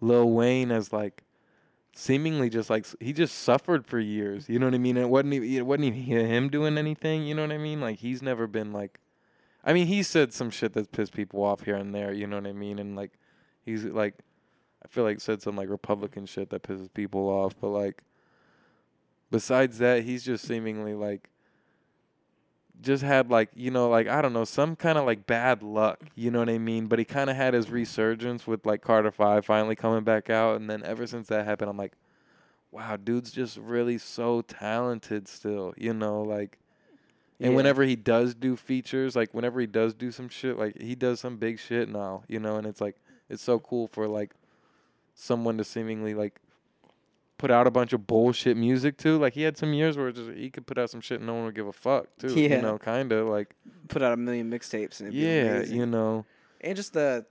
Lil 0.00 0.30
Wayne 0.30 0.72
as 0.72 0.92
like 0.92 1.22
seemingly 1.94 2.50
just 2.50 2.68
like 2.68 2.86
he 3.00 3.12
just 3.12 3.38
suffered 3.38 3.86
for 3.86 4.00
years, 4.00 4.48
you 4.48 4.58
know 4.58 4.66
what 4.66 4.74
I 4.74 4.78
mean? 4.78 4.96
It 4.96 5.08
wasn't 5.08 5.34
even 5.34 5.50
it 5.52 5.64
wasn't 5.64 5.94
even 5.94 6.26
him 6.26 6.48
doing 6.48 6.76
anything, 6.76 7.24
you 7.24 7.34
know 7.34 7.42
what 7.42 7.52
I 7.52 7.58
mean? 7.58 7.80
Like 7.80 7.98
he's 7.98 8.20
never 8.20 8.48
been 8.48 8.72
like 8.72 8.98
I 9.64 9.72
mean, 9.72 9.86
he 9.86 10.02
said 10.02 10.32
some 10.32 10.50
shit 10.50 10.72
that's 10.72 10.88
pissed 10.88 11.12
people 11.12 11.42
off 11.42 11.62
here 11.62 11.76
and 11.76 11.94
there, 11.94 12.12
you 12.12 12.26
know 12.26 12.36
what 12.36 12.46
I 12.48 12.52
mean? 12.52 12.80
And 12.80 12.96
like 12.96 13.12
he's 13.64 13.84
like 13.84 14.14
I 14.84 14.88
feel 14.88 15.04
like 15.04 15.20
said 15.20 15.40
some 15.40 15.56
like 15.56 15.68
Republican 15.68 16.26
shit 16.26 16.50
that 16.50 16.62
pisses 16.62 16.92
people 16.92 17.28
off, 17.28 17.54
but 17.60 17.68
like 17.68 18.02
besides 19.30 19.78
that, 19.78 20.04
he's 20.04 20.24
just 20.24 20.46
seemingly 20.46 20.94
like 20.94 21.30
just 22.82 23.02
had 23.02 23.30
like 23.30 23.48
you 23.54 23.70
know 23.70 23.88
like 23.88 24.06
I 24.06 24.20
don't 24.20 24.34
know 24.34 24.44
some 24.44 24.76
kind 24.76 24.98
of 24.98 25.06
like 25.06 25.26
bad 25.26 25.62
luck, 25.62 25.98
you 26.14 26.30
know 26.30 26.40
what 26.40 26.50
I 26.50 26.58
mean? 26.58 26.86
But 26.86 26.98
he 26.98 27.04
kind 27.04 27.30
of 27.30 27.36
had 27.36 27.54
his 27.54 27.70
resurgence 27.70 28.46
with 28.46 28.66
like 28.66 28.82
Carter 28.82 29.10
Five 29.10 29.46
finally 29.46 29.76
coming 29.76 30.04
back 30.04 30.28
out, 30.30 30.60
and 30.60 30.68
then 30.68 30.82
ever 30.84 31.06
since 31.06 31.28
that 31.28 31.46
happened, 31.46 31.70
I'm 31.70 31.76
like, 31.76 31.94
wow, 32.70 32.96
dude's 32.96 33.30
just 33.32 33.56
really 33.56 33.98
so 33.98 34.42
talented 34.42 35.28
still, 35.28 35.72
you 35.76 35.94
know 35.94 36.22
like. 36.22 36.58
And 37.38 37.50
Yeah. 37.50 37.56
whenever 37.56 37.82
he 37.82 37.96
does 37.96 38.34
do 38.34 38.56
features, 38.56 39.14
like 39.14 39.34
whenever 39.34 39.60
he 39.60 39.66
does 39.66 39.92
do 39.92 40.10
some 40.10 40.30
shit, 40.30 40.56
like 40.58 40.80
he 40.80 40.94
does 40.94 41.20
some 41.20 41.36
big 41.36 41.58
shit 41.58 41.86
now, 41.86 42.22
you 42.28 42.38
know, 42.40 42.56
and 42.56 42.66
it's 42.66 42.80
like 42.80 42.96
it's 43.28 43.42
so 43.42 43.58
cool 43.58 43.88
for 43.88 44.08
like 44.08 44.32
someone 45.14 45.58
to 45.58 45.64
seemingly 45.64 46.14
like 46.14 46.40
put 47.38 47.50
out 47.50 47.66
a 47.66 47.70
bunch 47.70 47.92
of 47.92 48.06
bullshit 48.06 48.56
music 48.56 48.96
too. 48.96 49.18
Like 49.18 49.34
he 49.34 49.42
had 49.42 49.56
some 49.58 49.72
years 49.74 49.96
where 49.96 50.10
just 50.12 50.30
he 50.30 50.50
could 50.50 50.66
put 50.66 50.78
out 50.78 50.90
some 50.90 51.00
shit 51.00 51.18
and 51.18 51.26
no 51.26 51.34
one 51.34 51.44
would 51.44 51.54
give 51.54 51.66
a 51.66 51.72
fuck 51.72 52.06
too. 52.18 52.28
Yeah. 52.28 52.56
You 52.56 52.62
know, 52.62 52.78
kinda 52.78 53.24
like 53.24 53.54
Put 53.88 54.02
out 54.02 54.12
a 54.12 54.16
million 54.16 54.50
mixtapes 54.50 55.00
and 55.00 55.08
it'd 55.08 55.14
yeah, 55.20 55.62
you 55.62 55.86
know. 55.86 56.24
and 56.60 56.74
just 56.76 56.92
the 56.92 57.26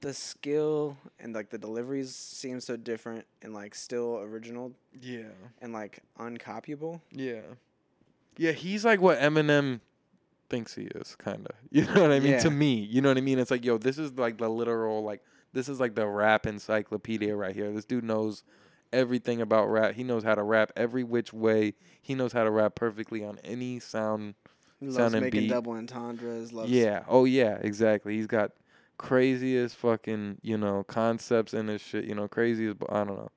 the 0.00 0.14
skill 0.14 0.96
and 1.18 1.34
like 1.34 1.50
the 1.50 1.58
deliveries 1.58 2.14
seem 2.14 2.60
so 2.60 2.76
different 2.76 3.24
and 3.42 3.52
like 3.52 3.74
still 3.74 4.18
original 4.18 4.72
Yeah. 5.00 5.22
and 5.60 5.72
like 5.72 5.98
uncopyable. 6.18 7.00
Yeah. 7.10 7.40
Yeah, 8.36 8.52
he's 8.52 8.84
like 8.84 9.00
what 9.00 9.18
Eminem 9.18 9.80
thinks 10.48 10.74
he 10.76 10.84
is, 10.84 11.16
kinda. 11.22 11.50
You 11.70 11.84
know 11.86 12.02
what 12.02 12.12
I 12.12 12.20
mean? 12.20 12.38
To 12.38 12.50
me. 12.50 12.74
You 12.76 13.00
know 13.00 13.08
what 13.08 13.18
I 13.18 13.22
mean? 13.22 13.38
It's 13.40 13.50
like, 13.50 13.64
yo, 13.64 13.76
this 13.78 13.98
is 13.98 14.12
like 14.12 14.38
the 14.38 14.48
literal 14.48 15.02
like 15.02 15.20
this 15.52 15.68
is 15.68 15.80
like 15.80 15.94
the 15.96 16.06
rap 16.06 16.46
encyclopedia 16.46 17.34
right 17.34 17.54
here. 17.54 17.72
This 17.72 17.84
dude 17.84 18.04
knows 18.04 18.44
everything 18.92 19.40
about 19.40 19.66
rap. 19.66 19.94
He 19.94 20.04
knows 20.04 20.22
how 20.24 20.34
to 20.34 20.42
rap 20.42 20.72
every 20.76 21.04
which 21.04 21.32
way. 21.32 21.74
He 22.00 22.14
knows 22.14 22.32
how 22.32 22.44
to 22.44 22.50
rap 22.50 22.74
perfectly 22.74 23.24
on 23.24 23.38
any 23.44 23.78
sound 23.80 24.34
He 24.80 24.86
loves 24.86 25.12
Sound 25.12 25.24
making 25.24 25.40
beat. 25.42 25.48
double 25.50 25.72
entendres. 25.72 26.52
Loves 26.52 26.70
Yeah. 26.70 27.04
Oh 27.08 27.24
yeah, 27.24 27.58
exactly. 27.60 28.14
He's 28.16 28.26
got 28.26 28.52
craziest 28.96 29.76
fucking, 29.76 30.38
you 30.42 30.56
know, 30.58 30.84
concepts 30.84 31.54
in 31.54 31.68
his 31.68 31.80
shit, 31.80 32.04
you 32.04 32.14
know, 32.14 32.28
craziest. 32.28 32.76
I 32.88 33.04
don't 33.04 33.16
know. 33.16 33.30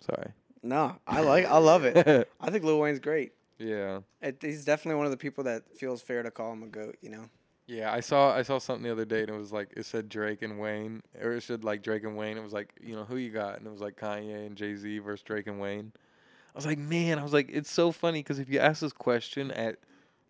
Sorry. 0.00 0.32
No, 0.62 0.96
I 1.06 1.20
like. 1.20 1.46
I 1.46 1.58
love 1.58 1.84
it. 1.84 2.28
I 2.40 2.50
think 2.50 2.64
Lil 2.64 2.78
Wayne's 2.80 2.98
great. 3.00 3.32
yeah. 3.58 4.00
It, 4.20 4.38
he's 4.40 4.64
definitely 4.64 4.96
one 4.96 5.06
of 5.06 5.12
the 5.12 5.16
people 5.16 5.44
that 5.44 5.62
feels 5.76 6.02
fair 6.02 6.22
to 6.22 6.30
call 6.30 6.52
him 6.52 6.62
a 6.62 6.66
goat. 6.66 6.96
You 7.00 7.10
know. 7.10 7.24
Yeah, 7.68 7.92
I 7.92 8.00
saw 8.00 8.34
I 8.34 8.42
saw 8.42 8.58
something 8.58 8.82
the 8.82 8.90
other 8.90 9.04
day 9.04 9.20
and 9.20 9.28
it 9.28 9.38
was 9.38 9.52
like 9.52 9.68
it 9.76 9.84
said 9.84 10.08
Drake 10.08 10.40
and 10.42 10.58
Wayne 10.58 11.02
or 11.22 11.34
it 11.34 11.42
said 11.42 11.62
like 11.64 11.82
Drake 11.82 12.02
and 12.02 12.16
Wayne. 12.16 12.38
It 12.38 12.42
was 12.42 12.54
like, 12.54 12.72
you 12.80 12.96
know, 12.96 13.04
who 13.04 13.16
you 13.16 13.30
got? 13.30 13.58
And 13.58 13.66
it 13.66 13.70
was 13.70 13.82
like 13.82 13.96
Kanye 14.00 14.46
and 14.46 14.56
Jay-Z 14.56 14.98
versus 15.00 15.22
Drake 15.22 15.46
and 15.46 15.60
Wayne. 15.60 15.92
I 15.94 16.58
was 16.58 16.64
like, 16.64 16.78
man, 16.78 17.18
I 17.18 17.22
was 17.22 17.34
like 17.34 17.50
it's 17.52 17.70
so 17.70 17.92
funny 17.92 18.22
cuz 18.22 18.38
if 18.38 18.48
you 18.48 18.58
ask 18.58 18.80
this 18.80 18.94
question 18.94 19.50
at 19.50 19.76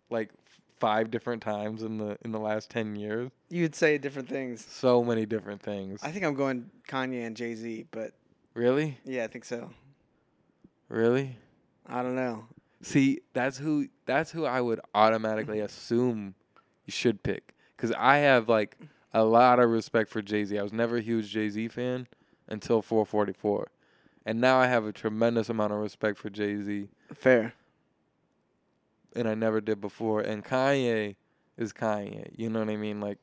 like 0.09 0.31
five 0.79 1.09
different 1.11 1.41
times 1.41 1.81
in 1.81 1.97
the 1.97 2.17
in 2.25 2.31
the 2.33 2.39
last 2.39 2.69
10 2.69 2.97
years, 2.97 3.31
You'd 3.49 3.73
say 3.73 3.97
different 3.97 4.27
things. 4.27 4.65
so 4.65 5.01
many 5.03 5.25
different 5.25 5.61
things. 5.61 6.01
I 6.03 6.11
think 6.11 6.25
I'm 6.25 6.35
going 6.35 6.69
Kanye 6.89 7.25
and 7.25 7.37
Jay 7.37 7.55
Z, 7.55 7.85
but 7.91 8.11
really? 8.53 8.97
yeah, 9.05 9.23
I 9.23 9.27
think 9.27 9.45
so. 9.45 9.71
Really? 10.89 11.37
I 11.87 12.01
don't 12.03 12.15
know. 12.15 12.45
See, 12.81 13.21
that's 13.33 13.57
who 13.57 13.87
that's 14.05 14.31
who 14.31 14.45
I 14.45 14.59
would 14.61 14.79
automatically 14.93 15.59
assume 15.61 16.35
you 16.89 16.91
should 16.91 17.21
pick 17.23 17.53
cuz 17.77 17.91
I 17.97 18.17
have 18.17 18.49
like 18.49 18.75
a 19.13 19.23
lot 19.23 19.59
of 19.59 19.69
respect 19.69 20.09
for 20.09 20.21
Jay-Z. 20.21 20.57
I 20.57 20.63
was 20.63 20.73
never 20.73 20.97
a 20.97 21.01
huge 21.01 21.29
Jay-Z 21.29 21.67
fan 21.69 22.07
until 22.47 22.81
4:44. 22.81 23.65
And 24.25 24.41
now 24.41 24.57
I 24.59 24.67
have 24.67 24.85
a 24.85 24.91
tremendous 24.91 25.49
amount 25.49 25.71
of 25.73 25.79
respect 25.79 26.17
for 26.17 26.29
Jay-Z 26.29 26.89
Fair. 27.13 27.53
and 29.15 29.27
I 29.27 29.35
never 29.35 29.61
did 29.61 29.79
before. 29.81 30.21
And 30.21 30.43
Kanye 30.43 31.15
is 31.57 31.73
Kanye. 31.73 32.31
You 32.35 32.49
know 32.49 32.59
what 32.59 32.69
I 32.69 32.75
mean? 32.77 32.99
Like 33.01 33.19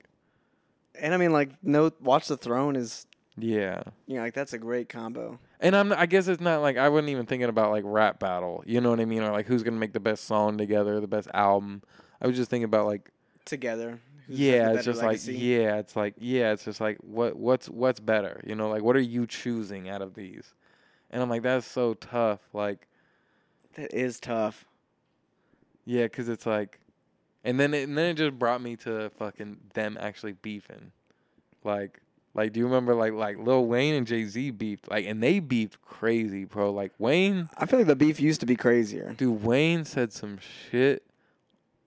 And 1.01 1.12
I 1.12 1.16
mean, 1.18 1.32
like, 1.32 1.51
no, 1.62 1.90
Watch 2.01 2.28
the 2.28 2.36
Throne 2.36 2.74
is, 2.76 3.06
yeah. 3.36 3.82
you 4.06 4.16
know, 4.16 4.22
like 4.22 4.34
that's 4.34 4.52
a 4.55 4.59
great 4.59 4.88
combo. 4.88 5.38
And 5.60 5.74
I'm 5.76 5.93
I 5.93 6.06
guess 6.06 6.26
it's 6.28 6.40
not 6.40 6.62
like 6.62 6.76
I 6.76 6.88
wasn't 6.88 7.10
even 7.10 7.26
thinking 7.26 7.48
about 7.48 7.70
like 7.70 7.84
rap 7.86 8.18
battle. 8.18 8.62
You 8.66 8.80
know 8.80 8.90
what 8.90 9.01
I 9.01 9.05
mean? 9.05 9.22
Or 9.22 9.30
like 9.32 9.47
who's 9.47 9.62
to 9.62 9.70
make 9.72 9.93
the 9.93 10.01
best 10.01 10.24
song 10.24 10.56
together, 10.59 11.01
the 11.01 11.06
best 11.06 11.28
album. 11.34 11.82
I 12.20 12.26
was 12.26 12.36
just 12.36 12.51
thinking 12.51 12.64
about 12.64 12.86
like 12.86 13.10
Together. 13.47 14.01
Yeah, 14.28 14.73
it's 14.73 14.85
just 14.85 15.02
legacy. 15.02 15.32
like 15.32 15.43
yeah, 15.43 15.77
it's 15.78 15.97
like 15.97 16.14
yeah, 16.18 16.52
it's 16.52 16.64
just 16.64 16.81
like 16.81 16.98
what 17.01 17.36
what's 17.36 17.68
what's 17.68 18.01
better, 18.01 18.40
you 18.44 18.55
know? 18.55 18.68
Like 18.68 18.82
what 18.82 18.97
are 18.97 19.01
you 19.01 19.27
choosing 19.27 19.89
out 19.89 20.02
of 20.02 20.14
these? 20.14 20.52
And 21.10 21.23
I'm 21.23 21.31
like 21.31 21.43
that's 21.43 21.66
so 21.66 21.94
tough. 21.94 22.40
Like 22.52 22.89
That 23.77 23.94
is 23.94 24.18
tough. 24.20 24.64
yeah, 25.85 26.09
cuz 26.09 26.28
it's 26.28 26.44
like 26.44 26.81
and 27.44 27.60
then 27.60 27.73
it, 27.73 27.89
and 27.89 27.97
then 27.97 28.06
it 28.10 28.14
just 28.14 28.36
brought 28.39 28.60
me 28.60 28.74
to 28.78 29.10
fucking 29.10 29.59
them 29.74 29.97
actually 30.01 30.32
beefing. 30.32 30.90
Like 31.62 32.01
like 32.35 32.52
do 32.52 32.59
you 32.59 32.66
remember 32.66 32.97
like 32.97 33.12
like 33.12 33.39
Lil 33.39 33.66
Wayne 33.66 33.94
and 33.94 34.09
Jay-Z 34.09 34.51
beefed 34.51 34.90
like 34.90 35.06
and 35.06 35.23
they 35.23 35.39
beefed 35.39 35.81
crazy, 35.82 36.44
bro. 36.44 36.73
Like 36.73 36.90
Wayne 36.98 37.48
I 37.56 37.66
feel 37.66 37.78
like 37.78 37.86
the 37.86 37.94
beef 37.94 38.18
used 38.18 38.40
to 38.40 38.47
be 38.47 38.56
crazier. 38.56 39.14
Dude, 39.16 39.44
Wayne 39.44 39.85
said 39.85 40.12
some 40.12 40.39
shit 40.39 41.05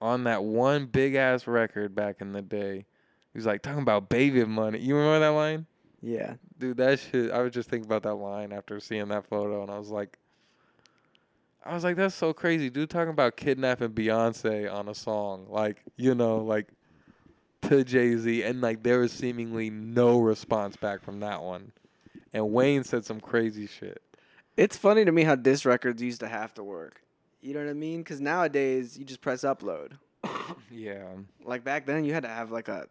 on 0.01 0.23
that 0.26 0.43
one 0.43 0.85
big 0.85 1.15
ass 1.15 1.47
record 1.47 1.95
back 1.95 2.21
in 2.21 2.34
the 2.34 2.41
day. 2.41 2.85
He 3.34 3.38
was 3.38 3.45
like 3.45 3.61
talking 3.61 3.81
about 3.81 4.09
baby 4.09 4.43
money. 4.45 4.80
You 4.80 4.95
remember 4.95 5.19
that 5.19 5.30
line? 5.30 5.65
Yeah. 6.01 6.35
Dude, 6.57 6.77
that 6.77 6.99
shit. 6.99 7.31
I 7.31 7.41
was 7.41 7.53
just 7.53 7.69
thinking 7.69 7.85
about 7.85 8.03
that 8.03 8.15
line 8.15 8.51
after 8.51 8.80
seeing 8.80 9.09
that 9.09 9.26
photo, 9.26 9.61
and 9.61 9.71
I 9.71 9.77
was 9.77 9.89
like, 9.89 10.17
I 11.65 11.73
was 11.73 11.84
like, 11.84 11.97
that's 11.97 12.15
so 12.15 12.34
crazy, 12.34 12.69
dude. 12.69 12.89
Talking 12.89 13.11
about 13.11 13.35
kidnapping 13.35 13.89
Beyonce 13.89 14.73
on 14.73 14.88
a 14.88 14.95
song, 14.95 15.45
like 15.49 15.84
you 15.97 16.15
know, 16.15 16.38
like 16.38 16.67
to 17.63 17.84
Jay 17.84 18.15
Z, 18.15 18.43
and 18.43 18.61
like 18.61 18.84
there 18.84 18.99
was 18.99 19.11
seemingly 19.11 19.69
no 19.69 20.19
response 20.19 20.76
back 20.77 21.03
from 21.03 21.19
that 21.19 21.41
one. 21.41 21.71
And 22.34 22.51
Wayne 22.51 22.84
said 22.84 23.05
some 23.05 23.19
crazy 23.19 23.67
shit. 23.67 24.01
It's 24.55 24.77
funny 24.77 25.05
to 25.05 25.11
me 25.11 25.23
how 25.23 25.35
disc 25.35 25.65
records 25.65 26.01
used 26.01 26.19
to 26.21 26.27
have 26.27 26.53
to 26.55 26.63
work. 26.63 27.01
You 27.41 27.53
know 27.53 27.61
what 27.64 27.70
I 27.70 27.74
mean? 27.74 27.99
Because 28.02 28.20
nowadays 28.20 28.98
you 28.98 29.06
just 29.06 29.22
press 29.22 29.41
upload. 29.44 29.94
Yeah. 30.72 31.06
Like 31.44 31.64
back 31.64 31.86
then, 31.86 32.03
you 32.06 32.14
had 32.14 32.24
to 32.24 32.30
have 32.30 32.52
like 32.52 32.68
a 32.68 32.88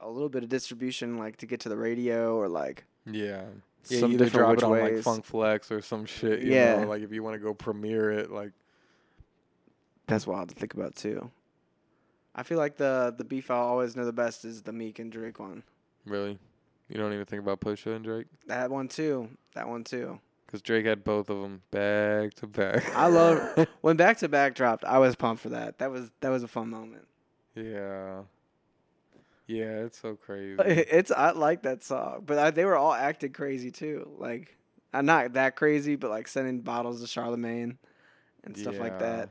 a 0.00 0.08
little 0.10 0.28
bit 0.28 0.42
of 0.42 0.48
distribution, 0.48 1.16
like 1.18 1.36
to 1.38 1.46
get 1.46 1.60
to 1.60 1.68
the 1.68 1.76
radio 1.76 2.36
or 2.36 2.48
like 2.48 2.84
Yeah. 3.06 3.42
Yeah, 3.88 3.98
some 4.00 4.10
you 4.10 4.14
either 4.16 4.24
different 4.24 4.58
drop 4.58 4.58
it 4.58 4.64
on 4.64 4.70
ways. 4.72 4.94
like 4.96 5.04
Funk 5.04 5.24
Flex 5.24 5.70
or 5.70 5.80
some 5.80 6.04
shit. 6.06 6.40
You 6.42 6.52
Yeah. 6.54 6.80
Know? 6.82 6.88
Like 6.88 7.02
if 7.02 7.12
you 7.12 7.22
want 7.22 7.34
to 7.34 7.38
go 7.38 7.54
premiere 7.54 8.10
it, 8.10 8.30
like 8.30 8.52
That's 10.06 10.26
wild 10.26 10.48
to 10.50 10.54
think 10.54 10.74
about 10.74 10.96
too. 10.96 11.30
I 12.34 12.42
feel 12.42 12.58
like 12.58 12.76
the 12.76 13.14
the 13.16 13.24
beef 13.24 13.50
I 13.50 13.56
always 13.56 13.94
know 13.96 14.04
the 14.04 14.12
best 14.12 14.44
is 14.44 14.62
the 14.62 14.72
Meek 14.72 14.98
and 14.98 15.10
Drake 15.12 15.38
one. 15.38 15.62
Really? 16.04 16.38
You 16.88 16.96
don't 16.98 17.12
even 17.12 17.24
think 17.24 17.42
about 17.42 17.60
Pusha 17.60 17.94
and 17.96 18.04
Drake? 18.04 18.26
That 18.46 18.70
one 18.70 18.88
too. 18.88 19.28
That 19.54 19.68
one 19.68 19.84
too. 19.84 20.20
Because 20.46 20.62
Drake 20.62 20.86
had 20.86 21.04
both 21.04 21.30
of 21.30 21.40
them 21.40 21.62
back 21.70 22.34
to 22.34 22.46
back. 22.46 22.94
I 22.94 23.06
love 23.08 23.66
when 23.80 23.96
back 23.96 24.18
to 24.18 24.28
back 24.28 24.54
dropped. 24.54 24.84
I 24.84 24.98
was 24.98 25.16
pumped 25.16 25.42
for 25.42 25.48
that. 25.50 25.78
That 25.78 25.90
was 25.90 26.10
that 26.20 26.28
was 26.30 26.42
a 26.42 26.48
fun 26.48 26.70
moment. 26.70 27.06
yeah. 27.54 28.22
Yeah, 29.46 29.84
it's 29.84 30.00
so 30.00 30.14
crazy. 30.16 30.56
It's 30.66 31.10
I 31.10 31.32
like 31.32 31.62
that 31.62 31.82
song, 31.82 32.22
but 32.24 32.38
I, 32.38 32.50
they 32.50 32.64
were 32.64 32.76
all 32.76 32.94
acting 32.94 33.32
crazy 33.32 33.70
too. 33.70 34.08
Like, 34.18 34.56
I'm 34.92 35.04
not 35.04 35.34
that 35.34 35.54
crazy, 35.56 35.96
but 35.96 36.08
like 36.10 36.28
sending 36.28 36.60
bottles 36.60 37.02
to 37.02 37.06
Charlemagne 37.06 37.76
and 38.42 38.56
stuff 38.56 38.78
like 38.78 39.00
that. 39.00 39.30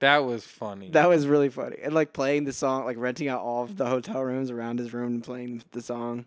That 0.00 0.24
was 0.24 0.44
funny. 0.44 0.90
That 0.90 1.08
was 1.08 1.26
really 1.26 1.48
funny. 1.48 1.78
And 1.82 1.94
like 1.94 2.12
playing 2.12 2.44
the 2.44 2.52
song, 2.52 2.84
like 2.84 2.96
renting 2.98 3.28
out 3.28 3.40
all 3.40 3.64
of 3.64 3.76
the 3.76 3.86
hotel 3.86 4.22
rooms 4.22 4.50
around 4.50 4.78
his 4.78 4.92
room 4.92 5.14
and 5.14 5.24
playing 5.24 5.62
the 5.72 5.82
song. 5.82 6.26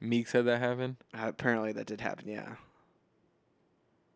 Meek 0.00 0.28
said 0.28 0.44
that 0.46 0.58
happened. 0.60 0.96
Uh, 1.14 1.28
apparently 1.28 1.72
that 1.72 1.86
did 1.86 2.00
happen. 2.00 2.28
Yeah, 2.28 2.54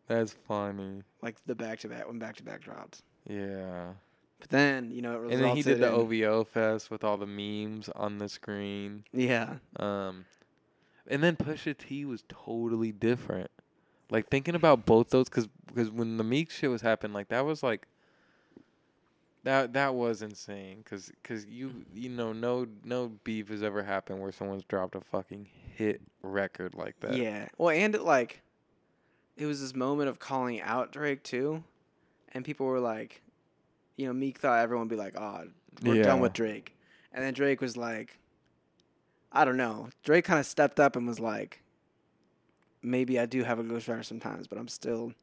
That's 0.07 0.35
funny. 0.47 1.03
like 1.21 1.37
the 1.45 1.55
back 1.55 1.79
to 1.79 1.87
back 1.89 2.07
when 2.07 2.19
back 2.19 2.35
to 2.37 2.43
back 2.43 2.61
dropped. 2.61 3.01
Yeah. 3.27 3.93
But 4.39 4.49
then 4.49 4.91
you 4.91 5.01
know 5.01 5.13
it 5.13 5.19
resulted 5.19 5.39
And 5.39 5.43
then 5.49 5.55
he 5.55 5.61
did 5.61 5.79
the 5.79 5.89
OVO 5.91 6.43
fest 6.45 6.89
with 6.89 7.03
all 7.03 7.17
the 7.17 7.27
memes 7.27 7.89
on 7.95 8.17
the 8.17 8.27
screen. 8.27 9.03
Yeah, 9.13 9.55
Um, 9.77 10.25
and 11.07 11.23
then 11.23 11.35
Pusha 11.35 11.77
T 11.77 12.05
was 12.05 12.23
totally 12.27 12.91
different. 12.91 13.51
Like 14.09 14.29
thinking 14.29 14.55
about 14.55 14.85
both 14.85 15.09
those, 15.09 15.29
because 15.29 15.47
because 15.67 15.89
when 15.91 16.17
the 16.17 16.23
Meek 16.23 16.49
shit 16.51 16.69
was 16.69 16.81
happening, 16.81 17.13
like 17.13 17.29
that 17.29 17.45
was 17.45 17.63
like 17.63 17.87
that 19.43 19.73
that 19.73 19.95
was 19.95 20.21
insane. 20.21 20.77
Because 20.83 21.11
cause 21.23 21.45
you 21.45 21.85
you 21.93 22.09
know 22.09 22.33
no 22.33 22.67
no 22.83 23.11
beef 23.23 23.49
has 23.49 23.63
ever 23.63 23.83
happened 23.83 24.19
where 24.21 24.31
someone's 24.31 24.63
dropped 24.63 24.95
a 24.95 25.01
fucking 25.01 25.47
hit 25.75 26.01
record 26.21 26.75
like 26.75 26.99
that. 27.01 27.15
yeah. 27.15 27.47
Well, 27.57 27.69
and 27.69 27.95
it 27.95 28.01
like 28.03 28.41
it 29.37 29.45
was 29.45 29.61
this 29.61 29.75
moment 29.75 30.09
of 30.09 30.19
calling 30.19 30.61
out 30.61 30.91
Drake 30.91 31.23
too, 31.23 31.63
and 32.33 32.45
people 32.45 32.65
were 32.65 32.79
like, 32.79 33.21
you 33.97 34.05
know, 34.05 34.13
Meek 34.13 34.37
thought 34.39 34.59
everyone 34.59 34.87
would 34.87 34.95
be 34.95 35.01
like, 35.01 35.15
"Oh, 35.17 35.45
we're 35.83 35.95
Yeah. 35.95 36.03
done 36.03 36.19
with 36.19 36.33
Drake," 36.33 36.75
and 37.13 37.23
then 37.23 37.33
Drake 37.33 37.61
was 37.61 37.75
like, 37.77 38.19
I 39.31 39.45
don't 39.45 39.57
know. 39.57 39.89
Drake 40.03 40.25
kind 40.25 40.39
of 40.39 40.45
stepped 40.45 40.79
up 40.79 40.95
and 40.95 41.07
was 41.07 41.19
like, 41.19 41.63
maybe 42.83 43.19
I 43.19 43.25
do 43.25 43.43
have 43.43 43.59
a 43.59 43.63
ghostwriter 43.63 44.03
sometimes, 44.05 44.47
but 44.47 44.57
I'm 44.57 44.67
still, 44.67 45.13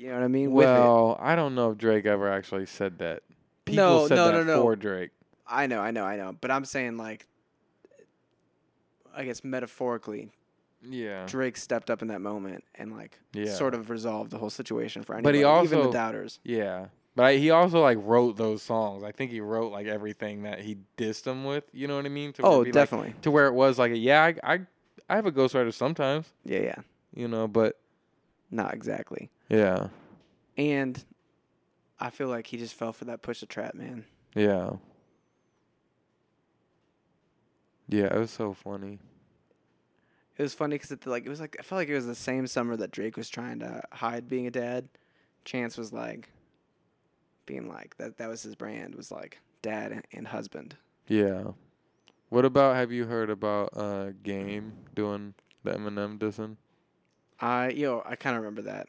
you 0.00 0.08
know 0.08 0.14
what 0.14 0.24
I 0.24 0.28
mean? 0.28 0.50
Well, 0.52 1.16
I 1.20 1.36
don't 1.36 1.54
know 1.54 1.70
if 1.72 1.78
Drake 1.78 2.06
ever 2.06 2.30
actually 2.30 2.66
said 2.66 2.98
that. 2.98 3.22
People 3.64 3.84
No, 3.84 4.08
said 4.08 4.14
no, 4.16 4.26
that 4.26 4.32
no, 4.32 4.44
no. 4.44 4.62
for 4.62 4.76
Drake. 4.76 5.10
I 5.46 5.66
know, 5.66 5.80
I 5.80 5.90
know, 5.90 6.04
I 6.04 6.16
know. 6.16 6.34
But 6.40 6.50
I'm 6.50 6.64
saying 6.64 6.96
like, 6.96 7.26
I 9.14 9.24
guess 9.24 9.42
metaphorically, 9.44 10.30
Yeah. 10.82 11.26
Drake 11.26 11.56
stepped 11.56 11.90
up 11.90 12.00
in 12.02 12.08
that 12.08 12.20
moment 12.20 12.64
and 12.76 12.96
like 12.96 13.18
Yeah. 13.32 13.52
sort 13.52 13.74
of 13.74 13.90
resolved 13.90 14.30
the 14.30 14.38
whole 14.38 14.50
situation 14.50 15.02
for 15.02 15.12
But 15.20 15.34
anybody, 15.34 15.66
he 15.68 15.74
even 15.74 15.86
the 15.86 15.92
doubters. 15.92 16.38
Yeah. 16.44 16.86
But 17.16 17.24
I, 17.24 17.36
he 17.36 17.50
also 17.50 17.82
like 17.82 17.98
wrote 18.00 18.36
those 18.36 18.62
songs. 18.62 19.02
I 19.02 19.12
think 19.12 19.30
he 19.32 19.40
wrote 19.40 19.72
like 19.72 19.86
everything 19.86 20.44
that 20.44 20.60
he 20.60 20.78
dissed 20.96 21.24
them 21.24 21.44
with. 21.44 21.64
You 21.72 21.88
know 21.88 21.96
what 21.96 22.06
I 22.06 22.08
mean? 22.08 22.32
To 22.34 22.42
Oh, 22.42 22.62
it'd 22.62 22.66
like- 22.68 22.72
definitely. 22.74 23.14
to 23.22 23.30
where 23.30 23.46
it 23.48 23.52
was 23.52 23.78
like, 23.78 23.92
yeah, 23.94 24.22
I, 24.42 24.54
I, 24.54 24.60
I 25.08 25.16
have 25.16 25.26
a 25.26 25.32
ghostwriter 25.32 25.74
sometimes. 25.74 26.32
Yeah, 26.44 26.60
yeah. 26.60 26.74
You 27.14 27.26
know, 27.28 27.48
but 27.48 27.76
Not 28.50 28.74
exactly. 28.74 29.30
yeah, 29.48 29.88
And 30.56 31.02
I 32.00 32.10
feel 32.10 32.28
like 32.28 32.46
he 32.48 32.56
just 32.56 32.74
fell 32.74 32.92
for 32.92 33.04
that 33.06 33.22
Pusha 33.22 33.40
T 33.40 33.46
trap, 33.46 33.74
man. 33.74 34.04
yeah, 34.34 34.70
yeah. 37.88 38.06
It 38.14 38.18
was 38.18 38.30
so 38.30 38.54
funny. 38.54 38.98
It 40.36 40.42
was 40.42 40.54
funny 40.54 40.76
because 40.76 40.90
it 40.90 41.06
like 41.06 41.26
it 41.26 41.28
was 41.28 41.40
like 41.40 41.56
I 41.58 41.62
felt 41.62 41.78
like 41.80 41.88
it 41.88 41.94
was 41.94 42.06
the 42.06 42.14
same 42.14 42.46
summer 42.46 42.76
that 42.76 42.90
Drake 42.90 43.16
was 43.16 43.28
trying 43.28 43.58
to 43.60 43.82
hide 43.92 44.28
being 44.28 44.46
a 44.46 44.50
dad. 44.50 44.88
Chance 45.44 45.76
was 45.76 45.92
like 45.92 46.30
being 47.46 47.68
like 47.68 47.96
that. 47.98 48.16
That 48.18 48.28
was 48.28 48.42
his 48.42 48.54
brand. 48.54 48.94
Was 48.94 49.10
like 49.10 49.38
dad 49.62 49.92
and, 49.92 50.06
and 50.12 50.26
husband. 50.28 50.76
Yeah. 51.08 51.42
What 52.30 52.44
about? 52.44 52.76
Have 52.76 52.90
you 52.92 53.04
heard 53.06 53.28
about 53.30 53.76
uh 53.76 54.10
Game 54.22 54.72
doing 54.94 55.34
the 55.62 55.72
Eminem 55.72 56.18
dissing? 56.18 56.56
I 57.40 57.70
yo 57.70 58.02
I 58.06 58.16
kind 58.16 58.36
of 58.36 58.42
remember 58.42 58.62
that. 58.62 58.88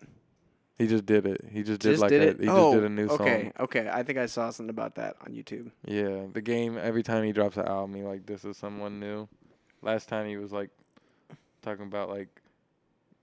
He 0.82 0.88
just 0.88 1.06
did 1.06 1.28
it. 1.28 1.46
He 1.52 1.62
just 1.62 1.80
did 1.80 1.92
Just 1.92 2.02
like 2.02 2.10
did 2.10 2.22
a, 2.24 2.28
it. 2.30 2.40
he 2.42 2.50
oh, 2.50 2.72
just 2.72 2.82
did 2.82 2.84
a 2.86 2.90
new 2.90 3.06
okay, 3.06 3.16
song. 3.16 3.28
Okay, 3.28 3.52
okay. 3.60 3.90
I 3.94 4.02
think 4.02 4.18
I 4.18 4.26
saw 4.26 4.50
something 4.50 4.72
about 4.72 4.96
that 4.96 5.16
on 5.22 5.32
YouTube. 5.32 5.70
Yeah, 5.86 6.24
the 6.34 6.42
game. 6.42 6.76
Every 6.76 7.04
time 7.04 7.24
he 7.24 7.32
drops 7.32 7.58
an 7.58 7.68
album, 7.68 7.96
he 7.96 8.02
like 8.02 8.26
this 8.26 8.46
is 8.46 8.58
someone 8.58 9.00
new. 9.00 9.28
Last 9.84 10.10
time 10.10 10.28
he 10.28 10.38
was 10.38 10.52
like 10.52 10.72
talking 11.62 11.86
about 11.86 12.10
like 12.10 12.30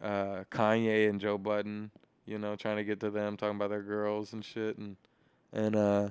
uh 0.00 0.44
Kanye 0.52 1.10
and 1.10 1.20
Joe 1.20 1.36
Budden, 1.36 1.90
you 2.26 2.38
know, 2.38 2.55
trying 2.55 2.76
to 2.76 2.84
get 2.84 3.00
to 3.00 3.10
them, 3.10 3.36
talking 3.36 3.56
about 3.56 3.70
their 3.70 3.82
girls 3.82 4.32
and 4.32 4.44
shit, 4.44 4.78
and 4.78 4.96
and 5.52 5.74
uh 5.74 6.10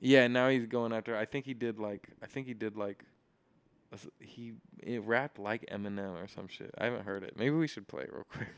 yeah. 0.00 0.26
Now 0.28 0.48
he's 0.48 0.64
going 0.64 0.94
after. 0.94 1.14
I 1.14 1.26
think 1.26 1.44
he 1.44 1.52
did 1.52 1.78
like. 1.78 2.08
I 2.22 2.26
think 2.26 2.46
he 2.46 2.54
did 2.54 2.74
like. 2.76 3.04
A 3.92 3.94
s- 3.94 4.08
He 4.20 4.54
it 4.82 5.02
rapped 5.04 5.38
like 5.38 5.66
Eminem 5.70 6.22
or 6.22 6.28
some 6.28 6.48
shit. 6.48 6.70
I 6.78 6.84
haven't 6.84 7.04
heard 7.04 7.22
it. 7.22 7.34
Maybe 7.36 7.54
we 7.54 7.66
should 7.66 7.86
play 7.88 8.02
it 8.04 8.12
real 8.12 8.24
quick. 8.30 8.48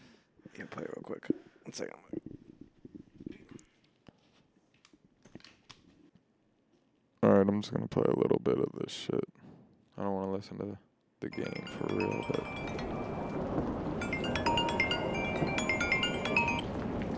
Yeah, 0.59 0.65
play 0.71 0.83
it 0.85 0.91
real 0.97 1.03
quick. 1.03 1.27
One 1.65 1.73
second. 1.73 1.95
All 7.23 7.31
right, 7.31 7.47
I'm 7.49 7.61
just 7.63 7.73
gonna 7.75 7.89
play 7.89 8.05
a 8.07 8.17
little 8.19 8.41
bit 8.43 8.59
of 8.59 8.71
this 8.81 8.93
shit. 8.93 9.25
I 9.97 10.03
don't 10.03 10.15
want 10.15 10.29
to 10.31 10.37
listen 10.37 10.59
to 10.59 10.79
the 11.21 11.29
game 11.29 11.65
for 11.79 11.95
real, 11.95 12.25
but. 12.31 12.45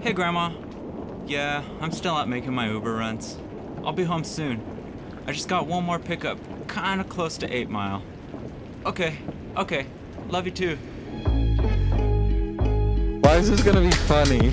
Hey, 0.02 0.12
Grandma. 0.14 0.52
Yeah, 1.26 1.62
I'm 1.80 1.92
still 1.92 2.14
out 2.16 2.28
making 2.28 2.54
my 2.54 2.68
Uber 2.68 2.94
runs. 2.94 3.36
I'll 3.84 3.92
be 3.92 4.04
home 4.04 4.24
soon. 4.24 4.62
I 5.26 5.32
just 5.32 5.48
got 5.48 5.66
one 5.66 5.84
more 5.84 5.98
pickup, 5.98 6.38
kinda 6.70 7.04
close 7.04 7.36
to 7.38 7.52
8 7.52 7.68
Mile. 7.68 8.02
Okay, 8.86 9.16
okay. 9.56 9.86
Love 10.28 10.46
you 10.46 10.52
too. 10.52 10.76
Why 13.20 13.36
is 13.36 13.50
this 13.50 13.62
gonna 13.62 13.80
be 13.80 13.90
funny? 13.90 14.50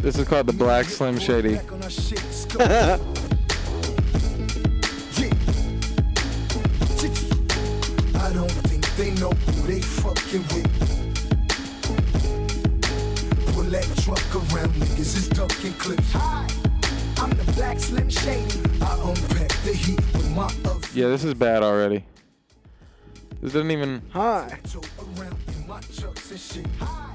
This 0.00 0.16
is 0.16 0.26
called 0.26 0.46
the 0.46 0.54
Black 0.54 0.86
Slim 0.86 1.18
Shady. 1.18 1.58
fucking 10.28 10.46
with. 10.54 10.68
Pull 13.54 13.64
that 13.64 13.84
truck 14.02 14.34
around, 14.34 14.72
niggas 14.74 15.16
is 15.16 15.28
ducking 15.28 15.72
clips. 15.74 16.12
Hi, 16.12 16.46
I'm 17.18 17.30
the 17.30 17.52
black 17.52 17.78
slim 17.78 18.08
shady. 18.10 18.60
I 18.82 19.00
unpack 19.04 19.48
the 19.64 19.72
heat 19.72 20.00
with 20.14 20.30
my 20.34 20.52
other 20.64 20.86
Yeah, 20.94 21.08
this 21.08 21.24
is 21.24 21.34
bad 21.34 21.62
already. 21.62 22.04
This 23.40 23.52
doesn't 23.52 23.70
even. 23.70 24.02
Hi. 24.10 24.58
toe 24.70 24.82
around 24.98 25.36
in 25.48 25.66
my 25.66 25.80
chucks 25.80 26.30
and 26.30 26.40
shit. 26.40 26.66
Hi, 26.80 27.14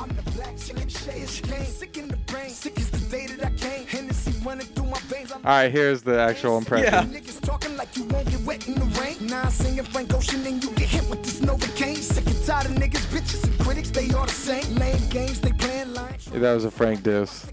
I'm 0.00 0.08
the 0.08 0.22
black 0.32 0.56
slim 0.58 0.88
shady. 0.88 1.26
Sick 1.26 1.98
in 1.98 2.08
the 2.08 2.16
brain, 2.16 2.50
sick 2.50 2.78
as 2.78 2.90
the 2.90 3.04
day 3.10 3.26
that 3.26 3.44
I 3.46 3.50
came. 3.50 4.09
Hennessy 4.24 4.44
running 4.46 4.66
through 4.66 4.86
my 4.86 4.98
veins. 5.00 5.32
I'm 5.32 5.38
All 5.38 5.52
right, 5.52 5.70
here's 5.70 6.02
the 6.02 6.18
actual 6.18 6.58
impression. 6.58 6.92
Yeah. 6.92 7.04
Niggas 7.04 7.40
talking 7.40 7.76
like 7.76 7.96
you 7.96 8.04
won't 8.04 8.28
get 8.30 8.40
wet 8.42 8.68
in 8.68 8.74
the 8.74 8.84
rain. 9.00 9.16
Now 9.26 9.42
I'm 9.42 9.50
singing 9.50 9.84
Frank 9.84 10.14
Ocean 10.14 10.46
and 10.46 10.62
you 10.62 10.70
get 10.72 10.88
hit 10.88 11.08
with 11.08 11.22
this 11.22 11.40
Novocaine. 11.40 11.96
Sick 11.96 12.26
and 12.26 12.44
tired 12.44 12.66
of 12.66 12.72
niggas, 12.72 13.06
bitches 13.12 13.44
and 13.44 13.58
critics, 13.60 13.90
they 13.90 14.10
all 14.12 14.26
the 14.26 14.32
same. 14.32 14.74
Lame 14.76 15.08
games, 15.08 15.40
they 15.40 15.52
playing 15.52 15.94
lines. 15.94 16.26
That 16.26 16.54
was 16.54 16.64
a 16.64 16.70
Frank 16.70 17.02
diss. 17.02 17.46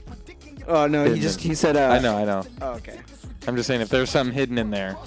Oh 0.68 0.86
no, 0.88 1.06
he 1.06 1.20
just 1.20 1.40
he 1.40 1.56
said. 1.56 1.78
Uh, 1.78 1.88
I 1.88 2.00
know, 2.00 2.18
I 2.18 2.26
know. 2.26 2.44
Oh, 2.62 2.72
okay. 2.74 3.00
I'm 3.48 3.56
just 3.56 3.68
saying 3.68 3.80
if 3.80 3.88
there's 3.88 4.10
something 4.10 4.36
hidden 4.36 4.58
in 4.58 4.70
there. 4.70 4.98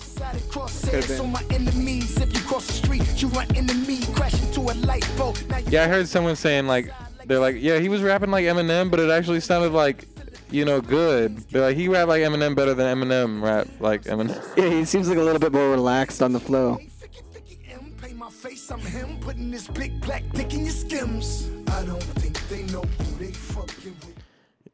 Crosshairs 0.49 1.09
been. 1.09 1.21
on 1.21 1.33
my 1.33 1.45
enemies. 1.51 2.17
If 2.17 2.33
you 2.33 2.41
cross 2.41 2.67
the 2.67 2.73
street, 2.73 3.21
you 3.21 3.29
run 3.29 3.55
into 3.55 3.75
me. 3.75 4.03
Crash 4.15 4.41
into 4.43 4.61
a 4.61 4.73
light 4.87 5.07
bulb. 5.19 5.37
Now 5.51 5.59
you 5.59 5.67
Yeah, 5.69 5.85
I 5.85 5.89
heard 5.89 6.09
someone 6.09 6.37
saying 6.37 6.67
like, 6.67 6.91
they're 7.27 7.39
like, 7.39 7.57
yeah, 7.59 7.79
he 7.79 7.91
was 7.91 8.01
rapping 8.01 8.31
like 8.31 8.47
Eminem, 8.47 8.91
but 8.91 8.99
it 8.99 9.11
actually 9.11 9.41
sounded 9.41 9.73
like, 9.73 10.07
you 10.51 10.65
know, 10.65 10.81
good. 10.81 11.37
They're 11.51 11.63
like, 11.63 11.77
he 11.77 11.89
rap 11.89 12.09
like 12.09 12.23
Eminem 12.23 12.55
better 12.55 12.75
than 12.75 12.99
Eminem 12.99 13.43
rap 13.43 13.69
like 13.81 14.03
Eminem. 14.05 14.37
Yeah, 14.57 14.69
he 14.71 14.85
seems 14.85 15.09
like 15.09 15.19
a 15.19 15.23
little 15.23 15.39
bit 15.39 15.53
more 15.53 15.71
relaxed 15.71 16.23
on 16.23 16.33
the 16.33 16.41
flow. 16.41 16.79
Ficky, 17.01 17.23
ficky, 17.33 17.73
M, 17.73 17.95
pay 18.01 18.13
my 18.13 18.31
face, 18.31 18.71
I'm 18.71 18.81
him. 18.81 19.19
Putting 19.21 19.51
this 19.51 19.69
big 19.69 20.01
black 20.01 20.23
dick 20.33 20.53
in 20.55 20.61
your 20.61 20.71
skims. 20.71 21.51
I 21.69 21.85
don't 21.85 22.03
think 22.03 22.39
they 22.49 22.63
know 22.73 22.83
who 22.83 23.25
they 23.25 23.33
fucking 23.33 23.97
with. 24.01 24.17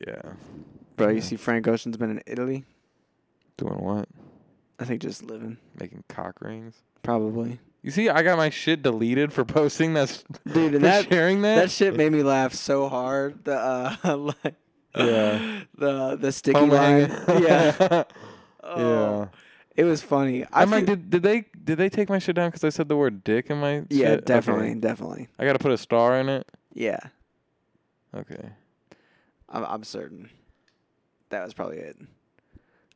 Yeah. 0.06 0.32
Bro, 0.96 1.10
you 1.10 1.20
see 1.20 1.36
Frank 1.36 1.68
Ocean's 1.68 1.96
been 1.96 2.10
in 2.10 2.22
Italy. 2.26 2.64
Doing 3.58 3.82
what? 3.82 4.08
I 4.78 4.84
think 4.84 5.02
just 5.02 5.22
living. 5.22 5.58
Making 5.78 6.04
cock 6.08 6.40
rings. 6.40 6.76
Probably. 7.02 7.60
You 7.82 7.90
see, 7.90 8.08
I 8.08 8.22
got 8.22 8.36
my 8.36 8.50
shit 8.50 8.82
deleted 8.82 9.32
for 9.32 9.44
posting 9.44 9.94
that. 9.94 10.22
Dude, 10.52 10.54
for 10.70 10.76
and 10.76 10.84
that 10.84 11.08
sharing 11.08 11.42
that. 11.42 11.54
that 11.56 11.70
shit 11.70 11.96
made 11.96 12.12
me 12.12 12.22
laugh 12.22 12.52
so 12.52 12.88
hard. 12.88 13.44
The 13.44 13.56
uh 13.56 14.16
like 14.44 14.54
Yeah. 14.96 15.60
the 15.76 16.16
the 16.16 16.32
sticky 16.32 16.58
Home 16.58 16.70
line. 16.70 17.10
yeah. 17.28 18.04
Oh, 18.62 18.80
yeah. 18.80 19.28
It 19.76 19.84
was 19.84 20.02
funny. 20.02 20.44
I 20.44 20.62
I'm 20.62 20.70
like, 20.70 20.86
did, 20.86 21.10
did 21.10 21.22
they 21.22 21.44
did 21.62 21.78
they 21.78 21.88
take 21.88 22.08
my 22.08 22.18
shit 22.18 22.36
down 22.36 22.48
because 22.48 22.64
I 22.64 22.70
said 22.70 22.88
the 22.88 22.96
word 22.96 23.24
dick 23.24 23.50
in 23.50 23.58
my? 23.58 23.84
yeah, 23.90 24.06
shit? 24.06 24.06
Okay. 24.08 24.24
definitely, 24.24 24.74
definitely. 24.76 25.28
I 25.38 25.44
gotta 25.44 25.58
put 25.58 25.72
a 25.72 25.78
star 25.78 26.18
in 26.18 26.28
it. 26.28 26.50
Yeah. 26.72 27.00
Okay. 28.14 28.50
I'm 29.48 29.64
I'm 29.64 29.84
certain. 29.84 30.30
That 31.30 31.44
was 31.44 31.54
probably 31.54 31.78
it. 31.78 31.96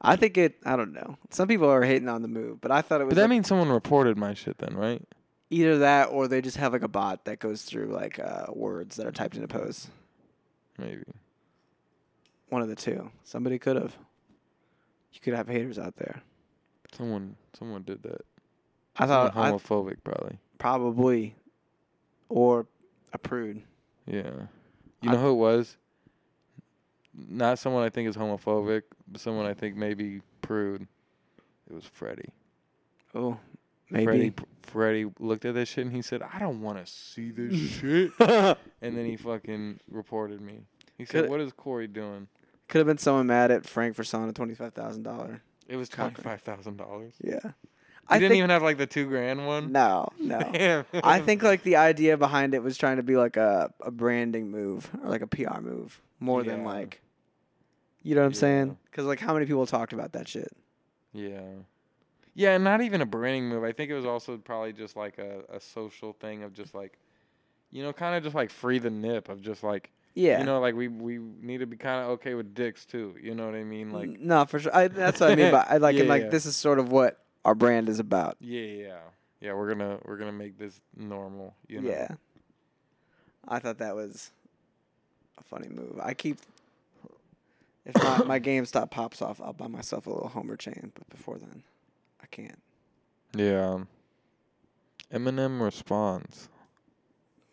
I 0.00 0.16
think 0.16 0.38
it. 0.38 0.56
I 0.64 0.76
don't 0.76 0.92
know. 0.92 1.18
Some 1.28 1.48
people 1.48 1.68
are 1.68 1.82
hating 1.82 2.08
on 2.08 2.22
the 2.22 2.28
move, 2.28 2.60
but 2.60 2.70
I 2.70 2.80
thought 2.80 3.00
it 3.00 3.04
was 3.04 3.12
But 3.12 3.16
that 3.16 3.22
like 3.22 3.30
means 3.30 3.48
someone 3.48 3.68
reported 3.68 4.16
my 4.16 4.32
shit 4.34 4.58
then, 4.58 4.74
right? 4.74 5.02
either 5.50 5.78
that 5.78 6.06
or 6.06 6.28
they 6.28 6.40
just 6.40 6.56
have 6.56 6.72
like 6.72 6.82
a 6.82 6.88
bot 6.88 7.24
that 7.24 7.40
goes 7.40 7.62
through 7.62 7.86
like 7.86 8.18
uh, 8.18 8.46
words 8.52 8.96
that 8.96 9.06
are 9.06 9.12
typed 9.12 9.34
into 9.34 9.48
posts. 9.48 9.88
Maybe. 10.78 11.02
One 12.50 12.62
of 12.62 12.68
the 12.68 12.76
two. 12.76 13.10
Somebody 13.24 13.58
could 13.58 13.76
have. 13.76 13.96
You 15.12 15.20
could 15.20 15.34
have 15.34 15.48
haters 15.48 15.78
out 15.78 15.96
there. 15.96 16.20
Someone 16.96 17.36
someone 17.58 17.82
did 17.82 18.02
that. 18.02 18.22
I 18.96 19.06
thought 19.06 19.36
I, 19.36 19.50
Someone 19.50 19.60
homophobic 19.60 19.96
probably. 20.04 20.38
probably, 20.58 21.34
or 22.28 22.66
a 23.12 23.18
prude. 23.18 23.62
Yeah. 24.06 24.30
You 25.02 25.10
I- 25.10 25.12
know 25.14 25.18
who 25.20 25.30
it 25.30 25.34
was? 25.34 25.76
Not 27.14 27.58
someone 27.58 27.82
I 27.82 27.88
think 27.88 28.08
is 28.08 28.16
homophobic, 28.16 28.82
but 29.08 29.20
someone 29.20 29.46
I 29.46 29.54
think 29.54 29.76
maybe 29.76 30.20
prude. 30.42 30.86
It 31.68 31.74
was 31.74 31.84
Freddie. 31.84 32.30
Oh, 33.14 33.36
maybe. 33.90 34.04
Freddie, 34.04 34.32
Freddie 34.62 35.06
looked 35.18 35.44
at 35.44 35.54
this 35.54 35.68
shit 35.68 35.86
and 35.86 35.94
he 35.94 36.02
said, 36.02 36.22
"I 36.22 36.38
don't 36.38 36.62
want 36.62 36.84
to 36.84 36.90
see 36.90 37.30
this 37.30 37.54
shit." 37.80 38.12
And 38.82 38.96
then 38.96 39.04
he 39.04 39.16
fucking 39.16 39.80
reported 39.90 40.40
me. 40.40 40.60
He 40.96 41.04
said, 41.04 41.22
Could- 41.22 41.30
"What 41.30 41.40
is 41.40 41.52
Corey 41.52 41.86
doing?" 41.88 42.28
Could 42.70 42.78
have 42.78 42.86
been 42.86 42.98
someone 42.98 43.26
mad 43.26 43.50
at 43.50 43.66
Frank 43.66 43.96
for 43.96 44.04
selling 44.04 44.30
a 44.30 44.32
twenty 44.32 44.54
five 44.54 44.72
thousand 44.72 45.02
dollar. 45.02 45.42
It 45.68 45.74
was 45.76 45.88
twenty 45.88 46.22
five 46.22 46.40
thousand 46.42 46.76
dollars. 46.76 47.14
Yeah. 47.22 47.40
I 48.06 48.16
I 48.16 48.18
didn't 48.18 48.30
think 48.30 48.38
even 48.38 48.50
have 48.50 48.62
like 48.62 48.78
the 48.78 48.86
two 48.86 49.06
grand 49.06 49.44
one. 49.44 49.72
no, 49.72 50.08
no. 50.18 50.84
I 51.04 51.20
think 51.20 51.42
like 51.42 51.64
the 51.64 51.76
idea 51.76 52.16
behind 52.16 52.54
it 52.54 52.62
was 52.62 52.78
trying 52.78 52.96
to 52.96 53.02
be 53.02 53.16
like 53.16 53.36
a, 53.36 53.72
a 53.80 53.90
branding 53.90 54.50
move 54.50 54.88
or 55.02 55.10
like 55.10 55.22
a 55.22 55.26
PR 55.26 55.60
move 55.60 56.00
more 56.20 56.42
than 56.44 56.64
like, 56.64 57.00
you 58.02 58.14
know 58.14 58.20
what 58.20 58.28
I'm 58.28 58.34
saying? 58.34 58.78
Because 58.84 59.04
like 59.04 59.18
how 59.20 59.34
many 59.34 59.46
people 59.46 59.66
talked 59.66 59.92
about 59.92 60.12
that 60.12 60.28
shit? 60.28 60.50
Yeah. 61.12 61.42
Yeah, 62.34 62.56
not 62.58 62.82
even 62.82 63.00
a 63.00 63.06
branding 63.06 63.48
move. 63.48 63.64
I 63.64 63.72
think 63.72 63.90
it 63.90 63.94
was 63.94 64.06
also 64.06 64.36
probably 64.38 64.72
just 64.72 64.96
like 64.96 65.18
a, 65.18 65.42
a 65.52 65.60
social 65.60 66.12
thing 66.12 66.44
of 66.44 66.52
just 66.52 66.72
like, 66.74 66.98
you 67.72 67.82
know, 67.82 67.92
kind 67.92 68.16
of 68.16 68.22
just 68.22 68.36
like 68.36 68.50
free 68.50 68.78
the 68.78 68.90
nip 68.90 69.28
of 69.28 69.42
just 69.42 69.64
like, 69.64 69.90
Yeah. 70.14 70.40
you 70.40 70.44
know, 70.44 70.60
like 70.60 70.74
we 70.74 70.88
we 70.88 71.18
need 71.18 71.58
to 71.58 71.66
be 71.66 71.76
kind 71.76 72.04
of 72.04 72.10
okay 72.12 72.34
with 72.34 72.54
dicks 72.54 72.84
too. 72.84 73.14
You 73.20 73.34
know 73.34 73.46
what 73.46 73.54
I 73.54 73.64
mean? 73.64 73.90
Like, 73.92 74.18
no, 74.20 74.44
for 74.44 74.58
sure. 74.58 74.74
I, 74.74 74.88
that's 74.88 75.20
what 75.20 75.30
I 75.30 75.34
mean. 75.36 75.50
But 75.50 75.70
I 75.70 75.76
like 75.78 75.94
Yeah, 75.94 76.00
and 76.00 76.08
like 76.08 76.22
yeah. 76.24 76.28
this 76.30 76.46
is 76.46 76.56
sort 76.56 76.78
of 76.78 76.90
what 76.90 77.24
our 77.44 77.54
brand 77.54 77.88
is 77.88 77.98
about. 78.00 78.36
yeah, 78.40 78.60
yeah, 78.60 78.98
yeah. 79.40 79.52
We're 79.54 79.68
gonna 79.68 79.98
we're 80.04 80.16
gonna 80.16 80.32
make 80.32 80.58
this 80.58 80.80
normal. 80.96 81.54
You 81.68 81.80
know? 81.80 81.90
Yeah. 81.90 82.08
I 83.48 83.58
thought 83.58 83.78
that 83.78 83.94
was 83.94 84.30
a 85.38 85.42
funny 85.44 85.68
move. 85.68 85.98
I 86.02 86.12
keep 86.14 86.38
if 87.86 87.94
my, 88.02 88.24
my 88.24 88.40
GameStop 88.48 88.90
pops 88.90 89.22
off, 89.22 89.40
I'll 89.40 89.52
buy 89.52 89.68
myself 89.68 90.06
a 90.06 90.10
little 90.10 90.28
Homer 90.28 90.56
chain. 90.56 90.92
But 90.94 91.08
before 91.08 91.38
then, 91.38 91.62
I 92.22 92.26
can't. 92.26 92.58
Yeah. 93.34 93.70
Um, 93.74 93.88
Eminem 95.12 95.60
responds. 95.60 96.48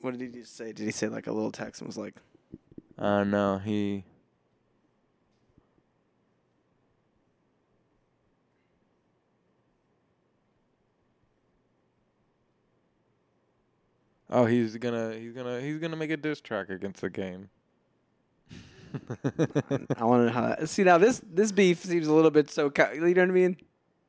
What 0.01 0.17
did 0.17 0.21
he 0.21 0.39
just 0.41 0.55
say? 0.55 0.73
Did 0.73 0.85
he 0.85 0.91
say 0.91 1.07
like 1.07 1.27
a 1.27 1.31
little 1.31 1.51
text 1.51 1.81
and 1.81 1.87
was 1.87 1.97
like, 1.97 2.15
Uh 2.97 3.23
no, 3.23 3.57
he. 3.59 4.03
Oh, 14.29 14.45
he's 14.45 14.75
gonna 14.77 15.13
he's 15.15 15.33
gonna 15.33 15.59
he's 15.61 15.77
gonna 15.79 15.95
make 15.95 16.11
a 16.11 16.17
diss 16.17 16.41
track 16.41 16.69
against 16.69 17.01
the 17.01 17.09
game. 17.09 17.49
I 19.97 20.03
want 20.03 20.21
to 20.21 20.25
know 20.25 20.31
how 20.31 20.47
that. 20.49 20.69
See 20.69 20.83
now 20.83 20.97
this 20.97 21.21
this 21.25 21.51
beef 21.51 21.83
seems 21.83 22.07
a 22.07 22.13
little 22.13 22.31
bit 22.31 22.49
so 22.49 22.69
cal- 22.69 22.93
you 22.93 23.01
know 23.01 23.07
what 23.07 23.19
I 23.19 23.25
mean, 23.25 23.57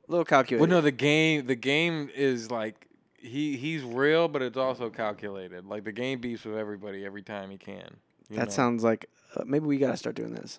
a 0.09 0.13
little 0.13 0.25
calculated. 0.25 0.61
well, 0.61 0.71
no, 0.71 0.81
the 0.81 0.93
game 0.93 1.47
the 1.47 1.57
game 1.57 2.11
is 2.15 2.51
like 2.51 2.89
he 3.19 3.57
he's 3.57 3.83
real, 3.83 4.29
but 4.29 4.43
it's 4.43 4.57
also 4.57 4.91
calculated. 4.91 5.67
Like 5.67 5.85
the 5.85 5.93
game 5.93 6.21
beefs 6.21 6.45
with 6.45 6.57
everybody 6.57 7.05
every 7.05 7.23
time 7.23 7.51
he 7.51 7.59
can. 7.59 7.97
That 8.37 8.47
know? 8.49 8.51
sounds 8.53 8.83
like 8.85 9.07
uh, 9.37 9.45
maybe 9.47 9.67
we 9.67 9.79
gotta 9.79 9.97
start 9.97 10.17
doing 10.17 10.35
this. 10.35 10.59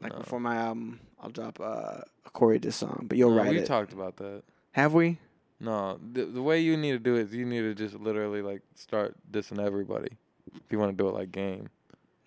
Like 0.00 0.12
No. 0.12 0.18
before 0.18 0.40
my 0.40 0.56
album, 0.56 1.00
I'll 1.20 1.30
drop 1.30 1.60
uh, 1.60 2.00
a 2.26 2.30
Corey 2.32 2.58
diss 2.58 2.76
song, 2.76 3.06
but 3.08 3.16
you'll 3.18 3.30
No, 3.30 3.36
write 3.36 3.50
we 3.50 3.58
it. 3.58 3.66
talked 3.66 3.92
about 3.92 4.16
that. 4.16 4.42
Have 4.72 4.94
we? 4.94 5.18
No, 5.60 5.98
the 6.12 6.24
the 6.24 6.42
way 6.42 6.60
you 6.60 6.76
need 6.76 6.92
to 6.92 6.98
do 6.98 7.14
it 7.16 7.22
is 7.28 7.34
you 7.34 7.44
need 7.46 7.60
to 7.60 7.74
just 7.74 7.94
literally 7.94 8.42
like 8.42 8.62
start 8.74 9.14
dissing 9.30 9.64
everybody. 9.64 10.16
If 10.54 10.62
you 10.70 10.78
want 10.78 10.96
to 10.96 11.02
do 11.02 11.08
it 11.08 11.14
like 11.14 11.30
game. 11.30 11.68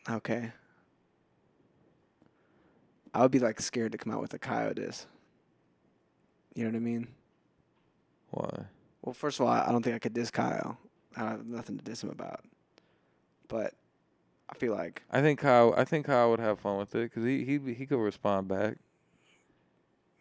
Okay. 0.10 0.52
I 3.14 3.22
would 3.22 3.32
be 3.32 3.40
like 3.40 3.60
scared 3.62 3.92
to 3.94 3.98
come 3.98 4.14
out 4.14 4.22
with 4.22 4.34
a 4.34 4.40
Kyle 4.40 4.74
diss. 4.74 5.06
You 6.54 6.64
know 6.64 6.70
what 6.72 6.76
I 6.78 6.80
mean? 6.80 7.08
Why? 8.32 8.66
Well, 9.02 9.14
first 9.14 9.40
of 9.40 9.46
all, 9.46 9.52
I 9.52 9.72
don't 9.72 9.84
think 9.84 9.96
I 9.96 10.00
could 10.00 10.14
diss 10.14 10.32
Kyle. 10.32 10.78
I 11.16 11.22
have 11.22 11.46
nothing 11.46 11.78
to 11.78 11.84
diss 11.84 12.04
him 12.04 12.10
about. 12.10 12.42
But 13.48 13.74
I 14.50 14.56
feel 14.56 14.74
like 14.74 15.04
I 15.12 15.22
think 15.22 15.40
Kyle. 15.40 15.74
I 15.78 15.84
think 15.86 16.06
Kyle 16.06 16.30
would 16.32 16.40
have 16.40 16.60
fun 16.60 16.78
with 16.78 16.94
it 16.96 17.10
because 17.12 17.24
he 17.24 17.44
he 17.46 17.74
he 17.74 17.86
could 17.86 18.00
respond 18.00 18.48
back. 18.48 18.78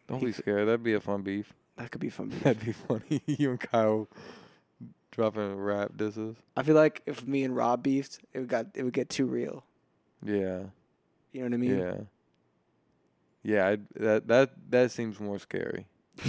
Don't 0.08 0.20
He 0.20 0.26
be 0.26 0.32
could- 0.32 0.42
scared. 0.42 0.68
That'd 0.68 0.82
be 0.82 0.94
a 0.94 1.00
fun 1.00 1.22
beef. 1.22 1.52
that 1.76 1.90
could 1.90 2.00
be 2.00 2.10
fun. 2.10 2.28
beef. 2.28 2.42
That'd 2.42 2.64
be 2.64 2.72
funny. 2.72 3.22
you 3.26 3.50
and 3.50 3.60
Kyle 3.60 4.08
dropping 5.10 5.54
rap 5.56 5.92
disses. 5.96 6.36
I 6.56 6.62
feel 6.62 6.74
like 6.74 7.02
if 7.06 7.26
me 7.26 7.44
and 7.44 7.54
Rob 7.56 7.82
beefed, 7.82 8.18
it 8.32 8.40
would 8.40 8.48
got 8.48 8.66
it 8.74 8.82
would 8.82 8.92
get 8.92 9.08
too 9.08 9.26
real. 9.26 9.64
Yeah. 10.24 10.64
You 11.32 11.40
know 11.40 11.46
what 11.46 11.54
I 11.54 11.56
mean? 11.56 11.78
Yeah. 11.78 11.96
Yeah. 13.42 13.68
I, 13.68 13.78
that 14.00 14.26
that 14.28 14.50
that 14.70 14.90
seems 14.90 15.20
more 15.20 15.38
scary. 15.38 15.86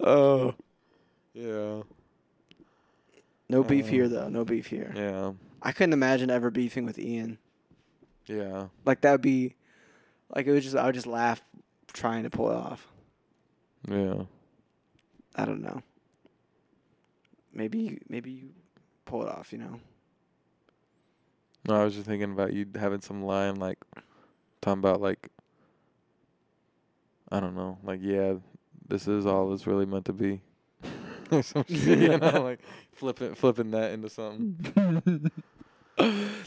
oh. 0.00 0.54
No 3.52 3.62
beef 3.62 3.84
Uh, 3.84 3.88
here 3.88 4.08
though. 4.08 4.28
No 4.28 4.44
beef 4.44 4.66
here. 4.66 4.92
Yeah. 4.96 5.32
I 5.60 5.72
couldn't 5.72 5.92
imagine 5.92 6.30
ever 6.30 6.50
beefing 6.50 6.86
with 6.86 6.98
Ian. 6.98 7.38
Yeah. 8.26 8.68
Like 8.84 9.02
that 9.02 9.12
would 9.12 9.20
be 9.20 9.54
like 10.34 10.46
it 10.46 10.52
would 10.52 10.62
just 10.62 10.74
I 10.74 10.86
would 10.86 10.94
just 10.94 11.06
laugh 11.06 11.42
trying 11.92 12.22
to 12.22 12.30
pull 12.30 12.50
it 12.50 12.56
off. 12.56 12.88
Yeah. 13.88 14.22
I 15.36 15.44
don't 15.44 15.62
know. 15.62 15.82
Maybe 17.52 17.78
you, 17.78 18.00
maybe 18.08 18.30
you 18.30 18.48
pull 19.04 19.22
it 19.22 19.28
off, 19.28 19.52
you 19.52 19.58
know. 19.58 19.78
No, 21.68 21.80
I 21.80 21.84
was 21.84 21.94
just 21.94 22.06
thinking 22.06 22.32
about 22.32 22.54
you 22.54 22.66
having 22.74 23.02
some 23.02 23.22
line 23.22 23.56
like 23.56 23.78
talking 24.62 24.78
about 24.78 25.00
like 25.02 25.28
I 27.30 27.40
don't 27.40 27.54
know, 27.54 27.78
like 27.84 28.00
yeah, 28.02 28.34
this 28.88 29.06
is 29.08 29.26
all 29.26 29.52
it's 29.52 29.66
really 29.66 29.86
meant 29.86 30.06
to 30.06 30.12
be. 30.14 30.40
some 31.42 31.64
shit, 31.68 31.98
you 31.98 32.18
know, 32.18 32.42
like 32.44 32.60
flipping 32.94 33.34
flipping 33.34 33.70
that 33.72 33.92
into 33.92 34.08
something. 34.08 35.30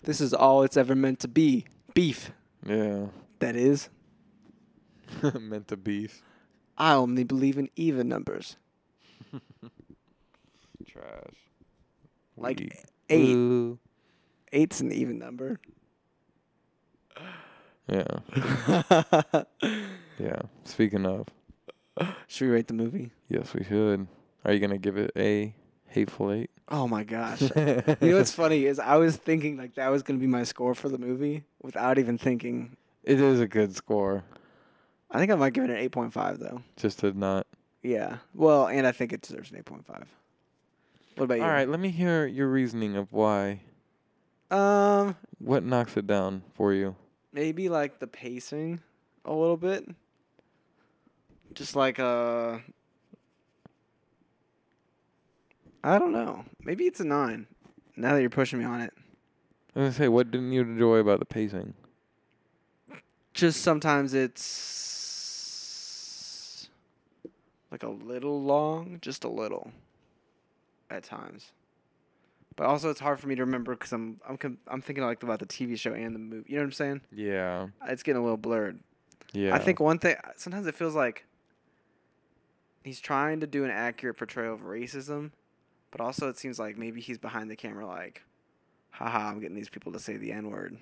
This 0.04 0.22
is 0.22 0.34
all 0.34 0.64
it's 0.64 0.76
ever 0.76 0.96
meant 0.96 1.20
to 1.20 1.28
be. 1.28 1.66
Beef. 1.94 2.32
Yeah. 2.66 3.06
That 3.40 3.56
is. 3.56 3.90
meant 5.40 5.68
to 5.70 5.78
beef. 5.78 6.24
I 6.78 6.94
only 6.94 7.24
believe 7.24 7.58
in 7.58 7.70
even 7.76 8.10
numbers. 8.10 8.58
Trash. 10.88 11.36
Like 12.36 12.86
eight. 13.10 13.36
Ooh. 13.36 13.80
Eight's 14.52 14.82
an 14.82 14.92
even 14.92 15.20
number. 15.20 15.60
Yeah. 17.88 18.08
Yeah. 20.18 20.42
Speaking 20.64 21.06
of, 21.06 21.28
Should 22.28 22.48
we 22.48 22.52
rate 22.54 22.68
the 22.68 22.74
movie? 22.74 23.12
yes, 23.30 23.54
we 23.54 23.64
should. 23.64 24.08
Are 24.44 24.52
you 24.52 24.60
gonna 24.60 24.80
give 24.80 24.98
it 24.98 25.12
a 25.16 25.54
hateful 25.96 26.32
eight? 26.32 26.52
Oh 26.70 26.88
my 26.88 27.04
gosh. 27.04 27.42
you 27.56 27.56
know 27.56 28.18
what's 28.18 28.32
funny 28.32 28.66
is 28.66 28.80
I 28.80 28.98
was 28.98 29.18
thinking 29.18 29.58
like 29.58 29.76
that 29.76 29.90
was 29.90 30.04
gonna 30.04 30.20
be 30.20 30.28
my 30.28 30.44
score 30.44 30.76
for 30.76 30.90
the 30.90 30.98
movie 30.98 31.44
without 31.62 31.98
even 31.98 32.18
thinking. 32.18 32.78
It 33.04 33.20
is 33.20 33.40
a 33.40 33.48
good 33.48 33.76
score. 33.76 34.24
I 35.10 35.20
think 35.20 35.32
I 35.32 35.36
might 35.36 35.54
give 35.54 35.64
it 35.64 35.70
an 35.72 35.78
eight 35.78 35.92
point 35.92 36.14
five 36.14 36.40
though. 36.40 36.62
Just 36.78 37.00
to 37.00 37.12
not. 37.14 37.48
Yeah. 37.82 38.18
Well, 38.34 38.68
and 38.68 38.86
I 38.86 38.92
think 38.92 39.14
it 39.14 39.22
deserves 39.22 39.52
an 39.52 39.58
eight 39.58 39.66
point 39.66 39.86
five. 39.86 40.08
What 41.16 41.26
about 41.26 41.38
you? 41.38 41.44
All 41.44 41.50
right. 41.50 41.68
Let 41.68 41.80
me 41.80 41.90
hear 41.90 42.28
your 42.28 42.50
reasoning 42.50 42.96
of 42.96 43.12
why. 43.12 43.62
Um. 44.52 45.16
What 45.40 45.64
knocks 45.64 45.98
it 45.98 46.06
down 46.06 46.44
for 46.54 46.74
you? 46.74 46.96
maybe 47.36 47.68
like 47.68 48.00
the 48.00 48.08
pacing 48.08 48.80
a 49.26 49.34
little 49.34 49.58
bit. 49.58 49.86
Just 51.54 51.76
like 51.76 52.00
uh 52.00 52.60
I 55.86 56.00
don't 56.00 56.12
know. 56.12 56.44
Maybe 56.64 56.86
it's 56.86 57.00
a 57.00 57.04
9. 57.04 57.46
Now 57.96 58.16
that 58.16 58.22
you're 58.22 58.30
pushing 58.32 58.58
me 58.60 58.66
on 58.66 58.82
it. 58.82 58.92
I 59.76 59.80
was 59.80 59.86
gonna 59.90 59.94
say, 59.94 60.08
what 60.08 60.32
didn't 60.32 60.52
you 60.52 60.62
enjoy 60.62 60.98
about 60.98 61.20
the 61.20 61.26
pacing? 61.26 61.76
Just 63.34 63.62
sometimes 63.62 64.14
it's 64.16 64.56
like 67.72 67.84
a 67.84 67.90
little 67.90 68.42
long, 68.42 68.98
just 69.02 69.24
a 69.24 69.28
little 69.30 69.70
at 70.90 71.04
times. 71.04 71.52
But 72.56 72.66
also 72.68 72.90
it's 72.90 73.02
hard 73.02 73.20
for 73.20 73.28
me 73.28 73.36
to 73.36 73.44
remember 73.44 73.76
cuz 73.76 73.92
I'm 73.92 74.20
I'm 74.28 74.38
com- 74.38 74.58
I'm 74.68 74.82
thinking 74.82 75.04
like 75.04 75.22
about 75.24 75.40
the 75.40 75.46
TV 75.46 75.78
show 75.78 75.94
and 75.94 76.16
the 76.16 76.20
movie. 76.20 76.46
You 76.50 76.56
know 76.56 76.62
what 76.62 76.68
I'm 76.68 76.72
saying? 76.72 77.02
Yeah, 77.12 77.68
uh, 77.82 77.86
It's 77.90 78.02
getting 78.02 78.22
a 78.22 78.24
little 78.24 78.38
blurred. 78.38 78.80
yeah. 79.34 79.54
I 79.54 79.60
think 79.60 79.80
one 79.82 80.00
thing 80.00 80.16
sometimes 80.38 80.66
it 80.66 80.74
feels 80.76 80.96
like 80.96 81.26
he's 82.84 83.02
trying 83.02 83.42
to 83.42 83.48
do 83.48 83.66
an 83.66 83.72
accurate 83.72 84.16
portrayal 84.18 84.54
of 84.54 84.62
racism, 84.62 85.32
but 85.96 86.04
also 86.04 86.28
it 86.28 86.38
seems 86.38 86.60
like 86.60 86.78
maybe 86.78 87.00
he's 87.00 87.18
behind 87.18 87.50
the 87.50 87.56
camera 87.56 87.88
like, 87.88 88.22
haha, 88.90 89.30
I'm 89.30 89.40
getting 89.40 89.56
these 89.56 89.70
people 89.70 89.94
to 89.94 90.00
say 90.00 90.18
the 90.18 90.34
N 90.34 90.52
word. 90.52 90.78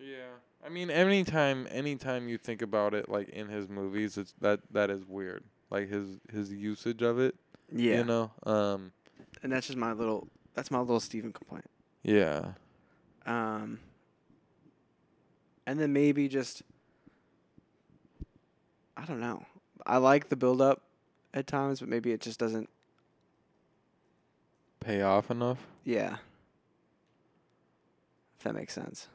Yeah, 0.00 0.30
I 0.64 0.70
mean, 0.70 0.90
anytime, 0.90 1.68
anytime 1.70 2.26
you 2.26 2.38
think 2.38 2.62
about 2.62 2.94
it, 2.94 3.10
like 3.10 3.28
in 3.28 3.48
his 3.48 3.68
movies, 3.68 4.16
it's 4.16 4.32
that 4.40 4.60
that 4.70 4.88
is 4.88 5.04
weird. 5.06 5.44
Like 5.68 5.90
his 5.90 6.20
his 6.32 6.50
usage 6.50 7.02
of 7.02 7.20
it. 7.20 7.34
Yeah. 7.70 7.98
You 7.98 8.04
know. 8.04 8.30
Um. 8.44 8.92
And 9.42 9.52
that's 9.52 9.66
just 9.66 9.78
my 9.78 9.92
little 9.92 10.28
that's 10.54 10.70
my 10.70 10.78
little 10.78 11.00
Steven 11.00 11.34
complaint. 11.34 11.68
Yeah. 12.02 12.52
Um 13.26 13.78
and 15.66 15.78
then 15.78 15.92
maybe 15.92 16.28
just 16.28 16.62
I 18.96 19.04
don't 19.04 19.20
know. 19.20 19.44
I 19.84 19.98
like 19.98 20.30
the 20.30 20.36
build 20.36 20.62
up 20.62 20.80
at 21.34 21.46
times, 21.46 21.80
but 21.80 21.90
maybe 21.90 22.12
it 22.12 22.22
just 22.22 22.38
doesn't 22.38 22.70
Pay 24.84 25.02
off 25.02 25.30
enough. 25.30 25.58
yeah. 25.84 26.16
If 28.38 28.44
that 28.44 28.54
makes 28.54 28.74
sense. 28.74 29.06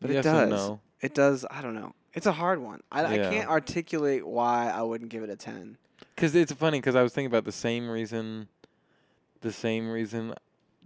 But 0.00 0.10
yes 0.10 0.26
it 0.26 0.28
does. 0.28 0.50
No. 0.50 0.80
It 1.00 1.14
does. 1.14 1.46
I 1.48 1.62
don't 1.62 1.74
know. 1.74 1.94
It's 2.14 2.26
a 2.26 2.32
hard 2.32 2.58
one. 2.58 2.82
I, 2.90 3.04
I 3.04 3.18
can't 3.18 3.48
articulate 3.48 4.26
why 4.26 4.68
I 4.68 4.82
wouldn't 4.82 5.10
give 5.10 5.22
it 5.22 5.30
a 5.30 5.36
ten. 5.36 5.76
Because 6.14 6.34
it's 6.34 6.50
funny. 6.50 6.78
Because 6.78 6.96
I 6.96 7.02
was 7.02 7.12
thinking 7.12 7.28
about 7.30 7.44
the 7.44 7.52
same 7.52 7.88
reason, 7.88 8.48
the 9.42 9.52
same 9.52 9.88
reason, 9.88 10.34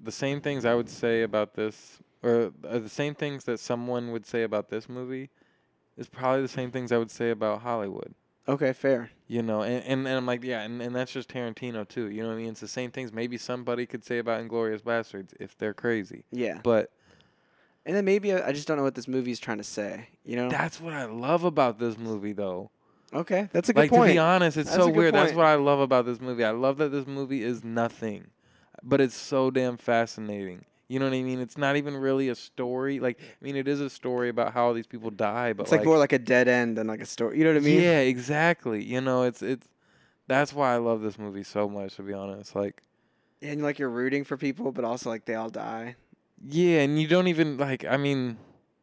the 0.02 0.12
same 0.12 0.42
things 0.42 0.66
I 0.66 0.74
would 0.74 0.90
say 0.90 1.22
about 1.22 1.54
this, 1.54 1.98
or 2.22 2.52
uh, 2.68 2.78
the 2.78 2.90
same 2.90 3.14
things 3.14 3.44
that 3.44 3.58
someone 3.58 4.12
would 4.12 4.26
say 4.26 4.42
about 4.42 4.68
this 4.68 4.90
movie, 4.90 5.30
is 5.96 6.08
probably 6.08 6.42
the 6.42 6.48
same 6.48 6.70
things 6.70 6.92
I 6.92 6.98
would 6.98 7.10
say 7.10 7.30
about 7.30 7.62
Hollywood. 7.62 8.14
Okay, 8.48 8.72
fair. 8.72 9.10
You 9.28 9.42
know, 9.42 9.62
and, 9.62 9.84
and, 9.84 10.06
and 10.06 10.16
I'm 10.16 10.26
like, 10.26 10.42
yeah, 10.44 10.62
and, 10.62 10.82
and 10.82 10.94
that's 10.94 11.12
just 11.12 11.28
Tarantino 11.28 11.86
too. 11.88 12.10
You 12.10 12.22
know 12.22 12.28
what 12.28 12.34
I 12.34 12.38
mean? 12.38 12.48
It's 12.50 12.60
the 12.60 12.68
same 12.68 12.90
things 12.90 13.12
maybe 13.12 13.38
somebody 13.38 13.86
could 13.86 14.04
say 14.04 14.18
about 14.18 14.42
Inglourious 14.42 14.82
Basterds 14.82 15.30
if 15.40 15.56
they're 15.56 15.72
crazy. 15.74 16.24
Yeah. 16.32 16.58
But 16.62 16.90
And 17.86 17.96
then 17.96 18.04
maybe 18.04 18.32
I, 18.32 18.48
I 18.48 18.52
just 18.52 18.66
don't 18.68 18.76
know 18.76 18.82
what 18.82 18.94
this 18.96 19.08
movie's 19.08 19.38
trying 19.38 19.58
to 19.58 19.64
say. 19.64 20.08
You 20.24 20.36
know? 20.36 20.48
that's 20.50 20.80
what 20.80 20.92
I 20.92 21.04
love 21.04 21.44
about 21.44 21.78
this 21.78 21.96
movie, 21.96 22.32
though. 22.32 22.70
okay, 23.14 23.48
that's 23.52 23.68
a 23.68 23.72
good 23.72 23.80
like 23.80 23.90
point. 23.90 24.08
to 24.08 24.14
be 24.14 24.18
honest, 24.18 24.56
it's 24.56 24.70
That's 24.70 24.82
so 24.82 24.88
a 24.88 24.92
good 24.92 24.96
weird. 24.98 25.14
That's 25.14 25.26
point. 25.32 25.38
what 25.38 25.46
I 25.46 25.54
love 25.54 25.78
about 25.80 26.04
this 26.04 26.20
movie. 26.20 26.44
I 26.44 26.50
love 26.50 26.78
that 26.78 26.90
this 26.90 27.06
movie 27.06 27.42
is 27.44 27.62
nothing, 27.64 28.26
but 28.82 29.00
it's 29.00 29.14
so 29.16 29.50
damn 29.50 29.76
fascinating. 29.76 30.64
You 30.92 30.98
know 30.98 31.06
what 31.06 31.14
I 31.14 31.22
mean? 31.22 31.40
It's 31.40 31.56
not 31.56 31.76
even 31.76 31.96
really 31.96 32.28
a 32.28 32.34
story. 32.34 33.00
Like, 33.00 33.18
I 33.20 33.42
mean, 33.44 33.56
it 33.56 33.66
is 33.66 33.80
a 33.80 33.88
story 33.88 34.28
about 34.28 34.52
how 34.52 34.74
these 34.74 34.86
people 34.86 35.10
die, 35.10 35.54
but 35.54 35.62
it's 35.62 35.72
like, 35.72 35.86
more 35.86 35.96
like 35.96 36.12
a 36.12 36.18
dead 36.18 36.48
end 36.48 36.76
than 36.76 36.86
like 36.86 37.00
a 37.00 37.06
story. 37.06 37.38
You 37.38 37.44
know 37.44 37.54
what 37.54 37.62
I 37.62 37.64
mean? 37.64 37.80
yeah, 37.80 38.00
exactly. 38.00 38.84
You 38.84 39.00
know, 39.00 39.22
it's 39.22 39.40
it's. 39.40 39.66
That's 40.28 40.52
why 40.52 40.74
I 40.74 40.76
love 40.76 41.00
this 41.00 41.18
movie 41.18 41.44
so 41.44 41.66
much. 41.66 41.96
To 41.96 42.02
be 42.02 42.12
honest, 42.12 42.54
like, 42.54 42.82
And 43.40 43.62
like 43.62 43.78
you're 43.78 43.88
rooting 43.88 44.22
for 44.24 44.36
people, 44.36 44.70
but 44.70 44.84
also 44.84 45.08
like 45.08 45.24
they 45.24 45.34
all 45.34 45.48
die. 45.48 45.96
yeah, 46.44 46.80
and 46.80 47.00
you 47.00 47.08
don't 47.08 47.28
even 47.28 47.56
like. 47.56 47.86
I 47.86 47.96
mean, 47.96 48.36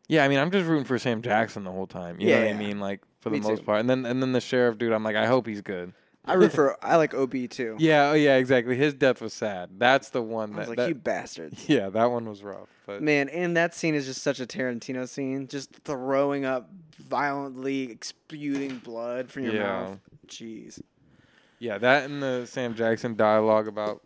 yeah, 0.08 0.24
I 0.24 0.28
mean, 0.30 0.40
I'm 0.40 0.50
just 0.50 0.66
rooting 0.68 0.86
for 0.86 0.98
Sam 0.98 1.22
Jackson 1.22 1.64
the 1.64 1.72
whole 1.72 1.86
time. 1.88 2.20
You 2.20 2.30
know 2.30 2.40
Yeah, 2.40 2.46
what 2.48 2.56
I 2.56 2.58
mean? 2.58 2.80
Like 2.80 3.02
for 3.20 3.30
the 3.30 3.36
Me 3.38 3.42
most 3.42 3.60
too. 3.60 3.66
part, 3.66 3.82
and 3.82 3.90
then 3.90 4.08
and 4.08 4.20
then 4.20 4.32
the 4.32 4.42
sheriff 4.42 4.80
dude, 4.80 4.94
I'm 4.94 5.04
like, 5.04 5.16
I 5.16 5.28
hope 5.28 5.46
he's 5.46 5.62
good. 5.62 5.94
I 6.26 6.34
root 6.34 6.52
for. 6.52 6.78
I 6.84 6.98
like 6.98 7.14
O.B. 7.14 7.48
too. 7.48 7.76
Yeah, 7.80 8.10
oh 8.12 8.14
yeah, 8.14 8.36
exactly. 8.36 8.76
His 8.76 8.94
death 8.94 9.22
was 9.22 9.34
sad. 9.34 9.70
That's 9.78 10.10
the 10.10 10.22
one 10.22 10.52
I 10.52 10.54
that. 10.54 10.60
was 10.60 10.68
like, 10.70 10.78
that- 10.78 10.90
you 10.90 10.96
bastards. 10.96 11.66
yeah, 11.70 11.90
that 11.90 12.12
one 12.12 12.28
was 12.30 12.44
rough. 12.44 12.68
But 12.86 13.02
Man, 13.02 13.30
and 13.30 13.56
that 13.58 13.74
scene 13.74 13.96
is 13.96 14.06
just 14.06 14.22
such 14.22 14.40
a 14.40 14.46
Tarantino 14.46 15.08
scene. 15.08 15.48
Just 15.48 15.72
throwing 15.86 16.46
up, 16.46 16.70
violently 16.98 17.98
spewing 18.02 18.78
blood 18.80 19.30
from 19.30 19.44
your 19.44 19.54
Yeah. 19.56 19.64
mouth. 19.64 20.00
Jeez. 20.28 20.82
yeah, 21.60 21.78
that 21.80 22.06
and 22.10 22.22
the 22.22 22.46
Sam 22.46 22.76
Jackson 22.76 23.16
dialogue 23.16 23.68
about 23.68 24.02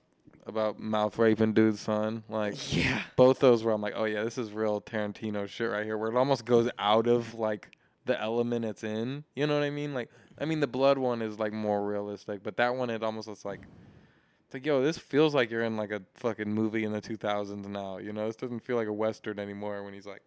about 0.46 0.78
mouth 0.80 1.18
raping 1.18 1.54
dude's 1.54 1.80
son, 1.80 2.24
like 2.30 2.74
Yeah. 2.76 3.02
both 3.16 3.40
those 3.40 3.64
where 3.64 3.74
I'm 3.74 3.82
like, 3.82 3.94
oh 3.96 4.06
yeah, 4.06 4.24
this 4.24 4.38
is 4.38 4.52
real 4.52 4.82
Tarantino 4.82 5.48
shit 5.48 5.70
right 5.70 5.86
here, 5.86 5.98
where 5.98 6.10
it 6.12 6.16
almost 6.18 6.46
goes 6.46 6.70
out 6.80 7.08
of 7.08 7.34
like 7.36 7.70
the 8.06 8.20
element 8.22 8.66
it's 8.66 8.84
in. 8.84 9.24
You 9.36 9.48
know 9.48 9.54
what 9.56 9.64
I 9.64 9.70
mean? 9.70 9.94
Like, 9.94 10.10
I 10.40 10.46
mean, 10.46 10.60
the 10.60 10.68
blood 10.68 10.98
one 10.98 11.22
is 11.22 11.40
like 11.40 11.54
more 11.54 11.86
realistic, 11.86 12.44
but 12.44 12.58
that 12.58 12.76
one 12.76 12.90
it 12.90 13.04
almost 13.04 13.28
looks 13.28 13.46
like. 13.46 13.62
It's 14.46 14.54
like, 14.54 14.66
yo, 14.66 14.84
this 14.84 14.98
feels 14.98 15.34
like 15.34 15.50
you're 15.50 15.64
in 15.64 15.78
like 15.78 15.92
a 15.92 16.02
fucking 16.16 16.52
movie 16.52 16.84
in 16.84 16.92
the 16.92 17.02
2000s 17.02 17.66
now. 17.68 17.98
You 17.98 18.14
know, 18.14 18.28
this 18.28 18.36
doesn't 18.36 18.60
feel 18.60 18.76
like 18.76 18.88
a 18.88 18.94
western 18.94 19.40
anymore. 19.40 19.84
When 19.84 19.94
he's 19.94 20.06
like, 20.06 20.22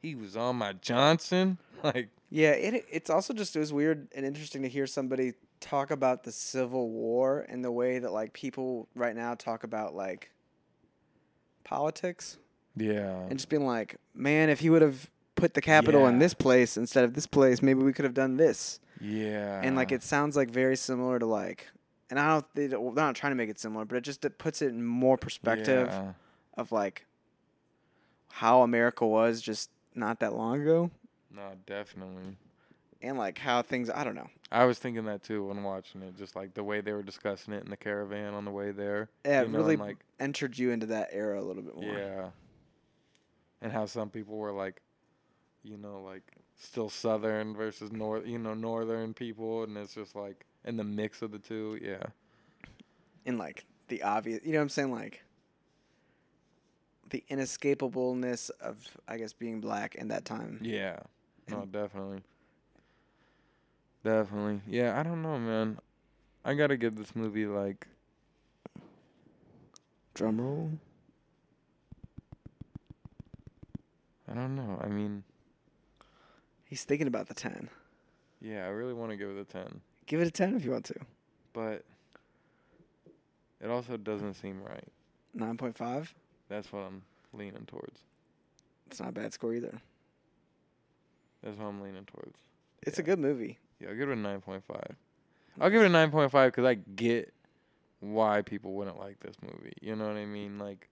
he 0.00 0.14
was 0.14 0.36
on 0.36 0.56
my 0.56 0.72
Johnson, 0.74 1.58
like, 1.82 2.08
Yeah, 2.30 2.52
it 2.52 2.84
it's 2.90 3.10
also 3.10 3.34
just 3.34 3.56
it 3.56 3.58
was 3.58 3.72
weird 3.72 4.08
and 4.14 4.24
interesting 4.24 4.62
to 4.62 4.68
hear 4.68 4.86
somebody 4.86 5.34
talk 5.60 5.90
about 5.90 6.24
the 6.24 6.32
Civil 6.32 6.90
War 6.90 7.46
and 7.48 7.64
the 7.64 7.72
way 7.72 7.98
that 7.98 8.12
like 8.12 8.32
people 8.32 8.88
right 8.94 9.16
now 9.16 9.34
talk 9.34 9.64
about 9.64 9.94
like 9.94 10.30
politics 11.64 12.38
yeah, 12.76 13.22
and 13.22 13.38
just 13.38 13.48
being 13.48 13.66
like, 13.66 13.96
man, 14.14 14.50
if 14.50 14.60
he 14.60 14.68
would 14.68 14.82
have 14.82 15.10
put 15.34 15.54
the 15.54 15.62
capital 15.62 16.06
in 16.06 16.18
this 16.18 16.34
place 16.34 16.76
instead 16.76 17.04
of 17.04 17.14
this 17.14 17.26
place, 17.26 17.62
maybe 17.62 17.82
we 17.82 17.92
could 17.92 18.04
have 18.04 18.14
done 18.14 18.36
this. 18.36 18.80
Yeah, 19.00 19.60
and 19.62 19.76
like 19.76 19.92
it 19.92 20.02
sounds 20.02 20.36
like 20.36 20.50
very 20.50 20.76
similar 20.76 21.18
to 21.18 21.26
like, 21.26 21.68
and 22.10 22.18
I 22.18 22.28
don't 22.28 22.46
they 22.54 22.66
they're 22.68 22.80
not 22.80 23.14
trying 23.14 23.32
to 23.32 23.36
make 23.36 23.50
it 23.50 23.58
similar, 23.58 23.84
but 23.84 23.96
it 23.96 24.02
just 24.02 24.24
it 24.24 24.38
puts 24.38 24.62
it 24.62 24.68
in 24.68 24.84
more 24.84 25.16
perspective 25.16 25.88
Yeah. 25.90 26.12
of 26.56 26.72
like 26.72 27.04
how 28.28 28.62
America 28.62 29.06
was 29.06 29.40
just 29.40 29.70
not 29.94 30.20
that 30.20 30.34
long 30.34 30.60
ago, 30.60 30.90
No, 31.30 31.52
definitely. 31.66 32.36
and 33.02 33.16
like 33.18 33.38
how 33.38 33.62
things 33.62 33.88
I 33.90 34.04
don't 34.04 34.14
know. 34.14 34.28
I 34.52 34.64
was 34.64 34.78
thinking 34.78 35.04
that 35.06 35.22
too 35.22 35.44
when 35.46 35.62
watching 35.64 36.02
it, 36.02 36.16
just 36.16 36.36
like 36.36 36.54
the 36.54 36.62
way 36.64 36.80
they 36.80 36.92
were 36.92 37.02
discussing 37.02 37.54
it 37.54 37.64
in 37.64 37.70
the 37.70 37.76
caravan 37.76 38.34
on 38.34 38.44
the 38.44 38.50
way 38.50 38.70
there. 38.72 39.08
Yeah, 39.24 39.42
it 39.42 39.50
know, 39.50 39.58
really 39.58 39.76
like 39.76 39.96
entered 40.20 40.56
you 40.58 40.70
into 40.70 40.86
that 40.86 41.08
era 41.12 41.40
a 41.40 41.44
little 41.44 41.62
bit 41.62 41.74
more. 41.76 41.98
yeah, 41.98 42.30
and 43.62 43.72
how 43.72 43.86
some 43.86 44.10
people 44.10 44.36
were 44.36 44.52
like, 44.52 44.80
you 45.64 45.76
know, 45.78 46.00
like 46.02 46.22
still 46.58 46.88
southern 46.88 47.54
versus 47.54 47.92
north, 47.92 48.26
you 48.26 48.38
know, 48.38 48.54
northern 48.54 49.14
people, 49.14 49.64
and 49.64 49.76
it's 49.76 49.94
just 49.94 50.16
like 50.16 50.46
in 50.64 50.76
the 50.76 50.84
mix 50.84 51.22
of 51.22 51.30
the 51.30 51.38
two. 51.38 51.78
Yeah, 51.82 52.02
in 53.24 53.38
like 53.38 53.64
the 53.88 54.02
obvious, 54.02 54.40
you 54.44 54.52
know 54.52 54.58
what 54.58 54.62
I'm 54.62 54.68
saying? 54.70 54.92
Like 54.92 55.22
the 57.10 57.22
inescapableness 57.30 58.50
of, 58.60 58.78
I 59.06 59.18
guess, 59.18 59.32
being 59.32 59.60
black 59.60 59.94
in 59.94 60.08
that 60.08 60.24
time. 60.24 60.58
yeah, 60.62 60.98
no, 61.48 61.64
definitely, 61.66 62.22
definitely. 64.04 64.60
Yeah, 64.66 64.98
I 64.98 65.02
don't 65.02 65.22
know, 65.22 65.38
man. 65.38 65.78
I 66.44 66.54
gotta 66.54 66.76
give 66.76 66.96
this 66.96 67.14
movie 67.14 67.46
like 67.46 67.86
Drum 70.14 70.40
roll. 70.40 70.70
I 74.30 74.34
don't 74.34 74.56
know. 74.56 74.80
I 74.82 74.88
mean, 74.88 75.22
He's 76.66 76.84
thinking 76.84 77.06
about 77.06 77.28
the 77.28 77.34
10. 77.34 77.68
yeah, 78.40 78.64
I 78.64 78.68
really 78.68 78.92
want 78.92 79.10
to 79.12 79.16
give 79.16 79.30
it 79.30 79.38
a 79.38 79.44
ten. 79.44 79.80
Give 80.06 80.20
it 80.20 80.26
a 80.28 80.30
10 80.30 80.54
if 80.56 80.64
you 80.64 80.70
want 80.72 80.84
to. 80.86 80.94
but 81.52 81.84
it 83.60 83.70
also 83.70 83.96
doesn't 83.96 84.34
seem 84.34 84.60
right. 84.62 84.84
9.5. 85.36 86.08
That's 86.48 86.70
what 86.72 86.80
I'm 86.80 87.02
leaning 87.32 87.64
towards. 87.66 88.00
It's 88.88 89.00
not 89.00 89.08
a 89.08 89.12
bad 89.12 89.32
score 89.32 89.54
either. 89.54 89.80
That's 91.42 91.56
what 91.58 91.66
I'm 91.66 91.80
leaning 91.82 92.04
towards. 92.04 92.38
It's 92.82 92.98
a 92.98 93.02
good 93.02 93.18
movie. 93.18 93.58
Yeah, 93.80 93.88
I'll 93.90 93.96
give 93.96 94.08
it 94.10 94.12
a 94.12 94.16
9.5. 94.16 94.62
I'll 95.60 95.70
give 95.70 95.82
it 95.82 95.86
a 95.86 95.88
9.5 95.94 96.46
because 96.46 96.64
I 96.64 96.74
get 96.74 97.32
why 98.00 98.42
people 98.42 98.72
wouldn't 98.74 98.98
like 98.98 99.18
this 99.20 99.36
movie. 99.42 99.72
You 99.80 99.96
know 99.96 100.06
what 100.06 100.16
I 100.16 100.26
mean? 100.26 100.58
Like, 100.58 100.88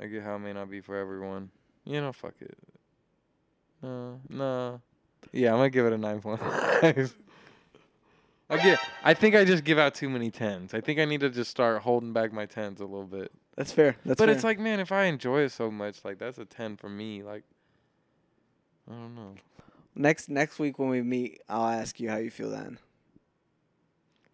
I 0.00 0.06
get 0.06 0.22
how 0.22 0.34
it 0.36 0.40
may 0.40 0.52
not 0.52 0.70
be 0.70 0.80
for 0.80 0.96
everyone. 0.96 1.50
You 1.84 2.00
know, 2.00 2.12
fuck 2.12 2.34
it. 2.40 2.56
No, 3.82 4.20
no. 4.28 4.80
Yeah, 5.32 5.52
I'm 5.52 5.58
gonna 5.58 5.70
give 5.70 5.86
it 5.86 5.92
a 5.92 5.98
9.5. 5.98 7.14
I 8.48 8.56
get. 8.58 8.78
I 9.02 9.14
think 9.14 9.34
I 9.34 9.44
just 9.44 9.64
give 9.64 9.78
out 9.78 9.94
too 9.94 10.08
many 10.08 10.30
tens. 10.30 10.72
I 10.72 10.80
think 10.80 11.00
I 11.00 11.04
need 11.04 11.20
to 11.20 11.30
just 11.30 11.50
start 11.50 11.82
holding 11.82 12.12
back 12.12 12.32
my 12.32 12.46
tens 12.46 12.80
a 12.80 12.84
little 12.84 13.06
bit. 13.06 13.32
That's 13.56 13.72
fair. 13.72 13.96
That's 14.04 14.18
but 14.18 14.26
fair. 14.26 14.34
it's 14.34 14.44
like, 14.44 14.58
man, 14.60 14.78
if 14.80 14.92
I 14.92 15.04
enjoy 15.04 15.42
it 15.42 15.50
so 15.50 15.70
much, 15.70 16.04
like 16.04 16.18
that's 16.18 16.38
a 16.38 16.44
ten 16.44 16.76
for 16.76 16.88
me. 16.88 17.22
Like, 17.22 17.42
I 18.88 18.92
don't 18.92 19.14
know. 19.16 19.34
next 19.96 20.28
next 20.28 20.58
week 20.58 20.78
when 20.78 20.88
we 20.88 21.02
meet, 21.02 21.40
I'll 21.48 21.68
ask 21.68 21.98
you 21.98 22.08
how 22.08 22.18
you 22.18 22.30
feel 22.30 22.50
then. 22.50 22.78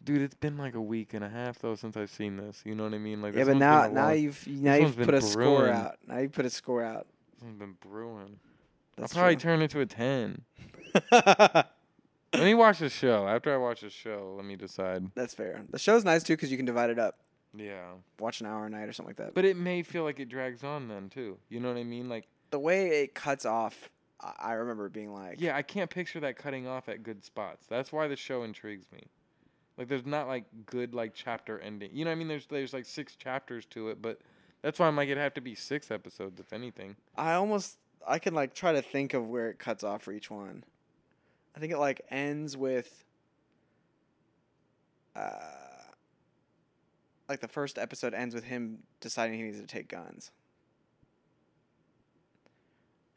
Dude, 0.05 0.20
it's 0.20 0.35
been 0.35 0.59
like 0.59 0.74
a 0.74 0.81
week 0.81 1.14
and 1.14 1.24
a 1.24 1.28
half 1.28 1.60
though 1.60 1.77
since 1.77 1.97
I've 1.97 2.10
seen 2.10 2.36
this. 2.36 2.60
You 2.66 2.74
know 2.74 2.85
what 2.85 2.94
I 2.94 2.98
mean? 2.98 3.23
Like, 3.23 3.35
yeah, 3.35 3.44
but 3.44 3.56
now 3.56 3.86
now 3.86 4.06
while. 4.06 4.14
you've 4.14 4.47
now 4.47 4.78
one's 4.78 4.97
you've 4.97 5.06
put 5.06 5.14
a 5.14 5.23
score 5.23 5.69
out. 5.69 5.97
Now 6.06 6.19
you 6.19 6.28
put 6.28 6.44
a 6.44 6.51
score 6.51 6.85
out. 6.85 7.06
This 7.35 7.44
one's 7.44 7.59
been 7.59 7.77
brewing. 7.81 8.40
That's 8.97 9.14
I'll 9.14 9.20
probably 9.20 9.36
true. 9.36 9.43
turn 9.51 9.62
it 9.62 9.70
to 9.73 9.81
a 9.81 9.86
ten. 9.86 10.43
Let 12.35 12.44
me 12.44 12.55
watch 12.55 12.78
the 12.78 12.89
show. 12.89 13.28
After 13.28 13.52
I 13.52 13.59
watch 13.59 13.82
the 13.82 13.90
show, 13.90 14.35
let 14.39 14.47
me 14.47 14.56
decide. 14.56 15.10
That's 15.14 15.35
fair. 15.35 15.62
The 15.69 15.78
show's 15.78 16.02
nice 16.02 16.23
too 16.23 16.32
because 16.32 16.51
you 16.51 16.56
can 16.56 16.64
divide 16.64 16.89
it 16.89 16.98
up. 16.98 17.19
Yeah. 17.55 17.82
Watch 18.19 18.40
an 18.40 18.47
hour 18.47 18.64
a 18.64 18.70
night 18.70 18.89
or 18.89 18.93
something 18.94 19.10
like 19.10 19.16
that. 19.19 19.35
But 19.35 19.44
it 19.44 19.56
may 19.56 19.82
feel 19.82 20.05
like 20.05 20.19
it 20.19 20.31
drags 20.31 20.64
on 20.64 20.89
then 20.89 21.10
too. 21.10 21.36
You 21.51 21.60
know 21.60 21.69
what 21.69 21.77
I 21.77 21.85
mean? 21.85 22.09
Like, 22.09 22.27
the 22.51 22.59
way 22.59 23.02
it 23.02 23.14
cuts 23.14 23.44
off, 23.44 23.90
I, 24.20 24.32
I 24.39 24.52
remember 24.55 24.89
being 24.89 25.12
like, 25.12 25.40
yeah, 25.43 25.55
I 25.55 25.60
can't 25.60 25.90
picture 25.90 26.20
that 26.20 26.36
cutting 26.39 26.66
off 26.66 26.89
at 26.89 27.02
good 27.02 27.23
spots. 27.23 27.66
That's 27.69 27.93
why 27.93 28.09
the 28.09 28.16
show 28.16 28.44
intrigues 28.44 28.86
me. 28.90 29.02
Like, 29.77 29.89
there's 29.89 30.06
not 30.06 30.27
like 30.27 30.44
good 30.64 30.94
like 30.94 31.12
chapter 31.14 31.59
ending. 31.60 31.90
You 31.93 32.06
know 32.06 32.10
what 32.10 32.16
I 32.16 32.19
mean? 32.19 32.28
There's 32.28 32.47
there's 32.47 32.73
like 32.73 32.86
six 32.86 33.14
chapters 33.14 33.66
to 33.66 33.89
it, 33.89 34.01
but 34.01 34.20
that's 34.62 34.78
why 34.78 34.86
I'm 34.86 34.97
like 34.97 35.09
it'd 35.09 35.19
have 35.19 35.35
to 35.35 35.40
be 35.43 35.55
six 35.55 35.90
episodes 35.90 36.40
if 36.40 36.55
anything. 36.55 36.97
I 37.16 37.35
almost 37.35 37.77
I 38.06 38.18
can 38.18 38.34
like 38.34 38.54
try 38.54 38.72
to 38.72 38.82
think 38.82 39.14
of 39.14 39.28
where 39.28 39.48
it 39.48 39.58
cuts 39.58 39.84
off 39.84 40.02
for 40.02 40.12
each 40.12 40.30
one. 40.30 40.64
I 41.56 41.60
think 41.60 41.72
it 41.72 41.78
like 41.78 42.00
ends 42.10 42.56
with 42.56 43.04
uh 45.14 45.30
like 47.28 47.40
the 47.40 47.48
first 47.48 47.78
episode 47.78 48.14
ends 48.14 48.34
with 48.34 48.44
him 48.44 48.78
deciding 49.00 49.36
he 49.36 49.42
needs 49.42 49.60
to 49.60 49.66
take 49.66 49.88
guns. 49.88 50.30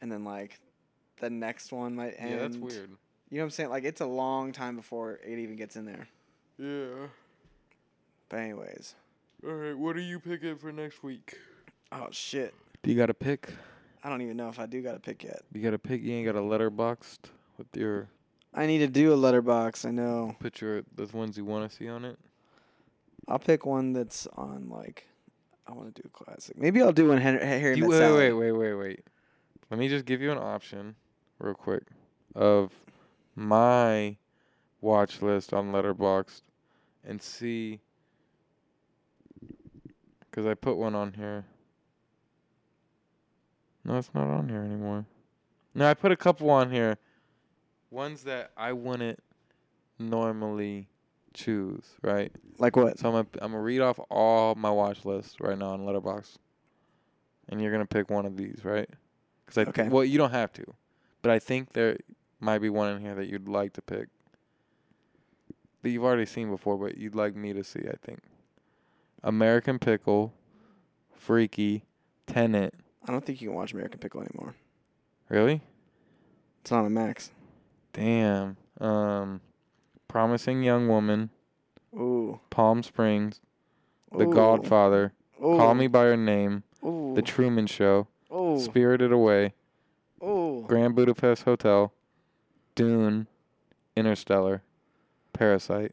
And 0.02 0.12
then 0.12 0.24
like 0.24 0.60
the 1.20 1.30
next 1.30 1.72
one 1.72 1.96
might 1.96 2.16
end. 2.18 2.32
Yeah, 2.32 2.38
that's 2.40 2.58
weird. 2.58 2.90
You 3.30 3.38
know 3.38 3.44
what 3.44 3.46
I'm 3.46 3.50
saying? 3.52 3.70
Like 3.70 3.84
it's 3.84 4.02
a 4.02 4.06
long 4.06 4.52
time 4.52 4.76
before 4.76 5.20
it 5.26 5.40
even 5.40 5.56
gets 5.56 5.76
in 5.76 5.86
there. 5.86 6.08
Yeah. 6.58 7.08
But 8.30 8.38
anyways. 8.40 8.96
All 9.46 9.54
right, 9.54 9.78
what 9.78 9.96
are 9.96 10.02
you 10.02 10.20
picking 10.20 10.58
for 10.58 10.72
next 10.72 11.04
week? 11.04 11.38
Oh 11.92 12.08
shit. 12.12 12.54
Do 12.84 12.92
you 12.92 12.98
got 12.98 13.10
a 13.10 13.14
pick? 13.14 13.50
I 14.06 14.10
don't 14.10 14.22
even 14.22 14.38
know 14.38 14.50
if 14.50 14.60
I 14.60 14.68
do 14.68 14.84
got 14.84 14.94
a 14.96 15.00
pick 15.00 15.24
yet. 15.24 15.42
You 15.52 15.64
got 15.64 15.74
a 15.74 15.80
pick? 15.80 16.04
You 16.04 16.14
ain't 16.14 16.28
got 16.28 16.36
a 16.36 16.42
Letterboxd 16.42 17.22
with 17.58 17.76
your 17.76 18.08
I 18.54 18.68
need 18.68 18.78
to 18.78 18.88
do 18.88 19.12
a 19.12 19.18
Letterboxd, 19.18 19.84
I 19.84 19.90
know. 19.92 20.36
put 20.40 20.62
your 20.62 20.84
the 20.96 21.08
ones 21.12 21.38
you 21.38 21.44
want 21.44 21.68
to 21.68 21.76
see 21.76 21.90
on 21.90 22.06
it. 22.06 22.20
I'll 23.28 23.40
pick 23.40 23.66
one 23.66 23.94
that's 23.94 24.28
on 24.38 24.70
like 24.70 25.08
I 25.68 25.72
want 25.74 25.96
to 25.96 26.02
do 26.04 26.08
a 26.08 26.24
classic. 26.24 26.56
Maybe 26.56 26.84
I'll 26.84 26.94
do 26.94 27.08
one 27.08 27.18
Henry, 27.18 27.44
Harry 27.44 27.78
You, 27.78 27.88
wait, 27.88 27.98
Sally. 27.98 28.32
wait, 28.32 28.34
wait, 28.34 28.52
wait, 28.52 28.74
wait. 28.76 29.00
Let 29.72 29.80
me 29.80 29.90
just 29.90 30.06
give 30.06 30.22
you 30.22 30.32
an 30.32 30.38
option, 30.38 30.94
real 31.40 31.56
quick, 31.56 31.86
of 32.36 32.72
my 33.36 34.18
watch 34.82 35.24
list 35.24 35.52
on 35.52 35.72
Letterboxd, 35.72 36.44
and 37.04 37.20
see. 37.20 37.80
Cause 40.32 40.46
I 40.46 40.54
put 40.54 40.78
one 40.78 40.94
on 40.94 41.14
here. 41.14 41.46
No, 43.86 43.98
it's 43.98 44.10
not 44.14 44.28
on 44.28 44.50
here 44.50 44.62
anymore. 44.62 45.06
No, 45.76 45.88
I 45.88 45.94
put 45.94 46.12
a 46.12 46.18
couple 46.18 46.50
on 46.50 46.72
here. 46.72 46.98
Ones 47.92 48.24
that 48.24 48.52
I 48.58 48.74
wouldn't 48.74 49.20
normally 50.00 50.90
choose, 51.34 51.84
right? 52.02 52.32
Like 52.58 52.76
what? 52.76 52.98
So 52.98 53.10
I'm 53.10 53.14
gonna 53.14 53.28
I'm 53.42 53.52
gonna 53.52 53.64
read 53.64 53.82
off 53.82 54.00
all 54.10 54.56
my 54.56 54.72
watch 54.72 55.06
list 55.06 55.40
right 55.40 55.58
now 55.58 55.70
on 55.70 55.82
Letterboxd, 55.82 56.38
and 57.50 57.62
you're 57.62 57.72
gonna 57.72 57.86
pick 57.86 58.10
one 58.10 58.26
of 58.26 58.36
these, 58.38 58.62
right? 58.64 58.90
Because 59.46 59.60
I 59.60 59.70
Okay. 59.70 59.88
well 59.88 60.04
you 60.04 60.18
don't 60.18 60.32
have 60.32 60.52
to, 60.54 60.64
but 61.22 61.32
I 61.32 61.40
think 61.40 61.74
there 61.74 61.98
might 62.40 62.60
be 62.60 62.70
one 62.70 62.96
in 62.96 63.02
here 63.02 63.16
that 63.16 63.28
you'd 63.28 63.48
like 63.48 63.74
to 63.74 63.82
pick 63.82 64.08
that 65.84 65.90
you've 65.92 66.04
already 66.04 66.26
seen 66.26 66.50
before, 66.50 66.78
but 66.78 66.98
you'd 66.98 67.16
like 67.16 67.36
me 67.36 67.54
to 67.54 67.64
see. 67.64 67.82
I 67.88 67.96
think 68.04 68.20
American 69.24 69.78
Pickle, 69.78 70.34
Freaky, 71.14 71.86
Tenant. 72.26 72.74
I 73.08 73.12
don't 73.12 73.24
think 73.24 73.42
you 73.42 73.50
can 73.50 73.56
watch 73.56 73.74
American 73.74 74.00
Pickle 74.00 74.22
anymore. 74.22 74.56
Really? 75.30 75.62
It's 76.62 76.72
not 76.72 76.86
on 76.86 76.94
Max. 76.94 77.32
Damn. 77.94 78.58
Um, 78.80 79.42
Promising 80.08 80.64
Young 80.64 80.88
Woman, 80.88 81.30
Ooh. 81.96 82.40
Palm 82.50 82.84
Springs, 82.84 83.40
The 84.12 84.26
Ooh. 84.28 84.34
Godfather, 84.34 85.14
Ooh. 85.40 85.58
Call 85.58 85.76
Me 85.76 85.88
by 85.88 86.06
Your 86.08 86.18
Name, 86.18 86.64
Ooh. 86.84 87.14
The 87.16 87.22
Truman 87.22 87.68
Show, 87.68 88.08
Ooh. 88.34 88.60
Spirited 88.60 89.12
Away, 89.12 89.54
Ooh. 90.24 90.66
Grand 90.68 90.96
Budapest 90.96 91.44
Hotel, 91.44 91.94
Dune, 92.76 93.28
Interstellar, 93.96 94.64
Parasite. 95.34 95.92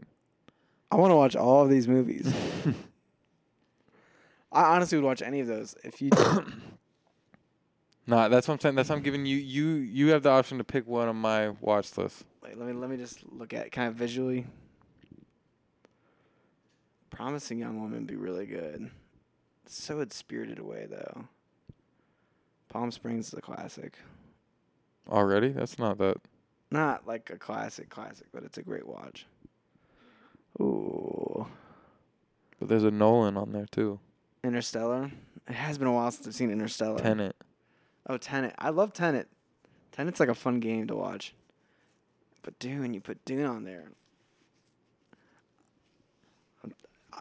I 0.91 0.97
want 0.97 1.11
to 1.11 1.17
watch 1.17 1.37
all 1.37 1.63
of 1.63 1.71
these 1.71 1.87
movies. 1.89 2.33
I 4.53 4.75
honestly 4.75 4.99
would 4.99 5.05
watch 5.05 5.23
any 5.23 5.41
of 5.41 5.47
those 5.47 5.75
if 5.85 6.03
you. 6.03 6.11
Nah, 8.07 8.29
that's 8.29 8.49
what 8.49 8.55
I'm 8.55 8.61
saying. 8.61 8.75
That's 8.75 8.89
what 8.89 8.97
I'm 8.97 9.03
giving 9.03 9.27
you. 9.27 9.37
You 9.37 9.67
you 9.77 10.09
have 10.09 10.23
the 10.23 10.31
option 10.31 10.59
to 10.59 10.65
pick 10.65 10.87
one 10.87 11.09
on 11.09 11.17
my 11.17 11.51
watch 11.61 11.97
list. 11.97 12.25
Wait, 12.43 12.59
let 12.59 12.67
me 12.67 12.73
let 12.73 12.91
me 12.91 12.97
just 12.97 13.21
look 13.33 13.55
at 13.55 13.67
it 13.67 13.71
kind 13.71 13.89
of 13.89 13.95
visually. 13.95 14.47
Promising 17.11 17.59
Young 17.59 17.81
Woman 17.81 18.05
be 18.05 18.17
really 18.17 18.47
good. 18.47 18.91
So 19.67 20.01
it's 20.01 20.17
Spirited 20.17 20.59
Away 20.59 20.87
though. 20.91 21.29
Palm 22.69 22.91
Springs 22.91 23.29
is 23.29 23.35
a 23.35 23.41
classic. 23.41 23.99
Already? 25.09 25.49
That's 25.49 25.79
not 25.79 25.99
that. 25.99 26.17
Not 26.71 27.07
like 27.07 27.31
a 27.31 27.37
classic 27.37 27.91
classic, 27.91 28.29
but 28.33 28.45
it's 28.45 28.57
a 28.59 28.63
great 28.63 28.87
watch. 28.87 29.27
Ooh. 30.61 31.47
But 32.59 32.69
there's 32.69 32.85
a 32.85 32.91
Nolan 32.91 33.37
on 33.37 33.53
there 33.53 33.67
too. 33.71 34.01
Interstellar. 34.43 35.11
It 35.49 35.55
has 35.55 35.77
been 35.77 35.89
a 35.89 35.93
while 35.93 36.11
since 36.11 36.27
I've 36.27 36.35
seen 36.35 36.51
Interstellar. 36.51 36.99
Tenant. 36.99 37.37
Oh, 38.07 38.17
Tenet. 38.17 38.55
I 38.59 38.71
love 38.71 38.93
Tenet. 38.93 39.29
Tenet's 39.93 40.19
like 40.21 40.29
a 40.29 40.35
fun 40.35 40.59
game 40.61 40.87
to 40.89 40.97
watch. 40.97 41.35
But 42.43 42.59
Dune, 42.59 42.95
you 42.95 43.01
put 43.01 43.25
Dune 43.25 43.47
on 43.47 43.65
there. 43.65 43.85
Uh, 46.65 46.69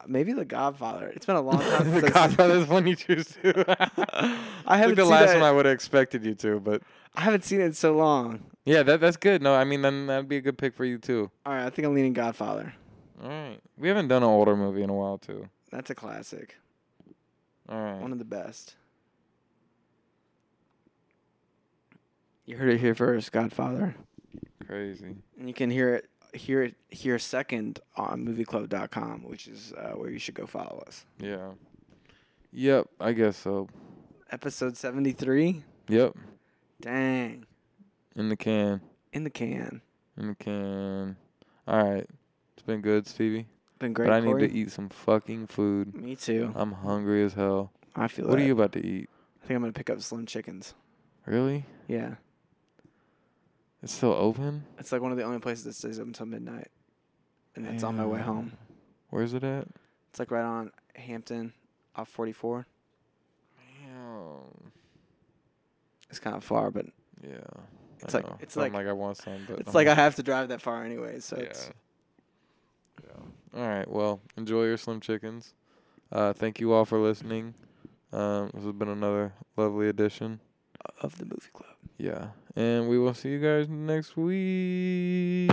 Maybe 0.07 0.33
The 0.33 0.45
Godfather. 0.45 1.07
It's 1.07 1.25
been 1.25 1.35
a 1.35 1.41
long 1.41 1.59
time 1.59 1.83
since 1.91 2.01
the 2.01 2.07
I've 2.07 2.29
seen- 2.31 2.37
Godfather's 2.37 2.67
one 2.67 2.87
you 2.87 2.95
choose 2.95 3.27
to. 3.43 3.65
I 4.65 4.77
haven't 4.77 4.95
the 4.95 5.05
last 5.05 5.27
that- 5.27 5.35
one 5.35 5.43
I 5.43 5.51
would 5.51 5.65
have 5.65 5.73
expected 5.73 6.23
you 6.25 6.33
to, 6.35 6.59
but 6.59 6.81
I 7.15 7.21
haven't 7.21 7.43
seen 7.43 7.61
it 7.61 7.65
in 7.65 7.73
so 7.73 7.93
long. 7.95 8.43
yeah, 8.65 8.83
that 8.83 9.01
that's 9.01 9.17
good. 9.17 9.41
No, 9.41 9.53
I 9.53 9.63
mean 9.65 9.81
then 9.81 10.07
that'd 10.07 10.29
be 10.29 10.37
a 10.37 10.41
good 10.41 10.57
pick 10.57 10.73
for 10.73 10.85
you 10.85 10.97
too. 10.97 11.29
All 11.45 11.53
right, 11.53 11.65
I 11.65 11.69
think 11.69 11.85
I'm 11.85 11.93
leaning 11.93 12.13
Godfather. 12.13 12.73
All 13.21 13.29
right, 13.29 13.59
we 13.77 13.87
haven't 13.89 14.07
done 14.07 14.23
an 14.23 14.29
older 14.29 14.55
movie 14.55 14.81
in 14.81 14.89
a 14.89 14.93
while 14.93 15.17
too. 15.17 15.49
That's 15.71 15.89
a 15.89 15.95
classic. 15.95 16.55
All 17.69 17.79
right, 17.79 17.99
One 18.01 18.11
of 18.11 18.17
the 18.19 18.25
best. 18.25 18.75
You 22.45 22.57
heard 22.57 22.69
it 22.69 22.79
here 22.79 22.95
first, 22.95 23.31
Godfather. 23.31 23.95
crazy. 24.65 25.15
And 25.37 25.47
you 25.47 25.53
can 25.53 25.69
hear 25.69 25.95
it 25.95 26.07
hear 26.33 26.63
it 26.63 26.75
here 26.89 27.19
second 27.19 27.79
on 27.97 28.25
movieclub.com, 28.25 29.23
which 29.23 29.47
is 29.47 29.73
uh, 29.77 29.91
where 29.91 30.09
you 30.09 30.17
should 30.19 30.33
go 30.35 30.45
follow 30.45 30.83
us. 30.87 31.05
Yeah. 31.19 31.51
Yep, 32.53 32.87
I 32.99 33.11
guess 33.13 33.37
so. 33.37 33.67
Episode 34.31 34.77
73. 34.77 35.63
Yep, 35.89 36.15
Dang. 36.81 37.45
in 38.15 38.29
the 38.29 38.35
can, 38.37 38.79
In 39.13 39.23
the 39.25 39.29
can. 39.29 39.81
in 40.17 40.27
the 40.29 40.35
can. 40.35 41.17
All 41.67 41.83
right, 41.83 42.07
it's 42.53 42.63
been 42.65 42.81
good, 42.81 43.07
Stevie. 43.07 43.47
Been 43.79 43.91
great. 43.93 44.07
but 44.07 44.13
I 44.13 44.19
need 44.21 44.39
to 44.39 44.53
eat 44.53 44.71
some 44.71 44.87
fucking 44.89 45.47
food. 45.47 45.93
Me 45.95 46.15
too. 46.15 46.53
I'm 46.55 46.71
hungry 46.71 47.23
as 47.23 47.33
hell. 47.33 47.71
I 47.95 48.07
feel 48.07 48.25
What 48.27 48.37
that. 48.37 48.43
are 48.43 48.45
you 48.45 48.53
about 48.53 48.71
to 48.73 48.85
eat? 48.85 49.09
I 49.43 49.47
think 49.47 49.55
I'm 49.55 49.61
gonna 49.63 49.73
pick 49.73 49.89
up 49.89 50.01
Slim 50.01 50.25
Chickens. 50.25 50.73
Really? 51.25 51.65
Yeah, 51.87 52.15
It's 53.83 53.93
still 53.93 54.13
open? 54.13 54.63
it's 54.77 54.91
like 54.91 55.01
one 55.01 55.11
of 55.11 55.17
the 55.17 55.23
only 55.23 55.39
places 55.39 55.63
that 55.65 55.73
stays 55.73 55.97
open 55.99 56.09
until 56.09 56.27
midnight, 56.27 56.67
and 57.55 57.65
it's 57.65 57.83
on 57.83 57.97
my 57.97 58.05
way 58.05 58.21
home. 58.21 58.51
Where's 59.09 59.33
it 59.33 59.43
at? 59.43 59.67
It's 60.09 60.19
like 60.19 60.29
right 60.31 60.43
on 60.43 60.71
Hampton, 60.95 61.53
off 61.95 62.09
44. 62.09 62.65
Damn. 63.57 64.71
It's 66.09 66.19
kind 66.19 66.35
of 66.35 66.43
far, 66.43 66.69
but 66.71 66.85
Yeah. 67.23 67.37
It's 68.03 68.13
I 68.15 68.17
like- 68.19 68.27
know. 68.27 68.37
it's 68.39 68.55
like- 68.55 68.73
I 68.73 68.91
want 68.93 69.17
some, 69.17 69.45
but 69.47 69.59
it's 69.59 69.69
I'm 69.69 69.73
like 69.73 69.87
I 69.87 69.93
have 69.95 70.15
to 70.15 70.23
drive 70.23 70.49
that 70.49 70.61
far 70.61 70.83
anyway. 70.83 71.19
So 71.19 71.37
yeah. 71.37 71.43
it's 71.43 71.69
Yeah. 73.03 73.59
All 73.59 73.67
right. 73.67 73.87
Well, 73.89 74.21
enjoy 74.37 74.65
your 74.65 74.77
Slim 74.77 74.99
Chickens. 75.01 75.53
Uh, 76.11 76.33
thank 76.33 76.59
you 76.59 76.73
all 76.73 76.85
for 76.85 76.99
listening. 76.99 77.53
Um, 78.11 78.49
this 78.53 78.63
has 78.63 78.73
been 78.73 78.89
another 78.89 79.33
lovely 79.57 79.87
edition. 79.87 80.39
of 80.99 81.17
the 81.19 81.25
movie 81.25 81.49
club. 81.53 81.75
Yeah. 81.97 82.29
And 82.55 82.89
we 82.89 82.99
will 82.99 83.13
see 83.13 83.29
you 83.29 83.39
guys 83.39 83.69
next 83.69 84.17
week. 84.17 85.51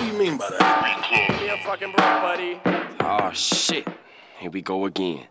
We 0.00 0.12
mean 0.18 0.36
by 0.36 0.50
that? 0.50 1.28
Give 1.28 1.40
me 1.40 1.48
a 1.48 1.56
fucking 1.64 1.92
break, 1.92 1.96
buddy. 1.96 2.60
Oh 3.00 3.30
shit. 3.32 3.88
Here 4.38 4.50
we 4.50 4.60
go 4.60 4.84
again. 4.84 5.26